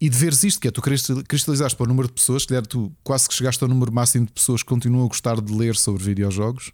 e 0.01 0.07
de 0.07 0.17
veres 0.17 0.43
isto, 0.43 0.61
que 0.61 0.67
é 0.67 0.71
tu 0.71 0.81
cristalizaste 0.81 1.75
para 1.75 1.83
o 1.83 1.87
número 1.87 2.07
de 2.07 2.13
pessoas, 2.13 2.45
que 2.45 2.61
tu 2.61 2.91
quase 3.03 3.27
que 3.27 3.33
chegaste 3.33 3.61
ao 3.61 3.69
número 3.69 3.91
máximo 3.91 4.25
de 4.25 4.31
pessoas 4.31 4.63
que 4.63 4.69
continuam 4.69 5.03
a 5.03 5.07
gostar 5.07 5.41
de 5.41 5.53
ler 5.53 5.75
sobre 5.75 6.01
videojogos 6.01 6.71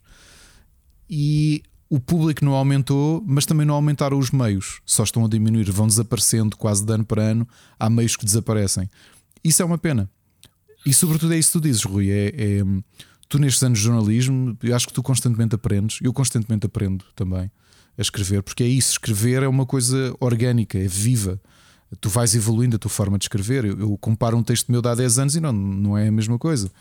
e 1.09 1.63
o 1.89 1.99
público 1.99 2.43
não 2.43 2.53
aumentou, 2.53 3.23
mas 3.25 3.45
também 3.45 3.65
não 3.65 3.75
aumentaram 3.75 4.17
os 4.17 4.31
meios, 4.31 4.81
só 4.85 5.03
estão 5.03 5.25
a 5.25 5.27
diminuir, 5.27 5.71
vão 5.71 5.87
desaparecendo 5.87 6.55
quase 6.57 6.85
de 6.85 6.93
ano 6.93 7.05
para 7.05 7.21
ano. 7.21 7.47
Há 7.79 7.89
meios 7.89 8.15
que 8.15 8.25
desaparecem. 8.25 8.89
Isso 9.43 9.61
é 9.61 9.65
uma 9.65 9.77
pena. 9.77 10.09
E 10.85 10.93
sobretudo 10.93 11.33
é 11.33 11.37
isso 11.37 11.51
que 11.51 11.59
tu 11.59 11.61
dizes, 11.61 11.83
Rui. 11.83 12.09
É, 12.09 12.27
é 12.27 12.63
tu 13.27 13.39
nestes 13.39 13.63
anos 13.63 13.79
de 13.79 13.85
jornalismo, 13.85 14.57
eu 14.61 14.75
acho 14.75 14.87
que 14.87 14.93
tu 14.93 15.01
constantemente 15.01 15.55
aprendes, 15.55 15.99
eu 16.01 16.13
constantemente 16.13 16.65
aprendo 16.65 17.03
também 17.15 17.49
a 17.97 18.01
escrever, 18.01 18.43
porque 18.43 18.63
é 18.63 18.67
isso, 18.67 18.91
escrever 18.91 19.43
é 19.43 19.47
uma 19.47 19.65
coisa 19.65 20.15
orgânica, 20.19 20.77
é 20.77 20.87
viva 20.87 21.39
tu 21.99 22.09
vais 22.09 22.35
evoluindo 22.35 22.75
a 22.75 22.79
tua 22.79 22.89
forma 22.89 23.17
de 23.17 23.25
escrever. 23.25 23.65
Eu, 23.65 23.79
eu, 23.79 23.97
comparo 23.97 24.37
um 24.37 24.43
texto 24.43 24.71
meu 24.71 24.81
de 24.81 24.89
há 24.89 24.95
10 24.95 25.19
anos 25.19 25.35
e 25.35 25.39
não, 25.39 25.51
não 25.53 25.97
é 25.97 26.07
a 26.07 26.11
mesma 26.11 26.37
coisa. 26.37 26.71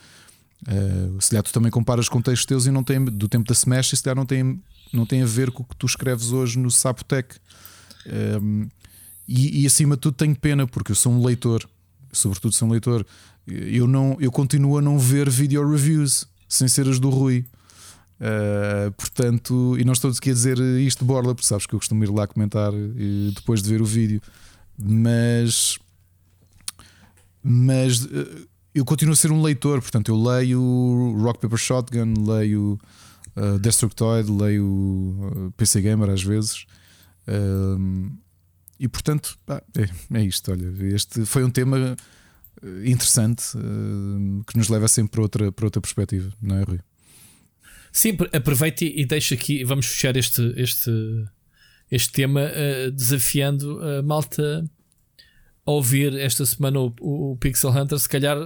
Uh, 0.66 1.20
se 1.20 1.30
calhar 1.30 1.42
tu 1.42 1.52
também 1.52 1.70
comparas 1.70 2.08
com 2.08 2.22
textos 2.22 2.46
teus 2.46 2.66
e 2.66 2.70
não 2.70 2.82
tem 2.82 3.04
do 3.04 3.28
tempo 3.28 3.46
da 3.46 3.54
semestre, 3.54 3.96
se 3.96 4.02
calhar 4.02 4.16
não 4.16 4.26
tem, 4.26 4.60
não 4.92 5.04
tem 5.04 5.22
a 5.22 5.26
ver 5.26 5.50
com 5.50 5.62
o 5.62 5.66
que 5.66 5.76
tu 5.76 5.86
escreves 5.86 6.32
hoje 6.32 6.58
no 6.58 6.70
Sapotec. 6.70 7.36
Ehm, 8.06 8.66
e, 9.26 9.62
e, 9.62 9.66
acima 9.66 9.94
de 9.94 10.02
tudo 10.02 10.14
tenho 10.14 10.36
pena, 10.36 10.66
porque 10.66 10.92
eu 10.92 10.96
sou 10.96 11.12
um 11.12 11.24
leitor, 11.24 11.66
sobretudo 12.12 12.54
sou 12.54 12.68
um 12.68 12.70
leitor. 12.70 13.06
Eu, 13.46 13.86
não, 13.86 14.16
eu 14.20 14.30
continuo 14.30 14.78
a 14.78 14.82
não 14.82 14.98
ver 14.98 15.28
video 15.30 15.68
reviews 15.68 16.26
sem 16.48 16.68
ser 16.68 16.88
as 16.88 16.98
do 16.98 17.10
Rui. 17.10 17.44
Uh, 18.20 18.92
portanto, 18.92 19.76
e 19.78 19.84
não 19.84 19.92
estou 19.92 20.10
aqui 20.10 20.30
a 20.30 20.32
dizer 20.32 20.58
isto 20.58 21.00
de 21.00 21.04
borla, 21.04 21.34
porque 21.34 21.46
sabes 21.46 21.66
que 21.66 21.74
eu 21.74 21.78
costumo 21.78 22.04
ir 22.04 22.10
lá 22.10 22.26
comentar 22.26 22.72
depois 23.34 23.60
de 23.62 23.68
ver 23.68 23.82
o 23.82 23.84
vídeo 23.84 24.22
mas 24.78 25.78
mas 27.42 28.06
eh, 28.06 28.46
eu 28.74 28.84
continuo 28.84 29.12
a 29.12 29.16
ser 29.16 29.30
um 29.30 29.42
leitor, 29.42 29.80
portanto 29.80 30.08
eu 30.08 30.20
leio 30.20 31.14
Rock 31.18 31.40
Paper 31.40 31.58
Shotgun, 31.58 32.14
leio 32.26 32.78
uh, 33.36 33.58
Destructoid, 33.60 34.30
leio 34.30 35.52
PC 35.56 35.80
Gamer 35.80 36.10
às 36.10 36.22
vezes. 36.22 36.66
E 38.80 38.88
portanto 38.88 39.38
é, 39.48 40.18
é 40.18 40.24
isto. 40.24 40.50
Olha, 40.50 40.72
este 40.94 41.24
foi 41.24 41.44
um 41.44 41.50
tema 41.50 41.94
interessante 42.84 43.44
que 44.46 44.56
nos 44.56 44.68
leva 44.68 44.88
sempre 44.88 45.12
para 45.12 45.22
outra, 45.22 45.52
para 45.52 45.66
outra 45.66 45.80
perspectiva, 45.80 46.32
não 46.40 46.56
é, 46.56 46.62
Rui? 46.62 46.80
Sim, 47.94 48.16
aproveite 48.32 48.84
e 48.84 49.06
deixa 49.06 49.36
aqui, 49.36 49.62
vamos 49.62 49.86
fechar 49.86 50.16
este, 50.16 50.52
este, 50.56 50.90
este 51.88 52.12
tema 52.12 52.40
uh, 52.40 52.90
desafiando 52.90 53.80
a 53.80 54.02
malta 54.02 54.68
a 55.64 55.70
ouvir 55.70 56.12
esta 56.18 56.44
semana 56.44 56.80
o, 56.80 56.92
o, 57.00 57.36
Pixel 57.36 57.70
Hunter, 57.70 57.96
se 57.96 58.08
calhar 58.08 58.36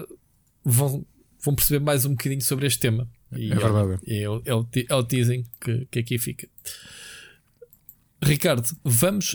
vão, 0.62 1.02
vão 1.42 1.54
perceber 1.54 1.82
mais 1.82 2.04
um 2.04 2.10
bocadinho 2.10 2.42
sobre 2.42 2.66
este 2.66 2.78
tema. 2.78 3.08
E 3.34 3.50
é 3.50 3.54
verdade. 3.54 3.98
É, 4.06 4.22
é, 4.22 4.28
o, 4.28 4.42
é, 4.44 4.54
o, 4.54 4.68
é 4.90 4.94
o 4.94 5.02
teasing 5.02 5.46
que, 5.58 5.86
que 5.90 5.98
aqui 5.98 6.18
fica. 6.18 6.46
Ricardo, 8.22 8.68
vamos. 8.84 9.34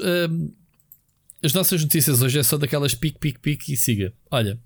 As 1.41 1.53
nossas 1.53 1.81
notícias 1.81 2.21
hoje 2.21 2.37
é 2.37 2.43
só 2.43 2.57
daquelas 2.57 2.93
pique, 2.93 3.17
pique, 3.17 3.39
pique 3.39 3.73
e 3.73 3.77
siga. 3.77 4.13
Olha, 4.29 4.59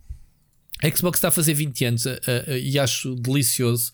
A 0.83 0.95
Xbox 0.95 1.17
está 1.17 1.29
a 1.29 1.31
fazer 1.31 1.53
20 1.53 1.85
anos 1.85 2.05
uh, 2.05 2.09
uh, 2.09 2.57
e 2.57 2.77
acho 2.77 3.15
delicioso. 3.15 3.93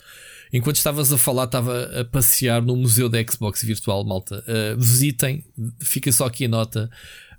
Enquanto 0.52 0.76
estavas 0.76 1.14
a 1.14 1.18
falar, 1.18 1.46
estava 1.46 2.02
a 2.02 2.06
passear 2.06 2.62
no 2.62 2.76
museu 2.76 3.08
da 3.10 3.24
Xbox 3.24 3.64
virtual, 3.64 4.04
malta. 4.04 4.44
Uh, 4.48 4.78
visitem, 4.80 5.46
fica 5.80 6.12
só 6.12 6.26
aqui 6.26 6.44
a 6.46 6.50
nota. 6.50 6.90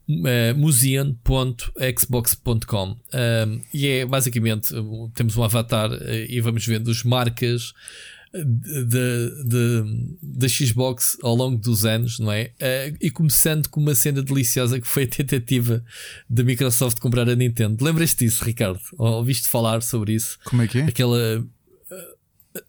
Uh, 0.06 0.54
museum.xbox.com 0.56 2.98
e 3.72 3.88
é 3.88 4.04
basicamente 4.04 4.74
temos 5.14 5.34
um 5.34 5.42
avatar 5.42 5.88
e 6.28 6.38
vamos 6.42 6.66
vendo 6.66 6.90
as 6.90 7.02
marcas 7.02 7.72
da 10.22 10.48
Xbox 10.48 11.16
ao 11.22 11.36
longo 11.36 11.56
dos 11.56 11.84
anos, 11.84 12.18
não 12.18 12.32
é? 12.32 12.50
Uh, 12.60 12.96
e 13.00 13.10
começando 13.10 13.68
com 13.68 13.80
uma 13.80 13.94
cena 13.94 14.22
deliciosa 14.22 14.80
que 14.80 14.86
foi 14.86 15.04
a 15.04 15.08
tentativa 15.08 15.84
da 16.28 16.42
Microsoft 16.42 16.98
comprar 16.98 17.28
a 17.28 17.36
Nintendo. 17.36 17.84
Lembras-te 17.84 18.24
disso, 18.24 18.44
Ricardo? 18.44 18.80
Ou 18.98 19.14
ouviste 19.14 19.48
falar 19.48 19.82
sobre 19.82 20.14
isso? 20.14 20.38
Como 20.44 20.62
é 20.62 20.68
que 20.68 20.78
é? 20.78 20.82
Aquela. 20.82 21.46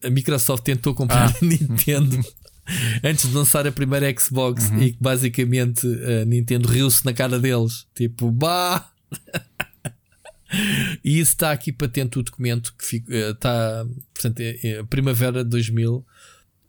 A 0.03 0.09
Microsoft 0.09 0.63
tentou 0.63 0.93
comprar 0.93 1.29
ah. 1.29 1.35
a 1.41 1.45
Nintendo. 1.45 2.23
antes 3.03 3.29
de 3.29 3.35
lançar 3.35 3.67
a 3.67 3.71
primeira 3.71 4.13
Xbox 4.19 4.69
uhum. 4.69 4.81
e 4.81 4.91
que 4.91 4.97
basicamente 4.99 5.85
a 6.21 6.25
Nintendo 6.25 6.67
riu-se 6.67 7.05
na 7.05 7.13
cara 7.13 7.39
deles, 7.39 7.85
tipo, 7.93 8.31
bah! 8.31 8.89
E 11.03 11.19
isso 11.19 11.31
está 11.31 11.51
aqui 11.51 11.71
patente 11.71 12.19
o 12.19 12.23
documento 12.23 12.73
que 12.77 12.85
fica, 12.85 13.13
eh, 13.13 13.31
está, 13.31 13.85
portanto, 14.13 14.39
é, 14.39 14.59
é, 14.63 14.83
primavera 14.83 15.43
de 15.43 15.49
2000. 15.49 16.05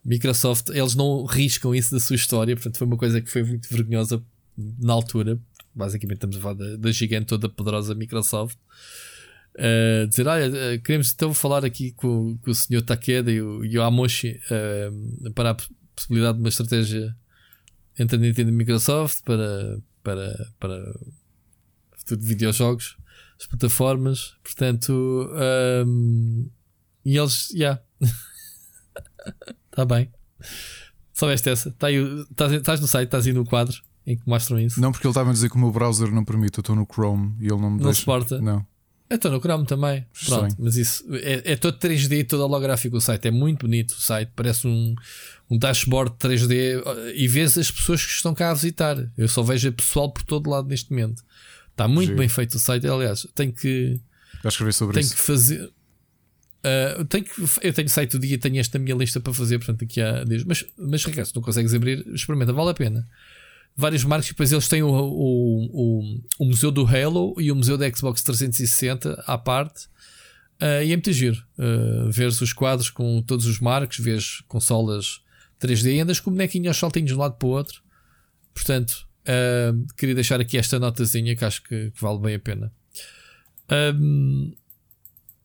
Microsoft, 0.04 0.68
eles 0.68 0.94
não 0.94 1.24
riscam 1.24 1.74
isso 1.74 1.90
da 1.90 1.98
sua 1.98 2.14
história, 2.14 2.54
portanto, 2.54 2.78
foi 2.78 2.86
uma 2.86 2.96
coisa 2.96 3.20
que 3.20 3.28
foi 3.28 3.42
muito 3.42 3.68
vergonhosa 3.68 4.22
na 4.56 4.92
altura. 4.92 5.38
Basicamente, 5.74 6.18
estamos 6.18 6.36
a 6.36 6.40
falar 6.40 6.54
da, 6.54 6.76
da 6.76 6.92
gigante 6.92 7.26
toda 7.26 7.48
poderosa 7.48 7.94
Microsoft. 7.94 8.56
Uh, 9.54 10.06
dizer, 10.06 10.26
olha, 10.26 10.48
uh, 10.48 10.80
queremos 10.82 11.12
então 11.12 11.32
falar 11.32 11.64
aqui 11.64 11.90
com, 11.92 12.36
com 12.38 12.50
o 12.50 12.54
senhor 12.54 12.82
Takeda 12.82 13.32
e 13.32 13.40
o, 13.40 13.64
e 13.64 13.78
Amoshi 13.78 14.38
uh, 14.50 15.32
para 15.32 15.52
a 15.52 15.56
possibilidade 15.94 16.36
de 16.36 16.42
uma 16.42 16.50
estratégia 16.50 17.16
entre 17.98 18.16
a 18.16 18.20
Nintendo 18.20 18.50
e 18.50 18.52
a 18.52 18.56
Microsoft 18.56 19.22
para, 19.24 19.78
para, 20.02 20.52
para 20.60 20.94
futuro 21.96 22.20
de 22.20 22.26
videojogos 22.26 22.96
as 23.38 23.46
plataformas. 23.46 24.34
Portanto, 24.42 25.30
um, 25.86 26.48
e 27.04 27.16
eles, 27.16 27.48
já. 27.52 27.58
Yeah. 27.58 27.82
Está 29.70 29.84
bem. 29.86 30.10
Soubeste 31.12 31.48
essa? 31.48 31.70
Tá 31.72 31.86
aí, 31.86 31.96
estás, 32.30 32.52
estás 32.52 32.80
no 32.80 32.86
site, 32.86 33.06
estás 33.06 33.26
aí 33.26 33.32
no 33.32 33.44
quadro 33.44 33.80
em 34.06 34.16
que 34.16 34.22
mostram 34.26 34.58
isso. 34.58 34.80
Não, 34.80 34.92
porque 34.92 35.06
ele 35.06 35.10
estava 35.10 35.30
a 35.30 35.32
dizer 35.32 35.50
que 35.50 35.56
o 35.56 35.58
meu 35.58 35.72
browser 35.72 36.12
não 36.12 36.24
permite. 36.24 36.58
Eu 36.58 36.62
estou 36.62 36.76
no 36.76 36.86
Chrome 36.86 37.34
e 37.40 37.44
ele 37.44 37.60
não 37.60 37.70
me 37.70 37.78
não 37.78 37.86
deixa. 37.86 38.00
suporta. 38.00 38.40
Não. 38.40 38.64
Estou 39.08 39.30
no 39.30 39.40
Chrome 39.40 39.66
também. 39.66 40.04
Pronto, 40.26 40.56
mas 40.58 40.76
isso 40.76 41.04
é, 41.14 41.52
é, 41.52 41.56
todo 41.56 41.78
3D, 41.78 42.26
todo 42.26 42.42
holográfico 42.42 42.96
o 42.96 43.00
site. 43.00 43.28
É 43.28 43.30
muito 43.30 43.66
bonito 43.66 43.92
o 43.92 44.00
site. 44.00 44.32
Parece 44.34 44.66
um, 44.66 44.94
um 45.48 45.58
dashboard 45.58 46.16
3D 46.18 46.82
e 47.14 47.28
vês 47.28 47.56
as 47.56 47.70
pessoas 47.70 48.04
que 48.04 48.12
estão 48.12 48.34
cá 48.34 48.50
a 48.50 48.54
visitar. 48.54 48.96
Eu 49.16 49.28
só 49.28 49.42
vejo 49.42 49.72
pessoal 49.72 50.10
por 50.10 50.22
todo 50.22 50.50
lado 50.50 50.68
neste 50.68 50.90
momento. 50.90 51.22
Está 51.76 51.86
muito 51.86 52.06
Giro. 52.06 52.18
bem 52.18 52.28
feito 52.28 52.54
o 52.54 52.58
site. 52.58 52.88
Aliás, 52.88 53.26
tenho 53.34 53.52
que. 53.52 54.00
Já 54.42 54.48
escrever 54.48 54.72
sobre 54.72 54.94
tenho 54.94 55.04
isso. 55.04 55.14
que 55.14 55.20
fazer. 55.20 55.70
Uh, 56.64 57.04
tenho 57.04 57.24
que, 57.24 57.42
eu 57.62 57.72
tenho 57.74 57.88
site 57.90 58.12
do 58.12 58.18
dia, 58.18 58.38
tenho 58.38 58.58
esta 58.58 58.78
minha 58.78 58.96
lista 58.96 59.20
para 59.20 59.32
fazer, 59.34 59.58
portanto, 59.58 59.84
aqui 59.84 60.00
há. 60.00 60.24
Mas, 60.46 60.64
mas 60.78 61.04
Ricardo, 61.04 61.28
se 61.28 61.36
não 61.36 61.42
consegues 61.42 61.74
abrir, 61.74 62.02
experimenta, 62.08 62.54
vale 62.54 62.70
a 62.70 62.74
pena. 62.74 63.06
Vários 63.76 64.04
marcos, 64.04 64.28
depois 64.28 64.50
eles 64.50 64.66
têm 64.68 64.82
o, 64.82 64.88
o, 64.88 65.64
o, 65.66 66.20
o, 66.38 66.44
museu 66.46 66.70
do 66.70 66.86
Halo 66.86 67.34
e 67.38 67.52
o 67.52 67.54
museu 67.54 67.76
da 67.76 67.86
Xbox 67.92 68.22
360 68.22 69.22
à 69.26 69.36
parte. 69.36 69.84
Uh, 70.58 70.82
e 70.82 70.92
é 70.92 70.96
muito 70.96 71.12
giro. 71.12 71.36
Uh, 71.58 72.10
vês 72.10 72.40
os 72.40 72.54
quadros 72.54 72.88
com 72.88 73.20
todos 73.20 73.44
os 73.44 73.60
marcos, 73.60 73.98
vês 73.98 74.42
consolas 74.48 75.20
3D 75.60 75.96
e 75.96 76.00
andas 76.00 76.20
com 76.20 76.30
o 76.30 76.32
bonequinho 76.32 76.70
aos 76.70 76.78
saltinhos 76.78 77.10
de 77.10 77.14
um 77.14 77.18
lado 77.18 77.34
para 77.34 77.46
o 77.46 77.50
outro. 77.50 77.82
Portanto, 78.54 79.05
Uh, 79.26 79.86
queria 79.96 80.14
deixar 80.14 80.40
aqui 80.40 80.56
esta 80.56 80.78
notazinha 80.78 81.34
que 81.34 81.44
acho 81.44 81.62
que, 81.62 81.90
que 81.90 82.00
vale 82.00 82.18
bem 82.20 82.34
a 82.36 82.38
pena. 82.38 82.72
Um, 83.70 84.54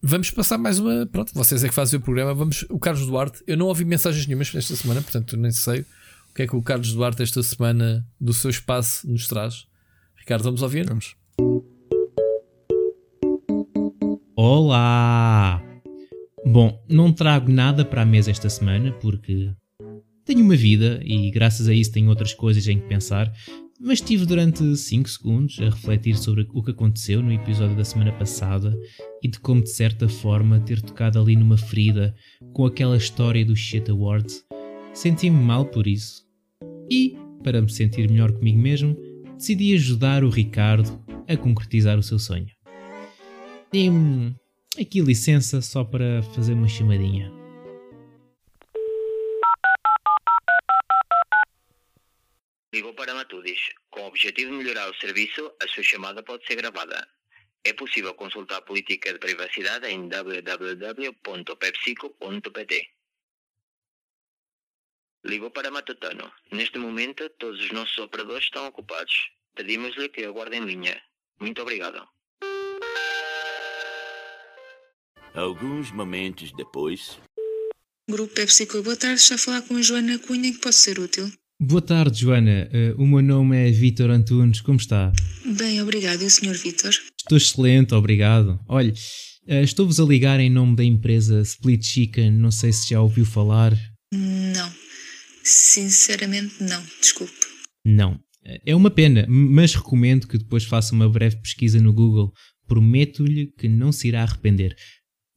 vamos 0.01 0.29
passar 0.31 0.57
mais 0.57 0.79
uma. 0.79 1.05
Pronto, 1.07 1.33
vocês 1.33 1.63
é 1.63 1.67
que 1.67 1.73
fazem 1.73 1.99
o 1.99 2.01
programa. 2.01 2.33
Vamos. 2.33 2.65
O 2.69 2.77
Carlos 2.77 3.05
Duarte, 3.05 3.43
eu 3.47 3.57
não 3.57 3.67
ouvi 3.67 3.83
mensagens 3.83 4.25
nenhumas 4.27 4.53
esta 4.53 4.75
semana, 4.75 5.01
portanto 5.01 5.35
nem 5.35 5.51
sei 5.51 5.81
o 5.81 6.33
que 6.33 6.43
é 6.43 6.47
que 6.47 6.55
o 6.55 6.61
Carlos 6.61 6.93
Duarte 6.93 7.23
esta 7.23 7.43
semana 7.43 8.07
do 8.19 8.33
seu 8.33 8.49
espaço 8.49 9.09
nos 9.09 9.27
traz. 9.27 9.65
Ricardo, 10.15 10.43
vamos 10.43 10.61
ouvir? 10.61 10.87
Vamos. 10.87 11.15
Olá! 14.35 15.61
Bom, 16.45 16.83
não 16.87 17.11
trago 17.11 17.51
nada 17.51 17.83
para 17.83 18.03
a 18.03 18.05
mesa 18.05 18.31
esta 18.31 18.49
semana 18.49 18.91
porque 18.93 19.51
tenho 20.25 20.43
uma 20.43 20.55
vida 20.55 21.01
e 21.03 21.29
graças 21.31 21.67
a 21.67 21.73
isso 21.73 21.91
tenho 21.91 22.09
outras 22.09 22.33
coisas 22.33 22.65
em 22.67 22.79
que 22.79 22.87
pensar, 22.87 23.31
mas 23.83 23.99
estive 23.99 24.25
durante 24.27 24.77
5 24.77 25.09
segundos 25.09 25.59
a 25.59 25.65
refletir 25.65 26.15
sobre 26.15 26.47
o 26.53 26.61
que 26.61 26.71
aconteceu 26.71 27.21
no 27.23 27.31
episódio 27.31 27.75
da 27.75 27.83
semana 27.83 28.11
passada 28.11 28.77
e 29.23 29.27
de 29.27 29.39
como, 29.39 29.63
de 29.63 29.71
certa 29.71 30.07
forma, 30.07 30.59
ter 30.59 30.81
tocado 30.81 31.19
ali 31.19 31.35
numa 31.35 31.57
ferida 31.57 32.15
com 32.53 32.65
aquela 32.65 32.95
história 32.95 33.43
do 33.43 33.55
Shit 33.55 33.89
Awards. 33.89 34.45
Senti-me 34.93 35.43
mal 35.43 35.65
por 35.65 35.87
isso. 35.87 36.23
E, 36.89 37.17
para 37.43 37.61
me 37.61 37.71
sentir 37.71 38.07
melhor 38.07 38.31
comigo 38.31 38.59
mesmo, 38.59 38.95
decidi 39.35 39.73
ajudar 39.73 40.23
o 40.23 40.29
Ricardo 40.29 41.03
a 41.27 41.35
concretizar 41.35 41.97
o 41.97 42.03
seu 42.03 42.19
sonho. 42.19 42.47
Dê-me 43.73 44.35
aqui 44.79 45.01
licença 45.01 45.59
só 45.59 45.83
para 45.83 46.21
fazer 46.35 46.53
uma 46.53 46.67
chamadinha. 46.67 47.40
Ligou 52.73 52.93
para 52.93 53.14
Matudis. 53.14 53.60
Com 53.89 54.02
o 54.02 54.07
objetivo 54.07 54.52
de 54.52 54.57
melhorar 54.57 54.89
o 54.89 54.95
serviço, 54.95 55.53
a 55.61 55.68
sua 55.68 55.84
chamada 55.84 56.23
pode 56.23 56.45
ser 56.45 56.56
gravada. 56.56 57.06
É 57.64 57.73
possível 57.73 58.14
consultar 58.14 58.57
a 58.57 58.61
política 58.61 59.11
de 59.11 59.19
privacidade 59.19 59.88
em 59.88 60.07
www.pepsico.pt. 60.07 62.89
Ligou 65.26 65.52
para 65.52 65.69
Matutano. 65.69 66.31
Neste 66.52 66.80
momento, 66.80 67.30
todos 67.31 67.60
os 67.60 67.72
nossos 67.72 67.98
operadores 67.98 68.45
estão 68.45 68.65
ocupados. 68.65 69.14
Pedimos-lhe 69.53 70.07
que 70.10 70.23
aguarde 70.23 70.56
em 70.56 70.65
linha. 70.65 70.99
Muito 71.39 71.61
obrigado. 71.61 72.07
Alguns 75.35 75.91
momentos 75.91 76.52
depois. 76.53 77.19
Grupo 78.10 78.34
PepsiCo, 78.34 78.81
boa 78.81 78.98
tarde. 78.98 79.22
Está 79.22 79.35
a 79.35 79.38
falar 79.38 79.61
com 79.61 79.76
a 79.76 79.81
Joana 79.81 80.18
Cunha, 80.19 80.52
que 80.52 80.60
posso 80.60 80.80
ser 80.80 80.99
útil? 80.99 81.31
Boa 81.63 81.79
tarde, 81.79 82.21
Joana. 82.21 82.67
Uh, 82.73 82.99
o 82.99 83.05
meu 83.05 83.21
nome 83.21 83.55
é 83.55 83.69
Vítor 83.69 84.09
Antunes. 84.09 84.61
Como 84.61 84.79
está? 84.79 85.11
Bem, 85.45 85.79
obrigado. 85.79 86.23
E 86.23 86.25
o 86.25 86.29
Sr. 86.29 86.57
Vítor? 86.57 86.89
Estou 87.15 87.38
excelente, 87.38 87.93
obrigado. 87.93 88.59
Olhe, 88.67 88.89
uh, 89.47 89.61
estou-vos 89.61 89.99
a 89.99 90.03
ligar 90.03 90.39
em 90.39 90.49
nome 90.49 90.75
da 90.75 90.83
empresa 90.83 91.39
Split 91.41 91.85
Chicken. 91.85 92.31
Não 92.31 92.49
sei 92.49 92.73
se 92.73 92.89
já 92.89 92.99
ouviu 92.99 93.25
falar. 93.25 93.77
Não. 94.11 94.73
Sinceramente, 95.43 96.55
não. 96.61 96.83
Desculpe. 96.99 97.31
Não. 97.85 98.19
É 98.65 98.75
uma 98.75 98.89
pena, 98.89 99.27
mas 99.29 99.75
recomendo 99.75 100.27
que 100.27 100.39
depois 100.39 100.63
faça 100.63 100.95
uma 100.95 101.07
breve 101.07 101.35
pesquisa 101.43 101.79
no 101.79 101.93
Google. 101.93 102.33
Prometo-lhe 102.67 103.53
que 103.55 103.69
não 103.69 103.91
se 103.91 104.07
irá 104.07 104.23
arrepender. 104.23 104.75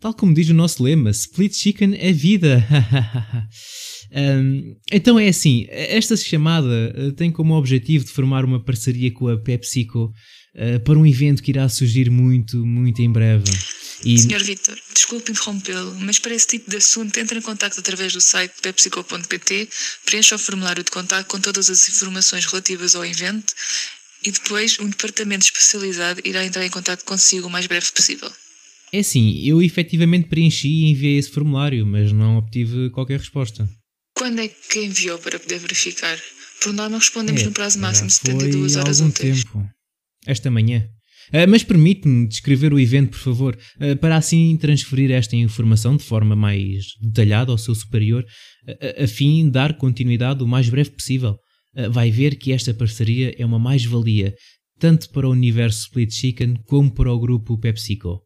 Tal 0.00 0.12
como 0.12 0.34
diz 0.34 0.48
o 0.50 0.54
nosso 0.54 0.82
lema, 0.82 1.10
Split 1.10 1.54
Chicken 1.54 1.96
é 1.98 2.12
vida. 2.12 2.66
um, 4.12 4.76
então 4.92 5.18
é 5.18 5.28
assim, 5.28 5.66
esta 5.70 6.16
chamada 6.16 6.92
eh, 6.94 7.10
tem 7.12 7.30
como 7.30 7.54
objetivo 7.54 8.04
de 8.04 8.10
formar 8.10 8.44
uma 8.44 8.62
parceria 8.62 9.10
com 9.12 9.28
a 9.28 9.38
PepsiCo 9.38 10.12
uh, 10.54 10.80
para 10.84 10.98
um 10.98 11.06
evento 11.06 11.42
que 11.42 11.50
irá 11.50 11.68
surgir 11.68 12.10
muito, 12.10 12.58
muito 12.66 13.00
em 13.00 13.10
breve. 13.10 13.44
E... 14.04 14.18
Sr. 14.18 14.44
Vitor, 14.44 14.78
desculpe 14.92 15.32
interrompê-lo, 15.32 15.94
mas 16.00 16.18
para 16.18 16.34
esse 16.34 16.48
tipo 16.48 16.70
de 16.70 16.76
assunto 16.76 17.18
entre 17.18 17.38
em 17.38 17.42
contato 17.42 17.80
através 17.80 18.12
do 18.12 18.20
site 18.20 18.52
pepsico.pt, 18.60 19.68
preencha 20.04 20.34
o 20.34 20.38
formulário 20.38 20.84
de 20.84 20.90
contato 20.90 21.26
com 21.26 21.40
todas 21.40 21.70
as 21.70 21.88
informações 21.88 22.44
relativas 22.44 22.94
ao 22.94 23.06
evento 23.06 23.54
e 24.22 24.30
depois 24.30 24.78
um 24.78 24.88
departamento 24.88 25.44
especializado 25.44 26.20
irá 26.24 26.44
entrar 26.44 26.64
em 26.64 26.70
contato 26.70 27.04
consigo 27.04 27.46
o 27.46 27.50
mais 27.50 27.66
breve 27.66 27.90
possível. 27.92 28.30
É 28.94 29.00
assim, 29.00 29.40
eu 29.44 29.60
efetivamente 29.60 30.28
preenchi 30.28 30.68
e 30.68 30.90
enviei 30.92 31.18
esse 31.18 31.28
formulário, 31.28 31.84
mas 31.84 32.12
não 32.12 32.36
obtive 32.36 32.90
qualquer 32.90 33.18
resposta. 33.18 33.68
Quando 34.16 34.38
é 34.38 34.46
que 34.46 34.84
enviou 34.84 35.18
para 35.18 35.36
poder 35.40 35.58
verificar? 35.58 36.16
Por 36.62 36.72
norma 36.72 36.98
respondemos 36.98 37.42
é, 37.42 37.46
no 37.46 37.50
prazo 37.50 37.80
máximo 37.80 38.06
de 38.06 38.12
72 38.14 38.76
horas 38.76 39.00
úteis. 39.00 39.42
tempo. 39.42 39.68
Esta 40.24 40.48
manhã. 40.48 40.88
Uh, 41.30 41.48
mas 41.48 41.64
permite-me 41.64 42.28
descrever 42.28 42.72
o 42.72 42.78
evento, 42.78 43.10
por 43.10 43.18
favor, 43.18 43.58
uh, 43.80 43.96
para 43.96 44.16
assim 44.16 44.56
transferir 44.58 45.10
esta 45.10 45.34
informação 45.34 45.96
de 45.96 46.04
forma 46.04 46.36
mais 46.36 46.84
detalhada 47.02 47.50
ao 47.50 47.58
seu 47.58 47.74
superior, 47.74 48.24
uh, 48.68 49.02
a 49.02 49.08
fim 49.08 49.46
de 49.46 49.50
dar 49.50 49.76
continuidade 49.76 50.44
o 50.44 50.46
mais 50.46 50.68
breve 50.68 50.90
possível. 50.90 51.36
vai 51.90 52.12
ver 52.12 52.36
que 52.36 52.52
esta 52.52 52.72
parceria 52.72 53.34
é 53.36 53.44
uma 53.44 53.58
mais-valia, 53.58 54.32
tanto 54.78 55.10
para 55.10 55.26
o 55.26 55.32
universo 55.32 55.80
Split 55.80 56.12
Chicken 56.12 56.54
como 56.64 56.94
para 56.94 57.12
o 57.12 57.18
grupo 57.18 57.58
PepsiCo. 57.58 58.23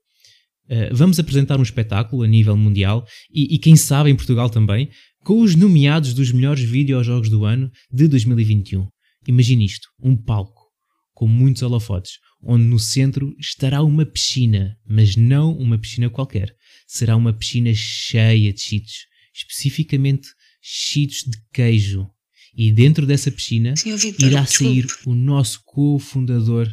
Uh, 0.70 0.94
vamos 0.94 1.18
apresentar 1.18 1.58
um 1.58 1.62
espetáculo 1.62 2.22
a 2.22 2.26
nível 2.26 2.56
mundial 2.56 3.06
e, 3.32 3.54
e, 3.54 3.58
quem 3.58 3.74
sabe 3.74 4.10
em 4.10 4.16
Portugal 4.16 4.50
também, 4.50 4.90
com 5.24 5.40
os 5.40 5.54
nomeados 5.54 6.12
dos 6.12 6.30
melhores 6.30 6.62
videojogos 6.62 7.30
do 7.30 7.44
ano 7.44 7.70
de 7.90 8.06
2021. 8.06 8.86
Imagine 9.26 9.64
isto: 9.64 9.88
um 10.02 10.16
palco 10.16 10.68
com 11.14 11.26
muitos 11.26 11.62
holofotes, 11.62 12.12
onde 12.42 12.64
no 12.64 12.78
centro 12.78 13.34
estará 13.38 13.82
uma 13.82 14.06
piscina, 14.06 14.76
mas 14.86 15.16
não 15.16 15.56
uma 15.56 15.78
piscina 15.78 16.08
qualquer. 16.08 16.54
Será 16.86 17.16
uma 17.16 17.32
piscina 17.32 17.72
cheia 17.74 18.52
de 18.52 18.60
cheetos, 18.60 19.06
especificamente 19.34 20.28
cheetos 20.62 21.24
de 21.26 21.36
queijo. 21.52 22.06
E 22.54 22.70
dentro 22.70 23.06
dessa 23.06 23.30
piscina 23.30 23.74
Victor, 23.74 24.28
irá 24.28 24.42
desculpe. 24.42 24.82
sair 24.82 24.86
o 25.06 25.14
nosso 25.14 25.60
cofundador 25.64 26.72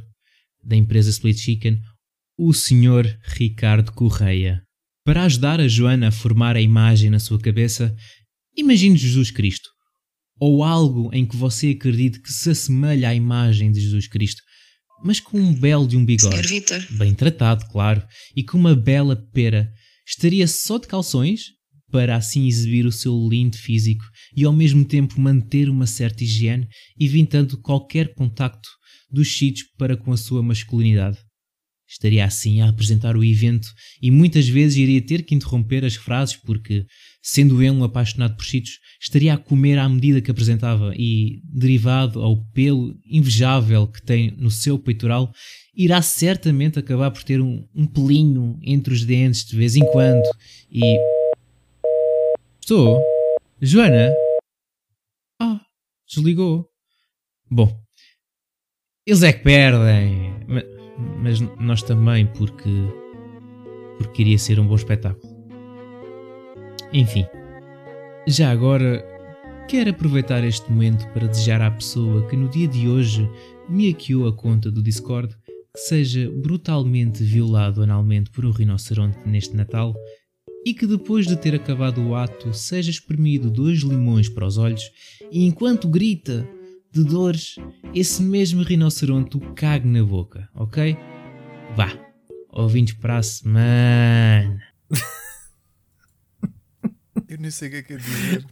da 0.63 0.75
empresa 0.75 1.09
Split 1.09 1.37
Chicken, 1.37 1.79
o 2.37 2.51
Sr. 2.53 3.17
Ricardo 3.23 3.91
Correia. 3.93 4.61
Para 5.05 5.23
ajudar 5.23 5.61
a 5.61 5.67
Joana 5.67 6.09
a 6.09 6.11
formar 6.11 6.55
a 6.57 6.61
imagem 6.61 7.09
na 7.09 7.19
sua 7.19 7.39
cabeça, 7.39 7.95
imagine 8.57 8.97
Jesus 8.97 9.31
Cristo, 9.31 9.69
ou 10.39 10.63
algo 10.63 11.09
em 11.13 11.25
que 11.25 11.35
você 11.35 11.69
acredite 11.69 12.19
que 12.19 12.31
se 12.31 12.49
assemelha 12.49 13.09
à 13.09 13.15
imagem 13.15 13.71
de 13.71 13.79
Jesus 13.79 14.07
Cristo, 14.07 14.41
mas 15.03 15.19
com 15.19 15.39
um 15.39 15.53
belo 15.53 15.87
de 15.87 15.95
um 15.95 16.05
bigode, 16.05 16.63
bem 16.91 17.13
tratado, 17.13 17.65
claro, 17.71 18.05
e 18.35 18.43
com 18.43 18.57
uma 18.57 18.75
bela 18.75 19.15
pera, 19.33 19.71
estaria 20.05 20.47
só 20.47 20.77
de 20.77 20.87
calções 20.87 21.51
para 21.89 22.17
assim 22.17 22.47
exibir 22.47 22.85
o 22.85 22.91
seu 22.91 23.15
lindo 23.29 23.57
físico 23.57 24.03
e 24.35 24.43
ao 24.43 24.51
mesmo 24.51 24.83
tempo 24.83 25.21
manter 25.21 25.69
uma 25.69 25.87
certa 25.87 26.23
higiene, 26.23 26.67
evitando 26.99 27.57
qualquer 27.61 28.13
contacto 28.13 28.67
dos 29.09 29.37
sítios 29.37 29.69
para 29.77 29.95
com 29.95 30.11
a 30.11 30.17
sua 30.17 30.43
masculinidade. 30.43 31.17
Estaria 31.87 32.25
assim 32.25 32.61
a 32.61 32.69
apresentar 32.69 33.15
o 33.15 33.23
evento 33.23 33.67
e 34.01 34.09
muitas 34.09 34.47
vezes 34.47 34.77
iria 34.77 35.01
ter 35.01 35.23
que 35.23 35.35
interromper 35.35 35.85
as 35.85 35.95
frases 35.95 36.35
porque, 36.35 36.85
sendo 37.21 37.61
ele 37.61 37.71
um 37.71 37.83
apaixonado 37.83 38.35
por 38.35 38.43
sítios, 38.43 38.79
estaria 38.99 39.33
a 39.33 39.37
comer 39.37 39.77
à 39.77 39.87
medida 39.87 40.19
que 40.19 40.31
apresentava 40.31 40.93
e, 40.97 41.41
derivado 41.43 42.21
ao 42.21 42.43
pelo 42.53 42.97
invejável 43.05 43.87
que 43.87 44.01
tem 44.01 44.31
no 44.31 44.49
seu 44.49 44.79
peitoral, 44.79 45.31
irá 45.75 46.01
certamente 46.01 46.79
acabar 46.79 47.11
por 47.11 47.23
ter 47.23 47.39
um, 47.39 47.67
um 47.75 47.85
pelinho 47.85 48.57
entre 48.63 48.93
os 48.93 49.03
dentes 49.05 49.45
de 49.45 49.55
vez 49.55 49.75
em 49.75 49.85
quando 49.91 50.23
e... 50.71 50.81
Estou? 52.59 52.99
Joana? 53.61 54.11
Ah, 55.39 55.61
desligou. 56.07 56.67
Bom, 57.49 57.79
eles 59.05 59.21
é 59.21 59.31
que 59.31 59.43
perdem, 59.43 60.33
ma- 60.47 60.74
mas 60.97 61.39
nós 61.59 61.81
também 61.81 62.25
porque 62.25 62.69
porque 63.97 64.23
iria 64.23 64.37
ser 64.37 64.59
um 64.59 64.67
bom 64.67 64.75
espetáculo. 64.75 65.33
Enfim, 66.91 67.25
já 68.27 68.51
agora 68.51 69.03
quero 69.67 69.89
aproveitar 69.89 70.43
este 70.43 70.69
momento 70.71 71.07
para 71.13 71.27
desejar 71.27 71.61
à 71.61 71.71
pessoa 71.71 72.27
que 72.27 72.35
no 72.35 72.47
dia 72.49 72.67
de 72.67 72.87
hoje 72.87 73.29
me 73.69 73.89
hackeou 73.89 74.27
a 74.27 74.33
conta 74.33 74.69
do 74.69 74.83
Discord 74.83 75.35
que 75.73 75.79
seja 75.81 76.31
brutalmente 76.31 77.23
violado 77.23 77.81
analmente 77.81 78.29
por 78.31 78.45
um 78.45 78.51
rinoceronte 78.51 79.17
neste 79.27 79.55
Natal 79.55 79.93
e 80.65 80.73
que 80.73 80.87
depois 80.87 81.27
de 81.27 81.35
ter 81.35 81.53
acabado 81.53 82.01
o 82.01 82.15
ato 82.15 82.53
seja 82.53 82.89
espremido 82.89 83.51
dois 83.51 83.79
limões 83.79 84.29
para 84.29 84.45
os 84.45 84.57
olhos 84.57 84.89
e 85.31 85.45
enquanto 85.45 85.87
grita 85.87 86.47
de 86.95 87.03
dores, 87.03 87.57
esse 87.93 88.23
mesmo 88.23 88.63
rinoceronte 88.63 89.35
o 89.35 89.41
cague 89.53 89.85
na 89.85 90.01
boca, 90.01 90.47
ok? 90.55 90.97
Vá, 91.75 91.91
ouvintes 92.49 92.93
para 92.93 93.17
a 93.17 93.23
semana. 93.23 94.63
Eu 97.27 97.37
nem 97.37 97.51
sei 97.51 97.67
o 97.67 97.71
que 97.71 97.77
é 97.77 97.83
que 97.83 97.93
é 97.93 97.97
dizer. 97.97 98.45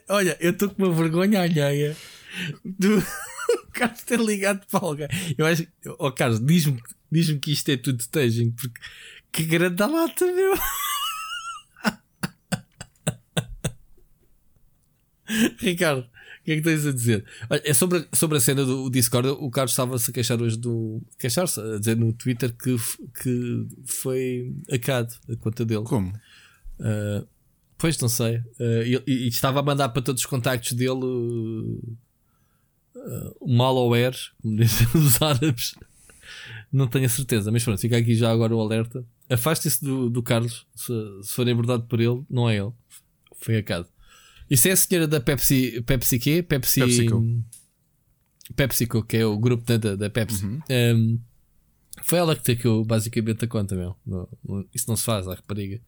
Olha, 0.08 0.36
eu 0.40 0.52
estou 0.52 0.70
com 0.70 0.84
uma 0.84 0.94
vergonha 0.94 1.42
alheia 1.42 1.96
do 2.64 3.02
Carlos 3.72 4.02
ter 4.04 4.20
ligado 4.20 4.64
para 4.66 4.86
alguém. 4.86 5.08
Eu 5.36 5.44
acho 5.44 5.64
que, 5.64 5.88
oh 5.98 6.12
Carlos, 6.12 6.40
diz-me 6.44 6.80
diz 7.10 7.30
que 7.40 7.52
isto 7.52 7.68
é 7.70 7.76
tudo 7.76 8.00
staging, 8.00 8.52
porque 8.52 8.80
que 9.32 9.44
grande 9.44 9.82
lata, 9.82 10.24
meu. 10.24 10.54
Ricardo, 15.58 16.08
o 16.40 16.44
que 16.44 16.52
é 16.52 16.56
que 16.56 16.62
tens 16.62 16.86
a 16.86 16.92
dizer? 16.92 17.24
É 17.50 17.74
sobre, 17.74 17.98
a- 17.98 18.16
sobre 18.16 18.38
a 18.38 18.40
cena 18.40 18.64
do 18.64 18.88
Discord. 18.90 19.28
O 19.28 19.50
Carlos 19.50 19.72
estava-se 19.72 20.10
a 20.10 20.14
queixar 20.14 20.40
hoje 20.40 20.56
do. 20.56 21.02
queixar-se, 21.18 21.60
a 21.60 21.78
dizer 21.78 21.96
no 21.96 22.12
Twitter 22.12 22.52
que, 22.56 22.76
que 23.22 23.66
foi 23.84 24.54
hackeado 24.70 25.14
a 25.30 25.36
conta 25.36 25.64
dele. 25.64 25.84
Como? 25.84 26.08
Uh, 26.78 27.26
pois 27.76 27.98
não 27.98 28.08
sei. 28.08 28.38
Uh, 28.38 29.02
e, 29.06 29.28
estava 29.28 29.60
a 29.60 29.62
mandar 29.62 29.90
para 29.90 30.02
todos 30.02 30.22
os 30.22 30.26
contactos 30.26 30.72
dele 30.72 31.04
uh, 32.96 33.46
malware, 33.46 34.16
como 34.40 34.56
dizem 34.60 34.86
os 34.94 35.20
árabes. 35.20 35.74
Não 36.72 36.86
tenho 36.86 37.06
a 37.06 37.08
certeza, 37.08 37.50
mas 37.50 37.64
pronto, 37.64 37.80
fica 37.80 37.96
aqui 37.96 38.14
já 38.14 38.30
agora 38.30 38.54
o 38.54 38.60
alerta. 38.60 39.04
Afaste-se 39.28 39.84
do, 39.84 40.08
do 40.08 40.22
Carlos, 40.22 40.66
se, 40.74 40.92
se 41.22 41.32
for 41.32 41.48
abordado 41.48 41.84
por 41.84 42.00
ele, 42.00 42.22
não 42.30 42.48
é 42.48 42.56
ele. 42.56 42.72
Foi 43.40 43.56
hackeado. 43.56 43.88
Isso 44.50 44.66
é 44.68 44.72
a 44.72 44.76
senhora 44.76 45.06
da 45.06 45.20
Pepsi. 45.20 45.80
Pepsi 45.86 46.18
quê? 46.18 46.42
Pepsi. 46.42 46.80
PepsiCo. 46.80 47.44
PepsiCo, 48.56 49.04
que 49.04 49.16
é 49.18 49.24
o 49.24 49.38
grupo 49.38 49.64
da, 49.64 49.76
da, 49.94 50.10
Pepsi. 50.10 50.44
Um, 50.68 51.20
foi 52.02 52.18
ela 52.18 52.34
que 52.34 52.52
hackeou 52.52 52.84
basicamente 52.84 53.44
a 53.44 53.48
conta, 53.48 53.76
meu. 53.76 53.94
Não- 54.04 54.28
não- 54.46 54.66
isso 54.74 54.86
não 54.88 54.96
se 54.96 55.04
faz, 55.04 55.28
à 55.28 55.34
rapariga. 55.34 55.80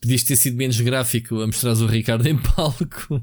Podias 0.00 0.22
ter 0.24 0.36
sido 0.36 0.56
menos 0.56 0.78
gráfico 0.80 1.40
a 1.40 1.46
mostrares 1.46 1.80
o 1.80 1.86
Ricardo 1.86 2.26
em 2.28 2.36
palco. 2.54 3.22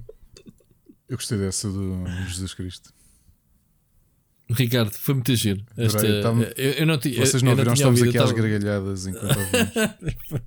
Eu 1.07 1.17
gostei 1.17 1.37
dessa 1.37 1.69
do 1.69 2.03
Jesus 2.27 2.53
Cristo. 2.55 2.91
Ricardo, 4.49 4.91
foi 4.91 5.13
muito 5.13 5.35
giro. 5.35 5.63
Esta, 5.77 5.99
Adorei, 5.99 6.21
tamo- 6.23 6.43
eu, 6.57 6.71
eu 6.71 6.85
não 6.87 6.97
ti- 6.97 7.13
Vocês 7.15 7.43
não 7.43 7.55
viram, 7.55 7.73
estamos 7.73 7.99
ouvido, 8.01 8.09
aqui 8.09 8.17
eu 8.17 8.23
às 8.23 8.29
tava- 8.31 8.41
gargalhadas 8.41 9.05
enquanto 9.05 9.37
ouvimos. 9.37 10.41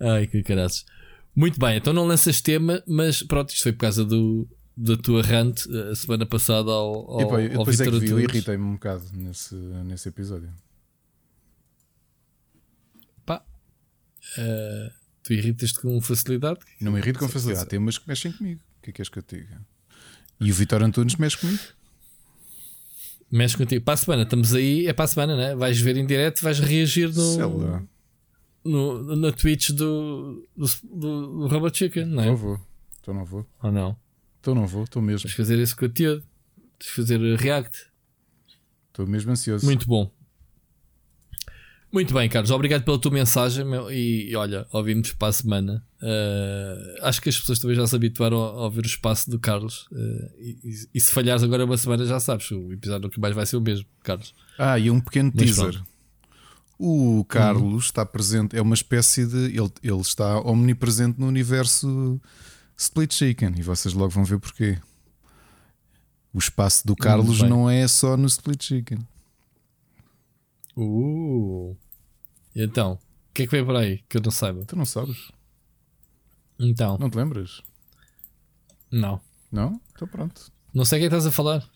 Ai, 0.00 0.26
que 0.26 0.42
caraças. 0.42 0.84
Muito 1.38 1.56
bem, 1.56 1.76
então 1.76 1.92
não 1.92 2.04
lanças 2.04 2.40
tema, 2.40 2.82
mas 2.84 3.22
pronto, 3.22 3.50
isto 3.50 3.62
foi 3.62 3.70
por 3.72 3.78
causa 3.78 4.04
do, 4.04 4.44
da 4.76 4.96
tua 4.96 5.22
rant 5.22 5.66
eh, 5.70 5.92
a 5.92 5.94
semana 5.94 6.26
passada 6.26 6.68
ao, 6.68 7.12
ao, 7.12 7.40
E 7.40 7.44
eu 7.44 7.52
ao 7.52 7.58
depois 7.58 7.80
é 7.80 7.84
que 7.84 7.98
vi, 8.00 8.10
eu 8.10 8.18
irritei-me 8.18 8.64
um 8.64 8.72
bocado 8.72 9.04
nesse, 9.12 9.54
nesse 9.54 10.08
episódio. 10.08 10.52
Pá, 13.24 13.40
eh, 14.36 14.90
tu 15.22 15.32
irritas-te 15.32 15.78
com 15.78 16.00
facilidade. 16.00 16.58
Não 16.80 16.90
me 16.90 16.98
irrito 16.98 17.20
com 17.20 17.28
facilidade. 17.28 17.68
Tem 17.68 17.78
umas 17.78 17.98
que 17.98 18.08
mexem 18.08 18.32
comigo. 18.32 18.60
O 18.80 18.82
que 18.82 18.90
é 18.90 18.92
que 18.94 19.00
és 19.00 19.08
que 19.08 19.20
eu 19.20 19.22
te 19.22 19.36
diga? 19.36 19.60
E 20.40 20.50
o 20.50 20.54
Vitor 20.56 20.82
Antunes 20.82 21.14
mexe 21.14 21.38
comigo. 21.38 21.62
Mexe 23.30 23.56
contigo. 23.56 23.84
Para 23.84 23.94
a 23.94 23.96
semana, 23.96 24.22
estamos 24.24 24.54
aí, 24.54 24.88
é 24.88 24.92
para 24.92 25.04
a 25.04 25.08
semana, 25.08 25.36
né? 25.36 25.54
Vais 25.54 25.80
ver 25.80 25.96
em 25.98 26.04
direto, 26.04 26.42
vais 26.42 26.58
reagir 26.58 27.12
Sei 27.12 27.36
no, 27.36 27.58
lá. 27.58 27.82
No, 28.64 29.16
na 29.16 29.32
Twitch 29.32 29.70
do, 29.70 30.46
do, 30.56 30.66
do, 30.84 31.26
do 31.38 31.46
Robot 31.48 31.76
Chicken, 31.78 32.04
não 32.06 32.22
é? 32.22 32.26
Não 32.26 32.36
vou. 32.36 32.60
Então 33.00 33.14
não 33.14 33.24
vou. 33.24 33.46
Ou 33.62 33.72
não? 33.72 33.96
Então 34.40 34.54
não 34.54 34.66
vou. 34.66 34.84
Estou 34.84 35.00
mesmo. 35.02 35.22
Tens 35.28 35.34
fazer 35.36 35.58
esse 35.58 35.74
conteúdo. 35.74 36.22
Tens 36.78 36.90
fazer 36.90 37.18
react. 37.38 37.86
Estou 38.88 39.06
mesmo 39.06 39.30
ansioso. 39.30 39.64
Muito 39.64 39.86
bom. 39.86 40.10
Muito 41.90 42.12
bem, 42.12 42.28
Carlos. 42.28 42.50
Obrigado 42.50 42.84
pela 42.84 42.98
tua 42.98 43.10
mensagem. 43.10 43.64
E, 43.90 44.30
e 44.30 44.36
olha, 44.36 44.66
ouvimos 44.70 45.12
para 45.12 45.28
a 45.28 45.32
semana. 45.32 45.82
Uh, 46.02 46.98
acho 47.02 47.20
que 47.22 47.30
as 47.30 47.38
pessoas 47.40 47.58
também 47.58 47.74
já 47.74 47.86
se 47.86 47.96
habituaram 47.96 48.36
a, 48.36 48.64
ouvir 48.64 48.82
o 48.84 48.86
espaço 48.86 49.30
do 49.30 49.38
Carlos. 49.38 49.86
Uh, 49.90 50.30
e, 50.38 50.58
e- 50.64 50.88
e 50.96 51.00
se 51.00 51.10
falhares 51.10 51.42
agora 51.42 51.64
uma 51.64 51.78
semana, 51.78 52.04
já 52.04 52.20
sabes. 52.20 52.50
O 52.50 52.70
episódio 52.72 53.04
nunca 53.08 53.18
mais 53.18 53.34
vai 53.34 53.46
ser 53.46 53.56
o 53.56 53.60
mesmo, 53.62 53.86
Carlos. 54.02 54.34
Ah, 54.58 54.78
e 54.78 54.90
um 54.90 55.00
pequeno 55.00 55.32
Mas 55.34 55.44
teaser. 55.46 55.72
pronto. 55.72 55.87
O 56.78 57.24
Carlos 57.24 57.86
está 57.86 58.06
presente, 58.06 58.56
é 58.56 58.62
uma 58.62 58.74
espécie 58.74 59.26
de. 59.26 59.36
Ele, 59.46 59.72
ele 59.82 60.00
está 60.00 60.40
omnipresente 60.42 61.18
no 61.18 61.26
universo 61.26 62.20
Split 62.76 63.12
Chicken 63.12 63.54
e 63.56 63.62
vocês 63.62 63.92
logo 63.94 64.10
vão 64.10 64.24
ver 64.24 64.38
porquê. 64.38 64.78
O 66.32 66.38
espaço 66.38 66.86
do 66.86 66.94
Carlos 66.94 67.40
bem. 67.40 67.50
não 67.50 67.68
é 67.68 67.88
só 67.88 68.16
no 68.16 68.26
Split 68.26 68.62
Chicken. 68.62 68.98
Uh. 70.76 71.76
Então, 72.54 72.92
o 72.92 73.34
que 73.34 73.42
é 73.42 73.46
que 73.46 73.50
vem 73.56 73.64
por 73.64 73.74
aí 73.76 73.98
que 74.08 74.16
eu 74.18 74.22
não 74.22 74.30
saiba? 74.30 74.64
Tu 74.64 74.76
não 74.76 74.84
sabes? 74.84 75.30
Então, 76.60 76.96
Não 76.98 77.08
te 77.10 77.16
lembras? 77.16 77.62
não. 78.90 79.20
Não? 79.50 79.80
Então 79.92 80.06
pronto. 80.06 80.52
Não 80.74 80.84
sei 80.84 80.98
o 80.98 81.00
que 81.00 81.06
é 81.06 81.08
que 81.08 81.14
estás 81.14 81.26
a 81.26 81.32
falar. 81.34 81.66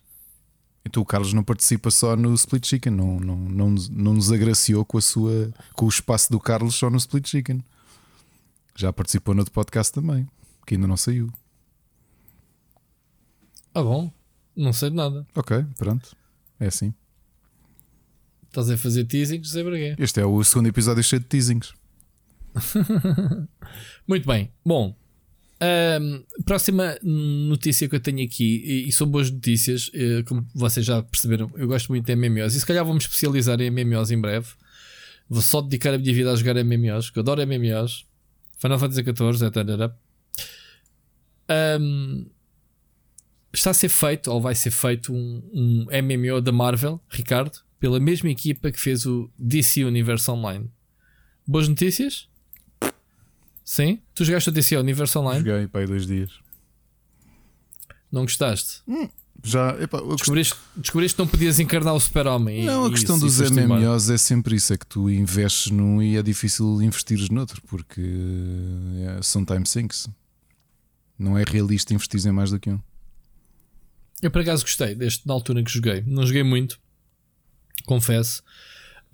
Então 0.84 1.02
o 1.02 1.06
Carlos 1.06 1.32
não 1.32 1.44
participa 1.44 1.90
só 1.90 2.16
no 2.16 2.34
Split 2.34 2.66
Chicken, 2.66 2.92
não, 2.92 3.20
não, 3.20 3.36
não, 3.36 3.70
nos- 3.70 3.88
não 3.88 4.14
nos 4.14 4.32
agraciou 4.32 4.84
com, 4.84 4.98
a 4.98 5.00
sua, 5.00 5.52
com 5.74 5.86
o 5.86 5.88
espaço 5.88 6.30
do 6.30 6.40
Carlos 6.40 6.74
só 6.74 6.90
no 6.90 6.96
Split 6.96 7.28
Chicken. 7.28 7.62
Já 8.74 8.92
participou 8.92 9.34
no 9.34 9.40
outro 9.42 9.52
podcast 9.54 9.92
também, 9.92 10.28
que 10.66 10.74
ainda 10.74 10.86
não 10.88 10.96
saiu. 10.96 11.32
Ah, 13.74 13.82
bom. 13.82 14.10
Não 14.56 14.72
sei 14.72 14.90
de 14.90 14.96
nada. 14.96 15.26
Ok, 15.34 15.64
pronto. 15.78 16.14
É 16.60 16.66
assim. 16.66 16.92
Estás 18.48 18.68
a 18.68 18.76
fazer 18.76 19.04
teasings, 19.04 19.48
Zé 19.48 19.62
Bragué. 19.62 19.94
Este 19.98 20.20
é 20.20 20.26
o 20.26 20.42
segundo 20.44 20.66
episódio 20.68 21.02
cheio 21.02 21.20
de 21.20 21.26
teasings. 21.26 21.72
Muito 24.06 24.26
bem. 24.26 24.52
Bom, 24.64 24.94
um, 25.62 26.24
próxima 26.44 26.98
notícia 27.02 27.88
que 27.88 27.94
eu 27.94 28.00
tenho 28.00 28.24
aqui, 28.24 28.62
e, 28.64 28.88
e 28.88 28.92
são 28.92 29.06
boas 29.06 29.30
notícias, 29.30 29.88
uh, 29.88 30.24
como 30.26 30.46
vocês 30.54 30.84
já 30.84 31.02
perceberam, 31.02 31.50
eu 31.56 31.68
gosto 31.68 31.88
muito 31.88 32.04
de 32.04 32.16
MMOs 32.16 32.54
e 32.54 32.60
se 32.60 32.66
calhar 32.66 32.84
vamos 32.84 33.04
especializar 33.04 33.60
em 33.60 33.70
MMOs 33.70 34.10
em 34.10 34.20
breve. 34.20 34.48
Vou 35.28 35.40
só 35.40 35.60
dedicar 35.60 35.94
a 35.94 35.98
minha 35.98 36.12
vida 36.12 36.32
a 36.32 36.36
jogar 36.36 36.62
MMOs, 36.62 37.10
que 37.10 37.18
eu 37.18 37.22
adoro 37.22 37.46
MMOs. 37.46 38.04
Final 38.62 38.78
Fantasy 38.78 39.02
XIV, 39.02 39.46
etc. 39.46 39.92
Um, 41.80 42.26
está 43.52 43.70
a 43.70 43.74
ser 43.74 43.88
feito, 43.88 44.30
ou 44.30 44.40
vai 44.40 44.54
ser 44.54 44.70
feito, 44.70 45.12
um, 45.12 45.42
um 45.52 45.86
MMO 45.90 46.40
da 46.40 46.52
Marvel, 46.52 47.00
Ricardo, 47.08 47.58
pela 47.80 47.98
mesma 47.98 48.30
equipa 48.30 48.70
que 48.70 48.78
fez 48.78 49.04
o 49.04 49.28
DC 49.36 49.84
Universe 49.84 50.30
Online. 50.30 50.70
Boas 51.44 51.66
notícias? 51.66 52.28
Sim? 53.64 54.00
Tu 54.14 54.24
jogaste 54.24 54.48
o 54.48 54.52
DC 54.52 54.76
Universe 54.76 55.16
Online? 55.16 55.44
Joguei 55.44 55.68
para 55.68 55.80
aí 55.80 55.86
dois 55.86 56.06
dias. 56.06 56.30
Não 58.10 58.22
gostaste? 58.22 58.82
Hum, 58.86 59.08
já, 59.44 59.70
epá, 59.80 60.00
descobriste, 60.00 60.54
descobriste 60.76 61.16
que 61.16 61.22
não 61.22 61.26
podias 61.26 61.58
encarnar 61.58 61.94
o 61.94 62.00
super-homem. 62.00 62.64
Não, 62.64 62.84
a 62.84 62.90
questão 62.90 63.18
dos 63.18 63.40
MMOs 63.40 64.10
é 64.10 64.18
sempre 64.18 64.54
isso: 64.56 64.72
é 64.72 64.78
que 64.78 64.86
tu 64.86 65.10
investes 65.10 65.72
num 65.72 66.00
e 66.00 66.16
é 66.16 66.22
difícil 66.22 66.80
investires 66.82 67.28
noutro, 67.28 67.60
porque 67.62 68.00
é, 68.00 69.22
são 69.22 69.44
time 69.44 69.66
sinks. 69.66 70.08
Não 71.18 71.36
é 71.36 71.44
realista 71.46 71.92
investir 71.94 72.24
em 72.26 72.32
mais 72.32 72.50
do 72.50 72.60
que 72.60 72.70
um. 72.70 72.80
Eu 74.20 74.30
por 74.30 74.42
acaso 74.42 74.62
gostei 74.62 74.94
deste 74.94 75.26
na 75.26 75.34
altura 75.34 75.60
em 75.60 75.64
que 75.64 75.72
joguei. 75.72 76.02
Não 76.06 76.24
joguei 76.24 76.44
muito, 76.44 76.78
confesso. 77.84 78.42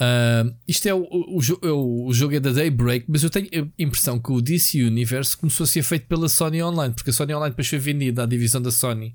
Uh, 0.01 0.55
isto 0.67 0.87
é 0.87 0.95
o, 0.95 1.03
o, 1.03 1.41
o, 1.67 2.07
o, 2.07 2.13
jogo 2.13 2.37
é 2.37 2.39
da 2.39 2.53
Daybreak, 2.53 3.07
mas 3.09 3.25
eu 3.25 3.31
tenho 3.31 3.49
a 3.53 3.83
impressão 3.83 4.21
que 4.21 4.31
o 4.31 4.41
DC 4.41 4.81
Universe 4.85 5.37
começou 5.37 5.65
a 5.65 5.67
ser 5.67 5.83
feito 5.83 6.07
pela 6.07 6.29
Sony 6.29 6.63
Online, 6.63 6.95
porque 6.95 7.11
a 7.11 7.13
Sony 7.13 7.35
Online 7.35 7.51
depois 7.51 7.67
foi 7.67 7.81
vendida 7.81 8.23
à 8.23 8.27
divisão 8.27 8.63
da 8.63 8.71
Sony 8.71 9.13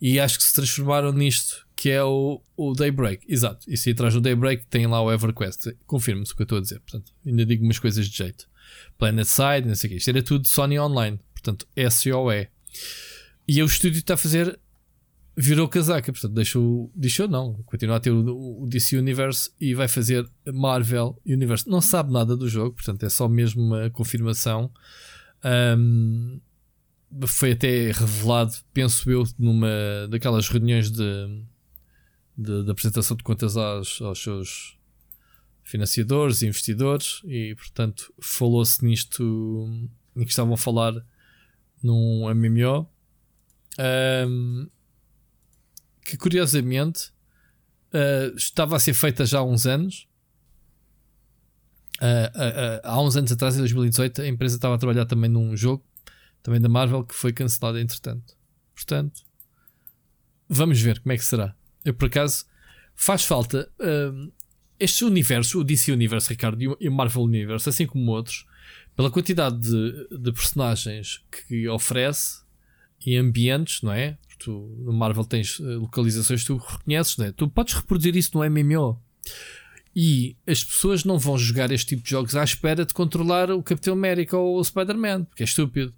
e 0.00 0.20
acho 0.20 0.38
que 0.38 0.44
se 0.44 0.52
transformaram 0.52 1.12
nisto, 1.12 1.66
que 1.74 1.90
é 1.90 2.02
o, 2.04 2.40
o 2.56 2.72
Daybreak. 2.72 3.24
Exato, 3.28 3.68
e 3.68 3.76
se 3.76 3.90
atrás 3.90 4.14
do 4.14 4.20
Daybreak 4.20 4.66
tem 4.66 4.86
lá 4.86 5.02
o 5.02 5.12
EverQuest. 5.12 5.74
Confirme-se 5.86 6.32
o 6.32 6.36
que 6.36 6.42
eu 6.42 6.44
estou 6.44 6.58
a 6.58 6.60
dizer, 6.60 6.80
portanto, 6.80 7.12
ainda 7.26 7.44
digo 7.44 7.64
umas 7.64 7.80
coisas 7.80 8.08
de 8.08 8.16
jeito. 8.16 8.46
Planet 8.98 9.26
Side, 9.26 9.66
não 9.66 9.74
sei 9.74 9.88
o 9.88 9.90
que. 9.92 9.98
Isto 9.98 10.10
era 10.10 10.22
tudo 10.22 10.46
Sony 10.46 10.78
Online, 10.78 11.18
portanto, 11.32 11.66
SOE. 11.90 12.48
E 13.48 13.60
o 13.60 13.66
estúdio 13.66 13.98
está 13.98 14.14
a 14.14 14.16
fazer 14.16 14.58
virou 15.36 15.68
casaca, 15.68 16.12
portanto 16.12 16.34
deixou, 16.34 16.90
deixou 16.94 17.26
não, 17.26 17.54
continua 17.64 17.96
a 17.96 18.00
ter 18.00 18.10
o, 18.10 18.62
o, 18.62 18.66
DC 18.66 18.96
Universe 18.96 19.50
e 19.60 19.74
vai 19.74 19.88
fazer 19.88 20.28
Marvel 20.52 21.18
Universe. 21.24 21.68
Não 21.68 21.80
sabe 21.80 22.12
nada 22.12 22.36
do 22.36 22.48
jogo, 22.48 22.74
portanto 22.74 23.02
é 23.04 23.08
só 23.08 23.28
mesmo 23.28 23.62
uma 23.62 23.90
confirmação. 23.90 24.70
Um, 25.44 26.40
foi 27.26 27.52
até 27.52 27.92
revelado, 27.92 28.52
penso 28.72 29.10
eu, 29.10 29.24
numa 29.38 29.68
daquelas 30.08 30.48
reuniões 30.48 30.90
de, 30.90 31.44
de, 32.36 32.64
de 32.64 32.70
apresentação 32.70 33.16
de 33.16 33.22
contas 33.22 33.56
aos, 33.56 34.00
aos 34.00 34.22
seus 34.22 34.78
financiadores 35.62 36.42
e 36.42 36.46
investidores, 36.46 37.22
e 37.24 37.54
portanto 37.54 38.12
falou-se 38.20 38.84
nisto 38.84 39.88
em 40.14 40.24
que 40.24 40.30
estavam 40.30 40.54
a 40.54 40.58
falar 40.58 40.94
num 41.82 42.32
MMO. 42.34 42.86
Um, 44.28 44.68
que 46.04 46.16
curiosamente 46.16 47.10
uh, 47.92 48.36
estava 48.36 48.76
a 48.76 48.80
ser 48.80 48.94
feita 48.94 49.24
já 49.24 49.38
há 49.38 49.44
uns 49.44 49.66
anos. 49.66 50.08
Uh, 52.00 52.28
uh, 52.36 52.80
há 52.82 53.00
uns 53.00 53.16
anos 53.16 53.30
atrás, 53.30 53.54
em 53.54 53.58
2018, 53.58 54.22
a 54.22 54.28
empresa 54.28 54.56
estava 54.56 54.74
a 54.74 54.78
trabalhar 54.78 55.06
também 55.06 55.30
num 55.30 55.56
jogo, 55.56 55.84
também 56.42 56.60
da 56.60 56.68
Marvel, 56.68 57.04
que 57.04 57.14
foi 57.14 57.32
cancelado 57.32 57.78
entretanto. 57.78 58.34
Portanto, 58.74 59.22
vamos 60.48 60.80
ver 60.80 61.00
como 61.00 61.12
é 61.12 61.16
que 61.16 61.24
será. 61.24 61.54
Eu, 61.84 61.94
por 61.94 62.06
acaso, 62.06 62.44
faz 62.94 63.24
falta 63.24 63.70
este 64.78 65.04
universo, 65.04 65.60
o 65.60 65.64
DC 65.64 65.92
Universo, 65.92 66.30
Ricardo, 66.30 66.76
e 66.80 66.88
o 66.88 66.92
Marvel 66.92 67.22
Universe, 67.22 67.68
assim 67.68 67.86
como 67.86 68.10
outros, 68.10 68.44
pela 68.96 69.10
quantidade 69.10 69.60
de, 69.60 70.18
de 70.18 70.32
personagens 70.32 71.22
que 71.30 71.68
oferece 71.68 72.42
e 73.04 73.16
ambientes, 73.16 73.80
não 73.82 73.92
é? 73.92 74.18
Tu 74.44 74.76
no 74.78 74.92
Marvel 74.92 75.24
tens 75.24 75.60
eh, 75.60 75.64
localizações 75.64 76.42
que 76.42 76.46
tu 76.46 76.56
reconheces, 76.56 77.16
né? 77.16 77.32
tu 77.32 77.48
podes 77.48 77.74
reproduzir 77.74 78.16
isso 78.16 78.30
no 78.36 78.48
MMO. 78.48 79.00
E 79.94 80.36
as 80.46 80.64
pessoas 80.64 81.04
não 81.04 81.18
vão 81.18 81.36
jogar 81.36 81.70
este 81.70 81.88
tipo 81.88 82.02
de 82.02 82.10
jogos 82.10 82.34
à 82.34 82.42
espera 82.42 82.84
de 82.84 82.94
controlar 82.94 83.50
o 83.50 83.62
Capitão 83.62 83.92
América 83.92 84.36
ou 84.36 84.58
o 84.58 84.64
Spider-Man, 84.64 85.24
porque 85.24 85.42
é 85.42 85.44
estúpido. 85.44 85.92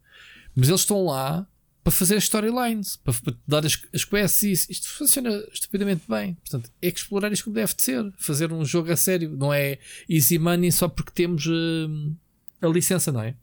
Mas 0.55 0.69
eles 0.69 0.81
estão 0.81 1.05
lá 1.05 1.47
para 1.83 1.93
fazer 1.93 2.17
storylines, 2.17 2.97
para, 2.97 3.15
para 3.15 3.35
dar 3.47 3.65
as, 3.65 3.81
as 3.93 4.05
quests 4.05 4.43
e 4.43 4.53
isso. 4.53 4.73
Isto 4.73 4.89
funciona 4.89 5.31
estupidamente 5.53 6.03
bem. 6.09 6.35
Portanto, 6.35 6.71
é 6.83 6.91
que 6.91 6.99
explorar 6.99 7.33
isto 7.33 7.45
como 7.45 7.55
deve 7.55 7.75
de 7.75 7.83
ser. 7.83 8.13
Fazer 8.17 8.53
um 8.53 8.65
jogo 8.65 8.91
a 8.91 8.97
sério. 8.97 9.31
Não 9.31 9.53
é 9.53 9.79
easy 10.09 10.39
money 10.39 10.73
só 10.73 10.89
porque 10.89 11.13
temos 11.13 11.47
uh, 11.47 12.17
a 12.61 12.67
licença, 12.67 13.13
não 13.13 13.21
é? 13.21 13.37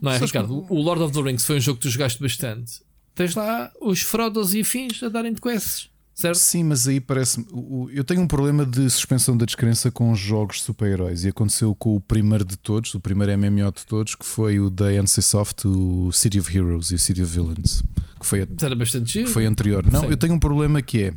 Não 0.00 0.12
é, 0.12 0.18
Ricardo? 0.18 0.64
O 0.70 0.80
Lord 0.80 1.02
of 1.02 1.12
the 1.12 1.20
Rings 1.20 1.44
foi 1.44 1.56
um 1.56 1.60
jogo 1.60 1.78
que 1.78 1.88
tu 1.88 1.90
jogaste 1.90 2.22
bastante 2.22 2.80
tens 3.14 3.34
lá 3.34 3.70
os 3.80 4.02
Frodos 4.02 4.54
e 4.54 4.60
afins 4.60 5.02
a 5.02 5.08
darem 5.08 5.32
de 5.32 5.40
quests. 5.40 5.90
Certo? 6.14 6.36
Sim, 6.36 6.64
mas 6.64 6.86
aí 6.86 7.00
parece. 7.00 7.44
Eu 7.90 8.04
tenho 8.04 8.20
um 8.20 8.28
problema 8.28 8.66
de 8.66 8.88
suspensão 8.90 9.36
da 9.36 9.46
descrença 9.46 9.90
com 9.90 10.14
jogos 10.14 10.60
super-heróis 10.62 11.24
e 11.24 11.28
aconteceu 11.28 11.74
com 11.74 11.96
o 11.96 12.00
primeiro 12.00 12.44
de 12.44 12.56
todos, 12.56 12.94
o 12.94 13.00
primeiro 13.00 13.36
MMO 13.38 13.72
de 13.72 13.86
todos, 13.86 14.14
que 14.14 14.24
foi 14.24 14.60
o 14.60 14.68
da 14.68 14.92
NCSoft, 14.92 15.66
o 15.66 16.12
City 16.12 16.38
of 16.38 16.56
Heroes 16.56 16.90
e 16.90 16.96
o 16.96 16.98
City 16.98 17.22
of 17.22 17.32
Villains, 17.32 17.82
que 18.20 18.26
foi, 18.26 18.46
Era 18.60 18.74
bastante 18.76 19.10
giro. 19.10 19.28
foi 19.30 19.46
anterior. 19.46 19.84
Não, 19.90 20.02
Sim. 20.02 20.10
eu 20.10 20.16
tenho 20.16 20.34
um 20.34 20.38
problema 20.38 20.82
que 20.82 21.04
é. 21.04 21.14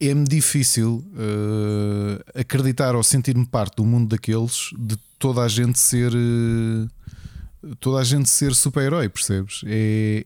É-me 0.00 0.24
difícil 0.24 1.04
uh, 1.12 2.38
acreditar 2.38 2.94
ou 2.94 3.02
sentir-me 3.02 3.46
parte 3.46 3.76
do 3.76 3.84
mundo 3.84 4.08
daqueles 4.08 4.70
de 4.78 4.96
toda 5.18 5.42
a 5.42 5.48
gente 5.48 5.78
ser. 5.78 6.12
Uh, 6.12 6.88
toda 7.80 8.00
a 8.00 8.04
gente 8.04 8.28
ser 8.28 8.54
super-herói, 8.54 9.08
percebes? 9.08 9.62
É, 9.66 10.24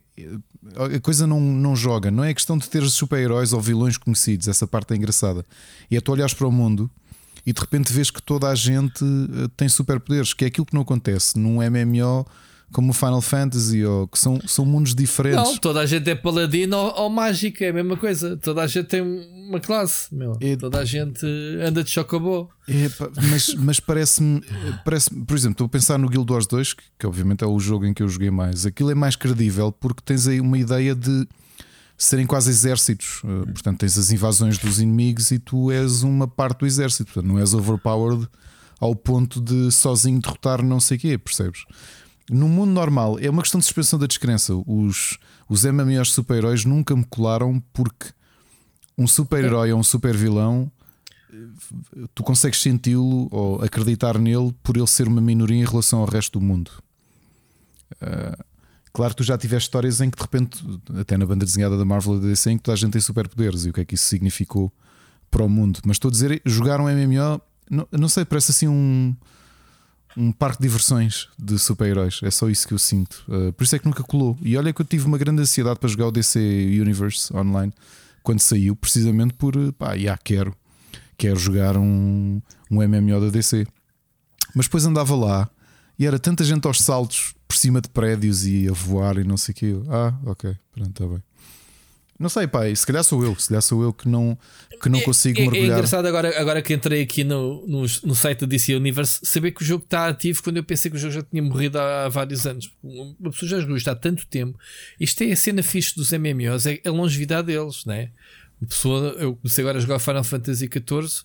a 0.94 1.00
coisa 1.00 1.26
não, 1.26 1.40
não 1.40 1.74
joga, 1.74 2.10
não 2.10 2.22
é 2.24 2.32
questão 2.32 2.56
de 2.56 2.68
ter 2.68 2.82
super-heróis 2.88 3.52
ou 3.52 3.60
vilões 3.60 3.96
conhecidos, 3.96 4.48
essa 4.48 4.66
parte 4.66 4.92
é 4.92 4.96
engraçada. 4.96 5.44
E 5.90 5.96
é 5.96 6.00
tu 6.00 6.12
olhares 6.12 6.34
para 6.34 6.46
o 6.46 6.52
mundo 6.52 6.90
e 7.44 7.52
de 7.52 7.60
repente 7.60 7.92
vês 7.92 8.10
que 8.10 8.22
toda 8.22 8.48
a 8.48 8.54
gente 8.54 9.04
eh, 9.04 9.48
tem 9.56 9.68
superpoderes, 9.68 10.32
que 10.32 10.44
é 10.44 10.48
aquilo 10.48 10.66
que 10.66 10.74
não 10.74 10.82
acontece 10.82 11.38
num 11.38 11.56
MMO 11.56 12.26
como 12.72 12.90
o 12.90 12.92
Final 12.92 13.20
Fantasy, 13.20 13.84
ou 13.84 14.08
que 14.08 14.18
ssão, 14.18 14.40
são 14.46 14.64
mundos 14.64 14.94
diferentes. 14.94 15.42
Não, 15.42 15.56
toda 15.58 15.80
a 15.80 15.86
gente 15.86 16.08
é 16.10 16.14
paladino 16.14 16.76
ou, 16.76 17.02
ou 17.02 17.10
mágica, 17.10 17.64
é 17.64 17.68
a 17.68 17.72
mesma 17.72 17.96
coisa. 17.96 18.36
Toda 18.36 18.62
a 18.62 18.66
gente 18.66 18.86
tem 18.86 19.02
uma 19.02 19.60
classe, 19.60 20.14
meu. 20.14 20.36
É, 20.40 20.56
toda 20.56 20.78
a 20.78 20.84
gente 20.84 21.26
anda 21.60 21.84
de 21.84 21.90
chocobó. 21.90 22.48
É, 22.68 22.90
mas 23.30 23.54
mas 23.54 23.80
parece-me, 23.80 24.42
parece 24.84 25.10
por 25.10 25.36
exemplo, 25.36 25.52
estou 25.52 25.66
a 25.66 25.70
pensar 25.70 25.98
no 25.98 26.08
Guild 26.08 26.32
Wars 26.32 26.46
2, 26.46 26.72
que, 26.72 26.82
que 26.98 27.06
obviamente 27.06 27.44
é 27.44 27.46
o 27.46 27.58
jogo 27.58 27.84
em 27.86 27.92
que 27.92 28.02
eu 28.02 28.08
joguei 28.08 28.30
mais. 28.30 28.64
Aquilo 28.66 28.90
é 28.90 28.94
mais 28.94 29.16
credível 29.16 29.70
porque 29.70 30.02
tens 30.04 30.26
aí 30.26 30.40
uma 30.40 30.58
ideia 30.58 30.94
de 30.94 31.26
serem 31.96 32.26
quase 32.26 32.50
exércitos. 32.50 33.22
Eh, 33.24 33.52
portanto, 33.52 33.78
tens 33.78 33.96
as 33.96 34.10
invasões 34.10 34.58
dos 34.58 34.80
inimigos 34.80 35.30
e 35.30 35.38
tu 35.38 35.70
és 35.70 36.02
uma 36.02 36.26
parte 36.26 36.60
do 36.60 36.66
exército. 36.66 37.12
Portanto, 37.12 37.30
não 37.30 37.38
és 37.38 37.54
overpowered 37.54 38.28
ao 38.80 38.96
ponto 38.96 39.40
de 39.40 39.70
sozinho 39.70 40.20
derrotar 40.20 40.60
não 40.62 40.80
sei 40.80 40.96
o 40.96 41.00
quê, 41.00 41.18
percebes? 41.18 41.64
No 42.30 42.48
mundo 42.48 42.70
normal 42.70 43.18
é 43.18 43.28
uma 43.28 43.42
questão 43.42 43.58
de 43.58 43.64
suspensão 43.64 43.98
da 43.98 44.06
descrença. 44.06 44.54
Os, 44.66 45.18
os 45.48 45.64
MMOs 45.64 46.12
super-heróis 46.12 46.64
nunca 46.64 46.94
me 46.94 47.04
colaram 47.04 47.62
porque 47.72 48.06
um 48.96 49.06
super-herói 49.06 49.72
ou 49.72 49.80
um 49.80 49.82
super-vilão 49.82 50.70
tu 52.14 52.22
consegues 52.22 52.60
senti-lo 52.60 53.28
ou 53.30 53.62
acreditar 53.62 54.18
nele 54.18 54.54
por 54.62 54.76
ele 54.76 54.86
ser 54.86 55.08
uma 55.08 55.20
minoria 55.20 55.62
em 55.62 55.64
relação 55.64 56.00
ao 56.00 56.06
resto 56.06 56.38
do 56.38 56.44
mundo. 56.44 56.70
Uh, 57.94 58.44
claro 58.92 59.14
tu 59.14 59.22
já 59.22 59.36
tiveste 59.38 59.68
histórias 59.68 60.00
em 60.00 60.10
que 60.10 60.16
de 60.16 60.22
repente, 60.22 60.64
até 60.98 61.16
na 61.16 61.26
banda 61.26 61.44
desenhada 61.44 61.76
da 61.76 61.84
Marvel 61.84 62.20
da 62.20 62.28
DC, 62.28 62.50
em 62.50 62.56
que 62.56 62.62
toda 62.62 62.74
a 62.74 62.78
gente 62.78 62.92
tem 62.92 63.00
superpoderes 63.00 63.64
e 63.64 63.70
o 63.70 63.72
que 63.72 63.80
é 63.80 63.84
que 63.84 63.94
isso 63.94 64.04
significou 64.04 64.72
para 65.30 65.42
o 65.42 65.48
mundo. 65.48 65.80
Mas 65.86 65.96
estou 65.96 66.10
a 66.10 66.12
dizer, 66.12 66.42
jogar 66.44 66.80
um 66.80 66.84
MMO, 66.84 67.40
não, 67.70 67.88
não 67.90 68.08
sei, 68.08 68.24
parece 68.24 68.50
assim 68.50 68.68
um 68.68 69.16
um 70.16 70.32
parque 70.32 70.58
de 70.58 70.68
diversões 70.68 71.28
de 71.38 71.58
super-heróis. 71.58 72.20
É 72.22 72.30
só 72.30 72.48
isso 72.48 72.66
que 72.66 72.74
eu 72.74 72.78
sinto. 72.78 73.24
Uh, 73.28 73.52
por 73.52 73.64
isso 73.64 73.76
é 73.76 73.78
que 73.78 73.86
nunca 73.86 74.02
colou. 74.02 74.38
E 74.42 74.56
olha 74.56 74.72
que 74.72 74.80
eu 74.80 74.86
tive 74.86 75.06
uma 75.06 75.18
grande 75.18 75.42
ansiedade 75.42 75.78
para 75.78 75.88
jogar 75.88 76.08
o 76.08 76.12
DC 76.12 76.38
Universe 76.80 77.34
online 77.34 77.72
quando 78.22 78.40
saiu, 78.40 78.76
precisamente 78.76 79.34
por 79.34 79.56
eh, 79.56 79.72
pá, 79.72 79.96
já 79.96 80.16
quero, 80.16 80.54
quero 81.18 81.36
jogar 81.36 81.76
um, 81.76 82.40
um 82.70 82.76
MMO 82.76 83.20
da 83.20 83.30
DC. 83.30 83.66
Mas 84.54 84.66
depois 84.66 84.86
andava 84.86 85.14
lá 85.16 85.50
e 85.98 86.06
era 86.06 86.18
tanta 86.18 86.44
gente 86.44 86.66
aos 86.66 86.80
saltos 86.80 87.34
por 87.48 87.56
cima 87.56 87.80
de 87.80 87.88
prédios 87.88 88.46
e 88.46 88.68
a 88.68 88.72
voar 88.72 89.18
e 89.18 89.24
não 89.24 89.36
sei 89.36 89.52
o 89.52 89.54
que. 89.56 89.82
Ah, 89.88 90.14
ok, 90.24 90.56
pronto, 90.72 90.90
está 90.90 91.06
bem. 91.06 91.22
Não 92.22 92.28
sei, 92.28 92.46
pai, 92.46 92.74
se 92.76 92.86
calhar 92.86 93.02
sou 93.02 93.24
eu, 93.24 93.34
se 93.36 93.48
calhar 93.48 93.60
sou 93.60 93.82
eu 93.82 93.92
que 93.92 94.08
não, 94.08 94.38
que 94.80 94.88
não 94.88 95.00
consigo 95.00 95.40
é, 95.40 95.42
mergulhar. 95.42 95.64
É 95.64 95.72
engraçado 95.72 96.06
agora, 96.06 96.40
agora 96.40 96.62
que 96.62 96.72
entrei 96.72 97.02
aqui 97.02 97.24
no, 97.24 97.66
no, 97.66 97.80
no 97.80 98.14
site 98.14 98.42
da 98.42 98.46
DC 98.46 98.76
Universe 98.76 99.18
saber 99.24 99.50
que 99.50 99.62
o 99.62 99.64
jogo 99.64 99.82
está 99.82 100.06
ativo 100.06 100.40
quando 100.40 100.58
eu 100.58 100.62
pensei 100.62 100.88
que 100.88 100.96
o 100.96 101.00
jogo 101.00 101.14
já 101.14 101.22
tinha 101.22 101.42
morrido 101.42 101.80
há, 101.80 102.08
vários 102.08 102.46
anos. 102.46 102.70
Uma 102.80 103.32
pessoa 103.32 103.48
já 103.48 103.60
jogou 103.60 103.76
isto 103.76 103.88
há 103.88 103.96
tanto 103.96 104.24
tempo. 104.28 104.56
Isto 105.00 105.24
é 105.24 105.32
a 105.32 105.36
cena 105.36 105.64
fixe 105.64 105.96
dos 105.96 106.12
MMOs, 106.12 106.66
é 106.66 106.80
a 106.86 106.90
longevidade 106.90 107.48
deles, 107.48 107.84
né? 107.84 108.10
Uma 108.60 108.68
pessoa, 108.68 109.16
eu 109.18 109.34
comecei 109.34 109.64
agora 109.64 109.78
a 109.78 109.80
jogar 109.80 109.98
Final 109.98 110.22
Fantasy 110.22 110.70
XIV 110.72 111.24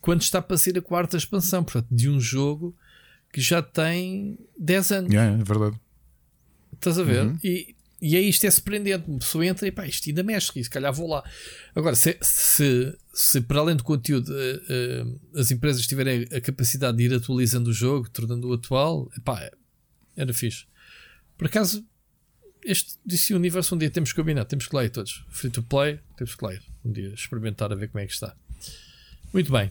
quando 0.00 0.22
está 0.22 0.40
para 0.40 0.56
sair 0.56 0.78
a 0.78 0.82
quarta 0.82 1.18
expansão, 1.18 1.62
portanto, 1.62 1.88
de 1.90 2.08
um 2.08 2.18
jogo 2.18 2.74
que 3.30 3.42
já 3.42 3.60
tem 3.60 4.38
10 4.58 4.90
anos. 4.92 5.12
Yeah, 5.12 5.38
é 5.38 5.44
verdade. 5.44 5.78
Estás 6.72 6.98
a 6.98 7.02
ver? 7.02 7.26
Uhum. 7.26 7.38
E, 7.44 7.74
e 8.00 8.16
é 8.16 8.20
isto 8.20 8.46
é 8.46 8.50
surpreendente. 8.50 9.08
Uma 9.08 9.18
pessoa 9.18 9.44
entra 9.44 9.68
e 9.68 9.72
pá, 9.72 9.86
isto 9.86 10.08
ainda 10.08 10.22
mexe, 10.22 10.64
se 10.64 10.70
calhar 10.70 10.92
vou 10.92 11.08
lá. 11.08 11.22
Agora, 11.74 11.94
se, 11.94 12.16
se, 12.22 12.96
se 13.12 13.40
para 13.42 13.60
além 13.60 13.76
do 13.76 13.84
conteúdo 13.84 14.32
uh, 14.32 15.06
uh, 15.06 15.38
as 15.38 15.50
empresas 15.50 15.86
tiverem 15.86 16.26
a 16.32 16.40
capacidade 16.40 16.96
de 16.96 17.04
ir 17.04 17.14
atualizando 17.14 17.70
o 17.70 17.72
jogo, 17.72 18.08
tornando-o 18.08 18.54
atual, 18.54 19.10
pá, 19.24 19.50
era 20.16 20.32
fixe. 20.32 20.64
Por 21.36 21.46
acaso, 21.46 21.84
este 22.64 22.98
DC 23.04 23.34
Universo 23.34 23.74
um 23.74 23.78
dia 23.78 23.90
temos 23.90 24.12
que 24.12 24.20
combinar, 24.20 24.44
temos 24.44 24.66
que 24.66 24.74
lá 24.74 24.84
ir 24.84 24.90
todos. 24.90 25.24
Free 25.28 25.50
to 25.50 25.62
play, 25.62 26.00
temos 26.16 26.34
que 26.34 26.44
lá 26.44 26.54
ir. 26.54 26.62
Um 26.84 26.92
dia 26.92 27.12
experimentar 27.12 27.72
a 27.72 27.74
ver 27.74 27.88
como 27.88 28.02
é 28.02 28.06
que 28.06 28.12
está. 28.12 28.34
Muito 29.32 29.52
bem. 29.52 29.70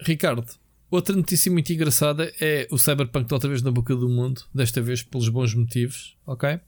Ricardo, 0.00 0.44
outra 0.90 1.14
notícia 1.14 1.50
muito 1.50 1.72
engraçada 1.72 2.32
é 2.40 2.68
o 2.70 2.78
Cyberpunk 2.78 3.32
outra 3.32 3.48
vez 3.48 3.62
na 3.62 3.70
boca 3.70 3.94
do 3.94 4.08
mundo, 4.08 4.42
desta 4.54 4.80
vez 4.80 5.02
pelos 5.02 5.28
bons 5.28 5.54
motivos, 5.54 6.16
ok? 6.26 6.60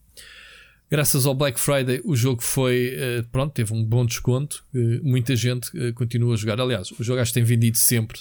Graças 0.90 1.26
ao 1.26 1.34
Black 1.34 1.60
Friday, 1.60 2.00
o 2.02 2.16
jogo 2.16 2.42
foi. 2.42 2.94
Eh, 2.96 3.22
pronto, 3.30 3.52
teve 3.52 3.74
um 3.74 3.84
bom 3.84 4.06
desconto. 4.06 4.64
Eh, 4.74 5.00
muita 5.02 5.36
gente 5.36 5.70
eh, 5.78 5.92
continua 5.92 6.32
a 6.32 6.36
jogar. 6.36 6.58
Aliás, 6.58 6.90
o 6.92 7.04
jogo 7.04 7.20
acho 7.20 7.30
que 7.30 7.34
tem 7.34 7.44
vendido 7.44 7.76
sempre. 7.76 8.20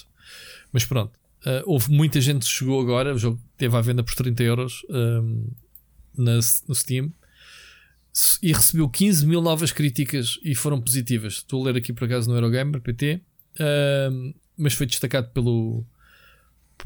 Mas 0.70 0.84
pronto, 0.84 1.18
houve 1.64 1.90
muita 1.90 2.20
gente 2.20 2.44
que 2.44 2.52
chegou 2.52 2.78
agora. 2.78 3.14
O 3.14 3.18
jogo 3.18 3.40
teve 3.56 3.74
à 3.74 3.80
venda 3.80 4.02
por 4.02 4.14
30 4.14 4.42
euros 4.42 4.82
ehm, 4.90 5.46
no 6.14 6.74
Steam 6.74 7.10
e 8.42 8.52
recebeu 8.52 8.86
15 8.86 9.26
mil 9.26 9.40
novas 9.40 9.72
críticas 9.72 10.38
e 10.44 10.54
foram 10.54 10.78
positivas. 10.78 11.34
Estou 11.34 11.62
a 11.62 11.70
ler 11.70 11.78
aqui 11.78 11.90
por 11.90 12.04
acaso 12.04 12.28
no 12.28 12.36
Eurogamer 12.36 12.82
PT, 12.82 13.22
ehm, 13.58 14.34
mas 14.58 14.74
foi 14.74 14.84
destacado 14.84 15.30
pelo 15.30 15.86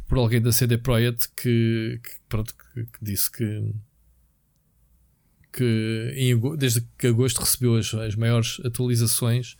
por 0.06 0.18
alguém 0.18 0.40
da 0.40 0.52
CD 0.52 0.78
Projekt 0.78 1.28
que, 1.36 2.00
que 2.02 2.10
pronto, 2.28 2.54
que, 2.54 2.84
que 2.84 3.04
disse 3.04 3.30
que 3.32 3.74
que 5.52 6.12
em, 6.16 6.38
desde 6.56 6.82
que 6.98 7.06
agosto 7.06 7.40
recebeu 7.40 7.76
as, 7.76 7.92
as 7.94 8.14
maiores 8.14 8.60
atualizações, 8.64 9.56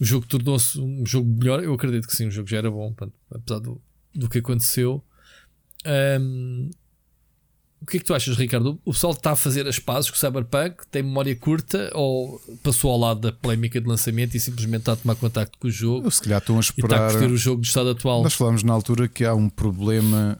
o 0.00 0.04
jogo 0.04 0.26
tornou-se 0.26 0.80
um 0.80 1.04
jogo 1.04 1.28
melhor. 1.28 1.62
Eu 1.62 1.74
acredito 1.74 2.06
que 2.06 2.16
sim, 2.16 2.26
o 2.26 2.30
jogo 2.30 2.48
já 2.48 2.58
era 2.58 2.70
bom, 2.70 2.92
pronto, 2.92 3.14
apesar 3.30 3.58
do, 3.60 3.80
do 4.14 4.28
que 4.28 4.38
aconteceu. 4.38 5.04
Um, 5.86 6.70
o 7.82 7.86
que 7.86 7.96
é 7.96 8.00
que 8.00 8.06
tu 8.06 8.14
achas, 8.14 8.36
Ricardo? 8.36 8.78
O 8.84 8.92
pessoal 8.92 9.14
está 9.14 9.32
a 9.32 9.36
fazer 9.36 9.66
as 9.66 9.78
pazes 9.78 10.10
com 10.10 10.16
o 10.16 10.18
Cyberpunk? 10.18 10.86
Tem 10.90 11.02
memória 11.02 11.34
curta 11.34 11.90
ou 11.94 12.38
passou 12.62 12.90
ao 12.90 12.98
lado 12.98 13.20
da 13.20 13.32
polémica 13.32 13.80
de 13.80 13.88
lançamento 13.88 14.36
e 14.36 14.40
simplesmente 14.40 14.80
está 14.80 14.92
a 14.92 14.96
tomar 14.96 15.14
contacto 15.14 15.58
com 15.58 15.66
o 15.66 15.70
jogo? 15.70 16.06
Eu, 16.06 16.10
se 16.10 16.20
calhar 16.20 16.40
estão 16.40 16.56
a 16.58 16.60
esperar. 16.60 16.90
E 16.90 16.94
está 16.94 17.06
a 17.06 17.10
curtir 17.10 17.32
o 17.32 17.36
jogo 17.38 17.62
do 17.62 17.64
estado 17.64 17.90
atual. 17.90 18.22
Nós 18.22 18.34
falámos 18.34 18.62
na 18.62 18.74
altura 18.74 19.08
que 19.08 19.24
há 19.24 19.34
um 19.34 19.48
problema 19.48 20.38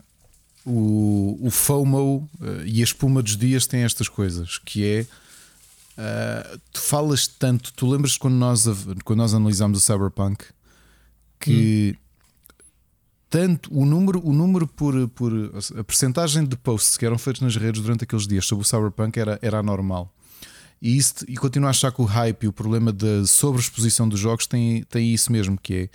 o, 0.64 1.38
o 1.40 1.50
FOMO 1.50 2.28
uh, 2.40 2.66
e 2.66 2.80
a 2.80 2.84
espuma 2.84 3.22
dos 3.22 3.36
dias 3.36 3.66
têm 3.66 3.82
estas 3.82 4.08
coisas, 4.08 4.58
que 4.58 4.84
é 4.84 5.06
uh, 5.98 6.60
tu 6.72 6.80
falas 6.80 7.26
tanto, 7.26 7.72
tu 7.72 7.88
lembras 7.88 8.16
quando 8.16 8.34
nós, 8.34 8.64
quando 9.04 9.18
nós 9.18 9.34
analisámos 9.34 9.78
o 9.78 9.80
Cyberpunk 9.80 10.44
que 11.40 11.96
hum. 11.96 12.54
tanto 13.30 13.72
o 13.72 13.86
número, 13.86 14.20
o 14.24 14.32
número 14.32 14.66
por, 14.66 15.08
por 15.08 15.32
a 15.78 15.82
percentagem 15.82 16.44
de 16.44 16.56
posts 16.56 16.98
que 16.98 17.06
eram 17.06 17.16
feitos 17.18 17.40
nas 17.40 17.56
redes 17.56 17.80
durante 17.80 18.04
aqueles 18.04 18.26
dias 18.26 18.44
sobre 18.44 18.62
o 18.64 18.68
Cyberpunk 18.68 19.18
era, 19.18 19.38
era 19.40 19.58
anormal. 19.58 20.12
E, 20.82 20.96
isso, 20.96 21.24
e 21.26 21.36
continuo 21.36 21.66
a 21.66 21.70
achar 21.70 21.92
que 21.92 22.00
o 22.00 22.04
hype 22.04 22.44
e 22.44 22.48
o 22.48 22.52
problema 22.52 22.92
da 22.92 23.26
sobreexposição 23.26 24.08
dos 24.08 24.20
jogos 24.20 24.46
tem, 24.46 24.82
tem 24.84 25.12
isso 25.12 25.32
mesmo, 25.32 25.58
que 25.58 25.74
é 25.74 25.88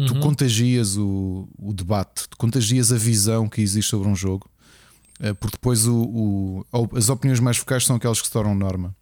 uhum. 0.00 0.06
tu 0.06 0.20
contagias 0.20 0.96
o, 0.96 1.48
o 1.58 1.72
debate, 1.72 2.28
tu 2.28 2.36
contagias 2.36 2.92
a 2.92 2.96
visão 2.96 3.48
que 3.48 3.60
existe 3.60 3.90
sobre 3.90 4.08
um 4.08 4.16
jogo, 4.16 4.48
eh, 5.20 5.32
porque 5.34 5.56
depois 5.56 5.86
o, 5.86 6.64
o, 6.72 6.96
as 6.96 7.08
opiniões 7.08 7.40
mais 7.40 7.56
focais 7.56 7.84
são 7.84 7.96
aquelas 7.96 8.20
que 8.20 8.26
se 8.26 8.32
tornam 8.32 8.54
norma. 8.54 8.94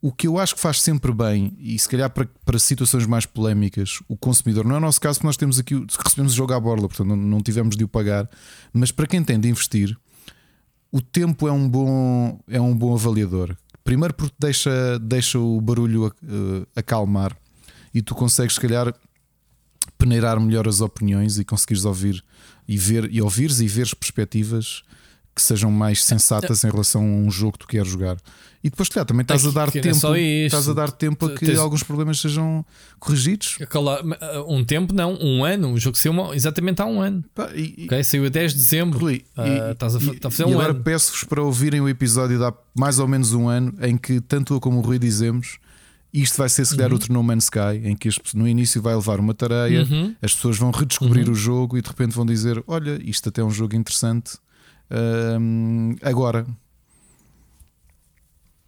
O 0.00 0.10
que 0.10 0.26
eu 0.26 0.36
acho 0.36 0.56
que 0.56 0.60
faz 0.60 0.80
sempre 0.80 1.12
bem, 1.12 1.56
e 1.60 1.78
se 1.78 1.88
calhar 1.88 2.10
para, 2.10 2.28
para 2.44 2.58
situações 2.58 3.06
mais 3.06 3.24
polémicas, 3.24 4.00
o 4.08 4.16
consumidor, 4.16 4.64
não 4.64 4.74
é 4.74 4.78
o 4.78 4.80
nosso 4.80 5.00
caso, 5.00 5.18
porque 5.18 5.26
nós 5.26 5.36
temos 5.36 5.60
aqui, 5.60 5.74
recebemos 6.04 6.32
o 6.32 6.36
jogo 6.36 6.52
à 6.52 6.58
borla, 6.58 6.88
portanto 6.88 7.06
não, 7.06 7.16
não 7.16 7.40
tivemos 7.40 7.76
de 7.76 7.84
o 7.84 7.88
pagar, 7.88 8.28
mas 8.72 8.90
para 8.90 9.06
quem 9.06 9.22
tem 9.22 9.38
de 9.38 9.48
investir, 9.48 9.96
o 10.90 11.00
tempo 11.00 11.46
é 11.46 11.52
um 11.52 11.68
bom, 11.68 12.38
é 12.48 12.60
um 12.60 12.76
bom 12.76 12.94
avaliador. 12.94 13.56
Primeiro 13.84 14.12
porque 14.12 14.34
deixa, 14.38 14.98
deixa 14.98 15.38
o 15.38 15.60
barulho 15.60 16.06
uh, 16.06 16.66
acalmar 16.74 17.36
e 17.94 18.02
tu 18.02 18.14
consegues, 18.14 18.54
se 18.54 18.60
calhar, 18.60 18.94
peneirar 20.02 20.40
melhor 20.40 20.66
as 20.66 20.80
opiniões 20.80 21.38
e 21.38 21.44
conseguires 21.44 21.84
ouvir 21.84 22.24
e 22.66 22.76
ver 22.76 23.08
e 23.12 23.22
ouvires 23.22 23.60
e 23.60 23.68
veres 23.68 23.94
perspectivas 23.94 24.82
que 25.34 25.40
sejam 25.40 25.70
mais 25.70 26.04
sensatas 26.04 26.64
em 26.64 26.70
relação 26.70 27.00
a 27.00 27.04
um 27.04 27.30
jogo 27.30 27.52
que 27.52 27.60
tu 27.60 27.66
queres 27.68 27.88
jogar. 27.88 28.18
E 28.64 28.68
depois, 28.68 28.88
claro, 28.88 29.06
também 29.06 29.22
estás 29.22 29.46
a 29.46 29.50
dar 29.50 29.70
tempo, 29.70 30.16
estás 30.16 30.68
a 30.68 30.72
dar 30.72 30.90
tempo 30.90 31.26
a 31.26 31.34
que 31.34 31.56
alguns 31.56 31.82
problemas 31.82 32.20
sejam 32.20 32.64
corrigidos. 32.98 33.56
Um 34.46 34.64
tempo, 34.64 34.92
não, 34.92 35.14
um 35.20 35.44
ano. 35.44 35.72
O 35.72 35.78
jogo 35.78 35.96
saiu 35.96 36.34
exatamente 36.34 36.82
há 36.82 36.86
um 36.86 37.00
ano. 37.00 37.24
Saiu 38.04 38.26
a 38.26 38.28
10 38.28 38.52
de 38.52 38.58
dezembro. 38.58 39.10
E, 39.10 39.24
uh, 39.36 39.72
estás 39.72 39.94
a, 39.94 39.98
a 39.98 40.30
fazer 40.30 40.44
um 40.44 40.52
agora 40.52 40.74
peço-vos 40.74 41.24
para 41.24 41.42
ouvirem 41.42 41.80
o 41.80 41.88
episódio 41.88 42.38
de 42.38 42.44
há 42.44 42.52
mais 42.74 42.98
ou 42.98 43.08
menos 43.08 43.32
um 43.32 43.48
ano 43.48 43.74
em 43.80 43.96
que 43.96 44.20
tanto 44.20 44.54
eu 44.54 44.60
como 44.60 44.78
o 44.78 44.82
Rui 44.82 44.98
dizemos 44.98 45.58
isto 46.12 46.36
vai 46.36 46.48
ser, 46.48 46.64
se 46.66 46.76
calhar, 46.76 46.90
uhum. 46.90 46.94
outro 46.94 47.12
No 47.12 47.22
Man's 47.22 47.44
Sky, 47.44 47.80
em 47.84 47.96
que 47.96 48.08
no 48.34 48.46
início 48.46 48.82
vai 48.82 48.94
levar 48.94 49.18
uma 49.18 49.32
tareia, 49.32 49.82
uhum. 49.82 50.14
as 50.20 50.34
pessoas 50.34 50.58
vão 50.58 50.70
redescobrir 50.70 51.26
uhum. 51.26 51.32
o 51.32 51.34
jogo 51.34 51.78
e 51.78 51.82
de 51.82 51.88
repente 51.88 52.14
vão 52.14 52.26
dizer: 52.26 52.62
Olha, 52.66 53.00
isto 53.02 53.28
até 53.28 53.40
é 53.40 53.44
um 53.44 53.50
jogo 53.50 53.74
interessante. 53.74 54.36
Um, 54.90 55.96
agora, 56.02 56.46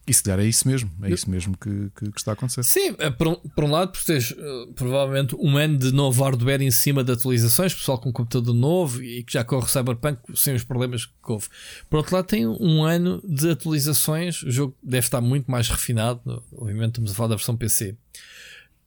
e 0.06 0.12
se 0.12 0.22
calhar 0.22 0.40
é 0.40 0.44
isso 0.47 0.68
mesmo, 0.68 0.90
é 1.02 1.10
isso 1.10 1.31
mesmo 1.31 1.56
que, 1.56 1.90
que, 1.97 2.10
que 2.10 2.18
está 2.18 2.32
a 2.32 2.35
acontecer. 2.35 2.62
Sim, 2.62 2.94
é, 2.98 3.09
por 3.09 3.26
um, 3.26 3.35
por 3.35 3.64
um 3.64 3.70
lado, 3.70 3.90
porque 3.90 4.12
tens 4.12 4.32
uh, 4.32 4.72
provavelmente 4.74 5.35
um 5.36 5.56
ano 5.56 5.78
de 5.78 5.93
novo 5.93 6.22
hardware 6.22 6.60
em 6.60 6.70
cima 6.70 7.02
de 7.02 7.12
atualizações, 7.12 7.72
pessoal 7.72 7.98
com 7.98 8.10
um 8.10 8.12
computador 8.12 8.55
novo 8.55 9.02
e 9.02 9.24
que 9.24 9.32
já 9.32 9.43
corre 9.43 9.66
Cyberpunk 9.66 10.20
sem 10.35 10.55
os 10.55 10.62
problemas 10.62 11.06
que 11.06 11.12
houve. 11.26 11.48
Por 11.89 11.97
outro 11.97 12.14
lado, 12.14 12.26
tem 12.26 12.47
um 12.47 12.82
ano 12.82 13.22
de 13.26 13.51
atualizações, 13.51 14.43
o 14.43 14.51
jogo 14.51 14.76
deve 14.82 15.06
estar 15.06 15.22
muito 15.22 15.51
mais 15.51 15.70
refinado, 15.70 16.43
obviamente 16.52 16.90
estamos 16.90 17.12
a 17.12 17.14
falar 17.14 17.28
da 17.28 17.36
versão 17.36 17.56
PC. 17.56 17.97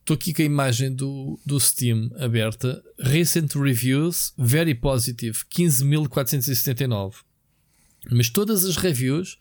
Estou 0.01 0.15
aqui 0.15 0.33
com 0.33 0.41
a 0.41 0.45
imagem 0.45 0.93
do, 0.93 1.37
do 1.45 1.59
Steam 1.59 2.09
aberta. 2.17 2.81
Recent 2.97 3.53
reviews, 3.55 4.33
very 4.37 4.73
positive, 4.73 5.39
15.479. 5.53 7.15
Mas 8.09 8.29
todas 8.29 8.63
as 8.63 8.77
reviews 8.77 9.37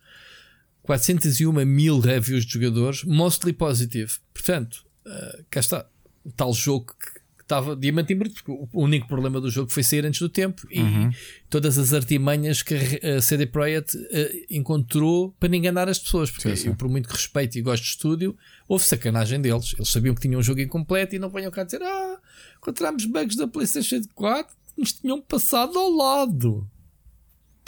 401 0.86 1.64
mil 1.64 1.98
reviews 1.98 2.46
de 2.46 2.52
jogadores, 2.52 3.02
mostly 3.02 3.52
positive. 3.52 4.12
Portanto, 4.32 4.86
uh, 5.04 5.44
cá 5.50 5.60
está. 5.60 5.86
O 6.24 6.30
tal 6.30 6.52
jogo 6.52 6.94
que 6.98 7.20
estava 7.40 7.76
diamante 7.76 8.12
em 8.12 8.16
bruto, 8.16 8.34
porque 8.34 8.50
o 8.50 8.82
único 8.82 9.06
problema 9.06 9.40
do 9.40 9.48
jogo 9.48 9.70
foi 9.70 9.82
sair 9.82 10.04
antes 10.04 10.20
do 10.20 10.28
tempo 10.28 10.66
uhum. 10.74 11.10
e 11.10 11.16
todas 11.48 11.78
as 11.78 11.92
artimanhas 11.92 12.62
que 12.62 12.74
a 12.74 13.20
CD 13.20 13.46
Projekt 13.46 13.96
uh, 13.96 14.46
encontrou 14.50 15.34
para 15.38 15.54
enganar 15.56 15.88
as 15.88 15.98
pessoas. 15.98 16.30
Porque 16.30 16.48
sim, 16.50 16.56
sim. 16.56 16.68
eu, 16.68 16.76
por 16.76 16.88
muito 16.88 17.08
que 17.08 17.14
respeito 17.14 17.58
e 17.58 17.62
gosto 17.62 17.82
de 17.82 17.90
estúdio, 17.90 18.36
houve 18.68 18.84
sacanagem 18.84 19.40
deles. 19.40 19.74
Eles 19.76 19.88
sabiam 19.88 20.14
que 20.14 20.20
tinham 20.20 20.38
um 20.38 20.42
jogo 20.42 20.60
incompleto 20.60 21.14
e 21.14 21.18
não 21.18 21.30
venham 21.30 21.50
cá 21.50 21.64
dizer: 21.64 21.82
Ah, 21.82 22.20
encontramos 22.58 23.04
bugs 23.04 23.36
da 23.36 23.48
PlayStation 23.48 24.02
4 24.14 24.54
que 24.74 24.80
nos 24.80 24.92
tinham 24.92 25.20
passado 25.20 25.76
ao 25.78 25.90
lado 25.90 26.68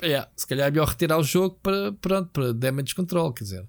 é, 0.03 0.27
se 0.37 0.47
calhar 0.47 0.69
é 0.69 0.71
melhor 0.71 0.89
retirar 0.89 1.19
o 1.19 1.23
jogo 1.23 1.59
para, 1.63 1.93
pronto, 1.93 2.31
para 2.31 2.53
damage 2.53 2.95
control. 2.95 3.33
Quer 3.33 3.45
dizer, 3.45 3.69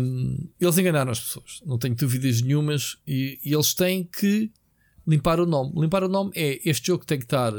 um, 0.00 0.48
eles 0.60 0.78
enganaram 0.78 1.10
as 1.10 1.20
pessoas, 1.20 1.60
não 1.64 1.78
tenho 1.78 1.94
dúvidas 1.94 2.40
nenhumas. 2.40 2.98
E, 3.06 3.38
e, 3.44 3.52
eles 3.52 3.74
têm 3.74 4.04
que 4.04 4.50
limpar 5.06 5.40
o 5.40 5.46
nome. 5.46 5.72
Limpar 5.80 6.04
o 6.04 6.08
nome 6.08 6.32
é 6.34 6.60
este 6.68 6.88
jogo 6.88 7.04
tem 7.04 7.18
que 7.18 7.24
estar, 7.24 7.52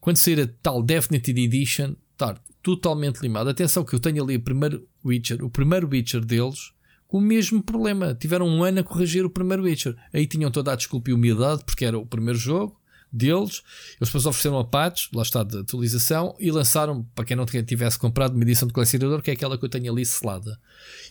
quando 0.00 0.16
sair 0.16 0.40
a 0.40 0.48
tal 0.62 0.82
Definitive 0.82 1.44
Edition, 1.44 1.94
estar 2.12 2.40
totalmente 2.62 3.20
limado. 3.20 3.50
Atenção, 3.50 3.84
que 3.84 3.94
eu 3.94 4.00
tenho 4.00 4.22
ali 4.22 4.36
o 4.36 4.42
primeiro 4.42 4.86
Witcher, 5.04 5.44
o 5.44 5.50
primeiro 5.50 5.88
Witcher 5.88 6.24
deles. 6.24 6.72
Com 7.06 7.18
o 7.18 7.20
mesmo 7.20 7.60
problema, 7.60 8.14
tiveram 8.14 8.46
um 8.46 8.62
ano 8.62 8.80
a 8.80 8.84
corrigir 8.84 9.24
o 9.24 9.30
primeiro 9.30 9.64
Witcher. 9.64 9.96
Aí 10.12 10.28
tinham 10.28 10.48
toda 10.48 10.72
a 10.72 10.76
desculpa 10.76 11.10
e 11.10 11.12
humildade, 11.12 11.64
porque 11.64 11.84
era 11.84 11.98
o 11.98 12.06
primeiro 12.06 12.38
jogo 12.38 12.79
deles. 13.12 13.62
Eles 13.96 14.08
depois 14.08 14.26
ofereceram 14.26 14.58
a 14.58 14.64
patch, 14.64 15.08
lá 15.12 15.22
está 15.22 15.42
de 15.42 15.58
atualização, 15.58 16.36
e 16.38 16.50
lançaram, 16.50 17.02
para 17.14 17.24
quem 17.24 17.36
não 17.36 17.46
tivesse 17.46 17.98
comprado, 17.98 18.34
uma 18.34 18.42
edição 18.42 18.68
de 18.68 18.74
colecionador, 18.74 19.22
que 19.22 19.30
é 19.30 19.34
aquela 19.34 19.58
que 19.58 19.64
eu 19.64 19.68
tenho 19.68 19.92
ali 19.92 20.04
selada. 20.04 20.58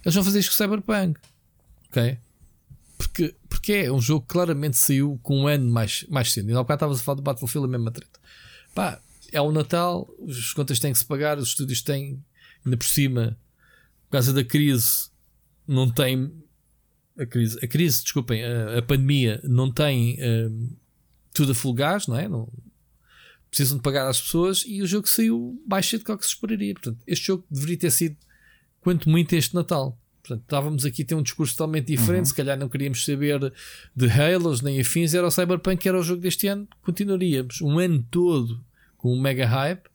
Eles 0.04 0.16
vão 0.16 0.24
fazer 0.24 0.40
isto 0.40 0.52
com 0.52 0.58
Cyberpunk. 0.58 1.20
Ok? 1.90 2.18
Porque, 2.98 3.36
porque 3.48 3.74
é 3.74 3.92
um 3.92 4.02
jogo 4.02 4.26
que 4.26 4.34
claramente 4.34 4.78
saiu 4.78 5.20
com 5.24 5.42
um 5.42 5.48
ano 5.48 5.72
mais, 5.72 6.06
mais 6.10 6.32
cedo. 6.32 6.50
E 6.50 6.54
há 6.54 6.58
bocado 6.58 6.78
estavas 6.78 7.00
a 7.00 7.04
falar 7.04 7.16
do 7.16 7.22
Battlefield, 7.22 7.68
a 7.68 7.72
mesma 7.72 7.92
treta. 7.92 8.20
Pá, 8.76 9.02
é 9.32 9.42
o 9.42 9.52
Natal, 9.52 10.10
as 10.28 10.54
contas 10.54 10.80
têm 10.80 10.92
que 10.92 11.00
se 11.00 11.06
pagar, 11.06 11.38
os 11.38 11.50
estúdios 11.50 11.82
têm, 11.82 12.24
ainda 12.66 12.78
por 12.78 12.86
cima, 12.86 13.38
por 14.06 14.14
causa 14.14 14.34
da 14.34 14.44
crise, 14.44 15.10
não 15.68 15.90
tem. 15.90 16.32
A 17.18 17.26
crise, 17.26 17.60
a 17.62 17.68
crise 17.68 18.04
desculpem, 18.04 18.44
a, 18.44 18.80
a 18.80 18.82
pandemia 18.82 19.42
não 19.44 19.72
tem 19.72 20.18
um, 20.22 20.70
tudo 21.34 21.52
a 21.52 21.56
full 21.56 21.74
gás, 21.74 22.08
não 22.08 22.18
é? 22.18 22.28
Não, 22.28 22.48
precisam 23.50 23.78
de 23.78 23.84
pagar 23.84 24.08
às 24.08 24.22
pessoas 24.22 24.64
e 24.66 24.82
o 24.82 24.88
jogo 24.88 25.08
saiu 25.08 25.62
mais 25.68 25.86
cedo 25.88 26.04
do 26.04 26.18
que 26.18 26.26
se 26.26 26.34
esperaria. 26.34 26.74
Portanto, 26.74 27.00
este 27.08 27.28
jogo 27.28 27.46
deveria 27.50 27.78
ter 27.78 27.92
sido, 27.92 28.16
quanto 28.82 29.10
muito, 29.10 29.34
este 29.34 29.56
Natal. 29.56 29.98
Portanto, 30.22 30.44
estávamos 30.44 30.86
aqui 30.86 31.02
a 31.02 31.06
ter 31.06 31.16
um 31.16 31.24
discurso 31.24 31.56
totalmente 31.56 31.88
diferente. 31.88 32.20
Uhum. 32.20 32.26
Se 32.26 32.36
calhar 32.36 32.58
não 32.58 32.70
queríamos 32.70 33.04
saber 33.04 33.52
de 33.96 34.08
Halos 34.08 34.62
nem 34.62 34.80
afins. 34.80 35.14
Era 35.14 35.26
o 35.26 35.32
Cyberpunk, 35.32 35.88
era 35.88 36.00
o 36.00 36.04
jogo 36.04 36.22
deste 36.22 36.48
ano. 36.48 36.68
Continuaríamos 36.84 37.62
um 37.62 37.80
ano 37.80 38.06
todo 38.12 38.64
com 38.98 39.12
um 39.12 39.20
mega 39.20 39.48
hype. 39.48 39.90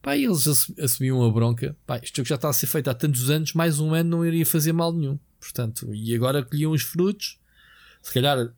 Pá, 0.00 0.16
eles 0.16 0.46
assumiam 0.78 1.22
a 1.24 1.30
bronca. 1.30 1.76
Pá, 1.86 1.98
este 2.02 2.18
jogo 2.18 2.28
já 2.28 2.36
está 2.36 2.48
a 2.48 2.52
ser 2.52 2.66
feito 2.66 2.88
há 2.88 2.94
tantos 2.94 3.28
anos, 3.30 3.52
mais 3.52 3.80
um 3.80 3.92
ano 3.92 4.10
não 4.10 4.24
iria 4.24 4.46
fazer 4.46 4.72
mal 4.72 4.92
nenhum. 4.92 5.18
Portanto, 5.40 5.92
e 5.92 6.14
agora 6.14 6.44
colhiam 6.44 6.72
os 6.72 6.82
frutos. 6.82 7.38
Se 8.00 8.14
calhar 8.14 8.52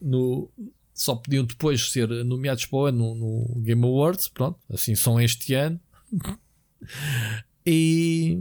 no, 0.00 0.50
só 0.96 1.14
podiam 1.14 1.44
depois 1.44 1.90
ser 1.90 2.08
nomeados 2.24 2.66
para 2.66 2.78
o 2.78 2.86
ano 2.86 3.14
no, 3.14 3.60
Game 3.62 3.84
Awards. 3.84 4.28
Pronto, 4.28 4.58
assim 4.72 4.94
são 4.94 5.20
este 5.20 5.54
ano. 5.54 5.78
e, 7.64 8.38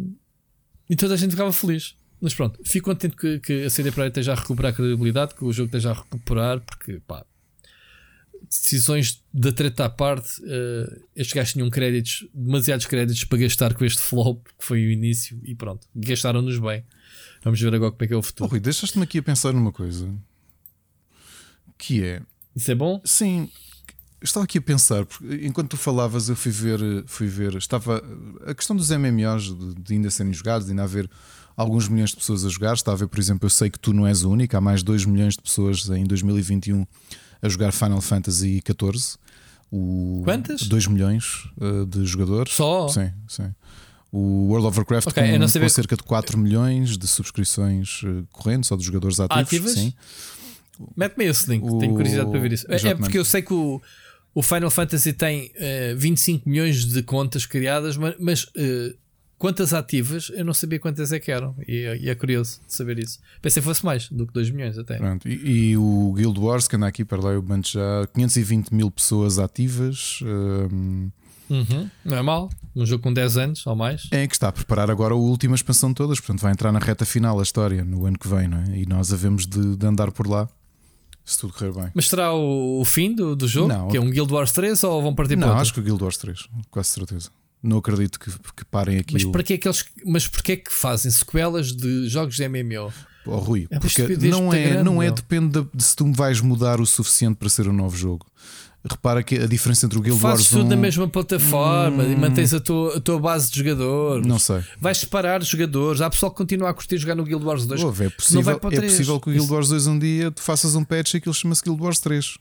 e 0.89 0.95
toda 0.95 1.13
a 1.13 1.17
gente 1.17 1.31
ficava 1.31 1.51
feliz. 1.51 1.95
Mas 2.21 2.33
pronto, 2.33 2.59
fico 2.63 2.89
contente 2.89 3.15
que, 3.15 3.39
que 3.39 3.65
a 3.65 3.69
CD 3.69 3.91
Projekt 3.91 4.19
esteja 4.19 4.31
a 4.31 4.35
recuperar 4.35 4.71
a 4.71 4.75
credibilidade, 4.75 5.35
que 5.35 5.43
o 5.43 5.51
jogo 5.51 5.67
esteja 5.67 5.91
a 5.91 5.93
recuperar, 5.93 6.61
porque 6.61 7.01
pá, 7.05 7.25
decisões 8.49 9.21
da 9.33 9.51
treta 9.51 9.85
à 9.85 9.89
parte, 9.89 10.41
uh, 10.41 11.03
estes 11.15 11.33
gajos 11.33 11.53
tinham 11.53 11.69
créditos, 11.69 12.25
demasiados 12.33 12.85
créditos 12.85 13.25
para 13.25 13.37
gastar 13.39 13.73
com 13.73 13.83
este 13.83 14.01
flop, 14.01 14.45
que 14.57 14.65
foi 14.65 14.85
o 14.85 14.91
início, 14.91 15.39
e 15.43 15.53
pronto, 15.53 15.85
gastaram-nos 15.93 16.57
bem. 16.57 16.83
Vamos 17.43 17.59
ver 17.59 17.75
agora 17.75 17.91
como 17.91 18.03
é 18.03 18.07
que 18.07 18.13
é 18.13 18.17
o 18.17 18.23
futuro. 18.23 18.47
Oh, 18.47 18.51
Rui, 18.51 18.59
deixaste-me 18.59 19.03
aqui 19.03 19.19
a 19.19 19.23
pensar 19.23 19.53
numa 19.53 19.71
coisa 19.71 20.11
que 21.77 22.03
é. 22.03 22.21
Isso 22.55 22.71
é 22.71 22.75
bom? 22.75 23.01
Sim, 23.03 23.49
estava 24.21 24.45
aqui 24.45 24.57
a 24.57 24.61
pensar, 24.61 25.05
porque 25.05 25.45
enquanto 25.45 25.71
tu 25.71 25.77
falavas, 25.77 26.29
eu 26.29 26.35
fui 26.35 26.51
ver, 26.51 26.79
fui 27.05 27.27
ver, 27.27 27.55
estava 27.55 28.03
a 28.45 28.53
questão 28.53 28.75
dos 28.75 28.89
MMOs 28.89 29.55
de, 29.55 29.75
de 29.75 29.93
ainda 29.93 30.09
serem 30.09 30.33
jogados, 30.33 30.65
de 30.65 30.71
ainda 30.71 30.83
haver 30.83 31.09
alguns 31.55 31.87
milhões 31.87 32.11
de 32.11 32.17
pessoas 32.17 32.45
a 32.45 32.49
jogar. 32.49 32.73
Estava 32.73 32.95
a 32.95 32.99
ver, 32.99 33.07
por 33.07 33.19
exemplo, 33.19 33.45
eu 33.45 33.49
sei 33.49 33.69
que 33.69 33.79
tu 33.79 33.93
não 33.93 34.05
és 34.05 34.23
o 34.23 34.29
único, 34.29 34.55
há 34.55 34.61
mais 34.61 34.83
2 34.83 35.05
milhões 35.05 35.35
de 35.35 35.41
pessoas 35.41 35.87
em 35.89 36.03
2021 36.03 36.85
a 37.41 37.49
jogar 37.49 37.71
Final 37.71 38.01
Fantasy 38.01 38.61
XIV. 38.65 39.17
O 39.71 40.21
Quantas? 40.23 40.61
2 40.63 40.87
milhões 40.87 41.49
uh, 41.57 41.85
de 41.85 42.05
jogadores. 42.05 42.53
Só? 42.53 42.87
Sim, 42.87 43.11
sim. 43.27 43.53
O 44.11 44.47
World 44.47 44.67
of 44.67 44.77
Warcraft 44.77 45.07
okay, 45.07 45.37
com, 45.37 45.59
com 45.59 45.69
cerca 45.69 45.97
de 45.97 46.03
4 46.03 46.37
milhões 46.37 46.97
de 46.97 47.05
subscrições 47.05 48.01
uh, 48.03 48.25
correntes 48.31 48.71
ou 48.71 48.77
de 48.77 48.85
jogadores 48.85 49.19
ativos. 49.19 49.41
Ativas? 49.41 49.71
Sim. 49.73 49.93
Mete-me 50.95 51.25
esse 51.25 51.49
link, 51.49 51.63
o... 51.63 51.77
tenho 51.77 51.93
curiosidade 51.93 52.29
para 52.29 52.39
ver 52.39 52.53
isso. 52.53 52.65
É, 52.69 52.75
é 52.89 52.95
porque 52.95 53.17
eu 53.17 53.25
sei 53.25 53.41
que 53.41 53.53
o, 53.53 53.81
o 54.33 54.41
Final 54.41 54.69
Fantasy 54.69 55.13
tem 55.13 55.51
uh, 55.55 55.97
25 55.97 56.47
milhões 56.47 56.85
de 56.85 57.01
contas 57.03 57.45
criadas, 57.45 57.97
mas, 57.97 58.15
mas 58.19 58.43
uh, 58.43 58.95
quantas 59.37 59.73
ativas, 59.73 60.31
eu 60.33 60.43
não 60.43 60.53
sabia 60.53 60.79
quantas 60.79 61.11
é 61.11 61.19
que 61.19 61.31
eram. 61.31 61.55
E, 61.67 61.99
e 62.01 62.09
é 62.09 62.15
curioso 62.15 62.59
de 62.67 62.73
saber 62.73 62.99
isso. 62.99 63.19
Pensei 63.41 63.61
que 63.61 63.65
fosse 63.65 63.85
mais 63.85 64.09
do 64.09 64.25
que 64.25 64.33
2 64.33 64.51
milhões 64.51 64.77
até. 64.77 64.99
E, 65.25 65.69
e, 65.69 65.77
o 65.77 66.13
Guild 66.15 66.39
Wars, 66.39 66.67
que 66.67 66.75
anda 66.75 66.87
aqui 66.87 67.05
para 67.05 67.21
lá, 67.21 67.31
eu 67.31 67.41
banco 67.41 67.67
já 67.67 68.07
520 68.13 68.73
mil 68.73 68.89
pessoas 68.91 69.39
ativas. 69.39 70.19
Um... 70.23 71.09
Uhum. 71.49 71.89
Não 72.03 72.17
é 72.17 72.21
mal. 72.21 72.49
Um 72.75 72.85
jogo 72.85 73.03
com 73.03 73.13
10 73.13 73.37
anos 73.37 73.67
ou 73.67 73.75
mais. 73.75 74.07
É 74.11 74.27
que 74.27 74.33
está 74.33 74.47
a 74.47 74.51
preparar 74.51 74.89
agora 74.89 75.13
a 75.13 75.17
última 75.17 75.55
expansão 75.55 75.89
de 75.89 75.95
todas. 75.95 76.19
Portanto, 76.19 76.41
vai 76.41 76.51
entrar 76.51 76.71
na 76.71 76.79
reta 76.79 77.05
final 77.05 77.39
a 77.39 77.43
história 77.43 77.83
no 77.85 78.05
ano 78.05 78.17
que 78.17 78.27
vem, 78.27 78.47
não 78.47 78.57
é? 78.57 78.79
E 78.79 78.85
nós 78.85 79.13
havemos 79.13 79.45
de, 79.45 79.75
de 79.75 79.85
andar 79.85 80.11
por 80.11 80.27
lá. 80.27 80.49
Se 81.25 81.39
tudo 81.39 81.53
correr 81.53 81.73
bem. 81.73 81.91
Mas 81.93 82.07
será 82.07 82.31
o, 82.33 82.79
o 82.79 82.85
fim 82.85 83.13
do, 83.13 83.35
do 83.35 83.47
jogo? 83.47 83.67
Não. 83.67 83.87
Que 83.87 83.97
é 83.97 83.99
um 83.99 84.09
Guild 84.09 84.31
Wars 84.31 84.51
3 84.51 84.83
ou 84.83 85.01
vão 85.01 85.15
partir 85.15 85.35
não, 85.35 85.47
para 85.47 85.55
Não, 85.55 85.61
acho 85.61 85.73
que 85.73 85.79
o 85.79 85.83
Guild 85.83 86.03
Wars 86.03 86.17
3, 86.17 86.47
quase 86.69 86.89
certeza. 86.89 87.29
Não 87.63 87.77
acredito 87.77 88.19
que, 88.19 88.29
que 88.29 88.63
parem 88.65 88.99
aqui. 88.99 89.13
Mas 89.13 89.25
para 89.25 89.41
que 89.41 89.53
é 89.53 89.57
que 89.57 89.67
eles. 89.67 89.83
Mas 90.05 90.27
porquê 90.27 90.51
é 90.51 90.57
que 90.57 90.71
fazem 90.71 91.09
sequelas 91.09 91.71
de 91.71 92.07
jogos 92.07 92.35
de 92.35 92.47
MMO? 92.47 92.93
Oh, 93.25 93.37
Rui, 93.37 93.67
é 93.71 93.79
porque 93.79 94.03
não 94.27 94.53
é, 94.53 94.63
grande, 94.63 94.83
não 94.83 95.01
é 95.01 95.09
depende 95.09 95.59
de, 95.59 95.67
de, 95.73 95.83
se 95.83 95.95
tu 95.95 96.11
vais 96.11 96.41
mudar 96.41 96.79
o 96.79 96.85
suficiente 96.85 97.37
para 97.37 97.49
ser 97.49 97.67
um 97.67 97.73
novo 97.73 97.97
jogo. 97.97 98.27
Repara 98.89 99.23
que 99.23 99.35
a 99.35 99.47
diferença 99.47 99.85
entre 99.87 99.97
o 99.97 100.01
Guild 100.01 100.23
Wars 100.23 100.53
1 100.53 100.57
tudo 100.57 100.69
na 100.69 100.75
mesma 100.75 101.07
plataforma 101.07 102.03
hum... 102.03 102.11
e 102.11 102.15
mantens 102.15 102.53
a 102.53 102.59
tua, 102.59 102.97
a 102.97 102.99
tua 102.99 103.19
base 103.19 103.49
de 103.49 103.57
jogadores. 103.57 104.27
Não 104.27 104.37
sei. 104.37 104.61
Vais 104.79 104.99
separar 104.99 105.43
jogadores. 105.43 106.01
Há 106.01 106.09
pessoal 106.09 106.31
que 106.31 106.37
continua 106.37 106.69
a 106.69 106.73
curtir 106.73 106.97
jogar 106.97 107.15
no 107.15 107.23
Guild 107.23 107.43
Wars 107.43 107.65
2. 107.65 107.83
Ouve, 107.83 108.05
é 108.05 108.09
possível, 108.09 108.51
é 108.71 108.81
possível 108.81 109.19
que 109.19 109.29
o 109.29 109.33
Guild 109.33 109.51
Wars 109.51 109.69
2 109.69 109.87
um 109.87 109.97
dia 109.97 110.29
tu 110.29 110.41
faças 110.41 110.75
um 110.75 110.83
patch 110.83 111.15
e 111.15 111.17
aquilo 111.17 111.33
chama-se 111.33 111.63
Guild 111.63 111.81
Wars 111.81 111.99
3. 111.99 112.37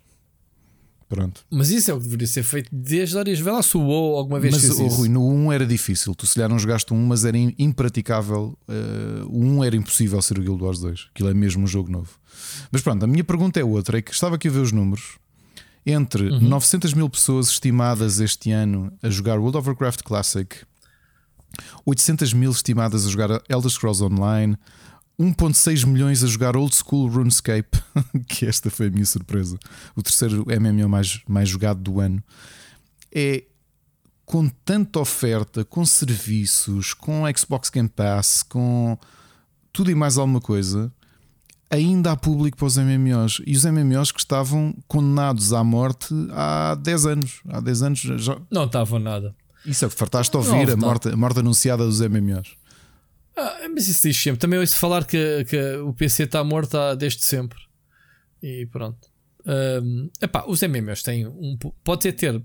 Pronto. 1.08 1.42
Mas 1.50 1.70
isso 1.70 1.90
é 1.90 1.94
o 1.94 1.98
que 1.98 2.04
deveria 2.04 2.26
ser 2.26 2.42
feito 2.42 2.68
desde 2.72 3.16
Arias. 3.18 3.38
Vê 3.38 3.50
lá 3.50 3.62
se 3.62 3.76
o 3.76 3.80
WoW 3.80 4.16
alguma 4.16 4.40
vez 4.40 4.54
mas, 4.54 4.62
fez 4.62 4.80
oh, 4.80 4.86
Rui, 4.88 5.08
no 5.08 5.26
1 5.26 5.52
era 5.52 5.66
difícil. 5.66 6.14
Tu 6.14 6.26
se 6.26 6.34
calhar 6.34 6.50
não 6.50 6.58
jogaste 6.58 6.92
um, 6.92 7.06
mas 7.06 7.24
era 7.24 7.36
impraticável. 7.38 8.58
Uh, 8.68 9.26
o 9.28 9.44
1 9.60 9.64
era 9.64 9.76
impossível 9.76 10.20
ser 10.20 10.38
o 10.38 10.42
Guild 10.42 10.62
Wars 10.62 10.80
2. 10.80 11.08
Aquilo 11.14 11.28
é 11.28 11.34
mesmo 11.34 11.64
um 11.64 11.66
jogo 11.66 11.90
novo. 11.90 12.10
Mas 12.70 12.82
pronto, 12.82 13.04
a 13.04 13.06
minha 13.06 13.24
pergunta 13.24 13.60
é 13.60 13.64
outra: 13.64 13.98
é 13.98 14.02
que 14.02 14.12
estava 14.12 14.36
aqui 14.36 14.48
a 14.48 14.50
ver 14.50 14.60
os 14.60 14.72
números. 14.72 15.18
Entre 15.86 16.30
uhum. 16.30 16.40
900 16.40 16.94
mil 16.94 17.10
pessoas 17.10 17.48
estimadas 17.48 18.18
este 18.20 18.50
ano 18.50 18.92
a 19.02 19.10
jogar 19.10 19.38
World 19.38 19.58
of 19.58 19.68
Warcraft 19.68 20.02
Classic, 20.02 20.56
800 21.84 22.32
mil 22.32 22.50
estimadas 22.50 23.06
a 23.06 23.10
jogar 23.10 23.42
Elder 23.48 23.70
Scrolls 23.70 24.02
Online, 24.02 24.56
1.6 25.18 25.86
milhões 25.86 26.24
a 26.24 26.26
jogar 26.26 26.56
Old 26.56 26.74
School 26.74 27.08
RuneScape, 27.08 27.78
que 28.26 28.46
esta 28.46 28.70
foi 28.70 28.88
a 28.88 28.90
minha 28.90 29.04
surpresa, 29.04 29.58
o 29.94 30.02
terceiro 30.02 30.44
MMO 30.48 30.88
mais, 30.88 31.20
mais 31.28 31.48
jogado 31.48 31.80
do 31.80 32.00
ano. 32.00 32.22
É 33.14 33.44
com 34.24 34.48
tanta 34.48 34.98
oferta, 34.98 35.64
com 35.64 35.84
serviços, 35.84 36.94
com 36.94 37.24
Xbox 37.36 37.68
Game 37.68 37.88
Pass, 37.88 38.42
com 38.42 38.98
tudo 39.72 39.90
e 39.90 39.94
mais 39.94 40.16
alguma 40.16 40.40
coisa, 40.40 40.90
ainda 41.70 42.12
há 42.12 42.16
público 42.16 42.56
para 42.56 42.66
os 42.66 42.76
MMOs. 42.76 43.40
E 43.46 43.56
os 43.56 43.64
MMOs 43.64 44.12
que 44.12 44.20
estavam 44.20 44.74
condenados 44.86 45.52
à 45.52 45.62
morte 45.64 46.14
há 46.32 46.74
10 46.76 47.06
anos. 47.06 47.40
Há 47.48 47.60
10 47.60 47.82
anos 47.82 47.98
já. 48.00 48.40
Não 48.50 48.64
estavam 48.64 48.98
nada. 48.98 49.34
Isso 49.64 49.84
é 49.84 49.88
que 49.88 49.94
fartaste 49.94 50.34
a 50.36 50.38
ouvir, 50.38 50.70
a 50.70 50.76
morte, 50.76 51.08
a 51.08 51.16
morte 51.16 51.40
anunciada 51.40 51.84
dos 51.84 52.00
MMOs. 52.00 52.56
Ah, 53.36 53.68
mas 53.74 53.88
isso 53.88 54.02
diz 54.02 54.16
sempre. 54.16 54.38
Também 54.38 54.58
ouço 54.58 54.76
falar 54.76 55.04
que, 55.04 55.44
que 55.44 55.76
o 55.78 55.92
PC 55.92 56.24
está 56.24 56.44
morto 56.44 56.76
há, 56.76 56.94
desde 56.94 57.24
sempre. 57.24 57.58
E 58.42 58.66
pronto. 58.66 59.08
Um, 59.46 60.10
epá, 60.20 60.44
os 60.46 60.62
MMOs 60.62 61.02
têm 61.02 61.26
um. 61.26 61.56
Pode 61.82 62.12
ter. 62.12 62.42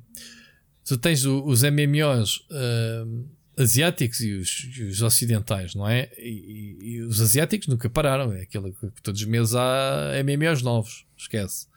Tu 0.86 0.98
tens 0.98 1.26
os 1.26 1.64
MMOs. 1.64 2.46
Um, 2.52 3.26
asiáticos 3.60 4.22
e 4.22 4.34
os, 4.34 4.70
os, 4.90 5.02
ocidentais, 5.02 5.76
não 5.76 5.88
é? 5.88 6.10
E, 6.18 6.78
e, 6.82 6.92
e, 6.92 7.02
os 7.02 7.22
asiáticos 7.22 7.68
nunca 7.68 7.90
pararam. 7.90 8.32
É 8.34 8.42
aquilo 8.42 8.72
que 8.72 9.02
todos 9.02 9.22
os 9.22 9.28
meses 9.28 9.54
há 9.56 10.12
MMOs 10.24 10.62
novos. 10.62 11.06
Esquece. 11.18 11.68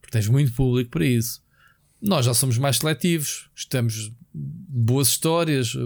Porque 0.00 0.12
tens 0.12 0.28
muito 0.28 0.52
público 0.52 0.90
para 0.90 1.04
isso. 1.04 1.42
Nós 2.00 2.24
já 2.24 2.32
somos 2.32 2.56
mais 2.58 2.76
seletivos. 2.76 3.50
Estamos 3.54 4.12
boas 4.32 5.08
histórias. 5.08 5.76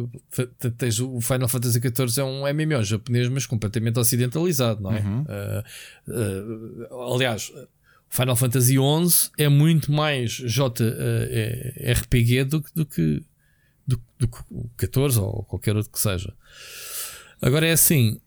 Tens 0.76 1.00
o 1.00 1.20
Final 1.20 1.48
Fantasy 1.48 1.80
XIV 1.80 2.20
é 2.20 2.24
um 2.24 2.42
MMO 2.52 2.84
japonês, 2.84 3.28
mas 3.28 3.46
completamente 3.46 3.98
ocidentalizado, 3.98 4.82
não 4.82 4.92
é? 4.92 5.00
Uhum. 5.00 5.22
Uh, 5.22 5.64
uh, 6.92 7.14
aliás, 7.14 7.50
Final 8.10 8.36
Fantasy 8.36 8.74
XI 8.74 9.30
é 9.38 9.48
muito 9.48 9.90
mais 9.90 10.32
JRPG 10.32 10.74
do, 12.44 12.62
do 12.74 12.84
que 12.84 13.22
do, 13.86 14.00
do 14.18 14.28
14 14.76 15.18
ou 15.18 15.44
qualquer 15.44 15.76
outro 15.76 15.90
que 15.90 15.98
seja. 15.98 16.34
Agora 17.40 17.66
é 17.66 17.72
assim, 17.72 18.20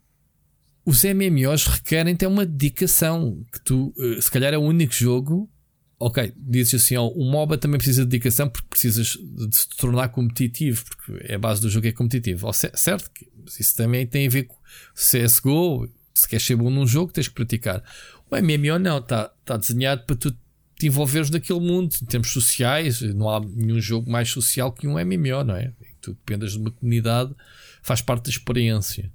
os 0.84 1.02
MMOs 1.02 1.66
requerem 1.66 2.14
ter 2.14 2.26
uma 2.26 2.46
dedicação 2.46 3.44
que 3.52 3.60
tu, 3.60 3.92
eh, 3.98 4.20
se 4.20 4.30
calhar 4.30 4.54
é 4.54 4.58
o 4.58 4.62
único 4.62 4.94
jogo. 4.94 5.50
Ok, 5.98 6.32
dizes 6.36 6.82
assim, 6.82 6.96
ó, 6.96 7.08
o 7.08 7.24
MOBA 7.24 7.56
também 7.56 7.78
precisa 7.78 8.04
de 8.04 8.10
dedicação 8.10 8.48
porque 8.48 8.68
precisas 8.68 9.16
de 9.18 9.56
se 9.56 9.68
tornar 9.70 10.10
competitivo, 10.10 10.84
porque 10.84 11.24
é 11.24 11.36
a 11.36 11.38
base 11.38 11.60
do 11.60 11.70
jogo 11.70 11.86
é 11.86 11.92
competitivo. 11.92 12.48
Certo? 12.52 13.10
Isso 13.58 13.74
também 13.74 14.06
tem 14.06 14.26
a 14.26 14.30
ver 14.30 14.44
com 14.44 14.56
CSGO. 14.94 15.90
Se 16.12 16.28
queres 16.28 16.46
ser 16.46 16.56
bom 16.56 16.70
num 16.70 16.86
jogo, 16.86 17.12
tens 17.12 17.28
que 17.28 17.34
praticar. 17.34 17.82
O 18.30 18.36
MMO 18.36 18.78
não, 18.78 18.98
está 18.98 19.30
tá 19.44 19.56
desenhado 19.56 20.04
para 20.04 20.16
tu 20.16 20.36
te 20.78 20.86
envolveres 20.86 21.30
naquele 21.30 21.60
mundo 21.60 21.94
em 22.02 22.06
termos 22.06 22.30
sociais. 22.30 23.00
Não 23.00 23.28
há 23.28 23.40
nenhum 23.40 23.80
jogo 23.80 24.10
mais 24.10 24.30
social 24.30 24.72
que 24.72 24.86
um 24.86 24.92
MMO, 24.92 25.44
não 25.44 25.56
é? 25.56 25.72
Tu 26.00 26.12
dependas 26.12 26.52
de 26.52 26.58
uma 26.58 26.70
comunidade, 26.70 27.34
faz 27.82 28.00
parte 28.00 28.24
da 28.24 28.30
experiência. 28.30 29.10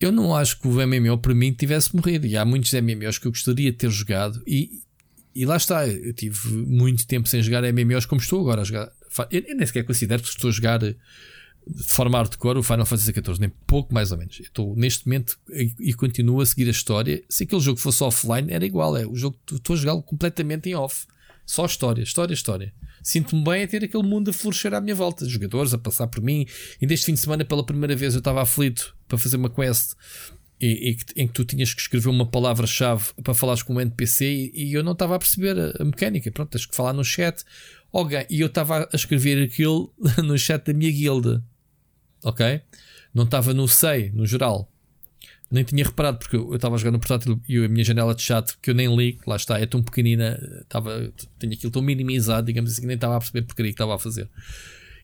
eu 0.00 0.12
não 0.12 0.34
acho 0.34 0.60
que 0.60 0.68
o 0.68 0.86
MMO 0.86 1.18
para 1.18 1.34
mim 1.34 1.52
tivesse 1.52 1.94
morrido. 1.94 2.26
E 2.26 2.36
há 2.36 2.44
muitos 2.44 2.72
MMOs 2.72 3.18
que 3.18 3.26
eu 3.26 3.32
gostaria 3.32 3.70
de 3.70 3.78
ter 3.78 3.90
jogado. 3.90 4.42
E, 4.46 4.82
e 5.34 5.46
lá 5.46 5.56
está, 5.56 5.86
eu 5.86 6.12
tive 6.12 6.48
muito 6.48 7.06
tempo 7.06 7.28
sem 7.28 7.42
jogar 7.42 7.62
MMOs 7.72 8.06
como 8.06 8.20
estou 8.20 8.40
agora 8.40 8.62
a 8.62 8.64
jogar. 8.64 8.92
Eu, 9.30 9.42
nem 9.56 9.66
sequer 9.66 9.84
considero 9.84 10.22
que 10.22 10.28
estou 10.28 10.50
a 10.50 10.52
jogar 10.52 10.80
de 11.68 11.84
forma 11.84 12.18
hardcore 12.18 12.58
o 12.58 12.62
Final 12.62 12.86
Fantasy 12.86 13.12
XIV, 13.12 13.40
nem 13.40 13.52
pouco 13.66 13.92
mais 13.92 14.12
ou 14.12 14.18
menos. 14.18 14.40
Estou 14.40 14.74
neste 14.76 15.06
momento 15.06 15.38
e, 15.50 15.72
e 15.80 15.94
continuo 15.94 16.40
a 16.40 16.46
seguir 16.46 16.68
a 16.68 16.70
história. 16.70 17.22
Se 17.28 17.44
aquele 17.44 17.60
jogo 17.60 17.78
fosse 17.78 18.02
offline, 18.02 18.52
era 18.52 18.64
igual. 18.64 18.96
É 18.96 19.06
o 19.06 19.14
jogo 19.14 19.38
estou 19.52 19.74
a 19.74 19.76
jogá-lo 19.76 20.02
completamente 20.02 20.68
em 20.68 20.74
off. 20.74 21.06
Só 21.44 21.64
história, 21.64 22.02
história, 22.02 22.34
história. 22.34 22.74
Sinto-me 23.02 23.42
bem 23.42 23.62
a 23.62 23.68
ter 23.68 23.82
aquele 23.82 24.02
mundo 24.02 24.30
a 24.30 24.32
florescer 24.32 24.74
à 24.74 24.80
minha 24.80 24.94
volta, 24.94 25.26
jogadores 25.26 25.72
a 25.72 25.78
passar 25.78 26.06
por 26.06 26.22
mim. 26.22 26.46
E 26.80 26.86
deste 26.86 27.06
fim 27.06 27.14
de 27.14 27.20
semana, 27.20 27.44
pela 27.44 27.64
primeira 27.64 27.96
vez, 27.96 28.14
eu 28.14 28.18
estava 28.18 28.42
aflito 28.42 28.94
para 29.06 29.16
fazer 29.16 29.36
uma 29.36 29.48
quest 29.48 29.94
e, 30.60 30.90
e, 30.90 31.22
em 31.22 31.26
que 31.26 31.32
tu 31.32 31.44
tinhas 31.44 31.72
que 31.72 31.80
escrever 31.80 32.08
uma 32.08 32.26
palavra-chave 32.26 33.06
para 33.22 33.32
falares 33.32 33.62
com 33.62 33.74
um 33.74 33.80
NPC 33.80 34.24
e, 34.26 34.52
e 34.54 34.74
eu 34.74 34.82
não 34.82 34.92
estava 34.92 35.14
a 35.14 35.18
perceber 35.18 35.58
a, 35.58 35.82
a, 35.82 35.84
mecânica. 35.84 36.30
Pronto, 36.30 36.50
tens 36.50 36.66
que 36.66 36.74
falar 36.74 36.92
no 36.92 37.04
chat. 37.04 37.44
Okay. 37.90 38.26
E 38.28 38.40
eu 38.40 38.48
estava 38.48 38.88
a 38.92 38.96
escrever 38.96 39.42
aquilo 39.42 39.92
no 40.22 40.36
chat 40.36 40.64
da 40.66 40.74
minha 40.74 40.90
guilda. 40.90 41.42
Ok? 42.24 42.60
Não 43.14 43.24
estava 43.24 43.54
no 43.54 43.66
SEI, 43.68 44.10
no 44.10 44.26
geral 44.26 44.70
nem 45.50 45.64
tinha 45.64 45.84
reparado 45.84 46.18
porque 46.18 46.36
eu 46.36 46.54
estava 46.54 46.76
jogar 46.76 46.90
no 46.90 46.98
portátil 46.98 47.40
e 47.48 47.64
a 47.64 47.68
minha 47.68 47.84
janela 47.84 48.14
de 48.14 48.22
chat 48.22 48.56
que 48.60 48.70
eu 48.70 48.74
nem 48.74 48.94
li, 48.94 49.18
lá 49.26 49.36
está, 49.36 49.58
é 49.58 49.64
tão 49.64 49.82
pequenina, 49.82 50.38
estava, 50.60 51.10
tenho 51.38 51.54
aquilo 51.54 51.72
tão 51.72 51.80
minimizado, 51.80 52.46
digamos 52.46 52.70
assim, 52.70 52.82
que 52.82 52.86
nem 52.86 52.96
estava 52.96 53.16
a 53.16 53.18
perceber 53.18 53.42
porcaria 53.42 53.70
que 53.70 53.74
estava 53.74 53.94
a 53.94 53.98
fazer. 53.98 54.28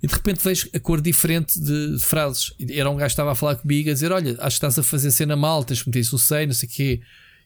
E 0.03 0.07
de 0.07 0.12
repente 0.12 0.45
vejo 0.45 0.69
a 0.74 0.81
cor 0.81 1.01
diferente 1.01 1.59
de, 1.59 1.97
frases. 1.99 2.53
Era 2.70 2.91
um 2.91 2.97
gajo 2.97 3.07
que 3.07 3.12
estava 3.12 3.32
a 3.32 3.35
falar 3.35 3.57
comigo 3.57 3.89
a 3.89 3.95
dizer: 3.95 4.12
Olha, 4.12 4.32
acho 4.32 4.39
que 4.39 4.47
estás 4.47 4.78
a 4.78 4.82
fazer 4.82 5.11
cena 5.11 5.35
mal, 5.35 5.65
tens 5.65 5.82
que 5.82 5.89
meter 5.89 6.01
isso 6.01 6.15
no 6.15 6.19
seio, 6.19 6.47
não 6.47 6.55
sei 6.55 6.69
o 6.69 6.73
quê. 6.73 7.01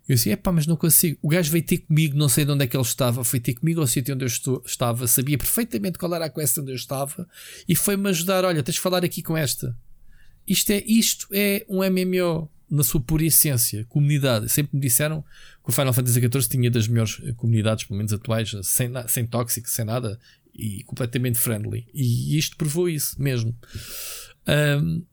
Eu 0.08 0.14
disse: 0.14 0.30
Epá, 0.30 0.50
mas 0.50 0.66
não 0.66 0.76
consigo. 0.76 1.18
O 1.20 1.28
gajo 1.28 1.52
veio 1.52 1.64
ter 1.64 1.78
comigo, 1.78 2.16
não 2.16 2.28
sei 2.28 2.44
de 2.44 2.50
onde 2.50 2.64
é 2.64 2.66
que 2.66 2.76
ele 2.76 2.82
estava, 2.82 3.22
foi 3.22 3.38
ter 3.38 3.54
comigo 3.54 3.80
ao 3.80 3.86
sítio 3.86 4.14
onde 4.14 4.24
eu 4.24 4.28
estou, 4.28 4.62
estava, 4.64 5.06
sabia 5.06 5.36
perfeitamente 5.36 5.98
qual 5.98 6.14
era 6.14 6.24
a 6.24 6.30
quest 6.30 6.56
onde 6.58 6.72
eu 6.72 6.76
estava 6.76 7.28
e 7.68 7.76
foi-me 7.76 8.08
ajudar: 8.08 8.44
Olha, 8.44 8.62
tens 8.62 8.74
de 8.74 8.80
falar 8.80 9.04
aqui 9.04 9.22
com 9.22 9.36
esta. 9.36 9.76
Isto 10.46 10.70
é, 10.70 10.82
isto 10.86 11.28
é 11.30 11.66
um 11.68 11.84
MMO 11.84 12.50
na 12.70 12.82
sua 12.82 13.00
pura 13.00 13.24
essência, 13.24 13.84
comunidade. 13.84 14.48
Sempre 14.48 14.76
me 14.76 14.80
disseram 14.80 15.22
que 15.62 15.68
o 15.68 15.72
Final 15.72 15.92
Fantasy 15.92 16.20
XIV 16.20 16.48
tinha 16.48 16.70
das 16.70 16.88
melhores 16.88 17.16
comunidades, 17.36 17.84
pelo 17.84 17.98
menos 17.98 18.12
atuais, 18.12 18.54
sem, 18.62 18.90
sem 19.08 19.26
tóxico, 19.26 19.68
sem 19.68 19.84
nada, 19.84 20.18
e 20.54 20.82
completamente 20.84 21.38
friendly. 21.38 21.86
E 21.92 22.36
isto 22.36 22.56
provou 22.56 22.88
isso 22.88 23.20
mesmo. 23.20 23.54
Um, 24.46 25.04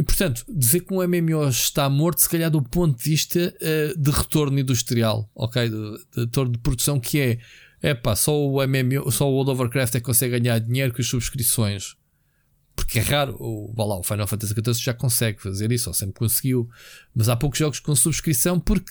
e 0.00 0.02
portanto, 0.02 0.46
dizer 0.48 0.80
que 0.80 0.94
um 0.94 1.06
MMO 1.06 1.46
está 1.46 1.90
morto, 1.90 2.22
se 2.22 2.28
calhar 2.30 2.50
do 2.50 2.62
ponto 2.62 2.96
de 2.96 3.04
vista 3.04 3.54
uh, 3.60 4.00
de 4.00 4.10
retorno 4.10 4.58
industrial, 4.58 5.30
ok? 5.34 5.68
De, 5.68 5.98
retorno 6.16 6.52
de 6.52 6.58
produção, 6.58 6.98
que 6.98 7.20
é, 7.20 7.38
é 7.82 7.94
só 8.16 8.34
o 8.34 8.66
MMO, 8.66 9.12
só 9.12 9.28
o 9.28 9.34
World 9.34 9.50
of 9.50 9.60
Warcraft 9.60 9.96
é 9.96 10.00
que 10.00 10.06
consegue 10.06 10.40
ganhar 10.40 10.58
dinheiro 10.58 10.94
com 10.94 11.02
as 11.02 11.06
subscrições 11.06 11.98
porque 12.74 12.98
é 12.98 13.02
raro, 13.02 13.36
o, 13.38 13.74
lá, 13.76 13.98
o 13.98 14.02
Final 14.02 14.26
Fantasy 14.26 14.54
XIV 14.54 14.82
já 14.82 14.94
consegue 14.94 15.42
fazer 15.42 15.70
isso, 15.70 15.90
ou 15.90 15.92
sempre 15.92 16.14
conseguiu, 16.14 16.66
mas 17.14 17.28
há 17.28 17.36
poucos 17.36 17.58
jogos 17.58 17.78
com 17.78 17.94
subscrição 17.94 18.58
porque 18.58 18.90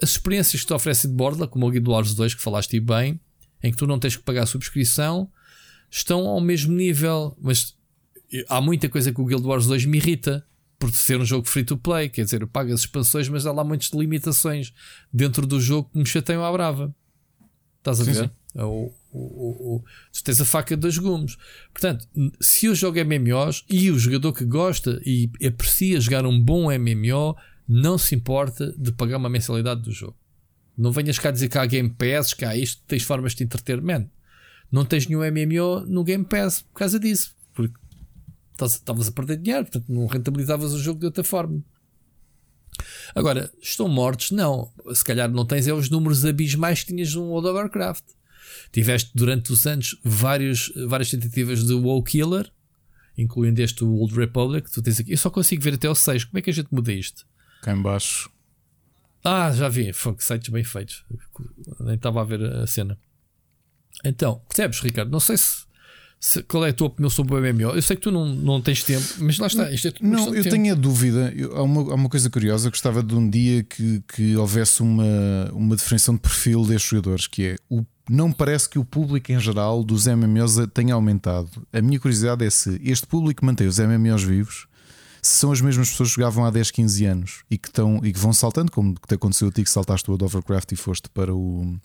as 0.00 0.10
experiências 0.10 0.60
que 0.60 0.68
te 0.68 0.72
oferecem 0.72 1.10
de 1.10 1.16
borda, 1.16 1.48
como 1.48 1.66
o 1.66 1.70
Guild 1.72 1.90
Wars 1.90 2.14
2, 2.14 2.34
que 2.34 2.40
falaste 2.40 2.78
bem, 2.78 3.18
em 3.60 3.72
que 3.72 3.76
tu 3.76 3.84
não 3.84 3.98
tens 3.98 4.16
que 4.16 4.22
pagar 4.22 4.44
a 4.44 4.46
subscrição, 4.46 5.28
estão 5.90 6.28
ao 6.28 6.40
mesmo 6.40 6.72
nível, 6.72 7.36
mas 7.42 7.76
há 8.48 8.60
muita 8.60 8.88
coisa 8.88 9.12
que 9.12 9.20
o 9.20 9.24
Guild 9.24 9.46
Wars 9.46 9.66
2 9.66 9.84
me 9.86 9.98
irrita 9.98 10.46
por 10.78 10.90
ser 10.92 11.20
um 11.20 11.24
jogo 11.24 11.46
free 11.46 11.62
to 11.62 11.76
play, 11.76 12.08
quer 12.08 12.24
dizer, 12.24 12.40
eu 12.40 12.48
pago 12.48 12.72
as 12.72 12.80
expansões, 12.80 13.28
mas 13.28 13.44
há 13.44 13.52
lá 13.52 13.62
muitas 13.62 13.90
limitações 13.90 14.72
dentro 15.12 15.46
do 15.46 15.60
jogo 15.60 15.90
que 15.92 15.98
me 15.98 16.06
chateiam 16.06 16.42
à 16.42 16.50
brava. 16.50 16.94
Estás 17.78 18.00
a 18.00 18.04
sim, 18.04 18.12
ver? 18.12 18.24
Sim. 18.24 18.30
É 18.54 18.64
o, 18.64 18.92
o, 19.12 19.76
o, 19.76 19.84
tu 20.12 20.24
tens 20.24 20.40
a 20.40 20.44
faca 20.44 20.74
de 20.74 20.80
dois 20.80 20.96
gumes. 20.96 21.36
Portanto, 21.72 22.08
se 22.40 22.66
eu 22.66 22.74
jogo 22.74 22.98
MMOs 23.04 23.64
e 23.68 23.90
o 23.90 23.98
jogador 23.98 24.32
que 24.32 24.44
gosta 24.44 25.00
e 25.04 25.30
aprecia 25.46 26.00
jogar 26.00 26.24
um 26.24 26.40
bom 26.40 26.70
MMO, 26.70 27.36
não 27.68 27.98
se 27.98 28.14
importa 28.14 28.74
de 28.76 28.90
pagar 28.90 29.18
uma 29.18 29.28
mensalidade 29.28 29.82
do 29.82 29.92
jogo. 29.92 30.16
Não 30.76 30.90
venhas 30.90 31.18
cá 31.18 31.30
dizer 31.30 31.48
que 31.48 31.58
há 31.58 31.66
Game 31.66 31.90
Pass, 31.90 32.32
que 32.32 32.44
há 32.44 32.56
isto, 32.56 32.82
tens 32.86 33.02
formas 33.02 33.34
de 33.34 33.44
entretenimento. 33.44 34.10
Não 34.72 34.84
tens 34.84 35.06
nenhum 35.06 35.20
MMO 35.20 35.84
no 35.86 36.02
Game 36.02 36.24
Pass 36.24 36.62
por 36.62 36.78
causa 36.78 36.98
disso. 36.98 37.36
Estavas 38.66 39.08
a 39.08 39.12
perder 39.12 39.36
dinheiro, 39.38 39.64
portanto 39.64 39.86
não 39.88 40.06
rentabilizavas 40.06 40.72
o 40.72 40.78
jogo 40.78 41.00
de 41.00 41.06
outra 41.06 41.24
forma. 41.24 41.62
Agora, 43.14 43.50
estão 43.60 43.88
mortos? 43.88 44.30
Não. 44.30 44.72
Se 44.94 45.04
calhar 45.04 45.30
não 45.30 45.44
tens 45.44 45.66
é 45.66 45.72
os 45.72 45.90
números 45.90 46.24
abismais 46.24 46.80
que 46.82 46.92
tinhas 46.92 47.14
no 47.14 47.22
World 47.22 47.48
of 47.48 47.56
Warcraft. 47.56 48.04
Tiveste 48.72 49.10
durante 49.14 49.52
os 49.52 49.66
anos 49.66 49.98
vários, 50.04 50.72
várias 50.86 51.10
tentativas 51.10 51.64
de 51.64 51.74
WoW 51.74 52.02
Killer, 52.02 52.50
incluindo 53.16 53.60
este 53.60 53.84
Old 53.84 54.14
Republic. 54.14 54.70
Tu 54.70 54.80
tens 54.80 55.00
aqui. 55.00 55.12
Eu 55.12 55.18
só 55.18 55.30
consigo 55.30 55.62
ver 55.62 55.74
até 55.74 55.88
o 55.88 55.94
6. 55.94 56.24
Como 56.24 56.38
é 56.38 56.42
que 56.42 56.50
a 56.50 56.52
gente 56.52 56.72
muda 56.72 56.92
isto? 56.92 57.26
Cá 57.62 57.72
em 57.72 57.82
baixo. 57.82 58.30
Ah, 59.24 59.52
já 59.52 59.68
vi. 59.68 59.92
Foi 59.92 60.14
sites 60.18 60.48
bem 60.48 60.64
feitos. 60.64 61.04
Nem 61.80 61.96
estava 61.96 62.20
a 62.20 62.24
ver 62.24 62.42
a 62.42 62.66
cena. 62.66 62.98
Então, 64.04 64.40
percebes, 64.48 64.80
Ricardo? 64.80 65.10
Não 65.10 65.20
sei 65.20 65.36
se, 65.36 65.64
se, 66.20 66.42
qual 66.42 66.66
é 66.66 66.68
a 66.68 66.72
tua 66.72 66.88
opinião 66.88 67.08
sobre 67.08 67.34
o 67.34 67.40
MMO. 67.40 67.74
Eu 67.74 67.80
sei 67.80 67.96
que 67.96 68.02
tu 68.02 68.12
não, 68.12 68.26
não 68.26 68.60
tens 68.60 68.84
tempo, 68.84 69.06
mas 69.20 69.38
lá 69.38 69.46
está. 69.46 69.70
Isto 69.72 69.88
é 69.88 69.92
não, 70.02 70.34
eu 70.34 70.44
tenho 70.44 70.70
a 70.70 70.76
dúvida. 70.76 71.32
Eu, 71.34 71.56
há, 71.56 71.62
uma, 71.62 71.80
há 71.92 71.94
uma 71.94 72.10
coisa 72.10 72.28
curiosa. 72.28 72.68
Eu 72.68 72.70
gostava 72.70 73.02
de 73.02 73.14
um 73.14 73.28
dia 73.28 73.62
que, 73.62 74.02
que 74.06 74.36
houvesse 74.36 74.82
uma, 74.82 75.50
uma 75.52 75.74
diferenciação 75.74 76.14
de 76.14 76.20
perfil 76.20 76.66
destes 76.66 76.90
jogadores, 76.90 77.26
que 77.26 77.44
é 77.44 77.56
o 77.70 77.82
não 78.12 78.32
parece 78.32 78.68
que 78.68 78.76
o 78.76 78.84
público 78.84 79.30
em 79.30 79.38
geral 79.38 79.84
dos 79.84 80.06
MMOs 80.06 80.56
tenha 80.74 80.94
aumentado. 80.94 81.48
A 81.72 81.80
minha 81.80 81.98
curiosidade 82.00 82.44
é 82.44 82.50
se 82.50 82.80
este 82.82 83.06
público 83.06 83.46
mantém 83.46 83.68
os 83.68 83.78
MMOs 83.78 84.24
vivos, 84.24 84.66
se 85.22 85.36
são 85.36 85.52
as 85.52 85.60
mesmas 85.60 85.90
pessoas 85.90 86.08
que 86.08 86.16
jogavam 86.16 86.44
há 86.44 86.50
10, 86.50 86.72
15 86.72 87.04
anos 87.04 87.44
e 87.48 87.56
que, 87.56 87.68
estão, 87.68 88.00
e 88.02 88.12
que 88.12 88.18
vão 88.18 88.32
saltando, 88.32 88.72
como 88.72 88.94
te 88.94 89.14
aconteceu 89.14 89.46
a 89.46 89.52
ti 89.52 89.62
que 89.62 89.70
saltaste 89.70 90.10
o 90.10 90.18
Warcraft 90.20 90.72
e 90.72 90.76
foste 90.76 91.08
para 91.08 91.32
o, 91.32 91.76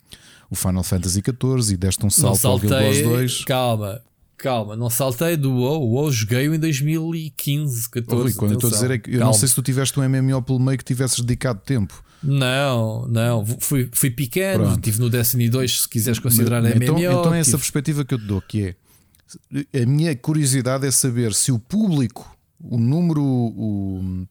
o 0.50 0.56
Final 0.56 0.82
Fantasy 0.82 1.22
XIV 1.22 1.74
e 1.74 1.76
deste 1.76 2.04
um 2.04 2.10
salto 2.10 2.44
ao 2.44 2.58
Guild 2.58 2.74
Wars 2.74 3.02
2. 3.02 3.44
Calma, 3.44 4.02
calma, 4.36 4.76
não 4.76 4.90
saltei 4.90 5.36
do 5.36 5.52
WoW. 5.52 5.82
O 5.82 5.92
WoW 5.94 6.12
joguei 6.12 6.46
em 6.46 6.58
2015, 6.58 7.90
14. 7.90 8.34
Oh, 8.34 8.38
quando 8.38 8.52
eu 8.52 8.54
estou 8.56 8.70
a 8.70 8.72
dizer 8.72 8.90
é 8.90 8.98
que 8.98 9.10
eu 9.10 9.18
calma. 9.18 9.26
não 9.26 9.32
sei 9.32 9.48
se 9.48 9.54
tu 9.54 9.62
tiveste 9.62 9.98
um 9.98 10.08
MMO 10.08 10.42
pelo 10.42 10.60
meio 10.60 10.78
que 10.78 10.84
tivesses 10.84 11.20
dedicado 11.20 11.60
tempo. 11.64 12.04
Não, 12.22 13.06
não, 13.06 13.44
fui, 13.60 13.88
fui 13.92 14.10
pequeno, 14.10 14.64
Pronto. 14.64 14.76
estive 14.76 14.98
no 14.98 15.10
Destiny 15.10 15.48
2, 15.48 15.82
se 15.82 15.88
quiseres 15.88 16.18
considerar 16.18 16.64
então, 16.64 16.94
MMO. 16.94 16.98
Então 16.98 17.18
é 17.18 17.22
tive... 17.22 17.38
essa 17.38 17.58
perspectiva 17.58 18.04
que 18.04 18.14
eu 18.14 18.18
te 18.18 18.24
dou, 18.24 18.40
que 18.40 18.62
é 18.62 18.74
a 19.82 19.86
minha 19.86 20.14
curiosidade 20.16 20.86
é 20.86 20.90
saber 20.90 21.34
se 21.34 21.50
o 21.52 21.58
público, 21.58 22.36
o 22.60 22.78
número, 22.78 23.22
o, 23.22 24.26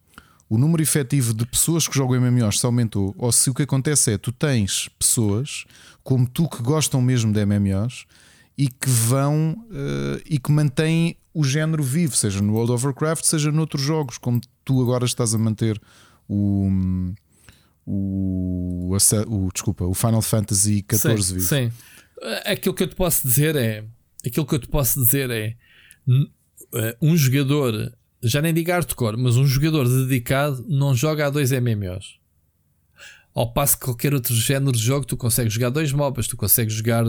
o 0.50 0.58
número 0.58 0.82
efetivo 0.82 1.34
de 1.34 1.46
pessoas 1.46 1.88
que 1.88 1.96
jogam 1.96 2.20
MMOs 2.20 2.60
se 2.60 2.66
aumentou, 2.66 3.14
ou 3.18 3.32
se 3.32 3.50
o 3.50 3.54
que 3.54 3.64
acontece 3.64 4.14
é 4.14 4.18
tu 4.18 4.32
tens 4.32 4.90
pessoas 4.98 5.66
como 6.04 6.28
tu 6.28 6.48
que 6.48 6.62
gostam 6.62 7.02
mesmo 7.02 7.34
de 7.34 7.46
MMOs 7.46 8.06
e 8.58 8.68
que 8.68 8.90
vão 8.90 9.52
uh, 9.70 10.22
e 10.26 10.40
que 10.40 10.52
mantêm 10.52 11.18
o 11.34 11.44
género 11.44 11.84
vivo, 11.84 12.16
seja 12.16 12.42
no 12.42 12.54
World 12.54 12.72
of 12.72 12.86
Warcraft, 12.86 13.26
seja 13.26 13.52
noutros 13.52 13.82
jogos, 13.82 14.18
como 14.18 14.40
tu 14.64 14.82
agora 14.82 15.06
estás 15.06 15.34
a 15.34 15.38
manter 15.38 15.80
o 16.28 16.70
o, 17.88 18.96
o, 19.28 19.50
desculpa, 19.54 19.86
o 19.86 19.94
Final 19.94 20.22
Fantasy 20.22 20.84
XIV 20.92 21.24
sim, 21.24 21.40
Sim. 21.40 21.72
Aquilo 22.46 22.74
que 22.74 22.82
eu 22.82 22.88
te 22.88 22.96
posso 22.96 23.28
dizer 23.28 23.56
é 23.56 23.86
aquilo 24.26 24.46
que 24.46 24.56
eu 24.56 24.60
te 24.60 24.68
posso 24.68 25.00
dizer 25.04 25.30
é 25.30 25.56
eh, 26.74 26.98
um 27.02 27.16
jogador, 27.16 27.94
já 28.24 28.42
nem 28.42 28.54
digo 28.54 28.72
hardcore, 28.72 29.18
mas 29.18 29.38
um 29.38 29.46
jogador 29.46 29.88
dedicado 29.88 30.66
não 30.68 30.96
joga 30.96 31.28
a 31.28 31.30
dois 31.30 31.52
MMOs. 31.52 32.20
Ao 33.34 33.52
passo 33.52 33.78
que 33.78 33.86
qualquer 33.86 34.14
outro 34.14 34.34
género 34.34 34.72
de 34.72 34.80
jogo, 34.80 35.06
tu 35.06 35.18
consegues 35.18 35.54
jogar 35.54 35.70
dois 35.70 35.92
MOBAs, 35.92 36.28
tu 36.28 36.38
consegues 36.38 36.74
jogar 36.74 37.04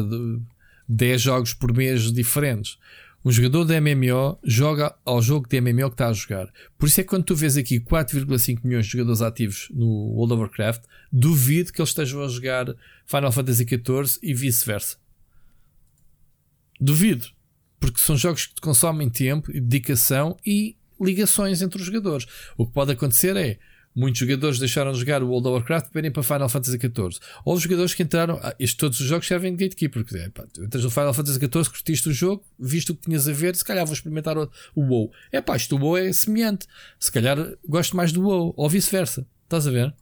10 0.89 1.23
jogos 1.23 1.55
por 1.55 1.73
mês 1.75 2.13
diferentes 2.13 2.79
um 3.27 3.33
jogador 3.33 3.65
de 3.65 3.81
MMO 3.81 4.39
joga 4.45 4.95
ao 5.05 5.21
jogo 5.21 5.49
de 5.49 5.61
MMO 5.61 5.89
que 5.89 5.95
está 5.95 6.07
a 6.07 6.13
jogar. 6.13 6.49
Por 6.79 6.87
isso 6.87 7.01
é 7.01 7.03
que 7.03 7.09
quando 7.09 7.25
tu 7.25 7.35
vês 7.35 7.57
aqui 7.57 7.81
4,5 7.81 8.61
milhões 8.63 8.87
de 8.87 8.93
jogadores 8.93 9.21
ativos 9.21 9.67
no 9.75 9.85
World 9.85 10.35
of 10.35 10.43
Warcraft, 10.43 10.85
duvido 11.13 11.73
que 11.73 11.81
eles 11.81 11.91
estejam 11.91 12.23
a 12.23 12.29
jogar 12.29 12.67
Final 13.05 13.33
Fantasy 13.33 13.65
XIV 13.65 14.21
e 14.23 14.33
vice-versa. 14.33 14.97
Duvido. 16.81 17.27
Porque 17.81 17.99
são 17.99 18.17
jogos 18.17 18.47
que 18.47 18.55
te 18.55 18.61
consomem 18.61 19.11
tempo 19.11 19.51
dedicação 19.53 20.37
e 20.47 20.77
ligações 21.01 21.63
entre 21.63 21.81
os 21.81 21.87
jogadores. 21.87 22.29
O 22.57 22.65
que 22.65 22.73
pode 22.73 22.93
acontecer 22.93 23.37
é 23.37 23.59
Muitos 23.97 24.20
jogadores 24.20 24.59
deixaram 24.59 24.93
de 24.93 24.98
jogar 24.98 25.23
o 25.23 25.28
World 25.28 25.48
of 25.48 25.55
Warcraft 25.55 25.90
para 25.90 26.01
irem 26.01 26.10
para 26.10 26.23
Final 26.23 26.51
Fantasy 26.51 26.78
XIV. 26.78 27.18
Houve 27.47 27.62
jogadores 27.62 27.94
que 27.94 28.02
entraram. 28.02 28.39
Ah, 28.43 28.55
estes, 28.59 28.77
todos 28.77 29.01
os 29.01 29.06
jogos 29.06 29.27
servem 29.27 29.56
de 29.56 29.64
gatekeeper. 29.64 30.05
Porque, 30.05 30.18
é, 30.18 30.28
pá, 30.28 30.47
entras 30.60 30.85
no 30.85 30.90
Final 30.90 31.14
Fantasy 31.14 31.39
XIV, 31.39 31.70
curtiste 31.70 32.09
o 32.10 32.12
jogo, 32.12 32.44
viste 32.59 32.93
o 32.93 32.94
que 32.94 33.01
tinhas 33.06 33.27
a 33.27 33.32
ver, 33.32 33.56
se 33.56 33.64
calhar 33.64 33.86
vou 33.86 33.94
experimentar 33.94 34.36
o, 34.36 34.51
o 34.74 34.82
WoW. 34.82 35.10
É 35.32 35.40
pá, 35.40 35.56
isto 35.56 35.74
o 35.77 35.81
WoW 35.81 35.97
é 35.97 36.12
semelhante. 36.12 36.66
Se 37.01 37.10
calhar 37.10 37.39
gosto 37.66 37.97
mais 37.97 38.12
do 38.12 38.20
WoW, 38.20 38.52
ou 38.55 38.68
vice-versa. 38.68 39.27
Estás 39.44 39.66
a 39.66 39.70
ver? 39.70 39.94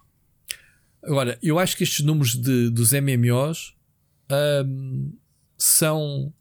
Agora, 1.01 1.39
eu 1.41 1.61
acho 1.61 1.77
que 1.77 1.85
estes 1.85 2.05
números 2.05 2.35
de, 2.35 2.71
dos 2.71 2.91
MMOs 2.93 3.77
são, 5.57 6.35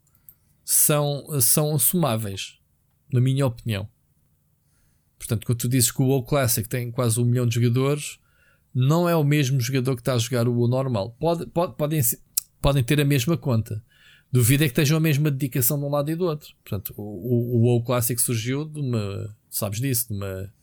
são, 0.65 1.39
são 1.39 1.77
sumáveis, 1.77 2.57
na 3.11 3.21
minha 3.21 3.45
opinião. 3.45 3.87
Portanto, 5.23 5.45
quando 5.45 5.57
tu 5.57 5.69
dizes 5.69 5.89
que 5.89 6.01
o 6.01 6.05
WoW 6.05 6.23
Classic 6.23 6.67
tem 6.67 6.91
quase 6.91 7.17
um 7.19 7.23
milhão 7.23 7.47
de 7.47 7.55
jogadores, 7.55 8.19
não 8.75 9.07
é 9.07 9.15
o 9.15 9.23
mesmo 9.23 9.59
jogador 9.61 9.95
que 9.95 10.01
está 10.01 10.13
a 10.13 10.17
jogar 10.17 10.49
o 10.49 10.53
WoW 10.53 10.67
normal. 10.67 11.15
Pode, 11.17 11.45
pode, 11.47 11.75
podem, 11.75 12.01
podem 12.61 12.83
ter 12.83 12.99
a 12.99 13.05
mesma 13.05 13.37
conta. 13.37 13.81
Duvido 14.29 14.65
é 14.65 14.67
que 14.67 14.73
tenham 14.73 14.97
a 14.97 14.99
mesma 14.99 15.31
dedicação 15.31 15.79
de 15.79 15.85
um 15.85 15.89
lado 15.89 16.11
e 16.11 16.15
do 16.15 16.25
outro. 16.25 16.53
Portanto, 16.61 16.93
o, 16.97 17.57
o, 17.57 17.61
WoW 17.61 17.83
Classic 17.83 18.19
surgiu 18.21 18.65
de 18.65 18.81
uma, 18.81 19.33
sabes 19.49 19.79
disso, 19.79 20.07
de, 20.09 20.15
uma, 20.15 20.53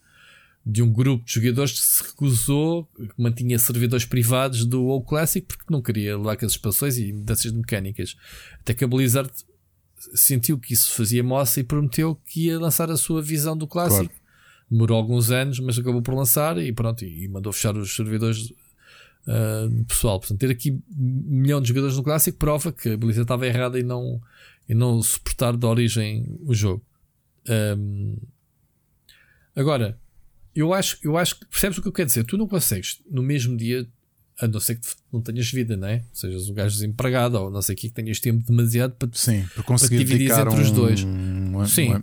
de 0.67 0.83
um 0.83 0.93
grupo 0.93 1.25
de 1.25 1.33
jogadores 1.33 1.73
que 1.73 1.79
se 1.79 2.03
recusou, 2.03 2.85
que 2.97 3.15
mantinha 3.17 3.59
servidores 3.59 4.05
privados 4.05 4.67
do 4.67 4.83
WoW 4.83 5.05
Classic 5.05 5.47
porque 5.47 5.73
não 5.73 5.81
queria 5.81 6.19
levar 6.19 6.33
aquelas 6.33 6.53
expansões 6.53 6.99
e 6.99 7.15
mudanças 7.15 7.51
de 7.51 7.57
mecânicas. 7.57 8.15
Até 8.61 8.75
que 8.75 8.85
a 8.85 8.89
Blizzard 8.89 9.31
sentiu 10.15 10.59
que 10.59 10.75
isso 10.75 10.91
fazia 10.93 11.25
moça 11.25 11.61
e 11.61 11.65
prometeu 11.65 12.15
que 12.27 12.47
ia 12.47 12.61
lançar 12.61 12.91
a 12.91 12.97
sua 12.99 13.23
visão 13.23 13.57
do 13.57 13.67
Classic. 13.67 14.07
Claro 14.07 14.20
demorou 14.71 14.97
alguns 14.97 15.31
anos, 15.31 15.59
mas 15.59 15.79
acabou 15.79 16.01
por 16.01 16.15
lançar 16.15 16.57
e 16.59 16.73
pronto, 16.73 17.05
e, 17.05 17.27
mandou 17.29 17.53
fechar 17.53 17.77
os 17.77 17.95
servidores 17.95 18.53
uh, 19.27 19.85
pessoal. 19.87 20.21
Portanto, 20.21 20.39
ter 20.39 20.51
aqui 20.51 20.71
um 20.71 20.81
milhão 21.41 21.61
de 21.61 21.69
jogadores 21.69 21.97
no 21.97 22.03
clássico 22.03 22.39
prova 22.39 22.73
que 22.73 22.91
a 22.91 22.97
Blizzard 22.97 23.23
estava 23.23 23.47
errada 23.47 23.79
e 23.79 23.83
não, 23.83 24.21
e 24.69 24.75
não 24.75 25.03
suportar 25.03 25.57
de 25.57 25.67
origem 25.67 26.39
o 26.43 26.55
jogo. 26.55 26.85
Um, 27.49 28.17
agora, 29.57 29.99
eu 30.55 30.73
acho, 30.73 30.99
eu 31.03 31.17
acho 31.17 31.41
que 31.41 31.47
percebes 31.47 31.79
o 31.79 31.83
que 31.83 31.89
eu 31.89 31.93
quero 31.93 32.07
dizer? 32.07 32.25
Tu 32.25 32.37
não 32.37 32.47
consegues 32.47 33.01
no 33.11 33.23
mesmo 33.23 33.57
dia, 33.57 33.89
a 34.41 34.47
não 34.47 34.61
ser 34.61 34.77
que 34.77 34.89
não 35.13 35.21
tenhas 35.21 35.51
vida, 35.51 35.77
não 35.77 35.89
é? 35.89 36.05
Sejas 36.13 36.49
um 36.49 36.55
gajo 36.55 36.75
desempregado 36.75 37.39
ou 37.39 37.51
não 37.51 37.61
sei 37.61 37.75
o 37.75 37.79
que, 37.79 37.89
que 37.89 37.95
tenhas 37.95 38.21
tempo 38.21 38.45
demasiado 38.47 38.95
para, 38.95 39.09
Sim, 39.13 39.45
para 39.55 39.63
conseguir 39.65 39.97
para 39.97 40.05
dividir 40.05 40.31
entre 40.31 40.59
um, 40.59 40.63
os 40.63 40.71
dois. 40.71 41.05
Um, 41.05 41.67
Sim, 41.67 41.95
um, 41.95 42.03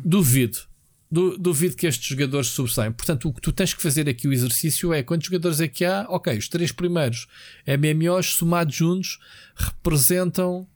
duvido 1.09 1.37
duvido 1.37 1.75
que 1.75 1.87
estes 1.87 2.07
jogadores 2.07 2.47
sobressaiam. 2.47 2.93
Portanto, 2.93 3.29
o 3.29 3.33
que 3.33 3.41
tu 3.41 3.51
tens 3.51 3.73
que 3.73 3.81
fazer 3.81 4.07
aqui 4.09 4.27
o 4.27 4.33
exercício 4.33 4.93
é 4.93 5.01
quantos 5.01 5.27
jogadores 5.27 5.59
é 5.59 5.67
que 5.67 5.85
há? 5.85 6.05
Ok, 6.09 6.37
os 6.37 6.49
três 6.49 6.71
primeiros 6.71 7.27
MMOs 7.65 8.33
somados 8.33 8.75
juntos 8.75 9.19
representam 9.55 10.67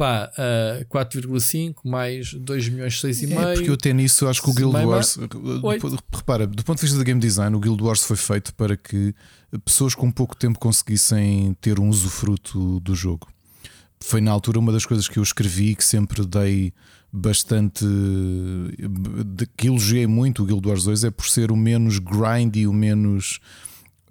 pá, 0.00 0.30
uh, 0.80 0.84
4,5 0.86 1.76
mais 1.84 2.32
2 2.32 2.68
milhões 2.70 2.94
6,5. 3.02 3.38
É 3.38 3.54
porque 3.54 3.70
eu 3.70 3.76
tenho 3.76 3.96
nisso, 3.96 4.26
acho 4.28 4.42
que 4.42 4.48
o 4.48 4.54
Guild 4.54 4.74
Wars. 4.74 5.18
Repara, 6.10 6.46
do 6.46 6.64
ponto 6.64 6.78
de 6.78 6.82
vista 6.82 6.96
da 6.96 7.04
game 7.04 7.20
design, 7.20 7.54
o 7.54 7.60
Guild 7.60 7.82
Wars 7.82 8.02
foi 8.02 8.16
feito 8.16 8.54
para 8.54 8.78
que 8.78 9.14
pessoas 9.62 9.94
com 9.94 10.10
pouco 10.10 10.34
tempo 10.34 10.58
conseguissem 10.58 11.54
ter 11.60 11.78
um 11.78 11.90
usufruto 11.90 12.80
do 12.80 12.94
jogo. 12.94 13.28
Foi 14.02 14.22
na 14.22 14.30
altura 14.30 14.58
uma 14.58 14.72
das 14.72 14.86
coisas 14.86 15.06
que 15.06 15.18
eu 15.18 15.22
escrevi 15.22 15.74
que 15.74 15.84
sempre 15.84 16.24
dei 16.24 16.72
bastante 17.12 17.84
de, 17.84 19.46
que 19.56 19.66
elogiei 19.66 20.06
muito 20.06 20.42
o 20.42 20.46
Guild 20.46 20.66
Wars 20.66 20.84
2 20.84 21.04
é 21.04 21.10
por 21.10 21.26
ser 21.26 21.50
o 21.50 21.56
menos 21.56 21.98
grind 21.98 22.56
e 22.56 22.66
o 22.66 22.72
menos 22.72 23.40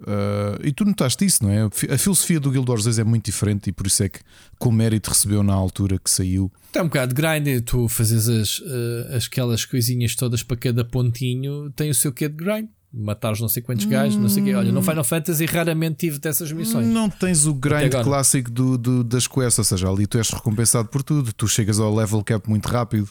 Uh, 0.00 0.56
e 0.64 0.72
tu 0.72 0.86
notaste 0.86 1.26
isso, 1.26 1.44
não 1.44 1.50
é? 1.50 1.64
A 1.64 1.98
filosofia 1.98 2.40
do 2.40 2.50
Guild 2.50 2.70
Wars 2.70 2.84
2 2.84 3.00
é 3.00 3.04
muito 3.04 3.26
diferente 3.26 3.68
e 3.68 3.72
por 3.72 3.86
isso 3.86 4.02
é 4.02 4.08
que 4.08 4.20
com 4.58 4.72
mérito 4.72 5.10
recebeu 5.10 5.42
na 5.42 5.52
altura 5.52 5.98
que 5.98 6.10
saiu. 6.10 6.50
Tem 6.72 6.80
um 6.80 6.86
bocado 6.86 7.12
de 7.12 7.20
grind, 7.20 7.62
tu 7.66 7.86
fazes 7.86 8.26
as, 8.26 8.60
uh, 8.60 9.16
aquelas 9.26 9.66
coisinhas 9.66 10.16
todas 10.16 10.42
para 10.42 10.56
cada 10.56 10.86
pontinho, 10.86 11.70
tem 11.72 11.90
o 11.90 11.94
seu 11.94 12.12
quê 12.12 12.30
de 12.30 12.34
grind 12.34 12.68
matares 12.92 13.40
não 13.40 13.48
sei 13.48 13.62
quantos 13.62 13.84
gajos, 13.84 14.16
não 14.16 14.28
sei 14.28 14.42
o 14.42 14.46
quê. 14.46 14.54
Olha, 14.54 14.72
no 14.72 14.82
Final 14.82 15.04
Fantasy 15.04 15.46
raramente 15.46 15.96
tive 15.98 16.18
dessas 16.18 16.50
missões. 16.50 16.86
Não 16.86 17.08
tens 17.08 17.46
o 17.46 17.54
grind 17.54 17.92
clássico 18.02 18.50
do, 18.50 18.76
do, 18.76 19.04
das 19.04 19.26
quests, 19.26 19.58
ou 19.58 19.64
seja, 19.64 19.88
ali 19.88 20.06
tu 20.06 20.18
és 20.18 20.28
recompensado 20.30 20.88
por 20.88 21.02
tudo, 21.02 21.32
tu 21.32 21.46
chegas 21.46 21.78
ao 21.78 21.94
level 21.94 22.22
cap 22.24 22.48
muito 22.48 22.66
rápido. 22.66 23.08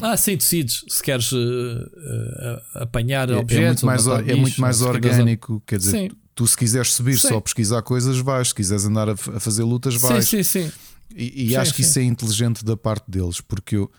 Ah, 0.00 0.16
sim, 0.16 0.36
decides 0.36 0.84
se 0.88 1.02
queres 1.02 1.32
uh, 1.32 1.36
uh, 1.36 2.82
apanhar 2.82 3.28
é, 3.28 3.36
objetos. 3.36 3.82
É 3.82 3.86
muito 3.86 3.86
mais, 3.86 4.06
é 4.06 4.34
muito 4.36 4.60
mais 4.60 4.82
orgânico, 4.82 5.62
quer 5.66 5.78
dizer, 5.78 5.90
sim. 5.90 6.10
tu 6.34 6.46
se 6.46 6.56
quiseres 6.56 6.92
subir 6.94 7.18
sim. 7.18 7.28
só 7.28 7.40
pesquisar 7.40 7.82
coisas, 7.82 8.18
vais, 8.18 8.48
se 8.48 8.54
quiseres 8.54 8.84
andar 8.84 9.08
a, 9.08 9.12
a 9.12 9.40
fazer 9.40 9.64
lutas, 9.64 9.96
vais. 9.96 10.28
Sim, 10.28 10.42
sim, 10.44 10.64
sim. 10.64 10.72
E, 11.16 11.50
e 11.50 11.56
acho 11.56 11.74
que 11.74 11.80
isso 11.80 11.98
é 11.98 12.02
inteligente 12.04 12.64
da 12.64 12.76
parte 12.76 13.10
deles, 13.10 13.40
porque 13.40 13.76
eu, 13.76 13.90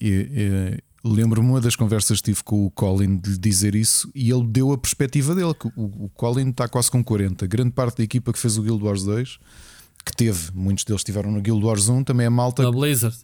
eu, 0.00 0.78
Lembro-me 1.04 1.48
uma 1.48 1.60
das 1.60 1.74
conversas 1.74 2.20
que 2.20 2.26
tive 2.26 2.44
com 2.44 2.64
o 2.64 2.70
Colin 2.70 3.16
de 3.16 3.30
lhe 3.30 3.38
dizer 3.38 3.74
isso 3.74 4.10
e 4.14 4.30
ele 4.30 4.46
deu 4.46 4.72
a 4.72 4.78
perspectiva 4.78 5.34
dele. 5.34 5.52
Que 5.54 5.66
o, 5.76 6.08
Colin 6.14 6.50
está 6.50 6.68
quase 6.68 6.90
com 6.90 7.02
40. 7.02 7.46
Grande 7.46 7.72
parte 7.72 7.98
da 7.98 8.04
equipa 8.04 8.32
que 8.32 8.38
fez 8.38 8.56
o 8.56 8.62
Guild 8.62 8.84
Wars 8.84 9.02
2, 9.02 9.38
que 10.04 10.14
teve, 10.14 10.52
muitos 10.54 10.84
deles 10.84 11.00
estiveram 11.00 11.32
no 11.32 11.40
Guild 11.40 11.64
Wars 11.64 11.88
1, 11.88 12.04
também 12.04 12.26
é 12.26 12.30
malta. 12.30 12.62
Da 12.62 12.70
Blizzard. 12.70 13.16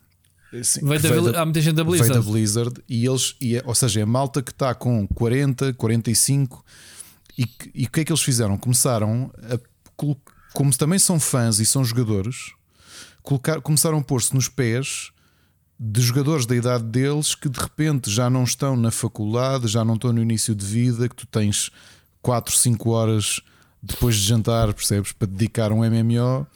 Sim, 0.63 0.87
veio 0.87 1.01
da, 1.01 1.09
veio 1.09 1.33
da, 1.33 1.43
há 1.43 1.45
muita 1.45 1.61
gente 1.61 1.77
da 1.77 1.85
Blizzard. 1.85 2.13
Veio 2.13 2.25
da 2.25 2.31
Blizzard 2.31 2.83
e 2.89 3.07
eles, 3.07 3.37
e 3.41 3.57
é, 3.57 3.63
ou 3.65 3.75
seja, 3.75 4.01
é 4.01 4.05
malta 4.05 4.43
que 4.43 4.51
está 4.51 4.75
com 4.75 5.07
40, 5.09 5.75
45 5.75 6.65
e, 7.39 7.45
e 7.75 7.85
o 7.85 7.91
que 7.91 8.01
é 8.01 8.05
que 8.05 8.11
eles 8.11 8.23
fizeram? 8.23 8.57
Começaram 8.57 9.31
a 9.43 9.59
como 10.55 10.77
também 10.77 10.99
são 10.99 11.21
fãs 11.21 11.59
e 11.59 11.67
são 11.67 11.85
jogadores, 11.85 12.53
colocar, 13.23 13.61
começaram 13.61 13.99
a 13.99 14.03
pôr-se 14.03 14.35
nos 14.35 14.49
pés 14.49 15.11
de 15.79 16.01
jogadores 16.01 16.45
da 16.45 16.57
idade 16.57 16.85
deles 16.85 17.35
que 17.35 17.49
de 17.49 17.59
repente 17.61 18.11
já 18.11 18.29
não 18.29 18.43
estão 18.43 18.77
na 18.77 18.91
faculdade, 18.91 19.69
já 19.69 19.85
não 19.85 19.95
estão 19.95 20.13
no 20.13 20.21
início 20.21 20.55
de 20.55 20.65
vida, 20.65 21.09
que 21.09 21.15
tu 21.15 21.27
tens 21.27 21.71
4, 22.21 22.57
5 22.57 22.91
horas 22.91 23.41
depois 23.83 24.17
de 24.17 24.23
jantar, 24.23 24.73
percebes? 24.75 25.13
Para 25.13 25.29
dedicar 25.29 25.71
um 25.71 25.79
MMO. 25.79 26.47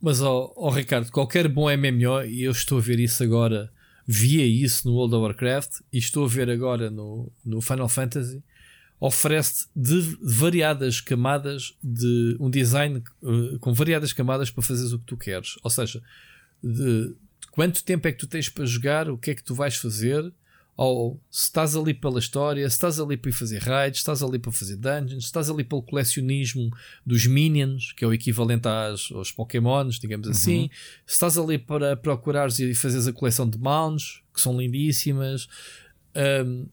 Mas, 0.00 0.20
ó 0.20 0.70
Ricardo, 0.70 1.10
qualquer 1.10 1.48
bom 1.48 1.68
MMO, 1.70 2.22
e 2.24 2.42
eu 2.44 2.52
estou 2.52 2.78
a 2.78 2.80
ver 2.80 3.00
isso 3.00 3.22
agora, 3.22 3.72
via 4.06 4.46
isso 4.46 4.86
no 4.86 4.94
World 4.94 5.14
of 5.14 5.22
Warcraft 5.22 5.80
e 5.92 5.98
estou 5.98 6.24
a 6.24 6.28
ver 6.28 6.48
agora 6.50 6.90
no, 6.90 7.32
no 7.44 7.60
Final 7.60 7.88
Fantasy, 7.88 8.42
oferece 9.00 9.66
de 9.74 10.18
variadas 10.22 11.00
camadas 11.00 11.74
de 11.82 12.36
um 12.40 12.50
design 12.50 13.02
uh, 13.22 13.58
com 13.58 13.72
variadas 13.72 14.12
camadas 14.12 14.50
para 14.50 14.62
fazeres 14.62 14.92
o 14.92 14.98
que 14.98 15.04
tu 15.04 15.16
queres. 15.16 15.56
Ou 15.62 15.70
seja, 15.70 16.02
de, 16.62 17.14
quanto 17.58 17.82
tempo 17.82 18.06
é 18.06 18.12
que 18.12 18.18
tu 18.18 18.28
tens 18.28 18.48
para 18.48 18.64
jogar, 18.64 19.10
o 19.10 19.18
que 19.18 19.32
é 19.32 19.34
que 19.34 19.42
tu 19.42 19.52
vais 19.52 19.74
fazer, 19.74 20.32
ou 20.76 21.20
se 21.28 21.46
estás 21.46 21.74
ali 21.74 21.92
pela 21.92 22.20
história, 22.20 22.70
se 22.70 22.76
estás 22.76 23.00
ali 23.00 23.16
para 23.16 23.30
ir 23.30 23.32
fazer 23.32 23.60
raids, 23.60 23.98
se 23.98 24.02
estás 24.02 24.22
ali 24.22 24.38
para 24.38 24.52
fazer 24.52 24.76
dungeons, 24.76 25.24
se 25.24 25.28
estás 25.28 25.50
ali 25.50 25.64
pelo 25.64 25.82
colecionismo 25.82 26.70
dos 27.04 27.26
minions, 27.26 27.90
que 27.90 28.04
é 28.04 28.06
o 28.06 28.12
equivalente 28.12 28.68
às, 28.68 29.10
aos 29.10 29.32
Pokémons, 29.32 29.98
digamos 29.98 30.28
uhum. 30.28 30.32
assim, 30.32 30.70
se 31.04 31.14
estás 31.14 31.36
ali 31.36 31.58
para 31.58 31.96
procurares 31.96 32.60
e 32.60 32.72
fazeres 32.76 33.08
a 33.08 33.12
coleção 33.12 33.50
de 33.50 33.58
mounts, 33.58 34.22
que 34.32 34.40
são 34.40 34.56
lindíssimas, 34.56 35.48
um, 36.46 36.68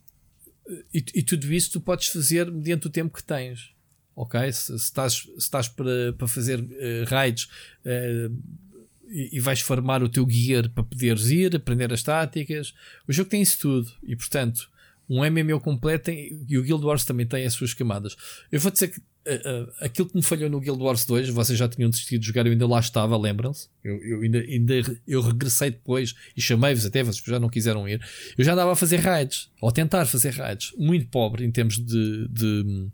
e, 0.93 1.03
e, 1.15 1.23
tudo 1.23 1.51
isso 1.51 1.71
tu 1.71 1.81
podes 1.81 2.09
fazer 2.09 2.51
mediante 2.51 2.85
o 2.85 2.91
tempo 2.91 3.17
que 3.17 3.23
tens. 3.23 3.73
Ok? 4.15 4.39
Se, 4.53 4.67
se 4.67 4.85
estás, 4.85 5.13
se 5.13 5.31
estás 5.39 5.67
para, 5.67 6.13
para 6.13 6.27
fazer 6.27 6.59
uh, 6.59 7.09
raids, 7.09 7.47
uh, 7.83 8.64
e, 9.09 9.39
vais 9.39 9.61
farmar 9.61 10.03
o 10.03 10.09
teu 10.09 10.27
gear 10.29 10.69
para 10.69 10.83
poderes 10.83 11.27
ir, 11.27 11.55
aprender 11.55 11.91
as 11.93 12.03
táticas. 12.03 12.73
O 13.07 13.13
jogo 13.13 13.29
tem 13.29 13.41
isso 13.41 13.59
tudo 13.59 13.91
e, 14.03 14.15
portanto, 14.15 14.69
um 15.09 15.23
MMO 15.23 15.59
completo 15.59 16.05
tem, 16.05 16.45
e 16.47 16.57
o 16.57 16.63
Guild 16.63 16.83
Wars 16.83 17.05
também 17.05 17.25
tem 17.25 17.45
as 17.45 17.53
suas 17.53 17.73
camadas. 17.73 18.15
Eu 18.51 18.59
vou 18.59 18.71
dizer 18.71 18.89
que 18.89 18.99
uh, 18.99 19.71
aquilo 19.79 20.09
que 20.09 20.15
me 20.15 20.23
falhou 20.23 20.49
no 20.49 20.59
Guild 20.59 20.81
Wars 20.81 21.05
2, 21.05 21.29
vocês 21.29 21.57
já 21.57 21.67
tinham 21.67 21.89
desistido 21.89 22.21
de 22.21 22.27
jogar, 22.27 22.45
eu 22.45 22.51
ainda 22.51 22.67
lá 22.67 22.79
estava, 22.79 23.17
lembram-se? 23.17 23.67
Eu, 23.83 24.03
eu, 24.03 24.21
ainda, 24.21 24.39
ainda 24.39 25.01
eu 25.07 25.21
regressei 25.21 25.71
depois 25.71 26.15
e 26.35 26.41
chamei-vos 26.41 26.85
até, 26.85 27.03
vocês 27.03 27.23
já 27.25 27.39
não 27.39 27.49
quiseram 27.49 27.87
ir. 27.87 28.01
Eu 28.37 28.43
já 28.43 28.53
andava 28.53 28.71
a 28.71 28.75
fazer 28.75 28.97
raids, 28.97 29.49
ou 29.61 29.71
tentar 29.71 30.05
fazer 30.05 30.31
raids, 30.31 30.73
muito 30.77 31.07
pobre 31.07 31.45
em 31.45 31.51
termos 31.51 31.77
de, 31.77 32.27
de 32.27 32.87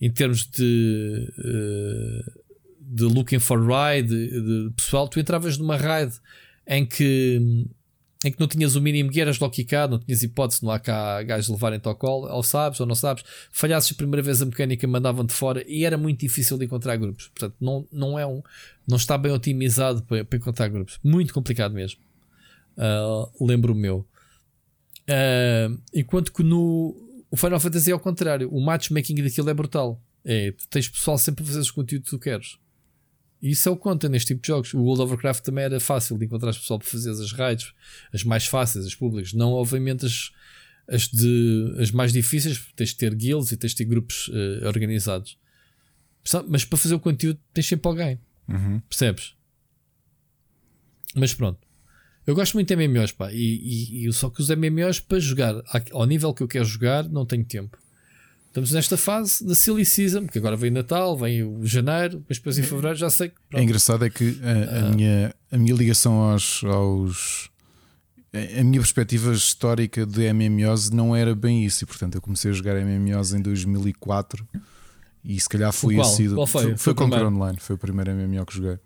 em 0.00 0.10
termos 0.10 0.46
de 0.46 1.32
uh, 1.38 2.45
de 2.86 3.04
looking 3.04 3.38
for 3.38 3.60
ride, 3.60 4.08
de, 4.08 4.30
de 4.40 4.70
pessoal, 4.74 5.08
tu 5.08 5.18
entravas 5.18 5.58
numa 5.58 5.76
raid 5.76 6.12
em 6.66 6.86
que 6.86 7.66
em 8.24 8.32
que 8.32 8.40
não 8.40 8.48
tinhas 8.48 8.74
o 8.74 8.80
mínimo 8.80 9.12
gear, 9.12 9.26
eras 9.26 9.38
logo 9.38 9.52
quicado, 9.52 9.92
não 9.92 10.02
tinhas 10.02 10.22
hipótese, 10.22 10.64
não 10.64 10.70
há 10.70 10.80
cá 10.80 11.22
gajos 11.22 11.48
levarem-te 11.48 11.86
ao 11.86 11.94
colo, 11.94 12.26
ou 12.28 12.42
sabes 12.42 12.80
ou 12.80 12.86
não 12.86 12.94
sabes, 12.94 13.22
falhasses 13.52 13.92
a 13.92 13.94
primeira 13.94 14.22
vez 14.22 14.40
a 14.40 14.46
mecânica, 14.46 14.86
mandavam-te 14.86 15.32
fora 15.32 15.62
e 15.68 15.84
era 15.84 15.98
muito 15.98 16.20
difícil 16.20 16.56
de 16.58 16.64
encontrar 16.64 16.96
grupos. 16.96 17.28
Portanto, 17.28 17.54
não, 17.60 17.86
não 17.92 18.18
é 18.18 18.26
um, 18.26 18.42
não 18.88 18.96
está 18.96 19.18
bem 19.18 19.30
otimizado 19.30 20.02
para, 20.02 20.24
para 20.24 20.38
encontrar 20.38 20.68
grupos, 20.68 20.98
muito 21.04 21.32
complicado 21.32 21.72
mesmo. 21.72 22.00
Uh, 22.76 23.46
lembro 23.46 23.72
o 23.72 23.76
meu. 23.76 24.06
Uh, 25.08 25.78
enquanto 25.94 26.32
que 26.32 26.42
no 26.42 26.96
o 27.30 27.36
Final 27.36 27.60
Fantasy 27.60 27.90
é 27.90 27.92
ao 27.92 28.00
contrário, 28.00 28.48
o 28.50 28.60
matchmaking 28.60 29.22
daquilo 29.22 29.50
é 29.50 29.54
brutal. 29.54 30.00
É, 30.24 30.52
tens 30.70 30.88
pessoal 30.88 31.18
sempre 31.18 31.44
a 31.44 31.46
fazer 31.46 31.60
os 31.60 31.70
conteúdos 31.70 32.10
que 32.10 32.16
tu 32.16 32.20
queres. 32.20 32.58
E 33.40 33.50
isso 33.50 33.68
é 33.68 33.72
o 33.72 33.76
que 33.76 33.82
conta 33.82 34.08
neste 34.08 34.28
tipo 34.28 34.42
de 34.42 34.48
jogos. 34.48 34.72
O 34.74 34.80
World 34.80 35.02
of 35.02 35.12
Warcraft 35.12 35.44
também 35.44 35.64
era 35.64 35.78
fácil 35.78 36.16
de 36.18 36.24
encontrar 36.24 36.52
pessoal 36.52 36.78
para 36.78 36.88
fazer 36.88 37.10
as 37.10 37.32
raids, 37.32 37.72
as 38.12 38.24
mais 38.24 38.46
fáceis, 38.46 38.86
as 38.86 38.94
públicas. 38.94 39.32
Não, 39.32 39.52
obviamente, 39.52 40.06
as, 40.06 40.32
as, 40.88 41.08
de, 41.08 41.74
as 41.78 41.90
mais 41.90 42.12
difíceis, 42.12 42.58
tens 42.74 42.90
de 42.90 42.96
ter 42.96 43.14
guilds 43.14 43.52
e 43.52 43.56
tens 43.56 43.70
de 43.70 43.76
ter 43.76 43.84
grupos 43.84 44.28
uh, 44.28 44.66
organizados. 44.66 45.38
Mas 46.48 46.64
para 46.64 46.78
fazer 46.78 46.94
o 46.94 47.00
conteúdo 47.00 47.38
tens 47.52 47.66
sempre 47.66 47.88
alguém. 47.88 48.18
Uhum. 48.48 48.80
Percebes? 48.88 49.34
Mas 51.14 51.32
pronto. 51.34 51.60
Eu 52.26 52.34
gosto 52.34 52.54
muito 52.54 52.74
de 52.74 52.88
MMOs, 52.88 53.12
pá. 53.12 53.32
E, 53.32 53.36
e, 53.36 54.06
e 54.06 54.12
só 54.12 54.28
que 54.28 54.40
os 54.40 54.48
MMOs 54.48 54.98
para 54.98 55.20
jogar 55.20 55.54
ao 55.92 56.04
nível 56.06 56.34
que 56.34 56.42
eu 56.42 56.48
quero 56.48 56.64
jogar, 56.64 57.08
não 57.08 57.24
tenho 57.24 57.44
tempo. 57.44 57.78
Estamos 58.56 58.72
nesta 58.72 58.96
fase 58.96 59.46
da 59.46 59.54
silly 59.54 59.84
season, 59.84 60.26
que 60.26 60.38
agora 60.38 60.56
vem 60.56 60.70
Natal, 60.70 61.14
vem 61.14 61.42
o 61.42 61.66
janeiro, 61.66 62.24
mas 62.26 62.38
depois 62.38 62.56
em 62.56 62.62
fevereiro 62.62 62.96
já 62.96 63.10
sei 63.10 63.28
que. 63.28 63.34
Pronto. 63.50 63.60
É 63.60 63.62
engraçado 63.62 64.02
é 64.02 64.08
que 64.08 64.40
a, 64.42 64.76
a 64.76 64.78
ah. 64.78 64.90
minha, 64.92 65.34
a 65.52 65.58
minha 65.58 65.74
ligação 65.74 66.14
aos, 66.14 66.64
aos. 66.64 67.50
A 68.32 68.64
minha 68.64 68.80
perspectiva 68.80 69.30
histórica 69.34 70.06
de 70.06 70.32
MMOs 70.32 70.88
não 70.88 71.14
era 71.14 71.34
bem 71.34 71.66
isso, 71.66 71.84
e 71.84 71.86
portanto 71.86 72.14
eu 72.14 72.22
comecei 72.22 72.50
a 72.50 72.54
jogar 72.54 72.82
MMOs 72.82 73.34
em 73.34 73.42
2004 73.42 74.48
e 75.22 75.38
se 75.38 75.48
calhar 75.50 75.70
foi 75.70 75.96
qual? 75.96 76.06
sido. 76.06 76.34
Qual 76.36 76.46
foi? 76.46 76.62
Foi, 76.62 76.76
foi 76.78 76.94
Conquer 76.94 77.26
Online, 77.26 77.58
foi 77.60 77.76
o 77.76 77.78
primeiro 77.78 78.10
MMO 78.14 78.46
que 78.46 78.54
joguei. 78.54 78.78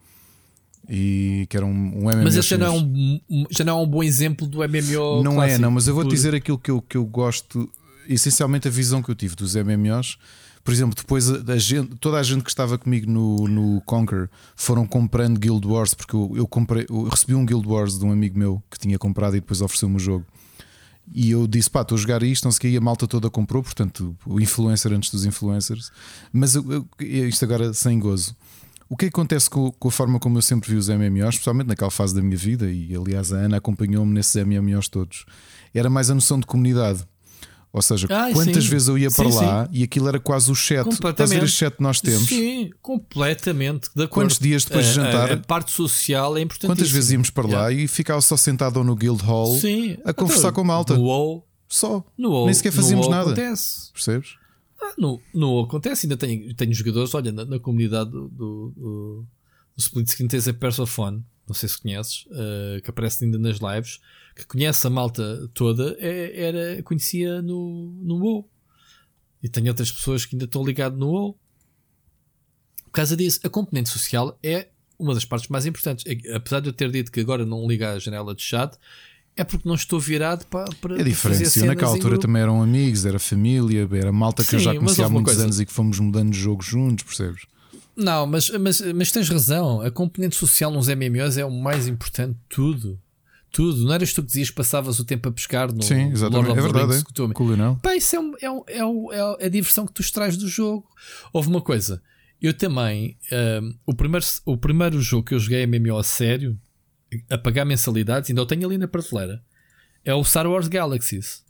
E 0.88 1.46
que 1.48 1.56
era 1.56 1.64
um, 1.64 1.70
um 1.70 2.10
MMO. 2.10 2.24
Mas 2.24 2.34
esse 2.34 2.48
já 2.48 2.58
não, 2.58 2.66
é 2.66 2.70
um, 2.70 3.46
já 3.48 3.62
não 3.62 3.78
é 3.78 3.82
um 3.82 3.86
bom 3.86 4.02
exemplo 4.02 4.48
do 4.48 4.58
MMO. 4.58 5.22
Não 5.22 5.34
é, 5.34 5.36
clássico, 5.36 5.54
é, 5.54 5.58
não, 5.58 5.70
mas 5.70 5.86
eu 5.86 5.94
vou 5.94 6.02
te 6.02 6.10
dizer 6.10 6.34
aquilo 6.34 6.58
que 6.58 6.72
eu, 6.72 6.82
que 6.82 6.96
eu 6.96 7.04
gosto, 7.04 7.70
essencialmente 8.08 8.68
a 8.68 8.70
visão 8.70 9.02
que 9.02 9.10
eu 9.10 9.14
tive 9.14 9.34
dos 9.34 9.54
MMOs. 9.54 10.18
Por 10.62 10.74
exemplo, 10.74 10.94
depois 10.94 11.30
a, 11.30 11.56
gente, 11.56 11.96
toda 11.96 12.18
a 12.18 12.22
gente 12.22 12.44
que 12.44 12.50
estava 12.50 12.76
comigo 12.76 13.10
no, 13.10 13.48
no 13.48 13.80
Conquer 13.82 14.28
foram 14.54 14.86
comprando 14.86 15.38
Guild 15.38 15.66
Wars, 15.66 15.94
porque 15.94 16.14
eu, 16.14 16.32
eu, 16.36 16.46
comprei, 16.46 16.86
eu 16.88 17.04
recebi 17.04 17.34
um 17.34 17.46
Guild 17.46 17.66
Wars 17.66 17.98
de 17.98 18.04
um 18.04 18.12
amigo 18.12 18.38
meu 18.38 18.62
que 18.70 18.78
tinha 18.78 18.98
comprado 18.98 19.36
e 19.36 19.40
depois 19.40 19.62
ofereceu-me 19.62 19.96
o 19.96 19.98
jogo. 19.98 20.26
E 21.12 21.30
eu 21.30 21.46
disse, 21.46 21.68
pá, 21.68 21.82
estou 21.82 21.96
a 21.96 22.00
jogar 22.00 22.22
isto, 22.22 22.44
não 22.44 22.52
sei 22.52 22.70
o 22.70 22.72
que, 22.72 22.76
a 22.76 22.80
malta 22.80 23.06
toda 23.06 23.28
comprou, 23.30 23.62
portanto, 23.62 24.16
o 24.24 24.40
influencer 24.40 24.92
antes 24.92 25.10
dos 25.10 25.24
influencers. 25.24 25.90
Mas 26.32 26.54
eu, 26.54 26.86
eu, 27.00 27.28
isto 27.28 27.44
agora 27.44 27.72
sem 27.72 27.98
gozo. 27.98 28.36
O 28.88 28.96
que 28.96 29.06
acontece 29.06 29.48
com, 29.48 29.70
com, 29.72 29.88
a 29.88 29.90
forma 29.90 30.18
como 30.18 30.38
eu 30.38 30.42
sempre 30.42 30.70
vi 30.70 30.76
os 30.76 30.88
MMOs, 30.88 31.34
especialmente 31.34 31.68
naquela 31.68 31.90
fase 31.90 32.14
da 32.14 32.20
minha 32.20 32.36
vida, 32.36 32.70
e 32.70 32.94
aliás 32.94 33.32
a 33.32 33.36
Ana 33.36 33.56
acompanhou-me 33.56 34.12
nesses 34.12 34.34
MMOs 34.44 34.88
todos, 34.88 35.24
era 35.72 35.88
mais 35.88 36.10
a 36.10 36.14
noção 36.14 36.38
de 36.38 36.46
comunidade. 36.46 37.04
Ou 37.72 37.80
seja, 37.80 38.08
Ai, 38.10 38.32
quantas 38.32 38.64
sim. 38.64 38.70
vezes 38.70 38.88
eu 38.88 38.98
ia 38.98 39.10
para 39.10 39.30
sim, 39.30 39.36
lá 39.36 39.64
sim. 39.66 39.70
e 39.72 39.82
aquilo 39.84 40.08
era 40.08 40.18
quase 40.18 40.50
o 40.50 40.54
chat. 40.56 40.88
Estás 40.90 41.30
a 41.30 41.38
ver 41.38 41.48
chat 41.48 41.76
que 41.76 41.82
nós 41.82 42.00
temos? 42.00 42.28
Sim, 42.28 42.70
completamente. 42.82 43.90
De 43.94 44.04
acordo. 44.04 44.26
Quantos 44.26 44.38
dias 44.40 44.64
depois 44.64 44.86
de 44.86 44.94
jantar? 44.94 45.30
A, 45.30 45.34
a, 45.34 45.36
parte 45.36 45.70
social 45.70 46.36
é 46.36 46.40
importante. 46.40 46.68
Quantas 46.68 46.90
vezes 46.90 47.12
íamos 47.12 47.30
para 47.30 47.46
lá 47.46 47.68
yeah. 47.68 47.84
e 47.84 47.88
ficava 47.88 48.20
só 48.20 48.36
sentado 48.36 48.82
no 48.82 48.96
Guild 48.96 49.22
Hall 49.22 49.56
a 50.04 50.12
conversar 50.12 50.48
então, 50.48 50.52
com 50.54 50.60
a 50.62 50.64
malta? 50.64 50.94
No 50.94 51.02
WoW. 51.02 51.46
Só. 51.68 52.04
No 52.18 52.30
WoW, 52.30 52.46
Nem 52.46 52.54
sequer 52.54 52.72
fazíamos 52.72 53.06
nada. 53.06 53.30
Acontece. 53.30 53.92
Percebes? 53.92 54.40
Ah, 54.82 54.94
no, 54.98 55.20
no 55.32 55.60
acontece, 55.60 56.06
ainda 56.06 56.16
tenho, 56.16 56.52
tenho 56.54 56.72
jogadores, 56.72 57.14
olha, 57.14 57.30
na, 57.30 57.44
na 57.44 57.58
comunidade 57.58 58.10
do, 58.10 58.28
do, 58.28 58.72
do, 58.74 59.26
do 59.76 59.80
Split 59.80 60.08
Screen 60.08 60.26
tens 60.26 60.48
a 60.48 60.54
Persophone, 60.54 61.22
não 61.46 61.54
sei 61.54 61.68
se 61.68 61.80
conheces, 61.80 62.24
uh, 62.26 62.80
que 62.82 62.88
aparece 62.88 63.24
ainda 63.24 63.38
nas 63.38 63.58
lives, 63.58 64.00
que 64.40 64.46
conhece 64.46 64.86
a 64.86 64.90
malta 64.90 65.48
toda, 65.54 65.96
é, 65.98 66.42
era, 66.42 66.82
conhecia 66.82 67.40
no, 67.42 67.92
no 68.02 68.18
WoW. 68.18 68.50
E 69.42 69.48
tenho 69.48 69.68
outras 69.68 69.90
pessoas 69.90 70.26
que 70.26 70.34
ainda 70.34 70.44
estão 70.44 70.64
ligadas 70.64 70.98
no 70.98 71.08
WoW. 71.08 71.38
Por 72.84 72.92
causa 72.92 73.16
disso, 73.16 73.40
a 73.44 73.48
componente 73.48 73.88
social 73.88 74.38
é 74.42 74.68
uma 74.98 75.14
das 75.14 75.24
partes 75.24 75.48
mais 75.48 75.64
importantes. 75.66 76.04
Apesar 76.34 76.60
de 76.60 76.68
eu 76.68 76.72
ter 76.72 76.90
dito 76.90 77.10
que 77.10 77.20
agora 77.20 77.46
não 77.46 77.66
liga 77.66 77.92
a 77.92 77.98
janela 77.98 78.34
de 78.34 78.42
chat, 78.42 78.76
é 79.36 79.44
porque 79.44 79.68
não 79.68 79.74
estou 79.74 79.98
virado 79.98 80.44
para. 80.46 80.66
para 80.80 81.00
é 81.00 81.04
diferente. 81.04 81.48
Se 81.48 81.64
naquela 81.64 81.92
altura 81.92 82.18
também 82.18 82.42
eram 82.42 82.62
amigos, 82.62 83.06
era 83.06 83.18
família, 83.18 83.88
era 83.92 84.12
malta 84.12 84.42
que 84.42 84.50
Sim, 84.50 84.56
eu 84.56 84.60
já 84.60 84.74
conhecia 84.74 85.06
há 85.06 85.08
muitos 85.08 85.32
coisa. 85.32 85.44
anos 85.44 85.60
e 85.60 85.66
que 85.66 85.72
fomos 85.72 85.98
mudando 85.98 86.30
de 86.30 86.38
jogo 86.38 86.62
juntos, 86.62 87.04
percebes? 87.04 87.46
Não, 87.96 88.26
mas, 88.26 88.50
mas, 88.50 88.80
mas 88.80 89.12
tens 89.12 89.28
razão. 89.28 89.80
A 89.80 89.90
componente 89.90 90.36
social 90.36 90.70
nos 90.70 90.88
MMOs 90.88 91.36
é 91.36 91.44
o 91.44 91.50
mais 91.50 91.86
importante 91.86 92.32
de 92.32 92.40
tudo. 92.48 92.98
Tudo. 93.50 93.84
Não 93.84 93.94
eras 93.94 94.12
tu 94.12 94.22
que 94.22 94.28
dizias 94.28 94.50
que 94.50 94.56
passavas 94.56 94.98
o 94.98 95.04
tempo 95.04 95.28
a 95.28 95.32
pescar 95.32 95.72
no 95.72 95.82
Sim, 95.82 96.10
exatamente. 96.10 96.46
Lord 96.46 96.50
of 96.50 96.58
é 96.58 96.62
verdade. 96.62 96.92
Rings, 96.92 97.30
é. 97.30 97.32
Cool, 97.32 97.56
não? 97.56 97.76
Pá, 97.78 97.96
isso 97.96 98.16
é, 98.16 98.20
um, 98.20 98.34
é, 98.40 98.50
um, 98.50 98.64
é, 98.66 98.84
um, 98.84 99.12
é, 99.12 99.46
a 99.46 99.48
diversão 99.48 99.86
que 99.86 99.92
tu 99.92 100.02
extrais 100.02 100.36
do 100.36 100.48
jogo. 100.48 100.86
Houve 101.32 101.48
uma 101.48 101.60
coisa. 101.60 102.02
Eu 102.40 102.54
também. 102.54 103.16
Um, 103.32 103.74
o, 103.86 103.94
primeiro, 103.94 104.26
o 104.46 104.56
primeiro 104.56 105.00
jogo 105.00 105.26
que 105.26 105.34
eu 105.34 105.38
joguei 105.38 105.66
MMO 105.66 105.98
a 105.98 106.04
sério, 106.04 106.58
a 107.28 107.36
pagar 107.36 107.64
mensalidades, 107.64 108.30
ainda 108.30 108.42
o 108.42 108.46
tenho 108.46 108.66
ali 108.66 108.78
na 108.78 108.88
prateleira 108.88 109.42
é 110.04 110.14
o 110.14 110.24
Star 110.24 110.46
Wars 110.46 110.68
Galaxies. 110.68 111.44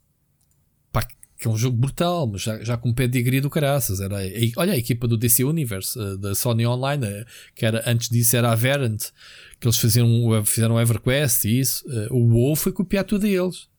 Que 1.40 1.48
é 1.48 1.50
um 1.50 1.56
jogo 1.56 1.74
brutal, 1.74 2.26
mas 2.26 2.42
já, 2.42 2.62
já 2.62 2.76
com 2.76 2.92
pedigree 2.92 3.40
do 3.40 3.48
caraças. 3.48 3.98
Era, 3.98 4.16
olha 4.56 4.74
a 4.74 4.76
equipa 4.76 5.08
do 5.08 5.16
DC 5.16 5.42
Universe, 5.42 5.98
uh, 5.98 6.18
da 6.18 6.34
Sony 6.34 6.66
Online, 6.66 7.02
uh, 7.02 7.26
que 7.54 7.64
era 7.64 7.82
antes 7.86 8.10
disso 8.10 8.36
era 8.36 8.52
a 8.52 8.54
Verant, 8.54 9.06
que 9.58 9.66
eles 9.66 9.78
faziam, 9.78 10.06
fizeram 10.44 10.78
EverQuest 10.78 11.46
e 11.46 11.58
isso. 11.58 11.82
Uh, 11.88 12.14
o 12.14 12.34
WoW 12.34 12.54
foi 12.56 12.72
copiar 12.72 13.04
tudo 13.04 13.24
a 13.24 13.28
eles. 13.28 13.70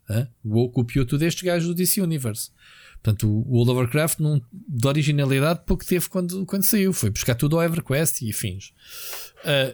O 0.43 0.55
WoW 0.55 0.71
copiou 0.71 1.05
tudo 1.05 1.21
estes 1.23 1.43
gajos 1.43 1.67
do 1.67 1.75
DC 1.75 2.01
Universe. 2.01 2.49
Portanto, 3.01 3.29
o 3.29 3.53
World 3.53 3.71
of 3.71 3.79
Warcraft 3.79 4.19
não, 4.19 4.41
de 4.51 4.87
originalidade 4.87 5.61
pouco 5.65 5.85
teve 5.85 6.09
quando, 6.09 6.45
quando 6.47 6.63
saiu. 6.63 6.91
Foi 6.91 7.11
buscar 7.11 7.35
tudo 7.35 7.57
ao 7.57 7.63
EverQuest 7.63 8.23
e 8.23 8.33
fins. 8.33 8.73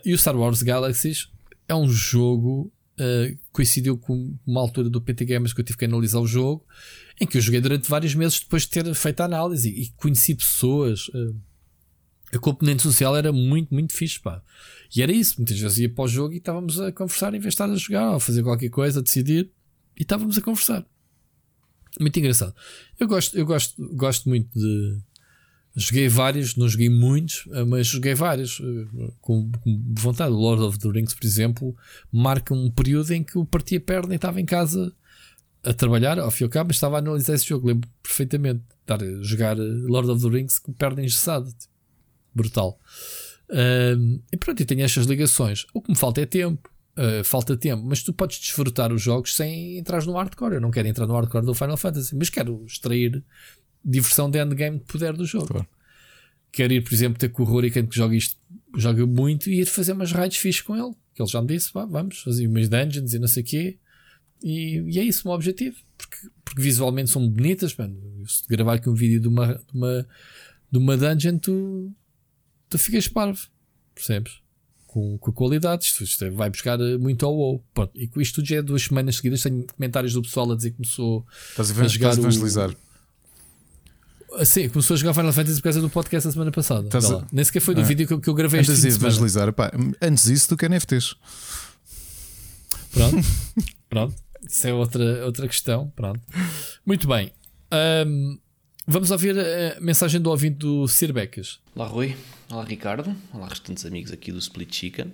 e 0.05 0.13
o 0.13 0.17
Star 0.17 0.37
Wars 0.37 0.61
Galaxies 0.61 1.29
é 1.67 1.73
um 1.73 1.89
jogo 1.89 2.71
uh, 2.99 3.37
coincidiu 3.51 3.97
com 3.97 4.37
uma 4.45 4.61
altura 4.61 4.89
do 4.89 5.01
PT 5.01 5.25
Games 5.25 5.53
que 5.53 5.61
eu 5.61 5.65
tive 5.65 5.77
que 5.77 5.85
analisar 5.85 6.19
o 6.19 6.27
jogo, 6.27 6.65
em 7.19 7.25
que 7.25 7.37
eu 7.37 7.41
joguei 7.41 7.61
durante 7.61 7.89
vários 7.89 8.13
meses 8.15 8.39
depois 8.39 8.63
de 8.63 8.69
ter 8.69 8.93
feito 8.93 9.21
a 9.21 9.25
análise 9.25 9.69
e, 9.69 9.89
conheci 9.97 10.35
pessoas. 10.35 11.07
Uh, 11.09 11.35
a 12.33 12.39
componente 12.39 12.83
social 12.83 13.15
era 13.15 13.31
muito, 13.31 13.73
muito 13.73 13.93
fixe, 13.93 14.19
pá. 14.19 14.41
E 14.93 15.01
era 15.01 15.11
isso. 15.11 15.35
Muitas 15.37 15.57
vezes 15.59 15.77
ia 15.77 15.89
para 15.89 16.03
o 16.03 16.07
jogo 16.07 16.33
e 16.33 16.37
estávamos 16.37 16.79
a 16.79 16.91
conversar 16.91 17.29
em 17.29 17.39
vez 17.39 17.43
de 17.43 17.47
estar 17.49 17.69
a 17.69 17.75
jogar 17.75 18.09
ou 18.09 18.15
a 18.17 18.19
fazer 18.19 18.43
qualquer 18.43 18.69
coisa, 18.69 18.99
a 18.99 19.03
decidir, 19.03 19.49
e 19.97 20.01
estávamos 20.01 20.37
a 20.37 20.41
conversar. 20.41 20.85
Muito 21.99 22.19
engraçado. 22.19 22.53
Eu 22.99 23.07
gosto, 23.07 23.37
eu 23.37 23.45
gosto, 23.45 23.95
gosto 23.95 24.29
muito 24.29 24.47
de, 24.53 24.99
Joguei 25.79 26.09
vários, 26.09 26.55
não 26.55 26.67
joguei 26.67 26.89
muitos, 26.89 27.47
eh, 27.53 27.63
mas 27.63 27.85
joguei 27.85 28.15
vários 28.15 28.59
eh, 28.59 29.11
com, 29.21 29.51
vontade. 29.95 30.31
O 30.31 30.35
Lord 30.35 30.63
of 30.63 30.79
the 30.79 30.89
Rings, 30.89 31.13
por 31.13 31.23
exemplo, 31.23 31.77
marca 32.11 32.51
um 32.51 32.71
período 32.71 33.11
em 33.11 33.23
que 33.23 33.35
eu 33.35 33.45
partia 33.45 33.77
a 33.77 33.81
perna 33.81 34.13
e 34.13 34.15
estava 34.15 34.41
em 34.41 34.45
casa 34.45 34.91
a 35.63 35.71
trabalhar, 35.73 36.17
ao 36.17 36.31
fim 36.31 36.43
e 36.43 36.45
ao 36.45 36.49
cabo, 36.49 36.69
mas 36.69 36.77
estava 36.77 36.95
a 36.95 36.99
analisar 36.99 37.35
esse 37.35 37.45
jogo. 37.45 37.67
Lembro 37.67 37.87
perfeitamente 38.01 38.63
estar 38.81 39.03
a 39.03 39.21
jogar 39.21 39.55
Lord 39.55 40.09
of 40.09 40.23
the 40.23 40.35
Rings 40.35 40.57
com 40.57 40.73
perna 40.73 41.03
engessada. 41.03 41.45
Tipo, 41.45 41.73
brutal. 42.33 42.79
E 44.31 44.37
pronto, 44.37 44.59
e 44.59 44.65
tenho 44.65 44.81
estas 44.81 45.05
ligações. 45.05 45.67
O 45.75 45.81
que 45.81 45.91
me 45.91 45.97
falta 45.97 46.21
é 46.21 46.25
tempo. 46.25 46.69
Uh, 46.97 47.23
falta 47.23 47.55
tempo, 47.55 47.83
mas 47.85 48.01
tu 48.01 48.11
podes 48.11 48.39
desfrutar 48.39 48.91
os 48.91 49.03
jogos 49.03 49.35
sem 49.35 49.77
entrar 49.77 50.03
no 50.03 50.13
hardcore. 50.13 50.55
Eu 50.55 50.61
não 50.61 50.71
quero 50.71 50.87
entrar 50.87 51.05
no 51.05 51.13
hardcore 51.13 51.45
do 51.45 51.53
Final 51.53 51.77
Fantasy, 51.77 52.15
mas 52.15 52.27
quero 52.31 52.65
extrair 52.65 53.23
diversão 53.83 54.29
de 54.29 54.41
endgame 54.41 54.79
de 54.79 54.85
poder 54.85 55.13
do 55.13 55.25
jogo. 55.25 55.47
Claro. 55.47 55.67
Quero 56.51 56.73
ir, 56.73 56.83
por 56.83 56.93
exemplo, 56.93 57.19
ter 57.19 57.29
com 57.29 57.43
o 57.43 57.45
Hurricane 57.45 57.87
que 57.87 57.95
joga 57.95 58.15
isto, 58.15 58.35
joga 58.75 59.05
muito 59.05 59.49
e 59.49 59.61
ir 59.61 59.65
fazer 59.65 59.91
umas 59.91 60.11
raids 60.11 60.37
fixas 60.37 60.61
com 60.61 60.75
ele. 60.75 60.95
Que 61.13 61.21
ele 61.21 61.29
já 61.29 61.41
me 61.41 61.47
disse, 61.47 61.71
vamos 61.73 62.19
fazer 62.19 62.47
umas 62.47 62.69
dungeons 62.69 63.13
e 63.13 63.19
não 63.19 63.27
sei 63.27 63.43
o 63.43 63.45
quê. 63.45 63.77
E, 64.43 64.79
e, 64.91 64.99
é 64.99 65.03
isso 65.03 65.23
o 65.23 65.27
meu 65.29 65.35
objetivo. 65.35 65.77
Porque, 65.97 66.17
porque 66.43 66.61
visualmente 66.61 67.09
são 67.09 67.27
bonitas. 67.27 67.75
Mano. 67.75 67.97
Se 68.27 68.47
gravar 68.47 68.75
aqui 68.75 68.89
um 68.89 68.93
vídeo 68.93 69.19
de 69.19 69.27
uma, 69.27 69.55
de 69.55 69.73
uma, 69.73 70.07
de 70.71 70.77
uma 70.77 70.97
dungeon, 70.97 71.37
tu, 71.37 71.91
tu 72.69 72.77
ficas 72.77 73.07
parvo. 73.07 73.47
Percebes? 73.93 74.39
Com, 74.85 75.17
com 75.17 75.31
a 75.31 75.33
qualidade. 75.33 75.85
Isto, 75.85 76.03
isto 76.03 76.25
é, 76.25 76.29
vai 76.29 76.49
buscar 76.49 76.77
muito 76.99 77.25
ao 77.25 77.35
WoW. 77.35 77.63
Pronto. 77.73 77.91
E 77.95 78.07
com 78.07 78.21
isto 78.21 78.35
tudo 78.35 78.47
já 78.47 78.57
é 78.57 78.61
duas 78.61 78.83
semanas 78.83 79.17
seguidas. 79.17 79.41
Tenho 79.41 79.65
comentários 79.65 80.13
do 80.13 80.21
pessoal 80.21 80.51
a 80.51 80.55
dizer 80.55 80.71
que 80.71 80.77
começou 80.77 81.25
Estás 81.49 81.69
a, 81.69 81.83
a 81.83 81.87
jogar. 81.87 82.09
Estás 82.09 82.17
a 82.17 82.21
evangelizar. 82.21 82.69
O, 82.69 82.86
Sim, 84.43 84.69
começou 84.69 84.95
a 84.95 84.97
jogar 84.97 85.13
Final 85.13 85.33
Fantasy 85.33 85.57
por 85.57 85.63
causa 85.63 85.81
do 85.81 85.89
podcast 85.89 86.27
da 86.27 86.31
semana 86.31 86.51
passada. 86.51 86.89
A... 86.93 87.27
Nem 87.31 87.43
sequer 87.45 87.61
foi 87.61 87.73
do 87.73 87.81
ah. 87.81 87.83
vídeo 87.83 88.07
que 88.07 88.13
eu, 88.13 88.19
que 88.19 88.29
eu 88.29 88.33
gravei 88.33 88.59
Antes 88.59 88.81
de 88.81 88.87
evangelizar, 88.89 89.51
pá, 89.53 89.71
antes 90.01 90.25
disso, 90.25 90.49
tu 90.49 90.57
que 90.57 90.67
NFTs. 90.67 91.15
Pronto, 92.91 93.27
pronto. 93.89 94.15
Isso 94.45 94.67
é 94.67 94.73
outra, 94.73 95.25
outra 95.25 95.47
questão. 95.47 95.91
Pronto. 95.95 96.21
Muito 96.85 97.07
bem. 97.07 97.31
Um, 98.05 98.37
vamos 98.85 99.11
ouvir 99.11 99.35
a 99.37 99.79
mensagem 99.79 100.21
do 100.21 100.29
ouvinte 100.29 100.59
do 100.59 100.87
Sir 100.87 101.11
Becas. 101.11 101.59
Olá, 101.75 101.87
Rui. 101.87 102.15
Olá, 102.49 102.63
Ricardo. 102.63 103.15
Olá, 103.33 103.47
restantes 103.47 103.85
amigos 103.85 104.11
aqui 104.11 104.31
do 104.31 104.39
Split 104.39 104.73
Chicken. 104.73 105.13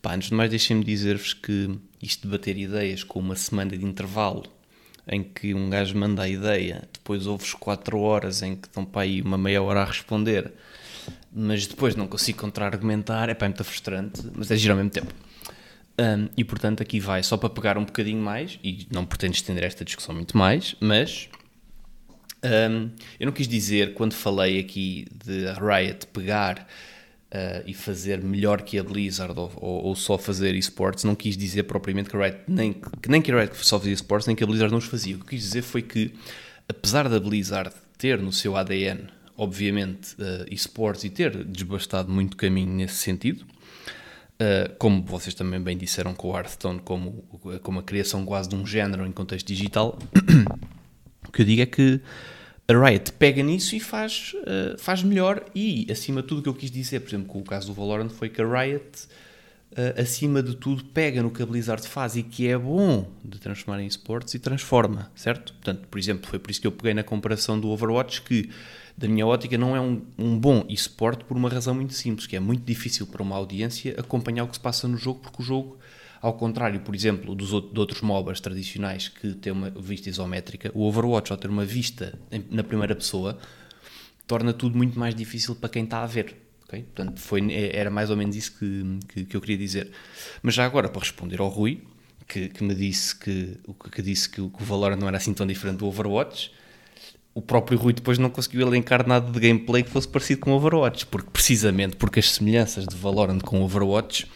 Pá, 0.00 0.14
antes 0.14 0.28
de 0.28 0.34
mais, 0.34 0.50
deixem-me 0.50 0.84
dizer-vos 0.84 1.32
que 1.32 1.78
isto 2.00 2.22
de 2.22 2.28
bater 2.28 2.56
ideias 2.56 3.02
com 3.04 3.20
uma 3.20 3.36
semana 3.36 3.76
de 3.76 3.84
intervalo 3.84 4.44
em 5.06 5.22
que 5.22 5.54
um 5.54 5.68
gajo 5.68 5.96
manda 5.96 6.22
a 6.22 6.28
ideia, 6.28 6.88
depois 6.92 7.26
ouves 7.26 7.54
4 7.54 7.98
horas 7.98 8.42
em 8.42 8.56
que 8.56 8.68
estão 8.68 8.84
para 8.84 9.02
aí 9.02 9.20
uma 9.20 9.36
meia 9.36 9.62
hora 9.62 9.82
a 9.82 9.84
responder, 9.84 10.52
mas 11.32 11.66
depois 11.66 11.96
não 11.96 12.06
consigo 12.06 12.38
contra-argumentar, 12.38 13.28
é 13.28 13.34
pá, 13.34 13.46
é 13.46 13.48
muito 13.48 13.64
frustrante, 13.64 14.22
mas 14.34 14.50
é 14.50 14.56
giro 14.56 14.74
ao 14.74 14.76
mesmo 14.76 14.90
tempo. 14.90 15.12
Um, 15.98 16.28
e 16.36 16.44
portanto 16.44 16.82
aqui 16.82 16.98
vai 16.98 17.22
só 17.22 17.36
para 17.36 17.50
pegar 17.50 17.76
um 17.76 17.84
bocadinho 17.84 18.22
mais, 18.22 18.58
e 18.62 18.86
não 18.90 19.04
pretendo 19.04 19.34
estender 19.34 19.64
esta 19.64 19.84
discussão 19.84 20.14
muito 20.14 20.36
mais, 20.36 20.74
mas 20.80 21.28
um, 22.44 22.90
eu 23.20 23.26
não 23.26 23.32
quis 23.32 23.46
dizer, 23.46 23.94
quando 23.94 24.14
falei 24.14 24.58
aqui 24.58 25.06
de 25.24 25.46
Riot 25.52 26.06
pegar 26.08 26.66
uh, 27.32 27.62
e 27.66 27.72
fazer 27.72 28.22
melhor 28.22 28.62
que 28.62 28.78
a 28.78 28.84
Blizzard 28.84 29.38
ou, 29.38 29.50
ou, 29.56 29.84
ou, 29.86 29.96
só 29.96 30.18
fazer 30.18 30.54
esportes, 30.54 31.04
não 31.04 31.14
quis 31.14 31.36
dizer 31.36 31.64
propriamente 31.64 32.10
que 32.10 32.16
a 32.16 32.20
Riot, 32.20 32.38
nem, 32.46 32.72
que, 32.72 33.08
nem 33.08 33.22
que 33.22 33.32
a 33.32 33.40
Riot 33.40 33.56
só 33.56 33.78
fazia 33.78 33.94
esportes, 33.94 34.26
nem 34.26 34.36
que 34.36 34.44
a 34.44 34.46
Blizzard 34.46 34.70
não 34.70 34.78
os 34.78 34.84
fazia. 34.84 35.16
O 35.16 35.20
que 35.20 35.30
quis 35.30 35.42
dizer 35.42 35.62
foi 35.62 35.82
que, 35.82 36.12
apesar 36.68 37.08
da 37.08 37.18
Blizzard 37.18 37.74
ter 37.96 38.20
no 38.20 38.32
seu 38.32 38.56
ADN, 38.56 39.08
obviamente, 39.36 40.14
uh, 40.14 40.46
esportes 40.50 41.04
e 41.04 41.10
ter 41.10 41.44
desbastado 41.44 42.12
muito 42.12 42.36
caminho 42.36 42.72
nesse 42.72 42.96
sentido, 42.96 43.44
Uh, 44.40 44.74
como 44.76 45.04
vocês 45.04 45.34
também 45.34 45.60
bem 45.60 45.76
disseram 45.76 46.14
com 46.14 46.30
o 46.32 46.36
Hearthstone, 46.36 46.80
como, 46.80 47.22
como 47.62 47.78
a 47.78 47.82
criação 47.82 48.24
quase 48.24 48.48
de 48.48 48.56
um 48.56 48.66
género 48.66 49.06
em 49.06 49.12
contexto 49.12 49.46
digital, 49.46 49.96
o 51.28 51.30
que 51.30 51.42
eu 51.42 51.46
digo 51.46 51.62
é 51.62 51.66
que 51.66 52.00
a 52.68 52.72
Riot 52.72 53.12
pega 53.12 53.42
nisso 53.42 53.74
e 53.74 53.80
faz, 53.80 54.34
uh, 54.34 54.78
faz 54.78 55.02
melhor. 55.02 55.44
E, 55.54 55.86
acima 55.90 56.22
de 56.22 56.28
tudo, 56.28 56.38
o 56.38 56.42
que 56.42 56.48
eu 56.48 56.54
quis 56.54 56.70
dizer, 56.70 57.00
por 57.00 57.10
exemplo, 57.10 57.26
com 57.26 57.40
o 57.40 57.44
caso 57.44 57.68
do 57.68 57.74
Valorant, 57.74 58.10
foi 58.10 58.28
que 58.28 58.40
a 58.40 58.46
Riot, 58.46 58.84
uh, 59.72 60.00
acima 60.00 60.42
de 60.42 60.56
tudo, 60.56 60.84
pega 60.84 61.22
no 61.22 61.30
que 61.30 61.42
a 61.42 61.46
Blizzard 61.46 61.86
faz 61.86 62.16
e 62.16 62.22
que 62.22 62.48
é 62.48 62.56
bom 62.56 63.08
de 63.24 63.38
transformar 63.38 63.82
em 63.82 63.86
esportes 63.86 64.34
e 64.34 64.38
transforma, 64.38 65.10
certo? 65.14 65.52
Portanto, 65.54 65.86
por 65.90 65.98
exemplo, 65.98 66.28
foi 66.28 66.38
por 66.38 66.50
isso 66.50 66.60
que 66.60 66.66
eu 66.66 66.72
peguei 66.72 66.94
na 66.94 67.02
comparação 67.02 67.58
do 67.58 67.68
Overwatch, 67.68 68.22
que, 68.22 68.48
da 68.96 69.08
minha 69.08 69.26
ótica, 69.26 69.58
não 69.58 69.76
é 69.76 69.80
um, 69.80 70.00
um 70.16 70.38
bom 70.38 70.64
esporte 70.68 71.24
por 71.24 71.36
uma 71.36 71.48
razão 71.48 71.74
muito 71.74 71.94
simples, 71.94 72.26
que 72.26 72.36
é 72.36 72.40
muito 72.40 72.64
difícil 72.64 73.06
para 73.06 73.22
uma 73.22 73.36
audiência 73.36 73.94
acompanhar 73.98 74.44
o 74.44 74.48
que 74.48 74.54
se 74.54 74.60
passa 74.60 74.86
no 74.86 74.96
jogo, 74.96 75.18
porque 75.20 75.42
o 75.42 75.44
jogo 75.44 75.78
ao 76.22 76.34
contrário, 76.34 76.78
por 76.80 76.94
exemplo, 76.94 77.34
dos 77.34 77.48
de 77.48 77.80
outros 77.80 78.00
MOBAs 78.00 78.38
tradicionais 78.38 79.08
que 79.08 79.34
têm 79.34 79.52
uma 79.52 79.70
vista 79.70 80.08
isométrica, 80.08 80.70
o 80.72 80.86
Overwatch, 80.86 81.32
ao 81.32 81.36
ter 81.36 81.50
uma 81.50 81.64
vista 81.64 82.16
na 82.48 82.62
primeira 82.62 82.94
pessoa, 82.94 83.36
torna 84.24 84.52
tudo 84.52 84.78
muito 84.78 84.96
mais 84.96 85.16
difícil 85.16 85.56
para 85.56 85.68
quem 85.68 85.82
está 85.82 86.00
a 86.00 86.06
ver. 86.06 86.36
Okay? 86.64 86.84
Portanto, 86.84 87.20
foi, 87.20 87.52
é, 87.52 87.76
era 87.76 87.90
mais 87.90 88.08
ou 88.08 88.16
menos 88.16 88.36
isso 88.36 88.56
que, 88.56 88.98
que, 89.08 89.24
que, 89.24 89.36
eu 89.36 89.40
queria 89.40 89.58
dizer. 89.58 89.90
Mas 90.40 90.54
já 90.54 90.64
agora, 90.64 90.88
para 90.88 91.00
responder 91.00 91.40
ao 91.40 91.48
Rui, 91.48 91.82
que, 92.28 92.48
que 92.48 92.62
me 92.62 92.74
disse 92.74 93.16
que, 93.16 93.58
que, 93.92 94.00
disse 94.00 94.28
que, 94.28 94.36
que 94.36 94.62
o 94.62 94.64
Valorant 94.64 95.00
não 95.00 95.08
era 95.08 95.16
assim 95.16 95.34
tão 95.34 95.44
diferente 95.44 95.78
do 95.78 95.86
Overwatch, 95.86 96.52
o 97.34 97.42
próprio 97.42 97.76
Rui 97.76 97.92
depois 97.92 98.16
não 98.16 98.30
conseguiu 98.30 98.64
elencar 98.64 99.08
nada 99.08 99.28
de 99.28 99.40
gameplay 99.40 99.82
que 99.82 99.90
fosse 99.90 100.06
parecido 100.06 100.42
com 100.42 100.52
Overwatch, 100.52 101.04
porque 101.06 101.30
precisamente 101.32 101.96
porque 101.96 102.20
as 102.20 102.30
semelhanças 102.30 102.86
de 102.86 102.94
Valorant 102.94 103.40
com 103.40 103.60
Overwatch 103.60 104.30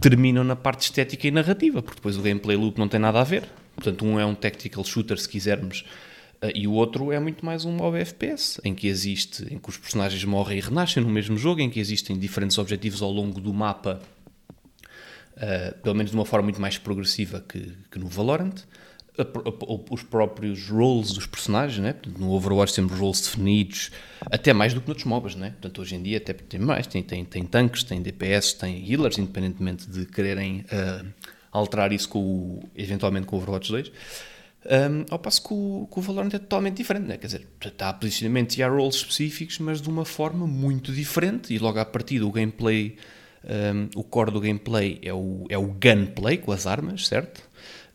terminam 0.00 0.42
na 0.42 0.56
parte 0.56 0.82
estética 0.82 1.28
e 1.28 1.30
narrativa, 1.30 1.82
porque 1.82 1.96
depois 1.96 2.16
o 2.16 2.22
gameplay 2.22 2.56
loop 2.56 2.78
não 2.78 2.88
tem 2.88 2.98
nada 2.98 3.20
a 3.20 3.24
ver. 3.24 3.48
Portanto, 3.74 4.04
um 4.04 4.18
é 4.18 4.24
um 4.24 4.34
tactical 4.34 4.84
shooter, 4.84 5.18
se 5.18 5.28
quisermos, 5.28 5.84
uh, 6.42 6.50
e 6.54 6.66
o 6.66 6.72
outro 6.72 7.12
é 7.12 7.20
muito 7.20 7.44
mais 7.44 7.64
um 7.64 7.72
mob 7.72 7.98
FPS, 7.98 8.60
em 8.64 8.74
que 8.74 8.88
existe, 8.88 9.42
em 9.52 9.58
que 9.58 9.68
os 9.68 9.76
personagens 9.76 10.24
morrem 10.24 10.58
e 10.58 10.60
renascem 10.60 11.02
no 11.02 11.08
mesmo 11.08 11.36
jogo, 11.36 11.60
em 11.60 11.70
que 11.70 11.78
existem 11.78 12.18
diferentes 12.18 12.58
objetivos 12.58 13.02
ao 13.02 13.10
longo 13.10 13.40
do 13.40 13.52
mapa, 13.52 14.00
uh, 15.36 15.78
pelo 15.82 15.94
menos 15.94 16.10
de 16.10 16.16
uma 16.16 16.24
forma 16.24 16.44
muito 16.44 16.60
mais 16.60 16.78
progressiva 16.78 17.44
que, 17.46 17.72
que 17.90 17.98
no 17.98 18.08
Valorant 18.08 18.54
os 19.90 20.02
próprios 20.02 20.68
roles 20.68 21.12
dos 21.12 21.26
personagens, 21.26 21.78
né? 21.78 21.94
no 22.18 22.32
Overwatch 22.32 22.74
temos 22.74 22.98
roles 22.98 23.20
definidos, 23.20 23.90
até 24.30 24.52
mais 24.52 24.72
do 24.72 24.80
que 24.80 24.88
noutros 24.88 25.06
MOBAs, 25.06 25.34
né? 25.34 25.50
portanto 25.50 25.80
hoje 25.80 25.94
em 25.94 26.02
dia 26.02 26.18
até 26.18 26.32
tem 26.32 26.60
mais, 26.60 26.86
tem, 26.86 27.02
tem, 27.02 27.24
tem 27.24 27.44
tanques, 27.44 27.82
tem 27.82 28.00
DPS, 28.00 28.54
tem 28.54 28.88
healers, 28.90 29.18
independentemente 29.18 29.88
de 29.88 30.06
quererem 30.06 30.64
uh, 30.72 31.06
alterar 31.52 31.92
isso 31.92 32.08
com 32.08 32.18
o, 32.18 32.62
eventualmente 32.74 33.26
com 33.26 33.36
o 33.36 33.38
Overwatch 33.40 33.70
2. 33.70 33.92
Um, 34.62 35.06
ao 35.10 35.18
passo 35.18 35.42
que 35.42 35.54
o, 35.54 35.88
que 35.90 35.98
o 35.98 36.02
Valorant 36.02 36.34
é 36.34 36.38
totalmente 36.38 36.76
diferente, 36.76 37.06
né? 37.06 37.16
quer 37.16 37.26
dizer, 37.26 37.46
está 37.64 37.92
posicionamento 37.94 38.56
e 38.56 38.62
há 38.62 38.68
roles 38.68 38.96
específicos, 38.96 39.58
mas 39.58 39.80
de 39.80 39.88
uma 39.88 40.04
forma 40.04 40.46
muito 40.46 40.92
diferente, 40.92 41.54
e 41.54 41.58
logo 41.58 41.78
a 41.78 41.84
partir 41.84 42.18
do 42.18 42.30
gameplay, 42.30 42.96
um, 43.42 43.88
o 43.98 44.04
core 44.04 44.30
do 44.30 44.38
gameplay 44.38 44.98
é 45.02 45.14
o, 45.14 45.46
é 45.48 45.56
o 45.56 45.66
gunplay 45.66 46.36
com 46.36 46.52
as 46.52 46.66
armas, 46.66 47.08
certo? 47.08 47.48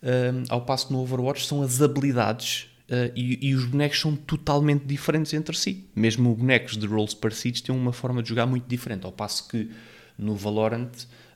Uh, 0.06 0.46
ao 0.50 0.62
passo 0.62 0.86
que 0.86 0.94
no 0.94 1.00
Overwatch 1.00 1.48
são 1.48 1.64
as 1.64 1.82
habilidades 1.82 2.68
uh, 2.92 3.12
e, 3.16 3.50
e, 3.50 3.56
os 3.56 3.66
bonecos 3.66 4.00
são 4.00 4.16
totalmente 4.16 4.86
diferentes 4.86 5.34
entre 5.34 5.58
si. 5.58 5.84
Mesmo 5.96 6.36
bonecos 6.36 6.78
de 6.78 6.86
roles 6.86 7.16
parecidos 7.16 7.62
têm 7.62 7.76
uma 7.76 7.92
forma 7.92 8.22
de 8.22 8.30
jogar 8.30 8.46
muito 8.46 8.68
diferente. 8.68 9.04
Ao 9.04 9.12
passo 9.12 9.48
que 9.48 9.68
no 10.16 10.36
Valorant, 10.36 10.92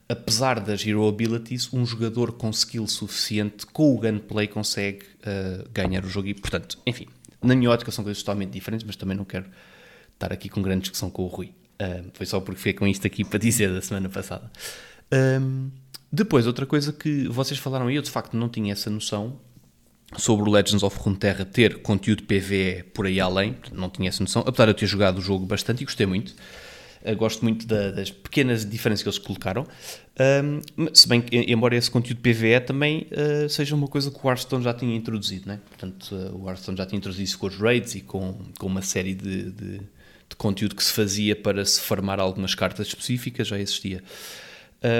apesar 0.08 0.60
das 0.60 0.86
hero 0.86 1.08
abilities, 1.08 1.72
um 1.72 1.84
jogador 1.84 2.30
com 2.30 2.48
skill 2.50 2.86
suficiente 2.86 3.66
com 3.66 3.92
o 3.92 3.98
gunplay 3.98 4.46
consegue 4.46 5.04
uh, 5.26 5.68
ganhar 5.74 6.04
o 6.04 6.08
jogo. 6.08 6.28
E, 6.28 6.34
portanto, 6.34 6.78
enfim, 6.86 7.08
na 7.42 7.56
minha 7.56 7.70
ótica 7.70 7.90
são 7.90 8.04
coisas 8.04 8.22
totalmente 8.22 8.52
diferentes, 8.52 8.86
mas 8.86 8.94
também 8.94 9.16
não 9.16 9.24
quero 9.24 9.46
estar 10.14 10.32
aqui 10.32 10.48
com 10.48 10.62
grande 10.62 10.82
discussão 10.82 11.10
com 11.10 11.24
o 11.24 11.26
Rui. 11.26 11.52
foi 12.14 12.24
só 12.24 12.38
porque 12.38 12.58
fiquei 12.58 12.74
com 12.74 12.86
isto 12.86 13.04
aqui 13.04 13.24
para 13.24 13.40
dizer 13.40 13.72
da 13.72 13.82
semana 13.82 14.08
passada. 14.08 14.48
Um, 15.12 15.70
depois, 16.12 16.46
outra 16.46 16.66
coisa 16.66 16.92
que 16.92 17.28
vocês 17.28 17.58
falaram 17.58 17.86
aí, 17.86 17.96
eu 17.96 18.02
de 18.02 18.10
facto 18.10 18.36
não 18.36 18.48
tinha 18.48 18.72
essa 18.72 18.90
noção 18.90 19.38
sobre 20.16 20.48
o 20.48 20.52
Legends 20.52 20.82
of 20.82 20.98
Runeterra 20.98 21.44
ter 21.44 21.82
conteúdo 21.82 22.24
PVE 22.24 22.82
por 22.92 23.06
aí 23.06 23.20
além, 23.20 23.56
não 23.72 23.88
tinha 23.88 24.08
essa 24.08 24.22
noção, 24.22 24.42
apesar 24.44 24.66
de 24.66 24.70
eu 24.72 24.74
ter 24.74 24.86
jogado 24.86 25.18
o 25.18 25.20
jogo 25.20 25.46
bastante 25.46 25.82
e 25.82 25.84
gostei 25.84 26.06
muito. 26.06 26.34
Uh, 27.02 27.16
gosto 27.16 27.42
muito 27.42 27.66
da, 27.66 27.92
das 27.92 28.10
pequenas 28.10 28.68
diferenças 28.68 29.02
que 29.02 29.08
eles 29.08 29.18
colocaram. 29.18 29.66
Um, 30.44 30.90
se 30.92 31.08
bem 31.08 31.22
que, 31.22 31.36
embora 31.36 31.76
esse 31.76 31.90
conteúdo 31.90 32.20
PVE 32.20 32.60
também 32.66 33.06
uh, 33.12 33.48
seja 33.48 33.74
uma 33.74 33.86
coisa 33.86 34.10
que 34.10 34.18
o 34.22 34.28
Hearthstone 34.28 34.64
já 34.64 34.74
tinha 34.74 34.94
introduzido, 34.94 35.48
né? 35.48 35.60
portanto, 35.68 36.14
uh, 36.14 36.42
o 36.42 36.48
Hearthstone 36.48 36.76
já 36.76 36.84
tinha 36.84 36.98
introduzido 36.98 37.24
isso 37.24 37.38
com 37.38 37.46
os 37.46 37.56
raids 37.56 37.94
e 37.94 38.00
com, 38.00 38.36
com 38.58 38.66
uma 38.66 38.82
série 38.82 39.14
de, 39.14 39.50
de, 39.50 39.78
de 39.78 40.36
conteúdo 40.36 40.74
que 40.74 40.82
se 40.84 40.92
fazia 40.92 41.34
para 41.34 41.64
se 41.64 41.80
farmar 41.80 42.18
algumas 42.20 42.54
cartas 42.54 42.88
específicas, 42.88 43.46
já 43.48 43.58
existia. 43.58 44.02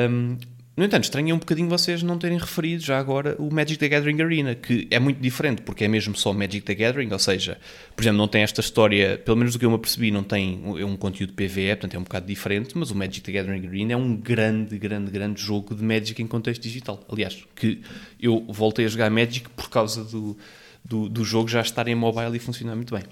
Um, 0.09 0.39
no 0.81 0.87
entanto, 0.87 1.05
estranho 1.05 1.35
um 1.35 1.39
bocadinho 1.39 1.69
vocês 1.69 2.03
não 2.03 2.17
terem 2.17 2.39
referido 2.39 2.83
já 2.83 2.99
agora 2.99 3.37
o 3.39 3.53
Magic 3.53 3.77
the 3.79 3.87
Gathering 3.87 4.23
Arena, 4.23 4.55
que 4.55 4.89
é 4.91 4.99
muito 4.99 5.21
diferente, 5.21 5.61
porque 5.61 5.85
é 5.85 5.89
mesmo 5.89 6.17
só 6.17 6.33
Magic 6.33 6.63
the 6.63 6.75
Gathering, 6.75 7.13
ou 7.13 7.19
seja, 7.19 7.59
por 7.95 8.01
exemplo, 8.01 8.17
não 8.17 8.27
tem 8.27 8.41
esta 8.41 8.63
história, 8.63 9.19
pelo 9.19 9.37
menos 9.37 9.53
do 9.53 9.59
que 9.59 9.67
eu 9.67 9.69
me 9.69 9.77
apercebi, 9.77 10.11
não 10.11 10.23
tem 10.23 10.59
é 10.79 10.85
um 10.87 10.97
conteúdo 10.97 11.35
PVE, 11.35 11.67
portanto 11.77 11.95
é 11.97 11.99
um 11.99 12.03
bocado 12.03 12.27
diferente, 12.27 12.79
mas 12.79 12.91
o 12.91 12.95
Magic 12.95 13.21
the 13.21 13.31
Gathering 13.31 13.67
Arena 13.67 13.93
é 13.93 13.97
um 13.97 14.17
grande, 14.17 14.79
grande, 14.79 15.11
grande 15.11 15.43
jogo 15.43 15.75
de 15.75 15.85
Magic 15.85 16.23
em 16.23 16.27
contexto 16.27 16.63
digital. 16.63 17.05
Aliás, 17.13 17.45
que 17.55 17.83
eu 18.19 18.47
voltei 18.49 18.87
a 18.87 18.89
jogar 18.89 19.11
Magic 19.11 19.51
por 19.51 19.69
causa 19.69 20.03
do, 20.03 20.35
do, 20.83 21.11
do 21.11 21.23
jogo 21.27 21.47
já 21.47 21.61
estar 21.61 21.89
em 21.89 21.95
mobile 21.95 22.35
e 22.35 22.39
funcionar 22.39 22.75
muito 22.75 22.95
bem. 22.95 23.05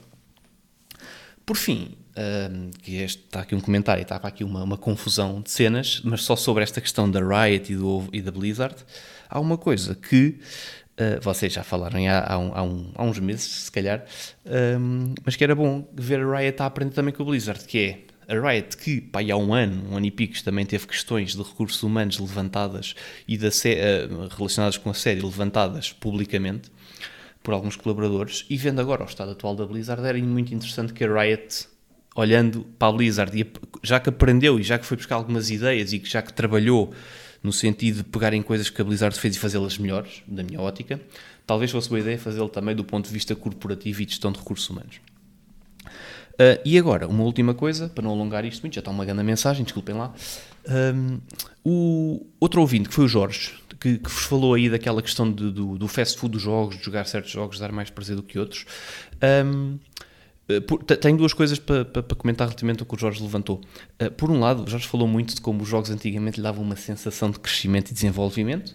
Por 1.44 1.58
fim, 1.58 1.90
que 2.82 2.96
este, 2.96 3.22
está 3.24 3.40
aqui 3.40 3.54
um 3.54 3.60
comentário, 3.60 4.02
estava 4.02 4.28
aqui 4.28 4.42
uma, 4.42 4.62
uma 4.62 4.76
confusão 4.76 5.40
de 5.40 5.50
cenas, 5.50 6.00
mas 6.04 6.22
só 6.22 6.34
sobre 6.34 6.62
esta 6.62 6.80
questão 6.80 7.10
da 7.10 7.20
Riot 7.20 7.72
e, 7.72 7.76
do, 7.76 8.04
e 8.12 8.20
da 8.20 8.30
Blizzard, 8.30 8.76
há 9.28 9.38
uma 9.38 9.56
coisa 9.56 9.94
que 9.94 10.38
uh, 10.98 11.20
vocês 11.22 11.52
já 11.52 11.62
falaram 11.62 12.00
há, 12.06 12.32
há, 12.32 12.38
um, 12.38 12.54
há, 12.54 12.62
um, 12.62 12.92
há, 12.94 13.04
uns 13.04 13.18
meses, 13.18 13.64
se 13.64 13.72
calhar, 13.72 14.04
um, 14.78 15.14
mas 15.24 15.36
que 15.36 15.44
era 15.44 15.54
bom 15.54 15.88
ver 15.94 16.20
a 16.20 16.38
Riot 16.38 16.62
a 16.62 16.66
aprender 16.66 16.94
também 16.94 17.14
com 17.14 17.22
a 17.22 17.26
Blizzard, 17.26 17.64
que 17.64 17.78
é 17.78 18.34
a 18.34 18.48
Riot, 18.48 18.76
que 18.76 19.00
pá, 19.00 19.20
há 19.20 19.36
um 19.36 19.54
ano, 19.54 19.90
um 19.90 19.96
ano 19.96 20.06
e 20.06 20.10
pico, 20.10 20.42
também 20.42 20.66
teve 20.66 20.86
questões 20.86 21.34
de 21.34 21.42
recursos 21.42 21.82
humanos 21.82 22.18
levantadas 22.18 22.94
e 23.26 23.38
da, 23.38 23.48
uh, 23.48 24.28
relacionadas 24.36 24.76
com 24.76 24.90
a 24.90 24.94
série 24.94 25.20
levantadas 25.20 25.92
publicamente 25.92 26.70
por 27.42 27.54
alguns 27.54 27.76
colaboradores, 27.76 28.44
e 28.50 28.56
vendo 28.56 28.80
agora 28.80 29.04
o 29.04 29.06
estado 29.06 29.30
atual 29.30 29.54
da 29.54 29.64
Blizzard, 29.64 30.04
era 30.04 30.18
muito 30.18 30.52
interessante 30.52 30.92
que 30.92 31.04
a 31.04 31.22
Riot 31.22 31.68
olhando 32.18 32.66
para 32.76 32.88
a 32.88 32.92
Blizzard, 32.92 33.40
e 33.40 33.46
já 33.80 34.00
que 34.00 34.08
aprendeu 34.08 34.58
e 34.58 34.62
já 34.64 34.76
que 34.76 34.84
foi 34.84 34.96
buscar 34.96 35.14
algumas 35.14 35.50
ideias 35.50 35.92
e 35.92 36.00
que 36.00 36.10
já 36.10 36.20
que 36.20 36.32
trabalhou 36.32 36.92
no 37.40 37.52
sentido 37.52 37.98
de 37.98 38.04
pegar 38.04 38.34
em 38.34 38.42
coisas 38.42 38.68
que 38.68 38.82
a 38.82 38.84
Blizzard 38.84 39.16
fez 39.16 39.36
e 39.36 39.38
fazê-las 39.38 39.78
melhores, 39.78 40.24
da 40.26 40.42
minha 40.42 40.60
ótica, 40.60 41.00
talvez 41.46 41.70
fosse 41.70 41.88
boa 41.88 42.00
ideia 42.00 42.18
fazê-lo 42.18 42.48
também 42.48 42.74
do 42.74 42.82
ponto 42.82 43.06
de 43.06 43.12
vista 43.12 43.36
corporativo 43.36 44.02
e 44.02 44.04
de 44.04 44.10
gestão 44.10 44.32
de 44.32 44.38
recursos 44.40 44.68
humanos. 44.68 44.96
Uh, 46.34 46.58
e 46.64 46.76
agora, 46.76 47.06
uma 47.06 47.22
última 47.22 47.54
coisa, 47.54 47.88
para 47.88 48.02
não 48.02 48.10
alongar 48.10 48.44
isto 48.44 48.62
muito, 48.62 48.74
já 48.74 48.80
está 48.80 48.90
uma 48.90 49.04
grande 49.04 49.22
mensagem, 49.22 49.62
desculpem 49.62 49.94
lá. 49.94 50.12
Um, 50.68 51.20
o 51.64 52.26
outro 52.40 52.60
ouvinte, 52.60 52.88
que 52.88 52.94
foi 52.96 53.04
o 53.04 53.08
Jorge, 53.08 53.54
que, 53.78 53.96
que 53.98 54.10
vos 54.10 54.24
falou 54.24 54.54
aí 54.54 54.68
daquela 54.68 55.00
questão 55.00 55.30
de, 55.30 55.52
do, 55.52 55.78
do 55.78 55.86
fast 55.86 56.18
food 56.18 56.32
dos 56.32 56.42
jogos, 56.42 56.76
de 56.76 56.84
jogar 56.84 57.04
certos 57.06 57.30
jogos, 57.30 57.60
dar 57.60 57.70
mais 57.70 57.90
prazer 57.90 58.16
do 58.16 58.24
que 58.24 58.40
outros. 58.40 58.66
Um, 59.22 59.78
tenho 61.00 61.18
duas 61.18 61.32
coisas 61.32 61.58
para, 61.58 61.84
para, 61.84 62.02
para, 62.02 62.16
comentar 62.16 62.46
relativamente 62.46 62.80
ao 62.80 62.86
que 62.86 62.94
o 62.94 62.98
Jorge 62.98 63.22
levantou. 63.22 63.60
Uh, 64.00 64.10
por 64.12 64.30
um 64.30 64.40
lado, 64.40 64.64
o 64.64 64.66
Jorge 64.70 64.88
falou 64.88 65.06
muito 65.06 65.34
de 65.34 65.40
como 65.40 65.62
os 65.62 65.68
jogos 65.68 65.90
antigamente 65.90 66.38
lhe 66.38 66.42
davam 66.42 66.64
uma 66.64 66.76
sensação 66.76 67.30
de 67.30 67.38
crescimento 67.38 67.90
e 67.90 67.94
desenvolvimento, 67.94 68.74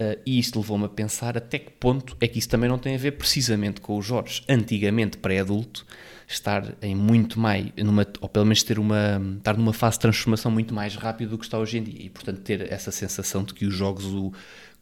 Uh, 0.00 0.16
e 0.24 0.38
isto 0.38 0.58
levou-me 0.58 0.86
a 0.86 0.88
pensar 0.88 1.36
até 1.36 1.58
que 1.58 1.72
ponto 1.72 2.16
é 2.22 2.26
que 2.26 2.38
isso 2.38 2.48
também 2.48 2.70
não 2.70 2.78
tem 2.78 2.94
a 2.94 2.98
ver 2.98 3.12
precisamente 3.12 3.82
com 3.82 3.98
os 3.98 4.06
Jorge, 4.06 4.42
antigamente 4.48 5.18
pré-adulto, 5.18 5.84
estar 6.26 6.74
em 6.80 6.94
muito 6.94 7.38
mais, 7.38 7.66
numa, 7.76 8.06
ou 8.18 8.26
pelo 8.26 8.46
menos 8.46 8.62
ter 8.62 8.78
uma, 8.78 9.20
estar 9.36 9.58
numa 9.58 9.74
fase 9.74 9.96
de 9.96 10.00
transformação 10.00 10.50
muito 10.50 10.72
mais 10.72 10.96
rápida 10.96 11.32
do 11.32 11.36
que 11.36 11.44
está 11.44 11.58
hoje 11.58 11.76
em 11.76 11.82
dia. 11.82 12.06
E, 12.06 12.08
portanto, 12.08 12.40
ter 12.40 12.72
essa 12.72 12.90
sensação 12.90 13.44
de 13.44 13.52
que 13.52 13.66
os 13.66 13.74
jogos 13.74 14.06
o 14.06 14.32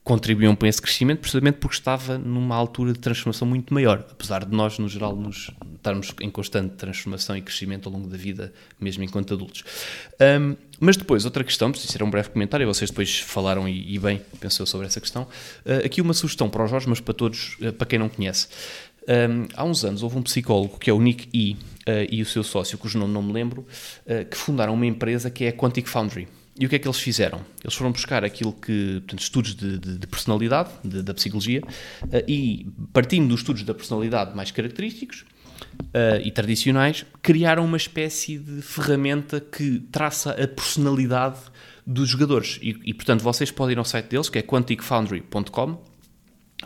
contribuíam 0.09 0.56
para 0.56 0.68
esse 0.68 0.80
crescimento, 0.80 1.18
precisamente 1.18 1.59
porque 1.59 1.76
estava 1.76 2.16
numa 2.16 2.56
altura 2.56 2.94
de 2.94 2.98
transformação 2.98 3.47
muito 3.47 3.74
maior, 3.74 4.06
apesar 4.10 4.43
de 4.43 4.56
nós, 4.56 4.78
no 4.78 4.89
geral, 4.89 5.14
nos 5.14 5.51
estarmos 5.76 6.14
em 6.22 6.30
constante 6.30 6.76
transformação 6.76 7.36
e 7.36 7.43
crescimento 7.43 7.90
ao 7.90 7.94
longo 7.94 8.09
da 8.09 8.16
vida, 8.16 8.51
mesmo 8.80 9.05
enquanto 9.05 9.35
adultos. 9.35 9.64
Um, 10.40 10.56
mas 10.80 10.97
depois, 10.97 11.26
outra 11.26 11.44
questão, 11.44 11.70
preciso 11.70 11.93
ser 11.93 12.02
um 12.02 12.09
breve 12.09 12.30
comentário, 12.30 12.66
vocês 12.66 12.89
depois 12.89 13.20
falaram 13.20 13.68
e, 13.68 13.97
e 13.97 13.98
bem, 13.98 14.22
pensou 14.40 14.64
sobre 14.64 14.86
essa 14.86 14.98
questão. 14.98 15.24
Uh, 15.66 15.85
aqui 15.85 16.01
uma 16.01 16.14
sugestão 16.14 16.48
para 16.48 16.64
os 16.64 16.70
Jorge, 16.70 16.89
mas 16.89 17.01
para 17.01 17.12
todos, 17.12 17.59
uh, 17.60 17.70
para 17.74 17.86
quem 17.86 17.98
não 17.98 18.09
conhece. 18.09 18.48
Um, 19.06 19.47
há 19.55 19.64
uns 19.64 19.85
anos 19.85 20.02
houve 20.02 20.16
um 20.16 20.22
psicólogo 20.22 20.78
que 20.78 20.89
é 20.89 20.93
o 20.93 21.02
Nick 21.02 21.28
E. 21.35 21.52
Uh, 21.86 22.09
e 22.10 22.22
o 22.22 22.26
seu 22.26 22.43
sócio, 22.43 22.78
cujo 22.78 22.98
nome 22.98 23.12
não 23.12 23.22
me 23.22 23.32
lembro, 23.32 23.66
que 24.30 24.36
fundaram 24.36 24.74
uma 24.74 24.85
empresa 24.85 25.30
que 25.30 25.44
é 25.44 25.48
a 25.48 25.52
Quantic 25.52 25.86
Foundry. 25.86 26.28
E 26.59 26.66
o 26.66 26.68
que 26.68 26.74
é 26.74 26.78
que 26.78 26.89
eles 26.89 26.98
fizeram? 26.98 27.40
Eles 27.62 27.74
foram 27.74 27.93
buscar 27.93 28.24
aquilo 28.24 28.52
que, 28.52 28.94
portanto, 29.01 29.20
estudos 29.20 29.55
de, 29.55 29.78
de, 29.78 29.98
de 29.98 30.06
personalidade, 30.06 30.70
de, 30.85 31.02
da 31.02 31.14
psicologia, 31.14 31.62
uh, 31.62 32.24
e 32.26 32.66
partindo 32.93 33.28
dos 33.28 33.40
estudos 33.40 33.62
da 33.62 33.72
personalidade 33.72 34.35
mais 34.35 34.51
característicos 34.51 35.24
uh, 35.80 36.20
e 36.22 36.32
tradicionais, 36.32 37.06
criaram 37.22 37.64
uma 37.64 37.76
espécie 37.76 38.39
de 38.39 38.60
ferramenta 38.60 39.40
que 39.40 39.80
traça 39.93 40.32
a 40.32 40.48
personalidade 40.48 41.39
dos 41.86 42.09
jogadores. 42.09 42.59
E, 42.60 42.76
e 42.85 42.93
portanto, 42.93 43.22
vocês 43.22 43.52
podem 43.52 43.74
ir 43.74 43.78
ao 43.78 43.85
site 43.85 44.09
deles, 44.09 44.28
que 44.28 44.39
é 44.39 44.43
quanticfoundry.com, 44.43 45.78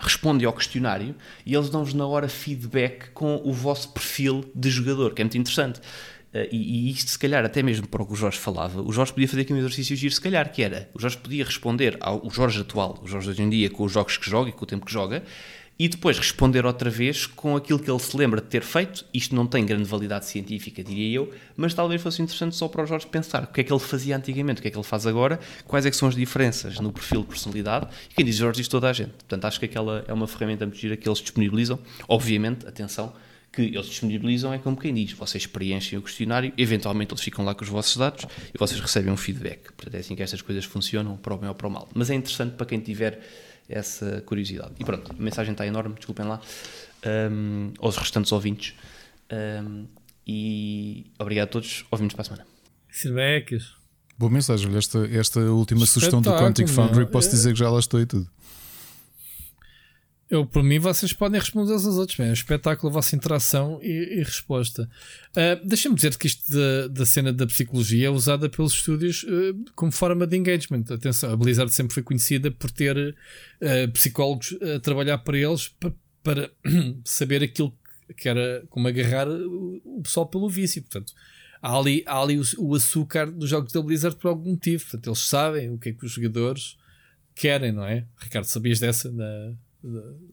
respondem 0.00 0.46
ao 0.46 0.54
questionário 0.54 1.14
e 1.44 1.54
eles 1.54 1.68
dão-vos 1.68 1.92
na 1.92 2.06
hora 2.06 2.28
feedback 2.28 3.10
com 3.10 3.42
o 3.44 3.52
vosso 3.52 3.92
perfil 3.92 4.50
de 4.54 4.70
jogador, 4.70 5.12
que 5.14 5.20
é 5.20 5.24
muito 5.24 5.36
interessante. 5.36 5.80
Uh, 6.34 6.48
e, 6.50 6.88
e, 6.88 6.90
isto, 6.90 7.10
se 7.10 7.18
calhar, 7.18 7.44
até 7.44 7.62
mesmo 7.62 7.86
para 7.86 8.02
o 8.02 8.06
que 8.06 8.12
o 8.12 8.16
Jorge 8.16 8.38
falava, 8.38 8.80
o 8.80 8.90
Jorge 8.90 9.12
podia 9.12 9.28
fazer 9.28 9.42
aqui 9.42 9.52
um 9.52 9.58
exercício 9.58 9.94
giro, 9.94 10.14
se 10.14 10.20
calhar, 10.20 10.50
que 10.50 10.62
era, 10.62 10.88
o 10.94 11.00
Jorge 11.00 11.18
podia 11.18 11.44
responder 11.44 11.98
ao 12.00 12.28
Jorge 12.30 12.60
atual, 12.60 12.98
o 13.02 13.06
Jorge 13.06 13.30
hoje 13.30 13.42
em 13.42 13.50
dia, 13.50 13.68
com 13.68 13.84
os 13.84 13.92
jogos 13.92 14.16
que 14.16 14.28
joga 14.28 14.48
e 14.48 14.52
com 14.52 14.64
o 14.64 14.66
tempo 14.66 14.86
que 14.86 14.92
joga, 14.92 15.22
e 15.78 15.88
depois 15.88 16.16
responder 16.16 16.64
outra 16.64 16.88
vez 16.88 17.26
com 17.26 17.56
aquilo 17.56 17.78
que 17.78 17.90
ele 17.90 17.98
se 17.98 18.16
lembra 18.16 18.40
de 18.40 18.46
ter 18.46 18.62
feito. 18.62 19.04
Isto 19.12 19.34
não 19.34 19.46
tem 19.46 19.64
grande 19.64 19.84
validade 19.84 20.26
científica, 20.26 20.82
diria 20.82 21.16
eu, 21.16 21.32
mas 21.56 21.74
talvez 21.74 22.00
fosse 22.00 22.22
interessante 22.22 22.54
só 22.54 22.68
para 22.68 22.84
o 22.84 22.86
Jorge 22.86 23.06
pensar 23.06 23.44
o 23.44 23.46
que 23.48 23.62
é 23.62 23.64
que 23.64 23.72
ele 23.72 23.80
fazia 23.80 24.16
antigamente, 24.16 24.60
o 24.60 24.62
que 24.62 24.68
é 24.68 24.70
que 24.70 24.76
ele 24.76 24.84
faz 24.84 25.06
agora, 25.06 25.40
quais 25.66 25.84
é 25.84 25.90
que 25.90 25.96
são 25.96 26.08
as 26.08 26.14
diferenças 26.14 26.78
no 26.78 26.92
perfil 26.92 27.22
de 27.22 27.28
personalidade. 27.28 27.88
E 28.10 28.14
quem 28.14 28.24
diz 28.24 28.36
Jorge 28.36 28.58
diz 28.58 28.68
toda 28.68 28.88
a 28.88 28.92
gente. 28.92 29.10
Portanto, 29.10 29.44
acho 29.44 29.58
que 29.58 29.66
aquela 29.66 30.04
é 30.06 30.12
uma 30.12 30.26
ferramenta 30.26 30.64
muito 30.64 30.78
gira 30.78 30.96
que 30.96 31.08
eles 31.08 31.18
disponibilizam. 31.18 31.78
Obviamente, 32.06 32.66
atenção, 32.66 33.12
que 33.52 33.62
eles 33.62 33.86
disponibilizam 33.86 34.52
é 34.52 34.58
como 34.58 34.76
quem 34.76 34.94
diz, 34.94 35.12
vocês 35.12 35.46
preenchem 35.46 35.98
o 35.98 36.02
questionário, 36.02 36.52
eventualmente 36.56 37.12
eles 37.12 37.22
ficam 37.22 37.44
lá 37.44 37.54
com 37.54 37.62
os 37.62 37.68
vossos 37.68 37.96
dados 37.96 38.24
e 38.52 38.58
vocês 38.58 38.80
recebem 38.80 39.12
um 39.12 39.16
feedback. 39.16 39.72
Portanto, 39.72 39.94
é 39.94 39.98
assim 39.98 40.16
que 40.16 40.22
estas 40.22 40.40
coisas 40.40 40.64
funcionam, 40.64 41.16
para 41.18 41.34
o 41.34 41.38
bem 41.38 41.48
ou 41.48 41.54
para 41.54 41.66
o 41.66 41.70
mal. 41.70 41.88
Mas 41.94 42.08
é 42.08 42.14
interessante 42.14 42.54
para 42.54 42.64
quem 42.64 42.80
tiver 42.80 43.20
essa 43.68 44.22
curiosidade. 44.22 44.72
E 44.78 44.84
pronto, 44.84 45.12
a 45.12 45.22
mensagem 45.22 45.52
está 45.52 45.66
enorme, 45.66 45.94
desculpem 45.94 46.24
lá, 46.24 46.40
um, 47.30 47.72
aos 47.78 47.96
restantes 47.96 48.32
ouvintes. 48.32 48.74
Um, 49.30 49.86
e 50.26 51.06
obrigado 51.18 51.48
a 51.48 51.50
todos, 51.50 51.84
ouvimos 51.90 52.14
para 52.14 52.22
a 52.22 52.24
semana. 52.24 52.46
Feedbacks. 52.88 53.74
Boa 54.18 54.30
mensagem, 54.30 54.74
esta, 54.76 55.06
esta 55.08 55.40
última 55.40 55.84
sugestão 55.84 56.22
do 56.22 56.30
Quantic 56.30 56.68
Foundry, 56.68 57.06
posso 57.06 57.30
dizer 57.30 57.52
que 57.52 57.58
já 57.58 57.68
lá 57.68 57.80
estou 57.80 58.00
e 58.00 58.06
tudo. 58.06 58.28
Eu, 60.32 60.46
por 60.46 60.62
mim, 60.62 60.78
vocês 60.78 61.12
podem 61.12 61.38
responder 61.38 61.74
aos 61.74 61.84
outros. 61.84 62.16
Bem, 62.16 62.30
é 62.30 62.32
espetáculo, 62.32 62.88
a 62.88 62.94
vossa 62.94 63.14
interação 63.14 63.78
e, 63.82 64.16
e 64.16 64.22
resposta. 64.22 64.88
Uh, 65.32 65.62
Deixa-me 65.62 65.94
dizer 65.94 66.16
que 66.16 66.26
isto 66.26 66.50
da, 66.50 66.88
da 66.88 67.04
cena 67.04 67.34
da 67.34 67.46
psicologia 67.46 68.06
é 68.06 68.10
usada 68.10 68.48
pelos 68.48 68.72
estúdios 68.72 69.24
uh, 69.24 69.54
como 69.76 69.92
forma 69.92 70.26
de 70.26 70.34
engagement. 70.34 70.84
Atenção, 70.88 71.30
a 71.30 71.36
Blizzard 71.36 71.70
sempre 71.74 71.92
foi 71.92 72.02
conhecida 72.02 72.50
por 72.50 72.70
ter 72.70 72.96
uh, 72.96 73.92
psicólogos 73.92 74.56
a 74.74 74.80
trabalhar 74.80 75.18
para 75.18 75.36
eles 75.36 75.68
para, 75.68 75.92
para 76.22 76.50
saber 77.04 77.42
aquilo 77.42 77.76
que 78.16 78.26
era 78.26 78.64
como 78.70 78.88
agarrar 78.88 79.28
o 79.28 80.00
pessoal 80.02 80.26
pelo 80.26 80.48
vício. 80.48 80.80
Portanto, 80.80 81.12
há 81.60 81.76
ali, 81.76 82.02
há 82.06 82.18
ali 82.18 82.38
o, 82.38 82.44
o 82.56 82.74
açúcar 82.74 83.30
dos 83.30 83.50
jogos 83.50 83.70
da 83.70 83.82
Blizzard 83.82 84.16
por 84.16 84.28
algum 84.28 84.52
motivo. 84.52 84.82
Portanto, 84.84 85.08
eles 85.08 85.18
sabem 85.18 85.68
o 85.68 85.76
que 85.76 85.90
é 85.90 85.92
que 85.92 86.06
os 86.06 86.12
jogadores 86.12 86.78
querem, 87.34 87.70
não 87.70 87.84
é? 87.84 88.06
Ricardo, 88.18 88.46
sabias 88.46 88.80
dessa? 88.80 89.12
Na 89.12 89.52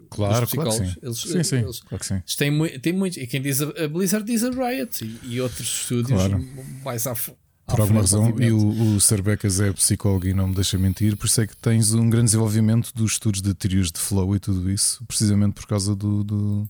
claro, 0.09 0.47
claro 0.47 0.71
sim. 0.71 0.93
Eles, 1.01 1.17
sim, 1.17 1.43
sim, 1.43 1.57
eles, 1.57 1.79
claro 1.81 1.99
que 1.99 2.05
sim. 2.05 2.21
Têm, 2.37 2.51
muito, 2.51 2.79
têm 2.79 2.93
muito, 2.93 3.19
e 3.19 3.27
quem 3.27 3.41
diz 3.41 3.61
a, 3.61 3.65
a 3.83 3.87
Blizzard 3.87 4.25
diz 4.25 4.43
a 4.43 4.49
Riot 4.49 5.03
e, 5.03 5.35
e 5.35 5.41
outros 5.41 5.67
estúdios 5.67 6.19
claro. 6.19 6.47
mais 6.83 7.07
à, 7.07 7.15
por 7.15 7.81
alguma 7.81 8.01
razão, 8.01 8.35
e 8.39 8.51
o, 8.51 8.95
o 8.95 8.99
Serbecas 8.99 9.59
é 9.59 9.71
psicólogo 9.71 10.27
e 10.27 10.33
não 10.33 10.47
me 10.47 10.55
deixa 10.55 10.77
mentir, 10.77 11.15
por 11.15 11.27
isso 11.27 11.41
é 11.41 11.47
que 11.47 11.55
tens 11.55 11.93
um 11.93 12.09
grande 12.09 12.25
desenvolvimento 12.25 12.91
dos 12.93 13.13
estudos 13.13 13.41
de 13.41 13.53
teorias 13.53 13.91
de 13.91 13.99
flow 13.99 14.35
e 14.35 14.39
tudo 14.39 14.69
isso, 14.69 15.03
precisamente 15.05 15.53
por 15.53 15.67
causa 15.67 15.95
do, 15.95 16.23
do 16.23 16.69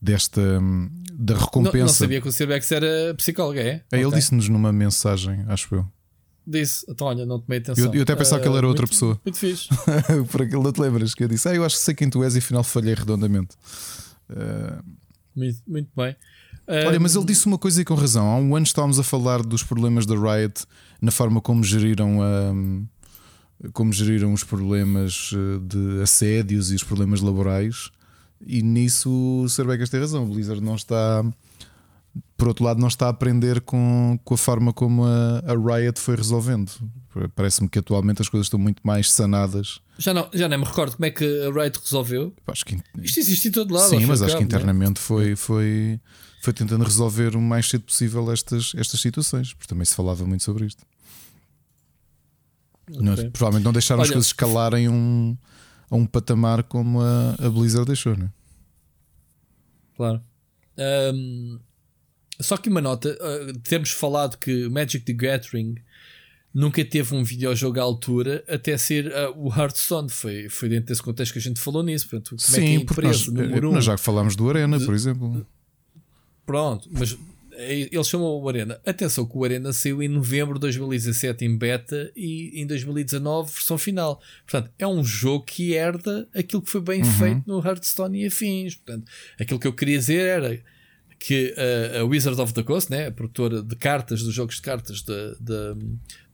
desta 0.00 0.60
da 1.12 1.34
recompensa. 1.34 1.78
Não, 1.78 1.86
não, 1.86 1.88
sabia 1.88 2.20
que 2.20 2.28
o 2.28 2.32
Serbecas 2.32 2.70
era 2.72 3.14
psicólogo, 3.14 3.58
é? 3.58 3.62
é 3.62 3.82
ele 3.92 4.06
okay. 4.06 4.18
disse-nos 4.18 4.48
numa 4.48 4.72
mensagem, 4.72 5.44
acho 5.48 5.74
eu. 5.74 5.86
Disse, 6.46 6.84
então 6.88 7.06
olha, 7.06 7.24
não 7.24 7.40
tomei 7.40 7.58
atenção. 7.58 7.86
Eu, 7.86 7.94
eu 7.94 8.02
até 8.02 8.14
pensava 8.14 8.40
uh, 8.40 8.42
que 8.42 8.48
ele 8.48 8.58
era 8.58 8.66
outra 8.66 8.82
muito, 8.82 8.90
pessoa. 8.90 9.20
Muito 9.24 9.38
fixe. 9.38 9.68
Por 10.30 10.42
aquilo 10.42 10.62
não 10.62 10.72
te 10.72 10.80
lembras 10.80 11.14
que 11.14 11.24
eu 11.24 11.28
disse, 11.28 11.48
ah, 11.48 11.54
eu 11.54 11.64
acho 11.64 11.76
que 11.76 11.82
sei 11.82 11.94
quem 11.94 12.10
tu 12.10 12.22
és 12.22 12.34
e 12.34 12.38
afinal 12.38 12.62
falhei 12.62 12.94
redondamente. 12.94 13.56
Uh... 14.28 14.82
Muito, 15.34 15.58
muito 15.66 15.90
bem. 15.96 16.14
Olha, 16.66 16.98
mas 16.98 17.14
ele 17.14 17.24
disse 17.24 17.46
uma 17.46 17.58
coisa 17.58 17.80
e 17.82 17.84
com 17.84 17.94
razão. 17.94 18.26
Há 18.26 18.36
um 18.36 18.56
ano 18.56 18.64
estávamos 18.64 18.98
a 18.98 19.02
falar 19.02 19.42
dos 19.42 19.62
problemas 19.62 20.06
da 20.06 20.14
Riot 20.14 20.64
na 21.00 21.10
forma 21.10 21.40
como 21.40 21.62
geriram 21.62 22.20
um, 22.20 22.86
como 23.72 23.92
geriram 23.92 24.32
os 24.32 24.44
problemas 24.44 25.30
eh, 25.34 25.58
de 25.62 26.02
assédios 26.02 26.72
e 26.72 26.74
os 26.74 26.82
problemas 26.82 27.20
laborais. 27.20 27.90
E 28.46 28.62
nisso 28.62 29.42
o 29.44 29.48
Sr. 29.48 29.66
Becas 29.66 29.90
tem 29.90 30.00
razão. 30.00 30.24
O 30.24 30.28
Blizzard 30.28 30.62
não 30.62 30.76
está 30.76 31.24
por 32.36 32.48
outro 32.48 32.64
lado, 32.64 32.80
não 32.80 32.88
está 32.88 33.06
a 33.06 33.10
aprender 33.10 33.60
com, 33.60 34.18
com 34.24 34.34
a 34.34 34.36
forma 34.36 34.72
como 34.72 35.04
a, 35.04 35.42
a 35.46 35.54
Riot 35.54 36.00
foi 36.00 36.16
resolvendo. 36.16 36.70
Parece-me 37.34 37.68
que 37.68 37.78
atualmente 37.78 38.20
as 38.20 38.28
coisas 38.28 38.46
estão 38.46 38.58
muito 38.58 38.80
mais 38.84 39.10
sanadas. 39.10 39.80
Já 39.98 40.12
não, 40.12 40.28
já 40.32 40.48
nem 40.48 40.58
me 40.58 40.64
recordo 40.64 40.96
como 40.96 41.06
é 41.06 41.10
que 41.10 41.24
a 41.24 41.52
Riot 41.52 41.78
resolveu. 41.82 42.34
Acho 42.46 42.64
que, 42.64 42.76
Isto 43.00 43.20
existe 43.20 43.48
em 43.48 43.50
todo 43.52 43.72
lado. 43.72 43.88
Sim, 43.88 44.04
mas 44.06 44.20
acho 44.20 44.32
cabo, 44.32 44.38
que 44.38 44.42
é? 44.42 44.46
internamente 44.46 45.00
foi, 45.00 45.36
foi, 45.36 46.00
foi 46.42 46.52
tentando 46.52 46.84
resolver 46.84 47.36
o 47.36 47.40
mais 47.40 47.68
cedo 47.68 47.82
possível 47.82 48.30
estas, 48.32 48.72
estas 48.76 49.00
situações, 49.00 49.54
porque 49.54 49.68
também 49.68 49.84
se 49.84 49.94
falava 49.94 50.26
muito 50.26 50.42
sobre 50.42 50.66
isto. 50.66 50.84
Okay. 52.90 53.00
Não, 53.00 53.14
provavelmente 53.30 53.64
não 53.64 53.72
deixaram 53.72 54.00
Olha, 54.00 54.08
as 54.08 54.12
coisas 54.12 54.26
escalarem 54.26 54.88
um, 54.88 55.36
a 55.88 55.96
um 55.96 56.04
patamar 56.04 56.62
como 56.64 57.00
a, 57.00 57.36
a 57.38 57.48
Blizzard 57.48 57.86
deixou, 57.86 58.16
não 58.16 58.26
é? 58.26 58.30
Claro. 59.96 60.20
Um, 60.76 61.60
só 62.40 62.56
que 62.56 62.68
uma 62.68 62.80
nota, 62.80 63.16
uh, 63.20 63.58
temos 63.60 63.90
falado 63.90 64.36
que 64.38 64.68
Magic 64.68 65.04
the 65.04 65.12
Gathering 65.12 65.76
nunca 66.54 66.84
teve 66.84 67.14
um 67.14 67.24
videojogo 67.24 67.80
à 67.80 67.82
altura 67.82 68.44
até 68.48 68.76
ser 68.78 69.06
uh, 69.06 69.32
o 69.36 69.48
Hearthstone. 69.48 70.08
Foi, 70.08 70.48
foi 70.48 70.68
dentro 70.68 70.86
desse 70.86 71.02
contexto 71.02 71.32
que 71.32 71.38
a 71.38 71.42
gente 71.42 71.60
falou 71.60 71.82
nisso. 71.82 72.08
Portanto, 72.08 72.30
como 72.30 72.40
Sim, 72.40 72.76
é 72.76 72.84
que 72.84 73.00
é 73.00 73.02
nós, 73.02 73.26
número 73.26 73.72
nós 73.72 73.84
já 73.84 73.96
falámos 73.96 74.36
do 74.36 74.48
Arena, 74.48 74.78
de, 74.78 74.84
por 74.84 74.94
exemplo. 74.94 75.46
Pronto, 76.46 76.88
mas 76.92 77.16
eles 77.56 78.08
chamam 78.08 78.28
o 78.28 78.48
Arena. 78.48 78.80
Atenção 78.84 79.24
que 79.26 79.36
o 79.36 79.44
Arena 79.44 79.72
saiu 79.72 80.02
em 80.02 80.08
novembro 80.08 80.54
de 80.54 80.60
2017 80.60 81.44
em 81.44 81.56
beta 81.56 82.12
e 82.16 82.60
em 82.60 82.66
2019 82.66 83.52
versão 83.52 83.78
final. 83.78 84.20
Portanto, 84.46 84.72
é 84.78 84.86
um 84.86 85.04
jogo 85.04 85.44
que 85.44 85.72
herda 85.72 86.28
aquilo 86.34 86.62
que 86.62 86.70
foi 86.70 86.80
bem 86.80 87.02
uhum. 87.02 87.12
feito 87.12 87.42
no 87.46 87.64
Hearthstone 87.64 88.22
e 88.22 88.26
afins. 88.26 88.74
Portanto, 88.74 89.10
aquilo 89.38 89.58
que 89.58 89.66
eu 89.66 89.72
queria 89.72 89.98
dizer 89.98 90.26
era 90.26 90.60
que 91.26 91.54
a, 91.56 92.00
a 92.00 92.04
Wizard 92.04 92.38
of 92.38 92.52
the 92.52 92.62
Coast, 92.62 92.90
né, 92.90 93.06
a 93.06 93.10
produtora 93.10 93.62
de 93.62 93.74
cartas, 93.76 94.22
dos 94.22 94.34
jogos 94.34 94.56
de 94.56 94.60
cartas 94.60 95.00
de, 95.00 95.34
de, 95.40 95.74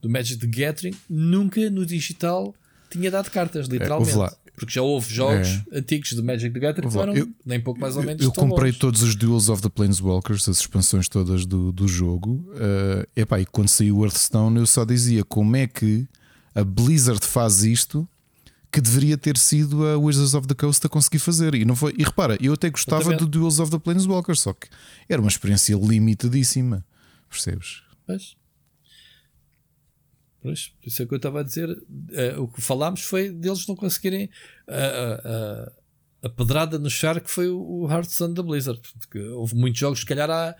do 0.01 0.09
Magic 0.09 0.37
the 0.37 0.47
Gathering, 0.47 0.93
nunca 1.09 1.69
no 1.69 1.85
digital 1.85 2.53
tinha 2.89 3.09
dado 3.09 3.31
cartas, 3.31 3.69
é, 3.69 3.71
literalmente. 3.71 4.19
É, 4.19 4.51
porque 4.53 4.73
já 4.73 4.81
houve 4.81 5.13
jogos 5.13 5.61
é. 5.71 5.79
antigos 5.79 6.09
de 6.09 6.21
Magic 6.21 6.53
the 6.53 6.59
Gathering 6.59 6.89
que 6.89 6.93
foram 6.93 7.15
eu, 7.15 7.29
nem 7.45 7.57
pouco 7.61 7.79
mais 7.79 7.95
ou 7.95 8.03
menos. 8.03 8.21
Eu, 8.21 8.27
eu 8.27 8.33
comprei 8.33 8.73
bons. 8.73 8.79
todos 8.79 9.01
os 9.01 9.15
Duels 9.15 9.47
of 9.47 9.61
the 9.61 9.69
Planeswalkers, 9.69 10.49
as 10.49 10.59
expansões 10.59 11.07
todas 11.07 11.45
do, 11.45 11.71
do 11.71 11.87
jogo. 11.87 12.45
Uh, 12.49 13.07
epá, 13.15 13.39
e 13.39 13.45
quando 13.45 13.69
saiu 13.69 13.99
o 13.99 14.03
Hearthstone, 14.03 14.59
eu 14.59 14.67
só 14.67 14.83
dizia 14.83 15.23
como 15.23 15.55
é 15.55 15.67
que 15.67 16.05
a 16.53 16.65
Blizzard 16.65 17.25
faz 17.25 17.63
isto 17.63 18.05
que 18.71 18.79
deveria 18.79 19.17
ter 19.17 19.37
sido 19.37 19.85
a 19.85 19.97
Wizards 19.97 20.33
of 20.33 20.47
the 20.47 20.55
Coast 20.55 20.85
a 20.85 20.89
conseguir 20.89 21.19
fazer. 21.19 21.53
E, 21.55 21.65
não 21.65 21.75
foi. 21.75 21.93
e 21.97 22.03
repara, 22.03 22.37
eu 22.39 22.53
até 22.53 22.69
gostava 22.69 23.15
do 23.15 23.27
Duels 23.27 23.59
of 23.59 23.69
the 23.69 23.77
Planeswalker, 23.77 24.35
só 24.35 24.53
que 24.53 24.67
era 25.09 25.21
uma 25.21 25.27
experiência 25.27 25.75
limitadíssima. 25.75 26.85
Percebes? 27.29 27.83
Pois. 28.05 28.35
Pois, 30.41 30.73
isso 30.83 31.03
é 31.03 31.05
que 31.05 31.13
eu 31.13 31.17
estava 31.17 31.41
a 31.41 31.43
dizer. 31.43 31.69
eh, 32.13 32.35
o 32.37 32.47
que 32.47 32.61
falámos 32.61 33.01
foi 33.01 33.29
deles 33.29 33.67
não 33.67 33.75
conseguirem. 33.75 34.29
A, 34.67 36.23
a, 36.23 36.27
a, 36.27 36.29
pedrada 36.29 36.79
no 36.79 36.89
Shark 36.89 37.29
foi 37.29 37.47
o, 37.47 37.61
o 37.61 37.91
Hearthstone 37.91 38.33
da 38.33 38.41
Blizzard. 38.41 38.81
Houve 39.35 39.55
muitos 39.55 39.79
jogos, 39.79 39.99
se 39.99 40.05
calhar 40.05 40.29
há. 40.29 40.55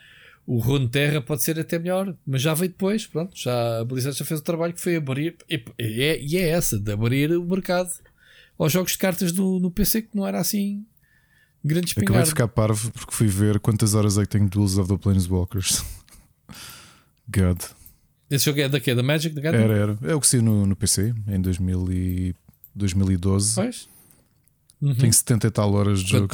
O 0.46 0.60
Rune 0.60 0.90
Terra 0.90 1.22
pode 1.22 1.44
ser 1.44 1.60
até 1.60 1.78
melhor, 1.78 2.16
mas 2.26 2.42
já 2.42 2.54
veio 2.54 2.72
depois. 2.72 3.06
Pronto, 3.06 3.32
já, 3.38 3.80
a 3.80 3.86
Blizzard 3.86 4.18
já 4.18 4.26
fez 4.26 4.40
o 4.40 4.44
trabalho 4.44 4.74
que 4.74 4.82
foi 4.82 4.96
abrir. 4.96 5.36
E, 5.50 5.64
é, 5.80 6.22
e 6.22 6.38
é 6.38 6.50
essa, 6.50 6.80
de 6.80 6.92
abrir 6.92 7.32
o 7.32 7.46
mercado 7.46 7.90
aos 8.58 8.72
jogos 8.72 8.94
de 8.94 8.98
cartas 8.98 9.32
do, 9.32 9.60
no 9.60 9.72
PC, 9.72 10.04
que 10.04 10.16
não 10.16 10.28
era 10.28 10.40
assim 10.40 10.86
grande 11.64 11.92
Acabei 11.92 12.04
espingarda. 12.04 12.24
de 12.24 12.30
ficar 12.30 12.48
parvo 12.48 12.92
porque 12.92 13.14
fui 13.14 13.28
ver 13.28 13.60
quantas 13.60 13.94
horas 13.94 14.18
é 14.18 14.22
que 14.22 14.30
tenho 14.30 14.50
Duels 14.50 14.78
of 14.78 14.90
the 14.90 14.98
Planeswalkers. 14.98 15.84
God. 17.30 17.62
Esse 18.30 18.46
jogo 18.46 18.62
é 18.62 18.70
da 18.70 18.80
quê? 18.80 18.96
Da 18.96 19.04
Magic? 19.04 19.36
Da 19.36 19.42
Gathering? 19.42 19.64
Era, 19.64 19.78
era. 19.78 19.98
É 20.04 20.16
o 20.16 20.20
que 20.20 20.28
saiu 20.28 20.42
no, 20.42 20.66
no 20.66 20.76
PC 20.76 21.14
em 21.28 21.40
2000 21.40 21.92
e 21.92 22.36
2012. 22.74 23.56
Pois. 23.56 23.90
Uhum. 24.82 24.96
Tenho 24.96 25.14
70 25.14 25.48
e 25.48 25.52
tal 25.52 25.74
horas 25.74 26.02
de 26.02 26.12
jogo. 26.12 26.34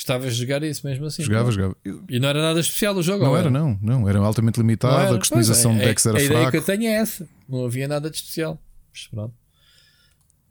Gostavas 0.00 0.32
de 0.34 0.40
jogar 0.40 0.62
isso 0.62 0.86
mesmo 0.86 1.04
assim? 1.04 1.22
jogava, 1.22 1.44
não? 1.44 1.52
jogava. 1.52 1.76
Eu- 1.84 2.02
E 2.08 2.18
não 2.18 2.26
era 2.30 2.40
nada 2.40 2.58
especial 2.58 2.96
o 2.96 3.02
jogo? 3.02 3.22
Não 3.22 3.32
ou 3.32 3.36
era, 3.36 3.50
não, 3.50 3.78
não. 3.82 4.08
Era 4.08 4.18
altamente 4.20 4.58
limitado. 4.58 4.98
Era? 4.98 5.14
A 5.16 5.18
customização 5.18 5.72
Pois, 5.72 5.76
de 5.78 5.84
é, 5.84 5.88
decks 5.88 6.06
era 6.06 6.16
a, 6.16 6.20
a 6.20 6.24
ideia 6.24 6.50
que 6.50 6.56
eu 6.56 6.62
tenho 6.62 6.84
é 6.84 6.92
essa. 6.94 7.28
Não 7.46 7.66
havia 7.66 7.86
nada 7.86 8.08
de 8.10 8.16
especial. 8.16 8.58
Mas 8.90 9.06
pronto. 9.08 9.34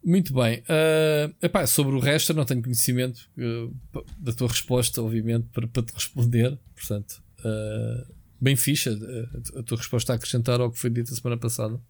Muito 0.05 0.33
bem. 0.35 0.61
Ah, 0.69 1.31
epá, 1.41 1.65
sobre 1.65 1.95
o 1.95 1.99
resto, 1.99 2.31
eu 2.31 2.35
não 2.35 2.45
tenho 2.45 2.61
conhecimento 2.61 3.21
p- 3.35 4.03
da 4.19 4.31
tua 4.33 4.47
resposta, 4.49 5.01
obviamente, 5.01 5.47
para, 5.51 5.67
para 5.67 5.81
te 5.81 5.93
responder. 5.95 6.55
Portanto, 6.75 7.15
ah, 7.43 8.05
bem 8.39 8.55
ficha 8.55 8.95
a 9.57 9.63
tua 9.63 9.79
resposta 9.79 10.13
a 10.13 10.15
acrescentar 10.15 10.61
ao 10.61 10.71
que 10.71 10.77
foi 10.77 10.91
dito 10.91 11.11
a 11.11 11.15
semana 11.17 11.37
passada. 11.39 11.81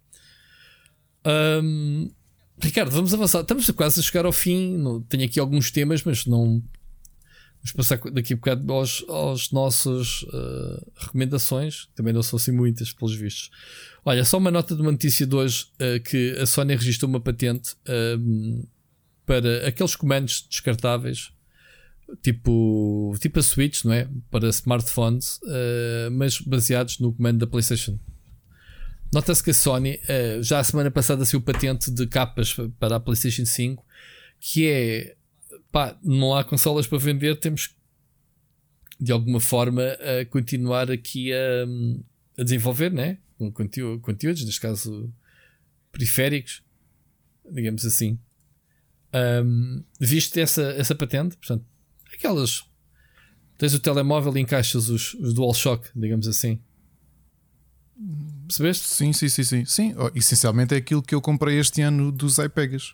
Ahm, 1.26 2.08
Ricardo, 2.62 2.92
vamos 2.92 3.14
avançar. 3.14 3.42
Estamos 3.42 3.70
quase 3.72 4.00
a 4.00 4.04
chegar 4.04 4.26
ao 4.26 4.32
fim. 4.32 4.82
Tenho 5.10 5.26
aqui 5.26 5.40
alguns 5.42 5.70
temas, 5.72 6.04
mas 6.06 6.26
não. 6.26 6.64
Vamos 7.62 7.72
passar 7.74 8.00
daqui 8.12 8.34
a 8.34 8.36
bocado 8.38 8.72
aos, 8.72 9.04
aos 9.10 9.52
nossos 9.52 10.26
ah, 10.34 10.84
recomendações. 10.98 11.90
Também 11.94 12.14
não 12.14 12.24
são 12.24 12.38
assim 12.38 12.52
muitas, 12.52 12.94
pelos 12.94 13.14
vistos. 13.16 13.52
Olha, 14.06 14.24
só 14.24 14.38
uma 14.38 14.50
nota 14.50 14.76
de 14.76 14.82
uma 14.82 14.92
notícia 14.92 15.28
de 15.28 15.36
hoje 15.36 15.68
ah, 15.80 16.00
que 16.00 16.38
a 16.40 16.46
Sony 16.46 16.76
registrou 16.76 17.10
uma 17.10 17.20
patente 17.20 17.76
ahm, 17.88 18.64
para 19.26 19.68
aqueles 19.68 19.96
comandos 19.96 20.48
descartáveis, 20.50 21.32
tipo, 22.24 23.14
tipo 23.20 23.40
a 23.40 23.44
Switch, 23.44 23.84
não 23.84 23.94
é? 23.94 24.08
Para 24.32 24.48
smartphones, 24.50 25.40
ah, 25.46 26.10
mas 26.12 26.40
baseados 26.40 27.00
no 27.00 27.14
comando 27.14 27.40
da 27.40 27.48
PlayStation. 27.48 28.00
Nota-se 29.12 29.44
que 29.44 29.50
a 29.50 29.54
Sony, 29.54 30.00
eh, 30.08 30.38
já 30.42 30.60
a 30.60 30.64
semana 30.64 30.92
passada, 30.92 31.26
saiu 31.26 31.42
patente 31.42 31.90
de 31.90 32.06
capas 32.06 32.56
para 32.80 32.98
a 32.98 33.00
PlayStation 33.00 33.44
5, 33.44 33.84
que 34.40 34.68
é 34.68 35.16
pá, 35.72 35.98
não 36.04 36.36
há 36.36 36.44
consolas 36.44 36.88
para 36.88 36.98
vender, 36.98 37.40
temos 37.40 37.76
de 39.00 39.12
alguma 39.12 39.40
forma 39.40 39.82
a 39.82 40.26
continuar 40.26 40.92
aqui 40.92 41.32
a, 41.34 41.66
a 42.38 42.44
desenvolver, 42.44 42.92
né? 42.92 43.18
Com 43.38 43.52
conteúdo, 43.52 44.02
conteúdos, 44.02 44.44
neste 44.44 44.60
caso 44.60 45.12
periféricos, 45.92 46.62
digamos 47.50 47.86
assim. 47.86 48.20
Um, 49.14 49.84
viste 50.00 50.40
essa, 50.40 50.62
essa 50.74 50.94
patente? 50.94 51.38
Portanto, 51.38 51.66
aquelas. 52.14 52.64
Tens 53.58 53.74
o 53.74 53.80
telemóvel 53.80 54.38
e 54.38 54.42
encaixas 54.42 54.88
os, 54.88 55.14
os 55.16 55.34
DualShock, 55.34 55.90
digamos 55.94 56.28
assim. 56.28 56.62
Percebeste? 58.48 58.88
Sim, 58.88 59.12
sim, 59.12 59.28
sim, 59.28 59.44
sim. 59.44 59.66
sim. 59.66 59.96
Oh, 59.98 60.10
essencialmente 60.16 60.74
é 60.74 60.78
aquilo 60.78 61.04
que 61.04 61.14
eu 61.14 61.22
comprei 61.22 61.60
este 61.60 61.82
ano 61.82 62.12
dos 62.12 62.38
iPegas. 62.38 62.94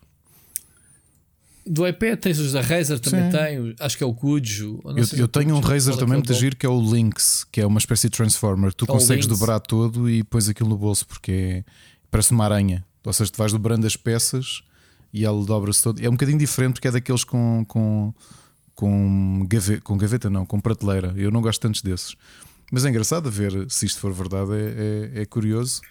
Do 1.67 1.87
iPad 1.87 2.19
tens 2.19 2.37
os 2.37 2.51
da 2.51 2.61
Razer 2.61 2.99
também 2.99 3.31
Sim. 3.31 3.37
tem, 3.37 3.75
acho 3.79 3.97
que 3.97 4.03
é 4.03 4.07
o 4.07 4.13
não 4.13 4.91
Eu, 4.91 4.97
eu 4.97 5.05
se 5.05 5.27
tenho 5.27 5.55
um 5.55 5.59
Razer 5.59 5.95
é 5.95 5.97
também 5.97 6.07
que 6.07 6.13
é 6.13 6.15
o 6.15 6.27
muito 6.27 6.33
giro 6.33 6.55
que 6.55 6.65
é 6.65 6.69
o 6.69 6.79
Lynx, 6.79 7.45
que 7.51 7.59
é 7.59 7.65
uma 7.65 7.79
espécie 7.79 8.07
de 8.07 8.15
Transformer. 8.15 8.71
Tu 8.71 8.85
É 8.85 8.87
consegues 8.87 9.25
dobrar 9.25 9.59
todo 9.59 10.07
e 10.07 10.23
pões 10.23 10.47
aquilo 10.47 10.69
no 10.69 10.77
bolso 10.77 11.07
porque 11.07 11.31
é, 11.31 11.63
parece 12.11 12.31
uma 12.31 12.45
aranha. 12.45 12.85
Ou 13.03 13.13
seja, 13.13 13.31
tu 13.31 13.37
vais 13.37 13.51
dobrando 13.51 13.87
as 13.87 13.95
peças 13.95 14.61
e 15.11 15.25
ele 15.25 15.45
dobra-se 15.45 15.81
todo. 15.81 16.03
É 16.03 16.07
um 16.07 16.11
bocadinho 16.11 16.37
diferente 16.37 16.73
porque 16.73 16.87
é 16.87 16.91
daqueles 16.91 17.23
com, 17.23 17.65
com, 17.67 18.13
com, 18.75 19.45
gaveta, 19.47 19.81
com 19.81 19.97
gaveta, 19.97 20.29
não, 20.29 20.45
com 20.45 20.59
prateleira. 20.59 21.13
Eu 21.15 21.31
não 21.31 21.41
gosto 21.41 21.61
tantos 21.61 21.81
desses. 21.81 22.15
Mas 22.71 22.85
é 22.85 22.89
engraçado 22.89 23.27
a 23.27 23.31
ver 23.31 23.69
se 23.69 23.85
isto 23.85 23.99
for 23.99 24.11
verdade, 24.11 24.51
é, 24.53 25.15
é, 25.17 25.21
é 25.21 25.25
curioso. 25.25 25.81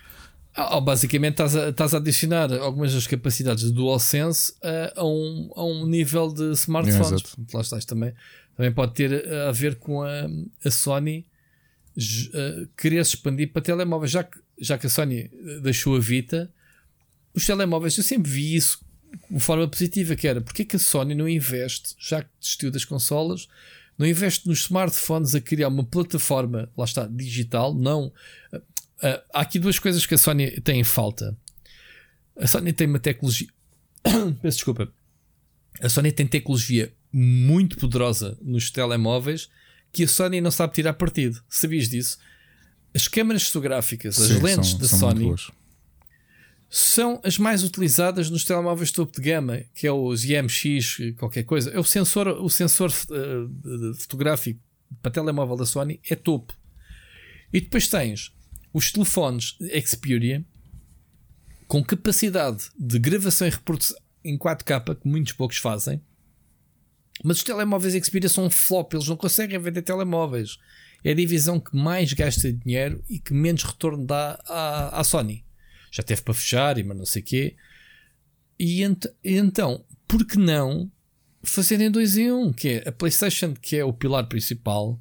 Ah, 0.57 0.77
oh, 0.77 0.81
basicamente 0.81 1.33
estás 1.33 1.57
a, 1.57 1.71
estás 1.71 1.95
a 1.95 1.97
adicionar 1.97 2.53
algumas 2.53 2.95
das 2.95 3.07
capacidades 3.09 3.65
do 3.65 3.73
DualSense 3.73 4.55
a, 4.63 5.01
a, 5.01 5.05
um, 5.05 5.51
a 5.57 5.65
um 5.65 5.85
nível 5.85 6.33
de 6.33 6.51
É, 6.51 6.53
smartphones. 6.53 7.23
Portanto, 7.23 7.55
Lá 7.55 7.61
estás 7.61 7.85
também. 7.85 8.15
Também 8.57 8.73
pode 8.73 8.95
ter 8.95 9.13
eh, 9.13 9.49
a 9.49 9.53
ver 9.53 9.77
com 9.77 10.03
a, 10.03 10.29
a 10.65 10.71
Sony 10.71 11.27
eh, 11.97 12.67
querer 12.77 13.05
se 13.05 13.17
expandir 13.17 13.53
para 13.53 13.63
telemóveis, 13.63 14.13
já 14.13 14.23
que, 14.23 14.39
já 14.59 14.79
que 14.79 14.87
a 14.87 14.91
Sony 14.91 15.31
eh, 15.33 15.61
deixou 15.61 15.97
a 15.97 15.99
Vita, 16.01 16.53
os 17.35 17.45
telemóveis, 17.45 17.97
eu 17.97 18.05
sempre 18.05 18.31
vi 18.31 18.55
isso 18.55 18.79
de 19.29 19.41
forma 19.41 19.67
positiva, 19.67 20.15
que 20.15 20.29
era 20.29 20.41
porque 20.41 20.63
é 20.63 20.65
que 20.65 20.77
a 20.77 20.79
Sony 20.79 21.17
não 21.17 21.29
investe, 21.29 21.97
já 21.99 22.23
que 22.23 22.31
desistiu 22.41 22.71
das 22.71 22.85
consolas, 22.85 23.49
não 23.99 24.07
investe 24.07 24.47
nos 24.49 24.61
smartphones 24.61 25.35
a 25.35 25.41
criar 25.41 25.69
uma 25.69 25.85
plataforma, 25.85 26.69
lá 26.77 26.85
está, 26.85 27.07
digital, 27.07 27.75
não. 27.75 28.13
Ah, 29.03 29.23
há 29.35 29.41
aqui 29.41 29.59
duas 29.59 29.79
coisas 29.79 30.05
que 30.07 30.15
a 30.15 30.19
Sony 30.19 30.61
tem 30.61 30.81
em 30.81 30.85
falta. 30.85 31.37
A 32.39 32.47
Sony 32.47 32.73
tem 32.73 32.87
uma 32.87 32.99
tecnologia. 32.99 33.49
Peço 34.43 34.57
desculpa. 34.59 34.93
A 35.81 35.89
Sony 35.89 36.13
tem 36.13 36.27
tecnologia 36.27 36.93
muito 37.13 37.77
poderosa 37.77 38.37
nos 38.43 38.71
telemóveis 38.71 39.49
que 39.93 40.05
a 40.05 40.09
Sony 40.09 40.41
não 40.41 40.51
sabe 40.51 40.73
tirar 40.75 40.95
partido. 40.95 41.43
Sabias 41.49 41.89
disso? 41.89 42.19
As 42.95 43.07
câmaras 43.09 43.45
fotográficas, 43.47 44.19
as 44.21 44.29
Sim, 44.29 44.41
lentes 44.43 44.71
são- 44.71 44.79
da 44.79 44.89
são 44.89 44.99
Sony 44.99 45.35
são 46.71 47.21
as 47.23 47.39
mais 47.39 47.63
utilizadas 47.63 48.29
nos 48.31 48.45
telemóveis 48.45 48.91
topo 48.91 49.13
de 49.13 49.23
gama, 49.23 49.63
que 49.75 49.87
é 49.87 49.93
os 49.93 50.25
IMX, 50.25 50.99
qualquer 51.17 51.45
coisa. 51.45 51.71
É 51.71 51.79
o 51.79 51.85
sensor, 51.85 52.27
o 52.29 52.49
sensor 52.51 52.91
de- 52.91 53.95
fotográfico 54.01 54.61
para 55.01 55.11
telemóvel 55.13 55.57
da 55.57 55.67
Sony 55.67 56.01
é 56.09 56.17
topo. 56.17 56.53
E 57.53 57.61
depois 57.61 57.87
tens 57.87 58.33
os 58.75 58.93
telefones 58.93 59.57
Xperia 59.87 60.45
com 61.67 61.83
capacidade 61.83 62.65
de 62.79 62.99
gravação 62.99 63.47
e 63.47 63.51
reprodução 63.51 63.97
em 64.23 64.37
4K, 64.37 64.97
que 65.01 65.09
muitos 65.09 65.33
poucos 65.33 65.57
fazem. 65.57 66.03
Mas 67.23 67.39
os 67.39 67.45
telemóveis 67.45 67.95
Xperia 68.05 68.29
são 68.29 68.45
um 68.45 68.51
flop, 68.51 68.93
eles 68.93 69.09
não 69.09 69.17
conseguem 69.17 69.59
vender 69.59 69.81
telemóveis. 69.81 70.59
É 71.03 71.13
a 71.13 71.15
divisão 71.15 71.59
que 71.59 71.75
mais 71.75 72.13
gasta 72.13 72.53
dinheiro 72.53 73.03
e 73.09 73.19
que 73.19 73.33
menos 73.33 73.63
retorno 73.63 74.05
dá 74.05 74.39
à, 74.47 75.01
à 75.01 75.05
Sony 75.05 75.45
já 75.95 76.03
teve 76.03 76.23
para 76.23 76.35
fechar 76.35 76.77
e 76.77 76.83
mas 76.83 76.97
não 76.97 77.07
sei 77.07 77.23
o 77.23 77.25
quê. 77.25 77.57
E, 78.59 78.83
ent 78.83 79.07
então, 79.23 79.85
por 80.09 80.27
que 80.27 80.37
não 80.37 80.91
fazerem 81.45 81.89
dois 81.89 82.17
em 82.17 82.33
um? 82.33 82.53
Que 82.53 82.69
é 82.69 82.89
a 82.89 82.93
PlayStation, 82.93 83.55
que 83.55 83.77
é 83.77 83.85
o 83.85 83.93
pilar 83.93 84.27
principal, 84.29 85.01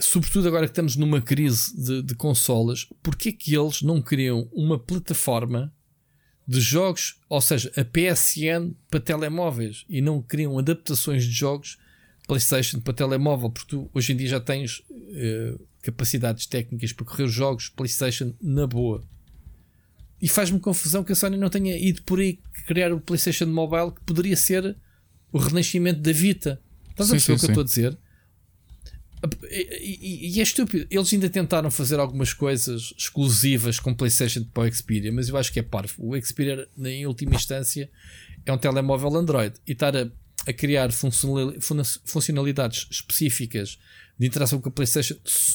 sobretudo 0.00 0.48
agora 0.48 0.66
que 0.66 0.72
estamos 0.72 0.96
numa 0.96 1.20
crise 1.20 1.76
de, 1.76 2.02
de 2.02 2.14
consolas, 2.14 2.86
porque 3.02 3.30
é 3.30 3.32
que 3.32 3.54
eles 3.54 3.82
não 3.82 4.00
criam 4.00 4.48
uma 4.52 4.78
plataforma 4.78 5.72
de 6.46 6.60
jogos, 6.60 7.20
ou 7.28 7.40
seja, 7.40 7.72
a 7.76 7.84
PSN 7.84 8.74
para 8.90 9.00
telemóveis 9.00 9.84
e 9.88 10.00
não 10.00 10.20
criam 10.20 10.58
adaptações 10.58 11.24
de 11.24 11.30
jogos 11.30 11.78
PlayStation 12.26 12.80
para 12.80 12.94
telemóvel, 12.94 13.50
porque 13.50 13.70
tu 13.70 13.90
hoje 13.92 14.12
em 14.12 14.16
dia 14.16 14.28
já 14.28 14.40
tens 14.40 14.82
eh, 15.14 15.54
capacidades 15.82 16.46
técnicas 16.46 16.92
para 16.92 17.04
correr 17.04 17.24
os 17.24 17.32
jogos 17.32 17.68
PlayStation 17.68 18.34
na 18.40 18.66
boa. 18.66 19.02
E 20.20 20.28
faz-me 20.28 20.60
confusão 20.60 21.02
que 21.02 21.12
a 21.12 21.16
Sony 21.16 21.36
não 21.36 21.50
tenha 21.50 21.76
ido 21.76 22.02
por 22.02 22.20
aí 22.20 22.38
criar 22.66 22.92
o 22.92 23.00
PlayStation 23.00 23.46
Mobile 23.46 23.92
que 23.92 24.04
poderia 24.04 24.36
ser 24.36 24.76
o 25.32 25.38
renascimento 25.38 26.00
da 26.00 26.12
Vita. 26.12 26.60
Estás 26.90 27.08
a 27.08 27.12
perceber 27.12 27.34
o 27.34 27.38
sim, 27.38 27.46
que 27.46 27.50
eu 27.50 27.54
sim. 27.54 27.60
estou 27.60 27.62
a 27.62 27.64
dizer? 27.64 27.98
E, 29.50 30.28
e- 30.30 30.36
e 30.36 30.40
é 30.40 30.42
estúpido. 30.42 30.86
Eles 30.90 31.12
ainda 31.12 31.28
tentaram 31.30 31.70
fazer 31.70 32.00
algumas 32.00 32.32
coisas 32.32 32.92
exclusivas 32.98 33.78
com 33.78 33.94
PlayStation 33.94 34.44
para 34.52 34.64
o 34.68 34.72
Xperia, 34.74 35.12
mas 35.12 35.28
eu 35.28 35.36
acho 35.36 35.52
que 35.52 35.60
é 35.60 35.62
parvo. 35.62 35.94
O 35.98 36.20
Xperia, 36.20 36.66
em 36.78 37.06
última 37.06 37.34
instância, 37.36 37.88
é 38.44 38.52
um 38.52 38.58
telemóvel 38.58 39.14
Android 39.16 39.54
e 39.66 39.72
estar 39.72 39.96
a, 39.96 40.08
a 40.46 40.52
criar 40.52 40.90
funcionali- 40.90 41.60
fun- 41.60 41.82
funcionalidades 42.04 42.88
específicas 42.90 43.78
de 44.18 44.26
interação 44.26 44.60
com 44.60 44.68
a 44.68 44.72
PlayStation 44.72 45.14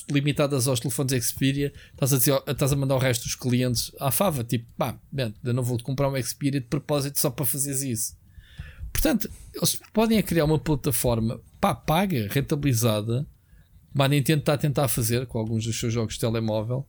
limitadas 0.10 0.68
aos 0.68 0.80
telefones 0.80 1.26
Xperia, 1.26 1.72
estás 1.94 2.14
a, 2.14 2.18
dizer, 2.18 2.42
estás 2.48 2.72
a 2.72 2.76
mandar 2.76 2.96
o 2.96 3.00
resto 3.00 3.24
dos 3.24 3.36
clientes 3.36 3.92
à 4.00 4.12
fava. 4.12 4.44
Tipo, 4.44 4.66
pá, 4.78 4.98
man, 5.12 5.34
eu 5.44 5.54
não 5.54 5.64
vou 5.64 5.78
comprar 5.84 6.10
um 6.10 6.22
Xperia 6.22 6.62
de 6.62 6.68
propósito 6.68 7.20
só 7.20 7.30
para 7.30 7.46
fazeres 7.46 7.82
isso. 7.82 8.18
Portanto, 8.94 9.30
eles 9.54 9.78
podem 9.94 10.22
criar 10.24 10.46
uma 10.46 10.58
plataforma 10.58 11.40
pá, 11.62 11.76
paga, 11.76 12.28
rentabilizada, 12.32 13.28
a 14.06 14.10
Nintendo 14.10 14.40
está 14.40 14.54
a 14.54 14.58
tentar 14.58 14.88
fazer 14.88 15.26
com 15.26 15.40
alguns 15.40 15.66
dos 15.66 15.80
seus 15.80 15.94
jogos 15.94 16.14
de 16.16 16.20
telemóvel, 16.20 16.88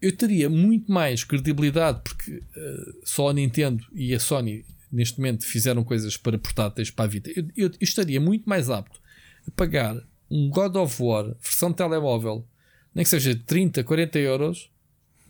eu 0.00 0.16
teria 0.16 0.50
muito 0.50 0.90
mais 0.90 1.24
credibilidade 1.24 2.00
porque 2.02 2.32
uh, 2.32 3.00
só 3.04 3.30
a 3.30 3.32
Nintendo 3.32 3.84
e 3.92 4.14
a 4.14 4.20
Sony 4.20 4.64
neste 4.90 5.18
momento 5.18 5.44
fizeram 5.44 5.82
coisas 5.82 6.16
para 6.16 6.38
portáteis 6.38 6.90
para 6.90 7.04
a 7.04 7.08
Vita. 7.08 7.30
Eu, 7.30 7.44
eu, 7.56 7.68
eu 7.68 7.76
estaria 7.80 8.20
muito 8.20 8.48
mais 8.48 8.70
apto 8.70 9.00
a 9.46 9.50
pagar 9.50 9.96
um 10.30 10.48
God 10.50 10.76
of 10.76 11.02
War 11.02 11.34
versão 11.40 11.72
telemóvel, 11.72 12.46
nem 12.94 13.02
que 13.02 13.10
seja 13.10 13.34
30, 13.34 13.82
40 13.82 14.18
euros, 14.18 14.70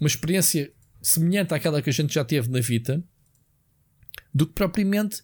uma 0.00 0.06
experiência 0.06 0.72
semelhante 1.00 1.54
àquela 1.54 1.80
que 1.80 1.90
a 1.90 1.92
gente 1.92 2.12
já 2.12 2.24
teve 2.24 2.50
na 2.50 2.60
Vita, 2.60 3.02
do 4.34 4.46
que 4.46 4.52
propriamente 4.52 5.22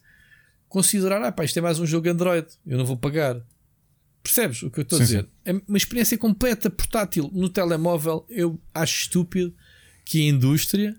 considerar, 0.67 1.21
ah 1.21 1.31
pá, 1.31 1.43
isto 1.43 1.59
é 1.59 1.61
mais 1.61 1.79
um 1.79 1.85
jogo 1.85 2.09
Android, 2.09 2.47
eu 2.65 2.77
não 2.77 2.85
vou 2.85 2.97
pagar. 2.97 3.41
Percebes 4.23 4.61
o 4.61 4.69
que 4.69 4.79
eu 4.79 4.83
estou 4.83 4.99
a 4.99 5.01
dizer? 5.01 5.27
É 5.43 5.51
uma 5.67 5.77
experiência 5.77 6.17
completa 6.17 6.69
portátil 6.69 7.29
no 7.33 7.49
telemóvel. 7.49 8.25
Eu 8.29 8.59
acho 8.73 9.01
estúpido 9.01 9.53
que 10.05 10.21
a 10.21 10.29
indústria 10.29 10.95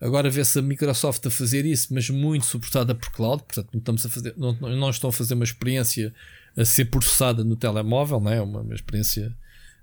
agora 0.00 0.30
vê-se 0.30 0.58
a 0.58 0.62
Microsoft 0.62 1.26
a 1.26 1.30
fazer 1.30 1.64
isso, 1.64 1.92
mas 1.92 2.08
muito 2.10 2.46
suportada 2.46 2.94
por 2.94 3.10
cloud. 3.10 3.42
Portanto, 3.42 3.68
não 3.72 3.78
estamos 3.78 4.06
a 4.06 4.08
fazer, 4.08 4.34
não, 4.36 4.52
não 4.52 4.90
estão 4.90 5.10
a 5.10 5.12
fazer 5.12 5.34
uma 5.34 5.44
experiência 5.44 6.14
a 6.56 6.64
ser 6.64 6.86
processada 6.86 7.42
no 7.42 7.56
telemóvel, 7.56 8.20
não 8.20 8.32
é? 8.32 8.40
Uma, 8.40 8.60
uma 8.60 8.74
experiência 8.74 9.34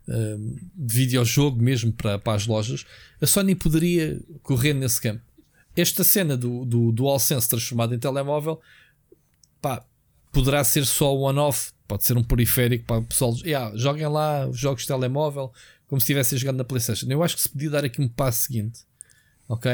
uh, 0.08 0.60
de 0.76 0.96
videojogo 0.96 1.62
mesmo 1.62 1.92
para, 1.92 2.20
para 2.20 2.34
as 2.34 2.46
lojas. 2.46 2.86
A 3.20 3.26
Sony 3.26 3.56
poderia 3.56 4.20
correr 4.44 4.74
nesse 4.74 5.02
campo. 5.02 5.22
Esta 5.76 6.04
cena 6.04 6.38
do, 6.38 6.64
do 6.66 6.92
DualSense 6.92 7.50
transformado 7.50 7.94
em 7.94 8.00
telemóvel, 8.00 8.62
pá, 9.62 9.84
poderá 10.32 10.64
ser 10.64 10.86
só 10.86 11.14
one-off 11.16 11.72
Pode 11.88 12.04
ser 12.04 12.18
um 12.18 12.24
periférico 12.24 12.86
para 12.86 12.98
o 12.98 13.04
pessoal. 13.04 13.36
Yeah, 13.44 13.76
joguem 13.78 14.08
lá 14.08 14.48
os 14.48 14.58
jogos 14.58 14.82
de 14.82 14.88
telemóvel 14.88 15.52
como 15.88 16.02
se 16.02 16.06
estivessem 16.06 16.38
jogando 16.38 16.58
na 16.58 16.64
PlayStation. 16.64 17.08
Eu 17.10 17.24
acho 17.24 17.36
que 17.36 17.42
se 17.42 17.50
podia 17.50 17.70
dar 17.70 17.86
aqui 17.86 18.02
um 18.02 18.08
passo 18.08 18.44
seguinte. 18.44 18.82
Ok? 19.48 19.72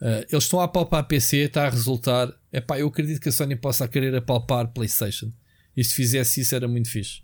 Uh, 0.00 0.26
eles 0.30 0.44
estão 0.44 0.60
a 0.60 0.64
apalpar 0.64 1.04
PC, 1.04 1.36
está 1.38 1.66
a 1.66 1.70
resultar. 1.70 2.32
Epá, 2.52 2.78
eu 2.78 2.88
acredito 2.88 3.20
que 3.20 3.28
a 3.28 3.32
Sony 3.32 3.54
possa 3.54 3.86
querer 3.86 4.14
apalpar 4.14 4.68
PlayStation. 4.68 5.30
E 5.76 5.84
se 5.84 5.94
fizesse 5.94 6.40
isso 6.40 6.54
era 6.54 6.66
muito 6.66 6.90
fixe. 6.90 7.22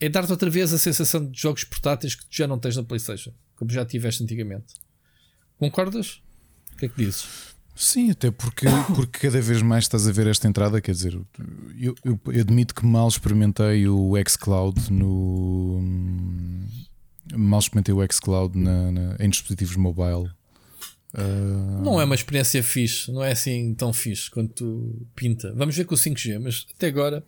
É 0.00 0.08
dar-te 0.08 0.30
outra 0.30 0.48
vez 0.48 0.72
a 0.72 0.78
sensação 0.78 1.28
de 1.28 1.40
jogos 1.40 1.64
portáteis 1.64 2.14
que 2.14 2.22
tu 2.24 2.36
já 2.36 2.46
não 2.46 2.58
tens 2.58 2.76
na 2.76 2.84
PlayStation, 2.84 3.32
como 3.56 3.70
já 3.70 3.84
tiveste 3.84 4.22
antigamente. 4.22 4.74
Concordas? 5.58 6.22
O 6.72 6.76
que 6.76 6.86
é 6.86 6.88
que 6.88 6.96
dizes? 6.96 7.26
Sim, 7.78 8.10
até 8.10 8.32
porque, 8.32 8.66
porque 8.94 9.20
cada 9.28 9.40
vez 9.40 9.62
mais 9.62 9.84
estás 9.84 10.08
a 10.08 10.12
ver 10.12 10.26
esta 10.26 10.48
entrada. 10.48 10.80
Quer 10.80 10.90
dizer, 10.90 11.20
eu, 11.78 11.94
eu, 12.04 12.20
admito 12.40 12.74
que 12.74 12.84
mal 12.84 13.06
experimentei 13.06 13.86
o 13.86 14.14
xCloud 14.28 14.92
no. 14.92 15.80
Mal 17.32 17.60
experimentei 17.60 17.94
o 17.94 18.12
xCloud 18.12 18.58
na, 18.58 18.90
na, 18.90 19.16
em 19.20 19.30
dispositivos 19.30 19.76
mobile. 19.76 20.28
Uh... 21.14 21.82
Não 21.82 22.00
é 22.00 22.04
uma 22.04 22.14
experiência 22.14 22.62
fixe, 22.62 23.10
não 23.12 23.22
é 23.22 23.32
assim 23.32 23.72
tão 23.74 23.92
fixe 23.92 24.28
quanto 24.28 25.06
pinta. 25.14 25.54
Vamos 25.54 25.76
ver 25.76 25.84
com 25.84 25.94
o 25.94 25.98
5G, 25.98 26.38
mas 26.40 26.66
até 26.74 26.88
agora, 26.88 27.24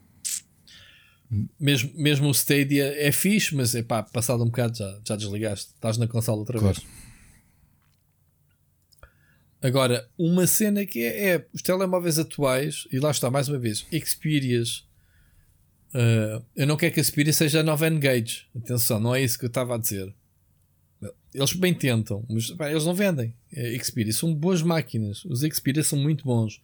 mesmo, 1.58 1.90
mesmo 1.94 2.28
o 2.28 2.32
Stadia 2.32 2.92
é 2.98 3.12
fixe, 3.12 3.54
mas 3.54 3.74
é 3.74 3.82
pá, 3.82 4.02
passado 4.02 4.42
um 4.42 4.46
bocado 4.46 4.76
já, 4.76 5.00
já 5.06 5.16
desligaste, 5.16 5.72
estás 5.74 5.96
na 5.96 6.08
consola 6.08 6.38
outra 6.38 6.58
claro. 6.58 6.74
vez. 6.74 7.09
Agora, 9.62 10.08
uma 10.16 10.46
cena 10.46 10.86
que 10.86 11.00
é, 11.00 11.30
é, 11.30 11.46
os 11.52 11.60
telemóveis 11.60 12.18
atuais, 12.18 12.88
e 12.90 12.98
lá 12.98 13.10
está 13.10 13.30
mais 13.30 13.48
uma 13.48 13.58
vez, 13.58 13.86
Xperias. 14.04 14.88
Uh, 15.94 16.42
eu 16.56 16.66
não 16.66 16.76
quero 16.76 16.94
que 16.94 17.00
a 17.00 17.04
Xperia 17.04 17.32
seja 17.32 17.60
a 17.60 17.62
nova 17.62 17.86
N-Gage. 17.86 18.46
Atenção, 18.56 18.98
não 18.98 19.14
é 19.14 19.22
isso 19.22 19.38
que 19.38 19.44
eu 19.44 19.48
estava 19.48 19.74
a 19.74 19.78
dizer. 19.78 20.14
Eles 21.32 21.52
bem 21.52 21.72
tentam, 21.72 22.24
mas 22.28 22.50
pá, 22.50 22.70
eles 22.70 22.84
não 22.84 22.94
vendem. 22.94 23.34
É, 23.52 23.78
Xperia 23.78 24.12
são 24.12 24.34
boas 24.34 24.62
máquinas. 24.62 25.24
Os 25.24 25.40
Xperia 25.40 25.84
são 25.84 25.98
muito 25.98 26.24
bons. 26.24 26.60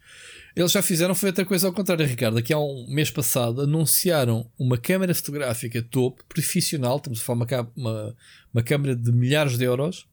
Eles 0.54 0.72
já 0.72 0.82
fizeram 0.82 1.14
foi 1.14 1.28
outra 1.28 1.44
coisa 1.44 1.66
ao 1.66 1.72
contrário, 1.72 2.04
Ricardo. 2.06 2.38
Aqui 2.38 2.52
há 2.52 2.58
um 2.58 2.86
mês 2.88 3.10
passado 3.10 3.60
anunciaram 3.60 4.50
uma 4.58 4.76
câmera 4.78 5.14
fotográfica 5.14 5.82
top, 5.82 6.22
profissional. 6.28 6.96
Estamos 6.96 7.20
a 7.20 7.22
falar 7.22 7.44
uma, 7.44 7.72
uma, 7.76 8.16
uma 8.54 8.62
câmera 8.62 8.96
de 8.96 9.12
milhares 9.12 9.56
de 9.56 9.64
euros 9.64 10.06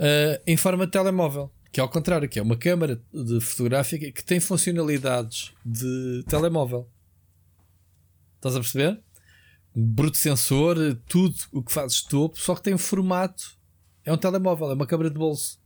uh, 0.00 0.42
em 0.46 0.56
forma 0.56 0.86
de 0.86 0.92
telemóvel. 0.92 1.52
Que 1.70 1.78
é 1.78 1.82
ao 1.82 1.88
contrário, 1.88 2.28
que 2.28 2.38
é 2.38 2.42
uma 2.42 2.56
câmara 2.56 3.00
de 3.14 3.40
fotográfica 3.40 4.10
que 4.10 4.24
tem 4.24 4.40
funcionalidades 4.40 5.52
de 5.64 6.24
telemóvel. 6.28 6.88
Estás 8.36 8.56
a 8.56 8.60
perceber? 8.60 9.00
Bruto 9.72 10.16
sensor, 10.16 10.76
tudo 11.06 11.36
o 11.52 11.62
que 11.62 11.70
fazes 11.70 12.02
topo, 12.02 12.36
só 12.40 12.56
que 12.56 12.62
tem 12.62 12.74
um 12.74 12.78
formato. 12.78 13.56
É 14.04 14.12
um 14.12 14.16
telemóvel, 14.16 14.70
é 14.70 14.74
uma 14.74 14.86
câmara 14.86 15.10
de 15.10 15.16
bolso. 15.16 15.60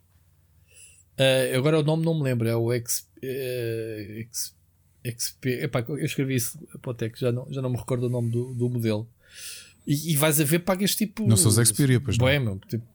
Uh, 1.19 1.57
agora 1.57 1.79
o 1.79 1.83
nome 1.83 2.05
não 2.05 2.15
me 2.15 2.25
lembro, 2.25 2.47
é 2.47 2.55
o 2.55 2.71
X. 2.73 3.09
Uh, 3.23 4.21
X 4.21 4.55
XP. 5.05 5.65
Epá, 5.65 5.85
eu 5.87 5.99
escrevi 5.99 6.35
isso 6.37 6.59
para 6.81 6.97
já 7.15 7.31
não, 7.31 7.47
já 7.51 7.61
não 7.61 7.71
me 7.71 7.77
recordo 7.77 8.07
o 8.07 8.11
nome 8.11 8.31
do, 8.31 8.55
do 8.55 8.71
modelo. 8.71 9.09
E, 9.87 10.13
e 10.13 10.17
vais 10.17 10.41
a 10.41 10.45
ver, 10.45 10.61
pagas 10.61 10.95
tipo. 10.95 11.27
Não 11.27 11.37
são 11.37 11.51
os 11.51 11.69
Xperia, 11.69 12.01
pois 12.01 12.17
não. 12.17 12.27
Meu, 12.27 12.59
tipo, 12.61 12.87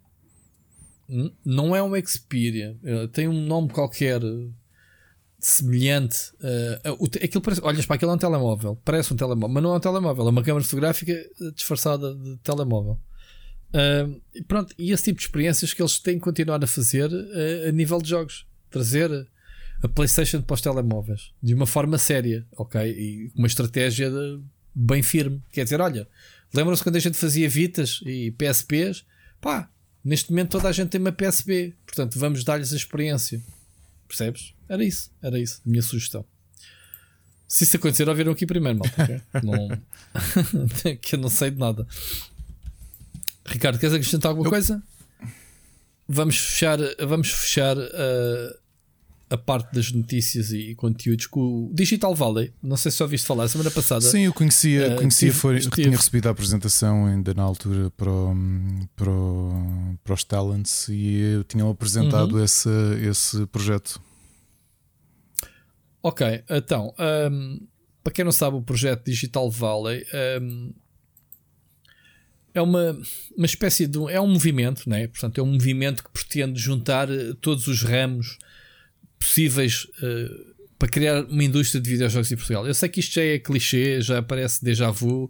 não 1.45 1.75
é 1.75 1.81
um 1.81 1.93
Xperia, 2.05 2.77
uh, 2.83 3.07
tem 3.07 3.27
um 3.27 3.41
nome 3.41 3.69
qualquer 3.69 4.21
semelhante. 5.39 6.31
Uh, 6.35 7.05
aquilo 7.23 7.41
parece, 7.41 7.61
olhas 7.63 7.85
para 7.85 7.95
aquilo 7.95 8.11
é 8.11 8.15
um 8.15 8.17
telemóvel, 8.17 8.79
parece 8.83 9.13
um 9.13 9.17
telemóvel, 9.17 9.53
mas 9.53 9.63
não 9.63 9.73
é 9.73 9.77
um 9.77 9.79
telemóvel, 9.79 10.27
é 10.27 10.29
uma 10.29 10.43
câmera 10.43 10.63
fotográfica 10.63 11.13
disfarçada 11.55 12.13
de 12.13 12.37
telemóvel. 12.37 12.99
Uh, 13.69 14.43
pronto, 14.43 14.73
e 14.77 14.91
esse 14.91 15.05
tipo 15.05 15.19
de 15.19 15.25
experiências 15.25 15.73
que 15.73 15.81
eles 15.81 15.99
têm 15.99 16.15
que 16.15 16.21
continuar 16.21 16.63
a 16.63 16.67
fazer 16.67 17.09
uh, 17.11 17.69
a 17.69 17.71
nível 17.71 18.01
de 18.01 18.09
jogos, 18.09 18.45
trazer 18.69 19.27
a 19.81 19.87
PlayStation 19.87 20.41
para 20.41 20.55
os 20.55 20.61
telemóveis 20.61 21.31
de 21.41 21.53
uma 21.53 21.65
forma 21.65 21.97
séria, 21.97 22.45
ok? 22.57 22.81
E 22.81 23.31
uma 23.35 23.47
estratégia 23.47 24.09
de, 24.09 24.41
bem 24.75 25.01
firme. 25.01 25.41
Quer 25.51 25.63
dizer, 25.63 25.79
olha, 25.79 26.07
lembram-se 26.53 26.83
quando 26.83 26.97
a 26.97 26.99
gente 26.99 27.17
fazia 27.17 27.49
Vitas 27.49 28.01
e 28.05 28.31
PSPs? 28.31 29.05
Pá, 29.39 29.69
Neste 30.03 30.31
momento 30.31 30.51
toda 30.51 30.69
a 30.69 30.71
gente 30.71 30.89
tem 30.89 31.01
uma 31.01 31.11
PSP, 31.11 31.73
portanto 31.85 32.17
vamos 32.17 32.43
dar-lhes 32.43 32.73
a 32.73 32.75
experiência. 32.75 33.41
Percebes? 34.07 34.53
Era 34.67 34.83
isso, 34.83 35.11
era 35.21 35.39
isso, 35.39 35.61
a 35.65 35.69
minha 35.69 35.81
sugestão. 35.81 36.25
Se 37.47 37.63
isso 37.63 37.75
acontecer, 37.77 38.07
ouviram 38.07 38.31
aqui 38.31 38.45
primeiro. 38.45 38.79
Okay? 38.79 39.21
não... 39.43 39.69
que 41.01 41.15
eu 41.15 41.19
não 41.19 41.29
sei 41.29 41.51
de 41.51 41.57
nada. 41.57 41.87
Ricardo, 43.45 43.79
queres 43.79 43.95
acrescentar 43.95 44.29
alguma 44.29 44.47
eu... 44.47 44.51
coisa? 44.51 44.83
Vamos 46.07 46.37
fechar, 46.37 46.77
vamos 46.99 47.29
fechar 47.31 47.77
uh, 47.77 48.59
a 49.29 49.37
parte 49.37 49.71
das 49.73 49.91
notícias 49.91 50.51
e 50.51 50.73
conteúdos 50.73 51.27
com 51.27 51.67
o 51.67 51.71
Digital 51.73 52.15
Valley. 52.15 52.51
Não 52.61 52.75
sei 52.75 52.91
se 52.91 53.01
ouviste 53.03 53.27
falar 53.27 53.47
semana 53.47 53.69
passada. 53.69 54.01
Sim, 54.01 54.21
eu 54.21 54.33
conhecia, 54.33 54.93
uh, 54.93 54.95
conhecia 54.95 55.29
tive, 55.29 55.39
foi, 55.39 55.59
tive. 55.59 55.83
tinha 55.83 55.95
recebido 55.95 56.27
a 56.27 56.31
apresentação 56.31 57.05
ainda 57.05 57.33
na 57.33 57.43
altura 57.43 57.91
para, 57.91 58.11
para, 58.95 59.11
para 60.03 60.13
os 60.13 60.23
Talents 60.23 60.87
e 60.89 61.43
tinham 61.47 61.69
apresentado 61.69 62.37
uhum. 62.37 62.43
esse, 62.43 62.69
esse 63.07 63.45
projeto. 63.47 64.01
Ok, 66.01 66.43
então, 66.49 66.93
um, 67.31 67.67
para 68.03 68.13
quem 68.13 68.25
não 68.25 68.31
sabe, 68.31 68.57
o 68.57 68.61
projeto 68.61 69.05
Digital 69.05 69.51
Valley 69.51 70.05
um, 70.41 70.73
é 72.53 72.61
uma, 72.61 72.97
uma 73.37 73.45
espécie 73.45 73.85
de. 73.85 73.99
É 74.11 74.19
um 74.19 74.27
movimento, 74.27 74.89
né? 74.89 75.07
portanto, 75.07 75.39
é 75.39 75.43
um 75.43 75.53
movimento 75.53 76.03
que 76.03 76.09
pretende 76.09 76.59
juntar 76.59 77.09
eh, 77.11 77.33
todos 77.39 77.67
os 77.67 77.83
ramos 77.83 78.39
possíveis 79.19 79.85
uh, 80.01 80.49
para 80.79 80.87
criar 80.87 81.25
uma 81.25 81.43
indústria 81.43 81.81
de 81.81 81.89
videojogos 81.89 82.31
em 82.31 82.37
Portugal. 82.37 82.65
Eu 82.65 82.73
sei 82.73 82.87
que 82.87 83.01
isto 83.01 83.15
já 83.15 83.23
é 83.23 83.37
clichê, 83.37 84.01
já 84.01 84.21
parece 84.23 84.63
déjà 84.63 84.89
vu, 84.89 85.25
uh, 85.25 85.29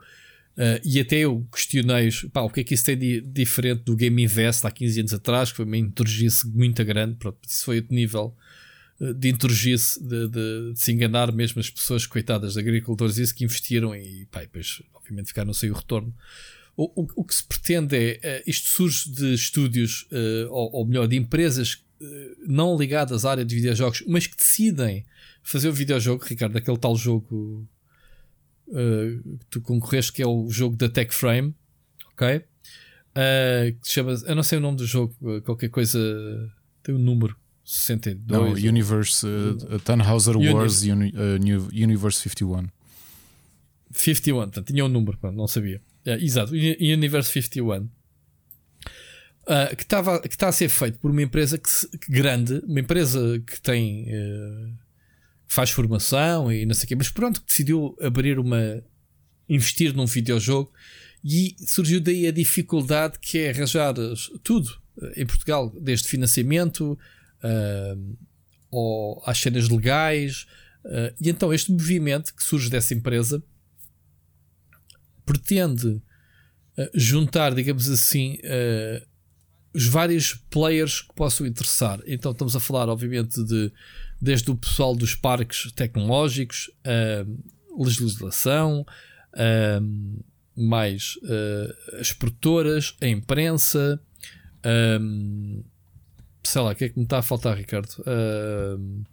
e 0.85 0.99
até 0.99 1.17
eu 1.17 1.45
questionei 1.51 2.09
pá, 2.31 2.41
o 2.41 2.49
que 2.49 2.61
é 2.61 2.63
que 2.63 2.75
isso 2.75 2.85
tem 2.85 2.95
de 2.95 3.19
diferente 3.21 3.81
do 3.83 3.95
Game 3.95 4.23
Invest 4.23 4.65
há 4.65 4.71
15 4.71 4.99
anos 4.99 5.13
atrás, 5.13 5.49
que 5.49 5.57
foi 5.57 5.65
uma 5.65 5.77
introduzice 5.77 6.47
muito 6.47 6.85
grande. 6.85 7.15
Pronto, 7.15 7.39
isso 7.47 7.65
foi 7.65 7.77
outro 7.77 7.95
nível 7.95 8.35
uh, 8.99 9.13
de 9.13 9.29
introduzice, 9.29 9.99
de, 10.01 10.27
de, 10.27 10.73
de, 10.73 10.79
se 10.79 10.91
enganar 10.91 11.31
mesmo 11.31 11.59
as 11.59 11.69
pessoas 11.69 12.05
coitadas 12.05 12.53
de 12.53 12.59
agricultores, 12.59 13.17
isso 13.17 13.33
que 13.33 13.43
investiram 13.43 13.95
e, 13.95 14.27
pá, 14.29 14.43
e 14.43 14.45
depois, 14.45 14.83
obviamente, 14.93 15.29
ficaram 15.29 15.51
sem 15.51 15.71
o 15.71 15.73
retorno. 15.73 16.13
O, 16.77 17.01
o, 17.01 17.07
o, 17.15 17.23
que 17.25 17.35
se 17.35 17.43
pretende 17.43 17.95
é, 17.97 18.41
isto 18.47 18.69
surge 18.69 19.09
de 19.11 19.33
estúdios, 19.33 20.07
ou, 20.49 20.75
ou 20.77 20.85
melhor, 20.85 21.09
de 21.09 21.17
empresas 21.17 21.75
eh, 21.75 21.88
não 22.47 22.77
ligadas 22.77 23.25
à 23.25 23.31
área 23.31 23.45
de 23.45 23.55
videojogos, 23.55 24.03
mas 24.07 24.25
que 24.27 24.37
decidem 24.37 25.05
fazer 25.43 25.69
o 25.69 25.73
videojogo, 25.73 26.23
Ricardo, 26.23 26.57
aquele 26.57 26.77
tal 26.77 26.95
jogo 26.95 27.67
uh, 28.67 29.37
que 29.39 29.45
tu 29.49 29.61
concorreste, 29.61 30.13
que 30.13 30.21
é 30.21 30.27
o 30.27 30.49
jogo 30.49 30.75
da 30.75 30.89
Tech 30.89 31.13
Frame, 31.13 31.53
ok? 32.13 32.37
Uh, 32.37 33.79
que 33.81 33.87
se 33.87 33.93
chama, 33.93 34.13
eu 34.25 34.35
não 34.35 34.43
sei 34.43 34.57
o 34.57 34.61
nome 34.61 34.77
do 34.77 34.85
jogo, 34.85 35.15
qualquer 35.43 35.69
coisa, 35.69 35.99
tem 36.83 36.95
um 36.95 36.99
número. 36.99 37.35
62. 37.63 38.25
Não, 38.27 38.69
Universe, 38.69 39.27
uh, 39.27 39.79
Tannhauser 39.81 40.35
Wars 40.35 40.81
Uni, 40.81 41.13
Universe 41.71 42.19
51. 42.21 42.67
51, 43.91 44.35
portanto, 44.35 44.65
tinha 44.65 44.83
um 44.83 44.87
número, 44.87 45.19
não 45.33 45.47
sabia. 45.47 45.79
exato, 46.03 46.53
Universe 46.53 47.31
51. 47.31 47.87
Uh, 49.49 49.75
que, 49.75 49.83
estava, 49.83 50.21
que 50.21 50.27
está 50.35 50.47
a 50.47 50.51
ser 50.51 50.69
feito 50.69 50.99
por 50.99 51.11
uma 51.11 51.21
empresa 51.21 51.57
que, 51.57 51.97
que 51.97 52.11
grande, 52.11 52.61
uma 52.65 52.79
empresa 52.79 53.41
que 53.45 53.59
tem. 53.59 54.05
Uh, 54.13 54.89
faz 55.51 55.71
formação 55.71 56.53
e 56.53 56.63
não 56.63 56.75
sei 56.75 56.85
o 56.85 56.87
quê, 56.89 56.95
mas 56.95 57.09
pronto, 57.09 57.41
decidiu 57.45 57.97
abrir 57.99 58.37
uma. 58.37 58.83
investir 59.49 59.95
num 59.95 60.05
videojogo 60.05 60.71
e 61.23 61.55
surgiu 61.65 61.99
daí 61.99 62.27
a 62.27 62.31
dificuldade 62.31 63.17
que 63.19 63.39
é 63.39 63.49
arranjar 63.49 63.95
tudo 64.43 64.79
em 65.15 65.25
Portugal, 65.25 65.73
desde 65.81 66.07
financiamento 66.07 66.97
uh, 67.43 68.17
ou 68.69 69.21
às 69.25 69.39
cenas 69.39 69.69
legais. 69.69 70.45
Uh, 70.85 71.13
e 71.19 71.29
então 71.29 71.53
este 71.53 71.71
movimento 71.71 72.33
que 72.33 72.43
surge 72.43 72.69
dessa 72.69 72.93
empresa 72.93 73.43
pretende 75.25 75.87
uh, 75.87 76.01
juntar, 76.93 77.53
digamos 77.53 77.89
assim, 77.89 78.37
os 79.73 79.85
vários 79.85 80.33
players 80.49 81.01
que 81.01 81.13
possam 81.13 81.45
interessar. 81.45 81.99
Então 82.07 82.31
estamos 82.31 82.55
a 82.55 82.59
falar, 82.59 82.89
obviamente, 82.89 83.43
de 83.43 83.71
desde 84.21 84.51
o 84.51 84.55
pessoal 84.55 84.95
dos 84.95 85.15
parques 85.15 85.71
tecnológicos, 85.71 86.69
legislação, 87.77 88.85
mais 90.55 91.17
as 91.99 92.11
produtoras, 92.11 92.97
a 93.01 93.07
imprensa, 93.07 94.01
sei 96.43 96.61
lá, 96.61 96.71
o 96.71 96.75
que 96.75 96.85
é 96.85 96.89
que 96.89 96.97
me 96.97 97.03
está 97.03 97.19
a 97.19 97.21
faltar, 97.21 97.57
Ricardo? 97.57 97.89
Uh, 97.99 99.05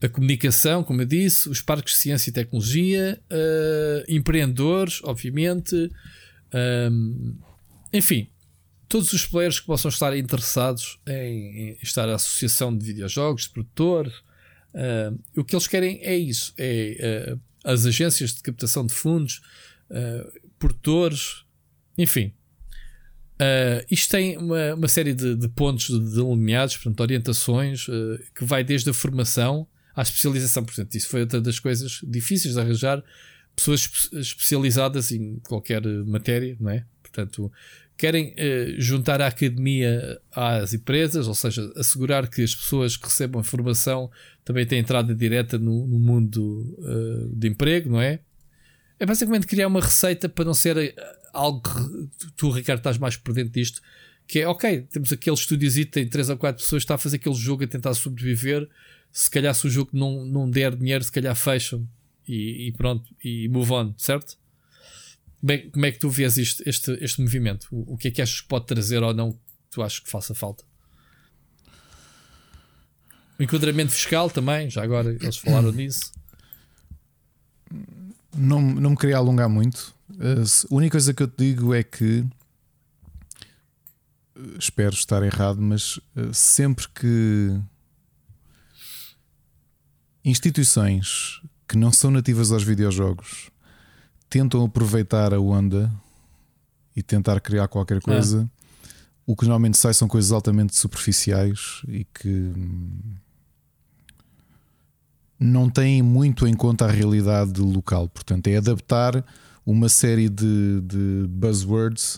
a 0.00 0.08
comunicação, 0.08 0.82
como 0.82 1.02
eu 1.02 1.06
disse, 1.06 1.48
os 1.48 1.60
parques 1.62 1.94
de 1.94 2.00
ciência 2.00 2.30
e 2.30 2.32
tecnologia, 2.32 3.20
uh, 3.30 4.04
empreendedores, 4.12 5.00
obviamente, 5.04 5.90
enfim, 7.92 8.28
todos 8.92 9.10
os 9.14 9.24
players 9.24 9.58
que 9.58 9.64
possam 9.64 9.88
estar 9.88 10.14
interessados 10.14 11.00
em, 11.06 11.70
em 11.70 11.78
estar 11.82 12.06
à 12.10 12.14
associação 12.14 12.76
de 12.76 12.84
videojogos, 12.84 13.44
de 13.44 13.50
produtores, 13.50 14.12
uh, 14.74 15.18
o 15.34 15.42
que 15.42 15.56
eles 15.56 15.66
querem 15.66 15.98
é 16.02 16.14
isso: 16.14 16.52
é 16.58 17.32
uh, 17.32 17.40
as 17.64 17.86
agências 17.86 18.34
de 18.34 18.42
captação 18.42 18.84
de 18.86 18.92
fundos, 18.92 19.40
produtores, 20.58 21.44
enfim, 21.96 22.32
Uh, 23.32 23.82
isto 23.90 24.08
tem 24.08 24.36
uma, 24.36 24.74
uma 24.74 24.86
série 24.86 25.12
de, 25.12 25.34
de, 25.34 25.48
pontos 25.48 25.88
delineados, 26.14 26.76
portanto, 26.76 27.00
orientações, 27.00 27.88
uh, 27.88 28.16
que 28.32 28.44
vai 28.44 28.62
desde 28.62 28.88
a 28.90 28.92
formação 28.92 29.66
à 29.96 30.02
especialização. 30.02 30.64
Portanto, 30.64 30.94
isso 30.94 31.08
foi 31.08 31.22
outra 31.22 31.40
das 31.40 31.58
coisas 31.58 31.98
difíceis 32.04 32.54
de 32.54 32.60
arranjar 32.60 33.02
pessoas 33.56 33.80
espe 33.80 34.16
especializadas 34.16 35.10
em 35.10 35.40
qualquer 35.40 35.82
matéria, 36.06 36.56
não 36.60 36.70
é? 36.70 36.84
Portanto, 37.02 37.50
querem 38.02 38.32
uh, 38.32 38.80
juntar 38.80 39.22
a 39.22 39.28
academia 39.28 40.20
às 40.34 40.74
empresas, 40.74 41.28
ou 41.28 41.36
seja, 41.36 41.72
assegurar 41.76 42.28
que 42.28 42.42
as 42.42 42.52
pessoas 42.52 42.96
que 42.96 43.04
recebam 43.04 43.40
a 43.40 43.44
formação 43.44 44.10
também 44.44 44.66
têm 44.66 44.80
entrada 44.80 45.14
direta 45.14 45.56
no, 45.56 45.86
no 45.86 46.00
mundo 46.00 46.76
de 47.32 47.46
emprego, 47.46 47.88
não 47.88 48.00
é? 48.00 48.18
É 48.98 49.06
basicamente 49.06 49.46
criar 49.46 49.68
uma 49.68 49.80
receita 49.80 50.28
para 50.28 50.44
não 50.44 50.52
ser 50.52 50.96
algo 51.32 51.60
que 51.60 52.26
tu, 52.36 52.50
Ricardo, 52.50 52.80
estás 52.80 52.98
mais 52.98 53.16
por 53.16 53.32
dentro 53.32 53.52
disto, 53.52 53.80
que 54.26 54.40
é 54.40 54.48
ok, 54.48 54.82
temos 54.90 55.12
aquele 55.12 55.36
estúdiozinho, 55.36 55.86
tem 55.86 56.08
3 56.08 56.30
ou 56.30 56.36
4 56.36 56.60
pessoas, 56.60 56.82
está 56.82 56.96
a 56.96 56.98
fazer 56.98 57.18
aquele 57.18 57.36
jogo 57.36 57.62
a 57.62 57.68
tentar 57.68 57.94
sobreviver. 57.94 58.68
Se 59.12 59.30
calhar, 59.30 59.54
se 59.54 59.64
o 59.64 59.70
jogo 59.70 59.90
não, 59.92 60.24
não 60.24 60.50
der 60.50 60.74
dinheiro, 60.74 61.04
se 61.04 61.12
calhar 61.12 61.36
fecham 61.36 61.86
e, 62.26 62.66
e 62.66 62.72
pronto, 62.72 63.08
e 63.22 63.48
move 63.48 63.70
on, 63.72 63.94
certo? 63.96 64.36
Bem, 65.42 65.70
como 65.70 65.86
é 65.86 65.92
que 65.92 65.98
tu 65.98 66.08
vês 66.08 66.36
isto, 66.36 66.62
este, 66.66 66.92
este 67.00 67.20
movimento? 67.20 67.66
O, 67.70 67.94
o 67.94 67.96
que 67.96 68.08
é 68.08 68.10
que 68.10 68.22
achas 68.22 68.40
que 68.40 68.48
pode 68.48 68.66
trazer 68.66 69.02
ou 69.02 69.12
não 69.12 69.38
tu 69.70 69.82
achas 69.82 69.98
que 69.98 70.10
faça 70.10 70.34
falta? 70.34 70.64
O 73.38 73.42
enquadramento 73.42 73.92
fiscal 73.92 74.30
também, 74.30 74.70
já 74.70 74.82
agora 74.82 75.16
eles 75.20 75.36
falaram 75.36 75.72
nisso. 75.72 76.12
Não, 78.36 78.60
não 78.60 78.90
me 78.90 78.96
queria 78.96 79.16
alongar 79.16 79.48
muito, 79.48 79.94
a 80.20 80.74
única 80.74 80.92
coisa 80.92 81.14
que 81.14 81.22
eu 81.22 81.28
te 81.28 81.52
digo 81.52 81.74
é 81.74 81.82
que 81.82 82.24
espero 84.58 84.94
estar 84.94 85.22
errado, 85.22 85.60
mas 85.60 86.00
eh, 86.16 86.30
sempre 86.32 86.88
que 86.88 87.58
instituições 90.24 91.40
que 91.66 91.76
não 91.76 91.92
são 91.92 92.10
nativas 92.10 92.52
aos 92.52 92.62
videojogos 92.62 93.50
tentam 94.32 94.64
aproveitar 94.64 95.34
a 95.34 95.38
onda 95.38 95.92
e 96.96 97.02
tentar 97.02 97.38
criar 97.38 97.68
qualquer 97.68 98.00
coisa, 98.00 98.48
é. 98.48 98.90
o 99.26 99.36
que 99.36 99.44
normalmente 99.44 99.76
sai 99.76 99.92
são 99.92 100.08
coisas 100.08 100.32
altamente 100.32 100.74
superficiais 100.74 101.82
e 101.86 102.06
que 102.14 102.50
não 105.38 105.68
têm 105.68 106.00
muito 106.00 106.46
em 106.46 106.54
conta 106.54 106.86
a 106.86 106.90
realidade 106.90 107.60
local. 107.60 108.08
Portanto, 108.08 108.46
é 108.46 108.56
adaptar 108.56 109.22
uma 109.66 109.90
série 109.90 110.30
de, 110.30 110.80
de 110.80 111.26
buzzwords 111.28 112.14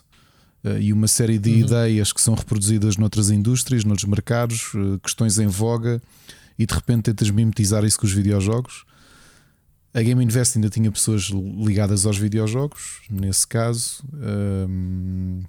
uh, 0.63 0.79
e 0.81 0.93
uma 0.93 1.09
série 1.09 1.37
de 1.37 1.51
uhum. 1.51 1.59
ideias 1.67 2.13
que 2.13 2.21
são 2.21 2.35
reproduzidas 2.35 2.97
noutras 2.97 3.29
indústrias, 3.29 3.85
noutros 3.85 4.09
mercados, 4.09 4.73
uh, 4.75 5.01
questões 5.01 5.37
em 5.41 5.49
voga, 5.49 6.01
e 6.57 6.65
de 6.65 6.73
repente 6.73 7.03
tentas 7.03 7.29
mimetizar 7.29 7.85
isso 7.85 7.99
com 7.99 8.07
os 8.07 8.13
videojogos. 8.13 8.85
A 9.95 10.03
Game 10.03 10.23
Invest 10.23 10.59
ainda 10.59 10.69
tinha 10.69 10.91
pessoas 10.91 11.23
ligadas 11.25 12.05
aos 12.05 12.19
videojogos, 12.19 13.03
nesse 13.09 13.47
caso. 13.47 14.05
Um, 14.13 15.43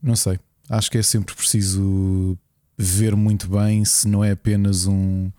não 0.00 0.14
sei. 0.14 0.38
Acho 0.68 0.90
que 0.90 0.96
é 0.96 1.02
sempre 1.02 1.34
preciso 1.34 2.38
ver 2.78 3.16
muito 3.16 3.48
bem 3.48 3.84
se 3.84 4.06
não 4.08 4.24
é 4.24 4.30
apenas 4.30 4.86
um 4.86 5.30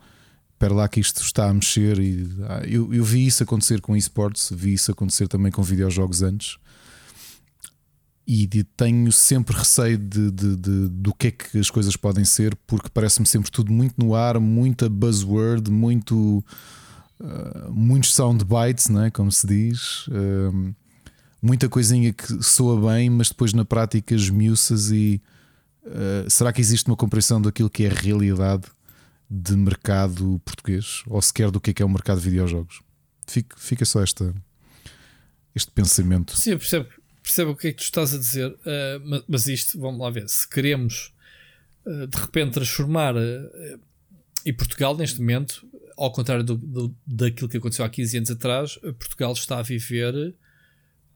espera 0.64 0.74
lá 0.74 0.88
que 0.88 1.00
isto 1.00 1.20
está 1.22 1.48
a 1.48 1.54
mexer. 1.54 1.98
E, 1.98 2.28
ah, 2.48 2.62
eu, 2.66 2.92
eu 2.92 3.04
vi 3.04 3.26
isso 3.26 3.42
acontecer 3.42 3.80
com 3.80 3.96
esportes, 3.96 4.50
vi 4.52 4.74
isso 4.74 4.90
acontecer 4.90 5.28
também 5.28 5.52
com 5.52 5.62
videojogos 5.62 6.22
antes. 6.22 6.56
E 8.26 8.46
de, 8.46 8.64
tenho 8.64 9.12
sempre 9.12 9.54
receio 9.54 9.98
de, 9.98 10.30
de, 10.30 10.56
de, 10.56 10.88
do 10.88 11.12
que 11.14 11.26
é 11.26 11.30
que 11.30 11.58
as 11.58 11.70
coisas 11.70 11.94
podem 11.94 12.24
ser, 12.24 12.56
porque 12.66 12.88
parece-me 12.88 13.26
sempre 13.26 13.50
tudo 13.50 13.70
muito 13.70 13.94
no 13.98 14.14
ar, 14.14 14.40
muita 14.40 14.88
buzzword, 14.88 15.70
muito, 15.70 16.42
uh, 17.20 17.72
muitos 17.72 18.14
soundbites, 18.14 18.88
né, 18.88 19.10
como 19.10 19.30
se 19.30 19.46
diz, 19.46 20.06
uh, 20.08 20.74
muita 21.40 21.68
coisinha 21.68 22.12
que 22.12 22.42
soa 22.42 22.92
bem, 22.92 23.10
mas 23.10 23.28
depois 23.28 23.52
na 23.52 23.64
prática 23.64 24.14
esmiuças. 24.14 24.90
E 24.90 25.20
uh, 25.84 26.30
será 26.30 26.52
que 26.52 26.60
existe 26.60 26.86
uma 26.88 26.96
compreensão 26.96 27.40
daquilo 27.40 27.70
que 27.70 27.84
é 27.84 27.90
a 27.90 27.94
realidade? 27.94 28.64
de 29.30 29.56
mercado 29.56 30.40
português 30.44 31.02
ou 31.06 31.20
sequer 31.20 31.50
do 31.50 31.58
que 31.58 31.70
é, 31.70 31.74
que 31.74 31.82
é 31.82 31.84
o 31.84 31.88
mercado 31.88 32.20
de 32.20 32.28
videojogos. 32.28 32.82
Fica, 33.26 33.56
fica 33.58 33.84
só 33.84 34.02
esta, 34.02 34.34
este 35.54 35.70
pensamento. 35.72 36.36
Sim, 36.36 36.50
eu 36.50 36.58
percebo, 36.58 36.88
percebo 37.22 37.50
o 37.52 37.56
que 37.56 37.68
é 37.68 37.72
que 37.72 37.78
tu 37.78 37.84
estás 37.84 38.14
a 38.14 38.18
dizer, 38.18 38.54
mas 39.26 39.48
isto, 39.48 39.80
vamos 39.80 39.98
lá 39.98 40.10
ver, 40.10 40.28
se 40.28 40.48
queremos 40.48 41.12
de 41.84 42.16
repente 42.20 42.52
transformar 42.52 43.14
e 44.44 44.52
Portugal 44.52 44.96
neste 44.96 45.20
momento, 45.20 45.66
ao 45.96 46.12
contrário 46.12 46.44
do, 46.44 46.56
do, 46.56 46.94
daquilo 47.06 47.48
que 47.48 47.56
aconteceu 47.56 47.84
há 47.84 47.88
15 47.88 48.16
anos 48.18 48.30
atrás, 48.30 48.76
Portugal 48.98 49.32
está 49.32 49.58
a 49.58 49.62
viver 49.62 50.34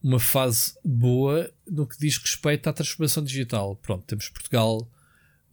uma 0.01 0.19
fase 0.19 0.73
boa 0.83 1.51
no 1.69 1.85
que 1.85 1.97
diz 1.99 2.17
respeito 2.17 2.67
à 2.69 2.73
transformação 2.73 3.23
digital. 3.23 3.75
Pronto, 3.75 4.05
temos 4.05 4.29
Portugal 4.29 4.89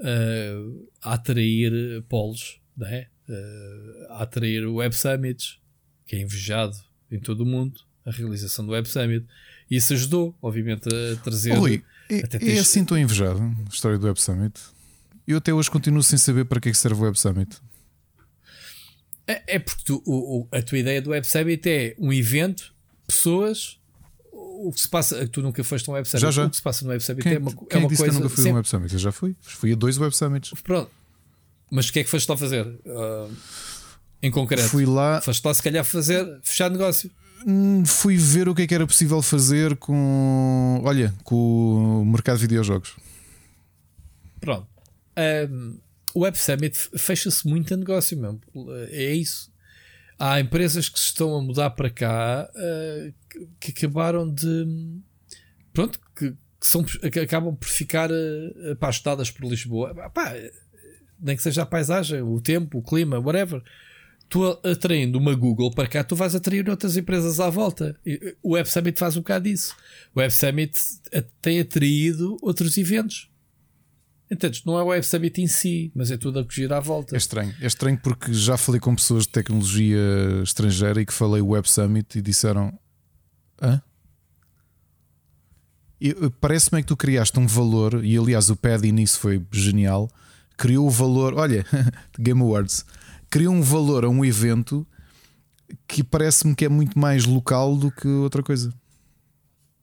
uh, 0.01 0.89
a 1.03 1.15
atrair 1.15 2.03
polos, 2.09 2.61
né? 2.77 3.09
Uh, 3.29 4.13
a 4.13 4.23
atrair 4.23 4.65
o 4.65 4.77
Web 4.77 4.95
Summit, 4.95 5.61
que 6.07 6.17
é 6.17 6.21
invejado 6.21 6.77
em 7.11 7.19
todo 7.19 7.41
o 7.41 7.47
mundo, 7.47 7.81
a 8.05 8.11
realização 8.11 8.65
do 8.65 8.73
Web 8.73 8.89
Summit. 8.89 9.27
E 9.69 9.77
isso 9.77 9.93
ajudou, 9.93 10.37
obviamente, 10.41 10.89
a 10.89 11.17
trazer. 11.23 11.55
Rui, 11.55 11.83
é, 12.09 12.55
é 12.55 12.59
assim 12.59 12.85
tão 12.85 12.97
invejado 12.97 13.41
a 13.41 13.69
história 13.69 13.99
do 13.99 14.07
Web 14.07 14.21
Summit? 14.21 14.61
Eu 15.27 15.39
até 15.39 15.53
hoje 15.53 15.69
continuo 15.69 16.05
sem 16.05 16.19
saber 16.19 16.45
para 16.45 16.61
que, 16.61 16.69
é 16.69 16.73
que 16.73 16.79
serve 16.79 17.01
o 17.01 17.05
Web 17.05 17.19
Summit. 17.19 17.59
É, 19.27 19.57
é 19.57 19.59
porque 19.59 19.83
tu, 19.85 20.03
o, 20.07 20.41
o, 20.41 20.49
a 20.53 20.63
tua 20.63 20.79
ideia 20.79 21.03
do 21.03 21.11
Web 21.11 21.27
Summit 21.27 21.69
é 21.69 21.97
um 21.99 22.13
evento, 22.13 22.75
pessoas 23.07 23.79
o 24.59 24.73
que 24.73 24.81
se 24.81 24.89
passa, 24.89 25.27
tu 25.29 25.43
nunca 25.43 25.63
foste 25.63 25.89
a 25.89 25.93
um 25.93 25.95
Web 25.95 26.09
Summit, 26.09 26.23
já, 26.23 26.31
já. 26.31 26.47
o 26.47 26.51
que 26.51 26.57
se 26.57 26.63
passa 26.63 26.85
no 26.85 26.91
Web 26.91 27.03
Summit 27.03 27.23
quem, 27.23 27.35
é 27.35 27.39
uma, 27.39 27.51
quem 27.51 27.67
é 27.71 27.79
uma 27.79 27.89
disse 27.89 28.03
coisa. 28.03 28.13
Que 28.13 28.19
eu 28.19 28.23
nunca 28.23 28.35
fui 28.35 28.37
sempre... 28.37 28.51
a 28.51 28.53
um 28.53 28.57
Web 28.57 28.69
Summit, 28.69 28.93
eu 28.93 28.99
já 28.99 29.13
fui. 29.13 29.37
Fui 29.41 29.73
a 29.73 29.77
dois 29.77 29.99
Web 29.99 30.17
Summits. 30.17 30.53
Pronto. 30.63 30.91
Mas 31.71 31.89
o 31.89 31.93
que 31.93 32.01
é 32.01 32.05
que 32.05 32.11
foste 32.11 32.29
lá 32.29 32.37
fazer? 32.37 32.67
Uh, 32.67 33.31
em 34.23 34.31
concreto? 34.31 34.69
Fui 34.69 34.87
lá. 34.87 35.21
Foste 35.21 35.45
lá, 35.45 35.55
se 35.55 35.63
calhar, 35.63 35.85
fazer, 35.85 36.41
fechar 36.43 36.71
negócio. 36.71 37.11
Hum, 37.47 37.85
fui 37.85 38.17
ver 38.17 38.49
o 38.49 38.55
que 38.55 38.63
é 38.63 38.67
que 38.67 38.75
era 38.75 38.87
possível 38.87 39.21
fazer 39.21 39.77
com. 39.77 40.81
Olha, 40.85 41.13
com 41.23 42.03
o 42.03 42.05
mercado 42.05 42.37
de 42.37 42.43
videojogos. 42.43 42.97
Pronto. 44.41 44.67
Um, 45.51 45.79
o 46.17 46.21
Web 46.21 46.39
Summit 46.39 46.77
fecha-se 46.97 47.47
muito 47.47 47.75
a 47.75 47.77
negócio 47.77 48.17
mesmo. 48.19 48.41
É 48.91 49.15
isso 49.15 49.55
há 50.19 50.41
empresas 50.41 50.89
que 50.89 50.99
se 50.99 51.07
estão 51.07 51.37
a 51.37 51.43
mudar 51.43 51.71
para 51.71 51.91
cá 51.91 52.49
uh, 52.55 53.15
que, 53.61 53.71
acabaram 53.71 54.33
de 54.33 54.67
pronto, 55.73 56.01
que, 56.17 56.31
que, 56.31 56.67
são, 56.67 56.83
que 56.83 57.21
acabam 57.21 57.55
por 57.55 57.69
ficar 57.69 58.11
uh, 58.11 58.73
apastadas 58.73 59.31
por 59.31 59.47
Lisboa. 59.47 59.95
Pá, 60.11 60.35
nem 61.21 61.37
que 61.37 61.43
seja 61.43 61.63
a 61.63 61.67
paisagem, 61.67 62.23
o 62.23 62.41
tempo, 62.41 62.79
o 62.79 62.83
clima, 62.83 63.19
whatever. 63.19 63.63
Tu 64.29 64.45
atraindo 64.45 65.19
uma 65.19 65.35
Google 65.37 65.71
para 65.71 65.87
cá, 65.87 66.03
tu 66.03 66.17
vais 66.17 66.35
atrair 66.35 66.69
outras 66.69 66.97
empresas 66.97 67.39
à 67.39 67.49
volta. 67.49 67.97
O 68.43 68.55
Web 68.55 68.69
Summit 68.69 68.99
faz 68.99 69.17
um 69.17 69.21
bocado 69.21 69.45
disso. 69.45 69.77
O 70.13 70.19
Web 70.19 70.35
Summit 70.35 70.77
tem 71.41 71.61
atraído 71.61 72.37
outros 72.43 72.77
eventos. 72.77 73.31
Entendes? 74.31 74.65
Não 74.65 74.79
é 74.79 74.83
o 74.83 74.87
Web 74.87 75.07
Summit 75.07 75.41
em 75.41 75.47
si, 75.47 75.93
mas 75.95 76.11
é 76.11 76.17
tudo 76.17 76.41
a 76.41 76.45
fugir 76.45 76.73
à 76.73 76.81
volta. 76.81 77.15
É 77.15 77.19
estranho. 77.19 77.55
É 77.61 77.67
estranho 77.67 77.99
porque 78.03 78.33
já 78.35 78.57
falei 78.57 78.81
com 78.81 78.95
pessoas 78.95 79.23
de 79.23 79.29
tecnologia 79.29 79.99
estrangeira 80.43 81.01
e 81.01 81.07
que 81.07 81.13
falei 81.13 81.41
Web 81.41 81.69
Summit 81.71 82.19
e 82.19 82.23
disseram: 82.23 82.77
Hã? 83.63 83.81
Parece-me 86.41 86.83
que 86.83 86.89
tu 86.89 86.97
criaste 86.97 87.39
um 87.39 87.47
valor, 87.47 88.05
e 88.05 88.17
aliás 88.19 88.51
o 88.51 88.57
Paddy 88.57 88.93
nisso 88.93 89.19
foi 89.21 89.43
genial. 89.51 90.11
Criou 90.57 90.87
o 90.87 90.91
valor, 90.91 91.35
olha, 91.35 91.65
Game 92.19 92.41
Awards, 92.43 92.85
criou 93.31 93.55
um 93.55 93.63
valor 93.63 94.05
a 94.05 94.09
um 94.09 94.25
evento 94.25 94.87
que 95.87 96.03
parece-me 96.03 96.55
que 96.55 96.65
é 96.65 96.69
muito 96.69 96.99
mais 96.99 97.25
local 97.25 97.77
do 97.77 97.91
que 97.91 98.09
outra 98.09 98.43
coisa. 98.43 98.73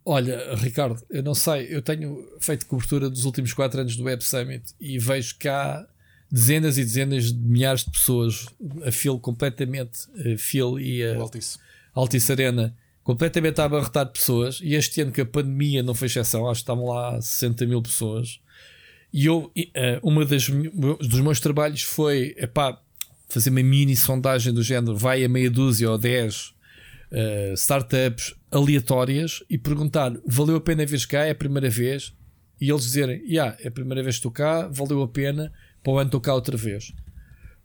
Olha, 0.06 0.56
Ricardo, 0.56 1.02
eu 1.10 1.24
não 1.24 1.34
sei, 1.34 1.68
eu 1.70 1.82
tenho 1.82 2.28
feito 2.40 2.66
cobertura 2.66 3.10
dos 3.10 3.24
últimos 3.24 3.54
4 3.54 3.82
anos 3.82 3.96
do 3.96 4.04
Web 4.04 4.24
Summit 4.24 4.74
e 4.80 5.00
vejo 5.00 5.38
que 5.38 5.48
há 5.48 5.86
dezenas 6.30 6.78
e 6.78 6.84
dezenas 6.84 7.32
de 7.32 7.40
milhares 7.40 7.86
de 7.86 7.92
pessoas 7.92 8.48
a 8.86 8.92
fil 8.92 9.20
completamente, 9.20 10.08
a 10.18 10.38
fil 10.38 10.80
e 10.80 11.04
a 11.04 11.16
Altice. 11.16 11.58
Altice 11.94 12.32
Arena 12.32 12.76
completamente 13.04 13.60
a 13.60 13.66
abarrotar 13.66 14.06
de 14.06 14.14
pessoas. 14.14 14.60
E 14.62 14.74
este 14.74 15.02
ano 15.02 15.12
que 15.12 15.22
a 15.22 15.26
pandemia 15.26 15.84
não 15.84 15.94
foi 15.94 16.08
exceção, 16.08 16.50
acho 16.50 16.62
que 16.62 16.64
estavam 16.64 16.86
lá 16.86 17.22
60 17.22 17.66
mil 17.66 17.82
pessoas. 17.82 18.40
E 19.12 19.26
eu, 19.26 19.52
uh, 19.56 20.00
uma 20.02 20.26
das 20.26 20.48
dos 20.48 21.20
meus 21.20 21.40
trabalhos 21.40 21.84
foi 21.84 22.34
epá, 22.38 22.80
fazer 23.30 23.52
uma 23.52 23.62
mini 23.62 23.96
sondagem 23.96 24.54
do 24.54 24.64
género, 24.64 24.98
vai 24.98 25.24
a 25.24 25.30
meia 25.30 25.52
dúzia 25.52 25.92
ou 25.92 25.98
10 25.98 26.48
uh, 27.12 27.54
startups 27.54 28.34
aleatórias 28.54 29.44
e 29.50 29.58
perguntar: 29.58 30.14
valeu 30.26 30.56
a 30.58 30.62
pena 30.62 30.86
vir 30.86 31.06
cá? 31.08 31.26
É 31.26 31.32
a 31.32 31.36
primeira 31.36 31.70
vez? 31.70 32.14
E 32.62 32.70
eles 32.70 32.84
dizerem: 32.84 33.22
yeah, 33.26 33.58
é 33.60 33.68
a 33.68 33.72
primeira 33.72 34.04
vez 34.04 34.16
que 34.16 34.20
estou 34.20 34.32
cá, 34.32 34.68
valeu 34.68 35.02
a 35.02 35.08
pena, 35.08 35.52
para 35.84 35.94
o 35.94 35.98
ano 35.98 36.08
estou 36.08 36.22
cá 36.22 36.34
outra 36.34 36.56
vez. 36.56 36.94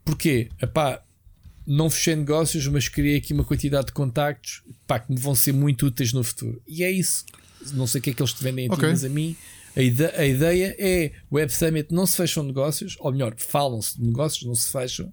Porquê? 0.04 0.48
Epá, 0.60 1.02
não 1.66 1.90
fechei 1.90 2.16
negócios, 2.16 2.66
mas 2.66 2.88
criei 2.88 3.18
aqui 3.18 3.32
uma 3.32 3.44
quantidade 3.44 3.88
de 3.88 3.92
contactos 3.92 4.62
pá, 4.86 4.98
que 4.98 5.12
me 5.12 5.18
vão 5.20 5.34
ser 5.34 5.52
muito 5.52 5.86
úteis 5.86 6.12
no 6.12 6.24
futuro. 6.24 6.62
E 6.66 6.82
é 6.82 6.90
isso. 6.90 7.24
Não 7.74 7.86
sei 7.86 7.98
o 7.98 8.02
que 8.02 8.10
é 8.10 8.14
que 8.14 8.22
eles 8.22 8.32
te 8.32 8.42
vendem 8.42 8.66
a 8.66 8.74
ti, 8.74 8.80
mas 8.80 9.04
a 9.04 9.08
mim 9.08 9.36
a, 9.76 9.82
ide 9.82 10.06
a 10.06 10.26
ideia 10.26 10.74
é 10.78 11.12
Web 11.30 11.52
Summit 11.52 11.94
não 11.94 12.04
se 12.04 12.16
fecham 12.16 12.42
negócios, 12.42 12.96
ou 12.98 13.12
melhor, 13.12 13.34
falam-se 13.36 13.96
de 13.96 14.04
negócios, 14.04 14.44
não 14.44 14.54
se 14.54 14.70
fecham, 14.72 15.12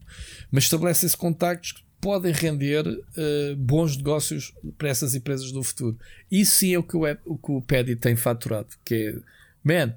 mas 0.51 0.63
estabelecem-se 0.63 1.15
contactos 1.15 1.73
que 1.73 1.81
podem 2.05 2.31
render 2.31 2.85
uh, 2.87 3.55
bons 3.57 3.97
negócios 3.97 4.53
para 4.77 4.89
essas 4.89 5.15
empresas 5.15 5.51
do 5.51 5.63
futuro. 5.63 5.97
Isso 6.29 6.57
sim 6.57 6.75
é 6.75 6.77
o 6.77 6.83
que 6.83 6.95
o, 6.95 7.01
o, 7.25 7.35
que 7.35 7.51
o 7.51 7.63
Paddy 7.63 7.95
tem 7.95 8.15
faturado, 8.15 8.67
que 8.85 8.93
é, 8.93 9.15
man, 9.63 9.95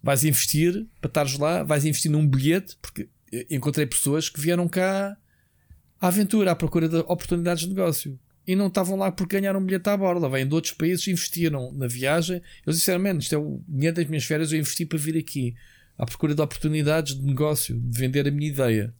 vais 0.00 0.22
investir 0.22 0.86
para 1.00 1.08
estares 1.08 1.36
lá, 1.36 1.64
vais 1.64 1.84
investir 1.84 2.08
num 2.08 2.24
bilhete, 2.24 2.78
porque 2.80 3.08
encontrei 3.50 3.84
pessoas 3.84 4.28
que 4.28 4.40
vieram 4.40 4.68
cá 4.68 5.16
à 6.00 6.06
aventura, 6.06 6.52
à 6.52 6.54
procura 6.54 6.88
de 6.88 6.98
oportunidades 6.98 7.64
de 7.64 7.70
negócio 7.70 8.16
e 8.46 8.54
não 8.54 8.68
estavam 8.68 8.96
lá 8.96 9.10
porque 9.10 9.40
ganharam 9.40 9.58
um 9.58 9.64
bilhete 9.64 9.88
à 9.88 9.96
borda. 9.96 10.28
Vêm 10.28 10.46
de 10.46 10.54
outros 10.54 10.72
países, 10.72 11.08
investiram 11.08 11.72
na 11.72 11.88
viagem. 11.88 12.40
Eles 12.64 12.78
disseram: 12.78 13.02
Mano, 13.02 13.18
isto 13.18 13.34
é 13.34 13.38
o 13.38 13.60
dinheiro 13.66 13.96
das 13.96 14.06
minhas 14.06 14.24
férias, 14.24 14.52
eu 14.52 14.60
investi 14.60 14.86
para 14.86 14.98
vir 14.98 15.18
aqui 15.18 15.56
à 15.98 16.06
procura 16.06 16.32
de 16.32 16.40
oportunidades 16.40 17.16
de 17.16 17.26
negócio, 17.26 17.76
de 17.76 17.98
vender 17.98 18.28
a 18.28 18.30
minha 18.30 18.48
ideia. 18.48 18.94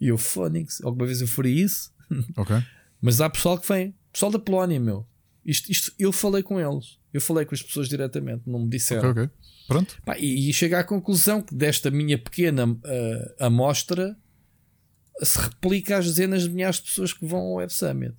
E 0.00 0.08
eu, 0.08 0.18
Phonics, 0.18 0.82
alguma 0.82 1.06
vez 1.06 1.20
eu 1.20 1.28
farei 1.28 1.54
isso. 1.54 1.92
Ok. 2.36 2.56
Mas 3.00 3.20
há 3.20 3.30
pessoal 3.30 3.58
que 3.58 3.68
vem, 3.68 3.94
pessoal 4.12 4.32
da 4.32 4.38
Polónia, 4.38 4.80
meu. 4.80 5.06
Isto, 5.44 5.70
isto, 5.70 5.92
eu 5.98 6.10
falei 6.10 6.42
com 6.42 6.58
eles, 6.58 6.98
eu 7.12 7.20
falei 7.20 7.44
com 7.44 7.54
as 7.54 7.62
pessoas 7.62 7.88
diretamente, 7.88 8.42
não 8.46 8.60
me 8.60 8.68
disseram. 8.68 9.10
Ok, 9.10 9.22
ok. 9.22 9.34
Pronto. 9.68 10.02
Pá, 10.04 10.18
e, 10.18 10.48
e 10.48 10.52
chego 10.52 10.76
à 10.76 10.82
conclusão 10.82 11.42
que 11.42 11.54
desta 11.54 11.90
minha 11.90 12.18
pequena 12.18 12.66
uh, 12.66 12.78
amostra 13.38 14.16
se 15.22 15.38
replica 15.38 15.98
às 15.98 16.06
dezenas 16.06 16.44
de 16.44 16.50
milhares 16.50 16.76
de 16.76 16.82
pessoas 16.82 17.12
que 17.12 17.26
vão 17.26 17.40
ao 17.40 17.54
Web 17.54 17.72
Summit. 17.72 18.14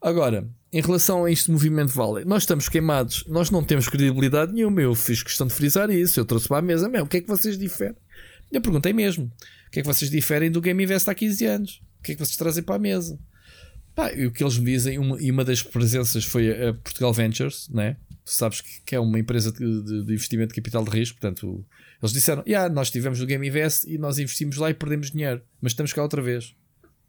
Agora, 0.00 0.48
em 0.72 0.80
relação 0.80 1.24
a 1.24 1.30
este 1.30 1.50
movimento 1.50 1.92
Vale, 1.92 2.24
nós 2.24 2.42
estamos 2.42 2.68
queimados, 2.68 3.24
nós 3.28 3.50
não 3.50 3.62
temos 3.62 3.88
credibilidade 3.88 4.52
nenhuma. 4.52 4.80
Eu 4.80 4.94
fiz 4.94 5.22
questão 5.22 5.46
de 5.46 5.52
frisar 5.52 5.90
isso, 5.90 6.18
eu 6.18 6.24
trouxe 6.24 6.48
para 6.48 6.58
a 6.58 6.62
mesa, 6.62 6.88
meu, 6.88 7.04
o 7.04 7.06
que 7.06 7.18
é 7.18 7.20
que 7.20 7.28
vocês 7.28 7.58
diferem? 7.58 7.94
Eu 8.52 8.60
perguntei 8.60 8.92
mesmo, 8.92 9.32
o 9.66 9.70
que 9.70 9.80
é 9.80 9.82
que 9.82 9.88
vocês 9.88 10.10
diferem 10.10 10.50
do 10.50 10.60
Game 10.60 10.82
Invest 10.82 11.08
há 11.08 11.14
15 11.14 11.46
anos? 11.46 11.82
O 11.98 12.02
que 12.02 12.12
é 12.12 12.14
que 12.14 12.24
vocês 12.24 12.36
trazem 12.36 12.62
para 12.62 12.74
a 12.74 12.78
mesa? 12.78 13.18
Pá, 13.94 14.12
e 14.12 14.26
o 14.26 14.32
que 14.32 14.42
eles 14.42 14.58
me 14.58 14.66
dizem, 14.66 14.98
uma, 14.98 15.20
e 15.20 15.30
uma 15.30 15.44
das 15.44 15.62
presenças 15.62 16.24
foi 16.24 16.68
a 16.68 16.74
Portugal 16.74 17.12
Ventures, 17.12 17.68
né? 17.70 17.96
Tu 18.24 18.32
sabes 18.32 18.60
que, 18.60 18.80
que 18.86 18.94
é 18.94 19.00
uma 19.00 19.18
empresa 19.18 19.50
de, 19.50 20.04
de, 20.04 20.12
investimento 20.12 20.54
de 20.54 20.60
capital 20.60 20.84
de 20.84 20.90
risco, 20.90 21.18
portanto, 21.18 21.64
eles 22.00 22.12
disseram: 22.12 22.42
yeah, 22.46 22.72
nós 22.72 22.88
estivemos 22.88 23.18
no 23.18 23.26
Game 23.26 23.46
Invest 23.46 23.90
e 23.90 23.98
nós 23.98 24.18
investimos 24.18 24.56
lá 24.56 24.70
e 24.70 24.74
perdemos 24.74 25.10
dinheiro, 25.10 25.42
mas 25.60 25.72
estamos 25.72 25.92
cá 25.92 26.02
outra 26.02 26.22
vez 26.22 26.54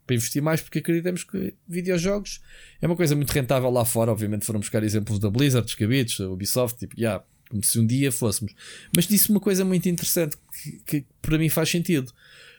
para 0.06 0.16
investir 0.16 0.42
mais 0.42 0.62
porque 0.62 0.80
acreditamos 0.80 1.24
que 1.24 1.56
videojogos 1.68 2.42
é 2.82 2.88
uma 2.88 2.96
coisa 2.96 3.16
muito 3.16 3.32
rentável 3.32 3.70
lá 3.70 3.86
fora. 3.86 4.12
Obviamente 4.12 4.46
foram 4.46 4.60
buscar 4.60 4.84
exemplos 4.84 5.20
da 5.20 5.30
Blizzard, 5.30 5.66
descabidos, 5.66 6.18
da 6.18 6.30
Ubisoft, 6.30 6.80
tipo, 6.80 7.00
yeah, 7.00 7.24
como 7.54 7.64
se 7.64 7.80
um 7.80 7.86
dia 7.86 8.12
fôssemos. 8.12 8.54
Mas 8.96 9.08
disse 9.08 9.30
uma 9.30 9.40
coisa 9.40 9.64
muito 9.64 9.88
interessante 9.88 10.36
que, 10.62 10.72
que 10.86 11.06
para 11.22 11.38
mim 11.38 11.50
faz 11.50 11.70
sentido. 11.70 12.12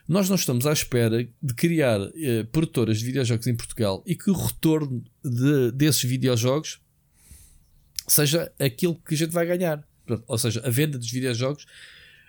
Nós 0.09 0.29
não 0.29 0.37
estamos 0.37 0.67
à 0.67 0.73
espera 0.73 1.27
de 1.43 1.55
criar 1.55 1.99
eh, 2.15 2.45
produtoras 2.53 2.99
de 2.99 3.07
videojogos 3.07 3.47
em 3.47 3.57
Portugal 3.57 4.03
e 4.07 4.15
que 4.15 4.31
o 4.31 4.35
retorno 4.35 5.03
de, 5.25 5.73
desses 5.73 6.05
videojogos 6.05 6.79
seja 8.07 8.53
aquilo 8.59 8.95
que 8.95 9.15
a 9.15 9.17
gente 9.17 9.33
vai 9.33 9.47
ganhar. 9.47 9.83
Ou 10.27 10.39
seja, 10.39 10.61
a 10.65 10.71
venda 10.71 10.99
dos 10.99 11.11
videojogos 11.11 11.67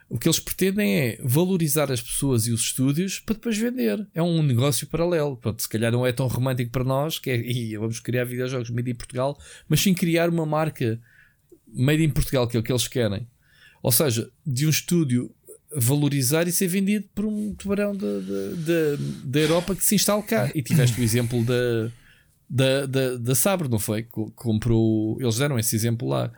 o 0.08 0.20
que 0.20 0.28
eles 0.28 0.40
pretendem 0.40 1.00
é 1.00 1.20
valorizar 1.24 1.92
as 1.92 2.02
pessoas 2.02 2.46
e 2.46 2.52
os 2.52 2.62
estúdios 2.62 3.20
para 3.20 3.36
depois 3.36 3.58
vender. 3.58 4.08
É 4.14 4.22
um 4.22 4.44
negócio 4.44 4.88
paralelo. 4.88 5.36
Pronto, 5.36 5.62
se 5.62 5.68
calhar 5.68 5.92
não 5.92 6.06
é 6.06 6.12
tão 6.12 6.28
romântico 6.28 6.72
para 6.72 6.84
nós, 6.84 7.18
que 7.18 7.30
é, 7.32 7.78
vamos 7.78 8.00
criar 8.00 8.24
videojogos 8.24 8.70
made 8.70 8.92
in 8.92 8.96
Portugal, 8.96 9.38
mas 9.68 9.82
sim 9.82 9.94
criar 9.94 10.30
uma 10.30 10.46
marca 10.46 11.02
made 11.76 12.04
in 12.04 12.10
Portugal, 12.10 12.48
que 12.48 12.58
é 12.58 12.60
o 12.60 12.64
que 12.64 12.72
eles 12.72 12.88
querem. 12.88 13.28
Ou 13.84 13.92
seja, 13.92 14.30
de 14.46 14.66
um 14.66 14.70
estúdio 14.70 15.34
valorizar 15.76 16.48
e 16.48 16.52
ser 16.52 16.68
vendido 16.68 17.08
por 17.14 17.26
um 17.26 17.54
tubarão 17.54 17.96
da 17.96 19.40
Europa 19.40 19.76
que 19.76 19.84
se 19.84 19.96
instala 19.96 20.24
cá. 20.24 20.50
E 20.56 20.64
tiveste 20.64 21.00
o 21.00 21.04
exemplo 21.04 21.44
da, 21.44 21.92
da, 22.50 22.86
da, 22.86 23.18
da 23.18 23.36
Sabre, 23.36 23.68
não 23.68 23.80
foi? 23.80 24.04
Comprou. 24.04 25.18
Eles 25.22 25.38
deram 25.38 25.60
esse 25.60 25.76
exemplo 25.76 26.08
lá 26.08 26.32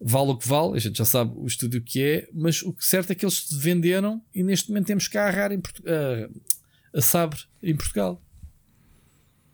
vale 0.00 0.30
o 0.30 0.36
que 0.36 0.46
vale, 0.46 0.76
a 0.76 0.78
gente 0.78 0.98
já 0.98 1.04
sabe 1.04 1.32
o 1.36 1.46
estúdio 1.46 1.82
que 1.82 2.02
é, 2.02 2.28
mas 2.32 2.62
o 2.62 2.74
certo 2.78 3.12
é 3.12 3.14
que 3.14 3.24
eles 3.24 3.48
venderam 3.50 4.22
e 4.34 4.42
neste 4.42 4.68
momento 4.68 4.86
temos 4.86 5.08
cá 5.08 5.26
a 5.26 5.30
RAR 5.30 5.52
em 5.52 5.60
Portu 5.60 5.82
a, 5.86 6.98
a 6.98 7.00
Sabre 7.00 7.40
em 7.62 7.74
Portugal. 7.74 8.22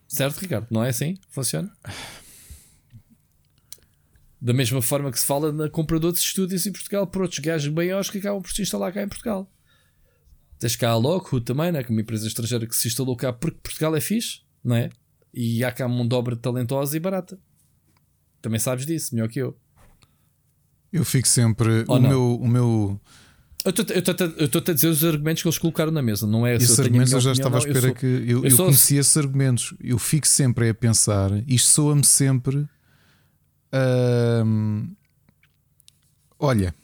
Certo, 0.08 0.38
Ricardo? 0.38 0.66
Não 0.70 0.84
é 0.84 0.90
assim? 0.90 1.16
Funciona? 1.30 1.72
Da 4.42 4.52
mesma 4.52 4.82
forma 4.82 5.08
que 5.12 5.20
se 5.20 5.24
fala 5.24 5.52
na 5.52 5.70
compra 5.70 6.00
de 6.00 6.06
outros 6.06 6.24
estúdios 6.24 6.66
em 6.66 6.72
Portugal 6.72 7.06
por 7.06 7.22
outros 7.22 7.38
gajos 7.38 7.72
maiores 7.72 8.10
que 8.10 8.18
acabam 8.18 8.42
por 8.42 8.50
se 8.50 8.60
instalar 8.60 8.92
cá 8.92 9.00
em 9.00 9.08
Portugal. 9.08 9.48
Tens 10.58 10.74
cá 10.74 10.90
a 10.90 10.96
Lockwood 10.96 11.44
também, 11.44 11.70
né? 11.70 11.84
que 11.84 11.92
é 11.92 11.94
uma 11.94 12.00
empresa 12.00 12.26
estrangeira 12.26 12.66
que 12.66 12.74
se 12.74 12.88
instalou 12.88 13.14
cá 13.14 13.32
porque 13.32 13.58
Portugal 13.62 13.94
é 13.94 14.00
fixe, 14.00 14.40
não 14.64 14.74
é? 14.74 14.90
E 15.32 15.62
há 15.62 15.70
cá 15.70 15.86
mão 15.86 16.08
de 16.08 16.12
obra 16.16 16.34
talentosa 16.34 16.96
e 16.96 16.98
barata. 16.98 17.38
Também 18.40 18.58
sabes 18.58 18.84
disso, 18.84 19.14
melhor 19.14 19.28
que 19.28 19.38
eu. 19.38 19.56
Eu 20.92 21.04
fico 21.04 21.28
sempre. 21.28 21.84
o, 21.86 22.00
meu, 22.00 22.34
o 22.34 22.48
meu. 22.48 23.00
Eu 23.64 23.70
estou 23.70 24.60
a 24.60 24.72
dizer 24.74 24.88
os 24.88 25.04
argumentos 25.04 25.40
que 25.40 25.48
eles 25.48 25.58
colocaram 25.58 25.92
na 25.92 26.02
mesa, 26.02 26.26
não 26.26 26.44
é? 26.44 26.56
Esses 26.56 26.80
argumentos 26.80 27.12
eu 27.12 27.20
já 27.20 27.30
estava 27.30 27.50
não, 27.50 27.56
à 27.58 27.60
espera 27.60 27.78
eu 27.78 27.90
sou, 27.90 27.94
que. 27.94 28.06
Eu, 28.06 28.44
eu, 28.44 28.46
eu 28.46 28.56
conhecia 28.56 28.98
esses 28.98 29.16
argumentos. 29.16 29.72
Eu 29.80 30.00
fico 30.00 30.26
sempre 30.26 30.68
a 30.68 30.74
pensar, 30.74 31.30
isto 31.46 31.68
soa-me 31.68 32.04
sempre. 32.04 32.68
Hum, 34.44 34.94
olha, 36.38 36.74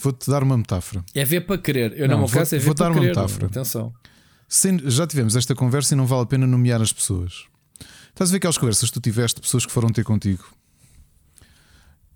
vou-te 0.00 0.30
dar 0.30 0.42
uma 0.42 0.56
metáfora. 0.56 1.04
É 1.14 1.24
ver 1.24 1.42
para 1.42 1.58
querer. 1.58 1.98
Eu 1.98 2.08
não, 2.08 2.20
não 2.20 2.26
vou, 2.26 2.42
é 2.42 2.44
ver 2.44 2.60
vou 2.60 2.74
dar 2.74 2.92
querer. 2.92 3.00
Uma 3.00 3.08
metáfora. 3.08 3.46
Atenção. 3.46 3.92
Sem, 4.48 4.78
já 4.90 5.06
tivemos 5.06 5.34
esta 5.34 5.54
conversa 5.54 5.94
e 5.94 5.96
não 5.96 6.06
vale 6.06 6.22
a 6.22 6.26
pena 6.26 6.46
nomear 6.46 6.80
as 6.80 6.92
pessoas. 6.92 7.44
Estás 8.08 8.30
a 8.30 8.32
ver 8.32 8.36
aquelas 8.38 8.58
conversas 8.58 8.88
que 8.88 8.94
tu 8.94 9.00
tiveste, 9.00 9.40
pessoas 9.40 9.66
que 9.66 9.72
foram 9.72 9.88
ter 9.88 10.04
contigo 10.04 10.44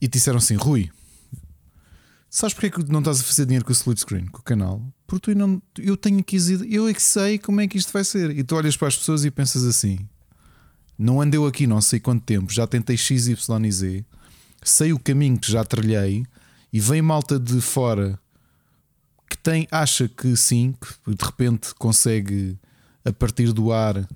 e 0.00 0.08
te 0.08 0.12
disseram 0.12 0.38
assim: 0.38 0.54
Rui, 0.54 0.90
Sabes 2.32 2.54
porque 2.54 2.68
é 2.68 2.70
que 2.70 2.92
não 2.92 3.00
estás 3.00 3.20
a 3.20 3.24
fazer 3.24 3.44
dinheiro 3.44 3.64
com 3.64 3.72
o 3.72 3.74
split 3.74 3.98
screen, 3.98 4.26
com 4.26 4.38
o 4.38 4.42
canal? 4.42 4.80
Porque 5.04 5.32
tu 5.32 5.36
não, 5.36 5.60
eu 5.76 5.96
tenho 5.96 6.22
que 6.22 6.36
eu 6.70 6.86
é 6.86 6.94
que 6.94 7.02
sei 7.02 7.40
como 7.40 7.60
é 7.60 7.66
que 7.66 7.76
isto 7.76 7.92
vai 7.92 8.04
ser. 8.04 8.30
E 8.30 8.44
tu 8.44 8.54
olhas 8.54 8.76
para 8.76 8.86
as 8.86 8.96
pessoas 8.96 9.24
e 9.24 9.32
pensas 9.32 9.64
assim: 9.64 9.98
não 10.96 11.20
andeu 11.20 11.44
aqui 11.44 11.66
não 11.66 11.80
sei 11.80 11.98
quanto 11.98 12.22
tempo, 12.22 12.52
já 12.52 12.68
tentei 12.68 12.96
X, 12.96 13.26
Y 13.26 13.64
e 13.66 13.72
Z, 13.72 14.04
sei 14.62 14.92
o 14.92 14.98
caminho 14.98 15.38
que 15.38 15.50
já 15.50 15.64
trilhei 15.64 16.24
e 16.72 16.80
vem 16.80 17.02
malta 17.02 17.38
de 17.38 17.60
fora 17.60 18.18
que 19.28 19.38
tem, 19.38 19.66
acha 19.70 20.08
que 20.08 20.36
sim, 20.36 20.74
que 21.04 21.14
de 21.14 21.24
repente 21.24 21.74
consegue 21.76 22.58
a 23.04 23.12
partir 23.12 23.52
do 23.52 23.72
ar 23.72 24.06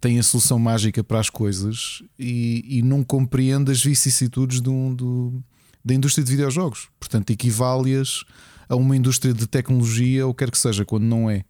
tem 0.00 0.18
a 0.18 0.22
solução 0.22 0.58
mágica 0.58 1.02
para 1.02 1.20
as 1.20 1.30
coisas 1.30 2.02
e, 2.18 2.64
e 2.68 2.82
não 2.82 3.02
compreende 3.02 3.72
as 3.72 3.82
vicissitudes 3.82 4.60
do, 4.60 4.94
do, 4.94 5.42
da 5.84 5.94
indústria 5.94 6.22
de 6.22 6.30
videojogos. 6.30 6.88
Portanto, 6.98 7.30
equivale-as 7.30 8.24
a 8.68 8.76
uma 8.76 8.96
indústria 8.96 9.32
de 9.32 9.46
tecnologia 9.46 10.26
ou 10.26 10.34
quer 10.34 10.50
que 10.50 10.58
seja, 10.58 10.84
quando 10.84 11.04
não 11.04 11.30
é. 11.30 11.44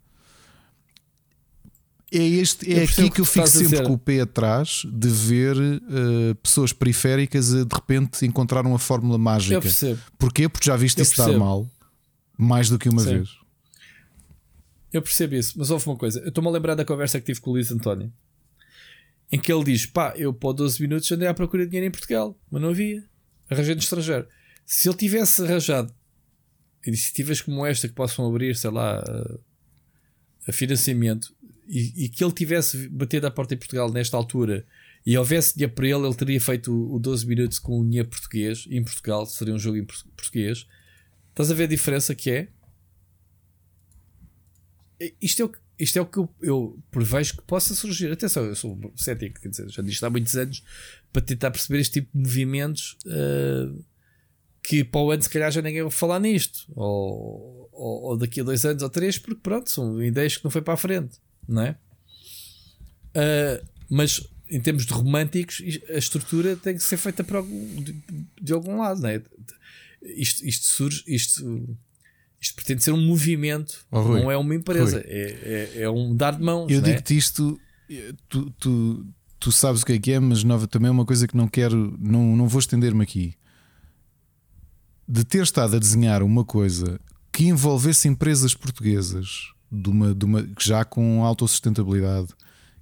É, 2.12 2.18
este, 2.18 2.72
é 2.72 2.82
aqui 2.82 3.08
que, 3.08 3.20
eu 3.20 3.24
fico 3.24 3.46
sempre 3.46 3.82
com 3.84 3.92
o 3.92 3.98
pé 3.98 4.20
atrás 4.20 4.82
de 4.84 5.08
ver 5.08 5.56
uh, 5.56 6.34
pessoas 6.42 6.72
periféricas 6.72 7.54
a 7.54 7.62
de 7.62 7.74
repente 7.74 8.26
encontrar 8.26 8.66
uma 8.66 8.80
fórmula 8.80 9.16
mágica. 9.16 9.54
Eu 9.54 9.62
percebo. 9.62 10.00
Porquê? 10.18 10.48
Porque 10.48 10.66
já 10.66 10.76
viste 10.76 10.98
eu 10.98 11.02
isso 11.02 11.14
percebo. 11.14 11.36
estar 11.36 11.44
mal 11.44 11.70
mais 12.36 12.68
do 12.68 12.78
que 12.78 12.88
uma 12.88 13.02
Sim. 13.02 13.18
vez. 13.18 13.28
Eu 14.92 15.02
percebo 15.02 15.36
isso, 15.36 15.56
mas 15.56 15.70
houve 15.70 15.86
uma 15.86 15.96
coisa. 15.96 16.18
Eu 16.20 16.30
estou-me 16.30 16.48
a 16.48 16.52
lembrar 16.52 16.74
da 16.74 16.84
conversa 16.84 17.20
que 17.20 17.26
tive 17.26 17.40
com 17.40 17.50
o 17.50 17.52
Luís 17.52 17.70
António, 17.70 18.12
em 19.30 19.38
que 19.38 19.52
ele 19.52 19.62
diz: 19.62 19.86
pá, 19.86 20.12
eu 20.16 20.32
por 20.34 20.52
12 20.52 20.82
minutos 20.82 21.10
andei 21.12 21.28
à 21.28 21.34
procura 21.34 21.64
de 21.64 21.70
dinheiro 21.70 21.86
em 21.86 21.92
Portugal, 21.92 22.36
mas 22.50 22.60
não 22.60 22.70
havia. 22.70 23.04
Arranjei 23.48 23.74
no 23.74 23.80
estrangeiro. 23.80 24.26
Se 24.66 24.88
ele 24.88 24.96
tivesse 24.96 25.42
arranjado 25.42 25.94
iniciativas 26.84 27.40
como 27.40 27.64
esta 27.64 27.86
que 27.86 27.94
possam 27.94 28.26
abrir, 28.26 28.56
sei 28.56 28.70
lá, 28.70 28.98
a, 28.98 29.38
a 30.48 30.52
financiamento 30.52 31.34
e, 31.70 32.04
e, 32.04 32.08
que 32.08 32.24
ele 32.24 32.32
tivesse 32.32 32.88
batido 32.88 33.28
à 33.28 33.30
porta 33.30 33.54
em 33.54 33.56
Portugal 33.56 33.92
nesta 33.92 34.16
altura 34.16 34.66
e 35.06 35.16
houvesse 35.16 35.54
dinheiro 35.54 35.72
para 35.72 35.86
ele, 35.86 36.04
ele 36.04 36.14
teria 36.14 36.40
feito 36.40 36.72
o, 36.72 36.96
o 36.96 36.98
12 36.98 37.26
minutos 37.26 37.58
com 37.60 37.80
o 37.80 37.84
dinheiro 37.84 38.08
português 38.08 38.66
em 38.68 38.82
Portugal, 38.82 39.24
seria 39.24 39.54
um 39.54 39.58
jogo 39.58 39.76
em 39.76 39.84
português. 39.84 40.66
Estás 41.30 41.50
a 41.50 41.54
ver 41.54 41.64
a 41.64 41.68
diferença 41.68 42.14
que 42.14 42.30
é? 42.30 42.48
Isto 45.22 45.42
é 45.42 45.44
o 45.44 45.48
que, 45.48 45.58
isto 45.78 45.96
é 45.96 46.02
o 46.02 46.06
que 46.06 46.18
eu, 46.18 46.28
eu 46.42 46.78
prevejo 46.90 47.36
que 47.36 47.42
possa 47.42 47.74
surgir. 47.74 48.10
Atenção, 48.10 48.44
eu 48.44 48.54
sou 48.54 48.78
cético, 48.96 49.40
quer 49.40 49.48
dizer, 49.48 49.70
já 49.70 49.82
disse 49.82 50.04
há 50.04 50.10
muitos 50.10 50.36
anos 50.36 50.62
para 51.12 51.22
tentar 51.22 51.50
perceber 51.52 51.78
este 51.78 52.00
tipo 52.00 52.10
de 52.12 52.18
movimentos 52.18 52.98
uh, 53.06 53.82
que 54.62 54.84
para 54.84 55.00
o 55.00 55.10
ano 55.10 55.22
se 55.22 55.30
calhar 55.30 55.50
já 55.50 55.62
ninguém 55.62 55.82
vai 55.82 55.90
falar 55.90 56.20
nisto, 56.20 56.70
ou, 56.74 57.70
ou, 57.72 58.02
ou, 58.02 58.16
daqui 58.16 58.40
a 58.40 58.44
dois 58.44 58.64
anos 58.64 58.82
ou 58.82 58.90
três, 58.90 59.18
porque 59.18 59.40
pronto, 59.40 59.70
são 59.70 60.02
ideias 60.02 60.36
que 60.36 60.44
não 60.44 60.50
foi 60.50 60.60
para 60.60 60.74
a 60.74 60.76
frente, 60.76 61.18
não 61.52 61.62
é? 61.62 61.76
Uh, 63.16 63.66
mas 63.88 64.20
em 64.48 64.60
termos 64.60 64.84
de 64.84 64.92
românticos, 64.92 65.62
a 65.88 65.98
estrutura 65.98 66.56
tem 66.56 66.74
que 66.74 66.82
ser 66.82 66.96
feita 66.96 67.22
por 67.22 67.36
algum, 67.36 67.82
de, 67.82 67.94
de 68.40 68.52
algum 68.52 68.78
lado, 68.78 69.00
não 69.00 69.08
é? 69.08 69.22
Isto, 70.02 70.46
isto 70.46 70.66
surge, 70.66 71.04
isto 71.06 71.78
isto 72.40 72.54
pretende 72.54 72.82
ser 72.82 72.92
um 72.92 73.06
movimento, 73.06 73.84
oh, 73.90 74.00
Rui, 74.00 74.22
não 74.22 74.30
é 74.30 74.36
uma 74.36 74.54
empresa, 74.54 75.04
é, 75.06 75.70
é, 75.76 75.82
é, 75.82 75.90
um 75.90 76.16
dar 76.16 76.32
de 76.32 76.42
mãos. 76.42 76.70
Eu 76.70 76.80
né? 76.80 76.88
digo-te 76.88 77.14
isto, 77.14 77.60
tu, 78.28 78.50
tu, 78.52 79.06
tu 79.38 79.52
sabes 79.52 79.82
o 79.82 79.86
que 79.86 79.92
é 79.92 79.98
que 79.98 80.12
é, 80.12 80.18
mas 80.18 80.42
nova, 80.42 80.66
também 80.66 80.88
é 80.88 80.90
uma 80.90 81.04
coisa 81.04 81.28
que 81.28 81.36
não 81.36 81.46
quero, 81.46 81.96
não, 82.00 82.34
não 82.34 82.48
vou 82.48 82.58
estender-me 82.58 83.02
aqui. 83.02 83.34
De 85.06 85.22
ter 85.22 85.42
estado 85.42 85.76
a 85.76 85.78
desenhar 85.78 86.22
uma 86.22 86.44
coisa 86.44 86.98
que 87.30 87.44
envolvesse 87.44 88.08
empresas 88.08 88.54
portuguesas, 88.54 89.52
de 89.70 89.88
uma, 89.88 90.14
de 90.14 90.24
uma, 90.24 90.48
já 90.58 90.84
com 90.84 91.24
autossustentabilidade, 91.24 92.28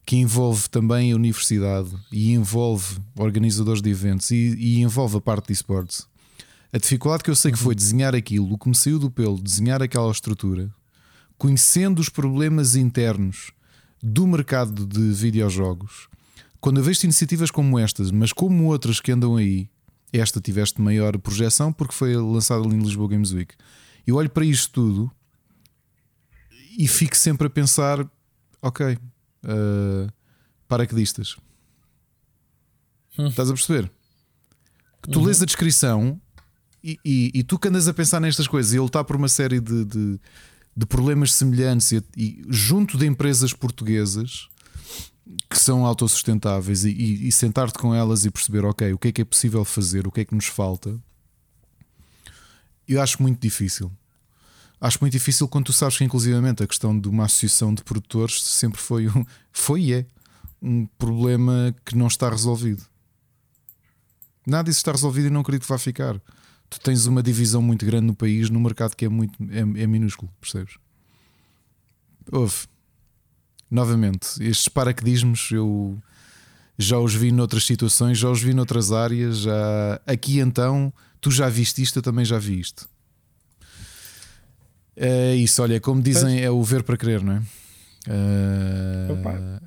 que 0.07 0.17
envolve 0.17 0.68
também 0.70 1.12
a 1.12 1.17
universidade 1.17 1.91
e 2.10 2.33
envolve 2.33 2.99
organizadores 3.17 3.83
de 3.83 3.91
eventos 3.91 4.31
e, 4.31 4.55
e 4.57 4.81
envolve 4.81 5.18
a 5.18 5.20
parte 5.20 5.49
de 5.49 5.52
esportes 5.52 6.07
a 6.73 6.78
dificuldade 6.78 7.25
que 7.25 7.31
eu 7.31 7.36
sei 7.36 7.50
que 7.50 7.58
foi 7.58 7.75
desenhar 7.75 8.15
aquilo, 8.15 8.52
o 8.52 8.58
que 8.58 8.68
me 8.68 8.75
saiu 8.75 8.99
do 8.99 9.10
pelo, 9.10 9.41
desenhar 9.41 9.83
aquela 9.83 10.10
estrutura, 10.10 10.70
conhecendo 11.39 11.99
os 11.99 12.08
problemas 12.08 12.76
internos 12.76 13.52
do 14.02 14.26
mercado 14.26 14.86
de 14.86 15.12
videojogos, 15.12 16.08
quando 16.60 16.78
eu 16.78 16.84
vejo 16.84 17.00
iniciativas 17.05 17.50
como 17.50 17.78
estas, 17.78 18.10
mas 18.10 18.33
como 18.33 18.65
outras 18.65 19.00
que 19.00 19.12
andam 19.12 19.36
aí, 19.36 19.68
esta 20.12 20.41
tiveste 20.41 20.81
maior 20.81 21.17
projeção 21.18 21.73
porque 21.73 21.94
foi 21.94 22.17
lançada 22.17 22.65
ali 22.65 22.76
em 22.76 22.83
Lisboa 22.83 23.08
Games 23.08 23.33
Week. 23.33 23.55
Eu 24.07 24.17
olho 24.17 24.31
para 24.31 24.44
isto 24.44 24.73
tudo 24.73 25.10
e 26.78 26.86
fico 26.86 27.16
sempre 27.16 27.48
a 27.48 27.50
pensar: 27.50 28.08
ok, 28.62 28.94
uh, 28.94 30.12
paraquedistas. 30.68 31.36
Hum. 33.18 33.26
Estás 33.26 33.50
a 33.50 33.52
perceber? 33.52 33.90
Tu 35.02 35.18
uhum. 35.18 35.26
lês 35.26 35.42
a 35.42 35.44
descrição 35.44 36.20
e, 36.82 36.98
e, 37.05 37.31
e, 37.34 37.42
tu 37.42 37.58
que 37.58 37.66
andas 37.66 37.89
a 37.89 37.94
pensar 37.94 38.20
nestas 38.20 38.47
coisas 38.47 38.73
e 38.73 38.76
ele 38.76 38.86
está 38.86 39.02
por 39.02 39.16
uma 39.16 39.28
série 39.28 39.60
de, 39.60 39.84
de, 39.84 40.20
de 40.76 40.86
problemas 40.86 41.32
semelhantes 41.32 41.90
e, 41.92 42.05
e, 42.16 42.44
junto 42.48 42.97
de 42.97 43.07
empresas 43.07 43.52
portuguesas 43.52 44.48
que 45.50 45.58
são 45.58 45.84
autossustentáveis 45.84 46.84
e, 46.84 47.28
e 47.28 47.32
sentar-te 47.32 47.78
com 47.78 47.94
elas 47.94 48.24
e 48.24 48.31
perceber, 48.31 48.65
ok, 48.65 48.92
o 48.92 48.98
que 48.98 49.08
é 49.08 49.12
que 49.12 49.23
é 49.23 49.24
possível 49.24 49.65
fazer, 49.65 50.07
o 50.07 50.10
que 50.10 50.20
é 50.20 50.24
que 50.24 50.34
nos 50.34 50.47
falta, 50.47 50.98
eu 52.86 53.00
acho 53.02 53.20
muito 53.20 53.40
difícil. 53.40 53.92
Acho 54.81 54.98
muito 55.00 55.12
difícil 55.12 55.48
quando 55.48 55.66
tu 55.66 55.73
sabes 55.73 55.98
que, 55.98 56.05
inclusivamente, 56.05 56.62
a 56.62 56.66
questão 56.66 56.98
de 56.98 57.08
uma 57.08 57.24
associação 57.24 57.74
de 57.74 57.82
produtores 57.82 58.42
sempre 58.42 58.81
foi, 58.81 59.08
um, 59.08 59.24
foi 59.52 59.82
e 59.82 59.92
é 59.94 60.07
um 60.62 60.86
problema 60.98 61.74
que 61.84 61.97
não 61.97 62.07
está 62.07 62.28
resolvido. 62.28 62.84
Nada 64.47 64.68
disso 64.68 64.78
está 64.78 64.92
resolvido 64.92 65.26
e 65.26 65.31
não 65.31 65.40
acredito 65.40 65.62
que 65.62 65.68
vá 65.68 65.78
ficar 65.78 66.20
tu 66.70 66.78
tens 66.81 67.07
uma 67.07 67.23
divisão 67.23 67.62
muito 67.62 67.84
grande 67.84 68.07
no 68.07 68.15
país, 68.15 68.50
no 68.50 68.60
mercado 68.60 68.94
que 68.94 69.05
é 69.05 69.08
muito 69.08 69.39
é, 69.50 69.60
é 69.60 69.86
minúsculo, 69.86 70.31
percebes? 70.40 70.74
Houve. 72.31 72.66
Novamente, 73.70 74.42
estes 74.42 74.68
paraquedismos 74.68 75.50
eu 75.50 75.98
já 76.78 76.98
os 76.98 77.15
vi 77.15 77.31
noutras 77.31 77.65
situações, 77.65 78.16
já 78.16 78.31
os 78.31 78.40
vi 78.40 78.55
noutras 78.55 78.92
áreas. 78.92 79.40
Já... 79.40 80.00
Aqui 80.07 80.39
então, 80.39 80.92
tu 81.20 81.31
já 81.31 81.48
viste 81.50 81.82
isto, 81.82 81.98
eu 81.98 82.02
também 82.02 82.24
já 82.24 82.39
vi 82.39 82.58
isto. 82.58 82.89
É 85.01 85.35
isso, 85.36 85.62
olha, 85.62 85.81
como 85.81 86.02
dizem, 86.02 86.43
é 86.43 86.51
o 86.51 86.62
ver 86.62 86.83
para 86.83 86.97
crer, 86.97 87.23
não 87.23 87.35
é? 87.35 87.43
Uh, 88.09 89.60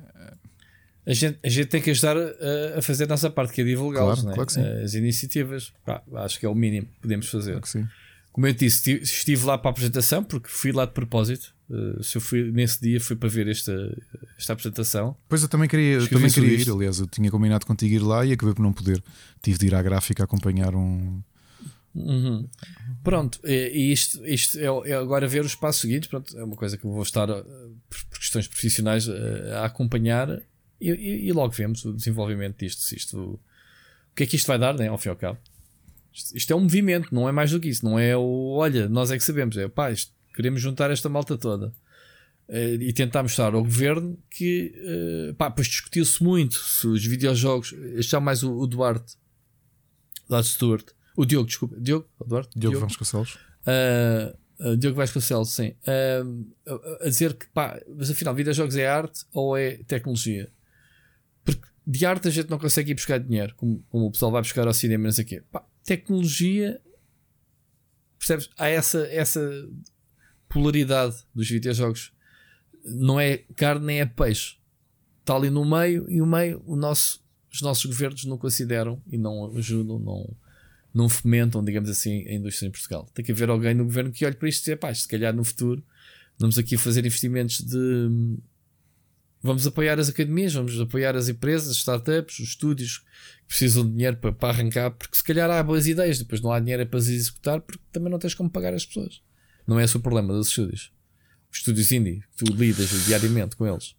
a 1.06 1.14
gente, 1.14 1.38
a 1.42 1.48
gente 1.48 1.66
tem 1.66 1.80
que 1.80 1.90
ajudar 1.90 2.16
a, 2.16 2.78
a 2.78 2.82
fazer 2.82 3.04
a 3.04 3.06
nossa 3.06 3.30
parte, 3.30 3.52
que 3.52 3.62
é 3.62 3.64
divulgá-los, 3.64 4.20
claro, 4.20 4.42
é? 4.42 4.46
claro 4.46 4.84
as 4.84 4.94
iniciativas. 4.94 5.72
Pá, 5.84 6.02
acho 6.16 6.38
que 6.38 6.46
é 6.46 6.48
o 6.48 6.54
mínimo 6.54 6.86
que 6.86 7.00
podemos 7.00 7.28
fazer. 7.28 7.60
Claro 7.60 7.88
Como 8.30 8.46
eu 8.46 8.52
disse, 8.52 8.92
estive 9.02 9.44
lá 9.44 9.58
para 9.58 9.70
a 9.70 9.72
apresentação, 9.72 10.22
porque 10.22 10.48
fui 10.48 10.70
lá 10.70 10.84
de 10.84 10.92
propósito. 10.92 11.54
Uh, 11.68 12.02
se 12.02 12.18
eu 12.18 12.20
fui 12.20 12.52
nesse 12.52 12.80
dia 12.80 13.00
foi 13.00 13.16
para 13.16 13.28
ver 13.28 13.48
esta, 13.48 13.72
esta 14.38 14.52
apresentação. 14.52 15.16
Pois 15.28 15.42
eu 15.42 15.48
também 15.48 15.68
queria, 15.68 15.94
eu 15.94 16.08
também 16.08 16.30
queria 16.30 16.60
ir, 16.60 16.70
aliás, 16.70 16.98
eu 16.98 17.06
tinha 17.06 17.30
combinado 17.30 17.64
contigo 17.64 17.94
ir 17.94 18.02
lá 18.02 18.24
e 18.26 18.32
acabei 18.32 18.54
por 18.54 18.62
não 18.62 18.72
poder. 18.72 19.02
Tive 19.42 19.58
de 19.58 19.66
ir 19.66 19.74
à 19.74 19.82
gráfica 19.82 20.22
acompanhar 20.22 20.74
um. 20.74 21.22
Uhum. 21.94 22.48
Pronto, 23.02 23.38
e 23.44 23.92
isto, 23.92 24.24
isto 24.26 24.58
é, 24.58 24.90
é, 24.90 24.94
agora 24.94 25.26
ver 25.26 25.44
os 25.44 25.54
passos 25.54 25.82
seguintes. 25.82 26.08
Pronto, 26.08 26.36
é 26.36 26.42
uma 26.42 26.56
coisa 26.56 26.76
que 26.76 26.84
eu 26.84 26.90
vou 26.90 27.02
estar, 27.02 27.28
uh, 27.30 27.76
por 27.88 28.18
questões 28.18 28.46
profissionais, 28.48 29.06
uh, 29.06 29.12
a 29.56 29.66
acompanhar 29.66 30.40
e, 30.80 30.90
e, 30.90 31.28
e, 31.28 31.32
logo 31.32 31.52
vemos 31.52 31.84
o 31.84 31.92
desenvolvimento 31.92 32.58
disto. 32.58 32.82
Se 32.82 32.96
isto, 32.96 33.18
o 33.18 34.14
que 34.16 34.22
é 34.22 34.26
que 34.26 34.36
isto 34.36 34.46
vai 34.46 34.58
dar, 34.58 34.74
né, 34.74 34.88
ao 34.88 34.98
fim 34.98 35.08
e 35.08 35.10
ao 35.10 35.16
cabo? 35.16 35.38
Isto, 36.12 36.36
isto 36.36 36.52
é 36.52 36.56
um 36.56 36.60
movimento, 36.60 37.14
não 37.14 37.28
é 37.28 37.32
mais 37.32 37.50
do 37.50 37.60
que 37.60 37.68
isso. 37.68 37.84
Não 37.84 37.98
é 37.98 38.16
o 38.16 38.52
olha, 38.52 38.88
nós 38.88 39.10
é 39.10 39.18
que 39.18 39.24
sabemos. 39.24 39.56
É 39.56 39.68
pá, 39.68 39.90
isto, 39.90 40.12
queremos 40.34 40.60
juntar 40.60 40.90
esta 40.90 41.10
malta 41.10 41.36
toda 41.36 41.74
uh, 42.48 42.54
e 42.80 42.92
tentar 42.92 43.22
mostrar 43.22 43.54
ao 43.54 43.62
governo 43.62 44.18
que, 44.30 45.34
pá, 45.36 45.50
pois 45.50 45.66
discutiu-se 45.66 46.22
muito 46.22 46.54
se 46.54 46.86
os 46.86 47.04
videojogos. 47.04 47.74
Este 47.96 48.16
é 48.16 48.18
mais 48.18 48.42
o, 48.42 48.50
o 48.56 48.66
Duarte, 48.66 49.14
Duarte 50.26 50.48
Stewart, 50.48 50.86
o 51.16 51.24
Diogo, 51.24 51.46
desculpa, 51.46 51.76
Diogo, 51.78 52.08
o 52.18 52.24
Duarte, 52.24 52.58
Diogo, 52.58 52.76
Diogo 52.76 52.86
Vasconcelos. 52.86 53.38
Uh, 53.66 54.36
uh, 54.60 54.76
Diogo 54.76 54.96
Vasconcelos, 54.96 55.50
sim, 55.50 55.74
uh, 55.86 56.96
a 57.00 57.08
dizer 57.08 57.34
que 57.34 57.46
pá, 57.48 57.80
mas 57.96 58.10
afinal, 58.10 58.34
videojogos 58.34 58.76
é 58.76 58.86
arte 58.86 59.24
ou 59.32 59.56
é 59.56 59.78
tecnologia? 59.84 60.50
Porque 61.44 61.66
de 61.86 62.06
arte 62.06 62.28
a 62.28 62.30
gente 62.30 62.50
não 62.50 62.58
consegue 62.58 62.92
ir 62.92 62.94
buscar 62.94 63.18
dinheiro, 63.18 63.54
como, 63.56 63.84
como 63.90 64.06
o 64.06 64.10
pessoal 64.10 64.32
vai 64.32 64.42
buscar 64.42 64.66
ao 64.66 64.74
cinema, 64.74 65.04
não 65.04 65.12
sei 65.12 65.24
o 65.24 65.28
quê. 65.28 65.42
Pá, 65.50 65.64
tecnologia, 65.84 66.80
percebes? 68.18 68.48
Há 68.56 68.68
essa, 68.68 69.06
essa 69.08 69.68
polaridade 70.48 71.16
dos 71.34 71.48
videojogos. 71.48 72.12
Não 72.84 73.18
é 73.18 73.38
carne 73.56 73.86
nem 73.86 74.00
é 74.00 74.06
peixe. 74.06 74.56
Está 75.20 75.36
ali 75.36 75.50
no 75.50 75.64
meio 75.64 76.08
e 76.10 76.20
o 76.20 76.26
meio, 76.26 76.62
o 76.66 76.74
nosso, 76.74 77.24
os 77.52 77.62
nossos 77.62 77.84
governos 77.84 78.24
não 78.24 78.36
consideram 78.36 79.00
e 79.06 79.16
não 79.16 79.56
ajudam, 79.56 79.98
não, 79.98 80.36
não 80.94 81.08
fomentam, 81.08 81.64
digamos 81.64 81.88
assim, 81.88 82.26
a 82.28 82.34
indústria 82.34 82.68
em 82.68 82.70
Portugal. 82.70 83.08
Tem 83.14 83.24
que 83.24 83.32
haver 83.32 83.48
alguém 83.48 83.74
no 83.74 83.84
governo 83.84 84.12
que 84.12 84.24
olhe 84.24 84.36
para 84.36 84.48
isto 84.48 84.60
e 84.60 84.64
dizer, 84.64 84.76
pá, 84.76 84.92
se 84.94 85.08
calhar 85.08 85.34
no 85.34 85.44
futuro 85.44 85.82
vamos 86.38 86.58
aqui 86.58 86.76
fazer 86.76 87.04
investimentos 87.04 87.60
de 87.60 88.38
Vamos 89.42 89.66
apoiar 89.66 89.98
as 89.98 90.08
academias, 90.08 90.54
vamos 90.54 90.78
apoiar 90.80 91.16
as 91.16 91.28
empresas, 91.28 91.70
as 91.70 91.76
startups, 91.78 92.38
os 92.38 92.50
estúdios 92.50 92.98
que 92.98 93.48
precisam 93.48 93.84
de 93.84 93.90
dinheiro 93.90 94.16
para, 94.16 94.32
para 94.32 94.50
arrancar, 94.50 94.92
porque 94.92 95.16
se 95.16 95.24
calhar 95.24 95.50
há 95.50 95.60
boas 95.62 95.88
ideias, 95.88 96.18
depois 96.18 96.40
não 96.40 96.52
há 96.52 96.60
dinheiro 96.60 96.86
para 96.86 96.98
as 97.00 97.08
executar, 97.08 97.60
porque 97.60 97.82
também 97.90 98.08
não 98.08 98.20
tens 98.20 98.34
como 98.34 98.48
pagar 98.48 98.72
as 98.72 98.86
pessoas. 98.86 99.20
Não 99.66 99.80
é 99.80 99.84
esse 99.84 99.96
o 99.96 100.00
problema 100.00 100.32
dos 100.32 100.46
estúdios. 100.46 100.92
Os 101.50 101.58
estúdios 101.58 101.90
indie, 101.90 102.22
tu 102.36 102.44
lidas 102.52 102.88
diariamente 103.04 103.56
com 103.56 103.66
eles. 103.66 103.96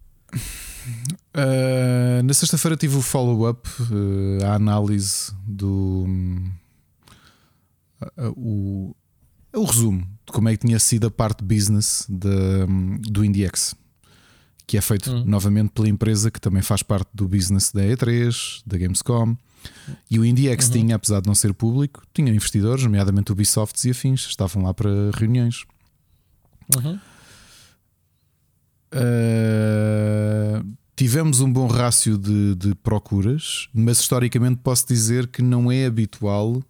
Uh, 1.35 2.23
na 2.23 2.33
sexta-feira 2.33 2.77
tive 2.77 2.95
o 2.95 3.01
follow-up, 3.01 3.69
uh, 3.81 4.45
a 4.45 4.55
análise 4.55 5.33
do. 5.45 6.07
O, 8.35 8.95
o 9.53 9.63
resumo 9.63 10.01
de 10.25 10.31
como 10.31 10.49
é 10.49 10.57
que 10.57 10.65
tinha 10.65 10.79
sido 10.79 11.07
a 11.07 11.11
parte 11.11 11.43
business 11.43 12.05
de, 12.09 12.29
do 13.01 13.23
IndieX, 13.23 13.75
que 14.65 14.77
é 14.77 14.81
feito 14.81 15.11
hum. 15.11 15.23
novamente 15.25 15.71
pela 15.71 15.89
empresa 15.89 16.31
que 16.31 16.39
também 16.39 16.61
faz 16.61 16.81
parte 16.81 17.09
do 17.13 17.27
business 17.27 17.71
da 17.71 17.81
E3, 17.81 18.61
da 18.65 18.77
Gamescom. 18.77 19.35
E 20.09 20.19
o 20.19 20.25
IndieX 20.25 20.65
uhum. 20.65 20.71
tinha, 20.71 20.95
apesar 20.95 21.21
de 21.21 21.27
não 21.27 21.35
ser 21.35 21.53
público, 21.53 22.03
tinha 22.13 22.29
investidores, 22.29 22.83
nomeadamente 22.83 23.31
Ubisoft 23.31 23.87
e 23.87 23.91
afins, 23.91 24.27
estavam 24.27 24.63
lá 24.63 24.73
para 24.73 24.89
reuniões. 25.13 25.63
Uhum. 26.75 26.99
Uh, 28.93 30.75
tivemos 30.95 31.39
um 31.39 31.51
bom 31.51 31.67
rácio 31.67 32.17
de, 32.17 32.55
de, 32.55 32.75
procuras, 32.75 33.67
mas 33.73 33.99
historicamente 33.99 34.59
posso 34.61 34.87
dizer 34.87 35.27
que 35.27 35.41
não 35.41 35.71
é 35.71 35.85
habitual 35.85 36.61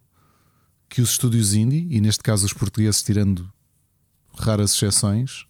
que 0.93 1.01
os 1.01 1.09
estúdios 1.09 1.55
indie, 1.55 1.87
e 1.89 1.99
neste 1.99 2.21
caso 2.21 2.45
os 2.45 2.53
portugueses, 2.53 3.01
tirando 3.01 3.51
raras 4.37 4.75
exceções, 4.75 5.47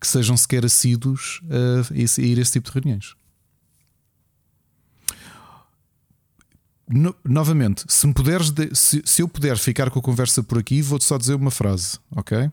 que 0.00 0.06
sejam 0.06 0.36
sequer 0.36 0.64
assíduos 0.64 1.40
a, 1.50 1.92
ir 1.92 2.38
a 2.38 2.40
esse 2.40 2.52
tipo 2.52 2.68
de 2.68 2.74
reuniões. 2.74 3.16
No, 6.88 7.12
novamente, 7.24 7.84
se 7.88 8.06
me 8.06 8.14
puderes, 8.14 8.52
de, 8.52 8.72
se, 8.72 9.02
se, 9.04 9.20
eu 9.20 9.28
puder 9.28 9.58
ficar 9.58 9.90
com 9.90 9.98
a 9.98 10.02
conversa 10.02 10.44
por 10.44 10.58
aqui, 10.58 10.80
vou-te 10.80 11.04
só 11.04 11.18
dizer 11.18 11.34
uma 11.34 11.50
frase, 11.50 11.98
ok? 12.12 12.52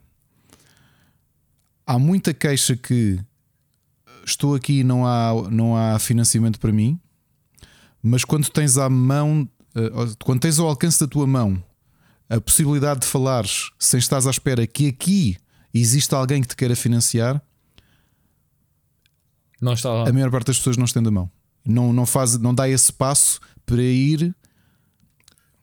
Há 1.86 2.00
muita 2.00 2.34
queixa 2.34 2.76
que 2.76 3.24
estou 4.26 4.56
aqui 4.56 4.80
e 4.80 4.84
não 4.84 5.06
há, 5.06 5.48
não 5.52 5.78
há 5.78 6.00
financiamento 6.00 6.60
para 6.60 6.72
mim, 6.72 7.00
mas 8.02 8.26
quando 8.26 8.50
tens 8.50 8.80
à 8.80 8.90
mão 8.90 9.48
quando 10.24 10.40
tens 10.40 10.60
ao 10.60 10.68
alcance 10.68 11.00
da 11.00 11.08
tua 11.08 11.28
mão 11.28 11.62
a 12.30 12.40
possibilidade 12.40 13.02
de 13.02 13.08
falares 13.08 13.70
sem 13.78 14.00
estás 14.00 14.26
à 14.26 14.32
espera 14.32 14.66
que 14.66 14.88
aqui 14.88 15.38
exista 15.74 16.16
alguém 16.16 16.42
que 16.42 16.48
te 16.48 16.56
queira 16.56 16.76
financiar, 16.76 17.42
não 19.62 19.74
está 19.74 19.92
lá. 19.92 20.10
a 20.10 20.14
maior 20.14 20.32
parte 20.32 20.48
das 20.48 20.58
pessoas 20.58 20.78
não 20.78 20.86
estende 20.86 21.08
a 21.10 21.12
mão. 21.12 21.30
Não, 21.66 21.92
não, 21.92 22.06
faz, 22.06 22.38
não 22.38 22.54
dá 22.54 22.70
esse 22.70 22.94
passo 22.94 23.40
para 23.66 23.82
ir. 23.82 24.36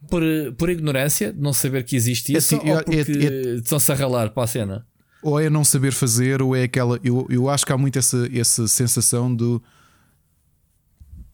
Por, 0.08 0.22
por 0.58 0.68
ignorância, 0.68 1.32
não 1.36 1.52
saber 1.52 1.84
que 1.84 1.94
existe 1.94 2.36
isso, 2.36 2.56
é, 2.56 2.58
ou 2.58 2.78
é, 2.78 2.82
porque 2.82 3.12
é, 3.12 3.24
é, 3.24 3.54
estão-se 3.56 3.90
a 3.92 3.94
ralar 3.94 4.30
para 4.30 4.42
a 4.42 4.46
cena? 4.46 4.86
Ou 5.22 5.38
é 5.38 5.48
não 5.48 5.62
saber 5.62 5.92
fazer, 5.92 6.42
ou 6.42 6.56
é 6.56 6.64
aquela. 6.64 6.98
Eu, 7.04 7.26
eu 7.30 7.48
acho 7.48 7.64
que 7.64 7.72
há 7.72 7.78
muito 7.78 7.98
essa, 7.98 8.28
essa 8.36 8.66
sensação 8.66 9.34
do 9.34 9.62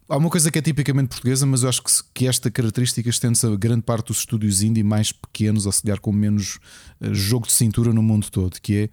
Há 0.08 0.16
uma 0.16 0.30
coisa 0.30 0.50
que 0.50 0.58
é 0.58 0.62
tipicamente 0.62 1.08
portuguesa, 1.08 1.44
mas 1.44 1.62
eu 1.62 1.68
acho 1.68 1.82
que, 1.82 1.92
que 2.14 2.26
esta 2.26 2.50
característica 2.50 3.10
estende-se 3.10 3.46
a 3.46 3.54
grande 3.54 3.82
parte 3.82 4.06
dos 4.06 4.20
estúdios 4.20 4.62
indie 4.62 4.82
mais 4.82 5.12
pequenos, 5.12 5.66
auxiliar 5.66 6.00
com 6.00 6.10
menos 6.10 6.58
uh, 7.00 7.14
jogo 7.14 7.46
de 7.46 7.52
cintura 7.52 7.92
no 7.92 8.02
mundo 8.02 8.30
todo, 8.30 8.58
que 8.58 8.74
é 8.74 8.90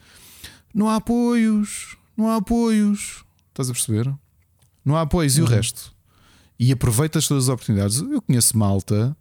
não 0.74 0.90
há 0.90 0.98
apoios, 0.98 1.96
não 2.18 2.28
há 2.28 2.36
apoios. 2.36 3.24
Estás 3.48 3.70
a 3.70 3.74
perceber? 3.74 4.14
Não 4.84 4.98
há 4.98 5.02
apoios 5.02 5.36
uhum. 5.36 5.40
e 5.40 5.44
o 5.44 5.50
uhum. 5.50 5.56
resto. 5.56 5.96
E 6.60 6.72
aproveitas 6.74 7.28
todas 7.30 7.46
as 7.46 7.50
oportunidades. 7.50 8.00
Eu 8.00 8.22
conheço 8.22 8.58
Malta, 8.58 9.16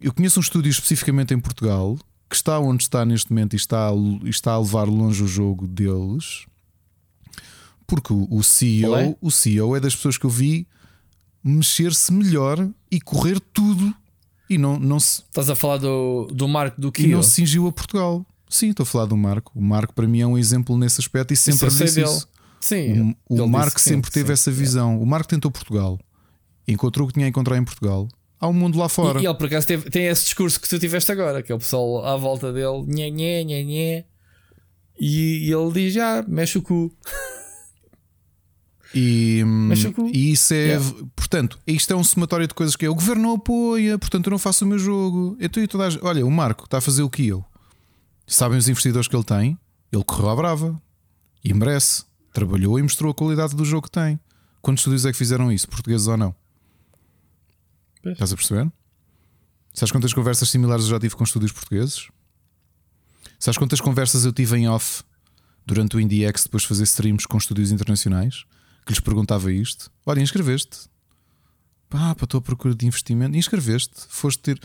eu 0.00 0.14
conheço 0.14 0.40
um 0.40 0.42
estúdio 0.42 0.70
especificamente 0.70 1.34
em 1.34 1.38
Portugal 1.38 1.98
que 2.28 2.36
está 2.36 2.58
onde 2.58 2.84
está 2.84 3.04
neste 3.04 3.30
momento 3.30 3.52
e 3.52 3.56
está 3.56 3.90
a, 3.90 3.92
está 4.24 4.52
a 4.52 4.58
levar 4.58 4.88
longe 4.88 5.22
o 5.22 5.28
jogo 5.28 5.66
deles. 5.66 6.46
Porque 7.86 8.14
o 8.14 8.42
CEO, 8.42 8.96
é? 8.96 9.14
o 9.20 9.30
CEO 9.30 9.76
é 9.76 9.80
das 9.80 9.94
pessoas 9.94 10.16
que 10.16 10.24
eu 10.24 10.30
vi 10.30 10.66
mexer-se 11.42 12.12
melhor 12.12 12.68
e 12.90 13.00
correr 13.00 13.40
tudo 13.40 13.94
e 14.48 14.58
não, 14.58 14.78
não 14.78 15.00
se. 15.00 15.22
Estás 15.22 15.48
a 15.48 15.54
falar 15.54 15.78
do, 15.78 16.28
do 16.30 16.46
Marco 16.46 16.80
do 16.80 16.92
que 16.92 17.04
E 17.04 17.06
não 17.08 17.22
se 17.22 17.30
cingiu 17.30 17.66
a 17.66 17.72
Portugal. 17.72 18.24
Sim, 18.48 18.70
estou 18.70 18.84
a 18.84 18.86
falar 18.86 19.06
do 19.06 19.16
Marco. 19.16 19.50
O 19.54 19.62
Marco 19.62 19.94
para 19.94 20.06
mim 20.06 20.20
é 20.20 20.26
um 20.26 20.36
exemplo 20.36 20.76
nesse 20.76 21.00
aspecto 21.00 21.32
e 21.32 21.36
sempre 21.36 21.68
isso 21.68 21.84
disse 21.84 22.02
isso. 22.02 22.28
Sim, 22.60 23.16
o, 23.28 23.42
o 23.42 23.48
Marco 23.48 23.80
sempre 23.80 24.10
sim, 24.10 24.14
teve 24.14 24.26
sim, 24.28 24.32
essa 24.34 24.50
visão. 24.50 24.92
É. 24.92 24.96
O 24.96 25.06
Marco 25.06 25.28
tentou 25.28 25.50
Portugal, 25.50 25.98
encontrou 26.68 27.06
o 27.06 27.08
que 27.08 27.14
tinha 27.14 27.26
a 27.26 27.28
encontrar 27.28 27.56
em 27.56 27.64
Portugal. 27.64 28.06
Há 28.38 28.46
um 28.46 28.52
mundo 28.52 28.78
lá 28.78 28.88
fora. 28.88 29.20
E, 29.20 29.22
e 29.22 29.26
ele 29.26 29.34
por 29.34 29.46
acaso 29.46 29.66
teve, 29.66 29.88
tem 29.88 30.06
esse 30.06 30.24
discurso 30.24 30.60
que 30.60 30.68
tu 30.68 30.78
tiveste 30.78 31.10
agora, 31.10 31.42
que 31.42 31.50
é 31.50 31.54
o 31.54 31.58
pessoal 31.58 32.04
à 32.04 32.16
volta 32.16 32.52
dele, 32.52 32.84
nhé, 32.86 33.10
nhé, 33.10 33.42
nhé, 33.42 33.62
nhé. 33.64 34.04
E, 35.00 35.48
e 35.48 35.52
ele 35.52 35.72
diz: 35.72 35.96
Ah, 35.96 36.24
mexe 36.28 36.58
o 36.58 36.62
cu. 36.62 36.94
E, 38.94 39.42
e 40.12 40.32
isso 40.32 40.52
é, 40.52 40.56
yeah. 40.56 40.94
portanto, 41.16 41.58
isto 41.66 41.92
é 41.92 41.96
um 41.96 42.04
somatório 42.04 42.46
de 42.46 42.52
coisas 42.52 42.76
que 42.76 42.84
é 42.84 42.90
o 42.90 42.94
governo 42.94 43.22
não 43.22 43.34
apoia, 43.34 43.98
portanto 43.98 44.26
eu 44.26 44.30
não 44.32 44.38
faço 44.38 44.64
o 44.64 44.68
meu 44.68 44.78
jogo. 44.78 45.36
Então, 45.40 45.62
e 45.62 45.66
toda 45.66 45.88
a, 45.88 45.90
olha, 46.02 46.26
o 46.26 46.30
Marco 46.30 46.64
está 46.64 46.78
a 46.78 46.80
fazer 46.80 47.02
o 47.02 47.08
que 47.08 47.26
eu. 47.26 47.44
Sabem 48.26 48.58
os 48.58 48.68
investidores 48.68 49.08
que 49.08 49.16
ele 49.16 49.24
tem? 49.24 49.58
Ele 49.90 50.04
correu 50.04 50.30
à 50.30 50.36
brava 50.36 50.82
e 51.44 51.52
merece. 51.54 52.04
Trabalhou 52.32 52.78
e 52.78 52.82
mostrou 52.82 53.10
a 53.10 53.14
qualidade 53.14 53.54
do 53.54 53.64
jogo 53.64 53.86
que 53.86 53.90
tem. 53.90 54.18
Quantos 54.60 54.82
estúdios 54.82 55.04
é 55.04 55.12
que 55.12 55.18
fizeram 55.18 55.50
isso, 55.50 55.68
portugueses 55.68 56.06
ou 56.06 56.16
não? 56.16 56.34
Pois. 58.02 58.14
Estás 58.14 58.32
a 58.32 58.36
perceber? 58.36 58.72
Sabes 59.74 59.90
quantas 59.90 60.12
conversas 60.12 60.48
similares 60.50 60.84
eu 60.84 60.90
já 60.90 61.00
tive 61.00 61.16
com 61.16 61.24
estúdios 61.24 61.52
portugueses? 61.52 62.08
Sabes 63.38 63.58
quantas 63.58 63.80
conversas 63.80 64.24
eu 64.24 64.32
tive 64.32 64.56
em 64.56 64.68
off 64.68 65.02
durante 65.66 65.96
o 65.96 66.00
IndieX 66.00 66.44
depois 66.44 66.62
de 66.62 66.68
fazer 66.68 66.84
streams 66.84 67.26
com 67.26 67.38
estúdios 67.38 67.72
internacionais? 67.72 68.44
Que 68.84 68.92
lhes 68.92 69.00
perguntava 69.00 69.52
isto: 69.52 69.90
Olha, 70.04 70.20
inscreveste? 70.20 70.90
Pá, 71.88 72.14
pá, 72.14 72.24
estou 72.24 72.38
à 72.38 72.40
procura 72.40 72.74
de 72.74 72.86
investimento. 72.86 73.36
Inscreveste? 73.36 73.94
Foste 74.08 74.40
ter. 74.40 74.60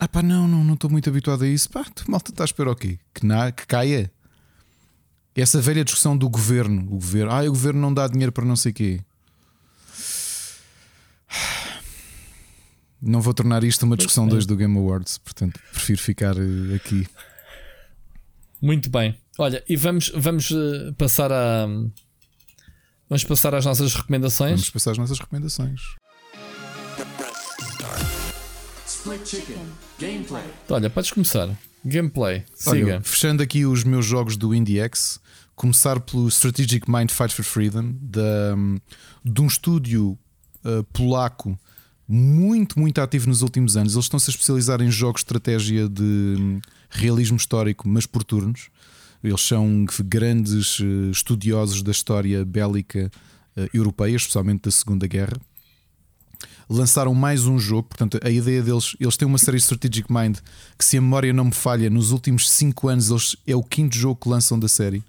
Ah, 0.00 0.08
pá, 0.08 0.22
não, 0.22 0.48
não, 0.48 0.74
estou 0.74 0.90
muito 0.90 1.08
habituado 1.10 1.44
a 1.44 1.48
isso. 1.48 1.68
Pá, 1.68 1.84
tu 1.84 2.10
malta 2.10 2.30
está 2.30 2.44
a 2.44 2.46
esperar 2.46 2.70
o 2.70 2.76
quê? 2.76 2.98
Que, 3.12 3.26
na, 3.26 3.52
que 3.52 3.66
caia? 3.66 4.10
Essa 5.34 5.60
velha 5.60 5.84
discussão 5.84 6.16
do 6.16 6.28
governo. 6.28 6.82
O 6.82 6.98
governo, 6.98 7.32
ah, 7.32 7.42
o 7.42 7.48
governo 7.50 7.80
não 7.80 7.92
dá 7.94 8.08
dinheiro 8.08 8.32
para 8.32 8.44
não 8.44 8.56
sei 8.56 8.72
quê. 8.72 9.00
Não 13.00 13.20
vou 13.20 13.32
tornar 13.32 13.62
isto 13.62 13.84
uma 13.84 13.96
discussão 13.96 14.26
2 14.26 14.44
do 14.44 14.56
Game 14.56 14.76
Awards, 14.76 15.18
portanto, 15.18 15.60
prefiro 15.70 16.02
ficar 16.02 16.34
eh, 16.36 16.74
aqui. 16.74 17.06
Muito 18.60 18.90
bem. 18.90 19.16
Olha, 19.38 19.62
e 19.68 19.76
vamos, 19.76 20.10
vamos 20.16 20.50
eh, 20.50 20.92
passar 20.98 21.30
a 21.30 21.68
Vamos 23.08 23.24
passar 23.24 23.54
às 23.54 23.64
nossas 23.64 23.94
recomendações. 23.94 24.52
Vamos 24.52 24.70
passar 24.70 24.90
às 24.92 24.98
nossas 24.98 25.18
recomendações. 25.18 25.80
Olha, 30.68 30.90
podes 30.90 31.10
começar. 31.10 31.48
Gameplay. 31.84 32.44
Siga. 32.54 32.70
Olha, 32.70 33.00
fechando 33.00 33.42
aqui 33.42 33.64
os 33.64 33.84
meus 33.84 34.04
jogos 34.04 34.36
do 34.36 34.54
IndieX, 34.54 35.20
começar 35.54 36.00
pelo 36.00 36.28
Strategic 36.28 36.90
Mind 36.90 37.10
Fight 37.10 37.34
for 37.34 37.44
Freedom, 37.44 37.94
da, 38.00 38.54
de 39.24 39.40
um 39.40 39.46
estúdio 39.46 40.18
uh, 40.64 40.84
polaco 40.92 41.58
muito, 42.06 42.78
muito 42.78 43.00
ativo 43.00 43.28
nos 43.28 43.42
últimos 43.42 43.76
anos. 43.76 43.92
Eles 43.92 44.04
estão-se 44.04 44.30
a 44.30 44.32
especializar 44.32 44.80
em 44.80 44.90
jogos 44.90 45.20
de 45.20 45.24
estratégia 45.26 45.88
de 45.88 46.02
um, 46.02 46.60
realismo 46.90 47.36
histórico, 47.36 47.88
mas 47.88 48.06
por 48.06 48.24
turnos. 48.24 48.68
Eles 49.22 49.40
são 49.40 49.84
grandes 50.04 50.78
eh, 50.80 51.10
estudiosos 51.10 51.82
da 51.82 51.90
história 51.90 52.44
bélica 52.44 53.10
eh, 53.56 53.68
europeia, 53.74 54.14
especialmente 54.16 54.62
da 54.62 54.70
Segunda 54.70 55.06
Guerra. 55.06 55.36
Lançaram 56.70 57.14
mais 57.14 57.46
um 57.46 57.58
jogo, 57.58 57.88
portanto, 57.88 58.20
a 58.22 58.30
ideia 58.30 58.62
deles, 58.62 58.94
eles 59.00 59.16
têm 59.16 59.26
uma 59.26 59.38
série 59.38 59.56
Strategic 59.56 60.12
Mind 60.12 60.38
que, 60.78 60.84
se 60.84 60.98
a 60.98 61.00
memória 61.00 61.32
não 61.32 61.46
me 61.46 61.52
falha, 61.52 61.88
nos 61.90 62.12
últimos 62.12 62.48
5 62.50 62.88
anos 62.88 63.10
eles, 63.10 63.36
é 63.46 63.56
o 63.56 63.62
quinto 63.62 63.96
jogo 63.96 64.20
que 64.20 64.28
lançam 64.28 64.58
da 64.58 64.68
série. 64.68 65.02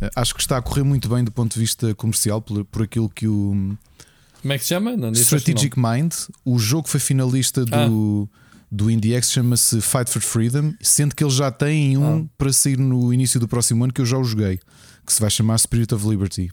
Eh, 0.00 0.10
acho 0.16 0.34
que 0.34 0.40
está 0.40 0.56
a 0.56 0.62
correr 0.62 0.82
muito 0.82 1.08
bem 1.08 1.22
do 1.22 1.30
ponto 1.30 1.54
de 1.54 1.60
vista 1.60 1.94
comercial, 1.94 2.42
por, 2.42 2.64
por 2.64 2.82
aquilo 2.82 3.08
que 3.08 3.28
o. 3.28 3.76
Como 4.42 4.52
é 4.52 4.58
que 4.58 4.64
se 4.64 4.70
chama? 4.70 4.96
Não, 4.96 5.12
Strategic 5.12 5.78
Mind. 5.78 6.12
O 6.44 6.58
jogo 6.58 6.88
foi 6.88 7.00
finalista 7.00 7.64
do. 7.64 8.28
Ah 8.32 8.43
do 8.74 8.90
IndieX 8.90 9.30
chama-se 9.30 9.80
Fight 9.80 10.10
for 10.10 10.20
Freedom, 10.20 10.74
sendo 10.80 11.14
que 11.14 11.22
eles 11.22 11.34
já 11.34 11.50
têm 11.50 11.96
um 11.96 12.24
ah. 12.24 12.28
para 12.36 12.52
sair 12.52 12.76
no 12.76 13.12
início 13.14 13.38
do 13.38 13.46
próximo 13.46 13.84
ano 13.84 13.92
que 13.92 14.00
eu 14.00 14.06
já 14.06 14.18
o 14.18 14.24
joguei, 14.24 14.58
que 15.06 15.12
se 15.12 15.20
vai 15.20 15.30
chamar 15.30 15.58
Spirit 15.58 15.94
of 15.94 16.06
Liberty. 16.08 16.50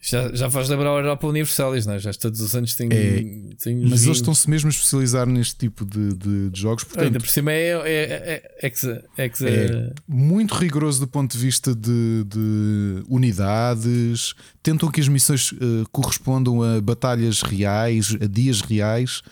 Já, 0.00 0.32
já 0.32 0.48
faz 0.48 0.68
lembrar 0.68 0.90
a 0.90 0.98
Europa 1.00 1.26
Universalis, 1.26 1.84
não 1.84 1.94
é? 1.94 1.98
Já 1.98 2.12
todos 2.14 2.40
os 2.40 2.54
anos 2.54 2.74
tem. 2.74 2.88
É, 2.90 3.20
tem 3.62 3.76
Mas 3.84 4.04
eles 4.04 4.18
estão-se 4.18 4.48
mesmo 4.48 4.68
a 4.68 4.70
especializar 4.70 5.26
neste 5.26 5.56
tipo 5.56 5.84
de, 5.84 6.14
de- 6.14 6.50
de 6.50 6.60
jogos, 6.60 6.84
portanto, 6.84 7.06
Ainda 7.06 7.18
por 7.18 7.28
cima 7.28 7.52
é, 7.52 7.72
é, 7.72 8.52
é, 8.62 8.66
exa, 8.66 9.04
exa, 9.18 9.48
É 9.50 9.92
muito 10.06 10.54
rigoroso 10.54 11.00
do 11.00 11.08
ponto 11.08 11.32
de 11.32 11.38
vista 11.38 11.74
de, 11.74 12.24
de 12.24 13.02
unidades. 13.08 14.34
Tentam 14.62 14.88
que 14.90 15.00
as 15.00 15.08
missões 15.08 15.52
eh, 15.52 15.84
correspondam 15.90 16.62
a 16.62 16.80
batalhas 16.80 17.42
reais, 17.42 18.16
a 18.20 18.26
dias 18.26 18.60
reais. 18.60 19.22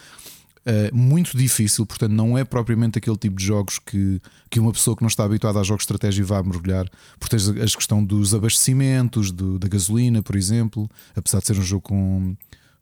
Eh, 0.69 0.91
muito 0.93 1.39
difícil, 1.39 1.86
portanto, 1.86 2.11
não 2.11 2.36
é 2.36 2.45
propriamente 2.45 2.99
aquele 2.99 3.17
tipo 3.17 3.36
de 3.36 3.45
jogos 3.45 3.78
que, 3.78 4.20
que 4.51 4.59
uma 4.59 4.73
pessoa 4.73 4.97
que 4.97 5.03
não 5.03 5.07
está 5.07 5.23
habituada 5.25 5.61
a 5.61 5.62
jogos 5.62 5.83
de 5.83 5.85
estratégia 5.85 6.25
vai 6.25 6.43
mergulhar. 6.43 6.91
Porque 7.20 7.36
tens 7.36 7.49
a 7.49 7.53
a 7.53 7.67
questão 7.67 8.05
dos 8.05 8.35
abastecimentos, 8.35 9.31
do- 9.31 9.61
da 9.61 9.69
gasolina, 9.69 10.23
por 10.25 10.35
exemplo, 10.35 10.91
apesar 11.15 11.39
de 11.39 11.47
ser 11.47 11.57
um 11.57 11.62
jogo 11.62 11.83
com, 11.83 12.36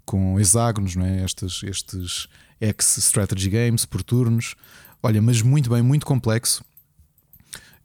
com 0.07 0.41
hexágonos, 0.41 0.97
não 0.97 1.05
é? 1.05 1.25
estes, 1.27 1.63
estes 1.63 2.27
X-Strategy 2.59 3.51
Games 3.51 3.85
por 3.85 4.03
turnos. 4.03 4.55
Olha, 5.03 5.21
mas 5.21 5.43
muito 5.43 5.69
bem, 5.69 5.83
muito 5.83 6.07
complexo. 6.07 6.65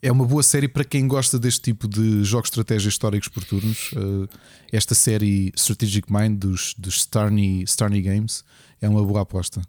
É 0.01 0.09
uma 0.09 0.23
boa 0.25 0.41
série 0.41 0.69
para 0.69 0.85
quem 0.85 1.09
gosta 1.09 1.37
deste 1.37 1.59
tipo 1.59 1.85
de 1.85 2.23
jogos 2.23 2.49
de 2.49 2.53
estratégia 2.53 2.87
históricos 2.87 3.27
por 3.27 3.43
turnos. 3.43 3.91
Uh, 3.91 4.29
esta 4.71 4.95
série 4.95 5.51
Strategic 5.57 6.09
Mind 6.09 6.39
dos, 6.39 6.73
dos 6.77 6.99
Starny, 6.99 7.63
Starny 7.63 8.01
Games 8.01 8.45
é 8.81 8.87
uma 8.89 9.03
boa 9.03 9.21
aposta. 9.21 9.61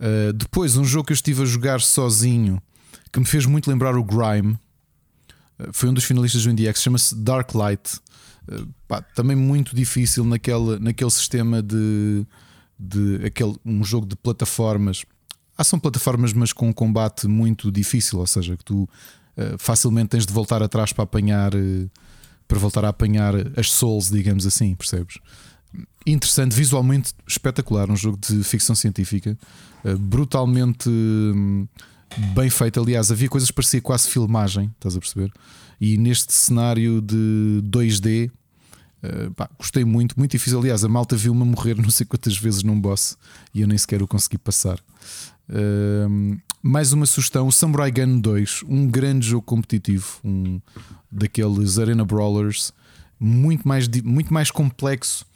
Uh, 0.00 0.32
depois, 0.32 0.76
um 0.76 0.84
jogo 0.84 1.06
que 1.06 1.12
eu 1.12 1.14
estive 1.14 1.42
a 1.42 1.46
jogar 1.46 1.80
sozinho 1.80 2.60
que 3.12 3.20
me 3.20 3.26
fez 3.26 3.46
muito 3.46 3.70
lembrar 3.70 3.96
o 3.96 4.04
Grime 4.04 4.58
uh, 5.58 5.72
foi 5.72 5.88
um 5.88 5.94
dos 5.94 6.04
finalistas 6.04 6.44
do 6.44 6.50
IndieX, 6.50 6.82
chama-se 6.82 7.14
Dark 7.14 7.54
Light. 7.54 8.00
Uh, 8.48 8.68
pá, 8.88 9.00
também 9.00 9.36
muito 9.36 9.74
difícil 9.74 10.24
naquele, 10.24 10.78
naquele 10.78 11.10
sistema 11.10 11.62
de, 11.62 12.26
de 12.78 13.24
aquele, 13.26 13.56
um 13.64 13.84
jogo 13.84 14.06
de 14.06 14.16
plataformas. 14.16 15.04
Ah, 15.56 15.64
são 15.64 15.78
plataformas, 15.78 16.32
mas 16.32 16.52
com 16.52 16.68
um 16.68 16.72
combate 16.72 17.28
muito 17.28 17.70
difícil, 17.70 18.18
ou 18.18 18.26
seja, 18.26 18.56
que 18.56 18.64
tu 18.64 18.88
Uh, 19.36 19.58
facilmente 19.58 20.10
tens 20.10 20.24
de 20.24 20.32
voltar 20.32 20.62
atrás 20.62 20.92
para 20.92 21.02
apanhar 21.02 21.56
uh, 21.56 21.90
para 22.46 22.58
voltar 22.58 22.84
a 22.84 22.88
apanhar 22.88 23.34
as 23.58 23.72
souls, 23.72 24.10
digamos 24.10 24.46
assim, 24.46 24.74
percebes? 24.74 25.18
Interessante, 26.06 26.54
visualmente 26.54 27.14
espetacular, 27.26 27.90
um 27.90 27.96
jogo 27.96 28.18
de 28.18 28.44
ficção 28.44 28.74
científica, 28.74 29.38
uh, 29.84 29.98
brutalmente 29.98 30.88
hum, 30.88 31.66
bem 32.34 32.50
feito. 32.50 32.80
Aliás, 32.80 33.10
havia 33.10 33.28
coisas 33.28 33.48
que 33.50 33.54
parecia 33.54 33.80
quase 33.80 34.08
filmagem, 34.08 34.70
estás 34.74 34.96
a 34.96 35.00
perceber? 35.00 35.32
E 35.80 35.96
neste 35.96 36.32
cenário 36.32 37.00
de 37.00 37.62
2D, 37.64 38.30
pá, 39.36 39.48
gostei 39.58 39.84
muito, 39.84 40.14
muito 40.18 40.32
difícil. 40.32 40.58
Aliás, 40.58 40.84
a 40.84 40.88
malta 40.88 41.16
viu-me 41.16 41.44
morrer 41.44 41.76
não 41.80 41.90
sei 41.90 42.06
quantas 42.06 42.36
vezes 42.36 42.62
num 42.62 42.80
boss 42.80 43.16
e 43.54 43.60
eu 43.60 43.68
nem 43.68 43.78
sequer 43.78 44.02
o 44.02 44.06
consegui 44.06 44.38
passar. 44.38 44.78
Uh, 45.48 46.38
mais 46.62 46.92
uma 46.92 47.06
sugestão: 47.06 47.46
o 47.46 47.52
Samurai 47.52 47.90
Gun 47.90 48.18
2, 48.20 48.64
um 48.68 48.86
grande 48.86 49.28
jogo 49.28 49.42
competitivo, 49.42 50.18
um 50.24 50.60
daqueles 51.10 51.78
Arena 51.78 52.04
Brawlers, 52.04 52.72
muito 53.20 53.66
mais, 53.66 53.86
muito 54.02 54.32
mais 54.32 54.50
complexo 54.50 55.26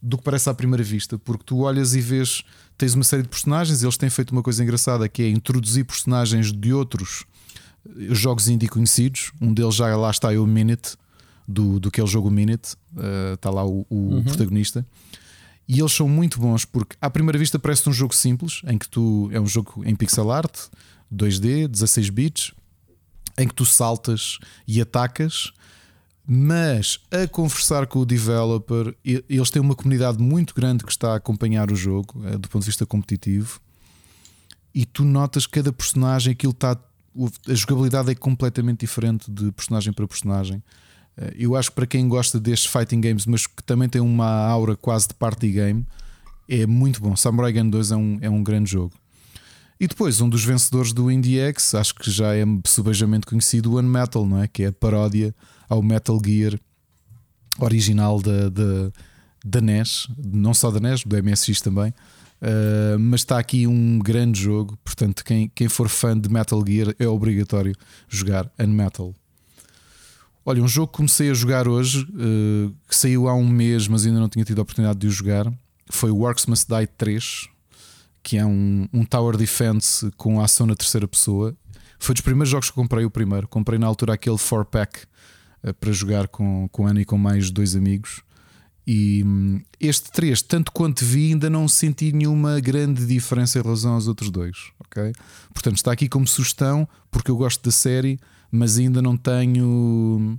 do 0.00 0.16
que 0.16 0.24
parece 0.24 0.48
à 0.48 0.54
primeira 0.54 0.82
vista, 0.82 1.18
porque 1.18 1.44
tu 1.44 1.60
olhas 1.60 1.94
e 1.94 2.00
vês, 2.00 2.44
tens 2.76 2.94
uma 2.94 3.04
série 3.04 3.22
de 3.22 3.28
personagens, 3.28 3.82
eles 3.82 3.96
têm 3.96 4.08
feito 4.08 4.30
uma 4.30 4.42
coisa 4.42 4.62
engraçada 4.62 5.08
que 5.08 5.22
é 5.22 5.28
introduzir 5.28 5.84
personagens 5.84 6.52
de 6.52 6.72
outros 6.72 7.24
jogos 8.10 8.48
indie 8.48 8.68
conhecidos. 8.68 9.32
Um 9.40 9.52
deles 9.52 9.74
já 9.74 9.94
lá 9.96 10.10
está 10.10 10.32
é 10.32 10.38
o 10.38 10.46
Minute, 10.46 10.96
do, 11.46 11.80
do 11.80 11.90
que 11.90 12.00
é 12.00 12.04
o 12.04 12.06
jogo 12.06 12.30
Minute, 12.30 12.74
uh, 12.94 13.34
está 13.34 13.50
lá 13.50 13.64
o, 13.64 13.86
o 13.88 13.96
uhum. 13.96 14.24
protagonista. 14.24 14.86
E 15.66 15.80
eles 15.80 15.92
são 15.92 16.08
muito 16.08 16.40
bons 16.40 16.64
porque, 16.64 16.96
à 17.00 17.10
primeira 17.10 17.38
vista, 17.38 17.58
parece 17.58 17.88
um 17.88 17.92
jogo 17.92 18.14
simples 18.14 18.62
em 18.66 18.78
que 18.78 18.88
tu 18.88 19.28
é 19.32 19.40
um 19.40 19.46
jogo 19.46 19.82
em 19.84 19.94
pixel 19.94 20.30
art, 20.30 20.54
2D, 21.12 21.68
16 21.68 22.10
bits, 22.10 22.52
em 23.36 23.46
que 23.46 23.54
tu 23.54 23.64
saltas 23.64 24.38
e 24.66 24.80
atacas, 24.80 25.52
mas 26.30 27.00
a 27.10 27.26
conversar 27.26 27.86
com 27.86 28.00
o 28.00 28.04
developer, 28.04 28.94
eles 29.02 29.50
têm 29.50 29.62
uma 29.62 29.74
comunidade 29.74 30.22
muito 30.22 30.54
grande 30.54 30.84
que 30.84 30.92
está 30.92 31.14
a 31.14 31.16
acompanhar 31.16 31.72
o 31.72 31.74
jogo 31.74 32.22
eh, 32.26 32.36
do 32.36 32.50
ponto 32.50 32.62
de 32.62 32.66
vista 32.66 32.84
competitivo, 32.84 33.58
e 34.74 34.84
tu 34.84 35.04
notas 35.04 35.46
que 35.46 35.52
cada 35.52 35.72
personagem, 35.72 36.34
aquilo 36.34 36.52
está. 36.52 36.78
A 37.48 37.54
jogabilidade 37.54 38.10
é 38.10 38.14
completamente 38.14 38.80
diferente 38.80 39.30
de 39.30 39.50
personagem 39.52 39.92
para 39.92 40.06
personagem. 40.06 40.62
Eu 41.34 41.56
acho 41.56 41.70
que 41.70 41.74
para 41.74 41.86
quem 41.86 42.06
gosta 42.06 42.38
destes 42.38 42.70
fighting 42.70 43.00
games, 43.00 43.26
mas 43.26 43.44
que 43.44 43.60
também 43.64 43.88
tem 43.88 44.00
uma 44.00 44.28
aura 44.46 44.76
quase 44.76 45.08
de 45.08 45.14
party 45.14 45.50
game, 45.50 45.86
é 46.48 46.64
muito 46.64 47.00
bom. 47.00 47.16
Samurai 47.16 47.52
Gun 47.52 47.70
2 47.70 47.90
é 47.90 47.96
um, 47.96 48.18
é 48.20 48.30
um 48.30 48.44
grande 48.44 48.70
jogo. 48.70 48.94
E 49.80 49.88
depois, 49.88 50.20
um 50.20 50.28
dos 50.28 50.44
vencedores 50.44 50.92
do 50.92 51.10
IndieX, 51.10 51.74
acho 51.74 51.94
que 51.94 52.08
já 52.08 52.36
é 52.36 52.44
subejamente 52.64 53.26
conhecido, 53.26 53.72
o 53.72 53.78
Unmetal, 53.78 54.26
não 54.26 54.40
é? 54.40 54.46
Que 54.46 54.64
é 54.64 54.66
a 54.68 54.72
paródia 54.72 55.34
ao 55.68 55.82
Metal 55.82 56.18
Gear 56.24 56.58
original 57.58 58.20
da, 58.20 58.48
da, 58.48 58.92
da 59.44 59.60
NES, 59.60 60.08
não 60.16 60.54
só 60.54 60.70
da 60.70 60.80
NES, 60.80 61.04
do 61.04 61.22
MSX 61.22 61.60
também. 61.60 61.92
Uh, 62.40 62.96
mas 63.00 63.22
está 63.22 63.36
aqui 63.36 63.66
um 63.66 63.98
grande 63.98 64.40
jogo, 64.40 64.78
portanto, 64.84 65.24
quem, 65.24 65.50
quem 65.52 65.68
for 65.68 65.88
fã 65.88 66.18
de 66.18 66.28
Metal 66.28 66.62
Gear 66.64 66.94
é 66.98 67.08
obrigatório 67.08 67.74
jogar 68.08 68.48
Unmetal. 68.58 69.12
Olha, 70.46 70.62
um 70.62 70.68
jogo 70.68 70.86
que 70.86 70.96
comecei 70.96 71.30
a 71.30 71.34
jogar 71.34 71.66
hoje, 71.66 72.04
uh, 72.04 72.72
que 72.88 72.94
saiu 72.94 73.28
há 73.28 73.34
um 73.34 73.46
mês, 73.46 73.88
mas 73.88 74.06
ainda 74.06 74.20
não 74.20 74.28
tinha 74.28 74.44
tido 74.44 74.60
a 74.60 74.62
oportunidade 74.62 75.00
de 75.00 75.08
o 75.08 75.10
jogar, 75.10 75.52
foi 75.90 76.10
Works 76.10 76.46
Must 76.46 76.66
Die 76.68 76.86
3, 76.86 77.48
que 78.22 78.38
é 78.38 78.46
um, 78.46 78.88
um 78.92 79.04
Tower 79.04 79.36
Defense 79.36 80.10
com 80.16 80.40
ação 80.40 80.66
na 80.66 80.76
terceira 80.76 81.08
pessoa. 81.08 81.56
Foi 81.98 82.14
dos 82.14 82.22
primeiros 82.22 82.48
jogos 82.48 82.70
que 82.70 82.76
comprei, 82.76 83.04
o 83.04 83.10
primeiro. 83.10 83.48
Comprei 83.48 83.78
na 83.78 83.86
altura 83.86 84.14
aquele 84.14 84.36
4-pack 84.36 85.00
uh, 85.00 85.06
para 85.80 85.92
jogar 85.92 86.28
com, 86.28 86.68
com 86.70 86.86
Ana 86.86 87.00
e 87.00 87.04
com 87.04 87.18
mais 87.18 87.50
dois 87.50 87.76
amigos. 87.76 88.22
E 88.86 89.22
um, 89.24 89.60
este 89.78 90.10
3, 90.10 90.40
tanto 90.42 90.72
quanto 90.72 91.04
vi, 91.04 91.32
ainda 91.32 91.50
não 91.50 91.68
senti 91.68 92.10
nenhuma 92.10 92.58
grande 92.58 93.04
diferença 93.04 93.58
em 93.58 93.62
relação 93.62 93.92
aos 93.92 94.08
outros 94.08 94.30
dois. 94.30 94.56
ok? 94.80 95.12
Portanto, 95.52 95.76
está 95.76 95.92
aqui 95.92 96.08
como 96.08 96.26
sugestão, 96.26 96.88
porque 97.10 97.30
eu 97.30 97.36
gosto 97.36 97.62
da 97.62 97.70
série 97.70 98.18
mas 98.50 98.78
ainda 98.78 99.02
não 99.02 99.16
tenho 99.16 100.38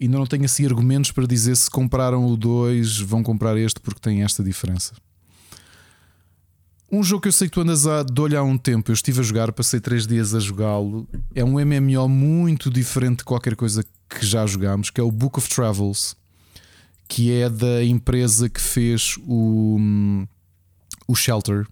ainda 0.00 0.18
não 0.18 0.26
tenho 0.26 0.44
assim 0.44 0.64
argumentos 0.64 1.10
para 1.12 1.26
dizer 1.26 1.56
se 1.56 1.70
compraram 1.70 2.26
o 2.26 2.36
2 2.36 2.98
vão 3.00 3.22
comprar 3.22 3.56
este 3.56 3.80
porque 3.80 4.00
tem 4.00 4.22
esta 4.22 4.42
diferença. 4.42 4.94
Um 6.90 7.02
jogo 7.02 7.22
que 7.22 7.28
eu 7.28 7.32
sei 7.32 7.48
que 7.48 7.54
tu 7.54 7.60
andas 7.60 7.86
a 7.86 8.02
de 8.02 8.18
olho 8.18 8.38
há 8.38 8.42
um 8.42 8.56
tempo, 8.56 8.90
eu 8.90 8.94
estive 8.94 9.20
a 9.20 9.22
jogar, 9.22 9.52
passei 9.52 9.78
3 9.78 10.06
dias 10.06 10.34
a 10.34 10.40
jogá-lo. 10.40 11.06
É 11.34 11.44
um 11.44 11.58
MMO 11.60 12.08
muito 12.08 12.70
diferente 12.70 13.18
de 13.18 13.24
qualquer 13.24 13.54
coisa 13.56 13.84
que 14.08 14.24
já 14.24 14.46
jogámos, 14.46 14.88
que 14.88 14.98
é 14.98 15.04
o 15.04 15.12
Book 15.12 15.38
of 15.38 15.48
Travels, 15.50 16.16
que 17.06 17.30
é 17.30 17.50
da 17.50 17.84
empresa 17.84 18.48
que 18.48 18.60
fez 18.60 19.16
o, 19.26 19.78
o 21.06 21.14
Shelter, 21.14 21.66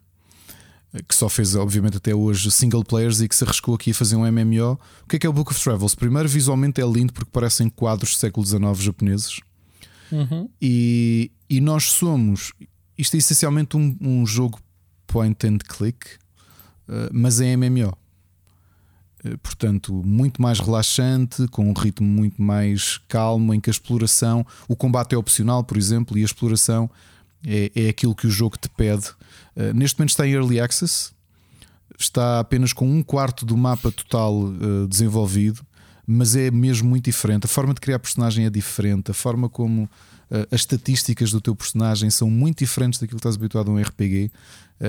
que 1.09 1.15
só 1.15 1.31
fez, 1.31 1.55
obviamente, 1.55 1.97
até 1.97 2.15
hoje 2.15 2.51
single 2.51 2.85
players 2.85 3.21
e 3.21 3.29
que 3.29 3.35
se 3.35 3.45
arriscou 3.45 3.75
aqui 3.75 3.93
a 3.93 3.95
fazer 3.95 4.17
um 4.17 4.31
MMO. 4.31 4.79
O 5.05 5.09
que 5.09 5.17
é 5.17 5.19
que 5.19 5.27
é 5.27 5.31
o 5.31 5.33
Book 5.33 5.51
of 5.51 5.63
Travels? 5.63 5.95
Primeiro, 5.95 6.29
visualmente 6.29 6.81
é 6.81 6.87
lindo 6.87 7.15
porque 7.15 7.31
parecem 7.31 7.71
quadros 7.71 8.11
do 8.11 8.17
século 8.17 8.45
XIX 8.45 8.85
japoneses. 8.85 9.41
Uhum. 10.13 10.49
E, 10.61 11.31
e 11.49 11.61
nós 11.61 11.85
somos. 11.85 12.53
Isto 12.99 13.15
é 13.15 13.19
essencialmente 13.19 13.77
um, 13.77 13.97
um 14.01 14.27
jogo 14.27 14.59
point 15.17 15.47
and 15.47 15.59
click, 15.67 16.07
uh, 16.89 17.09
mas 17.11 17.41
é 17.41 17.57
MMO. 17.57 17.97
Uh, 19.25 19.39
portanto, 19.39 19.95
muito 20.05 20.43
mais 20.43 20.61
relaxante, 20.61 21.49
com 21.49 21.71
um 21.71 21.73
ritmo 21.73 22.07
muito 22.07 22.41
mais 22.43 23.01
calmo, 23.09 23.55
em 23.55 23.61
que 23.61 23.71
a 23.71 23.73
exploração, 23.73 24.47
o 24.69 24.77
combate 24.77 25.15
é 25.15 25.19
opcional, 25.19 25.65
por 25.65 25.79
exemplo, 25.79 26.19
e 26.19 26.23
a 26.23 26.27
exploração 26.27 26.91
é, 27.43 27.73
é 27.75 27.89
aquilo 27.89 28.15
que 28.15 28.27
o 28.27 28.31
jogo 28.31 28.59
te 28.59 28.69
pede. 28.69 29.09
Uh, 29.57 29.73
neste 29.75 29.99
momento 29.99 30.11
está 30.11 30.27
em 30.27 30.33
Early 30.33 30.61
Access, 30.61 31.13
está 31.99 32.41
apenas 32.41 32.75
com 32.75 32.87
um 32.87 33.03
quarto 33.03 33.47
do 33.47 33.57
mapa 33.57 33.91
total 33.91 34.53
desenvolvido, 34.87 35.65
mas 36.07 36.37
é 36.37 36.51
mesmo 36.51 36.91
muito 36.91 37.07
diferente. 37.07 37.47
A 37.47 37.49
forma 37.49 37.73
de 37.73 37.81
criar 37.81 37.99
personagem 37.99 38.45
é 38.45 38.51
diferente, 38.51 39.11
a 39.11 39.15
forma 39.15 39.49
como 39.49 39.89
uh, 40.31 40.47
as 40.51 40.61
estatísticas 40.61 41.31
do 41.31 41.41
teu 41.41 41.55
personagem 41.55 42.11
são 42.11 42.31
muito 42.31 42.59
diferentes 42.59 43.01
daquilo 43.01 43.19
que 43.19 43.21
estás 43.21 43.37
habituado 43.37 43.71
a 43.71 43.75
um 43.75 43.81
RPG. 43.81 44.31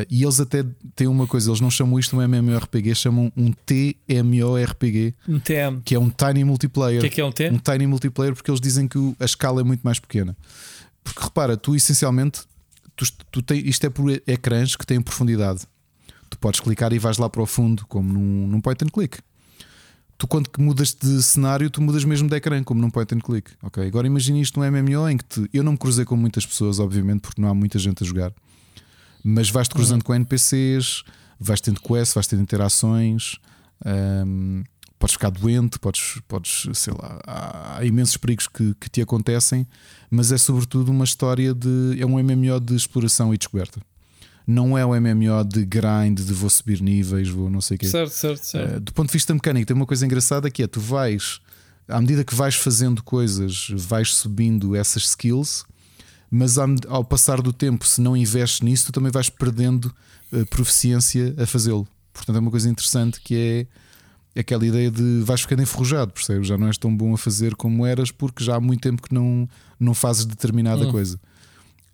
e 0.10 0.24
eles 0.24 0.40
até 0.40 0.66
têm 0.96 1.08
uma 1.08 1.26
coisa, 1.26 1.50
eles 1.50 1.62
não 1.62 1.72
chamam 1.72 1.98
isto 1.98 2.18
um 2.18 2.22
MMORPG, 2.22 2.94
chamam 2.94 3.32
um 3.38 3.54
TMORPG, 3.54 5.14
um 5.28 5.40
TM. 5.40 5.82
que 5.86 5.96
é 5.96 6.00
um 6.00 6.10
Tiny 6.10 6.44
Multiplayer. 6.44 7.00
O 7.00 7.02
que 7.02 7.08
é 7.08 7.10
que 7.10 7.22
é 7.22 7.26
um 7.26 7.32
T? 7.32 7.50
Um 7.50 7.58
Tiny 7.58 7.88
Multiplayer, 7.88 8.36
porque 8.36 8.52
eles 8.52 8.60
dizem 8.60 8.88
que 8.88 9.16
a 9.20 9.26
escala 9.26 9.62
é 9.62 9.64
muito 9.64 9.82
mais 9.82 10.00
pequena. 10.00 10.36
Porque 11.04 11.24
repara, 11.24 11.56
tu 11.56 11.74
essencialmente 11.74 12.42
tu, 12.98 13.06
tu 13.32 13.42
tem, 13.42 13.66
isto 13.66 13.86
é 13.86 13.90
por 13.90 14.12
ecrãs 14.28 14.76
que 14.76 14.86
têm 14.86 15.00
profundidade. 15.02 15.62
Tu 16.30 16.38
podes 16.38 16.60
clicar 16.60 16.92
e 16.92 17.00
vais 17.00 17.18
lá 17.18 17.30
para 17.30 17.42
o 17.42 17.46
fundo, 17.46 17.86
como 17.88 18.12
num, 18.12 18.48
num 18.48 18.60
point 18.60 18.84
and 18.84 18.90
click. 18.90 19.20
Tu 20.18 20.28
quando 20.28 20.50
mudas 20.58 20.94
de 20.94 21.22
cenário, 21.22 21.70
tu 21.70 21.82
mudas 21.82 22.04
mesmo 22.04 22.28
de 22.28 22.36
ecrã, 22.36 22.64
como 22.64 22.82
num 22.82 22.90
point 22.90 23.14
and 23.14 23.20
click. 23.20 23.52
Ok, 23.62 23.86
agora 23.86 24.08
imagine 24.08 24.42
isto 24.42 24.60
num 24.60 24.66
MMO 24.66 25.10
em 25.10 25.18
que 25.18 25.24
te, 25.24 25.50
eu 25.54 25.64
não 25.64 25.74
me 25.74 25.78
cruzei 25.78 26.06
com 26.06 26.16
muitas 26.16 26.46
pessoas, 26.46 26.80
obviamente, 26.80 27.22
porque 27.22 27.42
não 27.42 27.50
há 27.50 27.54
muita 27.54 27.78
gente 27.78 28.04
a 28.04 28.06
jogar, 28.06 28.34
mas 29.24 29.50
vais-te 29.50 29.76
cruzando 29.76 30.02
uhum. 30.02 30.06
com 30.08 30.16
NPCs, 30.16 31.04
vais 31.40 31.62
tendo 31.62 31.80
quests, 31.82 32.14
vais 32.14 32.28
tendo 32.28 32.42
interações. 32.42 33.38
Um, 33.86 34.64
podes 34.98 35.14
ficar 35.14 35.30
doente, 35.30 35.78
podes, 35.80 36.20
podes 36.28 36.68
sei 36.74 36.94
lá, 36.94 37.20
há, 37.26 37.78
há 37.78 37.86
imensos 37.86 38.18
perigos 38.18 38.48
que, 38.48 38.74
que, 38.80 38.90
te 38.90 39.02
acontecem, 39.02 39.68
mas 40.10 40.32
é 40.32 40.38
sobretudo 40.38 40.90
uma 40.90 41.06
história 41.06 41.54
de. 41.54 41.98
é 42.00 42.06
um 42.06 42.22
MMO 42.22 42.60
de 42.60 42.76
exploração 42.76 43.34
e 43.34 43.38
descoberta. 43.38 43.80
Não 44.48 44.77
é 44.77 44.85
um 44.85 44.95
MMO 44.95 45.43
de 45.43 45.66
grind, 45.66 46.22
de 46.22 46.34
vou 46.34 46.50
subir 46.50 46.82
níveis, 46.82 47.27
vou 47.27 47.50
não 47.50 47.59
sei 47.59 47.76
o 47.76 47.80
quê. 47.80 47.88
Certo, 47.88 48.14
certo, 48.14 48.43
certo. 48.45 48.77
Uh, 48.77 48.80
do 48.80 48.93
ponto 48.93 49.08
de 49.08 49.14
vista 49.14 49.34
mecânico, 49.34 49.67
tem 49.67 49.76
uma 49.76 49.85
coisa 49.85 50.06
engraçada 50.06 50.50
que 50.50 50.64
é: 50.64 50.67
tu 50.67 50.80
vais, 50.80 51.42
à 51.85 52.00
medida 52.00 52.24
que 52.24 52.34
vais 52.34 52.56
fazendo 52.56 53.03
coisas, 53.03 53.67
vais 53.72 54.16
subindo 54.16 54.74
essas 54.74 55.03
skills, 55.03 55.66
mas 56.32 56.58
ao, 56.58 57.03
passar 57.03 57.42
do 57.42 57.51
tempo, 57.51 57.85
se 57.85 58.00
não 58.00 58.16
investes 58.16 58.61
nisso, 58.61 58.85
tu 58.85 58.93
também 58.93 59.11
vais 59.11 59.30
perdendo 59.30 59.93
uh, 60.32 60.45
proficiência 60.45 61.35
a 61.38 61.45
fazê-lo. 61.45 61.85
Portanto, 62.14 62.38
é 62.38 62.40
uma 62.40 62.51
coisa 62.51 62.69
interessante 62.69 63.19
que 63.19 63.67
é 64.34 64.40
aquela 64.40 64.66
ideia 64.66 64.92
de 64.92 65.22
vais 65.24 65.42
ficando 65.42 65.61
enferrujado, 65.61 66.11
percebes? 66.14 66.48
Já 66.48 66.58
não 66.58 66.67
és 66.67 66.77
tão 66.77 66.95
bom 66.95 67.14
a 67.14 67.17
fazer 67.17 67.56
como 67.56 67.85
eras 67.85 68.11
porque 68.11 68.43
já 68.43 68.56
há 68.56 68.59
muito 68.59 68.82
tempo 68.82 69.01
que 69.01 69.14
não, 69.14 69.48
não 69.80 69.93
fazes 69.93 70.26
determinada 70.26 70.88
hum. 70.88 70.92
coisa. 70.92 71.19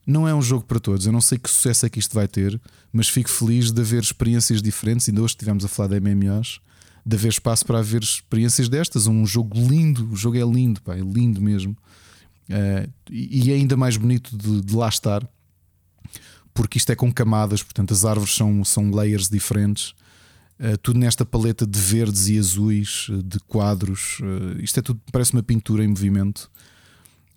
Não 0.06 0.28
é 0.28 0.36
um 0.36 0.42
jogo 0.42 0.66
para 0.66 0.80
todos. 0.80 1.06
Eu 1.06 1.12
não 1.12 1.22
sei 1.22 1.38
que 1.38 1.50
sucesso 1.50 1.86
é 1.86 1.90
que 1.90 2.00
isto 2.00 2.14
vai 2.14 2.28
ter, 2.28 2.60
mas 2.92 3.08
fico 3.08 3.30
feliz 3.30 3.72
de 3.72 3.82
haver 3.82 4.04
experiências 4.04 4.62
diferentes. 4.62 5.08
Ainda 5.08 5.22
hoje 5.22 5.34
estivemos 5.34 5.64
a 5.64 5.68
falar 5.68 5.90
de 5.90 6.00
MMOs, 6.00 6.60
de 7.06 7.16
haver 7.16 7.30
espaço 7.30 7.66
para 7.66 7.80
haver 7.80 8.02
experiências 8.02 8.68
destas. 8.68 9.08
Um 9.08 9.26
jogo 9.26 9.58
lindo, 9.58 10.12
o 10.12 10.16
jogo 10.16 10.38
é 10.38 10.44
lindo, 10.44 10.82
pá, 10.82 10.96
é 10.96 11.02
lindo 11.02 11.42
mesmo. 11.42 11.76
Uh, 12.50 12.92
e 13.10 13.52
é 13.52 13.56
ainda 13.56 13.78
mais 13.78 13.96
bonito 13.96 14.38
de, 14.38 14.62
de, 14.62 14.76
lá 14.76 14.90
estar, 14.90 15.26
porque 16.54 16.78
isto 16.78 16.92
é 16.92 16.96
com 16.96 17.12
camadas, 17.12 17.64
portanto, 17.64 17.94
as 17.94 18.04
árvores 18.04 18.36
são, 18.36 18.64
são 18.66 18.92
layers 18.92 19.30
diferentes. 19.30 19.94
Uh, 20.60 20.78
tudo 20.82 21.00
nesta 21.00 21.26
paleta 21.26 21.66
de 21.66 21.80
verdes 21.80 22.28
e 22.28 22.38
azuis, 22.38 23.08
uh, 23.10 23.24
de 23.24 23.40
quadros. 23.40 24.20
isto 24.60 24.80
é 24.80 24.84
tudo, 24.84 25.00
parece 25.12 25.32
uma 25.32 25.42
pintura 25.42 25.84
em 25.86 25.88
movimento. 25.88 26.52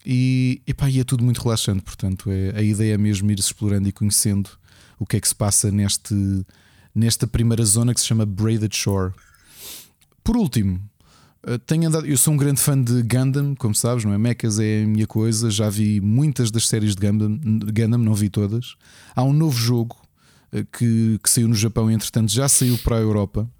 E, 0.08 0.62
epá, 0.64 0.88
e 0.88 1.00
é 1.00 1.04
tudo 1.04 1.24
muito 1.24 1.42
relaxante, 1.42 1.82
portanto, 1.82 2.30
é, 2.30 2.56
a 2.56 2.62
ideia 2.62 2.94
é 2.94 2.98
mesmo 2.98 3.28
ir 3.32 3.40
explorando 3.40 3.88
e 3.88 3.92
conhecendo 3.92 4.48
o 5.00 5.04
que 5.04 5.16
é 5.16 5.20
que 5.20 5.26
se 5.26 5.34
passa 5.34 5.68
neste, 5.68 6.14
nesta 6.94 7.26
primeira 7.26 7.64
zona 7.64 7.92
que 7.92 8.00
se 8.00 8.06
chama 8.06 8.24
Braided 8.24 8.72
Shore. 8.72 9.12
Por 10.22 10.36
último, 10.36 10.80
eh, 11.44 11.58
tenho 11.58 11.88
andado, 11.88 12.06
eu 12.06 12.16
sou 12.16 12.34
um 12.34 12.36
grande 12.36 12.60
fã 12.60 12.80
de 12.80 13.02
Gundam, 13.02 13.56
como 13.56 13.74
sabes, 13.74 14.04
não 14.04 14.12
é? 14.12 14.18
Mechas 14.18 14.60
é 14.60 14.84
a 14.84 14.86
minha 14.86 15.08
coisa, 15.08 15.50
já 15.50 15.68
vi 15.68 16.00
muitas 16.00 16.52
das 16.52 16.68
séries 16.68 16.94
de 16.94 17.04
Gundam, 17.04 17.36
Gundam 17.72 17.98
não 17.98 18.14
vi 18.14 18.28
todas. 18.28 18.76
Há 19.14 19.24
um 19.24 19.32
novo 19.32 19.58
jogo 19.58 19.96
eh, 20.52 20.64
que, 20.72 21.18
que 21.20 21.28
saiu 21.28 21.48
no 21.48 21.54
Japão 21.56 21.90
entretanto 21.90 22.30
já 22.30 22.48
saiu 22.48 22.78
para 22.78 22.96
a 22.96 23.00
Europa 23.00 23.50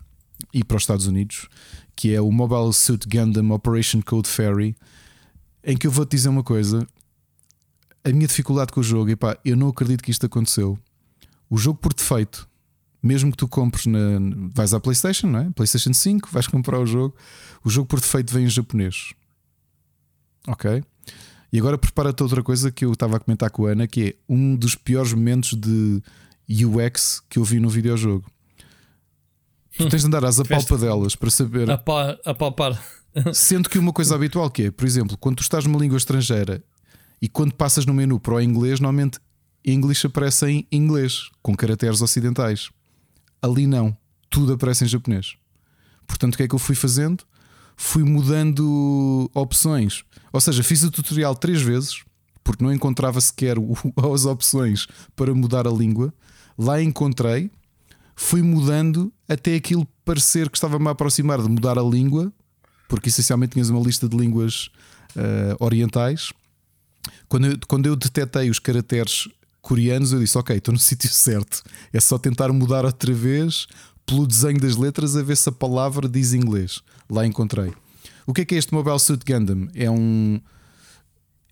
e 0.54 0.62
para 0.62 0.76
os 0.76 0.84
Estados 0.84 1.08
Unidos, 1.08 1.48
que 1.96 2.14
é 2.14 2.20
o 2.20 2.30
Mobile 2.30 2.72
Suit 2.72 3.04
Gundam 3.08 3.50
Operation 3.50 4.00
Code 4.00 4.28
Fairy 4.28 4.76
em 5.66 5.76
que 5.76 5.86
eu 5.86 5.90
vou-te 5.90 6.12
dizer 6.12 6.28
uma 6.28 6.44
coisa. 6.44 6.86
A 8.04 8.10
minha 8.10 8.28
dificuldade 8.28 8.72
com 8.72 8.78
o 8.78 8.84
jogo, 8.84 9.10
e 9.10 9.16
pá, 9.16 9.36
eu 9.44 9.56
não 9.56 9.68
acredito 9.68 10.02
que 10.02 10.12
isto 10.12 10.24
aconteceu. 10.24 10.78
O 11.50 11.58
jogo 11.58 11.80
por 11.80 11.92
defeito, 11.92 12.48
mesmo 13.02 13.32
que 13.32 13.36
tu 13.36 13.48
compres 13.48 13.86
na. 13.86 13.98
Vais 14.54 14.72
à 14.72 14.78
PlayStation, 14.78 15.26
não 15.26 15.40
é? 15.40 15.50
PlayStation 15.50 15.92
5, 15.92 16.28
vais 16.30 16.46
comprar 16.46 16.78
o 16.78 16.86
jogo. 16.86 17.16
O 17.64 17.68
jogo 17.68 17.88
por 17.88 18.00
defeito 18.00 18.32
vem 18.32 18.44
em 18.44 18.48
japonês. 18.48 19.12
Ok? 20.46 20.84
E 21.52 21.58
agora 21.58 21.76
prepara-te 21.76 22.22
outra 22.22 22.42
coisa 22.42 22.70
que 22.70 22.84
eu 22.84 22.92
estava 22.92 23.16
a 23.16 23.20
comentar 23.20 23.50
com 23.50 23.66
a 23.66 23.70
Ana, 23.70 23.88
que 23.88 24.08
é 24.08 24.14
um 24.28 24.54
dos 24.54 24.76
piores 24.76 25.12
momentos 25.12 25.54
de 25.54 26.00
UX 26.48 27.22
que 27.28 27.40
eu 27.40 27.44
vi 27.44 27.58
no 27.58 27.68
videojogo. 27.68 28.30
Tu 29.76 29.88
tens 29.88 30.02
de 30.02 30.06
andar 30.06 30.24
às 30.24 30.38
apalpadelas 30.38 31.16
para 31.16 31.30
saber. 31.30 31.70
Apalpar. 32.24 32.80
Sendo 33.32 33.68
que 33.68 33.78
uma 33.78 33.92
coisa 33.92 34.14
habitual 34.14 34.50
que 34.50 34.64
é, 34.64 34.70
por 34.70 34.86
exemplo, 34.86 35.16
quando 35.16 35.36
tu 35.36 35.42
estás 35.42 35.64
numa 35.64 35.78
língua 35.78 35.96
estrangeira 35.96 36.62
e 37.20 37.28
quando 37.28 37.54
passas 37.54 37.86
no 37.86 37.94
menu 37.94 38.20
para 38.20 38.34
o 38.34 38.40
inglês, 38.40 38.78
normalmente 38.80 39.18
English 39.64 40.06
aparece 40.06 40.46
em 40.46 40.66
inglês, 40.70 41.30
com 41.42 41.56
caracteres 41.56 42.02
ocidentais. 42.02 42.70
Ali 43.40 43.66
não, 43.66 43.96
tudo 44.28 44.52
aparece 44.52 44.84
em 44.84 44.88
japonês. 44.88 45.34
Portanto, 46.06 46.34
o 46.34 46.36
que 46.36 46.44
é 46.44 46.48
que 46.48 46.54
eu 46.54 46.58
fui 46.58 46.74
fazendo? 46.74 47.24
Fui 47.76 48.04
mudando 48.04 49.30
opções. 49.34 50.04
Ou 50.32 50.40
seja, 50.40 50.62
fiz 50.62 50.82
o 50.82 50.90
tutorial 50.90 51.34
três 51.34 51.60
vezes, 51.60 52.04
porque 52.44 52.62
não 52.62 52.72
encontrava 52.72 53.20
sequer 53.20 53.56
as 54.14 54.24
opções 54.24 54.86
para 55.16 55.34
mudar 55.34 55.66
a 55.66 55.70
língua. 55.70 56.14
Lá 56.56 56.80
encontrei, 56.80 57.50
fui 58.14 58.42
mudando 58.42 59.12
até 59.28 59.56
aquilo 59.56 59.86
parecer 60.04 60.48
que 60.48 60.56
estava-me 60.56 60.86
a 60.88 60.92
aproximar 60.92 61.42
de 61.42 61.48
mudar 61.48 61.78
a 61.78 61.82
língua 61.82 62.32
porque 62.88 63.08
essencialmente 63.08 63.52
tinhas 63.52 63.70
uma 63.70 63.80
lista 63.80 64.08
de 64.08 64.16
línguas 64.16 64.70
uh, 65.16 65.56
orientais. 65.58 66.32
Quando 67.28 67.46
eu, 67.46 67.58
quando 67.66 67.86
eu 67.86 67.96
detetei 67.96 68.50
os 68.50 68.58
caracteres 68.58 69.28
coreanos, 69.60 70.12
eu 70.12 70.20
disse: 70.20 70.38
Ok, 70.38 70.56
estou 70.56 70.72
no 70.72 70.78
sítio 70.80 71.10
certo. 71.10 71.62
É 71.92 72.00
só 72.00 72.18
tentar 72.18 72.52
mudar 72.52 72.84
outra 72.84 73.12
vez 73.12 73.66
pelo 74.06 74.26
desenho 74.26 74.60
das 74.60 74.76
letras 74.76 75.16
a 75.16 75.22
ver 75.22 75.36
se 75.36 75.48
a 75.48 75.52
palavra 75.52 76.08
diz 76.08 76.32
inglês. 76.32 76.80
Lá 77.10 77.26
encontrei. 77.26 77.72
O 78.24 78.32
que 78.32 78.42
é 78.42 78.44
que 78.44 78.54
é 78.54 78.58
este 78.58 78.72
Mobile 78.72 78.98
Suit 78.98 79.24
Gundam? 79.24 79.68
É 79.74 79.90
um, 79.90 80.40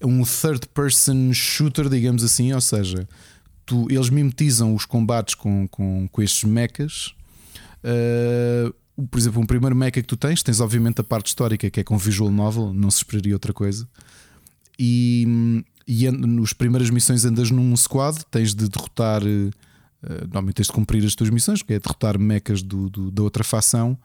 é 0.00 0.06
um 0.06 0.22
third 0.24 0.68
person 0.68 1.32
shooter, 1.32 1.88
digamos 1.88 2.22
assim, 2.22 2.52
ou 2.52 2.60
seja, 2.60 3.08
tu, 3.66 3.86
eles 3.90 4.10
mimetizam 4.10 4.74
os 4.74 4.84
combates 4.84 5.34
com, 5.34 5.68
com, 5.68 6.08
com 6.10 6.22
estes 6.22 6.44
mechas. 6.44 7.14
Uh, 7.82 8.74
por 9.10 9.18
exemplo, 9.18 9.42
um 9.42 9.46
primeiro 9.46 9.74
mecha 9.74 9.92
que 9.92 10.02
tu 10.02 10.16
tens, 10.16 10.42
tens 10.42 10.60
obviamente 10.60 11.00
a 11.00 11.04
parte 11.04 11.26
histórica 11.26 11.68
que 11.68 11.80
é 11.80 11.84
com 11.84 11.98
visual 11.98 12.30
novel, 12.30 12.72
não 12.72 12.90
se 12.90 12.98
esperaria 12.98 13.34
outra 13.34 13.52
coisa. 13.52 13.88
E, 14.78 15.64
e 15.86 16.10
nas 16.10 16.52
primeiras 16.52 16.90
missões 16.90 17.24
andas 17.24 17.50
num 17.50 17.76
squad, 17.76 18.24
tens 18.30 18.54
de 18.54 18.68
derrotar, 18.68 19.22
uh, 19.22 19.50
normalmente 20.22 20.56
tens 20.56 20.66
de 20.66 20.72
cumprir 20.72 21.04
as 21.04 21.14
tuas 21.14 21.30
missões, 21.30 21.62
que 21.62 21.72
é 21.72 21.78
derrotar 21.78 22.18
mechas 22.18 22.62
do, 22.62 22.88
do, 22.88 23.10
da 23.10 23.22
outra 23.22 23.42
facção. 23.42 23.98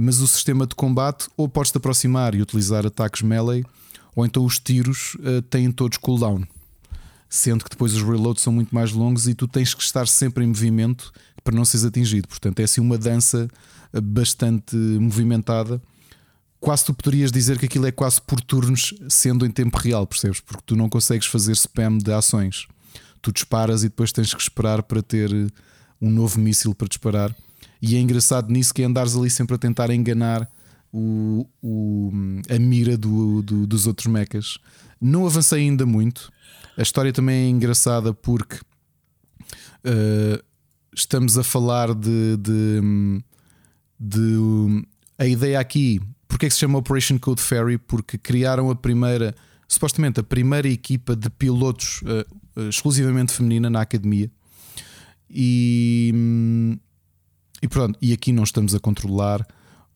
Mas 0.00 0.20
o 0.20 0.26
sistema 0.26 0.66
de 0.66 0.74
combate, 0.74 1.28
ou 1.36 1.46
podes 1.46 1.70
te 1.70 1.76
aproximar 1.76 2.34
e 2.34 2.40
utilizar 2.40 2.86
ataques 2.86 3.20
melee, 3.20 3.62
ou 4.16 4.24
então 4.24 4.44
os 4.44 4.58
tiros 4.58 5.14
uh, 5.16 5.42
têm 5.42 5.70
todos 5.70 5.98
cooldown. 5.98 6.42
Sendo 7.28 7.64
que 7.64 7.70
depois 7.70 7.94
os 7.94 8.02
reloads 8.02 8.42
são 8.42 8.52
muito 8.52 8.74
mais 8.74 8.92
longos 8.92 9.28
e 9.28 9.34
tu 9.34 9.46
tens 9.46 9.74
que 9.74 9.82
estar 9.82 10.08
sempre 10.08 10.44
em 10.44 10.48
movimento 10.48 11.12
para 11.44 11.54
não 11.54 11.64
seres 11.64 11.84
atingido. 11.84 12.28
Portanto, 12.28 12.60
é 12.60 12.64
assim 12.64 12.80
uma 12.80 12.96
dança 12.96 13.48
bastante 14.00 14.76
movimentada. 14.76 15.80
Quase 16.60 16.84
tu 16.84 16.94
poderias 16.94 17.32
dizer 17.32 17.58
que 17.58 17.66
aquilo 17.66 17.86
é 17.86 17.92
quase 17.92 18.20
por 18.22 18.40
turnos, 18.40 18.94
sendo 19.08 19.44
em 19.44 19.50
tempo 19.50 19.76
real, 19.78 20.06
percebes? 20.06 20.40
Porque 20.40 20.62
tu 20.64 20.76
não 20.76 20.88
consegues 20.88 21.26
fazer 21.26 21.52
spam 21.52 21.98
de 21.98 22.12
ações. 22.12 22.68
Tu 23.20 23.32
disparas 23.32 23.82
e 23.82 23.88
depois 23.88 24.12
tens 24.12 24.32
que 24.32 24.40
esperar 24.40 24.82
para 24.82 25.02
ter 25.02 25.30
um 26.00 26.10
novo 26.10 26.40
míssil 26.40 26.74
para 26.74 26.88
disparar. 26.88 27.34
E 27.80 27.96
é 27.96 28.00
engraçado 28.00 28.52
nisso 28.52 28.72
que 28.72 28.82
é 28.82 28.84
andares 28.84 29.16
ali 29.16 29.28
sempre 29.28 29.56
a 29.56 29.58
tentar 29.58 29.90
enganar 29.90 30.48
o, 30.92 31.46
o 31.60 32.12
a 32.48 32.58
mira 32.58 32.96
do, 32.96 33.42
do, 33.42 33.66
dos 33.66 33.86
outros 33.86 34.06
mechas. 34.06 34.58
Não 35.00 35.26
avancei 35.26 35.60
ainda 35.62 35.84
muito. 35.84 36.30
A 36.76 36.82
história 36.82 37.12
também 37.12 37.46
é 37.46 37.48
engraçada 37.48 38.14
porque 38.14 38.56
uh, 38.56 40.42
estamos 40.94 41.36
a 41.36 41.42
falar 41.42 41.94
de, 41.94 42.36
de 42.36 43.22
de 44.02 44.84
a 45.16 45.26
ideia 45.26 45.60
aqui, 45.60 46.00
porque 46.26 46.46
é 46.46 46.48
que 46.48 46.54
se 46.54 46.60
chama 46.60 46.78
Operation 46.78 47.18
Code 47.18 47.40
Fairy? 47.40 47.78
Porque 47.78 48.18
criaram 48.18 48.68
a 48.70 48.74
primeira, 48.74 49.34
supostamente 49.68 50.18
a 50.18 50.22
primeira 50.22 50.68
equipa 50.68 51.14
de 51.14 51.30
pilotos 51.30 52.02
uh, 52.02 52.68
exclusivamente 52.68 53.32
feminina 53.32 53.70
na 53.70 53.80
academia. 53.80 54.28
E, 55.30 56.12
e 57.62 57.68
pronto, 57.68 57.96
e 58.02 58.12
aqui 58.12 58.32
não 58.32 58.42
estamos 58.42 58.74
a 58.74 58.80
controlar 58.80 59.46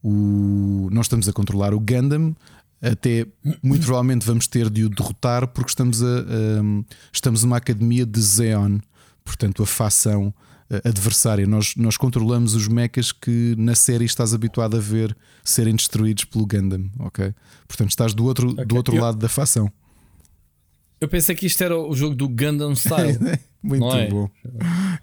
o 0.02 0.88
não 0.92 1.02
estamos 1.02 1.28
a 1.28 1.32
controlar 1.32 1.74
o 1.74 1.80
Gundam, 1.80 2.34
até 2.80 3.26
muito 3.62 3.84
provavelmente 3.84 4.24
vamos 4.24 4.46
ter 4.46 4.70
de 4.70 4.84
o 4.84 4.88
derrotar 4.88 5.48
porque 5.48 5.70
estamos 5.70 6.02
a, 6.02 6.24
um, 6.62 6.84
estamos 7.12 7.42
numa 7.42 7.56
academia 7.56 8.06
de 8.06 8.20
Zeon, 8.20 8.78
portanto 9.24 9.62
a 9.62 9.66
facção 9.66 10.32
adversária. 10.84 11.46
Nós, 11.46 11.74
nós 11.76 11.96
controlamos 11.96 12.54
os 12.54 12.68
mechas 12.68 13.12
que 13.12 13.54
na 13.56 13.74
série 13.74 14.04
estás 14.04 14.34
habituado 14.34 14.76
a 14.76 14.80
ver 14.80 15.16
serem 15.44 15.74
destruídos 15.74 16.24
pelo 16.24 16.46
Gundam, 16.46 16.90
ok? 16.98 17.32
Portanto, 17.66 17.90
estás 17.90 18.14
do 18.14 18.24
outro, 18.24 18.50
okay. 18.50 18.64
do 18.64 18.76
outro 18.76 18.96
eu, 18.96 19.02
lado 19.02 19.18
da 19.18 19.28
facção. 19.28 19.70
Eu 21.00 21.08
pensei 21.08 21.34
que 21.34 21.46
isto 21.46 21.62
era 21.62 21.78
o 21.78 21.94
jogo 21.94 22.14
do 22.14 22.28
Gundam 22.28 22.74
Style. 22.74 23.18
Muito 23.66 23.96
é? 23.96 24.08
bom. 24.08 24.30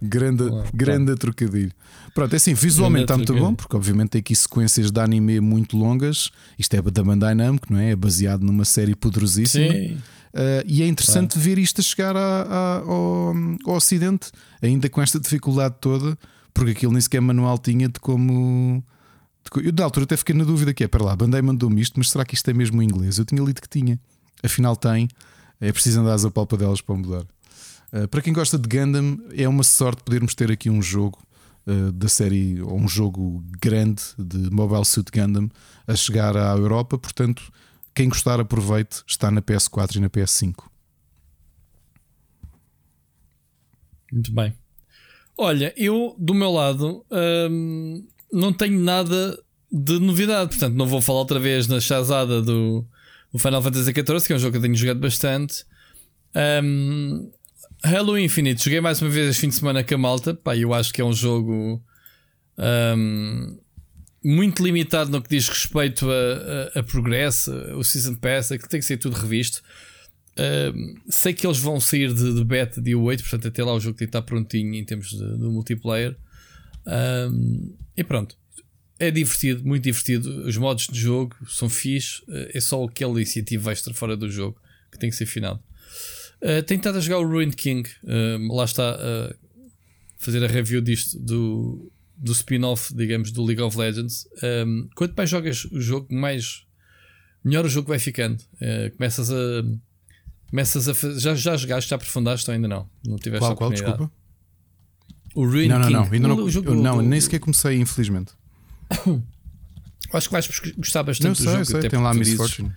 Grande, 0.01 0.43
Não 0.45 0.61
é? 0.61 0.65
grande 0.73 1.15
trocadilho. 1.15 1.71
Pronto, 2.13 2.33
é 2.33 2.37
assim, 2.37 2.53
visualmente 2.53 3.03
está 3.03 3.17
muito 3.17 3.33
bom, 3.35 3.53
porque 3.53 3.75
obviamente 3.75 4.11
tem 4.11 4.19
aqui 4.19 4.33
sequências 4.33 4.89
de 4.89 5.01
anime 5.01 5.41
muito 5.41 5.75
longas. 5.75 6.31
Isto 6.57 6.75
é 6.75 6.81
da 6.81 7.03
Bandai 7.03 7.35
Namco, 7.35 7.73
não 7.73 7.79
é? 7.79 7.91
É 7.91 7.95
baseado 7.95 8.41
numa 8.41 8.63
série 8.63 8.95
poderosíssima. 8.95 9.73
Sim. 9.73 9.97
Uh, 10.33 10.65
e 10.65 10.81
é 10.81 10.87
interessante 10.87 11.37
ver 11.37 11.59
isto 11.59 11.79
a 11.79 11.83
chegar 11.83 12.17
a- 12.17 12.19
a- 12.19 12.77
ao, 12.79 13.33
ao 13.67 13.75
Ocidente, 13.75 14.31
ainda 14.63 14.89
com 14.89 14.99
esta 14.99 15.19
dificuldade 15.19 15.75
toda, 15.79 16.17
porque 16.51 16.71
aquilo 16.71 16.91
nem 16.91 17.01
sequer 17.01 17.21
manual 17.21 17.57
tinha 17.59 17.87
de 17.87 17.99
como. 17.99 18.83
de 19.45 19.51
co- 19.51 19.59
eu, 19.61 19.71
na 19.71 19.83
altura, 19.83 20.05
até 20.05 20.17
fiquei 20.17 20.33
na 20.33 20.43
dúvida: 20.43 20.73
que 20.73 20.83
é, 20.83 20.87
para 20.87 21.03
lá, 21.03 21.11
a 21.13 21.15
Bandai 21.15 21.41
mandou-me 21.43 21.79
isto, 21.79 21.93
mas 21.99 22.09
será 22.09 22.25
que 22.25 22.33
isto 22.33 22.49
é 22.49 22.53
mesmo 22.53 22.81
em 22.81 22.85
inglês? 22.85 23.19
Eu 23.19 23.25
tinha 23.25 23.43
lido 23.43 23.61
que 23.61 23.69
tinha, 23.69 23.99
afinal 24.43 24.75
tem, 24.75 25.07
é 25.61 25.71
preciso 25.71 26.01
andar 26.01 26.13
às 26.15 26.25
apalpadelas 26.25 26.81
para 26.81 26.95
mudar. 26.95 27.25
Uh, 27.93 28.07
para 28.07 28.21
quem 28.23 28.33
gosta 28.33 28.57
de 28.57 28.67
Gundam, 28.67 29.19
é 29.37 29.47
uma 29.47 29.63
sorte 29.63 30.01
podermos 30.03 30.33
ter 30.33 30.51
aqui 30.51 30.67
um 30.67 30.81
jogo 30.81 31.19
uh, 31.67 31.91
da 31.91 32.07
série, 32.07 32.59
ou 32.59 32.75
um 32.75 32.87
jogo 32.87 33.43
grande 33.61 34.01
de 34.17 34.49
Mobile 34.49 34.83
Suit 34.83 35.11
Gundam 35.11 35.47
a 35.85 35.95
chegar 35.95 36.35
à 36.35 36.55
Europa, 36.57 36.97
portanto. 36.97 37.43
Quem 37.93 38.09
gostar, 38.09 38.39
aproveite, 38.39 39.03
está 39.07 39.29
na 39.29 39.41
PS4 39.41 39.95
e 39.95 39.99
na 39.99 40.09
PS5. 40.09 40.63
Muito 44.11 44.31
bem. 44.31 44.53
Olha, 45.37 45.73
eu 45.75 46.15
do 46.19 46.33
meu 46.33 46.51
lado 46.51 47.03
hum, 47.49 48.07
não 48.31 48.53
tenho 48.53 48.79
nada 48.79 49.39
de 49.71 49.99
novidade, 49.99 50.51
portanto 50.51 50.75
não 50.75 50.85
vou 50.85 51.01
falar 51.01 51.19
outra 51.19 51.39
vez 51.39 51.67
na 51.67 51.79
chazada 51.79 52.41
do, 52.41 52.85
do 53.31 53.39
Final 53.39 53.61
Fantasy 53.61 53.91
XIV, 53.91 54.27
que 54.27 54.33
é 54.33 54.35
um 54.35 54.39
jogo 54.39 54.51
que 54.51 54.57
eu 54.57 54.61
tenho 54.61 54.75
jogado 54.75 54.99
bastante. 54.99 55.65
Hum, 56.63 57.31
Halo 57.83 58.17
Infinite, 58.17 58.63
joguei 58.63 58.79
mais 58.79 59.01
uma 59.01 59.09
vez 59.09 59.29
este 59.29 59.41
fim 59.41 59.49
de 59.49 59.55
semana 59.55 59.83
com 59.83 59.95
a 59.95 59.97
malta. 59.97 60.33
Pá, 60.33 60.55
eu 60.55 60.73
acho 60.73 60.93
que 60.93 61.01
é 61.01 61.05
um 61.05 61.13
jogo 61.13 61.83
hum, 62.57 63.59
muito 64.23 64.63
limitado 64.63 65.11
no 65.11 65.21
que 65.21 65.29
diz 65.29 65.47
respeito 65.49 66.09
a, 66.09 66.77
a, 66.77 66.79
a 66.79 66.83
progresso, 66.83 67.51
o 67.75 67.83
Season 67.83 68.15
Pass, 68.15 68.51
aquilo 68.51 68.69
tem 68.69 68.79
que 68.79 68.85
ser 68.85 68.97
tudo 68.97 69.15
revisto. 69.15 69.61
Um, 70.37 70.95
sei 71.09 71.33
que 71.33 71.45
eles 71.45 71.59
vão 71.59 71.79
sair 71.79 72.11
de, 72.11 72.33
de 72.33 72.43
beta 72.43 72.81
dia 72.81 72.97
8, 72.97 73.21
portanto, 73.21 73.47
até 73.47 73.63
lá 73.63 73.73
o 73.73 73.79
jogo 73.79 73.97
tem 73.97 74.07
que 74.07 74.09
estar 74.09 74.21
prontinho 74.21 74.73
em 74.73 74.83
termos 74.83 75.09
de, 75.09 75.17
de 75.17 75.43
multiplayer. 75.43 76.15
Um, 76.87 77.75
e 77.95 78.03
pronto, 78.03 78.37
é 78.97 79.11
divertido, 79.11 79.63
muito 79.63 79.83
divertido. 79.83 80.47
Os 80.47 80.57
modos 80.57 80.87
de 80.87 80.99
jogo 80.99 81.35
são 81.47 81.69
fixe, 81.69 82.23
é 82.29 82.59
só 82.59 82.83
aquele 82.83 83.21
incentivo 83.21 83.69
extra 83.69 83.93
fora 83.93 84.15
do 84.17 84.29
jogo 84.29 84.59
que 84.91 84.97
tem 84.97 85.09
que 85.09 85.15
ser 85.15 85.25
afinado. 85.25 85.59
Uh, 86.41 86.63
tenho 86.63 86.79
estado 86.79 86.97
a 86.97 87.01
jogar 87.01 87.19
o 87.19 87.27
Ruined 87.27 87.55
King, 87.55 87.89
lá 88.49 88.65
está 88.65 88.91
a 88.91 89.35
fazer 90.17 90.43
a 90.43 90.47
review 90.47 90.81
disto 90.81 91.19
do, 91.19 91.91
do 92.23 92.31
spin-off, 92.31 92.95
digamos, 92.95 93.31
do 93.31 93.43
League 93.43 93.61
of 93.61 93.77
Legends. 93.77 94.25
Um, 94.65 94.87
quanto 94.95 95.13
mais 95.15 95.29
jogas 95.29 95.65
o 95.65 95.79
jogo, 95.81 96.07
mais 96.15 96.63
melhor 97.43 97.65
o 97.65 97.69
jogo 97.69 97.89
vai 97.89 97.99
ficando. 97.99 98.41
Uh, 98.55 98.95
começas 98.97 99.29
a 99.29 99.35
Começas 100.49 100.87
a 100.87 100.93
fazer. 100.93 101.19
Já, 101.19 101.33
já 101.33 101.57
jogaste, 101.57 101.89
já 101.89 101.95
aprofundaste 101.95 102.47
ou 102.49 102.53
ainda 102.53 102.67
não? 102.67 102.87
Não 103.03 103.15
tiveste 103.17 103.39
Qual, 103.39 103.53
a 103.53 103.55
qual? 103.55 103.71
Desculpa. 103.71 104.11
O 105.35 105.45
Ruin 105.47 105.67
Não, 105.67 105.79
não, 105.79 105.87
King. 105.87 105.93
não. 105.93 106.03
Ainda 106.13 106.27
não, 106.27 106.35
O 106.43 106.49
jogo 106.49 106.69
eu- 106.69 106.75
não 106.75 106.97
do- 106.97 107.01
nem 107.01 107.19
sequer 107.19 107.39
comecei, 107.39 107.79
infelizmente. 107.79 108.33
Acho 110.13 110.27
que 110.27 110.31
vais 110.33 110.47
gostar 110.77 111.01
bastante 111.01 111.25
Não 111.25 111.33
do 111.33 111.37
sei, 111.37 111.51
jogo. 111.53 111.65
sei, 111.65 111.79
até 111.79 111.89
tem 111.89 111.99
lá 111.99 112.11
a 112.11 112.13
Miss 112.13 112.27
dizes, 112.27 112.37
Fortune. 112.37 112.71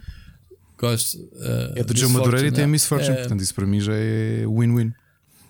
Gosto. 0.78 1.18
uh, 1.18 1.72
É 1.76 1.84
do 1.84 1.94
Joe 1.96 2.08
Madureira 2.10 2.48
e 2.48 2.50
tem 2.52 2.64
a 2.64 2.66
não. 2.66 2.72
Miss 2.72 2.86
Fortune. 2.86 3.12
Uh, 3.14 3.18
Portanto, 3.18 3.40
isso 3.42 3.54
para 3.54 3.66
mim 3.66 3.78
já 3.80 3.92
é 3.94 4.46
win-win. 4.46 4.92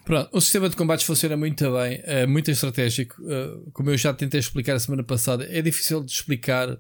Pronto, 0.06 0.30
o 0.32 0.40
sistema 0.40 0.68
de 0.68 0.76
combates 0.76 1.04
funciona 1.04 1.36
muito 1.36 1.64
bem, 1.72 2.00
é 2.04 2.24
muito 2.28 2.48
estratégico. 2.48 3.20
Uh, 3.22 3.68
como 3.72 3.90
eu 3.90 3.98
já 3.98 4.14
tentei 4.14 4.38
explicar 4.38 4.76
a 4.76 4.78
semana 4.78 5.02
passada, 5.02 5.44
é 5.50 5.60
difícil 5.60 6.00
de 6.04 6.12
explicar, 6.12 6.78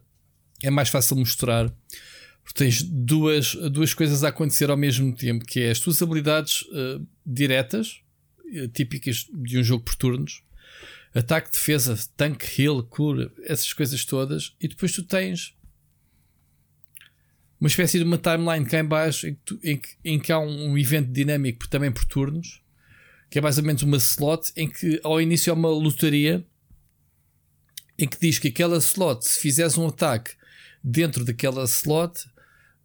é 0.62 0.70
mais 0.70 0.88
fácil 0.88 1.16
mostrar. 1.16 1.68
Porque 2.44 2.58
tens 2.58 2.84
duas, 2.84 3.56
duas 3.72 3.92
coisas 3.92 4.22
a 4.22 4.28
acontecer 4.28 4.70
ao 4.70 4.76
mesmo 4.76 5.12
tempo, 5.12 5.44
que 5.44 5.58
é 5.58 5.72
as 5.72 5.80
tuas 5.80 6.00
habilidades 6.00 6.62
uh, 6.62 7.04
diretas, 7.26 8.00
uh, 8.54 8.68
típicas 8.68 9.26
de 9.34 9.58
um 9.58 9.64
jogo 9.64 9.82
por 9.82 9.96
turnos, 9.96 10.44
ataque, 11.12 11.50
defesa, 11.50 11.98
tanque, 12.16 12.62
heal, 12.62 12.80
cura, 12.84 13.32
essas 13.42 13.72
coisas 13.72 14.04
todas, 14.04 14.54
e 14.60 14.68
depois 14.68 14.92
tu 14.92 15.02
tens 15.02 15.52
uma 17.60 17.66
espécie 17.66 17.98
de 17.98 18.04
uma 18.04 18.18
timeline 18.18 18.64
cá 18.66 18.78
em 18.78 18.84
baixo 18.84 19.26
em 19.26 19.34
que, 19.34 19.40
tu- 19.44 19.60
em 19.64 19.80
em 20.04 20.20
que 20.20 20.30
há 20.30 20.38
um 20.38 20.78
evento 20.78 21.10
dinâmico 21.10 21.66
também 21.68 21.90
por 21.90 22.04
turnos, 22.04 22.62
que 23.30 23.38
é 23.38 23.42
mais 23.42 23.58
ou 23.58 23.64
menos 23.64 23.82
uma 23.82 23.96
slot 23.96 24.52
em 24.56 24.68
que 24.68 25.00
ao 25.02 25.20
início 25.20 25.52
há 25.52 25.56
uma 25.56 25.68
lotaria 25.68 26.44
em 27.98 28.06
que 28.06 28.18
diz 28.20 28.38
que 28.38 28.48
aquela 28.48 28.76
slot, 28.78 29.26
se 29.26 29.40
fizeres 29.40 29.76
um 29.78 29.86
ataque 29.86 30.32
dentro 30.82 31.24
daquela 31.24 31.64
slot, 31.64 32.20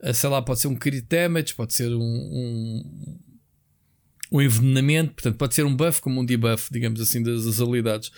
eh, 0.02 0.14
sei 0.14 0.30
lá, 0.30 0.42
pode 0.42 0.61
ser 0.61 0.68
um 0.68 0.76
crit 0.76 1.06
damage, 1.08 1.53
pode 1.53 1.74
ser 1.74 1.90
um, 1.90 2.02
um, 2.02 3.20
um 4.32 4.42
envenenamento, 4.42 5.14
portanto, 5.14 5.38
pode 5.38 5.53
ser 5.53 5.66
um 5.66 5.76
buff 5.76 6.02
como 6.02 6.22
um 6.22 6.26
debuff, 6.26 6.72
digamos 6.72 7.02
assim, 7.02 7.22
das, 7.22 7.45
das 7.45 7.60
habilidades. 7.60 8.10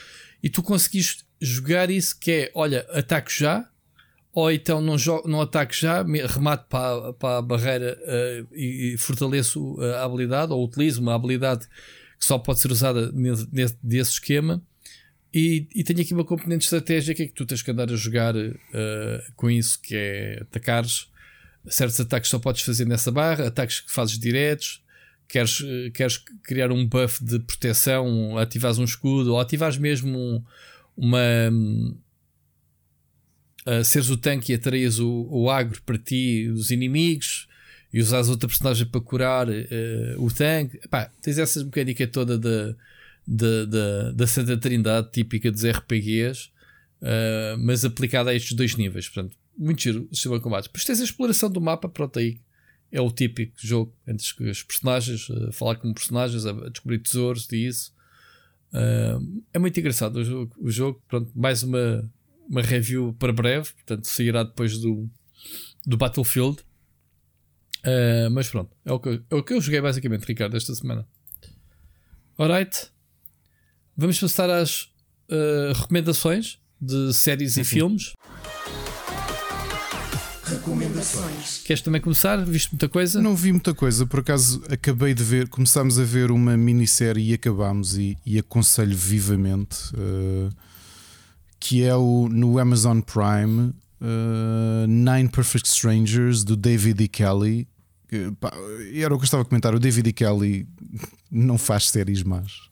E 0.42 0.50
tu 0.50 0.62
conseguiste 0.62 1.26
jogar 1.42 1.90
isso 1.90 2.18
que 2.20 2.32
é, 2.32 2.52
olha, 2.54 2.86
ataque 2.92 3.38
já, 3.38 3.68
ou 4.32 4.52
então 4.52 4.80
não, 4.82 4.96
jo- 4.96 5.24
não 5.26 5.42
ataque 5.42 5.76
já, 5.76 6.04
remate 6.04 6.66
para, 6.70 7.14
para 7.14 7.38
a 7.40 7.42
barreira 7.42 7.98
eh, 8.04 8.46
e, 8.54 8.94
e 8.94 8.98
fortaleço 8.98 9.78
eh, 9.82 9.96
a 9.96 10.04
habilidade, 10.04 10.54
ou 10.54 10.64
utilizo 10.64 11.02
uma 11.02 11.16
habilidade 11.16 11.68
que 12.24 12.28
só 12.28 12.40
pode 12.40 12.62
ser 12.62 12.72
usada 12.72 13.12
nesse, 13.12 13.48
nesse- 13.52 13.78
desse 13.84 14.12
esquema. 14.12 14.64
E, 15.34 15.68
e 15.76 15.84
tenho 15.84 16.00
aqui 16.00 16.14
uma 16.14 16.24
componente 16.24 16.64
estratégica 16.64 17.26
que 17.26 17.34
tu 17.34 17.46
tens 17.46 17.62
que 17.62 17.70
andar 17.70 17.92
a 17.92 17.96
jogar 17.98 18.34
eh, 18.36 19.24
com 19.36 19.50
isso, 19.52 19.82
que 19.82 19.94
é 19.96 20.38
atacares 20.42 21.10
certos 21.68 22.00
ataques 22.00 22.28
que 22.30 22.32
só 22.32 22.40
podes 22.40 22.62
fazer 22.62 22.86
nessa 22.86 23.12
barra, 23.12 23.48
ataques 23.48 23.82
que 23.82 23.92
fazes 23.92 24.18
diretos, 24.18 24.82
queres, 25.28 25.62
eh, 25.66 25.90
queres 25.90 26.18
criar 26.44 26.72
um 26.72 26.86
buff 26.88 27.22
de 27.24 27.40
proteção, 27.40 28.38
ativares 28.38 28.78
um 28.78 28.84
escudo, 28.86 29.34
ou 29.34 29.40
ativares 29.40 29.78
mesmo 29.78 30.18
um- 30.18 30.44
uma. 30.96 31.20
a 33.66 33.84
seres 33.84 34.10
o 34.10 34.18
tanque 34.18 34.52
e 34.52 34.56
atraias 34.56 35.00
o, 35.00 35.28
o 35.30 35.50
agro 35.50 35.82
para 35.84 35.98
ti, 35.98 36.48
os 36.54 36.70
inimigos, 36.72 37.48
e 37.94 38.02
usares 38.02 38.28
outra 38.28 38.48
personagem 38.48 38.88
para 38.88 39.00
curar 39.02 39.48
eh, 39.50 40.16
o 40.18 40.30
tanque. 40.32 40.78
Epá, 40.84 41.12
tens 41.22 41.38
essa 41.38 41.64
mecânica 41.64 42.08
toda 42.08 42.38
da, 42.40 42.76
da, 43.28 43.66
da, 43.66 44.12
da 44.12 44.28
Santa 44.28 44.58
Trindade 44.58 45.12
típica 45.12 45.52
dos 45.52 45.64
RPGs, 45.64 46.50
eh, 47.02 47.56
mas 47.60 47.86
aplicada 47.86 48.32
a 48.32 48.34
estes 48.36 48.54
dois 48.54 48.76
níveis. 48.76 49.08
Portanto, 49.08 49.38
muito 49.58 49.82
giro 49.82 50.08
o 50.12 50.16
sistema 50.16 50.38
de 50.38 50.44
combate. 50.44 50.64
Depois 50.66 50.84
tens 50.86 51.00
a 51.00 51.04
exploração 51.04 51.50
do 51.52 51.62
mapa, 51.62 51.88
pronto, 51.88 52.18
aí 52.18 52.40
é 52.92 53.00
o 53.00 53.12
típico 53.12 53.54
jogo 53.58 53.94
entre 54.08 54.24
os- 54.26 54.40
os 54.58 54.64
personagens, 54.64 55.28
a 55.30 55.52
falar 55.52 55.76
com 55.76 55.94
personagens, 55.94 56.46
a 56.46 56.52
descobrir 56.70 56.98
tesouros 57.00 57.48
e 57.52 57.68
isso. 57.68 57.94
É 59.54 59.60
muito 59.60 59.80
engraçado 59.80 60.16
o 60.18 60.24
jogo, 60.26 60.56
o 60.60 60.72
jogo. 60.72 61.02
Pronto, 61.08 61.32
mais 61.36 61.62
uma, 61.64 62.10
uma 62.50 62.62
review 62.62 63.16
para 63.20 63.32
breve, 63.32 63.72
portanto, 63.74 64.06
sairá 64.06 64.44
depois 64.44 64.78
do, 64.80 65.08
do 65.86 65.96
Battlefield. 65.98 66.58
Eh, 67.86 68.30
mas 68.30 68.48
pronto, 68.50 68.72
é 68.86 68.92
o, 68.94 69.00
que, 69.00 69.10
eu- 69.10 69.22
é 69.30 69.36
o 69.36 69.44
que 69.44 69.54
eu 69.54 69.62
joguei 69.62 69.82
basicamente, 69.82 70.24
Ricardo, 70.26 70.56
esta 70.56 70.74
semana. 70.74 71.06
Alright, 72.38 72.88
vamos 73.96 74.20
passar 74.20 74.50
às 74.50 74.90
eh, 75.30 75.74
recomendações 75.76 76.60
de 76.80 77.14
séries 77.14 77.58
e 77.58 77.64
filmes. 77.64 78.14
Queres 81.66 81.82
também 81.82 82.02
começar? 82.02 82.38
Viste 82.46 82.72
muita 82.74 82.88
coisa? 82.90 83.22
Não 83.22 83.36
vi 83.36 83.52
muita 83.52 83.74
coisa, 83.74 84.06
por 84.06 84.20
acaso 84.20 84.62
acabei 84.70 85.14
de 85.14 85.24
ver, 85.24 85.48
começámos 85.48 85.98
a 86.00 86.04
ver 86.04 86.32
uma 86.32 86.56
minissérie 86.58 87.32
e 87.32 87.34
acabámos 87.34 87.98
e, 87.98 88.18
e 88.26 88.38
aconselho 88.38 88.96
vivamente 88.96 89.78
eh, 89.98 90.50
que 91.60 91.84
é 91.84 91.96
o 91.96 92.28
no 92.30 92.60
Amazon 92.60 93.00
Prime 93.00 93.74
eh, 94.02 94.86
Nine 94.88 95.30
Perfect 95.30 95.68
Strangers 95.70 96.44
do 96.44 96.56
David 96.56 97.02
E. 97.04 97.08
Kelly. 97.08 97.68
Pá, 98.40 98.52
era 98.94 99.14
o 99.14 99.18
que 99.18 99.24
eu 99.24 99.26
estava 99.26 99.44
a 99.44 99.46
comentar. 99.46 99.74
O 99.74 99.80
David 99.80 100.10
E. 100.10 100.14
Kelly 100.14 100.68
não 101.32 101.58
faz 101.58 101.90
séries 101.90 102.24
más. 102.24 102.70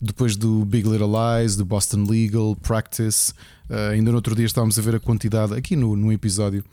Depois 0.00 0.36
do 0.36 0.64
Big 0.64 0.88
Little 0.88 1.12
Lies, 1.12 1.56
do 1.56 1.64
Boston 1.64 2.04
Legal, 2.04 2.56
Practice, 2.56 3.32
eh, 3.70 3.90
ainda 3.92 4.10
no 4.10 4.16
outro 4.16 4.34
dia 4.34 4.44
estávamos 4.44 4.78
a 4.78 4.82
ver 4.82 4.96
a 4.96 5.00
quantidade 5.00 5.54
aqui 5.54 5.76
no, 5.76 5.96
no 5.96 6.12
episódio 6.12 6.64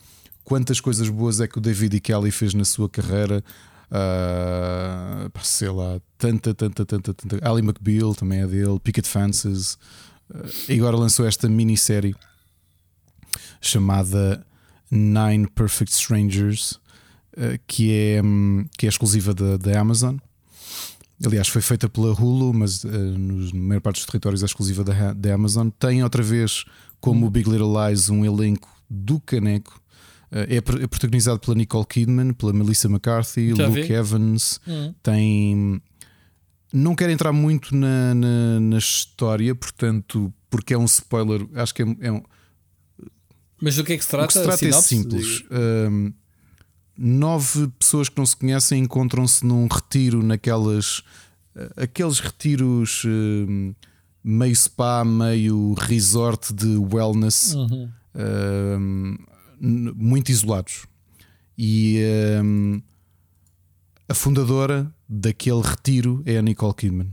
quantas 0.44 0.80
coisas 0.80 1.08
boas 1.10 1.40
é 1.40 1.48
que 1.48 1.58
o 1.58 1.62
David 1.62 1.96
E. 1.96 2.00
Kelly 2.00 2.32
fez 2.32 2.54
na 2.54 2.66
sua 2.66 2.90
carreira. 2.90 3.44
Pá, 5.34 5.42
sei 5.42 5.70
lá, 5.70 6.00
tanta, 6.18 6.54
tanta, 6.54 6.86
tanta, 6.86 7.14
tanta. 7.14 7.50
Ali 7.50 7.62
McBeal 7.62 8.14
também 8.16 8.42
é 8.42 8.48
dele, 8.48 8.80
Picket 8.80 9.06
Fences. 9.06 9.78
Ah, 10.34 10.44
e 10.70 10.74
agora 10.76 10.98
lançou 10.98 11.26
esta 11.26 11.50
minissérie 11.50 12.16
chamada 13.62 14.46
Nine 14.90 15.48
Perfect 15.48 15.94
Strangers, 15.94 16.80
que, 17.68 17.92
é, 17.94 18.22
hum, 18.24 18.66
que 18.78 18.86
é 18.86 18.90
exclusiva 18.90 19.34
da, 19.34 19.58
da 19.58 19.80
Amazon. 19.80 20.18
aliás, 21.26 21.48
foi 21.48 21.62
feita 21.62 21.88
pela 21.90 22.14
Hulu, 22.14 22.54
mas 22.54 22.84
uh, 22.84 22.88
nos, 22.90 23.54
na 23.54 23.60
maior 23.60 23.82
parte 23.82 23.98
dos 23.98 24.06
territórios 24.06 24.42
é 24.42 24.46
exclusiva 24.46 24.84
da, 24.84 25.14
da 25.14 25.34
Amazon. 25.34 25.70
Tem 25.70 26.04
outra 26.04 26.24
vez, 26.24 26.66
como 27.00 27.26
o 27.28 27.30
Big 27.30 27.50
Little 27.50 27.74
Lies, 27.88 28.10
um 28.10 28.26
elenco 28.26 28.70
do 28.90 29.20
caneco. 29.20 29.80
Uh, 30.32 30.48
é, 30.50 30.56
é, 30.58 30.88
protagonizado 30.88 31.40
pela 31.40 31.56
Nicole 31.56 31.86
Kidman, 31.86 32.34
pela 32.34 32.54
Melissa 32.54 32.88
McCarthy, 32.88 33.54
Já 33.56 33.68
Luke 33.68 33.82
vi. 33.82 33.94
Evans. 33.94 34.60
Hum. 34.68 34.94
Tem. 35.04 35.82
Não 36.74 36.96
quero 36.96 37.12
entrar 37.12 37.34
muito 37.34 37.76
na, 37.76 38.16
na, 38.16 38.60
na 38.62 38.78
história, 38.78 39.54
portanto, 39.54 40.34
porque 40.50 40.74
é 40.74 40.78
um 40.78 40.86
spoiler. 40.86 41.46
Acho 41.54 41.74
que 41.74 41.84
é, 41.84 41.96
é 42.00 42.12
um, 42.12 42.24
Mas 43.62 43.76
do 43.76 43.84
que 43.84 43.92
é 43.94 43.98
que 43.98 44.04
se 44.04 44.08
o 44.08 44.12
trata? 44.12 44.28
que 44.28 44.34
se 44.34 44.44
trata 44.44 44.66
é 44.66 44.72
simples. 44.72 45.44
Um, 45.52 46.14
nove 47.04 47.68
pessoas 47.80 48.10
que 48.10 48.18
não 48.18 48.26
se 48.26 48.36
conhecem 48.36 48.84
encontram-se 48.84 49.46
num 49.46 49.68
retiro 49.68 50.22
naquelas 50.22 51.00
uh, 51.56 51.72
aqueles 51.84 52.20
retiros 52.20 53.04
um, 53.06 53.74
meio 54.24 54.56
spa, 54.56 55.04
meio 55.04 55.74
resort 55.74 56.54
de 56.54 56.78
wellness, 56.78 57.54
Uhum. 57.56 57.90
um, 58.16 59.18
n- 59.60 59.92
muito 59.96 60.30
isolados. 60.30 60.86
E 61.58 62.00
um, 62.44 62.82
a 64.08 64.14
fundadora 64.14 64.94
daquele 65.08 65.62
retiro 65.62 66.22
é 66.26 66.38
a 66.38 66.42
Nicole 66.42 66.74
Kidman. 66.74 67.12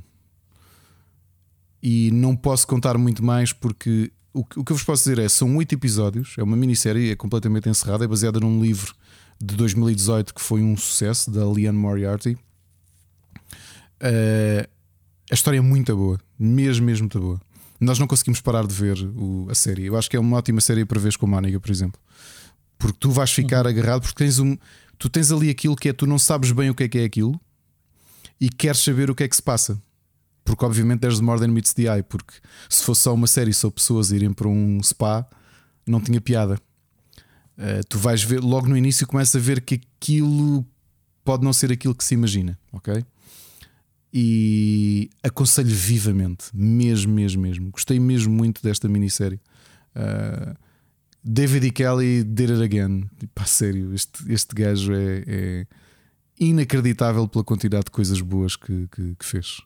E 1.82 2.10
não 2.10 2.34
posso 2.34 2.66
contar 2.66 2.98
muito 2.98 3.24
mais 3.24 3.52
porque 3.52 4.10
o 4.32 4.44
que, 4.44 4.58
o 4.58 4.64
que 4.64 4.72
eu 4.72 4.76
vos 4.76 4.84
posso 4.84 5.04
dizer 5.04 5.18
é: 5.20 5.28
são 5.28 5.56
oito 5.56 5.74
episódios, 5.74 6.34
é 6.38 6.42
uma 6.42 6.56
minissérie, 6.56 7.10
é 7.10 7.16
completamente 7.16 7.68
encerrada, 7.68 8.04
é 8.04 8.08
baseada 8.08 8.40
num 8.40 8.60
livro 8.60 8.94
de 9.40 9.54
2018 9.56 10.34
que 10.34 10.40
foi 10.40 10.62
um 10.62 10.76
sucesso, 10.76 11.30
da 11.30 11.48
Leanne 11.50 11.78
Moriarty. 11.78 12.36
Eh, 14.00 14.68
a 15.30 15.34
história 15.34 15.58
é 15.58 15.60
muito 15.60 15.94
boa, 15.96 16.18
mesmo, 16.38 16.86
mesmo 16.86 17.04
muito 17.04 17.20
boa. 17.20 17.40
Nós 17.80 17.98
não 17.98 18.06
conseguimos 18.06 18.40
parar 18.40 18.66
de 18.66 18.74
ver 18.74 18.96
o- 19.16 19.46
a 19.50 19.54
série. 19.54 19.86
Eu 19.86 19.96
acho 19.96 20.10
que 20.10 20.16
é 20.16 20.20
uma 20.20 20.36
ótima 20.36 20.60
série 20.60 20.84
para 20.84 20.98
veres 20.98 21.16
com 21.16 21.26
a 21.26 21.28
Mónica, 21.28 21.60
por 21.60 21.70
exemplo. 21.70 22.00
Porque 22.76 22.96
tu 22.98 23.10
vais 23.10 23.30
ficar 23.30 23.66
agarrado, 23.66 24.02
porque 24.02 24.16
tens 24.24 24.38
um, 24.38 24.56
tu 24.98 25.08
tens 25.08 25.30
ali 25.30 25.50
aquilo 25.50 25.76
que 25.76 25.88
é 25.88 25.92
tu 25.92 26.06
não 26.06 26.18
sabes 26.18 26.50
bem 26.52 26.70
o 26.70 26.74
que 26.74 26.84
é 26.84 26.88
que 26.88 26.98
é 26.98 27.04
aquilo 27.04 27.40
e 28.40 28.48
queres 28.48 28.80
saber 28.80 29.10
o 29.10 29.14
que 29.14 29.22
é 29.24 29.28
que 29.28 29.36
se 29.36 29.42
passa. 29.42 29.80
Porque 30.44 30.64
obviamente 30.64 31.00
there's 31.00 31.20
more 31.20 31.38
than 31.40 31.48
meets 31.48 31.72
the 31.72 31.82
eye. 31.82 32.02
Porque 32.02 32.34
se 32.68 32.82
fosse 32.82 33.02
só 33.02 33.14
uma 33.14 33.26
série 33.26 33.52
sobre 33.52 33.76
pessoas 33.76 34.10
irem 34.10 34.32
para 34.32 34.48
um 34.48 34.80
spa, 34.82 35.28
não 35.86 36.00
tinha 36.00 36.20
piada. 36.20 36.58
Uh, 37.58 37.84
tu 37.88 37.98
vais 37.98 38.22
ver 38.22 38.40
logo 38.40 38.68
no 38.68 38.76
início 38.76 39.06
começas 39.06 39.34
a 39.34 39.44
ver 39.44 39.60
que 39.60 39.80
aquilo 40.00 40.64
pode 41.24 41.42
não 41.44 41.52
ser 41.52 41.72
aquilo 41.72 41.94
que 41.94 42.04
se 42.04 42.14
imagina, 42.14 42.56
ok? 42.72 43.04
E 44.14 45.10
aconselho 45.22 45.68
vivamente, 45.68 46.46
mesmo, 46.54 47.12
mesmo, 47.12 47.42
mesmo. 47.42 47.70
Gostei 47.70 47.98
mesmo 47.98 48.32
muito 48.32 48.62
desta 48.62 48.88
minissérie. 48.88 49.40
Uh, 49.94 50.56
David 51.22 51.66
E. 51.66 51.70
Kelly 51.70 52.24
did 52.24 52.50
it 52.50 52.62
again. 52.62 53.10
Pá, 53.34 53.44
sério, 53.44 53.92
este, 53.92 54.32
este 54.32 54.54
gajo 54.54 54.94
é, 54.94 55.24
é 55.26 55.66
inacreditável 56.40 57.26
pela 57.28 57.44
quantidade 57.44 57.86
de 57.86 57.90
coisas 57.90 58.20
boas 58.20 58.56
que, 58.56 58.88
que, 58.88 59.14
que 59.16 59.24
fez. 59.24 59.60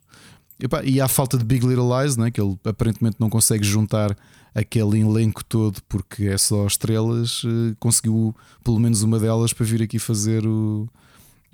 E, 0.58 0.66
pá, 0.66 0.82
e 0.82 1.00
há 1.00 1.08
falta 1.08 1.36
de 1.36 1.44
Big 1.44 1.64
Little 1.66 1.88
Lies, 2.00 2.16
né? 2.16 2.30
que 2.30 2.40
ele 2.40 2.58
aparentemente 2.64 3.16
não 3.20 3.28
consegue 3.28 3.64
juntar 3.64 4.16
aquele 4.54 5.00
elenco 5.00 5.44
todo 5.44 5.80
porque 5.88 6.24
é 6.24 6.36
só 6.38 6.66
estrelas. 6.66 7.42
eh, 7.44 7.74
Conseguiu 7.78 8.34
pelo 8.64 8.78
menos 8.78 9.02
uma 9.02 9.18
delas 9.18 9.52
para 9.52 9.64
vir 9.66 9.82
aqui 9.82 9.98
fazer 9.98 10.46
o, 10.46 10.88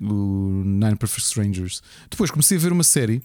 o 0.01 0.63
Nine 0.65 0.95
Perfect 0.95 1.27
Strangers. 1.27 1.81
Depois 2.09 2.29
comecei 2.31 2.57
a 2.57 2.59
ver 2.59 2.71
uma 2.71 2.83
série 2.83 3.21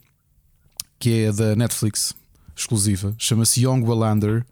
que 0.98 1.24
é 1.24 1.32
da 1.32 1.54
Netflix, 1.56 2.14
exclusiva, 2.56 3.14
chama-se 3.18 3.62
Young 3.64 3.82
Wallander, 3.82 4.46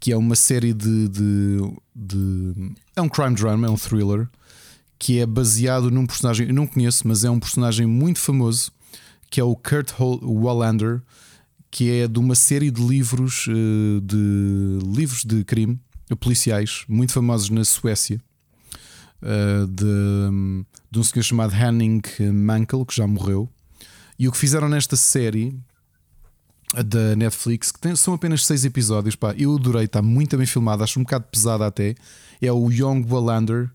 que 0.00 0.12
é 0.12 0.16
uma 0.16 0.34
série 0.34 0.72
de, 0.74 1.08
de, 1.08 1.58
de- 1.94 2.72
É 2.96 3.00
um 3.02 3.08
crime 3.08 3.34
drama, 3.34 3.66
é 3.66 3.70
um 3.70 3.76
thriller, 3.76 4.28
que 4.98 5.18
é 5.20 5.26
baseado 5.26 5.90
num 5.90 6.06
personagem, 6.06 6.48
eu 6.48 6.54
não 6.54 6.66
conheço, 6.66 7.06
mas 7.06 7.22
é 7.24 7.30
um 7.30 7.38
personagem 7.38 7.86
muito 7.86 8.18
famoso, 8.18 8.72
que 9.30 9.40
é 9.40 9.44
o 9.44 9.54
Kurt 9.54 9.92
Wallander, 10.00 11.00
que 11.74 11.90
é 11.90 12.06
de 12.06 12.20
uma 12.20 12.36
série 12.36 12.70
de 12.70 12.80
livros 12.80 13.46
eh, 13.48 14.00
de 14.00 14.78
livros 14.96 15.24
de 15.24 15.42
crime 15.42 15.76
policiais 16.20 16.84
muito 16.88 17.12
famosos 17.12 17.50
na 17.50 17.64
Suécia. 17.64 18.20
eh, 19.20 19.66
de, 19.68 20.64
de 20.90 20.98
um 20.98 21.02
senhor 21.02 21.24
chamado 21.24 21.52
Henning 21.52 22.00
Mankell, 22.32 22.84
que 22.86 22.94
já 22.94 23.06
morreu. 23.08 23.48
E 24.18 24.28
o 24.28 24.32
que 24.32 24.38
fizeram 24.38 24.68
nesta 24.68 24.94
série 24.96 25.58
da 26.86 27.16
Netflix, 27.16 27.72
que 27.72 27.80
tem- 27.80 27.96
são 27.96 28.14
apenas 28.14 28.44
seis 28.44 28.64
episódios, 28.64 29.16
pá, 29.16 29.34
eu 29.36 29.54
adorei, 29.56 29.84
está 29.86 30.02
muito 30.02 30.36
bem 30.36 30.46
filmado, 30.46 30.84
acho 30.84 31.00
um 31.00 31.02
bocado 31.04 31.24
pesada 31.30 31.66
até. 31.66 31.94
É 32.40 32.52
o 32.52 32.70
Young 32.70 33.04
Wallander, 33.08 33.70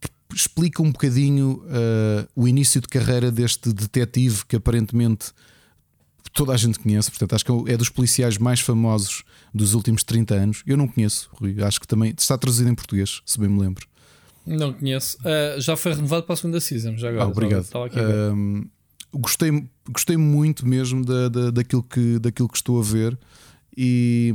que 0.00 0.10
explica 0.36 0.82
um 0.82 0.90
bocadinho 0.92 1.62
eh, 1.68 2.26
o 2.36 2.46
início 2.48 2.80
de 2.80 2.88
carreira 2.88 3.30
deste 3.30 3.72
detetive 3.72 4.44
que 4.46 4.56
aparentemente 4.56 5.32
toda 6.32 6.52
a 6.52 6.56
gente 6.56 6.78
conhece, 6.78 7.10
portanto, 7.10 7.34
acho 7.34 7.44
que 7.44 7.72
é 7.72 7.76
dos 7.76 7.88
policiais 7.88 8.38
mais 8.38 8.60
famosos 8.60 9.22
dos 9.52 9.74
últimos 9.74 10.02
30 10.02 10.34
anos. 10.34 10.62
Eu 10.66 10.76
não 10.76 10.86
conheço, 10.86 11.28
Rui, 11.32 11.62
acho 11.62 11.80
que 11.80 11.86
também 11.86 12.14
está 12.16 12.36
traduzido 12.36 12.70
em 12.70 12.74
português, 12.74 13.20
se 13.24 13.38
bem 13.38 13.48
me 13.48 13.60
lembro. 13.60 13.86
Não 14.46 14.72
conheço. 14.72 15.18
Ah, 15.24 15.60
já 15.60 15.76
foi 15.76 15.94
renovado 15.94 16.24
para 16.24 16.32
a 16.32 16.36
segunda 16.36 16.60
season. 16.60 16.96
Já 16.96 17.08
agora. 17.08 17.24
Ah, 17.24 17.28
obrigado. 17.28 17.62
Estava 17.62 17.86
aqui 17.86 17.98
a 17.98 18.06
ver. 18.06 18.32
Um, 18.32 18.64
gostei, 19.12 19.68
gostei 19.88 20.16
muito 20.16 20.66
mesmo 20.66 21.04
da, 21.04 21.28
da, 21.28 21.50
daquilo, 21.50 21.82
que, 21.82 22.18
daquilo 22.18 22.48
que 22.48 22.56
estou 22.56 22.80
a 22.80 22.82
ver. 22.82 23.18
E, 23.76 24.32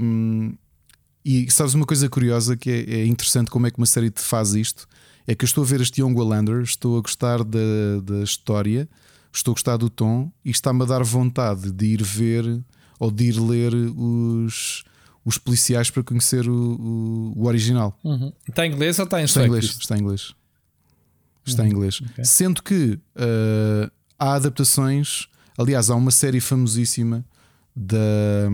e 1.23 1.49
sabes 1.51 1.73
uma 1.73 1.85
coisa 1.85 2.07
curiosa 2.09 2.55
que 2.55 2.69
é, 2.69 3.01
é 3.01 3.05
interessante 3.05 3.51
como 3.51 3.67
é 3.67 3.71
que 3.71 3.77
uma 3.77 3.85
série 3.85 4.09
te 4.09 4.21
faz 4.21 4.53
isto? 4.53 4.87
É 5.27 5.33
que 5.33 5.43
eu 5.43 5.47
estou 5.47 5.63
a 5.63 5.67
ver 5.67 5.81
este 5.81 6.01
Young 6.01 6.13
Wallander, 6.13 6.61
estou 6.61 6.97
a 6.97 7.01
gostar 7.01 7.43
da, 7.43 7.99
da 8.03 8.23
história, 8.23 8.87
estou 9.37 9.51
a 9.51 9.55
gostar 9.55 9.77
do 9.77 9.89
tom 9.89 10.31
e 10.43 10.51
está-me 10.51 10.83
a 10.83 10.85
dar 10.85 11.03
vontade 11.03 11.71
de 11.71 11.85
ir 11.85 12.03
ver 12.03 12.63
ou 12.99 13.11
de 13.11 13.25
ir 13.25 13.39
ler 13.39 13.73
os, 13.73 14.83
os 15.23 15.37
policiais 15.37 15.89
para 15.89 16.03
conhecer 16.03 16.47
o, 16.47 16.53
o, 16.53 17.33
o 17.35 17.47
original. 17.47 17.97
Uhum. 18.03 18.31
Está 18.47 18.65
em 18.65 18.71
inglês 18.71 18.97
ou 18.99 19.05
está 19.05 19.21
em 19.21 19.25
Está 19.25 19.43
em 19.43 19.47
inglês. 19.47 19.65
Está 19.65 19.97
em 19.97 19.99
inglês. 19.99 20.35
Está 21.45 21.65
em 21.65 21.69
inglês. 21.69 22.01
Sendo 22.23 22.63
que 22.63 22.99
uh, 23.15 23.91
há 24.17 24.33
adaptações. 24.33 25.27
Aliás, 25.57 25.89
há 25.89 25.95
uma 25.95 26.11
série 26.11 26.39
famosíssima 26.39 27.23
da, 27.75 28.49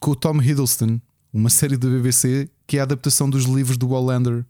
com 0.00 0.10
o 0.10 0.16
Tom 0.16 0.40
Hiddleston, 0.40 1.00
uma 1.32 1.50
série 1.50 1.76
da 1.76 1.88
BBC 1.88 2.48
que 2.66 2.78
é 2.78 2.80
a 2.80 2.82
adaptação 2.82 3.30
dos 3.30 3.44
livros 3.44 3.78
do 3.78 3.88
Wallander, 3.88 4.44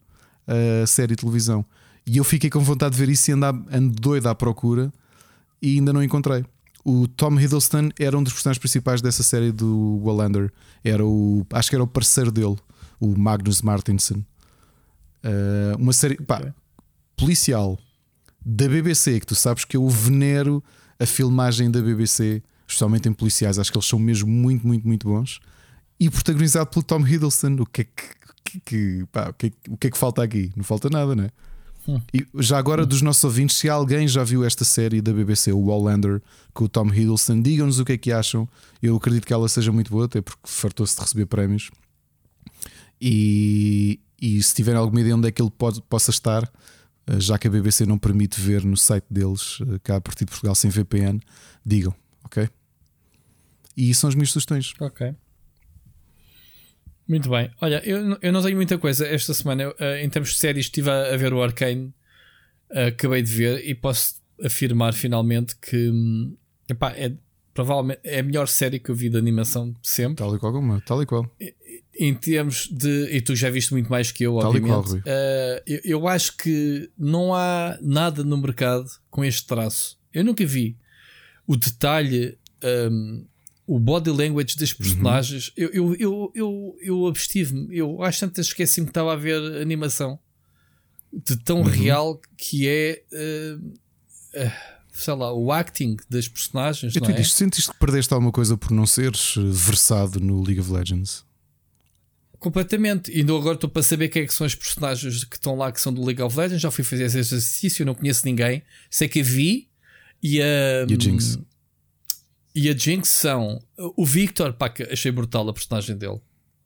a 0.82 0.86
série 0.86 1.14
de 1.14 1.16
televisão. 1.16 1.64
E 2.06 2.16
eu 2.18 2.24
fiquei 2.24 2.48
com 2.48 2.60
vontade 2.60 2.94
de 2.96 2.98
ver 3.04 3.10
isso 3.10 3.30
e 3.30 3.34
ando, 3.34 3.46
ando 3.72 3.94
doido 4.00 4.28
à 4.28 4.34
procura 4.34 4.92
e 5.60 5.76
ainda 5.76 5.92
não 5.92 6.02
encontrei. 6.02 6.44
O 6.84 7.08
Tom 7.08 7.38
Hiddleston 7.38 7.88
era 7.98 8.16
um 8.16 8.22
dos 8.22 8.32
personagens 8.32 8.60
principais 8.60 9.02
dessa 9.02 9.22
série 9.24 9.50
do 9.50 10.00
Wallander. 10.04 10.52
Era 10.84 11.04
o, 11.04 11.44
acho 11.52 11.68
que 11.68 11.74
era 11.74 11.82
o 11.82 11.86
parceiro 11.86 12.30
dele, 12.30 12.56
o 13.00 13.18
Magnus 13.18 13.60
Martinson. 13.60 14.22
Uh, 15.24 15.76
uma 15.78 15.92
série 15.92 16.16
pá, 16.16 16.54
policial 17.16 17.76
da 18.44 18.68
BBC, 18.68 19.18
que 19.18 19.26
tu 19.26 19.34
sabes 19.34 19.64
que 19.64 19.76
eu 19.76 19.88
venero 19.88 20.62
a 21.00 21.06
filmagem 21.06 21.68
da 21.70 21.80
BBC, 21.82 22.40
especialmente 22.68 23.08
em 23.08 23.12
policiais. 23.12 23.58
Acho 23.58 23.72
que 23.72 23.78
eles 23.78 23.88
são 23.88 23.98
mesmo 23.98 24.28
muito, 24.30 24.64
muito, 24.64 24.86
muito 24.86 25.08
bons. 25.08 25.40
E 25.98 26.08
protagonizado 26.08 26.70
pelo 26.70 26.84
Tom 26.84 27.04
Hiddleston. 27.04 27.56
O 27.58 27.66
que 27.66 27.80
é 27.80 27.84
que, 27.84 28.02
que- 28.44 28.60
que- 28.60 29.06
pá, 29.10 29.30
o 29.30 29.32
que, 29.32 29.46
é 29.48 29.50
o 29.72 29.76
que 29.76 29.86
é 29.88 29.90
que 29.90 29.98
falta 29.98 30.22
aqui? 30.22 30.52
Não 30.54 30.62
falta 30.62 30.88
nada, 30.88 31.16
E 32.12 32.26
já 32.42 32.58
agora, 32.58 32.84
dos 32.84 33.02
nossos 33.02 33.22
ouvintes, 33.24 33.56
se 33.56 33.68
alguém 33.68 34.08
já 34.08 34.24
viu 34.24 34.44
esta 34.44 34.64
série 34.64 35.00
da 35.00 35.12
BBC, 35.12 35.52
o 35.52 35.66
Wallander, 35.66 36.20
com 36.52 36.64
o 36.64 36.68
Tom 36.68 36.88
Hiddleston, 36.92 37.40
digam-nos 37.40 37.78
o 37.78 37.84
que 37.84 37.92
é 37.92 37.98
que 37.98 38.12
acham. 38.12 38.48
Eu 38.82 38.96
acredito 38.96 39.26
que 39.26 39.32
ela 39.32 39.48
seja 39.48 39.70
muito 39.70 39.90
boa, 39.90 40.06
até 40.06 40.20
porque 40.20 40.42
fartou-se 40.44 40.96
de 40.96 41.02
receber 41.02 41.26
prémios. 41.26 41.70
E, 43.00 44.00
e 44.20 44.42
se 44.42 44.54
tiverem 44.54 44.80
alguma 44.80 45.00
ideia 45.00 45.16
onde 45.16 45.28
é 45.28 45.30
que 45.30 45.40
ele 45.40 45.50
pode, 45.50 45.82
possa 45.82 46.10
estar, 46.10 46.50
eh, 47.06 47.20
já 47.20 47.38
que 47.38 47.46
a 47.46 47.50
BBC 47.50 47.86
não 47.86 47.98
permite 47.98 48.40
ver 48.40 48.64
no 48.64 48.76
site 48.76 49.06
deles, 49.10 49.58
eh, 49.60 49.78
cá 49.82 49.96
a 49.96 50.00
partir 50.00 50.24
de 50.24 50.30
Portugal 50.30 50.54
sem 50.54 50.70
VPN, 50.70 51.20
digam, 51.64 51.94
ok? 52.24 52.48
E 53.76 53.94
são 53.94 54.08
as 54.08 54.14
minhas 54.14 54.30
sugestões. 54.30 54.72
Ok. 54.80 55.14
Muito 57.08 57.30
bem. 57.30 57.50
Olha, 57.60 57.80
eu, 57.84 58.18
eu 58.20 58.32
não 58.32 58.42
tenho 58.42 58.56
muita 58.56 58.76
coisa 58.78 59.06
esta 59.06 59.32
semana. 59.32 59.62
Eu, 59.62 59.74
eh, 59.78 60.04
em 60.04 60.08
termos 60.08 60.30
de 60.30 60.36
séries, 60.38 60.66
estive 60.66 60.90
a, 60.90 61.14
a 61.14 61.16
ver 61.16 61.32
o 61.32 61.42
Arcane. 61.42 61.92
eh, 62.70 62.86
acabei 62.86 63.22
de 63.22 63.32
ver 63.32 63.64
e 63.68 63.74
posso 63.74 64.16
afirmar 64.44 64.92
finalmente 64.92 65.56
que 65.56 65.88
hum, 65.90 66.36
epá, 66.68 66.90
é 66.92 67.12
provavelmente 67.54 68.00
é 68.04 68.18
a 68.18 68.22
melhor 68.22 68.48
série 68.48 68.78
que 68.78 68.90
eu 68.90 68.94
vi 68.94 69.08
de 69.08 69.16
animação 69.16 69.70
de 69.70 69.78
sempre. 69.88 70.16
Tal 70.16 70.34
e 70.34 70.38
qual 70.38 70.52
como 70.52 70.80
tal 70.82 71.02
e 71.02 71.06
qual. 71.06 71.30
Em 71.98 72.12
termos 72.14 72.68
de. 72.70 73.08
E 73.10 73.20
tu 73.22 73.34
já 73.34 73.48
viste 73.48 73.72
muito 73.72 73.88
mais 73.88 74.10
que 74.12 74.24
eu, 74.24 74.38
Tal 74.40 74.54
e 74.56 74.60
qual, 74.60 74.82
Rui. 74.82 75.00
Eh, 75.06 75.62
eu, 75.66 75.80
eu 75.84 76.08
acho 76.08 76.36
que 76.36 76.90
não 76.98 77.34
há 77.34 77.78
nada 77.80 78.22
no 78.24 78.36
mercado 78.36 78.86
com 79.08 79.24
este 79.24 79.46
traço. 79.46 79.98
Eu 80.12 80.24
nunca 80.24 80.44
vi 80.44 80.76
o 81.46 81.56
detalhe, 81.56 82.36
um, 82.90 83.24
o 83.66 83.78
body 83.78 84.10
language 84.10 84.56
das 84.56 84.72
personagens. 84.72 85.52
Eu, 85.56 85.70
eu, 85.70 85.96
eu, 85.96 86.32
eu, 86.34 86.76
eu 86.80 87.06
abstive-me. 87.06 87.76
Eu 87.76 88.02
às 88.02 88.18
tantas 88.18 88.46
esqueci-me 88.46 88.86
que 88.86 88.90
estava 88.90 89.12
a 89.12 89.16
ver 89.16 89.60
animação 89.60 90.18
de 91.12 91.36
tão 91.36 91.62
real 91.62 92.20
que 92.36 92.68
é. 92.68 93.02
uh, 93.12 93.56
uh, 94.38 94.76
sei 94.92 95.14
lá, 95.14 95.32
o 95.32 95.52
acting 95.52 95.96
das 96.08 96.26
personagens. 96.28 96.94
E 96.94 97.00
não 97.00 97.08
é? 97.08 97.12
dizes, 97.12 97.34
sentiste 97.34 97.70
que 97.70 97.78
perdeste 97.78 98.12
alguma 98.14 98.32
coisa 98.32 98.56
por 98.56 98.70
não 98.70 98.86
seres 98.86 99.34
eh, 99.36 99.40
versado 99.42 100.18
no 100.20 100.42
League 100.42 100.60
of 100.60 100.72
Legends? 100.72 101.24
Completamente. 102.38 103.10
E 103.10 103.20
agora 103.22 103.54
estou 103.54 103.68
para 103.68 103.82
saber 103.82 104.08
quem 104.08 104.22
é 104.22 104.26
que 104.26 104.32
são 104.32 104.46
as 104.46 104.54
personagens 104.54 105.24
que 105.24 105.36
estão 105.36 105.56
lá 105.56 105.70
que 105.70 105.80
são 105.80 105.92
do 105.92 106.04
League 106.04 106.22
of 106.22 106.36
Legends. 106.38 106.62
Já 106.62 106.70
fui 106.70 106.84
fazer 106.84 107.04
esse 107.04 107.18
exercício, 107.18 107.82
eu 107.82 107.86
não 107.86 107.94
conheço 107.94 108.22
ninguém. 108.24 108.62
Sei 108.90 109.08
que 109.08 109.20
a 109.20 109.22
Vi 109.22 109.68
e 110.22 110.40
a. 110.40 110.86
E 110.88 110.94
a 110.94 110.98
Jinx? 110.98 111.38
E 112.56 112.70
a 112.70 112.74
Jinx 112.74 113.10
são. 113.10 113.62
O 113.76 114.06
Victor, 114.06 114.54
pá, 114.54 114.70
que 114.70 114.82
achei 114.84 115.12
brutal 115.12 115.46
a 115.46 115.52
personagem 115.52 115.94
dele. 115.94 116.18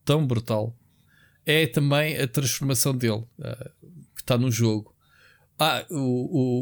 Tão 0.04 0.24
brutal. 0.24 0.78
É 1.44 1.66
também 1.66 2.16
a 2.16 2.28
transformação 2.28 2.96
dele 2.96 3.24
ah, 3.42 3.70
que 4.14 4.22
está 4.22 4.38
no 4.38 4.52
jogo. 4.52 4.94
Ah, 5.58 5.84
o, 5.90 5.96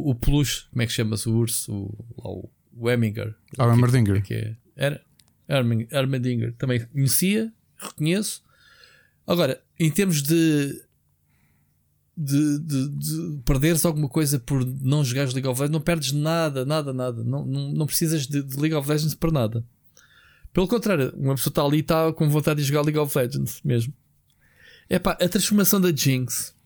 o, 0.07 0.11
o 0.11 0.15
peluche, 0.15 0.65
como 0.71 0.81
é 0.81 0.87
que 0.87 0.93
chama-se? 0.93 1.29
O 1.29 1.35
urso, 1.37 1.71
o, 2.17 2.51
o, 2.75 2.91
Heminger. 2.91 3.35
Ah, 3.59 3.67
o 3.67 3.71
Heimerdinger. 3.71 4.17
O 4.17 4.23
que 4.23 4.33
é 4.35 4.41
que 4.41 4.47
é? 4.47 4.57
Era 4.77 5.05
Herming- 5.47 5.89
Heimerdinger. 5.93 6.55
Também 6.55 6.87
conhecia, 6.87 7.53
reconheço. 7.77 8.43
Agora, 9.27 9.63
em 9.79 9.91
termos 9.91 10.23
de, 10.23 10.83
de, 12.21 12.59
de, 12.59 12.89
de 12.89 13.39
perderes 13.45 13.85
alguma 13.85 14.09
coisa 14.09 14.41
por 14.41 14.67
não 14.81 15.05
jogares 15.05 15.33
League 15.33 15.47
of 15.47 15.61
Legends, 15.61 15.73
não 15.73 15.81
perdes 15.81 16.11
nada, 16.11 16.65
nada, 16.65 16.93
nada. 16.93 17.23
Não, 17.23 17.47
não, 17.47 17.73
não 17.73 17.87
precisas 17.87 18.27
de, 18.27 18.43
de 18.43 18.57
League 18.57 18.75
of 18.75 18.89
Legends 18.89 19.15
para 19.15 19.31
nada. 19.31 19.65
Pelo 20.53 20.67
contrário, 20.67 21.15
uma 21.17 21.37
pessoa 21.37 21.53
está 21.53 21.63
ali 21.63 21.77
e 21.77 21.81
está 21.81 22.13
com 22.13 22.29
vontade 22.29 22.61
de 22.61 22.67
jogar 22.67 22.83
League 22.83 22.99
of 22.99 23.17
Legends 23.17 23.61
mesmo. 23.63 23.95
Epá, 24.91 25.13
a 25.13 25.29
transformação 25.29 25.81
da 25.81 25.95
Jinx 25.95 26.57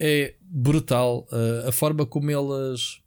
é 0.00 0.34
brutal. 0.40 1.28
Uh, 1.30 1.68
a 1.68 1.72
forma 1.72 2.04
como 2.04 2.28
elas 2.28 3.00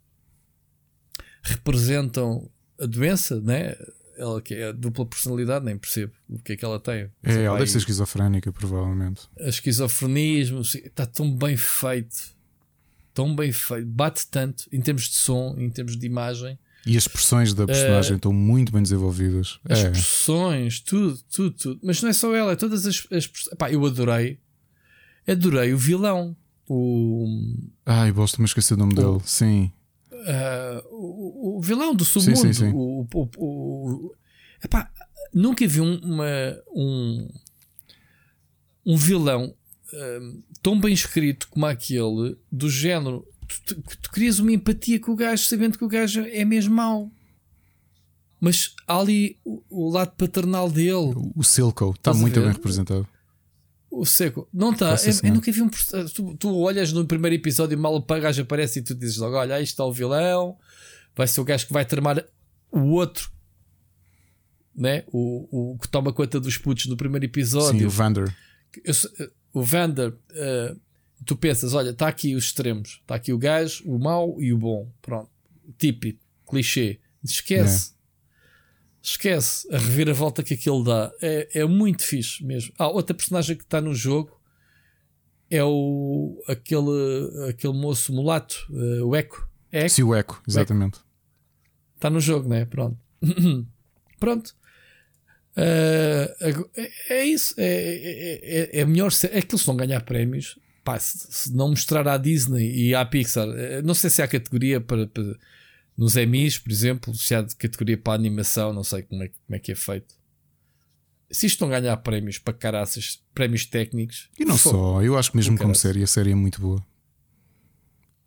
representam 1.42 2.50
a 2.80 2.86
doença, 2.86 3.42
né? 3.42 3.76
Ela 4.20 4.42
que 4.42 4.54
é 4.54 4.68
a 4.68 4.72
dupla 4.74 5.06
personalidade, 5.06 5.64
nem 5.64 5.78
percebo 5.78 6.12
o 6.28 6.38
que 6.40 6.52
é 6.54 6.58
que 6.58 6.66
ela 6.66 6.78
tem. 6.80 7.10
É, 7.24 7.44
ela 7.44 7.58
deve 7.58 7.72
ser 7.72 7.78
esquizofrénica, 7.78 8.52
provavelmente. 8.52 9.22
a 9.40 9.48
esquizofrenismo, 9.48 10.60
está 10.62 11.06
tão 11.06 11.34
bem 11.34 11.56
feito. 11.56 12.38
Tão 13.14 13.34
bem 13.34 13.52
feito. 13.54 13.88
Bate 13.88 14.28
tanto 14.28 14.66
em 14.74 14.82
termos 14.82 15.04
de 15.04 15.16
som, 15.16 15.56
em 15.58 15.70
termos 15.70 15.96
de 15.98 16.06
imagem. 16.06 16.60
E 16.86 16.98
as 16.98 17.04
expressões 17.04 17.54
da 17.54 17.66
personagem 17.66 18.16
estão 18.18 18.34
muito 18.34 18.72
bem 18.72 18.82
desenvolvidas. 18.82 19.60
As 19.66 19.80
É. 19.80 19.82
expressões, 19.84 20.80
tudo, 20.80 21.18
tudo, 21.32 21.52
tudo. 21.52 21.80
Mas 21.84 22.02
não 22.02 22.10
é 22.10 22.14
só 22.14 22.36
ela, 22.36 22.52
é 22.52 22.56
todas 22.56 22.86
as. 22.86 23.08
as 23.12 23.30
Epá, 23.52 23.72
eu 23.72 23.86
adorei. 23.86 24.40
Adorei 25.28 25.74
o 25.74 25.78
vilão. 25.78 26.36
O, 26.68 27.26
Ai, 27.86 28.12
de 28.12 28.40
me 28.40 28.46
esquecer 28.46 28.76
o 28.76 28.78
nome 28.78 28.94
dele. 28.96 29.20
Sim. 29.26 29.72
Ah, 30.26 30.84
o, 30.92 31.58
o 31.58 31.62
vilão 31.62 31.94
do 31.96 32.04
Sim, 32.06 32.22
submundo. 32.22 32.54
sim, 32.54 32.54
sim. 32.54 32.72
O, 32.74 33.08
o, 33.14 33.30
o- 33.38 34.16
epá, 34.64 34.92
nunca 35.34 35.68
vi 35.68 35.82
um, 35.82 35.96
uma, 36.00 36.26
um, 36.76 37.28
um 38.86 38.96
vilão 38.98 39.54
ah, 39.94 40.20
tão 40.62 40.80
bem 40.80 40.94
escrito 40.94 41.48
como 41.50 41.66
aquele, 41.66 42.38
do 42.52 42.70
género. 42.70 43.26
Tu, 43.66 43.76
tu, 43.76 43.98
tu 44.02 44.12
crias 44.12 44.40
uma 44.40 44.52
empatia 44.52 45.00
com 45.00 45.12
o 45.12 45.16
gajo, 45.16 45.44
sabendo 45.46 45.78
que 45.78 45.84
o 45.84 45.88
gajo 45.90 46.22
é 46.22 46.46
mesmo 46.46 46.76
mau. 46.76 47.12
Mas 48.40 48.74
há 48.88 48.98
ali 49.00 49.38
o, 49.44 49.62
o 49.70 49.90
lado 49.92 50.12
paternal 50.16 50.70
dele. 50.72 51.14
O 51.36 51.44
Silco 51.44 51.90
está 51.90 52.12
Estás 52.12 52.18
a 52.18 52.20
muito 52.22 52.36
ver? 52.36 52.46
bem 52.46 52.54
representado. 52.54 53.08
O 53.92 54.06
seco. 54.06 54.48
Não 54.54 54.72
está. 54.72 54.92
Eu, 54.96 55.30
eu 55.30 55.34
nunca 55.34 55.52
vi 55.52 55.62
um. 55.62 55.70
perso- 55.70 56.06
Tu, 56.14 56.38
tu 56.38 56.56
olhas 56.60 56.94
no 56.94 57.06
primeiro 57.06 57.36
episódio, 57.36 57.78
mal 57.78 57.96
o 57.96 58.02
gajo 58.02 58.42
aparece 58.42 58.80
e 58.80 58.82
tu 58.84 58.94
dizes 58.94 59.18
logo: 59.18 59.36
Olha, 59.36 59.56
aí 59.56 59.64
está 59.64 59.84
o 59.84 59.92
vilão. 59.92 60.58
Vai 61.16 61.28
ser 61.28 61.42
o 61.42 61.44
gajo 61.44 61.66
que 61.68 61.74
vai 61.74 61.84
tramar 61.86 62.24
o 62.72 62.80
outro. 62.92 63.32
Né? 64.76 65.04
O, 65.08 65.74
o 65.74 65.78
que 65.80 65.88
toma 65.90 66.14
conta 66.14 66.40
dos 66.40 66.58
putos 66.58 66.86
no 66.86 66.96
primeiro 66.96 67.26
Sim, 67.26 67.30
episódio. 67.30 67.88
o 67.88 67.90
Vander. 67.90 68.34
Eu 68.86 68.94
se- 68.94 69.10
o 69.52 69.64
Vander. 69.64 70.14
eh, 70.32 70.76
tu 71.26 71.36
pensas: 71.36 71.74
Olha, 71.74 71.90
está 71.90 72.08
aqui 72.08 72.36
os 72.36 72.46
extremos. 72.46 73.00
Está 73.02 73.16
aqui 73.16 73.34
o 73.34 73.38
gajo, 73.38 73.84
o 73.86 73.98
mau 74.00 74.40
e 74.42 74.54
o 74.54 74.58
bom. 74.58 74.90
Pronto. 75.02 75.30
Típico. 75.78 76.20
Clichê. 76.48 77.00
Esquece. 77.24 77.94
Esquece 79.02 79.68
a 79.74 79.78
reviravolta 79.78 80.44
que 80.44 80.54
aquilo 80.54 80.84
dá. 80.84 81.12
É, 81.22 81.62
é 81.62 81.66
muito 81.66 82.04
fixe 82.04 82.44
mesmo. 82.44 82.74
Ah, 82.78 82.88
outra 82.90 83.14
personagem 83.16 83.56
que 83.56 83.64
está 83.64 83.80
no 83.80 83.94
jogo 83.96 84.38
é 85.50 85.64
o 85.64 86.44
aquele, 86.48 87.50
aquele 87.50 87.74
moço 87.74 88.14
mulato, 88.14 88.56
eh, 88.72 89.02
o 89.02 89.16
Echo. 89.16 89.48
É 89.72 89.86
Echo? 89.86 89.96
Sim, 89.96 90.04
o 90.04 90.16
Echo, 90.16 90.42
exatamente. 90.48 91.00
Está 91.96 92.10
no 92.10 92.20
jogo, 92.20 92.48
né? 92.50 92.66
Pronto. 92.66 92.98
Pronto. 94.20 94.54
Ago- 96.42 96.70
é, 96.76 96.90
é 97.10 97.26
isso. 97.26 97.54
É, 97.58 97.66
é, 97.66 98.60
é, 98.78 98.80
é 98.82 98.86
melhor 98.86 99.12
ser. 99.12 99.36
É 99.36 99.42
que 99.42 99.54
eles 99.56 99.66
vão 99.66 99.76
ganhar 99.76 100.02
prémios. 100.02 100.58
Pá, 100.84 100.98
se, 101.00 101.28
se 101.30 101.54
não 101.56 101.70
mostrar 101.70 102.08
à 102.08 102.18
Disney 102.18 102.72
e 102.90 102.96
à 102.96 103.06
Pixar, 103.06 103.48
eh, 103.50 103.82
não 103.82 103.94
sei 103.94 104.10
se 104.10 104.22
há 104.22 104.28
categoria 104.28 104.80
para, 104.80 105.06
para- 105.08 105.36
nos 106.00 106.16
Emmys, 106.16 106.58
por 106.58 106.72
exemplo, 106.72 107.14
se 107.14 107.36
há 107.36 107.42
de 107.42 107.54
categoria 107.58 107.98
para 107.98 108.14
animação, 108.14 108.72
não 108.72 108.86
sei 108.86 109.02
como 109.04 109.22
é, 109.22 109.28
como 109.28 109.56
é 109.56 109.60
que 109.60 109.74
é 109.74 109.76
feito. 109.76 110.16
Se 111.30 111.46
isto 111.46 111.60
não 111.60 111.70
ganhar 111.70 111.96
prémios 111.98 112.38
para 112.38 112.54
caraças, 112.54 113.22
prémios 113.36 113.66
técnicos, 113.66 114.30
E 114.40 114.46
não 114.46 114.58
só, 114.58 115.02
eu 115.04 115.18
acho 115.18 115.32
que 115.32 115.36
mesmo 115.38 115.58
como 115.58 115.76
série, 115.76 116.02
a 116.02 116.08
série 116.08 116.32
é 116.32 116.36
muito 116.36 116.62
boa. 116.62 116.82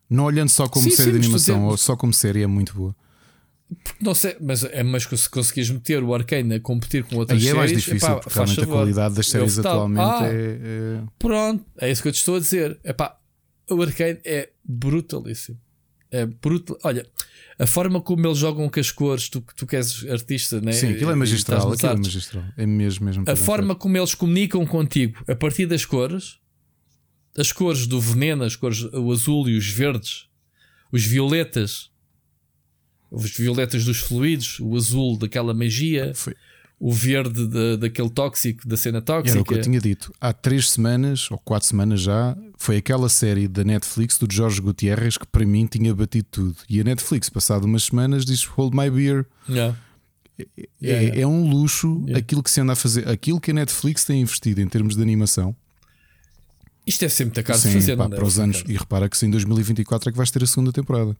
Não 0.09 0.25
olhando 0.25 0.51
só 0.51 0.69
como 0.69 0.85
Sim, 0.85 0.91
série 0.91 1.13
sim, 1.13 1.19
de 1.19 1.25
animação, 1.25 1.65
ou 1.67 1.79
só 1.79 1.97
como 1.97 2.13
série, 2.13 2.43
é 2.43 2.47
muito 2.47 2.75
boa. 2.75 2.95
Não 4.03 4.15
sei, 4.15 4.37
mas, 4.39 4.65
é, 4.65 4.83
mas 4.83 5.05
se 5.05 5.31
conseguires 5.31 5.71
meter 5.71 6.03
o 6.03 6.15
Arcane 6.15 6.57
a 6.57 6.61
competir 6.61 7.05
com 7.05 7.17
outras 7.17 7.43
Aí 7.43 7.49
é 7.49 7.55
mais 7.55 7.71
séries, 7.71 7.85
difícil, 7.85 8.09
epá, 8.09 8.21
porque 8.21 8.35
realmente 8.35 8.61
a 8.61 8.67
qualidade 8.67 9.15
das 9.15 9.27
séries 9.27 9.57
Eu 9.57 9.63
votava. 9.63 9.77
atualmente 9.77 10.23
Ah, 10.23 10.27
é, 10.27 10.59
é- 10.61 11.03
Pronto, 11.19 11.65
é 11.79 11.91
isso 11.91 12.03
que 12.03 12.09
eu 12.09 12.13
te 12.13 12.17
estou 12.19 12.37
a 12.37 12.39
dizer. 12.39 12.79
Epá, 12.85 13.19
o 13.71 13.81
Arcane 13.81 14.21
é 14.27 14.51
brutalíssimo. 14.63 15.59
É 16.11 16.27
brutal. 16.27 16.77
Olha, 16.85 17.07
a 17.59 17.67
forma 17.67 18.01
como 18.01 18.27
eles 18.27 18.39
jogam 18.39 18.69
com 18.69 18.81
as 18.81 18.91
cores, 18.91 19.29
tu, 19.29 19.45
tu 19.57 19.67
que 19.67 19.77
és 19.77 20.05
artista, 20.09 20.61
né? 20.61 20.73
Sim, 20.73 20.93
aquilo 20.93 21.11
é 21.11 21.15
magistral. 21.15 21.73
Aquilo 21.73 21.93
é 21.93 21.97
magistral. 21.97 22.45
É 22.57 22.67
mesmo, 22.67 23.07
mesmo. 23.07 23.25
A 23.27 23.37
forma 23.37 23.75
como 23.75 23.97
eles 23.97 24.15
comunicam 24.15 24.65
contigo 24.67 25.23
a 25.29 25.35
partir 25.35 25.67
das 25.67 25.85
cores, 25.85 26.39
as 27.37 27.53
cores 27.53 27.87
do 27.87 28.01
veneno, 28.01 28.45
as 28.45 28.57
cores, 28.57 28.83
o 28.93 29.11
azul 29.13 29.49
e 29.49 29.57
os 29.57 29.67
verdes, 29.69 30.27
os 30.91 31.05
violetas, 31.05 31.91
os 33.11 33.31
violetas 33.31 33.85
dos 33.85 33.99
fluidos, 33.99 34.59
o 34.61 34.75
azul 34.77 35.17
daquela 35.19 35.53
magia, 35.55 36.13
Foi- 36.15 36.35
o 36.83 36.93
verde 36.93 37.47
da, 37.47 37.77
daquele 37.77 38.11
tóxico, 38.11 38.67
da 38.67 38.77
cena 38.77 39.01
tóxica. 39.01 39.31
Era 39.31 39.41
o 39.41 39.45
que 39.45 39.55
eu 39.55 39.61
tinha 39.61 39.81
dito. 39.81 40.13
Há 40.21 40.33
três 40.33 40.69
semanas, 40.69 41.31
ou 41.31 41.39
quatro 41.39 41.69
semanas 41.69 42.01
já, 42.01 42.37
foi 42.59 42.77
aquela 42.79 43.09
série 43.09 43.47
da 43.47 43.63
Netflix 43.63 44.19
do 44.19 44.27
Jorge 44.29 44.61
Gutierrez 44.61 45.17
que 45.17 45.25
para 45.25 45.47
mim 45.47 45.65
tinha 45.65 45.95
batido 45.95 46.27
tudo. 46.29 46.57
E 46.69 46.81
a 46.81 46.85
Netflix, 46.85 47.31
passado 47.31 47.67
umas 47.67 47.85
semanas, 47.85 48.25
diz 48.25 48.45
Hold 48.47 48.75
My 48.75 48.91
Beer. 48.91 49.25
Yeah. 49.49 49.79
É, 50.37 50.45
Yeah, 50.83 51.03
yeah. 51.03 51.21
é 51.21 51.27
um 51.27 51.49
luxo 51.49 52.05
aquilo 52.17 52.43
que 52.43 52.51
se 52.51 52.61
anda 52.61 52.73
a 52.73 52.77
fazer, 52.77 53.09
aquilo 53.09 53.41
que 53.41 53.53
a 53.53 53.55
Netflix 53.55 54.05
tem 54.05 54.21
investido 54.21 54.61
em 54.61 54.67
termos 54.67 54.97
de 54.97 55.03
animação. 55.03 55.55
Isto 56.85 57.09
ser 57.11 57.27
muito 57.27 57.41
caro 57.45 57.61
de 57.61 57.69
Sim, 57.69 57.75
fazer, 57.75 57.97
pá, 57.97 58.09
para 58.09 58.25
os 58.25 58.41
anos. 58.41 58.65
E 58.67 58.77
repara 58.77 59.09
que 59.09 59.17
se 59.17 59.25
em 59.25 59.31
2024 59.31 60.09
é 60.09 60.13
que 60.13 60.19
vais 60.19 60.33
ter 60.33 60.43
a 60.43 60.47
segunda 60.47 60.73
temporada. 60.73 61.17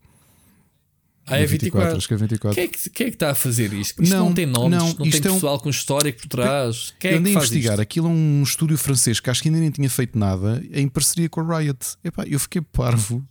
Ah, 1.25 1.39
é 1.39 1.47
24. 1.47 1.97
acho 1.97 2.09
que 2.09 2.15
é 2.15 2.17
24. 2.17 2.55
Quem 2.55 2.65
é 2.65 2.69
que, 2.69 2.91
quem 2.91 3.07
é 3.07 3.11
que 3.11 3.17
está 3.17 3.31
a 3.31 3.35
fazer 3.35 3.73
isto? 3.73 4.03
Isto 4.03 4.13
não, 4.15 4.27
Não, 4.27 4.35
tem 4.35 4.45
nomes, 4.45 4.77
não, 4.79 4.89
não, 4.89 4.95
tem 4.97 5.09
isto 5.09 5.27
é 5.29 5.31
um- 5.31 5.35
pessoal 5.35 5.61
com 5.61 5.71
histórico 5.71 6.21
por 6.23 6.29
trás. 6.29 6.93
Quem 6.99 7.13
eu 7.13 7.17
é 7.17 7.21
andei 7.21 7.33
que 7.33 7.39
a 7.39 7.41
investigar, 7.41 7.73
isto? 7.75 7.81
aquilo 7.83 8.09
é 8.09 8.11
um 8.11 8.43
estúdio 8.43 8.77
francês 8.77 9.21
que 9.21 9.31
acho 9.31 9.41
que 9.41 9.49
ainda 9.49 9.61
nem 9.61 9.71
tinha 9.71 9.89
feito 9.89 10.19
nada 10.19 10.63
em 10.73 10.89
parceria 10.89 11.29
com 11.29 11.41
a 11.41 11.59
Riot. 11.59 11.79
Epá, 12.03 12.25
eu 12.27 12.41
fiquei 12.41 12.61
parvo. 12.61 13.25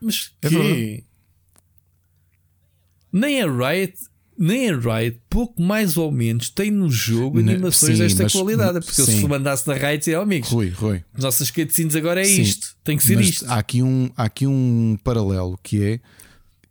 Mas 0.00 0.32
É 0.42 0.48
que? 0.50 1.04
nem 3.12 3.42
a 3.42 3.46
Riot, 3.46 3.94
nem 4.38 4.70
a 4.70 4.76
Riot, 4.78 5.20
pouco 5.28 5.60
mais 5.62 5.96
ou 5.96 6.12
menos, 6.12 6.50
tem 6.50 6.70
no 6.70 6.90
jogo 6.90 7.38
animações 7.38 7.96
sim, 7.96 8.02
desta 8.02 8.24
mas- 8.24 8.32
qualidade. 8.32 8.80
Porque 8.84 9.02
sim. 9.02 9.20
se 9.20 9.26
mandasse 9.26 9.66
na 9.66 9.74
Riot, 9.74 9.98
dizia, 9.98 10.18
oh, 10.20 10.22
amigos, 10.22 10.50
Rui, 10.50 10.68
Rui. 10.68 11.02
as 11.14 11.24
nossas 11.24 11.50
cutscenes 11.50 11.96
agora 11.96 12.20
é 12.20 12.24
Sim, 12.24 12.42
isto. 12.42 12.76
Tem 12.84 12.96
que 12.96 13.04
ser 13.04 13.18
isto. 13.20 13.46
Há 13.46 13.56
aqui, 13.58 13.82
um, 13.82 14.10
há 14.16 14.24
aqui 14.24 14.46
um 14.46 14.98
paralelo 15.02 15.58
que 15.62 15.82
é 15.82 16.00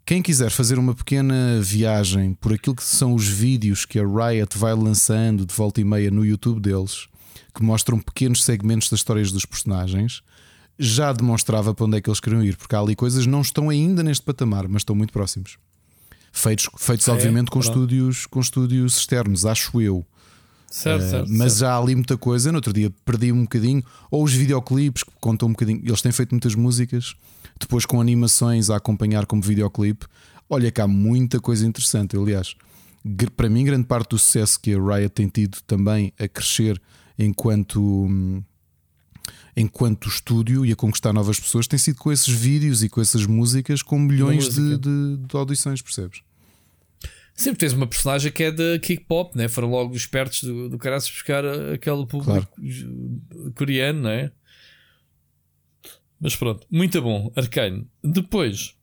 quem 0.08 0.22
quiser 0.22 0.50
fazer 0.50 0.80
uma 0.80 0.96
pequena 0.96 1.60
viagem 1.62 2.34
por 2.34 2.54
aquilo 2.54 2.74
que 2.74 2.84
são 2.84 3.14
os 3.14 3.28
vídeos 3.28 3.84
que 3.84 4.00
a 4.00 4.04
Riot 4.04 4.58
vai 4.58 4.74
lançando 4.74 5.46
de 5.46 5.54
volta 5.54 5.82
e 5.82 5.84
meia 5.84 6.10
no 6.10 6.26
YouTube 6.26 6.62
deles, 6.62 7.10
que 7.54 7.62
mostram 7.62 8.00
pequenos 8.00 8.42
segmentos 8.46 8.90
das 8.90 9.02
histórias 9.02 9.34
dos 9.34 9.44
personagens, 9.44 10.22
já 10.80 11.12
demonstrava 11.12 11.76
para 11.76 11.86
onde 11.86 11.98
é 11.98 12.02
que 12.02 12.10
eles 12.10 12.22
queriam 12.22 12.42
ir, 12.42 12.56
porque 12.56 12.74
há 12.74 12.80
ali 12.80 12.96
coisas 12.96 13.26
que 13.26 13.30
não 13.30 13.42
estão 13.42 13.70
ainda 13.70 14.02
neste 14.02 14.24
patamar, 14.24 14.66
mas 14.70 14.84
estão 14.84 14.96
muito 14.96 15.12
próximos. 15.12 15.58
Feitos, 16.32 16.70
feitos 16.78 17.06
é? 17.10 17.12
obviamente 17.12 17.52
com 17.52 17.60
Pronto. 17.60 17.68
estúdios, 17.68 18.26
com 18.28 18.40
estúdios 18.40 18.96
externos, 18.96 19.46
acho 19.46 19.82
eu. 19.82 20.06
Certo, 20.72 21.04
Uh, 21.04 21.10
certo. 21.10 21.30
mas 21.30 21.54
certo. 21.54 21.60
já 21.60 21.74
há 21.74 21.78
ali 21.80 21.96
muita 21.96 22.18
coisa. 22.18 22.50
No 22.50 22.60
outro 22.60 22.72
dia 22.72 22.90
perdi 23.04 23.34
um 23.34 23.42
bocadinho, 23.42 23.84
ou 24.10 24.24
os 24.24 24.34
videoclipes 24.34 25.04
que 25.04 25.12
contam 25.20 25.50
um 25.50 25.52
bocadinho. 25.52 25.82
Eles 25.84 26.02
têm 26.02 26.14
feito 26.14 26.32
muitas 26.32 26.56
músicas, 26.56 27.14
depois 27.60 27.86
com 27.86 28.00
animações 28.02 28.70
a 28.70 28.76
acompanhar 28.78 29.26
como 29.26 29.42
videoclipe. 29.42 30.06
Olha 30.50 30.72
que 30.72 30.80
há 30.82 30.88
muita 30.88 31.40
coisa 31.40 31.66
interessante. 31.66 32.16
Aliás, 32.16 32.56
para 33.36 33.50
mim, 33.50 33.64
grande 33.66 33.86
parte 33.88 34.10
do 34.12 34.20
sucesso 34.20 34.60
que 34.60 34.74
a 34.74 34.78
Riot 34.80 35.10
tem 35.10 35.28
tido 35.28 35.58
também 35.68 36.14
a 36.20 36.28
crescer 36.28 36.82
enquanto. 37.18 37.82
hum, 37.82 38.42
Enquanto 39.60 40.08
estúdio 40.08 40.64
e 40.64 40.72
a 40.72 40.76
conquistar 40.76 41.12
novas 41.12 41.40
pessoas, 41.40 41.66
tem 41.66 41.80
sido 41.80 41.98
com 41.98 42.12
esses 42.12 42.32
vídeos 42.32 42.84
e 42.84 42.90
com 42.90 43.02
essas 43.02 43.26
músicas 43.26 43.82
com 43.82 43.98
milhões 43.98 44.54
de, 44.54 44.78
de- 44.78 45.18
de 45.18 45.36
audições, 45.36 45.82
percebes? 45.82 46.22
Sempre 47.34 47.58
tens 47.62 47.74
uma 47.74 47.88
personagem 47.88 48.32
que 48.32 48.44
é 48.44 48.52
de 48.52 48.78
kick 48.80 49.06
pop, 49.06 49.36
né? 49.36 49.48
Foram 49.48 49.70
logo 49.72 49.92
os 49.96 49.98
espertos 49.98 50.44
do, 50.44 50.70
do 50.70 50.78
caraças 50.78 51.10
buscar 51.10 51.44
aquele 51.74 52.06
público 52.06 52.32
ju- 52.62 53.20
coreano, 53.56 54.02
não 54.04 54.10
é? 54.12 54.32
Mas 56.20 56.36
pronto, 56.36 56.66
muito 56.70 57.02
bom, 57.02 57.32
Arcane. 57.36 57.88
Depois, 58.04 58.76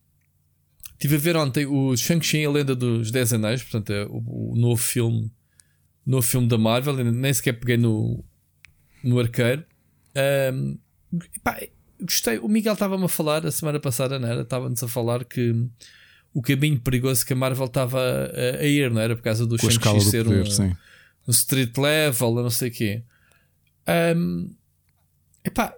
estive 0.92 1.16
a 1.16 1.18
ver 1.18 1.36
ontem 1.36 1.66
o 1.66 1.96
Shang-Chi, 1.96 2.44
a 2.44 2.50
lenda 2.50 2.74
dos 2.74 3.10
Dez 3.10 3.32
Anéis, 3.32 3.62
portanto, 3.62 3.92
é 3.92 4.06
o, 4.06 4.52
o 4.52 4.56
novo 4.56 4.80
filme, 4.80 5.30
novo 6.06 6.26
filme 6.26 6.48
da 6.48 6.56
Marvel. 6.56 6.96
ainda 6.96 7.10
Nem 7.10 7.32
sequer 7.32 7.54
peguei 7.54 7.76
no, 7.76 8.24
no 9.02 9.18
arqueiro. 9.18 9.64
Ahm, 10.14 10.78
pá, 11.42 11.60
gostei. 12.00 12.38
O 12.38 12.48
Miguel 12.48 12.74
estava-me 12.74 13.04
a 13.04 13.08
falar 13.08 13.44
a 13.44 13.50
semana 13.50 13.80
passada, 13.80 14.18
não 14.18 14.28
era? 14.28 14.42
Estava-nos 14.42 14.82
a 14.82 14.88
falar 14.88 15.24
que 15.24 15.68
o 16.32 16.40
caminho 16.40 16.80
perigoso 16.80 17.26
que 17.26 17.32
a 17.32 17.36
Marvel 17.36 17.66
estava 17.66 18.00
a, 18.00 18.60
a 18.60 18.64
ir, 18.64 18.90
não 18.90 19.00
era? 19.00 19.16
Por 19.16 19.22
causa 19.22 19.46
do 19.46 19.58
Shang-Chi 19.58 20.00
ser 20.00 20.24
poder, 20.24 20.46
um, 20.60 20.74
um 21.26 21.30
street 21.30 21.76
level, 21.76 22.34
não 22.34 22.50
sei 22.50 22.68
o 22.68 22.72
quê. 22.72 23.02
Ahm, 23.86 24.50
epá, 25.44 25.76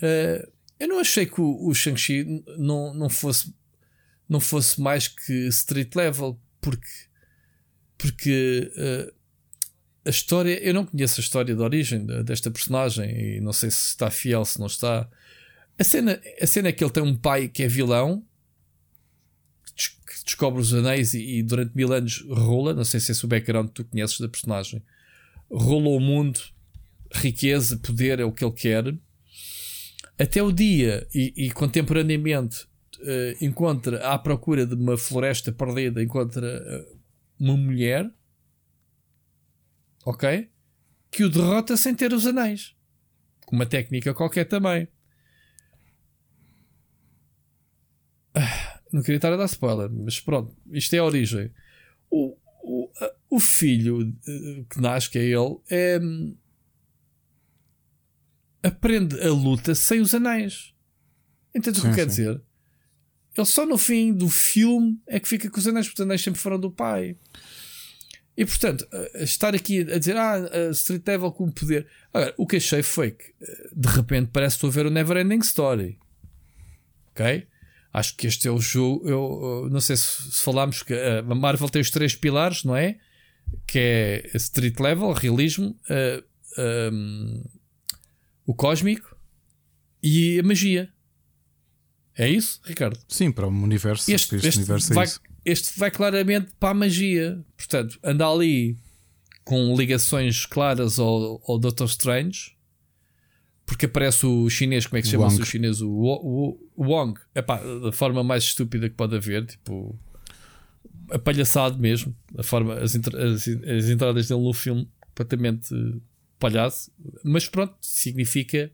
eh, 0.00 0.48
eu 0.78 0.88
não 0.88 0.98
achei 0.98 1.26
que 1.26 1.40
o, 1.40 1.66
o 1.68 1.74
Shang-Chi 1.74 2.42
não, 2.58 2.92
não, 2.94 3.08
fosse, 3.08 3.54
não 4.28 4.40
fosse 4.40 4.80
mais 4.80 5.08
que 5.08 5.32
street 5.48 5.94
level, 5.94 6.38
porque, 6.60 6.88
porque 7.96 8.72
eh, 8.76 9.12
a 10.04 10.10
história, 10.10 10.58
eu 10.62 10.74
não 10.74 10.84
conheço 10.86 11.20
a 11.20 11.22
história 11.24 11.54
de 11.54 11.60
origem 11.60 12.04
de- 12.06 12.22
desta 12.22 12.50
personagem 12.50 13.36
e 13.36 13.40
não 13.40 13.52
sei 13.52 13.70
se 13.70 13.88
está 13.88 14.10
fiel, 14.10 14.44
se 14.44 14.58
não 14.58 14.66
está. 14.66 15.08
A 15.78 15.84
cena, 15.84 16.20
a 16.40 16.46
cena 16.46 16.68
é 16.68 16.72
que 16.72 16.82
ele 16.84 16.92
tem 16.92 17.02
um 17.02 17.16
pai 17.16 17.48
que 17.48 17.62
é 17.62 17.68
vilão 17.68 18.24
que 19.64 19.74
des- 19.74 19.88
que 19.88 20.24
descobre 20.24 20.60
os 20.60 20.72
anéis 20.72 21.12
e, 21.14 21.38
e 21.38 21.42
durante 21.42 21.74
mil 21.74 21.92
anos 21.92 22.24
rola. 22.28 22.72
Não 22.74 22.84
sei 22.84 23.00
se 23.00 23.10
é 23.12 23.14
o 23.24 23.26
background 23.28 23.68
que 23.68 23.74
tu 23.74 23.84
conheces 23.84 24.20
da 24.20 24.28
personagem. 24.28 24.82
Rola 25.50 25.88
o 25.88 26.00
mundo, 26.00 26.40
riqueza, 27.12 27.76
poder 27.78 28.20
é 28.20 28.24
o 28.24 28.32
que 28.32 28.44
ele 28.44 28.52
quer. 28.54 28.94
Até 30.18 30.42
o 30.42 30.50
dia 30.50 31.06
e, 31.14 31.32
e 31.36 31.50
contemporaneamente 31.50 32.66
eh, 33.00 33.36
encontra 33.40 34.08
à 34.08 34.18
procura 34.18 34.66
de 34.66 34.74
uma 34.74 34.96
floresta 34.96 35.52
perdida, 35.52 36.02
encontra 36.02 36.46
eh, 36.46 36.96
uma 37.38 37.56
mulher, 37.56 38.10
ok? 40.04 40.48
Que 41.10 41.24
o 41.24 41.28
derrota 41.30 41.76
sem 41.76 41.94
ter 41.94 42.12
os 42.12 42.26
anéis, 42.26 42.74
com 43.44 43.56
uma 43.56 43.66
técnica 43.66 44.14
qualquer 44.14 44.46
também. 44.46 44.88
Ah, 48.34 48.80
Não 48.92 49.02
queria 49.02 49.16
estar 49.16 49.32
a 49.32 49.36
dar 49.36 49.44
spoiler, 49.46 49.90
mas 49.90 50.18
pronto, 50.20 50.56
isto 50.70 50.94
é 50.94 50.98
a 50.98 51.04
origem. 51.04 51.50
O, 52.10 52.36
o, 52.62 52.90
o 53.28 53.40
filho 53.40 54.14
eh, 54.26 54.64
que 54.70 54.80
nasce, 54.80 55.10
que 55.10 55.18
é 55.18 55.24
ele, 55.24 55.56
é, 55.68 55.98
hum, 55.98 56.36
aprende 58.66 59.20
a 59.20 59.30
luta 59.30 59.74
sem 59.74 60.00
os 60.00 60.14
anéis. 60.14 60.74
Entende 61.54 61.78
o 61.78 61.82
que 61.82 61.88
Sim, 61.88 61.94
quer 61.94 62.06
dizer? 62.06 62.40
Ele 63.36 63.46
só 63.46 63.66
no 63.66 63.78
fim 63.78 64.12
do 64.12 64.28
filme 64.28 64.98
é 65.06 65.20
que 65.20 65.28
fica 65.28 65.50
com 65.50 65.58
os 65.58 65.66
anéis, 65.66 65.86
porque 65.86 66.02
os 66.02 66.06
anéis 66.06 66.22
sempre 66.22 66.40
foram 66.40 66.58
do 66.58 66.70
pai. 66.70 67.16
E 68.36 68.44
portanto, 68.44 68.86
estar 69.14 69.54
aqui 69.54 69.80
a 69.80 69.98
dizer, 69.98 70.16
ah, 70.16 70.70
Street 70.72 71.02
Devil 71.02 71.32
com 71.32 71.50
poder. 71.50 71.86
Agora, 72.12 72.34
o 72.36 72.46
que 72.46 72.56
achei 72.56 72.82
foi 72.82 73.12
que 73.12 73.24
eh, 73.40 73.68
de 73.74 73.88
repente 73.88 74.30
parece 74.30 74.54
que 74.54 74.66
estou 74.66 74.68
a 74.68 74.72
ver 74.72 74.86
o 74.86 74.90
Never 74.90 75.16
Ending 75.16 75.38
Story. 75.38 75.98
Ok? 77.10 77.46
Acho 77.92 78.14
que 78.14 78.26
este 78.26 78.46
é 78.46 78.50
o 78.50 78.58
jogo. 78.58 79.08
Eu, 79.08 79.62
eu 79.64 79.70
não 79.70 79.80
sei 79.80 79.96
se, 79.96 80.30
se 80.30 80.42
falámos 80.42 80.82
que 80.82 80.92
eh, 80.92 81.20
a 81.20 81.34
Marvel 81.34 81.68
tem 81.70 81.80
os 81.80 81.90
três 81.90 82.14
pilares, 82.14 82.62
não 82.62 82.76
é? 82.76 82.98
Que 83.66 83.78
é 83.78 84.30
Street 84.34 84.78
Level, 84.80 85.12
realismo, 85.12 85.74
eh, 85.88 86.22
um, 86.92 87.42
o 88.46 88.54
cósmico 88.54 89.16
e 90.02 90.38
a 90.38 90.42
magia. 90.42 90.88
É 92.16 92.28
isso, 92.30 92.60
Ricardo? 92.64 92.98
Sim, 93.08 93.30
para 93.30 93.46
o 93.46 93.50
universo. 93.50 94.10
Este, 94.10 94.36
este, 94.36 94.48
este 94.48 94.58
universo 94.60 94.92
é 94.92 94.94
vai, 94.94 95.04
isso. 95.04 95.20
este 95.44 95.78
vai 95.78 95.90
claramente 95.90 96.52
para 96.58 96.70
a 96.70 96.74
magia. 96.74 97.44
Portanto, 97.56 97.98
anda 98.02 98.26
ali 98.26 98.76
com 99.44 99.76
ligações 99.76 100.46
claras 100.46 100.98
ao, 100.98 101.42
ao 101.46 101.58
Doctor 101.58 101.86
Strange. 101.86 102.56
Porque 103.66 103.86
aparece 103.86 104.24
o 104.24 104.48
chinês, 104.48 104.86
como 104.86 104.98
é 104.98 105.02
que 105.02 105.08
se 105.08 105.12
chama 105.12 105.26
Wong. 105.26 105.42
o 105.42 105.44
chinês? 105.44 105.82
O, 105.82 105.90
o, 105.90 106.70
o 106.76 106.84
Wong. 106.84 107.20
Epá, 107.34 107.60
da 107.82 107.90
forma 107.90 108.22
mais 108.22 108.44
estúpida 108.44 108.88
que 108.88 108.94
pode 108.94 109.16
haver. 109.16 109.44
Tipo, 109.44 109.98
apalhaçado 111.10 111.76
mesmo. 111.76 112.16
A 112.38 112.42
forma, 112.42 112.74
as, 112.74 112.94
as, 112.94 113.48
as 113.48 113.88
entradas 113.90 114.28
dele 114.28 114.40
no 114.40 114.52
filme, 114.52 114.88
completamente 115.00 115.74
palhaço. 116.38 116.90
Mas 117.24 117.48
pronto, 117.48 117.74
significa 117.80 118.70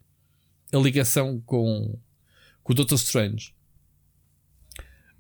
a 0.73 0.79
ligação 0.79 1.41
com, 1.45 1.99
com 2.63 2.73
o 2.73 2.77
Doctor 2.77 2.97
Strange. 2.97 3.55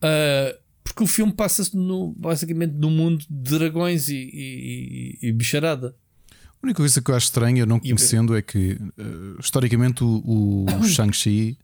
Ah, 0.00 0.56
porque 0.84 1.02
o 1.04 1.06
filme 1.06 1.32
passa-se 1.32 1.76
no, 1.76 2.12
basicamente 2.12 2.72
no 2.74 2.90
mundo 2.90 3.24
de 3.30 3.58
dragões 3.58 4.08
e, 4.08 4.16
e, 4.16 5.18
e- 5.22 5.28
e 5.28 5.32
bicharada. 5.32 5.94
A 6.30 6.64
única 6.66 6.76
coisa 6.78 7.00
que 7.00 7.10
eu 7.10 7.14
acho 7.14 7.26
estranha, 7.26 7.64
não 7.66 7.80
conhecendo, 7.80 8.36
é 8.36 8.42
que 8.42 8.78
eh, 8.96 9.36
historicamente 9.40 10.04
o, 10.04 10.22
o 10.24 10.66
Shang-Chi 10.86 11.58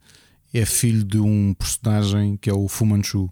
é 0.53 0.65
filho 0.65 1.05
de 1.05 1.19
um 1.21 1.55
personagem 1.55 2.37
que 2.37 2.49
é 2.51 2.53
o 2.53 2.67
Fu 2.69 2.85
Manchu. 2.87 3.31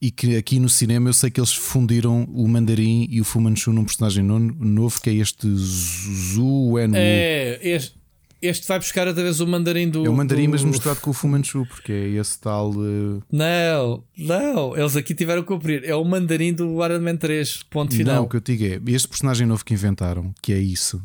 E 0.00 0.10
que 0.12 0.36
aqui 0.36 0.60
no 0.60 0.68
cinema 0.68 1.08
eu 1.08 1.12
sei 1.12 1.28
que 1.30 1.40
eles 1.40 1.52
fundiram 1.52 2.22
o 2.32 2.46
Mandarim 2.46 3.08
e 3.10 3.20
o 3.20 3.24
Fu 3.24 3.40
Manchu 3.40 3.72
num 3.72 3.84
personagem 3.84 4.22
no- 4.22 4.38
novo 4.38 5.00
que 5.00 5.10
é 5.10 5.14
este 5.14 5.48
Zhu 5.52 6.72
Wenwu. 6.74 6.94
É, 6.96 7.58
É, 7.60 7.68
este, 7.76 7.98
este 8.40 8.68
vai 8.68 8.78
buscar 8.78 9.08
outra 9.08 9.22
vez 9.24 9.40
o 9.40 9.46
mandarim 9.48 9.90
do. 9.90 10.04
o 10.08 10.12
Mandarim, 10.16 10.44
do- 10.46 10.50
mas 10.52 10.62
misturado 10.62 11.00
com 11.00 11.10
o 11.10 11.12
Fu 11.12 11.26
Manchu, 11.26 11.66
porque 11.68 11.90
é 11.92 12.08
esse 12.10 12.38
tal. 12.38 12.72
eh, 12.74 13.20
Não, 13.32 14.04
não, 14.16 14.76
eles 14.76 14.94
aqui 14.94 15.14
tiveram 15.16 15.42
que 15.42 15.48
cumprir. 15.48 15.82
É 15.84 15.96
o 15.96 16.04
mandarim 16.04 16.52
do 16.52 16.84
Iron 16.84 17.00
Man 17.00 17.16
3. 17.16 17.64
Ponto 17.64 17.92
final. 17.96 18.14
Não, 18.16 18.22
o 18.22 18.28
que 18.28 18.36
eu 18.36 18.40
digo 18.40 18.64
é 18.64 18.80
este 18.94 19.08
personagem 19.08 19.48
novo 19.48 19.64
que 19.64 19.74
inventaram, 19.74 20.32
que 20.40 20.52
é 20.52 20.58
isso. 20.60 21.02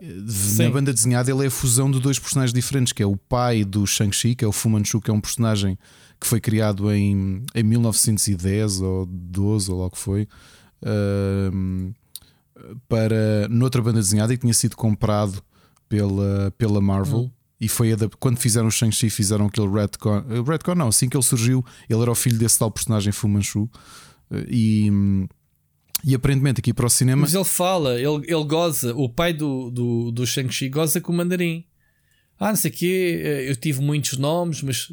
eh, 0.00 0.06
Na 0.06 0.30
Sim. 0.30 0.70
banda 0.70 0.92
desenhada, 0.94 1.28
ele 1.32 1.42
é 1.42 1.48
a 1.48 1.50
fusão 1.50 1.90
de 1.90 1.98
dois 1.98 2.20
personagens 2.20 2.52
diferentes, 2.54 2.92
que 2.92 3.02
é 3.02 3.06
o 3.06 3.16
pai 3.16 3.64
do 3.64 3.84
Shang-Chi, 3.84 4.36
que 4.36 4.44
é 4.44 4.48
o 4.48 4.52
Fu 4.52 4.70
Manchu, 4.70 5.00
que 5.00 5.10
é 5.10 5.12
um 5.12 5.20
personagem 5.20 5.76
que 6.20 6.26
foi 6.26 6.40
criado 6.40 6.90
em, 6.92 7.44
em 7.54 7.62
1910 7.62 8.80
ou 8.80 9.06
12, 9.06 9.70
ou 9.70 9.80
lá 9.80 9.86
o 9.86 9.90
que 9.90 9.98
foi, 9.98 10.28
ahm, 10.84 11.92
para 12.88 13.48
noutra 13.48 13.80
banda 13.80 14.00
desenhada 14.00 14.32
e 14.34 14.36
tinha 14.36 14.54
sido 14.54 14.76
comprado 14.76 15.42
pela, 15.88 16.52
pela 16.58 16.80
Marvel. 16.80 17.20
Hum. 17.20 17.30
E 17.60 17.68
foi 17.68 17.90
quando 18.20 18.38
fizeram 18.38 18.68
o 18.68 18.70
Shang-Chi, 18.70 19.10
fizeram 19.10 19.46
aquele 19.46 19.68
Redcon. 19.68 20.24
eh, 20.28 20.42
Redcon 20.46 20.74
não, 20.76 20.88
assim 20.88 21.08
que 21.08 21.16
ele 21.16 21.24
surgiu, 21.24 21.64
ele 21.88 22.00
era 22.02 22.10
o 22.10 22.14
filho 22.14 22.38
desse 22.38 22.58
tal 22.58 22.70
personagem 22.70 23.12
Fu 23.12 23.28
Manchu. 23.28 23.68
Eh, 24.30 24.46
E, 24.48 24.90
e 26.04 26.14
aparentemente 26.14 26.60
aqui 26.60 26.72
para 26.72 26.86
o 26.86 26.90
cinema. 26.90 27.22
Mas 27.22 27.34
ele 27.34 27.44
fala, 27.44 27.94
ele, 27.94 28.24
ele 28.28 28.44
goza. 28.44 28.94
O 28.94 29.08
pai 29.08 29.32
do, 29.32 29.70
do, 29.70 30.12
do 30.12 30.24
Shang-Chi 30.26 30.68
goza 30.68 31.00
com 31.00 31.12
o 31.12 31.16
mandarim. 31.16 31.64
Ah, 32.38 32.50
não 32.50 32.56
sei 32.56 32.70
o 32.70 32.74
quê, 32.74 33.20
eh, 33.24 33.50
eu 33.50 33.56
tive 33.56 33.80
muitos 33.82 34.16
nomes, 34.16 34.62
mas 34.62 34.88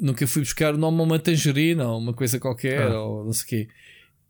nunca 0.00 0.26
fui 0.26 0.42
buscar 0.42 0.74
o 0.74 0.78
nome 0.78 1.00
a 1.00 1.02
uma 1.02 1.18
tangerina 1.18 1.88
ou 1.88 1.98
uma 1.98 2.12
coisa 2.12 2.38
qualquer, 2.38 2.90
Ah. 2.90 3.00
ou 3.00 3.24
não 3.24 3.32
sei 3.32 3.44
o 3.44 3.48
quê. 3.48 3.68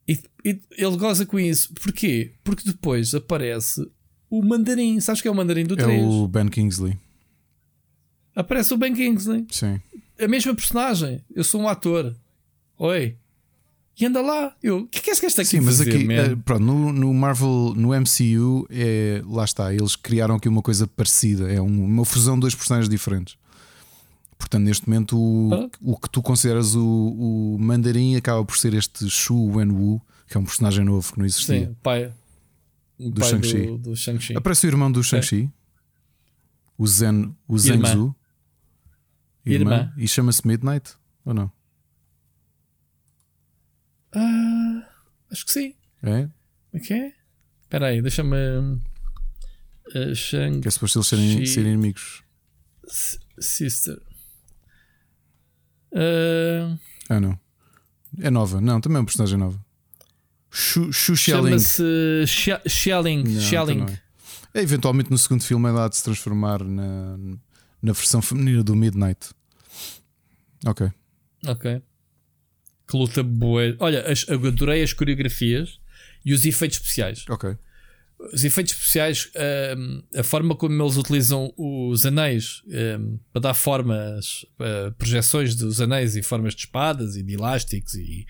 E, 0.09 0.19
e 0.45 0.61
ele 0.77 0.97
goza 0.97 1.25
com 1.27 1.39
isso. 1.39 1.73
Porquê? 1.75 2.33
Porque 2.43 2.65
depois 2.65 3.15
aparece 3.15 3.87
o 4.31 4.43
mandarim. 4.43 4.99
Sabes 5.01 5.21
que 5.21 5.29
é 5.29 5.31
o 5.31 5.35
mandarim 5.35 5.65
do 5.65 5.75
É 5.75 5.83
3? 5.85 6.03
o 6.05 6.27
Ben 6.29 6.49
Kingsley. 6.49 6.97
Aparece 8.35 8.73
o 8.73 8.77
Ben 8.77 8.95
Kingsley. 8.95 9.47
Sim. 9.51 9.81
A 10.19 10.27
mesma 10.29 10.55
personagem. 10.55 11.21
Eu 11.35 11.45
sou 11.45 11.61
um 11.61 11.69
ator. 11.69 12.15
Oi. 12.79 13.17
E 14.01 14.07
anda 14.07 14.23
lá. 14.23 14.57
Eu, 14.63 14.79
o 14.79 14.87
que 14.89 14.99
é 14.99 15.03
que 15.03 15.11
esse 15.11 15.21
gajo 15.21 15.31
está 15.33 15.43
aqui 15.43 15.51
Sim, 15.51 15.61
mas 15.61 15.77
fazer, 15.79 15.95
aqui, 15.95 16.11
eh, 16.13 16.35
pronto, 16.45 16.63
no, 16.65 16.93
no 16.93 17.13
Marvel, 17.13 17.75
no 17.77 17.91
MCU, 17.95 18.67
é, 18.71 19.23
lá 19.27 19.45
está, 19.45 19.73
eles 19.73 19.95
criaram 19.97 20.37
aqui 20.37 20.49
uma 20.49 20.63
coisa 20.63 20.87
parecida, 20.87 21.53
é 21.53 21.61
um- 21.61 21.85
uma 21.85 22.05
fusão 22.05 22.35
de 22.37 22.41
dois 22.41 22.55
personagens 22.55 22.89
diferentes. 22.89 23.37
Portanto, 24.43 24.65
neste 24.65 24.89
momento, 24.89 25.17
o, 25.17 25.55
Ah. 25.55 25.71
o 25.81 25.97
que 25.97 26.11
tu 26.11 26.21
consideras 26.21 26.75
o, 26.75 26.85
o 26.85 27.57
mandarim 27.61 28.17
acaba 28.17 28.45
por 28.45 28.59
ser 28.59 28.75
este 28.75 29.09
Shu 29.09 29.53
Wenwu, 29.55 30.03
que 30.27 30.37
é 30.37 30.41
um 30.41 30.45
personagem 30.45 30.85
novo 30.85 31.13
que 31.13 31.19
não 31.19 31.25
existia. 31.25 31.67
Sim, 31.69 31.77
pai. 31.83 32.13
O 32.99 33.11
Do 33.11 33.21
pai 33.21 33.31
Shang-Chi. 33.31 33.67
do, 33.67 33.79
do 33.79 33.97
Shang-Chi. 33.97 34.37
Aparece 34.37 34.67
o 34.67 34.69
irmão 34.69 34.91
do 34.91 35.03
Shang-Chi, 35.03 35.49
o 36.77 36.87
Zen, 36.87 37.35
o 37.49 37.57
Irmã. 37.57 37.87
Zengzu. 37.89 38.17
Irmã. 39.47 39.93
E 39.97 40.07
chama-se 40.09 40.47
Midnight? 40.47 40.95
Ou 41.25 41.33
não? 41.35 41.51
Ah, 44.15 44.89
acho 45.31 45.47
que 45.47 45.53
sim. 45.53 45.75
É? 46.03 46.29
É 46.73 46.79
que 46.81 46.93
é? 46.95 47.13
Espera 47.63 47.87
aí, 47.87 48.03
deixa-me. 48.03 48.37
Uh, 49.95 50.15
Shang 50.15 50.61
Que 50.61 50.69
é 50.69 50.71
suposto 50.71 50.99
eles 50.99 51.07
serem, 51.09 51.47
serem 51.47 51.73
inimigos. 51.75 52.23
Sister. 53.39 54.01
Ah, 55.95 56.77
Ah, 57.09 57.21
não. 57.21 57.39
É 58.21 58.31
nova. 58.31 58.61
Não, 58.61 58.81
também 58.81 58.99
é 58.99 59.01
um 59.01 59.05
personagem 59.05 59.39
nova. 59.39 59.59
Shu, 60.51 60.93
Xialing. 60.93 61.59
Chama-se. 61.59 61.83
Não, 63.25 63.41
então 63.41 63.41
não 63.87 63.87
é. 63.95 64.03
É, 64.55 64.61
eventualmente 64.63 65.11
no 65.11 65.17
segundo 65.17 65.43
filme 65.43 65.67
é 65.69 65.73
lá 65.73 65.89
de 65.89 65.97
se 65.97 66.05
transformar 66.05 66.63
na, 66.63 67.17
na 67.81 67.93
versão 67.93 68.21
feminina 68.21 68.63
do 68.63 68.77
Midnight. 68.77 69.31
Ok. 70.67 70.91
Ok. 71.47 71.83
Que 72.87 72.97
luta 72.97 73.23
boa. 73.23 73.75
Olha, 73.79 74.07
as, 74.11 74.27
eu 74.29 74.47
adorei 74.47 74.83
as 74.83 74.93
coreografias 74.93 75.81
e 76.25 76.35
os 76.35 76.45
efeitos 76.45 76.77
especiais. 76.79 77.25
Ok. 77.31 77.57
Os 78.33 78.45
efeitos 78.45 78.73
especiais, 78.75 79.31
ahm, 79.35 80.03
a 80.15 80.23
forma 80.23 80.55
como 80.55 80.81
eles 80.83 80.97
utilizam 80.97 81.53
os 81.57 82.05
anéis 82.07 82.63
ahm, 82.69 83.17
para 83.33 83.41
dar 83.43 83.55
formas, 83.55 84.45
ah, 84.61 84.93
projeções 84.99 85.55
dos 85.55 85.81
anéis 85.81 86.15
e 86.17 86.23
formas 86.23 86.55
de 86.55 86.61
espadas 86.61 87.17
e 87.17 87.23
de 87.23 87.35
elásticos 87.35 87.95
e, 87.95 88.27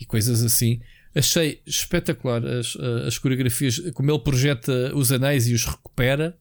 e 0.00 0.04
coisas 0.06 0.42
assim, 0.42 0.80
achei 1.14 1.60
espetacular 1.66 2.44
as, 2.44 2.76
ah, 2.80 3.06
as 3.06 3.18
coreografias, 3.18 3.78
como 3.94 4.10
ele 4.10 4.18
projeta 4.20 4.92
os 4.94 5.12
anéis 5.12 5.46
e 5.46 5.54
os 5.54 5.64
recupera. 5.64 6.36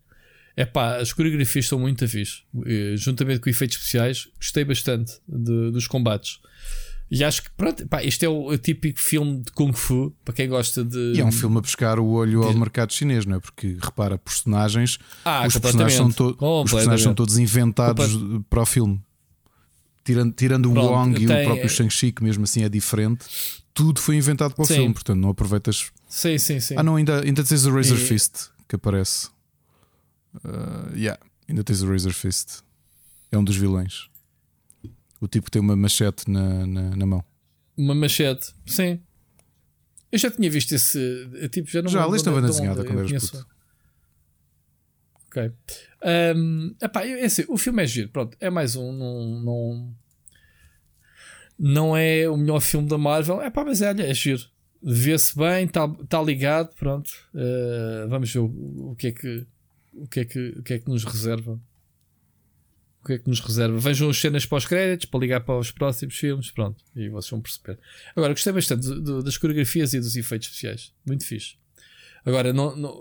É 0.57 0.63
pá, 0.65 0.95
as 0.97 1.11
coreografias 1.11 1.67
são 1.67 1.77
muito 1.77 2.07
fixe. 2.07 2.43
Eh, 2.65 2.95
Juntamente 2.95 3.41
com 3.41 3.49
efeitos 3.49 3.75
especiais, 3.75 4.29
gostei 4.39 4.63
bastante 4.63 5.11
de- 5.27 5.69
dos 5.71 5.85
combates. 5.85 6.39
E 7.09 7.23
acho 7.23 7.43
que, 7.43 7.49
pronto, 7.51 7.87
pá, 7.87 8.03
este 8.03 8.25
é 8.25 8.29
o, 8.29 8.47
o 8.47 8.57
típico 8.57 8.99
filme 8.99 9.43
de 9.43 9.51
Kung 9.51 9.73
Fu 9.73 10.11
para 10.25 10.33
quem 10.33 10.49
gosta 10.49 10.83
de. 10.83 11.13
E 11.15 11.19
é 11.21 11.25
um 11.25 11.31
filme 11.31 11.59
a 11.59 11.61
pescar 11.61 11.99
o 11.99 12.07
olho 12.07 12.41
ao 12.43 12.53
mercado 12.55 12.91
chinês, 12.93 13.25
não 13.25 13.35
é? 13.35 13.39
Porque 13.39 13.77
repara, 13.81 14.17
personagens, 14.17 14.97
Ah, 15.23 15.45
os, 15.45 15.55
personagens 15.57 15.93
são 15.97 16.11
to- 16.11 16.35
os 16.39 16.71
personagens 16.71 17.03
são 17.03 17.13
todos 17.13 17.37
inventados 17.37 18.11
para 18.49 18.61
o 18.61 18.65
filme. 18.65 18.99
Tirando, 20.03 20.33
tirando 20.33 20.69
o 20.69 20.73
Pronto, 20.73 20.91
Wong 20.93 21.21
e 21.21 21.25
o 21.25 21.27
tem- 21.27 21.45
próprio 21.45 21.69
Shang-Chi, 21.69 22.11
que 22.11 22.23
mesmo 22.23 22.43
assim 22.43 22.63
é 22.63 22.69
diferente, 22.69 23.25
tudo 23.73 23.99
foi 23.99 24.15
inventado 24.15 24.53
para 24.55 24.63
o 24.63 24.65
Sim. 24.65 24.75
filme. 24.75 24.93
Portanto, 24.93 25.17
não 25.19 25.29
aproveitas. 25.29 25.91
Sim, 26.07 26.37
sim, 26.37 26.59
sim. 26.59 26.75
Ah, 26.77 26.83
não, 26.83 26.95
ainda, 26.95 27.21
ainda 27.23 27.43
tens 27.43 27.65
o 27.65 27.73
Razor 27.73 27.97
E- 27.97 28.01
Fist 28.01 28.49
que 28.67 28.75
aparece. 28.75 29.29
Uh, 30.43 30.95
yeah, 30.95 31.19
ainda 31.47 31.63
tens 31.63 31.81
o 31.81 31.89
Razor 31.89 32.13
Fist. 32.13 32.59
É 33.31 33.37
um 33.37 33.43
dos 33.43 33.55
vilões. 33.55 34.07
O 35.21 35.27
tipo 35.27 35.45
que 35.45 35.51
tem 35.51 35.61
uma 35.61 35.75
machete 35.75 36.29
na, 36.29 36.65
na, 36.67 36.95
na 36.95 37.05
mão. 37.05 37.23
Uma 37.77 37.95
machete. 37.95 38.53
Sim. 38.65 38.99
Eu 40.11 40.19
já 40.19 40.29
tinha 40.31 40.49
visto 40.49 40.71
esse. 40.73 41.29
eh, 41.41 41.47
Tipo, 41.49 41.69
já 41.69 41.81
não 41.81 41.89
Já, 41.89 41.99
me 41.99 42.03
lembro 42.03 42.13
leste 42.13 42.27
a 42.27 42.31
de 42.31 42.35
banda 42.35 42.47
onde 42.47 42.55
desenhada 42.55 42.83
quando 42.85 42.97
eras 42.99 43.07
conheço. 43.09 43.31
puto. 43.31 43.47
Ok. 45.27 45.51
Ahm, 46.03 46.75
epá, 46.81 47.05
é 47.05 47.25
assim, 47.25 47.43
o 47.49 47.57
filme 47.57 47.83
é 47.83 47.87
giro. 47.87 48.09
Pronto, 48.09 48.37
é 48.39 48.49
mais 48.49 48.75
um. 48.75 48.91
Não, 48.93 49.39
não, 49.41 49.95
não 51.57 51.97
é 51.97 52.29
o 52.29 52.37
melhor 52.37 52.61
filme 52.61 52.87
da 52.87 52.97
Marvel. 52.97 53.41
Epá, 53.41 53.63
mas 53.65 53.81
é, 53.81 53.91
é 53.91 54.13
giro. 54.13 54.43
Vê-se 54.81 55.35
bem, 55.35 55.65
está 55.65 55.87
tá 56.07 56.21
ligado. 56.21 56.73
Pronto. 56.75 57.09
Ah, 57.33 58.05
vamos 58.07 58.31
ver 58.31 58.39
o, 58.39 58.91
o 58.91 58.95
que 58.95 59.07
é 59.07 59.11
que. 59.11 59.45
O 59.93 60.07
que 60.07 60.19
é 60.19 60.25
que, 60.25 60.49
o 60.59 60.63
que 60.63 60.73
é 60.73 60.79
que 60.79 60.89
nos 60.89 61.03
reserva? 61.05 61.57
O 63.05 63.07
que 63.07 63.13
é 63.13 63.17
que 63.19 63.29
nos 63.29 63.39
reserva? 63.39 63.77
Vejam 63.77 64.09
as 64.09 64.17
cenas 64.17 64.47
pós-créditos 64.47 65.05
para 65.05 65.19
ligar 65.19 65.41
para 65.41 65.59
os 65.59 65.69
próximos 65.69 66.15
filmes. 66.15 66.49
Pronto, 66.49 66.83
e 66.95 67.07
vocês 67.07 67.29
vão 67.29 67.39
perceber. 67.39 67.77
Agora, 68.15 68.33
gostei 68.33 68.51
bastante 68.51 68.81
do- 68.87 68.99
do- 68.99 69.23
das 69.23 69.37
coreografias 69.37 69.93
e 69.93 69.99
dos 69.99 70.15
efeitos 70.15 70.47
especiais. 70.47 70.91
Muito 71.05 71.23
fixe. 71.23 71.53
Agora, 72.25 72.51
não, 72.51 72.75
não- 72.75 72.99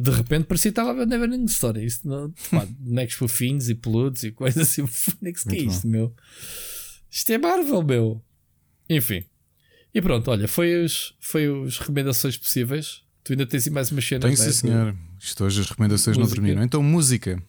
de 0.00 0.10
repente 0.10 0.44
parecia 0.46 0.70
que 0.72 0.80
estava 0.80 0.92
a 0.92 0.94
ver 0.94 1.06
Neverending 1.06 1.44
Story. 1.44 1.84
Isto 1.84 2.08
não, 2.08 2.30
pá, 2.50 2.64
bonecos 2.80 3.14
fofinhos 3.16 3.68
e 3.68 3.74
peludos 3.74 4.22
e 4.24 4.32
coisas 4.32 4.62
assim. 4.70 4.86
Fonex, 4.88 5.44
que 5.44 5.54
é 5.54 5.60
isto, 5.60 5.86
meu? 5.86 6.14
Isto 7.10 7.30
é 7.30 7.36
Marvel, 7.36 7.82
meu. 7.82 8.24
Enfim. 8.88 9.22
E 9.94 10.00
pronto, 10.00 10.30
olha, 10.30 10.48
foi 10.48 10.82
os, 10.82 11.14
foi 11.20 11.46
os 11.48 11.78
recomendações 11.78 12.38
possíveis. 12.38 13.02
Tu 13.22 13.32
ainda 13.34 13.46
tens 13.46 13.68
mais 13.68 13.90
umas 13.92 14.04
cenas, 14.06 14.22
Tem 14.24 14.36
não 14.36 14.44
é? 14.44 14.52
sim, 14.52 14.60
senhor. 14.66 14.96
Isto 15.20 15.44
hoje 15.44 15.60
as 15.60 15.68
recomendações 15.68 16.16
não 16.16 16.24
Música. 16.24 16.40
terminam. 16.40 16.64
Então, 16.64 16.82
música. 16.82 17.42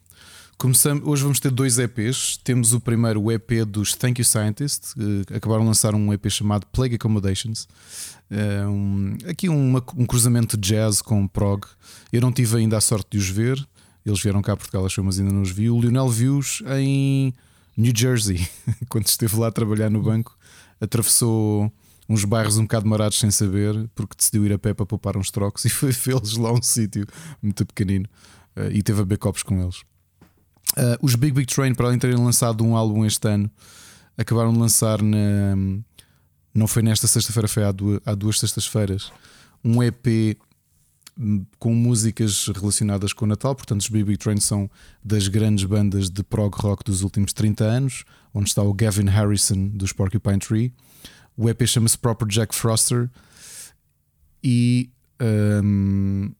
Começamos, 0.58 1.06
hoje 1.06 1.22
vamos 1.24 1.40
ter 1.40 1.51
dois 1.51 1.77
EPs. 1.77 2.38
Temos 2.43 2.74
o 2.74 2.80
primeiro 2.80 3.22
o 3.22 3.32
EP 3.32 3.66
dos 3.67 3.93
Thank 3.93 4.22
You 4.22 4.25
Scientist, 4.25 4.93
que 5.27 5.34
acabaram 5.34 5.61
de 5.64 5.67
lançar 5.67 5.93
um 5.93 6.14
EP 6.14 6.30
chamado 6.30 6.66
Plague 6.67 6.95
Accommodations. 6.95 7.67
É 8.32 8.66
um- 8.66 9.17
aqui 9.27 9.50
uma- 9.50 9.84
um 9.98 10.06
cruzamento 10.06 10.56
de 10.58 10.69
jazz 10.69 11.01
com 11.01 11.27
prog. 11.27 11.66
Eu 12.11 12.22
não 12.22 12.32
tive 12.32 12.58
ainda 12.58 12.77
a 12.77 12.82
sorte 12.82 13.08
de 13.11 13.17
os 13.17 13.30
ver. 13.30 13.64
Eles 14.06 14.22
vieram 14.22 14.42
cá 14.42 14.53
a 14.53 14.58
Portugal, 14.58 14.85
achou, 14.85 15.03
mas 15.03 15.19
ainda 15.19 15.34
não 15.34 15.42
os 15.42 15.51
vi. 15.51 15.69
O 15.69 15.80
Lionel 15.80 16.08
viu-os 16.09 16.64
em 16.80 17.34
New 17.75 17.92
Jersey, 17.95 18.48
quando 18.90 19.08
esteve 19.08 19.35
lá 19.35 19.48
a 19.48 19.51
trabalhar 19.51 19.90
no 19.90 20.01
banco. 20.01 20.38
Atravessou 20.80 21.72
uns 22.08 22.24
bairros 22.24 22.58
um 22.58 22.61
bocado 22.64 22.88
marados 22.88 23.19
sem 23.19 23.30
saber, 23.30 23.90
porque 23.93 24.16
decidiu 24.16 24.45
ir 24.45 24.53
a 24.53 24.59
pé 24.59 24.74
para 24.74 24.85
poupar 24.85 25.17
uns 25.17 25.30
trocos 25.32 25.66
e 25.66 25.69
foi 25.69 25.92
vê-los 25.92 26.38
lá 26.38 26.50
a 26.50 26.53
um 26.53 26.61
sítio 26.61 27.06
muito 27.42 27.66
pequenino 27.66 28.08
eh, 28.56 28.69
e 28.74 28.82
teve 28.82 29.01
a 29.01 29.03
beber 29.03 29.17
copos 29.17 29.43
com 29.43 29.61
eles. 29.61 29.82
Uh, 30.74 30.98
os 31.02 31.16
Big 31.16 31.34
Big 31.34 31.53
Train, 31.53 31.74
para 31.74 31.88
além 31.88 31.98
de 31.98 32.02
terem 32.02 32.18
lançado 32.18 32.64
um 32.64 32.76
álbum 32.76 33.06
este 33.06 33.27
ano, 33.27 33.50
acabaram 34.18 34.52
de 34.52 34.60
lançar 34.60 35.02
na. 35.02 35.56
Não 36.53 36.68
foi 36.68 36.82
nesta 36.82 37.06
sexta-feira, 37.08 37.48
foi 37.48 37.64
há 37.64 37.72
duas, 37.72 38.00
há 38.06 38.16
duas 38.16 38.40
sextas-feiras. 38.40 39.11
Um 39.64 39.84
EP 39.84 40.38
hum, 41.18 41.45
com 41.60 41.74
músicas 41.74 42.48
relacionadas 42.48 43.11
com 43.11 43.26
o 43.26 43.27
Natal. 43.27 43.53
Portanto, 43.53 43.82
os 43.82 43.90
Big 43.90 44.06
Big 44.06 44.18
Train 44.18 44.40
são 44.40 44.69
das 45.03 45.27
grandes 45.27 45.66
bandas 45.66 46.10
de 46.10 46.24
prog 46.24 46.56
rock 46.58 46.84
dos 46.84 47.02
últimos 47.02 47.34
30 47.34 47.64
anos, 47.64 48.06
onde 48.34 48.50
está 48.50 48.61
o 48.61 48.74
Gavin 48.74 49.10
Harrison 49.10 49.68
dos 49.68 49.92
Porcupine 49.92 50.40
Tree. 50.40 50.74
O 51.38 51.50
EP 51.50 51.66
chama-se 51.66 51.98
Proper 51.98 52.27
Jack 52.27 52.56
Froster 52.56 53.10
e 54.42 54.90
hum, 55.61 56.32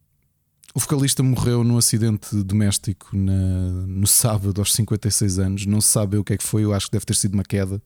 o 0.76 0.80
vocalista 0.80 1.24
morreu 1.24 1.64
num 1.64 1.78
acidente 1.78 2.36
doméstico 2.44 3.16
na- 3.16 3.86
no 3.88 4.06
sábado 4.06 4.60
aos 4.60 4.74
56 4.74 5.40
anos. 5.40 5.66
Não 5.66 5.80
se 5.82 5.88
sabe 5.88 6.18
o 6.18 6.24
que 6.24 6.34
é 6.34 6.38
que 6.38 6.44
foi, 6.44 6.64
eu 6.66 6.74
acho 6.74 6.88
que 6.88 6.92
deve 6.92 7.06
ter 7.06 7.16
sido 7.16 7.34
uma 7.34 7.44
queda. 7.44 7.82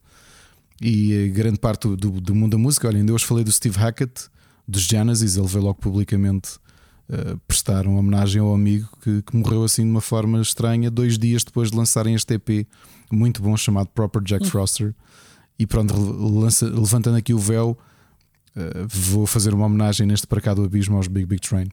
E 0.81 1.13
eh, 1.13 1.27
grande 1.27 1.59
parte 1.59 1.87
do, 1.87 1.95
do- 1.95 2.19
do 2.21 2.33
mundo 2.35 2.51
da 2.53 2.57
música, 2.57 2.87
olha, 2.87 2.97
ainda 2.97 3.13
hoje 3.13 3.25
falei 3.25 3.43
do 3.43 3.51
Steve 3.51 3.77
Hackett, 3.77 4.27
dos 4.67 4.81
Genesis, 4.83 5.35
ele 5.37 5.47
veio 5.47 5.63
logo 5.65 5.79
publicamente 5.79 6.51
eh, 7.09 7.35
prestar 7.47 7.85
uma 7.85 7.99
homenagem 7.99 8.41
ao 8.41 8.53
amigo 8.53 8.87
que, 9.03 9.21
que 9.21 9.35
morreu 9.35 9.63
assim 9.63 9.83
de 9.83 9.89
uma 9.91 10.01
forma 10.01 10.41
estranha, 10.41 10.89
dois 10.89 11.17
dias 11.17 11.43
depois 11.43 11.69
de 11.71 11.77
lançarem 11.77 12.15
este 12.15 12.33
EP 12.35 12.67
muito 13.11 13.41
bom 13.41 13.55
chamado 13.57 13.87
Proper 13.93 14.21
Jack 14.23 14.47
Froster. 14.49 14.95
E 15.57 15.65
pronto, 15.67 15.93
lança- 15.95 16.67
levantando 16.69 17.17
aqui 17.17 17.33
o 17.33 17.39
véu, 17.39 17.77
eh, 18.55 18.85
vou 18.87 19.27
fazer 19.27 19.53
uma 19.53 19.65
homenagem 19.65 20.07
neste 20.07 20.25
para 20.25 20.39
cá 20.41 20.53
do 20.53 20.63
abismo 20.63 20.95
aos 20.97 21.07
Big 21.07 21.25
Big 21.25 21.41
Train. 21.41 21.67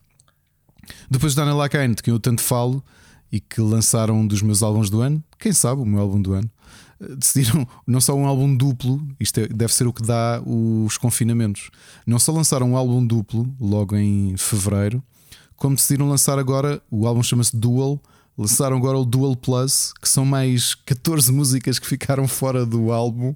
Depois 1.11 1.33
de 1.33 1.37
Dana 1.37 1.55
Lacane, 1.55 1.95
de 1.95 2.03
quem 2.03 2.13
eu 2.13 2.21
tanto 2.21 2.43
falo 2.43 2.83
e 3.31 3.41
que 3.41 3.61
lançaram 3.61 4.21
um 4.21 4.27
dos 4.27 4.43
meus 4.43 4.63
álbuns 4.63 4.89
do 4.91 5.01
ano, 5.01 5.23
quem 5.39 5.53
sabe 5.53 5.81
o 5.83 5.85
meu 5.87 6.01
álbum 6.01 6.21
do 6.21 6.33
ano, 6.33 6.51
eh, 7.01 7.15
decidiram 7.17 7.67
não 7.87 8.01
só 8.01 8.15
um 8.15 8.27
álbum 8.27 8.55
duplo, 8.57 9.01
isto 9.19 9.41
é- 9.41 9.49
deve 9.49 9.73
ser 9.75 9.87
o 9.87 9.93
que 9.93 10.03
dá 10.03 10.41
os 10.45 10.97
confinamentos, 10.97 11.71
não 12.07 12.19
só 12.19 12.33
lançaram 12.33 12.71
um 12.71 12.77
álbum 12.77 13.05
duplo 13.05 13.53
logo 13.61 13.97
em 13.97 14.37
fevereiro, 14.37 15.03
como 15.57 15.75
decidiram 15.75 16.09
lançar 16.09 16.39
agora, 16.39 16.81
o 16.91 17.07
álbum 17.07 17.23
chama-se 17.23 17.57
Dual, 17.57 18.01
lançaram 18.37 18.77
agora 18.77 18.99
o 18.99 19.05
Dual 19.05 19.35
Plus, 19.35 19.95
que 20.01 20.09
são 20.09 20.25
mais 20.25 20.75
14 20.75 21.33
músicas 21.33 21.79
que 21.79 21.87
ficaram 21.87 22.29
fora 22.29 22.67
do 22.67 22.93
álbum 22.93 23.35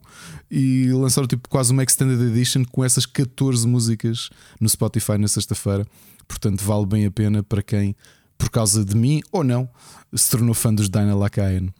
e 0.50 0.88
lançaram 0.92 1.26
tipo 1.26 1.48
quase 1.48 1.72
uma 1.72 1.82
Extended 1.82 2.20
Edition 2.20 2.64
com 2.70 2.84
essas 2.84 3.06
14 3.06 3.66
músicas 3.66 4.28
no 4.60 4.68
Spotify 4.68 5.16
na 5.16 5.26
sexta-feira. 5.28 5.86
Portanto, 6.30 6.64
vale 6.64 6.86
bem 6.86 7.04
a 7.04 7.10
pena 7.10 7.42
para 7.42 7.60
quem, 7.60 7.96
por 8.38 8.50
causa 8.50 8.84
de 8.84 8.94
mim 8.94 9.20
ou 9.32 9.42
não, 9.42 9.68
se 10.14 10.30
tornou 10.30 10.54
fã 10.54 10.72
dos 10.72 10.88
Dinah 10.88 11.16
Lacaine. 11.16 11.74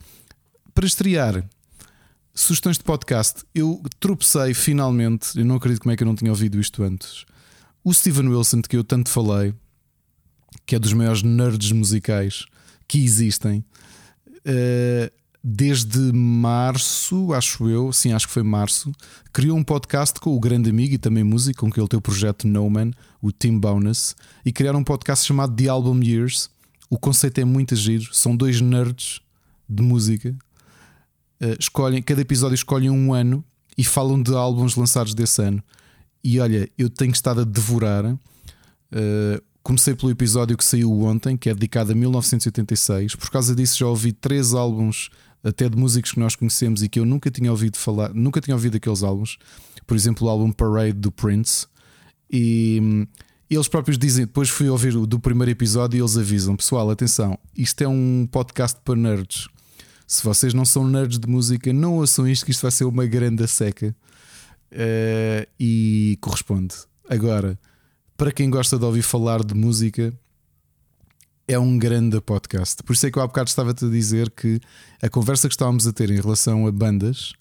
Para 0.75 0.87
estrear, 0.87 1.49
sugestões 2.35 2.77
de 2.77 2.83
podcast. 2.83 3.45
Eu 3.55 3.81
tropecei 4.01 4.53
finalmente, 4.53 5.39
eu 5.39 5.45
não 5.45 5.55
acredito 5.55 5.83
como 5.83 5.93
é 5.93 5.97
que 5.97 6.03
eu 6.03 6.07
não 6.07 6.17
tinha 6.17 6.33
ouvido 6.33 6.59
isto 6.59 6.83
antes. 6.83 7.25
O 7.85 7.95
Steven 7.95 8.27
Wilson, 8.27 8.61
de 8.61 8.69
que 8.69 8.77
eu 8.77 8.83
tanto 8.83 9.09
falei, 9.09 9.55
que 10.67 10.75
é 10.75 10.81
dos 10.81 10.93
maiores 10.95 11.23
nerds 11.23 11.70
musicais 11.70 12.45
que 12.89 12.99
existem, 12.99 13.65
eh, 14.45 15.12
desde 15.43 16.12
março, 16.12 17.33
acho 17.33 17.69
eu, 17.69 17.93
sim, 17.93 18.12
acho 18.12 18.27
que 18.27 18.33
foi 18.33 18.43
março, 18.43 18.93
criou 19.33 19.57
um 19.57 19.65
podcast 19.65 20.20
com 20.20 20.36
o 20.36 20.41
grande 20.41 20.69
amigo 20.69 20.94
e 20.94 20.99
também 20.99 21.25
músico, 21.25 21.60
com 21.60 21.70
que 21.70 21.81
ele 21.81 21.89
tem 21.89 21.99
o 21.99 22.02
projeto 22.02 22.47
No 22.47 22.69
Man, 22.69 22.91
o 23.23 23.33
Tim 23.33 23.59
Bonus, 23.59 24.15
e 24.44 24.52
criaram 24.52 24.81
um 24.81 24.85
podcast 24.85 25.27
chamado 25.27 25.55
The 25.55 25.69
Album 25.69 26.02
Years. 26.02 26.51
O 26.91 26.99
conceito 26.99 27.41
é 27.41 27.44
muito 27.44 27.75
giro, 27.75 28.12
são 28.12 28.36
dois 28.36 28.60
nerds 28.60 29.20
de 29.69 29.83
música. 29.83 30.36
Uh, 31.41 31.57
escolhem, 31.59 32.02
cada 32.02 32.20
episódio 32.20 32.55
escolhe 32.55 32.91
um 32.91 33.15
ano 33.15 33.43
e 33.78 33.85
falam 33.85 34.23
de 34.23 34.35
álbuns 34.35 34.77
lançados 34.77 35.15
desse 35.15 35.41
ano. 35.41 35.62
E 36.23 36.39
olha, 36.39 36.69
eu 36.77 36.91
tenho 36.91 37.12
estado 37.12 37.41
a 37.41 37.44
devorar. 37.44 38.05
Uh, 38.05 38.19
comecei 39.62 39.94
pelo 39.94 40.10
episódio 40.10 40.55
que 40.55 40.65
saiu 40.65 40.93
ontem, 41.01 41.35
que 41.35 41.49
é 41.49 41.55
dedicado 41.55 41.93
a 41.93 41.94
1986. 41.94 43.15
Por 43.15 43.31
causa 43.31 43.55
disso, 43.55 43.78
já 43.78 43.86
ouvi 43.86 44.12
três 44.12 44.52
álbuns 44.52 45.09
até 45.43 45.69
de 45.69 45.77
músicos 45.77 46.12
que 46.12 46.20
nós 46.20 46.36
conhecemos 46.36 46.83
e 46.83 46.89
que 46.89 47.01
eu 47.01 47.05
nunca 47.05 47.31
tinha 47.31 47.51
ouvido 47.51 47.77
falar, 47.77 48.12
nunca 48.15 48.41
tinha 48.41 48.55
ouvido 48.55 48.77
aqueles 48.77 49.02
álbuns. 49.02 49.39
Por 49.86 49.97
exemplo, 49.97 50.27
o 50.27 50.31
álbum 50.31 50.52
Parade 50.52 50.93
do 50.93 51.10
Prince. 51.10 51.67
E 52.31 52.78
hum, 52.83 53.07
eles 53.51 53.67
próprios 53.67 53.99
dizem, 53.99 54.27
depois 54.27 54.49
fui 54.49 54.69
ouvir 54.69 54.97
o 54.97 55.07
do 55.07 55.19
primeiro 55.19 55.51
episódio 55.51 55.99
e 55.99 56.01
eles 56.01 56.17
avisam: 56.17 56.55
pessoal, 56.55 56.89
atenção, 56.91 57.39
isto 57.57 57.83
é 57.83 57.89
um 57.89 58.28
podcast 58.31 58.78
para 58.85 58.94
nerds. 58.94 59.49
Se 60.07 60.23
vocês 60.23 60.55
não 60.55 60.65
são 60.65 60.86
nerds 60.86 61.19
de 61.19 61.28
música, 61.28 61.73
não 61.73 61.97
ouçam 61.97 62.28
isto, 62.28 62.44
que 62.44 62.51
isto 62.51 62.62
vai 62.62 62.70
ser 62.70 62.85
uma 62.85 63.07
grande 63.07 63.47
seca. 63.49 63.94
Uh, 64.73 65.47
e 65.59 66.17
corresponde. 66.20 66.77
Agora, 67.09 67.59
para 68.17 68.31
quem 68.31 68.49
gosta 68.49 68.78
de 68.78 68.85
ouvir 68.85 69.02
falar 69.02 69.43
de 69.43 69.55
música, 69.55 70.12
é 71.51 71.59
um 71.59 71.77
grande 71.77 72.20
podcast. 72.20 72.81
Por 72.85 72.93
isso 72.93 73.07
é 73.09 73.11
que 73.11 73.19
eu 73.19 73.23
há 73.23 73.27
bocado 73.27 73.49
estava-te 73.49 73.85
a 73.85 73.89
dizer 73.89 74.31
que 74.31 74.61
a 75.03 75.09
conversa 75.09 75.49
que 75.49 75.55
estávamos 75.55 75.85
a 75.85 75.93
ter 75.93 76.09
em 76.09 76.20
relação 76.20 76.65
a 76.65 76.70
bandas 76.70 77.33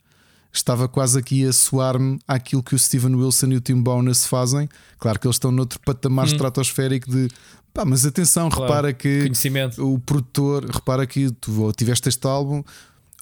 estava 0.52 0.88
quase 0.88 1.20
aqui 1.20 1.46
a 1.46 1.54
soar-me 1.54 2.18
àquilo 2.28 2.64
que 2.64 2.74
o 2.74 2.80
Steven 2.80 3.14
Wilson 3.14 3.48
e 3.48 3.56
o 3.58 3.62
Tim 3.62 3.80
Bonus 3.80 4.26
fazem. 4.26 4.68
Claro 4.98 5.20
que 5.20 5.28
eles 5.28 5.36
estão 5.36 5.52
noutro 5.52 5.80
patamar 5.82 6.26
hum. 6.26 6.32
estratosférico 6.32 7.08
de 7.08 7.28
pá, 7.72 7.86
mas 7.86 8.04
atenção, 8.04 8.50
claro. 8.50 8.64
repara 8.64 8.94
que 8.94 9.32
o 9.78 10.00
produtor, 10.00 10.66
repara 10.66 11.06
que 11.06 11.30
tu 11.34 11.72
tiveste 11.74 12.10
este 12.10 12.26
álbum, 12.26 12.64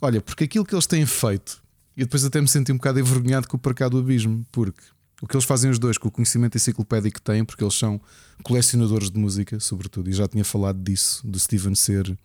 olha, 0.01 0.21
porque 0.21 0.45
aquilo 0.45 0.63
que 0.63 0.73
eles 0.73 0.87
têm 0.87 1.05
feito, 1.05 1.61
e 1.97 2.05
depois 2.05 2.23
até 2.23 2.39
me 2.39 2.47
senti 2.47 2.71
um 2.71 2.77
bocado 2.77 2.97
envergonhado 2.97 3.45
com 3.49 3.57
o 3.57 3.59
Parcado 3.59 3.97
Abismo, 3.97 4.45
porque 4.53 4.81
o 5.21 5.27
que 5.27 5.35
eles 5.35 5.45
fazem 5.45 5.69
os 5.71 5.79
dois 5.79 5.97
com 5.97 6.07
o 6.07 6.11
conhecimento 6.11 6.55
enciclopédico 6.55 7.15
que 7.15 7.21
têm, 7.21 7.43
porque 7.43 7.63
eles 7.63 7.73
são 7.73 7.99
colecionadores 8.43 9.09
de 9.09 9.19
música, 9.19 9.59
sobretudo, 9.59 10.09
e 10.09 10.13
já 10.13 10.27
tinha 10.27 10.43
falado 10.43 10.79
disso, 10.81 11.25
do 11.25 11.39
Steven 11.39 11.75
ser 11.75 12.17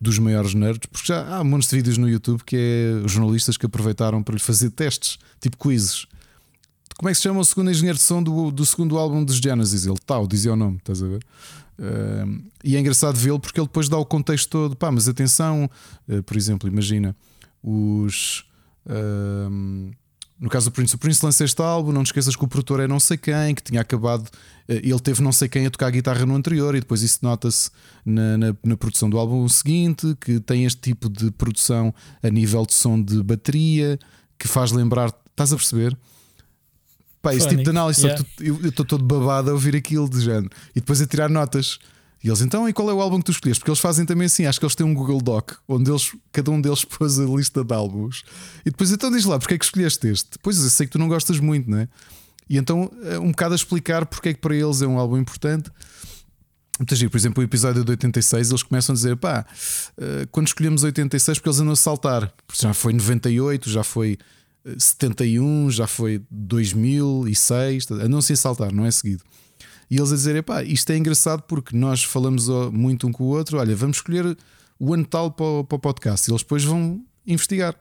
dos 0.00 0.18
maiores 0.18 0.54
nerds, 0.54 0.88
porque 0.90 1.08
já 1.08 1.36
há 1.36 1.44
montes 1.44 1.68
de 1.68 1.76
vídeos 1.76 1.98
no 1.98 2.08
YouTube 2.08 2.42
que 2.44 2.56
é 2.56 3.08
jornalistas 3.08 3.56
que 3.56 3.66
aproveitaram 3.66 4.22
para 4.22 4.34
lhe 4.34 4.40
fazer 4.40 4.70
testes, 4.70 5.18
tipo 5.40 5.58
quizzes. 5.58 6.06
Como 6.96 7.08
é 7.08 7.12
que 7.12 7.16
se 7.16 7.22
chama 7.22 7.40
o 7.40 7.44
segundo 7.44 7.70
engenheiro 7.70 7.98
de 7.98 8.04
som 8.04 8.22
do, 8.22 8.50
do 8.50 8.64
segundo 8.64 8.98
álbum 8.98 9.24
dos 9.24 9.36
Genesis? 9.36 9.86
Ele 9.86 9.98
tal, 10.06 10.26
dizia 10.26 10.52
o 10.52 10.56
nome, 10.56 10.78
estás 10.78 11.02
a 11.02 11.06
ver? 11.06 11.24
Uh, 11.78 12.42
e 12.62 12.76
é 12.76 12.80
engraçado 12.80 13.16
vê-lo 13.16 13.40
porque 13.40 13.58
ele 13.58 13.66
depois 13.66 13.88
dá 13.88 13.96
o 13.96 14.04
contexto 14.04 14.50
todo. 14.50 14.76
Pá, 14.76 14.90
mas 14.90 15.08
atenção, 15.08 15.68
uh, 16.08 16.22
por 16.22 16.36
exemplo, 16.36 16.68
imagina 16.68 17.16
os. 17.62 18.44
Uh, 18.86 19.90
no 20.40 20.48
caso 20.48 20.70
do 20.70 20.72
Prince, 20.72 20.94
o 20.94 20.98
Prince 20.98 21.24
lança 21.24 21.44
este 21.44 21.60
álbum, 21.60 21.92
não 21.92 22.02
te 22.02 22.06
esqueças 22.06 22.34
que 22.34 22.42
o 22.42 22.48
produtor 22.48 22.80
é 22.80 22.88
não 22.88 22.98
sei 22.98 23.18
quem, 23.18 23.54
que 23.54 23.62
tinha 23.62 23.82
acabado, 23.82 24.26
eh, 24.66 24.80
ele 24.82 24.98
teve 24.98 25.22
não 25.22 25.32
sei 25.32 25.50
quem 25.50 25.66
a 25.66 25.70
tocar 25.70 25.90
guitarra 25.90 26.24
no 26.24 26.34
anterior, 26.34 26.74
e 26.74 26.80
depois 26.80 27.02
isso 27.02 27.18
nota-se 27.20 27.70
na, 28.06 28.38
na, 28.38 28.56
na, 28.64 28.76
produção 28.76 29.10
do 29.10 29.18
álbum 29.18 29.46
seguinte, 29.50 30.16
que 30.18 30.40
tem 30.40 30.64
este 30.64 30.80
tipo 30.80 31.10
de 31.10 31.30
produção 31.30 31.94
a 32.22 32.30
nível 32.30 32.64
de 32.64 32.72
som 32.72 33.00
de 33.00 33.22
bateria, 33.22 33.98
que 34.38 34.48
faz 34.48 34.72
lembrar, 34.72 35.14
estás 35.30 35.52
a 35.52 35.56
perceber? 35.56 35.94
Pá, 37.20 37.34
esse 37.34 37.46
tipo 37.46 37.62
de 37.62 37.68
análise, 37.68 38.00
yeah. 38.00 38.24
eu 38.40 38.66
estou 38.66 38.86
todo 38.86 39.04
babado 39.04 39.50
a 39.50 39.52
ouvir 39.52 39.76
aquilo 39.76 40.08
de 40.08 40.22
género, 40.22 40.48
e 40.70 40.80
depois 40.80 41.02
a 41.02 41.06
tirar 41.06 41.28
notas. 41.28 41.78
E 42.22 42.28
eles 42.28 42.42
então, 42.42 42.68
e 42.68 42.72
qual 42.72 42.90
é 42.90 42.92
o 42.92 43.00
álbum 43.00 43.18
que 43.18 43.24
tu 43.24 43.32
escolheste? 43.32 43.60
Porque 43.60 43.70
eles 43.70 43.80
fazem 43.80 44.04
também 44.04 44.26
assim, 44.26 44.44
acho 44.44 44.58
que 44.58 44.64
eles 44.64 44.74
têm 44.74 44.86
um 44.86 44.92
Google 44.92 45.22
Doc 45.22 45.52
onde 45.66 45.90
eles, 45.90 46.14
cada 46.30 46.50
um 46.50 46.60
deles 46.60 46.84
pôs 46.84 47.18
a 47.18 47.24
lista 47.24 47.64
de 47.64 47.74
álbuns 47.74 48.24
e 48.60 48.70
depois 48.70 48.90
então 48.92 49.10
diz 49.10 49.24
lá 49.24 49.38
porque 49.38 49.54
é 49.54 49.58
que 49.58 49.64
escolheste 49.64 50.06
este. 50.06 50.38
Pois 50.42 50.62
eu 50.62 50.68
sei 50.68 50.86
que 50.86 50.92
tu 50.92 50.98
não 50.98 51.08
gostas 51.08 51.40
muito, 51.40 51.70
não 51.70 51.78
é? 51.78 51.88
E 52.48 52.58
então 52.58 52.90
é 53.04 53.18
um 53.18 53.30
bocado 53.30 53.54
a 53.54 53.56
explicar 53.56 54.04
porque 54.04 54.30
é 54.30 54.34
que 54.34 54.40
para 54.40 54.54
eles 54.54 54.82
é 54.82 54.86
um 54.86 54.98
álbum 54.98 55.16
importante. 55.16 55.70
Por 56.78 57.16
exemplo, 57.16 57.42
o 57.42 57.44
episódio 57.44 57.84
de 57.84 57.90
86 57.90 58.50
eles 58.50 58.62
começam 58.62 58.92
a 58.92 58.96
dizer 58.96 59.16
pá, 59.16 59.46
eh, 59.98 60.26
quando 60.30 60.46
escolhemos 60.46 60.82
86 60.82 61.38
porque 61.38 61.48
eles 61.48 61.60
andam 61.60 61.74
a 61.74 61.76
saltar, 61.76 62.32
já 62.54 62.72
foi 62.72 62.94
98, 62.94 63.68
já 63.68 63.84
foi 63.84 64.18
71, 64.78 65.68
eh, 65.68 65.70
já 65.70 65.86
foi 65.86 66.22
2006, 66.30 67.90
andam-se 67.90 68.32
a 68.32 68.36
saltar, 68.36 68.72
não 68.72 68.86
é 68.86 68.90
seguido. 68.90 69.22
E 69.90 69.96
eles 69.96 70.12
a 70.12 70.14
dizerem, 70.14 70.42
pá, 70.42 70.62
isto 70.62 70.90
é 70.90 70.96
engraçado 70.96 71.42
porque 71.42 71.76
nós 71.76 72.04
falamos 72.04 72.48
muito 72.72 73.08
um 73.08 73.12
com 73.12 73.24
o 73.24 73.26
outro, 73.26 73.58
olha, 73.58 73.74
vamos 73.74 73.96
escolher 73.96 74.36
o 74.78 74.94
ano 74.94 75.04
tal 75.04 75.30
para 75.30 75.44
o, 75.44 75.64
podcast. 75.64 76.28
E 76.28 76.32
eles 76.32 76.42
depois 76.42 76.62
vão 76.62 77.04
investigar. 77.26 77.74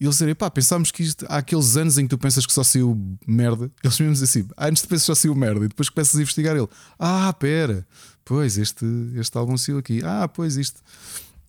E 0.00 0.04
eles 0.04 0.16
dizerem, 0.16 0.34
pá, 0.34 0.50
pensámos 0.50 0.90
que 0.90 1.02
isto, 1.02 1.24
há 1.28 1.38
aqueles 1.38 1.76
anos 1.76 1.98
em 1.98 2.02
que 2.02 2.08
tu 2.08 2.18
pensas 2.18 2.44
que 2.44 2.52
só 2.52 2.64
saiu 2.64 2.98
merda. 3.26 3.70
Eles 3.84 4.00
mesmos 4.00 4.22
assim, 4.22 4.46
ah, 4.56 4.66
antes 4.68 4.82
de 4.82 4.88
pensas 4.88 5.04
só 5.04 5.14
saiu 5.14 5.34
merda. 5.34 5.64
E 5.64 5.68
depois 5.68 5.88
começas 5.88 6.16
a 6.16 6.22
investigar 6.22 6.56
ele. 6.56 6.68
Ah, 6.98 7.32
pera, 7.34 7.86
pois 8.24 8.56
este, 8.56 8.86
este 9.14 9.36
álbum 9.36 9.58
saiu 9.58 9.78
aqui. 9.78 10.00
Ah, 10.02 10.26
pois 10.26 10.56
isto. 10.56 10.80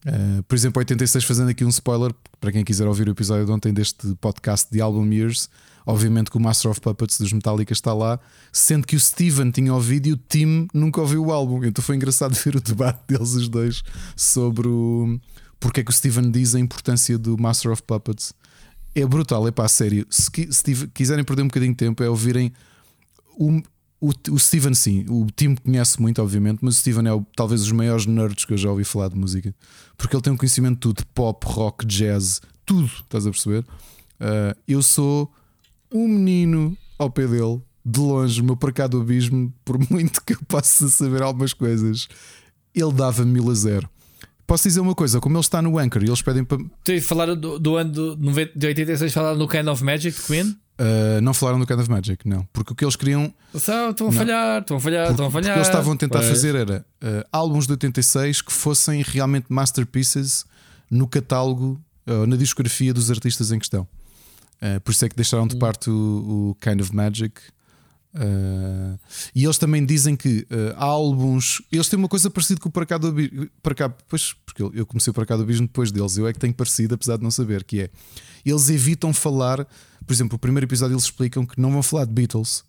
Uh, 0.05 0.43
por 0.43 0.55
exemplo, 0.55 0.79
86, 0.79 1.23
fazendo 1.23 1.49
aqui 1.49 1.63
um 1.63 1.69
spoiler 1.69 2.13
para 2.39 2.51
quem 2.51 2.65
quiser 2.65 2.87
ouvir 2.87 3.07
o 3.07 3.11
episódio 3.11 3.45
de 3.45 3.51
ontem 3.51 3.73
deste 3.73 4.15
podcast 4.15 4.67
de 4.69 4.81
Album 4.81 5.05
Years. 5.13 5.49
Obviamente 5.85 6.29
que 6.29 6.37
o 6.37 6.39
Master 6.39 6.71
of 6.71 6.81
Puppets 6.81 7.19
dos 7.19 7.33
Metallica 7.33 7.73
está 7.73 7.93
lá, 7.93 8.19
sendo 8.51 8.85
que 8.85 8.95
o 8.95 8.99
Steven 8.99 9.51
tinha 9.51 9.73
ouvido 9.73 10.07
e 10.07 10.13
o 10.13 10.17
Tim 10.17 10.67
nunca 10.73 11.01
ouviu 11.01 11.25
o 11.25 11.31
álbum. 11.31 11.63
Então 11.63 11.83
foi 11.83 11.95
engraçado 11.95 12.33
ver 12.43 12.55
o 12.55 12.61
debate 12.61 12.99
deles 13.07 13.33
os 13.33 13.49
dois 13.49 13.83
sobre 14.15 14.67
o 14.67 15.19
porque 15.61 15.81
é 15.81 15.83
que 15.83 15.91
o 15.91 15.93
Steven 15.93 16.31
diz 16.31 16.55
a 16.55 16.59
importância 16.59 17.17
do 17.19 17.37
Master 17.37 17.71
of 17.71 17.83
Puppets. 17.83 18.33
É 18.95 19.05
brutal, 19.05 19.47
é 19.47 19.51
pá, 19.51 19.67
sério. 19.67 20.05
Se, 20.09 20.29
se 20.51 20.87
quiserem 20.87 21.23
perder 21.23 21.43
um 21.43 21.47
bocadinho 21.47 21.71
de 21.71 21.77
tempo, 21.77 22.03
é 22.03 22.09
ouvirem 22.09 22.51
o, 23.37 23.61
o, 24.01 24.11
o 24.31 24.39
Steven, 24.39 24.73
sim. 24.73 25.05
O 25.07 25.27
Tim 25.33 25.53
conhece 25.55 26.01
muito, 26.01 26.19
obviamente, 26.19 26.59
mas 26.61 26.75
o 26.75 26.79
Steven 26.79 27.07
é 27.07 27.13
o, 27.13 27.23
talvez 27.35 27.61
os 27.61 27.71
maiores 27.71 28.07
nerds 28.07 28.43
que 28.43 28.53
eu 28.53 28.57
já 28.57 28.71
ouvi 28.71 28.83
falar 28.83 29.09
de 29.09 29.15
música, 29.15 29.53
porque 29.95 30.15
ele 30.15 30.23
tem 30.23 30.33
um 30.33 30.37
conhecimento 30.37 30.73
de 30.73 30.79
tudo: 30.79 31.05
pop, 31.13 31.45
rock, 31.47 31.85
jazz, 31.85 32.41
tudo. 32.65 32.87
Estás 32.87 33.27
a 33.27 33.29
perceber? 33.29 33.59
Uh, 34.19 34.57
eu 34.67 34.81
sou 34.81 35.31
um 35.91 36.07
menino 36.07 36.77
ao 36.97 37.09
pé 37.09 37.27
dele, 37.27 37.61
de 37.83 37.99
longe, 37.99 38.41
meu 38.41 38.55
para 38.55 38.71
cá 38.71 38.87
do 38.87 39.01
abismo, 39.01 39.53
por 39.65 39.77
muito 39.89 40.23
que 40.23 40.33
eu 40.33 40.39
possa 40.47 40.87
saber 40.87 41.21
algumas 41.21 41.53
coisas, 41.53 42.07
ele 42.73 42.93
dava 42.93 43.25
mil 43.25 43.49
a 43.49 43.53
zero. 43.53 43.89
Posso 44.45 44.63
dizer 44.63 44.81
uma 44.81 44.93
coisa, 44.93 45.19
como 45.21 45.35
ele 45.37 45.41
está 45.41 45.61
no 45.61 45.77
Anchor 45.77 46.03
e 46.03 46.07
eles 46.07 46.21
pedem 46.21 46.43
para. 46.43 46.57
Tu 46.83 47.01
falaram 47.01 47.37
do, 47.37 47.57
do 47.57 47.77
ano 47.77 48.15
de 48.53 48.67
86, 48.67 49.13
falaram 49.13 49.37
no 49.37 49.47
Kind 49.47 49.67
of 49.67 49.83
Magic 49.83 50.19
de 50.19 50.27
Queen? 50.27 50.57
Uh, 50.81 51.21
não 51.21 51.33
falaram 51.33 51.59
do 51.59 51.65
Kind 51.65 51.79
of 51.79 51.89
Magic, 51.89 52.27
não. 52.27 52.45
Porque 52.51 52.73
o 52.73 52.75
que 52.75 52.83
eles 52.83 52.97
queriam. 52.97 53.33
Estão, 53.53 53.91
estão 53.91 54.07
a 54.07 54.11
falhar, 54.11 54.61
estão 54.61 54.77
a 54.77 54.79
falhar, 54.79 55.07
porque, 55.07 55.13
estão 55.13 55.27
a 55.27 55.31
falhar. 55.31 55.51
O 55.51 55.53
que 55.53 55.59
eles 55.59 55.67
estavam 55.67 55.93
a 55.93 55.95
tentar 55.95 56.19
pois. 56.19 56.29
fazer 56.29 56.55
era 56.55 56.85
uh, 57.01 57.27
álbuns 57.31 57.65
de 57.65 57.71
86 57.71 58.41
que 58.41 58.51
fossem 58.51 59.01
realmente 59.07 59.45
masterpieces 59.47 60.43
no 60.89 61.07
catálogo, 61.07 61.79
uh, 62.05 62.25
na 62.25 62.35
discografia 62.35 62.93
dos 62.93 63.09
artistas 63.09 63.53
em 63.53 63.59
questão. 63.59 63.87
Uh, 64.61 64.79
por 64.81 64.91
isso 64.91 65.03
é 65.05 65.09
que 65.09 65.15
deixaram 65.15 65.47
de 65.47 65.55
hum. 65.55 65.59
parte 65.59 65.89
o, 65.89 66.51
o 66.51 66.55
Kind 66.55 66.81
of 66.81 66.95
Magic. 66.95 67.41
Uh, 68.13 68.99
e 69.33 69.45
eles 69.45 69.57
também 69.57 69.85
dizem 69.85 70.15
que 70.15 70.45
uh, 70.51 70.75
há 70.75 70.85
álbuns. 70.85 71.61
Eles 71.71 71.87
têm 71.87 71.97
uma 71.97 72.09
coisa 72.09 72.29
parecida 72.29 72.59
com 72.59 72.69
o 72.69 72.71
Para 72.71 72.85
cá 72.85 72.97
do 72.97 73.07
Abismo. 73.07 73.49
Para 73.63 73.73
cá, 73.73 73.89
pois, 73.89 74.35
porque 74.45 74.61
eu, 74.61 74.71
eu 74.73 74.85
comecei 74.85 75.11
o 75.11 75.13
Para 75.13 75.25
cá 75.25 75.35
do 75.35 75.43
Abismo 75.43 75.65
depois 75.65 75.91
deles. 75.91 76.17
Eu 76.17 76.27
é 76.27 76.33
que 76.33 76.39
tenho 76.39 76.53
parecido, 76.53 76.95
apesar 76.95 77.17
de 77.17 77.23
não 77.23 77.31
saber. 77.31 77.63
Que 77.63 77.81
é 77.81 77.89
eles 78.45 78.69
evitam 78.69 79.13
falar. 79.13 79.65
Por 80.05 80.13
exemplo, 80.13 80.35
o 80.35 80.39
primeiro 80.39 80.65
episódio 80.65 80.93
eles 80.93 81.05
explicam 81.05 81.45
que 81.45 81.59
não 81.59 81.71
vão 81.71 81.81
falar 81.81 82.05
de 82.05 82.11
Beatles 82.11 82.63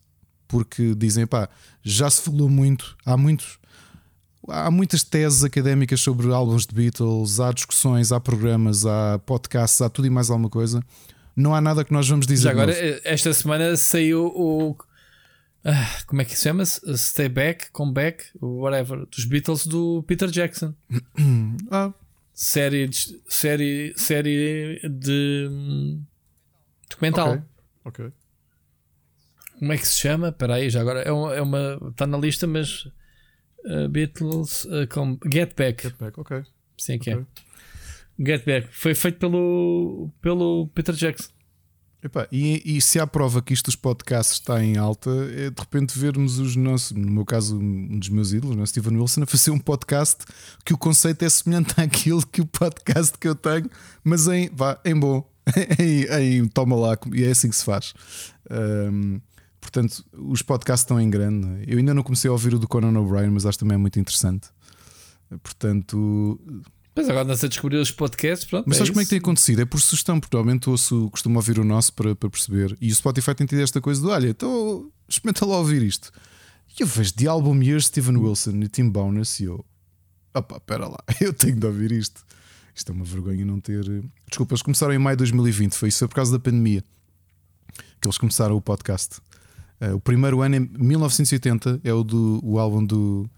porque 0.52 0.94
dizem 0.94 1.26
pá, 1.26 1.48
já 1.82 2.10
se 2.10 2.20
falou 2.20 2.48
muito. 2.48 2.96
Há 3.04 3.16
muitos. 3.16 3.58
Há 4.48 4.70
muitas 4.70 5.04
teses 5.04 5.44
académicas 5.44 6.00
sobre 6.00 6.32
álbuns 6.32 6.66
de 6.66 6.74
Beatles, 6.74 7.38
há 7.38 7.52
discussões, 7.52 8.10
há 8.10 8.18
programas, 8.18 8.84
há 8.84 9.20
podcasts, 9.24 9.80
há 9.80 9.88
tudo 9.88 10.06
e 10.08 10.10
mais 10.10 10.30
alguma 10.30 10.50
coisa 10.50 10.82
não 11.34 11.54
há 11.54 11.60
nada 11.60 11.84
que 11.84 11.92
nós 11.92 12.08
vamos 12.08 12.26
dizer. 12.26 12.44
Já 12.44 12.50
agora, 12.50 12.72
novo. 12.72 13.00
esta 13.04 13.32
semana 13.32 13.76
saiu 13.76 14.26
o. 14.26 14.76
Ah, 15.64 16.02
como 16.06 16.20
é 16.20 16.24
que 16.24 16.36
se 16.36 16.42
chama? 16.42 16.64
Stay 16.64 17.28
Back, 17.28 17.70
Comeback, 17.70 18.24
whatever, 18.40 19.06
dos 19.06 19.24
Beatles 19.24 19.66
do 19.66 20.02
Peter 20.06 20.28
Jackson. 20.28 20.74
ah. 21.70 21.92
Série 22.34 22.88
de, 22.88 23.20
série, 23.28 23.92
série 23.96 24.80
de 24.88 25.46
hum, 25.50 26.02
documental. 26.88 27.44
Ok. 27.84 28.06
okay. 28.06 28.12
Como 29.58 29.72
é 29.72 29.76
que 29.76 29.86
se 29.86 29.96
chama? 29.98 30.30
Espera 30.30 30.54
aí, 30.54 30.68
já 30.68 30.80
agora 30.80 31.02
é 31.02 31.12
uma, 31.12 31.34
é 31.34 31.40
uma 31.40 31.78
está 31.90 32.04
na 32.06 32.18
lista, 32.18 32.48
mas 32.48 32.86
uh, 33.64 33.88
Beatles 33.88 34.64
uh, 34.64 34.88
com, 34.90 35.16
Get 35.32 35.54
Back. 35.54 35.84
Get 35.84 35.96
Back, 35.98 36.18
ok. 36.18 36.42
Sim, 36.76 36.98
que 36.98 37.10
é. 37.10 37.24
Get 38.18 38.44
Back. 38.44 38.68
Foi 38.70 38.94
feito 38.94 39.18
pelo, 39.18 40.10
pelo 40.20 40.68
Peter 40.68 40.94
Jackson. 40.94 41.30
E, 42.32 42.60
e, 42.64 42.80
se 42.80 42.98
há 42.98 43.06
prova 43.06 43.40
que 43.40 43.54
isto 43.54 43.66
dos 43.66 43.76
podcasts 43.76 44.34
está 44.34 44.62
em 44.62 44.76
alta, 44.76 45.08
é 45.36 45.50
de 45.50 45.60
repente 45.60 45.96
vermos 45.96 46.40
os 46.40 46.56
nossos, 46.56 46.90
no 46.90 47.08
meu 47.08 47.24
caso, 47.24 47.56
um 47.56 47.96
dos 47.96 48.08
meus 48.08 48.32
ídolos, 48.32 48.56
né, 48.56 48.66
Steven 48.66 48.98
Wilson, 48.98 49.22
a 49.22 49.26
fazer 49.26 49.52
um 49.52 49.58
podcast 49.58 50.24
que 50.64 50.74
o 50.74 50.78
conceito 50.78 51.24
é 51.24 51.28
semelhante 51.28 51.74
àquilo 51.80 52.26
que 52.26 52.40
o 52.40 52.46
podcast 52.46 53.16
que 53.16 53.28
eu 53.28 53.36
tenho, 53.36 53.70
mas 54.02 54.26
em, 54.26 54.50
vá, 54.52 54.80
em 54.84 54.98
bom, 54.98 55.24
em, 55.78 56.40
em 56.40 56.48
toma 56.48 56.74
lá, 56.74 56.98
e 57.14 57.22
é 57.22 57.30
assim 57.30 57.48
que 57.48 57.56
se 57.56 57.64
faz. 57.64 57.94
Um, 58.50 59.20
portanto, 59.60 60.04
os 60.12 60.42
podcasts 60.42 60.82
estão 60.82 61.00
em 61.00 61.08
grande. 61.08 61.46
É? 61.62 61.72
Eu 61.72 61.78
ainda 61.78 61.94
não 61.94 62.02
comecei 62.02 62.28
a 62.28 62.32
ouvir 62.32 62.52
o 62.52 62.58
do 62.58 62.66
Conan 62.66 62.98
O'Brien, 62.98 63.30
mas 63.30 63.46
acho 63.46 63.60
também 63.60 63.76
é 63.76 63.78
muito 63.78 64.00
interessante. 64.00 64.48
Portanto, 65.40 66.40
mas 66.94 67.08
agora 67.08 67.24
não 67.24 67.36
se 67.36 67.46
a 67.46 67.48
descobrir 67.48 67.76
os 67.76 67.90
podcasts, 67.90 68.48
pronto. 68.48 68.64
Mas 68.66 68.76
é 68.76 68.78
sabes 68.78 68.90
como 68.90 69.00
é 69.00 69.04
que 69.04 69.10
tem 69.10 69.18
acontecido? 69.18 69.62
É 69.62 69.64
por 69.64 69.80
sugestão, 69.80 70.20
porque 70.20 70.36
normalmente 70.36 70.68
ouço, 70.68 71.08
costumo 71.10 71.38
ouvir 71.38 71.58
o 71.58 71.64
nosso 71.64 71.92
para, 71.92 72.14
para 72.14 72.28
perceber. 72.28 72.76
E 72.80 72.90
o 72.90 72.94
Spotify 72.94 73.34
tem 73.34 73.46
tido 73.46 73.62
esta 73.62 73.80
coisa 73.80 74.00
do 74.00 74.08
olha, 74.10 74.28
então 74.28 74.90
experimenta 75.08 75.46
lá 75.46 75.58
ouvir 75.58 75.82
isto. 75.82 76.10
E 76.78 76.82
eu 76.82 76.86
vejo 76.86 77.12
de 77.14 77.28
álbum 77.28 77.62
Years 77.62 77.86
Steven 77.86 78.16
Wilson 78.16 78.60
e 78.62 78.68
Tim 78.68 78.88
Bonus 78.88 79.40
e 79.40 79.44
eu, 79.44 79.64
opá, 80.34 80.60
pera 80.60 80.88
lá, 80.88 80.98
eu 81.20 81.32
tenho 81.32 81.56
de 81.56 81.66
ouvir 81.66 81.92
isto. 81.92 82.24
Isto 82.74 82.92
é 82.92 82.94
uma 82.94 83.04
vergonha 83.04 83.44
não 83.44 83.60
ter. 83.60 83.84
Desculpa, 84.28 84.54
eles 84.54 84.62
começaram 84.62 84.94
em 84.94 84.98
maio 84.98 85.16
de 85.16 85.20
2020, 85.20 85.74
foi 85.74 85.90
isso, 85.90 86.08
por 86.08 86.14
causa 86.14 86.32
da 86.32 86.38
pandemia 86.38 86.82
que 88.02 88.08
eles 88.08 88.18
começaram 88.18 88.56
o 88.56 88.60
podcast. 88.60 89.20
Uh, 89.80 89.94
o 89.94 90.00
primeiro 90.00 90.42
ano, 90.42 90.56
em 90.56 90.60
1980, 90.60 91.80
é 91.84 91.92
o 91.92 92.02
do 92.02 92.40
o 92.42 92.58
álbum 92.58 92.84
do 92.84 93.30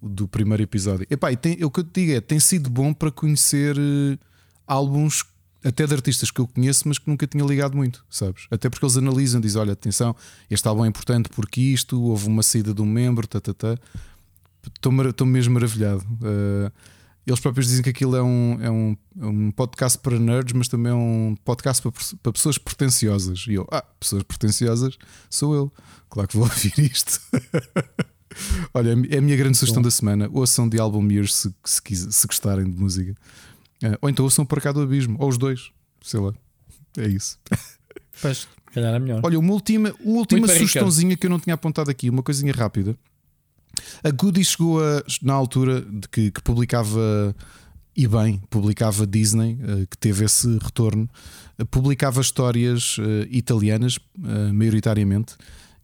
do 0.00 0.28
primeiro 0.28 0.62
episódio. 0.62 1.06
Epá, 1.10 1.32
e 1.32 1.36
tem, 1.36 1.64
o 1.64 1.70
que 1.70 1.80
eu 1.80 1.84
te 1.84 2.00
digo 2.00 2.12
é: 2.12 2.20
tem 2.20 2.40
sido 2.40 2.70
bom 2.70 2.92
para 2.92 3.10
conhecer 3.10 3.76
uh, 3.76 4.18
álbuns 4.66 5.24
até 5.64 5.86
de 5.86 5.94
artistas 5.94 6.30
que 6.30 6.40
eu 6.40 6.46
conheço, 6.46 6.88
mas 6.88 6.98
que 6.98 7.08
nunca 7.08 7.26
tinha 7.26 7.44
ligado 7.44 7.76
muito, 7.76 8.04
sabes? 8.10 8.46
Até 8.50 8.68
porque 8.68 8.84
eles 8.84 8.96
analisam, 8.96 9.40
dizem: 9.40 9.60
olha, 9.60 9.72
atenção, 9.72 10.14
este 10.50 10.66
álbum 10.66 10.84
é 10.84 10.88
importante 10.88 11.28
porque 11.28 11.60
isto, 11.60 12.00
houve 12.02 12.26
uma 12.26 12.42
saída 12.42 12.72
de 12.72 12.82
um 12.82 12.86
membro, 12.86 13.26
tá, 13.26 13.40
tá, 13.40 13.54
tá. 13.54 13.76
Estou 14.64 15.26
mesmo 15.26 15.54
maravilhado. 15.54 16.04
Uh, 16.20 16.70
eles 17.26 17.38
próprios 17.38 17.68
dizem 17.68 17.82
que 17.82 17.90
aquilo 17.90 18.16
é 18.16 18.22
um, 18.22 18.58
é, 18.60 18.70
um, 18.70 18.96
é 19.20 19.26
um 19.26 19.50
podcast 19.52 19.96
para 19.98 20.18
nerds, 20.18 20.52
mas 20.54 20.66
também 20.66 20.90
é 20.90 20.94
um 20.94 21.36
podcast 21.44 21.80
para, 21.80 21.92
para 22.20 22.32
pessoas 22.32 22.58
pretenciosas. 22.58 23.44
E 23.46 23.54
eu, 23.54 23.66
ah, 23.70 23.84
pessoas 23.98 24.24
pretenciosas 24.24 24.98
sou 25.30 25.54
eu. 25.54 25.72
Claro 26.10 26.28
que 26.28 26.36
vou 26.36 26.46
ouvir 26.50 26.72
isto. 26.78 27.20
Olha, 28.74 28.90
é 29.10 29.18
a 29.18 29.20
minha 29.20 29.36
grande 29.36 29.56
sugestão 29.56 29.82
Bom. 29.82 29.88
da 29.88 29.90
semana. 29.90 30.28
Ouçam 30.32 30.68
de 30.68 30.78
álbum 30.78 31.06
Years 31.10 31.34
se, 31.34 31.54
se, 31.64 32.12
se, 32.12 32.26
gostarem 32.26 32.70
de 32.70 32.76
música. 32.76 33.14
Uh, 33.82 33.98
ou 34.00 34.08
então 34.08 34.24
ouçam 34.24 34.44
para 34.44 34.60
cá 34.60 34.72
do 34.72 34.80
abismo, 34.80 35.16
ou 35.18 35.28
os 35.28 35.38
dois, 35.38 35.70
sei 36.02 36.20
lá. 36.20 36.32
É 36.96 37.08
isso. 37.08 37.38
Pois, 38.20 38.46
calhar 38.72 38.94
é 38.94 38.98
melhor. 39.00 39.20
Olha, 39.24 39.38
uma 39.38 39.52
última, 39.52 39.92
uma 39.98 40.18
última 40.18 40.46
sugestãozinha 40.46 41.16
que 41.16 41.26
eu 41.26 41.30
não 41.30 41.40
tinha 41.40 41.54
apontado 41.54 41.90
aqui, 41.90 42.08
uma 42.08 42.22
coisinha 42.22 42.52
rápida. 42.52 42.96
A 44.04 44.10
Goody 44.10 44.44
chegou 44.44 44.80
a, 44.80 45.02
na 45.22 45.32
altura 45.32 45.80
de 45.80 46.06
que, 46.08 46.30
que 46.30 46.40
publicava 46.42 47.34
e 47.96 48.06
bem, 48.06 48.40
publicava 48.48 49.06
Disney, 49.06 49.54
uh, 49.54 49.86
que 49.88 49.98
teve 49.98 50.24
esse 50.24 50.46
retorno, 50.58 51.08
publicava 51.70 52.20
histórias 52.20 52.96
italianas, 53.30 53.98
maioritariamente 54.52 55.36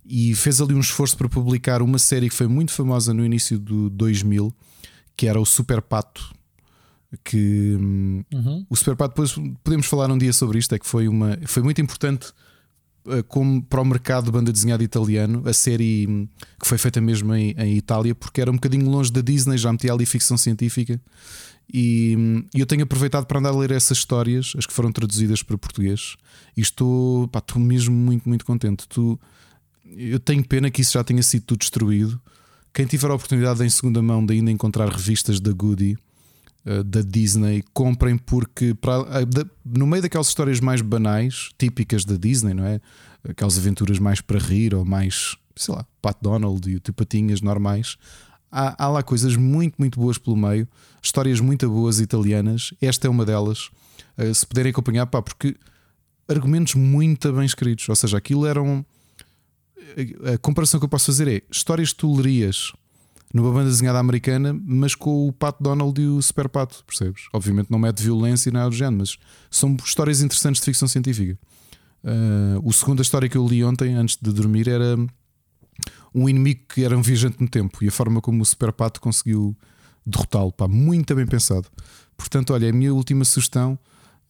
e 0.09 0.35
fez 0.35 0.59
ali 0.61 0.75
um 0.75 0.81
esforço 0.81 1.17
para 1.19 1.29
publicar 1.29 1.83
uma 1.83 1.99
série 1.99 2.31
que 2.31 2.35
foi 2.35 2.49
muito 2.49 2.73
famosa 2.73 3.13
no 3.13 3.25
início 3.25 3.59
do 3.59 3.91
2000, 3.91 4.51
que 5.15 5.27
era 5.27 5.39
o 5.39 5.45
Super 5.45 5.83
Pato. 5.83 6.35
Que 7.23 7.77
hum, 7.79 8.25
uhum. 8.33 8.67
o 8.71 8.77
Super 8.77 8.97
Pato, 8.97 9.11
depois 9.11 9.35
podemos 9.63 9.87
falar 9.87 10.11
um 10.11 10.17
dia 10.17 10.33
sobre 10.33 10.59
isto. 10.59 10.75
É 10.75 10.79
que 10.79 10.87
foi, 10.87 11.09
uma, 11.09 11.39
foi 11.45 11.63
muito 11.63 11.83
importante 11.83 12.29
uh, 13.05 13.23
como 13.25 13.63
para 13.63 13.83
o 13.83 13.85
mercado 13.85 14.25
de 14.25 14.31
banda 14.31 14.51
desenhada 14.51 14.83
italiano. 14.83 15.43
A 15.45 15.53
série 15.53 16.07
hum, 16.09 16.27
que 16.59 16.67
foi 16.67 16.79
feita 16.79 17.03
mesmo 17.03 17.35
em, 17.35 17.55
em, 17.59 17.77
Itália, 17.77 18.15
porque 18.15 18.41
era 18.41 18.51
um 18.51 18.55
bocadinho 18.55 18.89
longe 18.89 19.13
da 19.13 19.21
Disney, 19.21 19.59
já 19.59 19.71
metia 19.71 19.93
ali 19.93 20.07
ficção 20.07 20.39
científica. 20.39 20.99
E, 21.71 22.17
hum, 22.19 22.45
e 22.55 22.61
eu 22.61 22.67
tenho 22.67 22.83
aproveitado 22.83 23.27
para 23.27 23.41
andar 23.41 23.51
a 23.51 23.57
ler 23.57 23.73
essas 23.73 23.99
histórias, 23.99 24.55
as 24.57 24.65
que 24.65 24.73
foram 24.73 24.91
traduzidas 24.91 25.43
para 25.43 25.59
português, 25.59 26.17
e 26.57 26.63
estou, 26.63 27.29
pá, 27.29 27.41
estou 27.41 27.61
mesmo 27.61 27.95
muito, 27.95 28.27
muito 28.27 28.47
contente. 28.47 28.89
Tu 28.89 29.21
eu 29.97 30.21
tenho 30.21 30.45
pena 30.47 30.71
que 30.71 30.83
isso 30.83 30.93
já 30.93 31.05
tenha 31.05 31.23
sido 31.23 31.45
tudo 31.45 31.61
destruído. 31.61 32.21
Quem 32.73 32.87
tiver 32.87 33.11
a 33.11 33.15
oportunidade 33.15 33.65
em 33.65 33.69
segunda 33.69 34.03
mão 34.03 34.25
de 34.25 34.35
ainda 34.35 34.51
encontrar 34.51 34.89
revistas 34.89 35.41
da 35.41 35.53
Goody, 35.53 35.97
uh, 36.67 36.85
da 36.85 37.01
Disney, 37.01 37.65
comprem 37.73 38.17
porque 38.17 38.75
da, 38.75 39.47
no 39.65 39.87
meio 39.87 40.03
daquelas 40.03 40.29
histórias 40.29 40.61
mais 40.61 40.81
banais, 40.81 41.51
típicas 41.59 42.05
da 42.05 42.17
Disney, 42.17 42.55
não 42.55 42.65
é? 42.65 42.81
Aquelas 43.29 43.59
aventuras 43.59 43.99
mais 43.99 44.21
para 44.21 44.39
rir 44.39 44.75
ou 44.75 44.85
mais, 44.85 45.37
sei 45.57 45.75
lá, 45.75 45.85
Pat 46.01 46.17
Donald 46.21 46.71
e 46.71 46.77
o 46.77 46.93
Patinhas 46.93 47.41
normais. 47.41 47.97
Há, 48.51 48.85
há 48.85 48.89
lá 48.89 49.03
coisas 49.03 49.37
muito, 49.37 49.75
muito 49.79 49.99
boas 49.99 50.17
pelo 50.17 50.37
meio, 50.37 50.69
histórias 51.03 51.41
muito 51.41 51.69
boas 51.69 52.01
italianas. 52.01 52.73
Esta 52.81 53.07
é 53.07 53.11
uma 53.11 53.25
delas. 53.25 53.71
Uh, 54.17 54.33
se 54.33 54.47
puderem 54.47 54.71
acompanhar, 54.71 55.07
pá, 55.07 55.21
porque 55.21 55.57
argumentos 56.29 56.75
muito 56.75 57.33
bem 57.33 57.47
escritos, 57.47 57.89
ou 57.89 57.97
seja, 57.97 58.19
aquilo 58.19 58.47
eram 58.47 58.85
a 60.35 60.39
comparação 60.39 60.79
que 60.79 60.85
eu 60.85 60.89
posso 60.89 61.07
fazer 61.07 61.29
é 61.29 61.43
histórias 61.51 61.89
de 61.89 61.97
tulerias 61.97 62.73
numa 63.33 63.53
banda 63.53 63.69
desenhada 63.69 63.99
americana, 63.99 64.59
mas 64.65 64.95
com 64.95 65.29
o 65.29 65.33
Pato 65.33 65.63
Donald 65.63 66.01
e 66.01 66.07
o 66.07 66.21
Super 66.23 66.49
Pato, 66.49 66.83
percebes? 66.87 67.25
Obviamente 67.33 67.71
não 67.71 67.79
mete 67.79 68.03
violência 68.03 68.49
e 68.49 68.53
nada 68.53 68.71
do 68.71 68.77
género, 68.77 68.99
mas 68.99 69.19
são 69.51 69.77
histórias 69.85 70.23
interessantes 70.23 70.61
de 70.61 70.65
ficção 70.65 70.89
científica. 70.89 71.39
Uh, 72.03 72.61
o 72.65 72.73
segundo 72.73 73.01
a 73.01 73.03
história 73.03 73.29
que 73.29 73.37
eu 73.37 73.47
li 73.47 73.63
ontem, 73.63 73.95
antes 73.95 74.17
de 74.21 74.33
dormir, 74.33 74.69
era 74.69 74.97
um 76.15 76.29
inimigo 76.29 76.63
que 76.69 76.85
era 76.85 76.97
um 76.97 77.03
viajante 77.03 77.37
no 77.41 77.49
tempo 77.49 77.85
e 77.85 77.89
a 77.89 77.91
forma 77.93 78.21
como 78.21 78.43
o 78.43 78.47
Super 78.47 78.73
Pato 78.73 79.01
conseguiu 79.01 79.57
derrotá-lo. 80.07 80.55
Muito 80.69 81.15
bem 81.15 81.27
pensado. 81.27 81.69
Portanto, 82.17 82.53
olha, 82.55 82.71
a 82.71 82.73
minha 82.73 82.93
última 82.95 83.25
sugestão. 83.25 83.79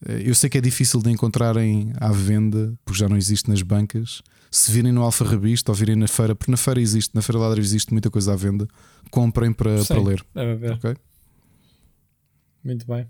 Eh, 0.06 0.22
eu 0.26 0.34
sei 0.34 0.48
que 0.48 0.58
é 0.58 0.60
difícil 0.60 1.00
de 1.00 1.10
encontrarem 1.10 1.92
à 1.96 2.10
venda, 2.12 2.74
porque 2.84 2.98
já 2.98 3.08
não 3.08 3.16
existe 3.16 3.48
nas 3.48 3.62
bancas, 3.62 4.22
se 4.50 4.72
virem 4.72 4.92
no 4.92 5.02
Alfa 5.02 5.24
Revista 5.24 5.70
ou 5.70 5.74
virem 5.74 5.96
na 5.96 6.08
feira, 6.08 6.34
porque 6.34 6.50
na 6.50 6.56
feira 6.56 6.80
existe, 6.80 7.14
na 7.14 7.22
Feira 7.22 7.38
Ladra 7.38 7.60
existe 7.60 7.92
muita 7.92 8.10
coisa 8.10 8.32
à 8.32 8.36
venda, 8.36 8.66
comprem 9.10 9.52
para, 9.52 9.84
para 9.84 10.00
ler. 10.00 10.24
Deve 10.34 10.54
ver. 10.56 10.72
Okay? 10.74 10.96
Muito 12.64 12.86
bem. 12.86 13.06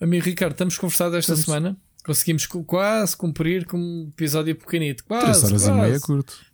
Amigo 0.00 0.24
Ricardo, 0.24 0.52
estamos 0.52 0.76
conversados 0.76 1.16
esta 1.16 1.32
estamos... 1.32 1.44
semana. 1.44 1.76
Conseguimos 2.04 2.46
quase 2.46 3.16
cumprir 3.16 3.66
com 3.66 3.78
um 3.78 4.08
episódio 4.12 4.54
pequenito. 4.54 5.04
Quase. 5.04 5.40
3 5.40 5.44
horas 5.44 5.62
quase. 5.62 5.70
e 5.70 5.74
meia 5.74 5.96
é 5.96 6.00
curto. 6.00 6.46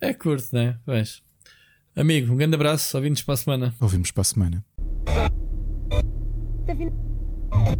É 0.00 0.14
curto, 0.14 0.48
né? 0.52 0.78
Pois. 0.84 1.22
Amigo, 1.96 2.32
um 2.32 2.36
grande 2.36 2.54
abraço. 2.54 2.96
Ouvimos 2.96 3.22
para 3.22 3.34
a 3.34 3.36
semana. 3.36 3.74
Ouvimos 3.80 4.12
para 4.12 4.20
a 4.20 4.24
semana. 4.24 4.64
Okay. 7.52 7.78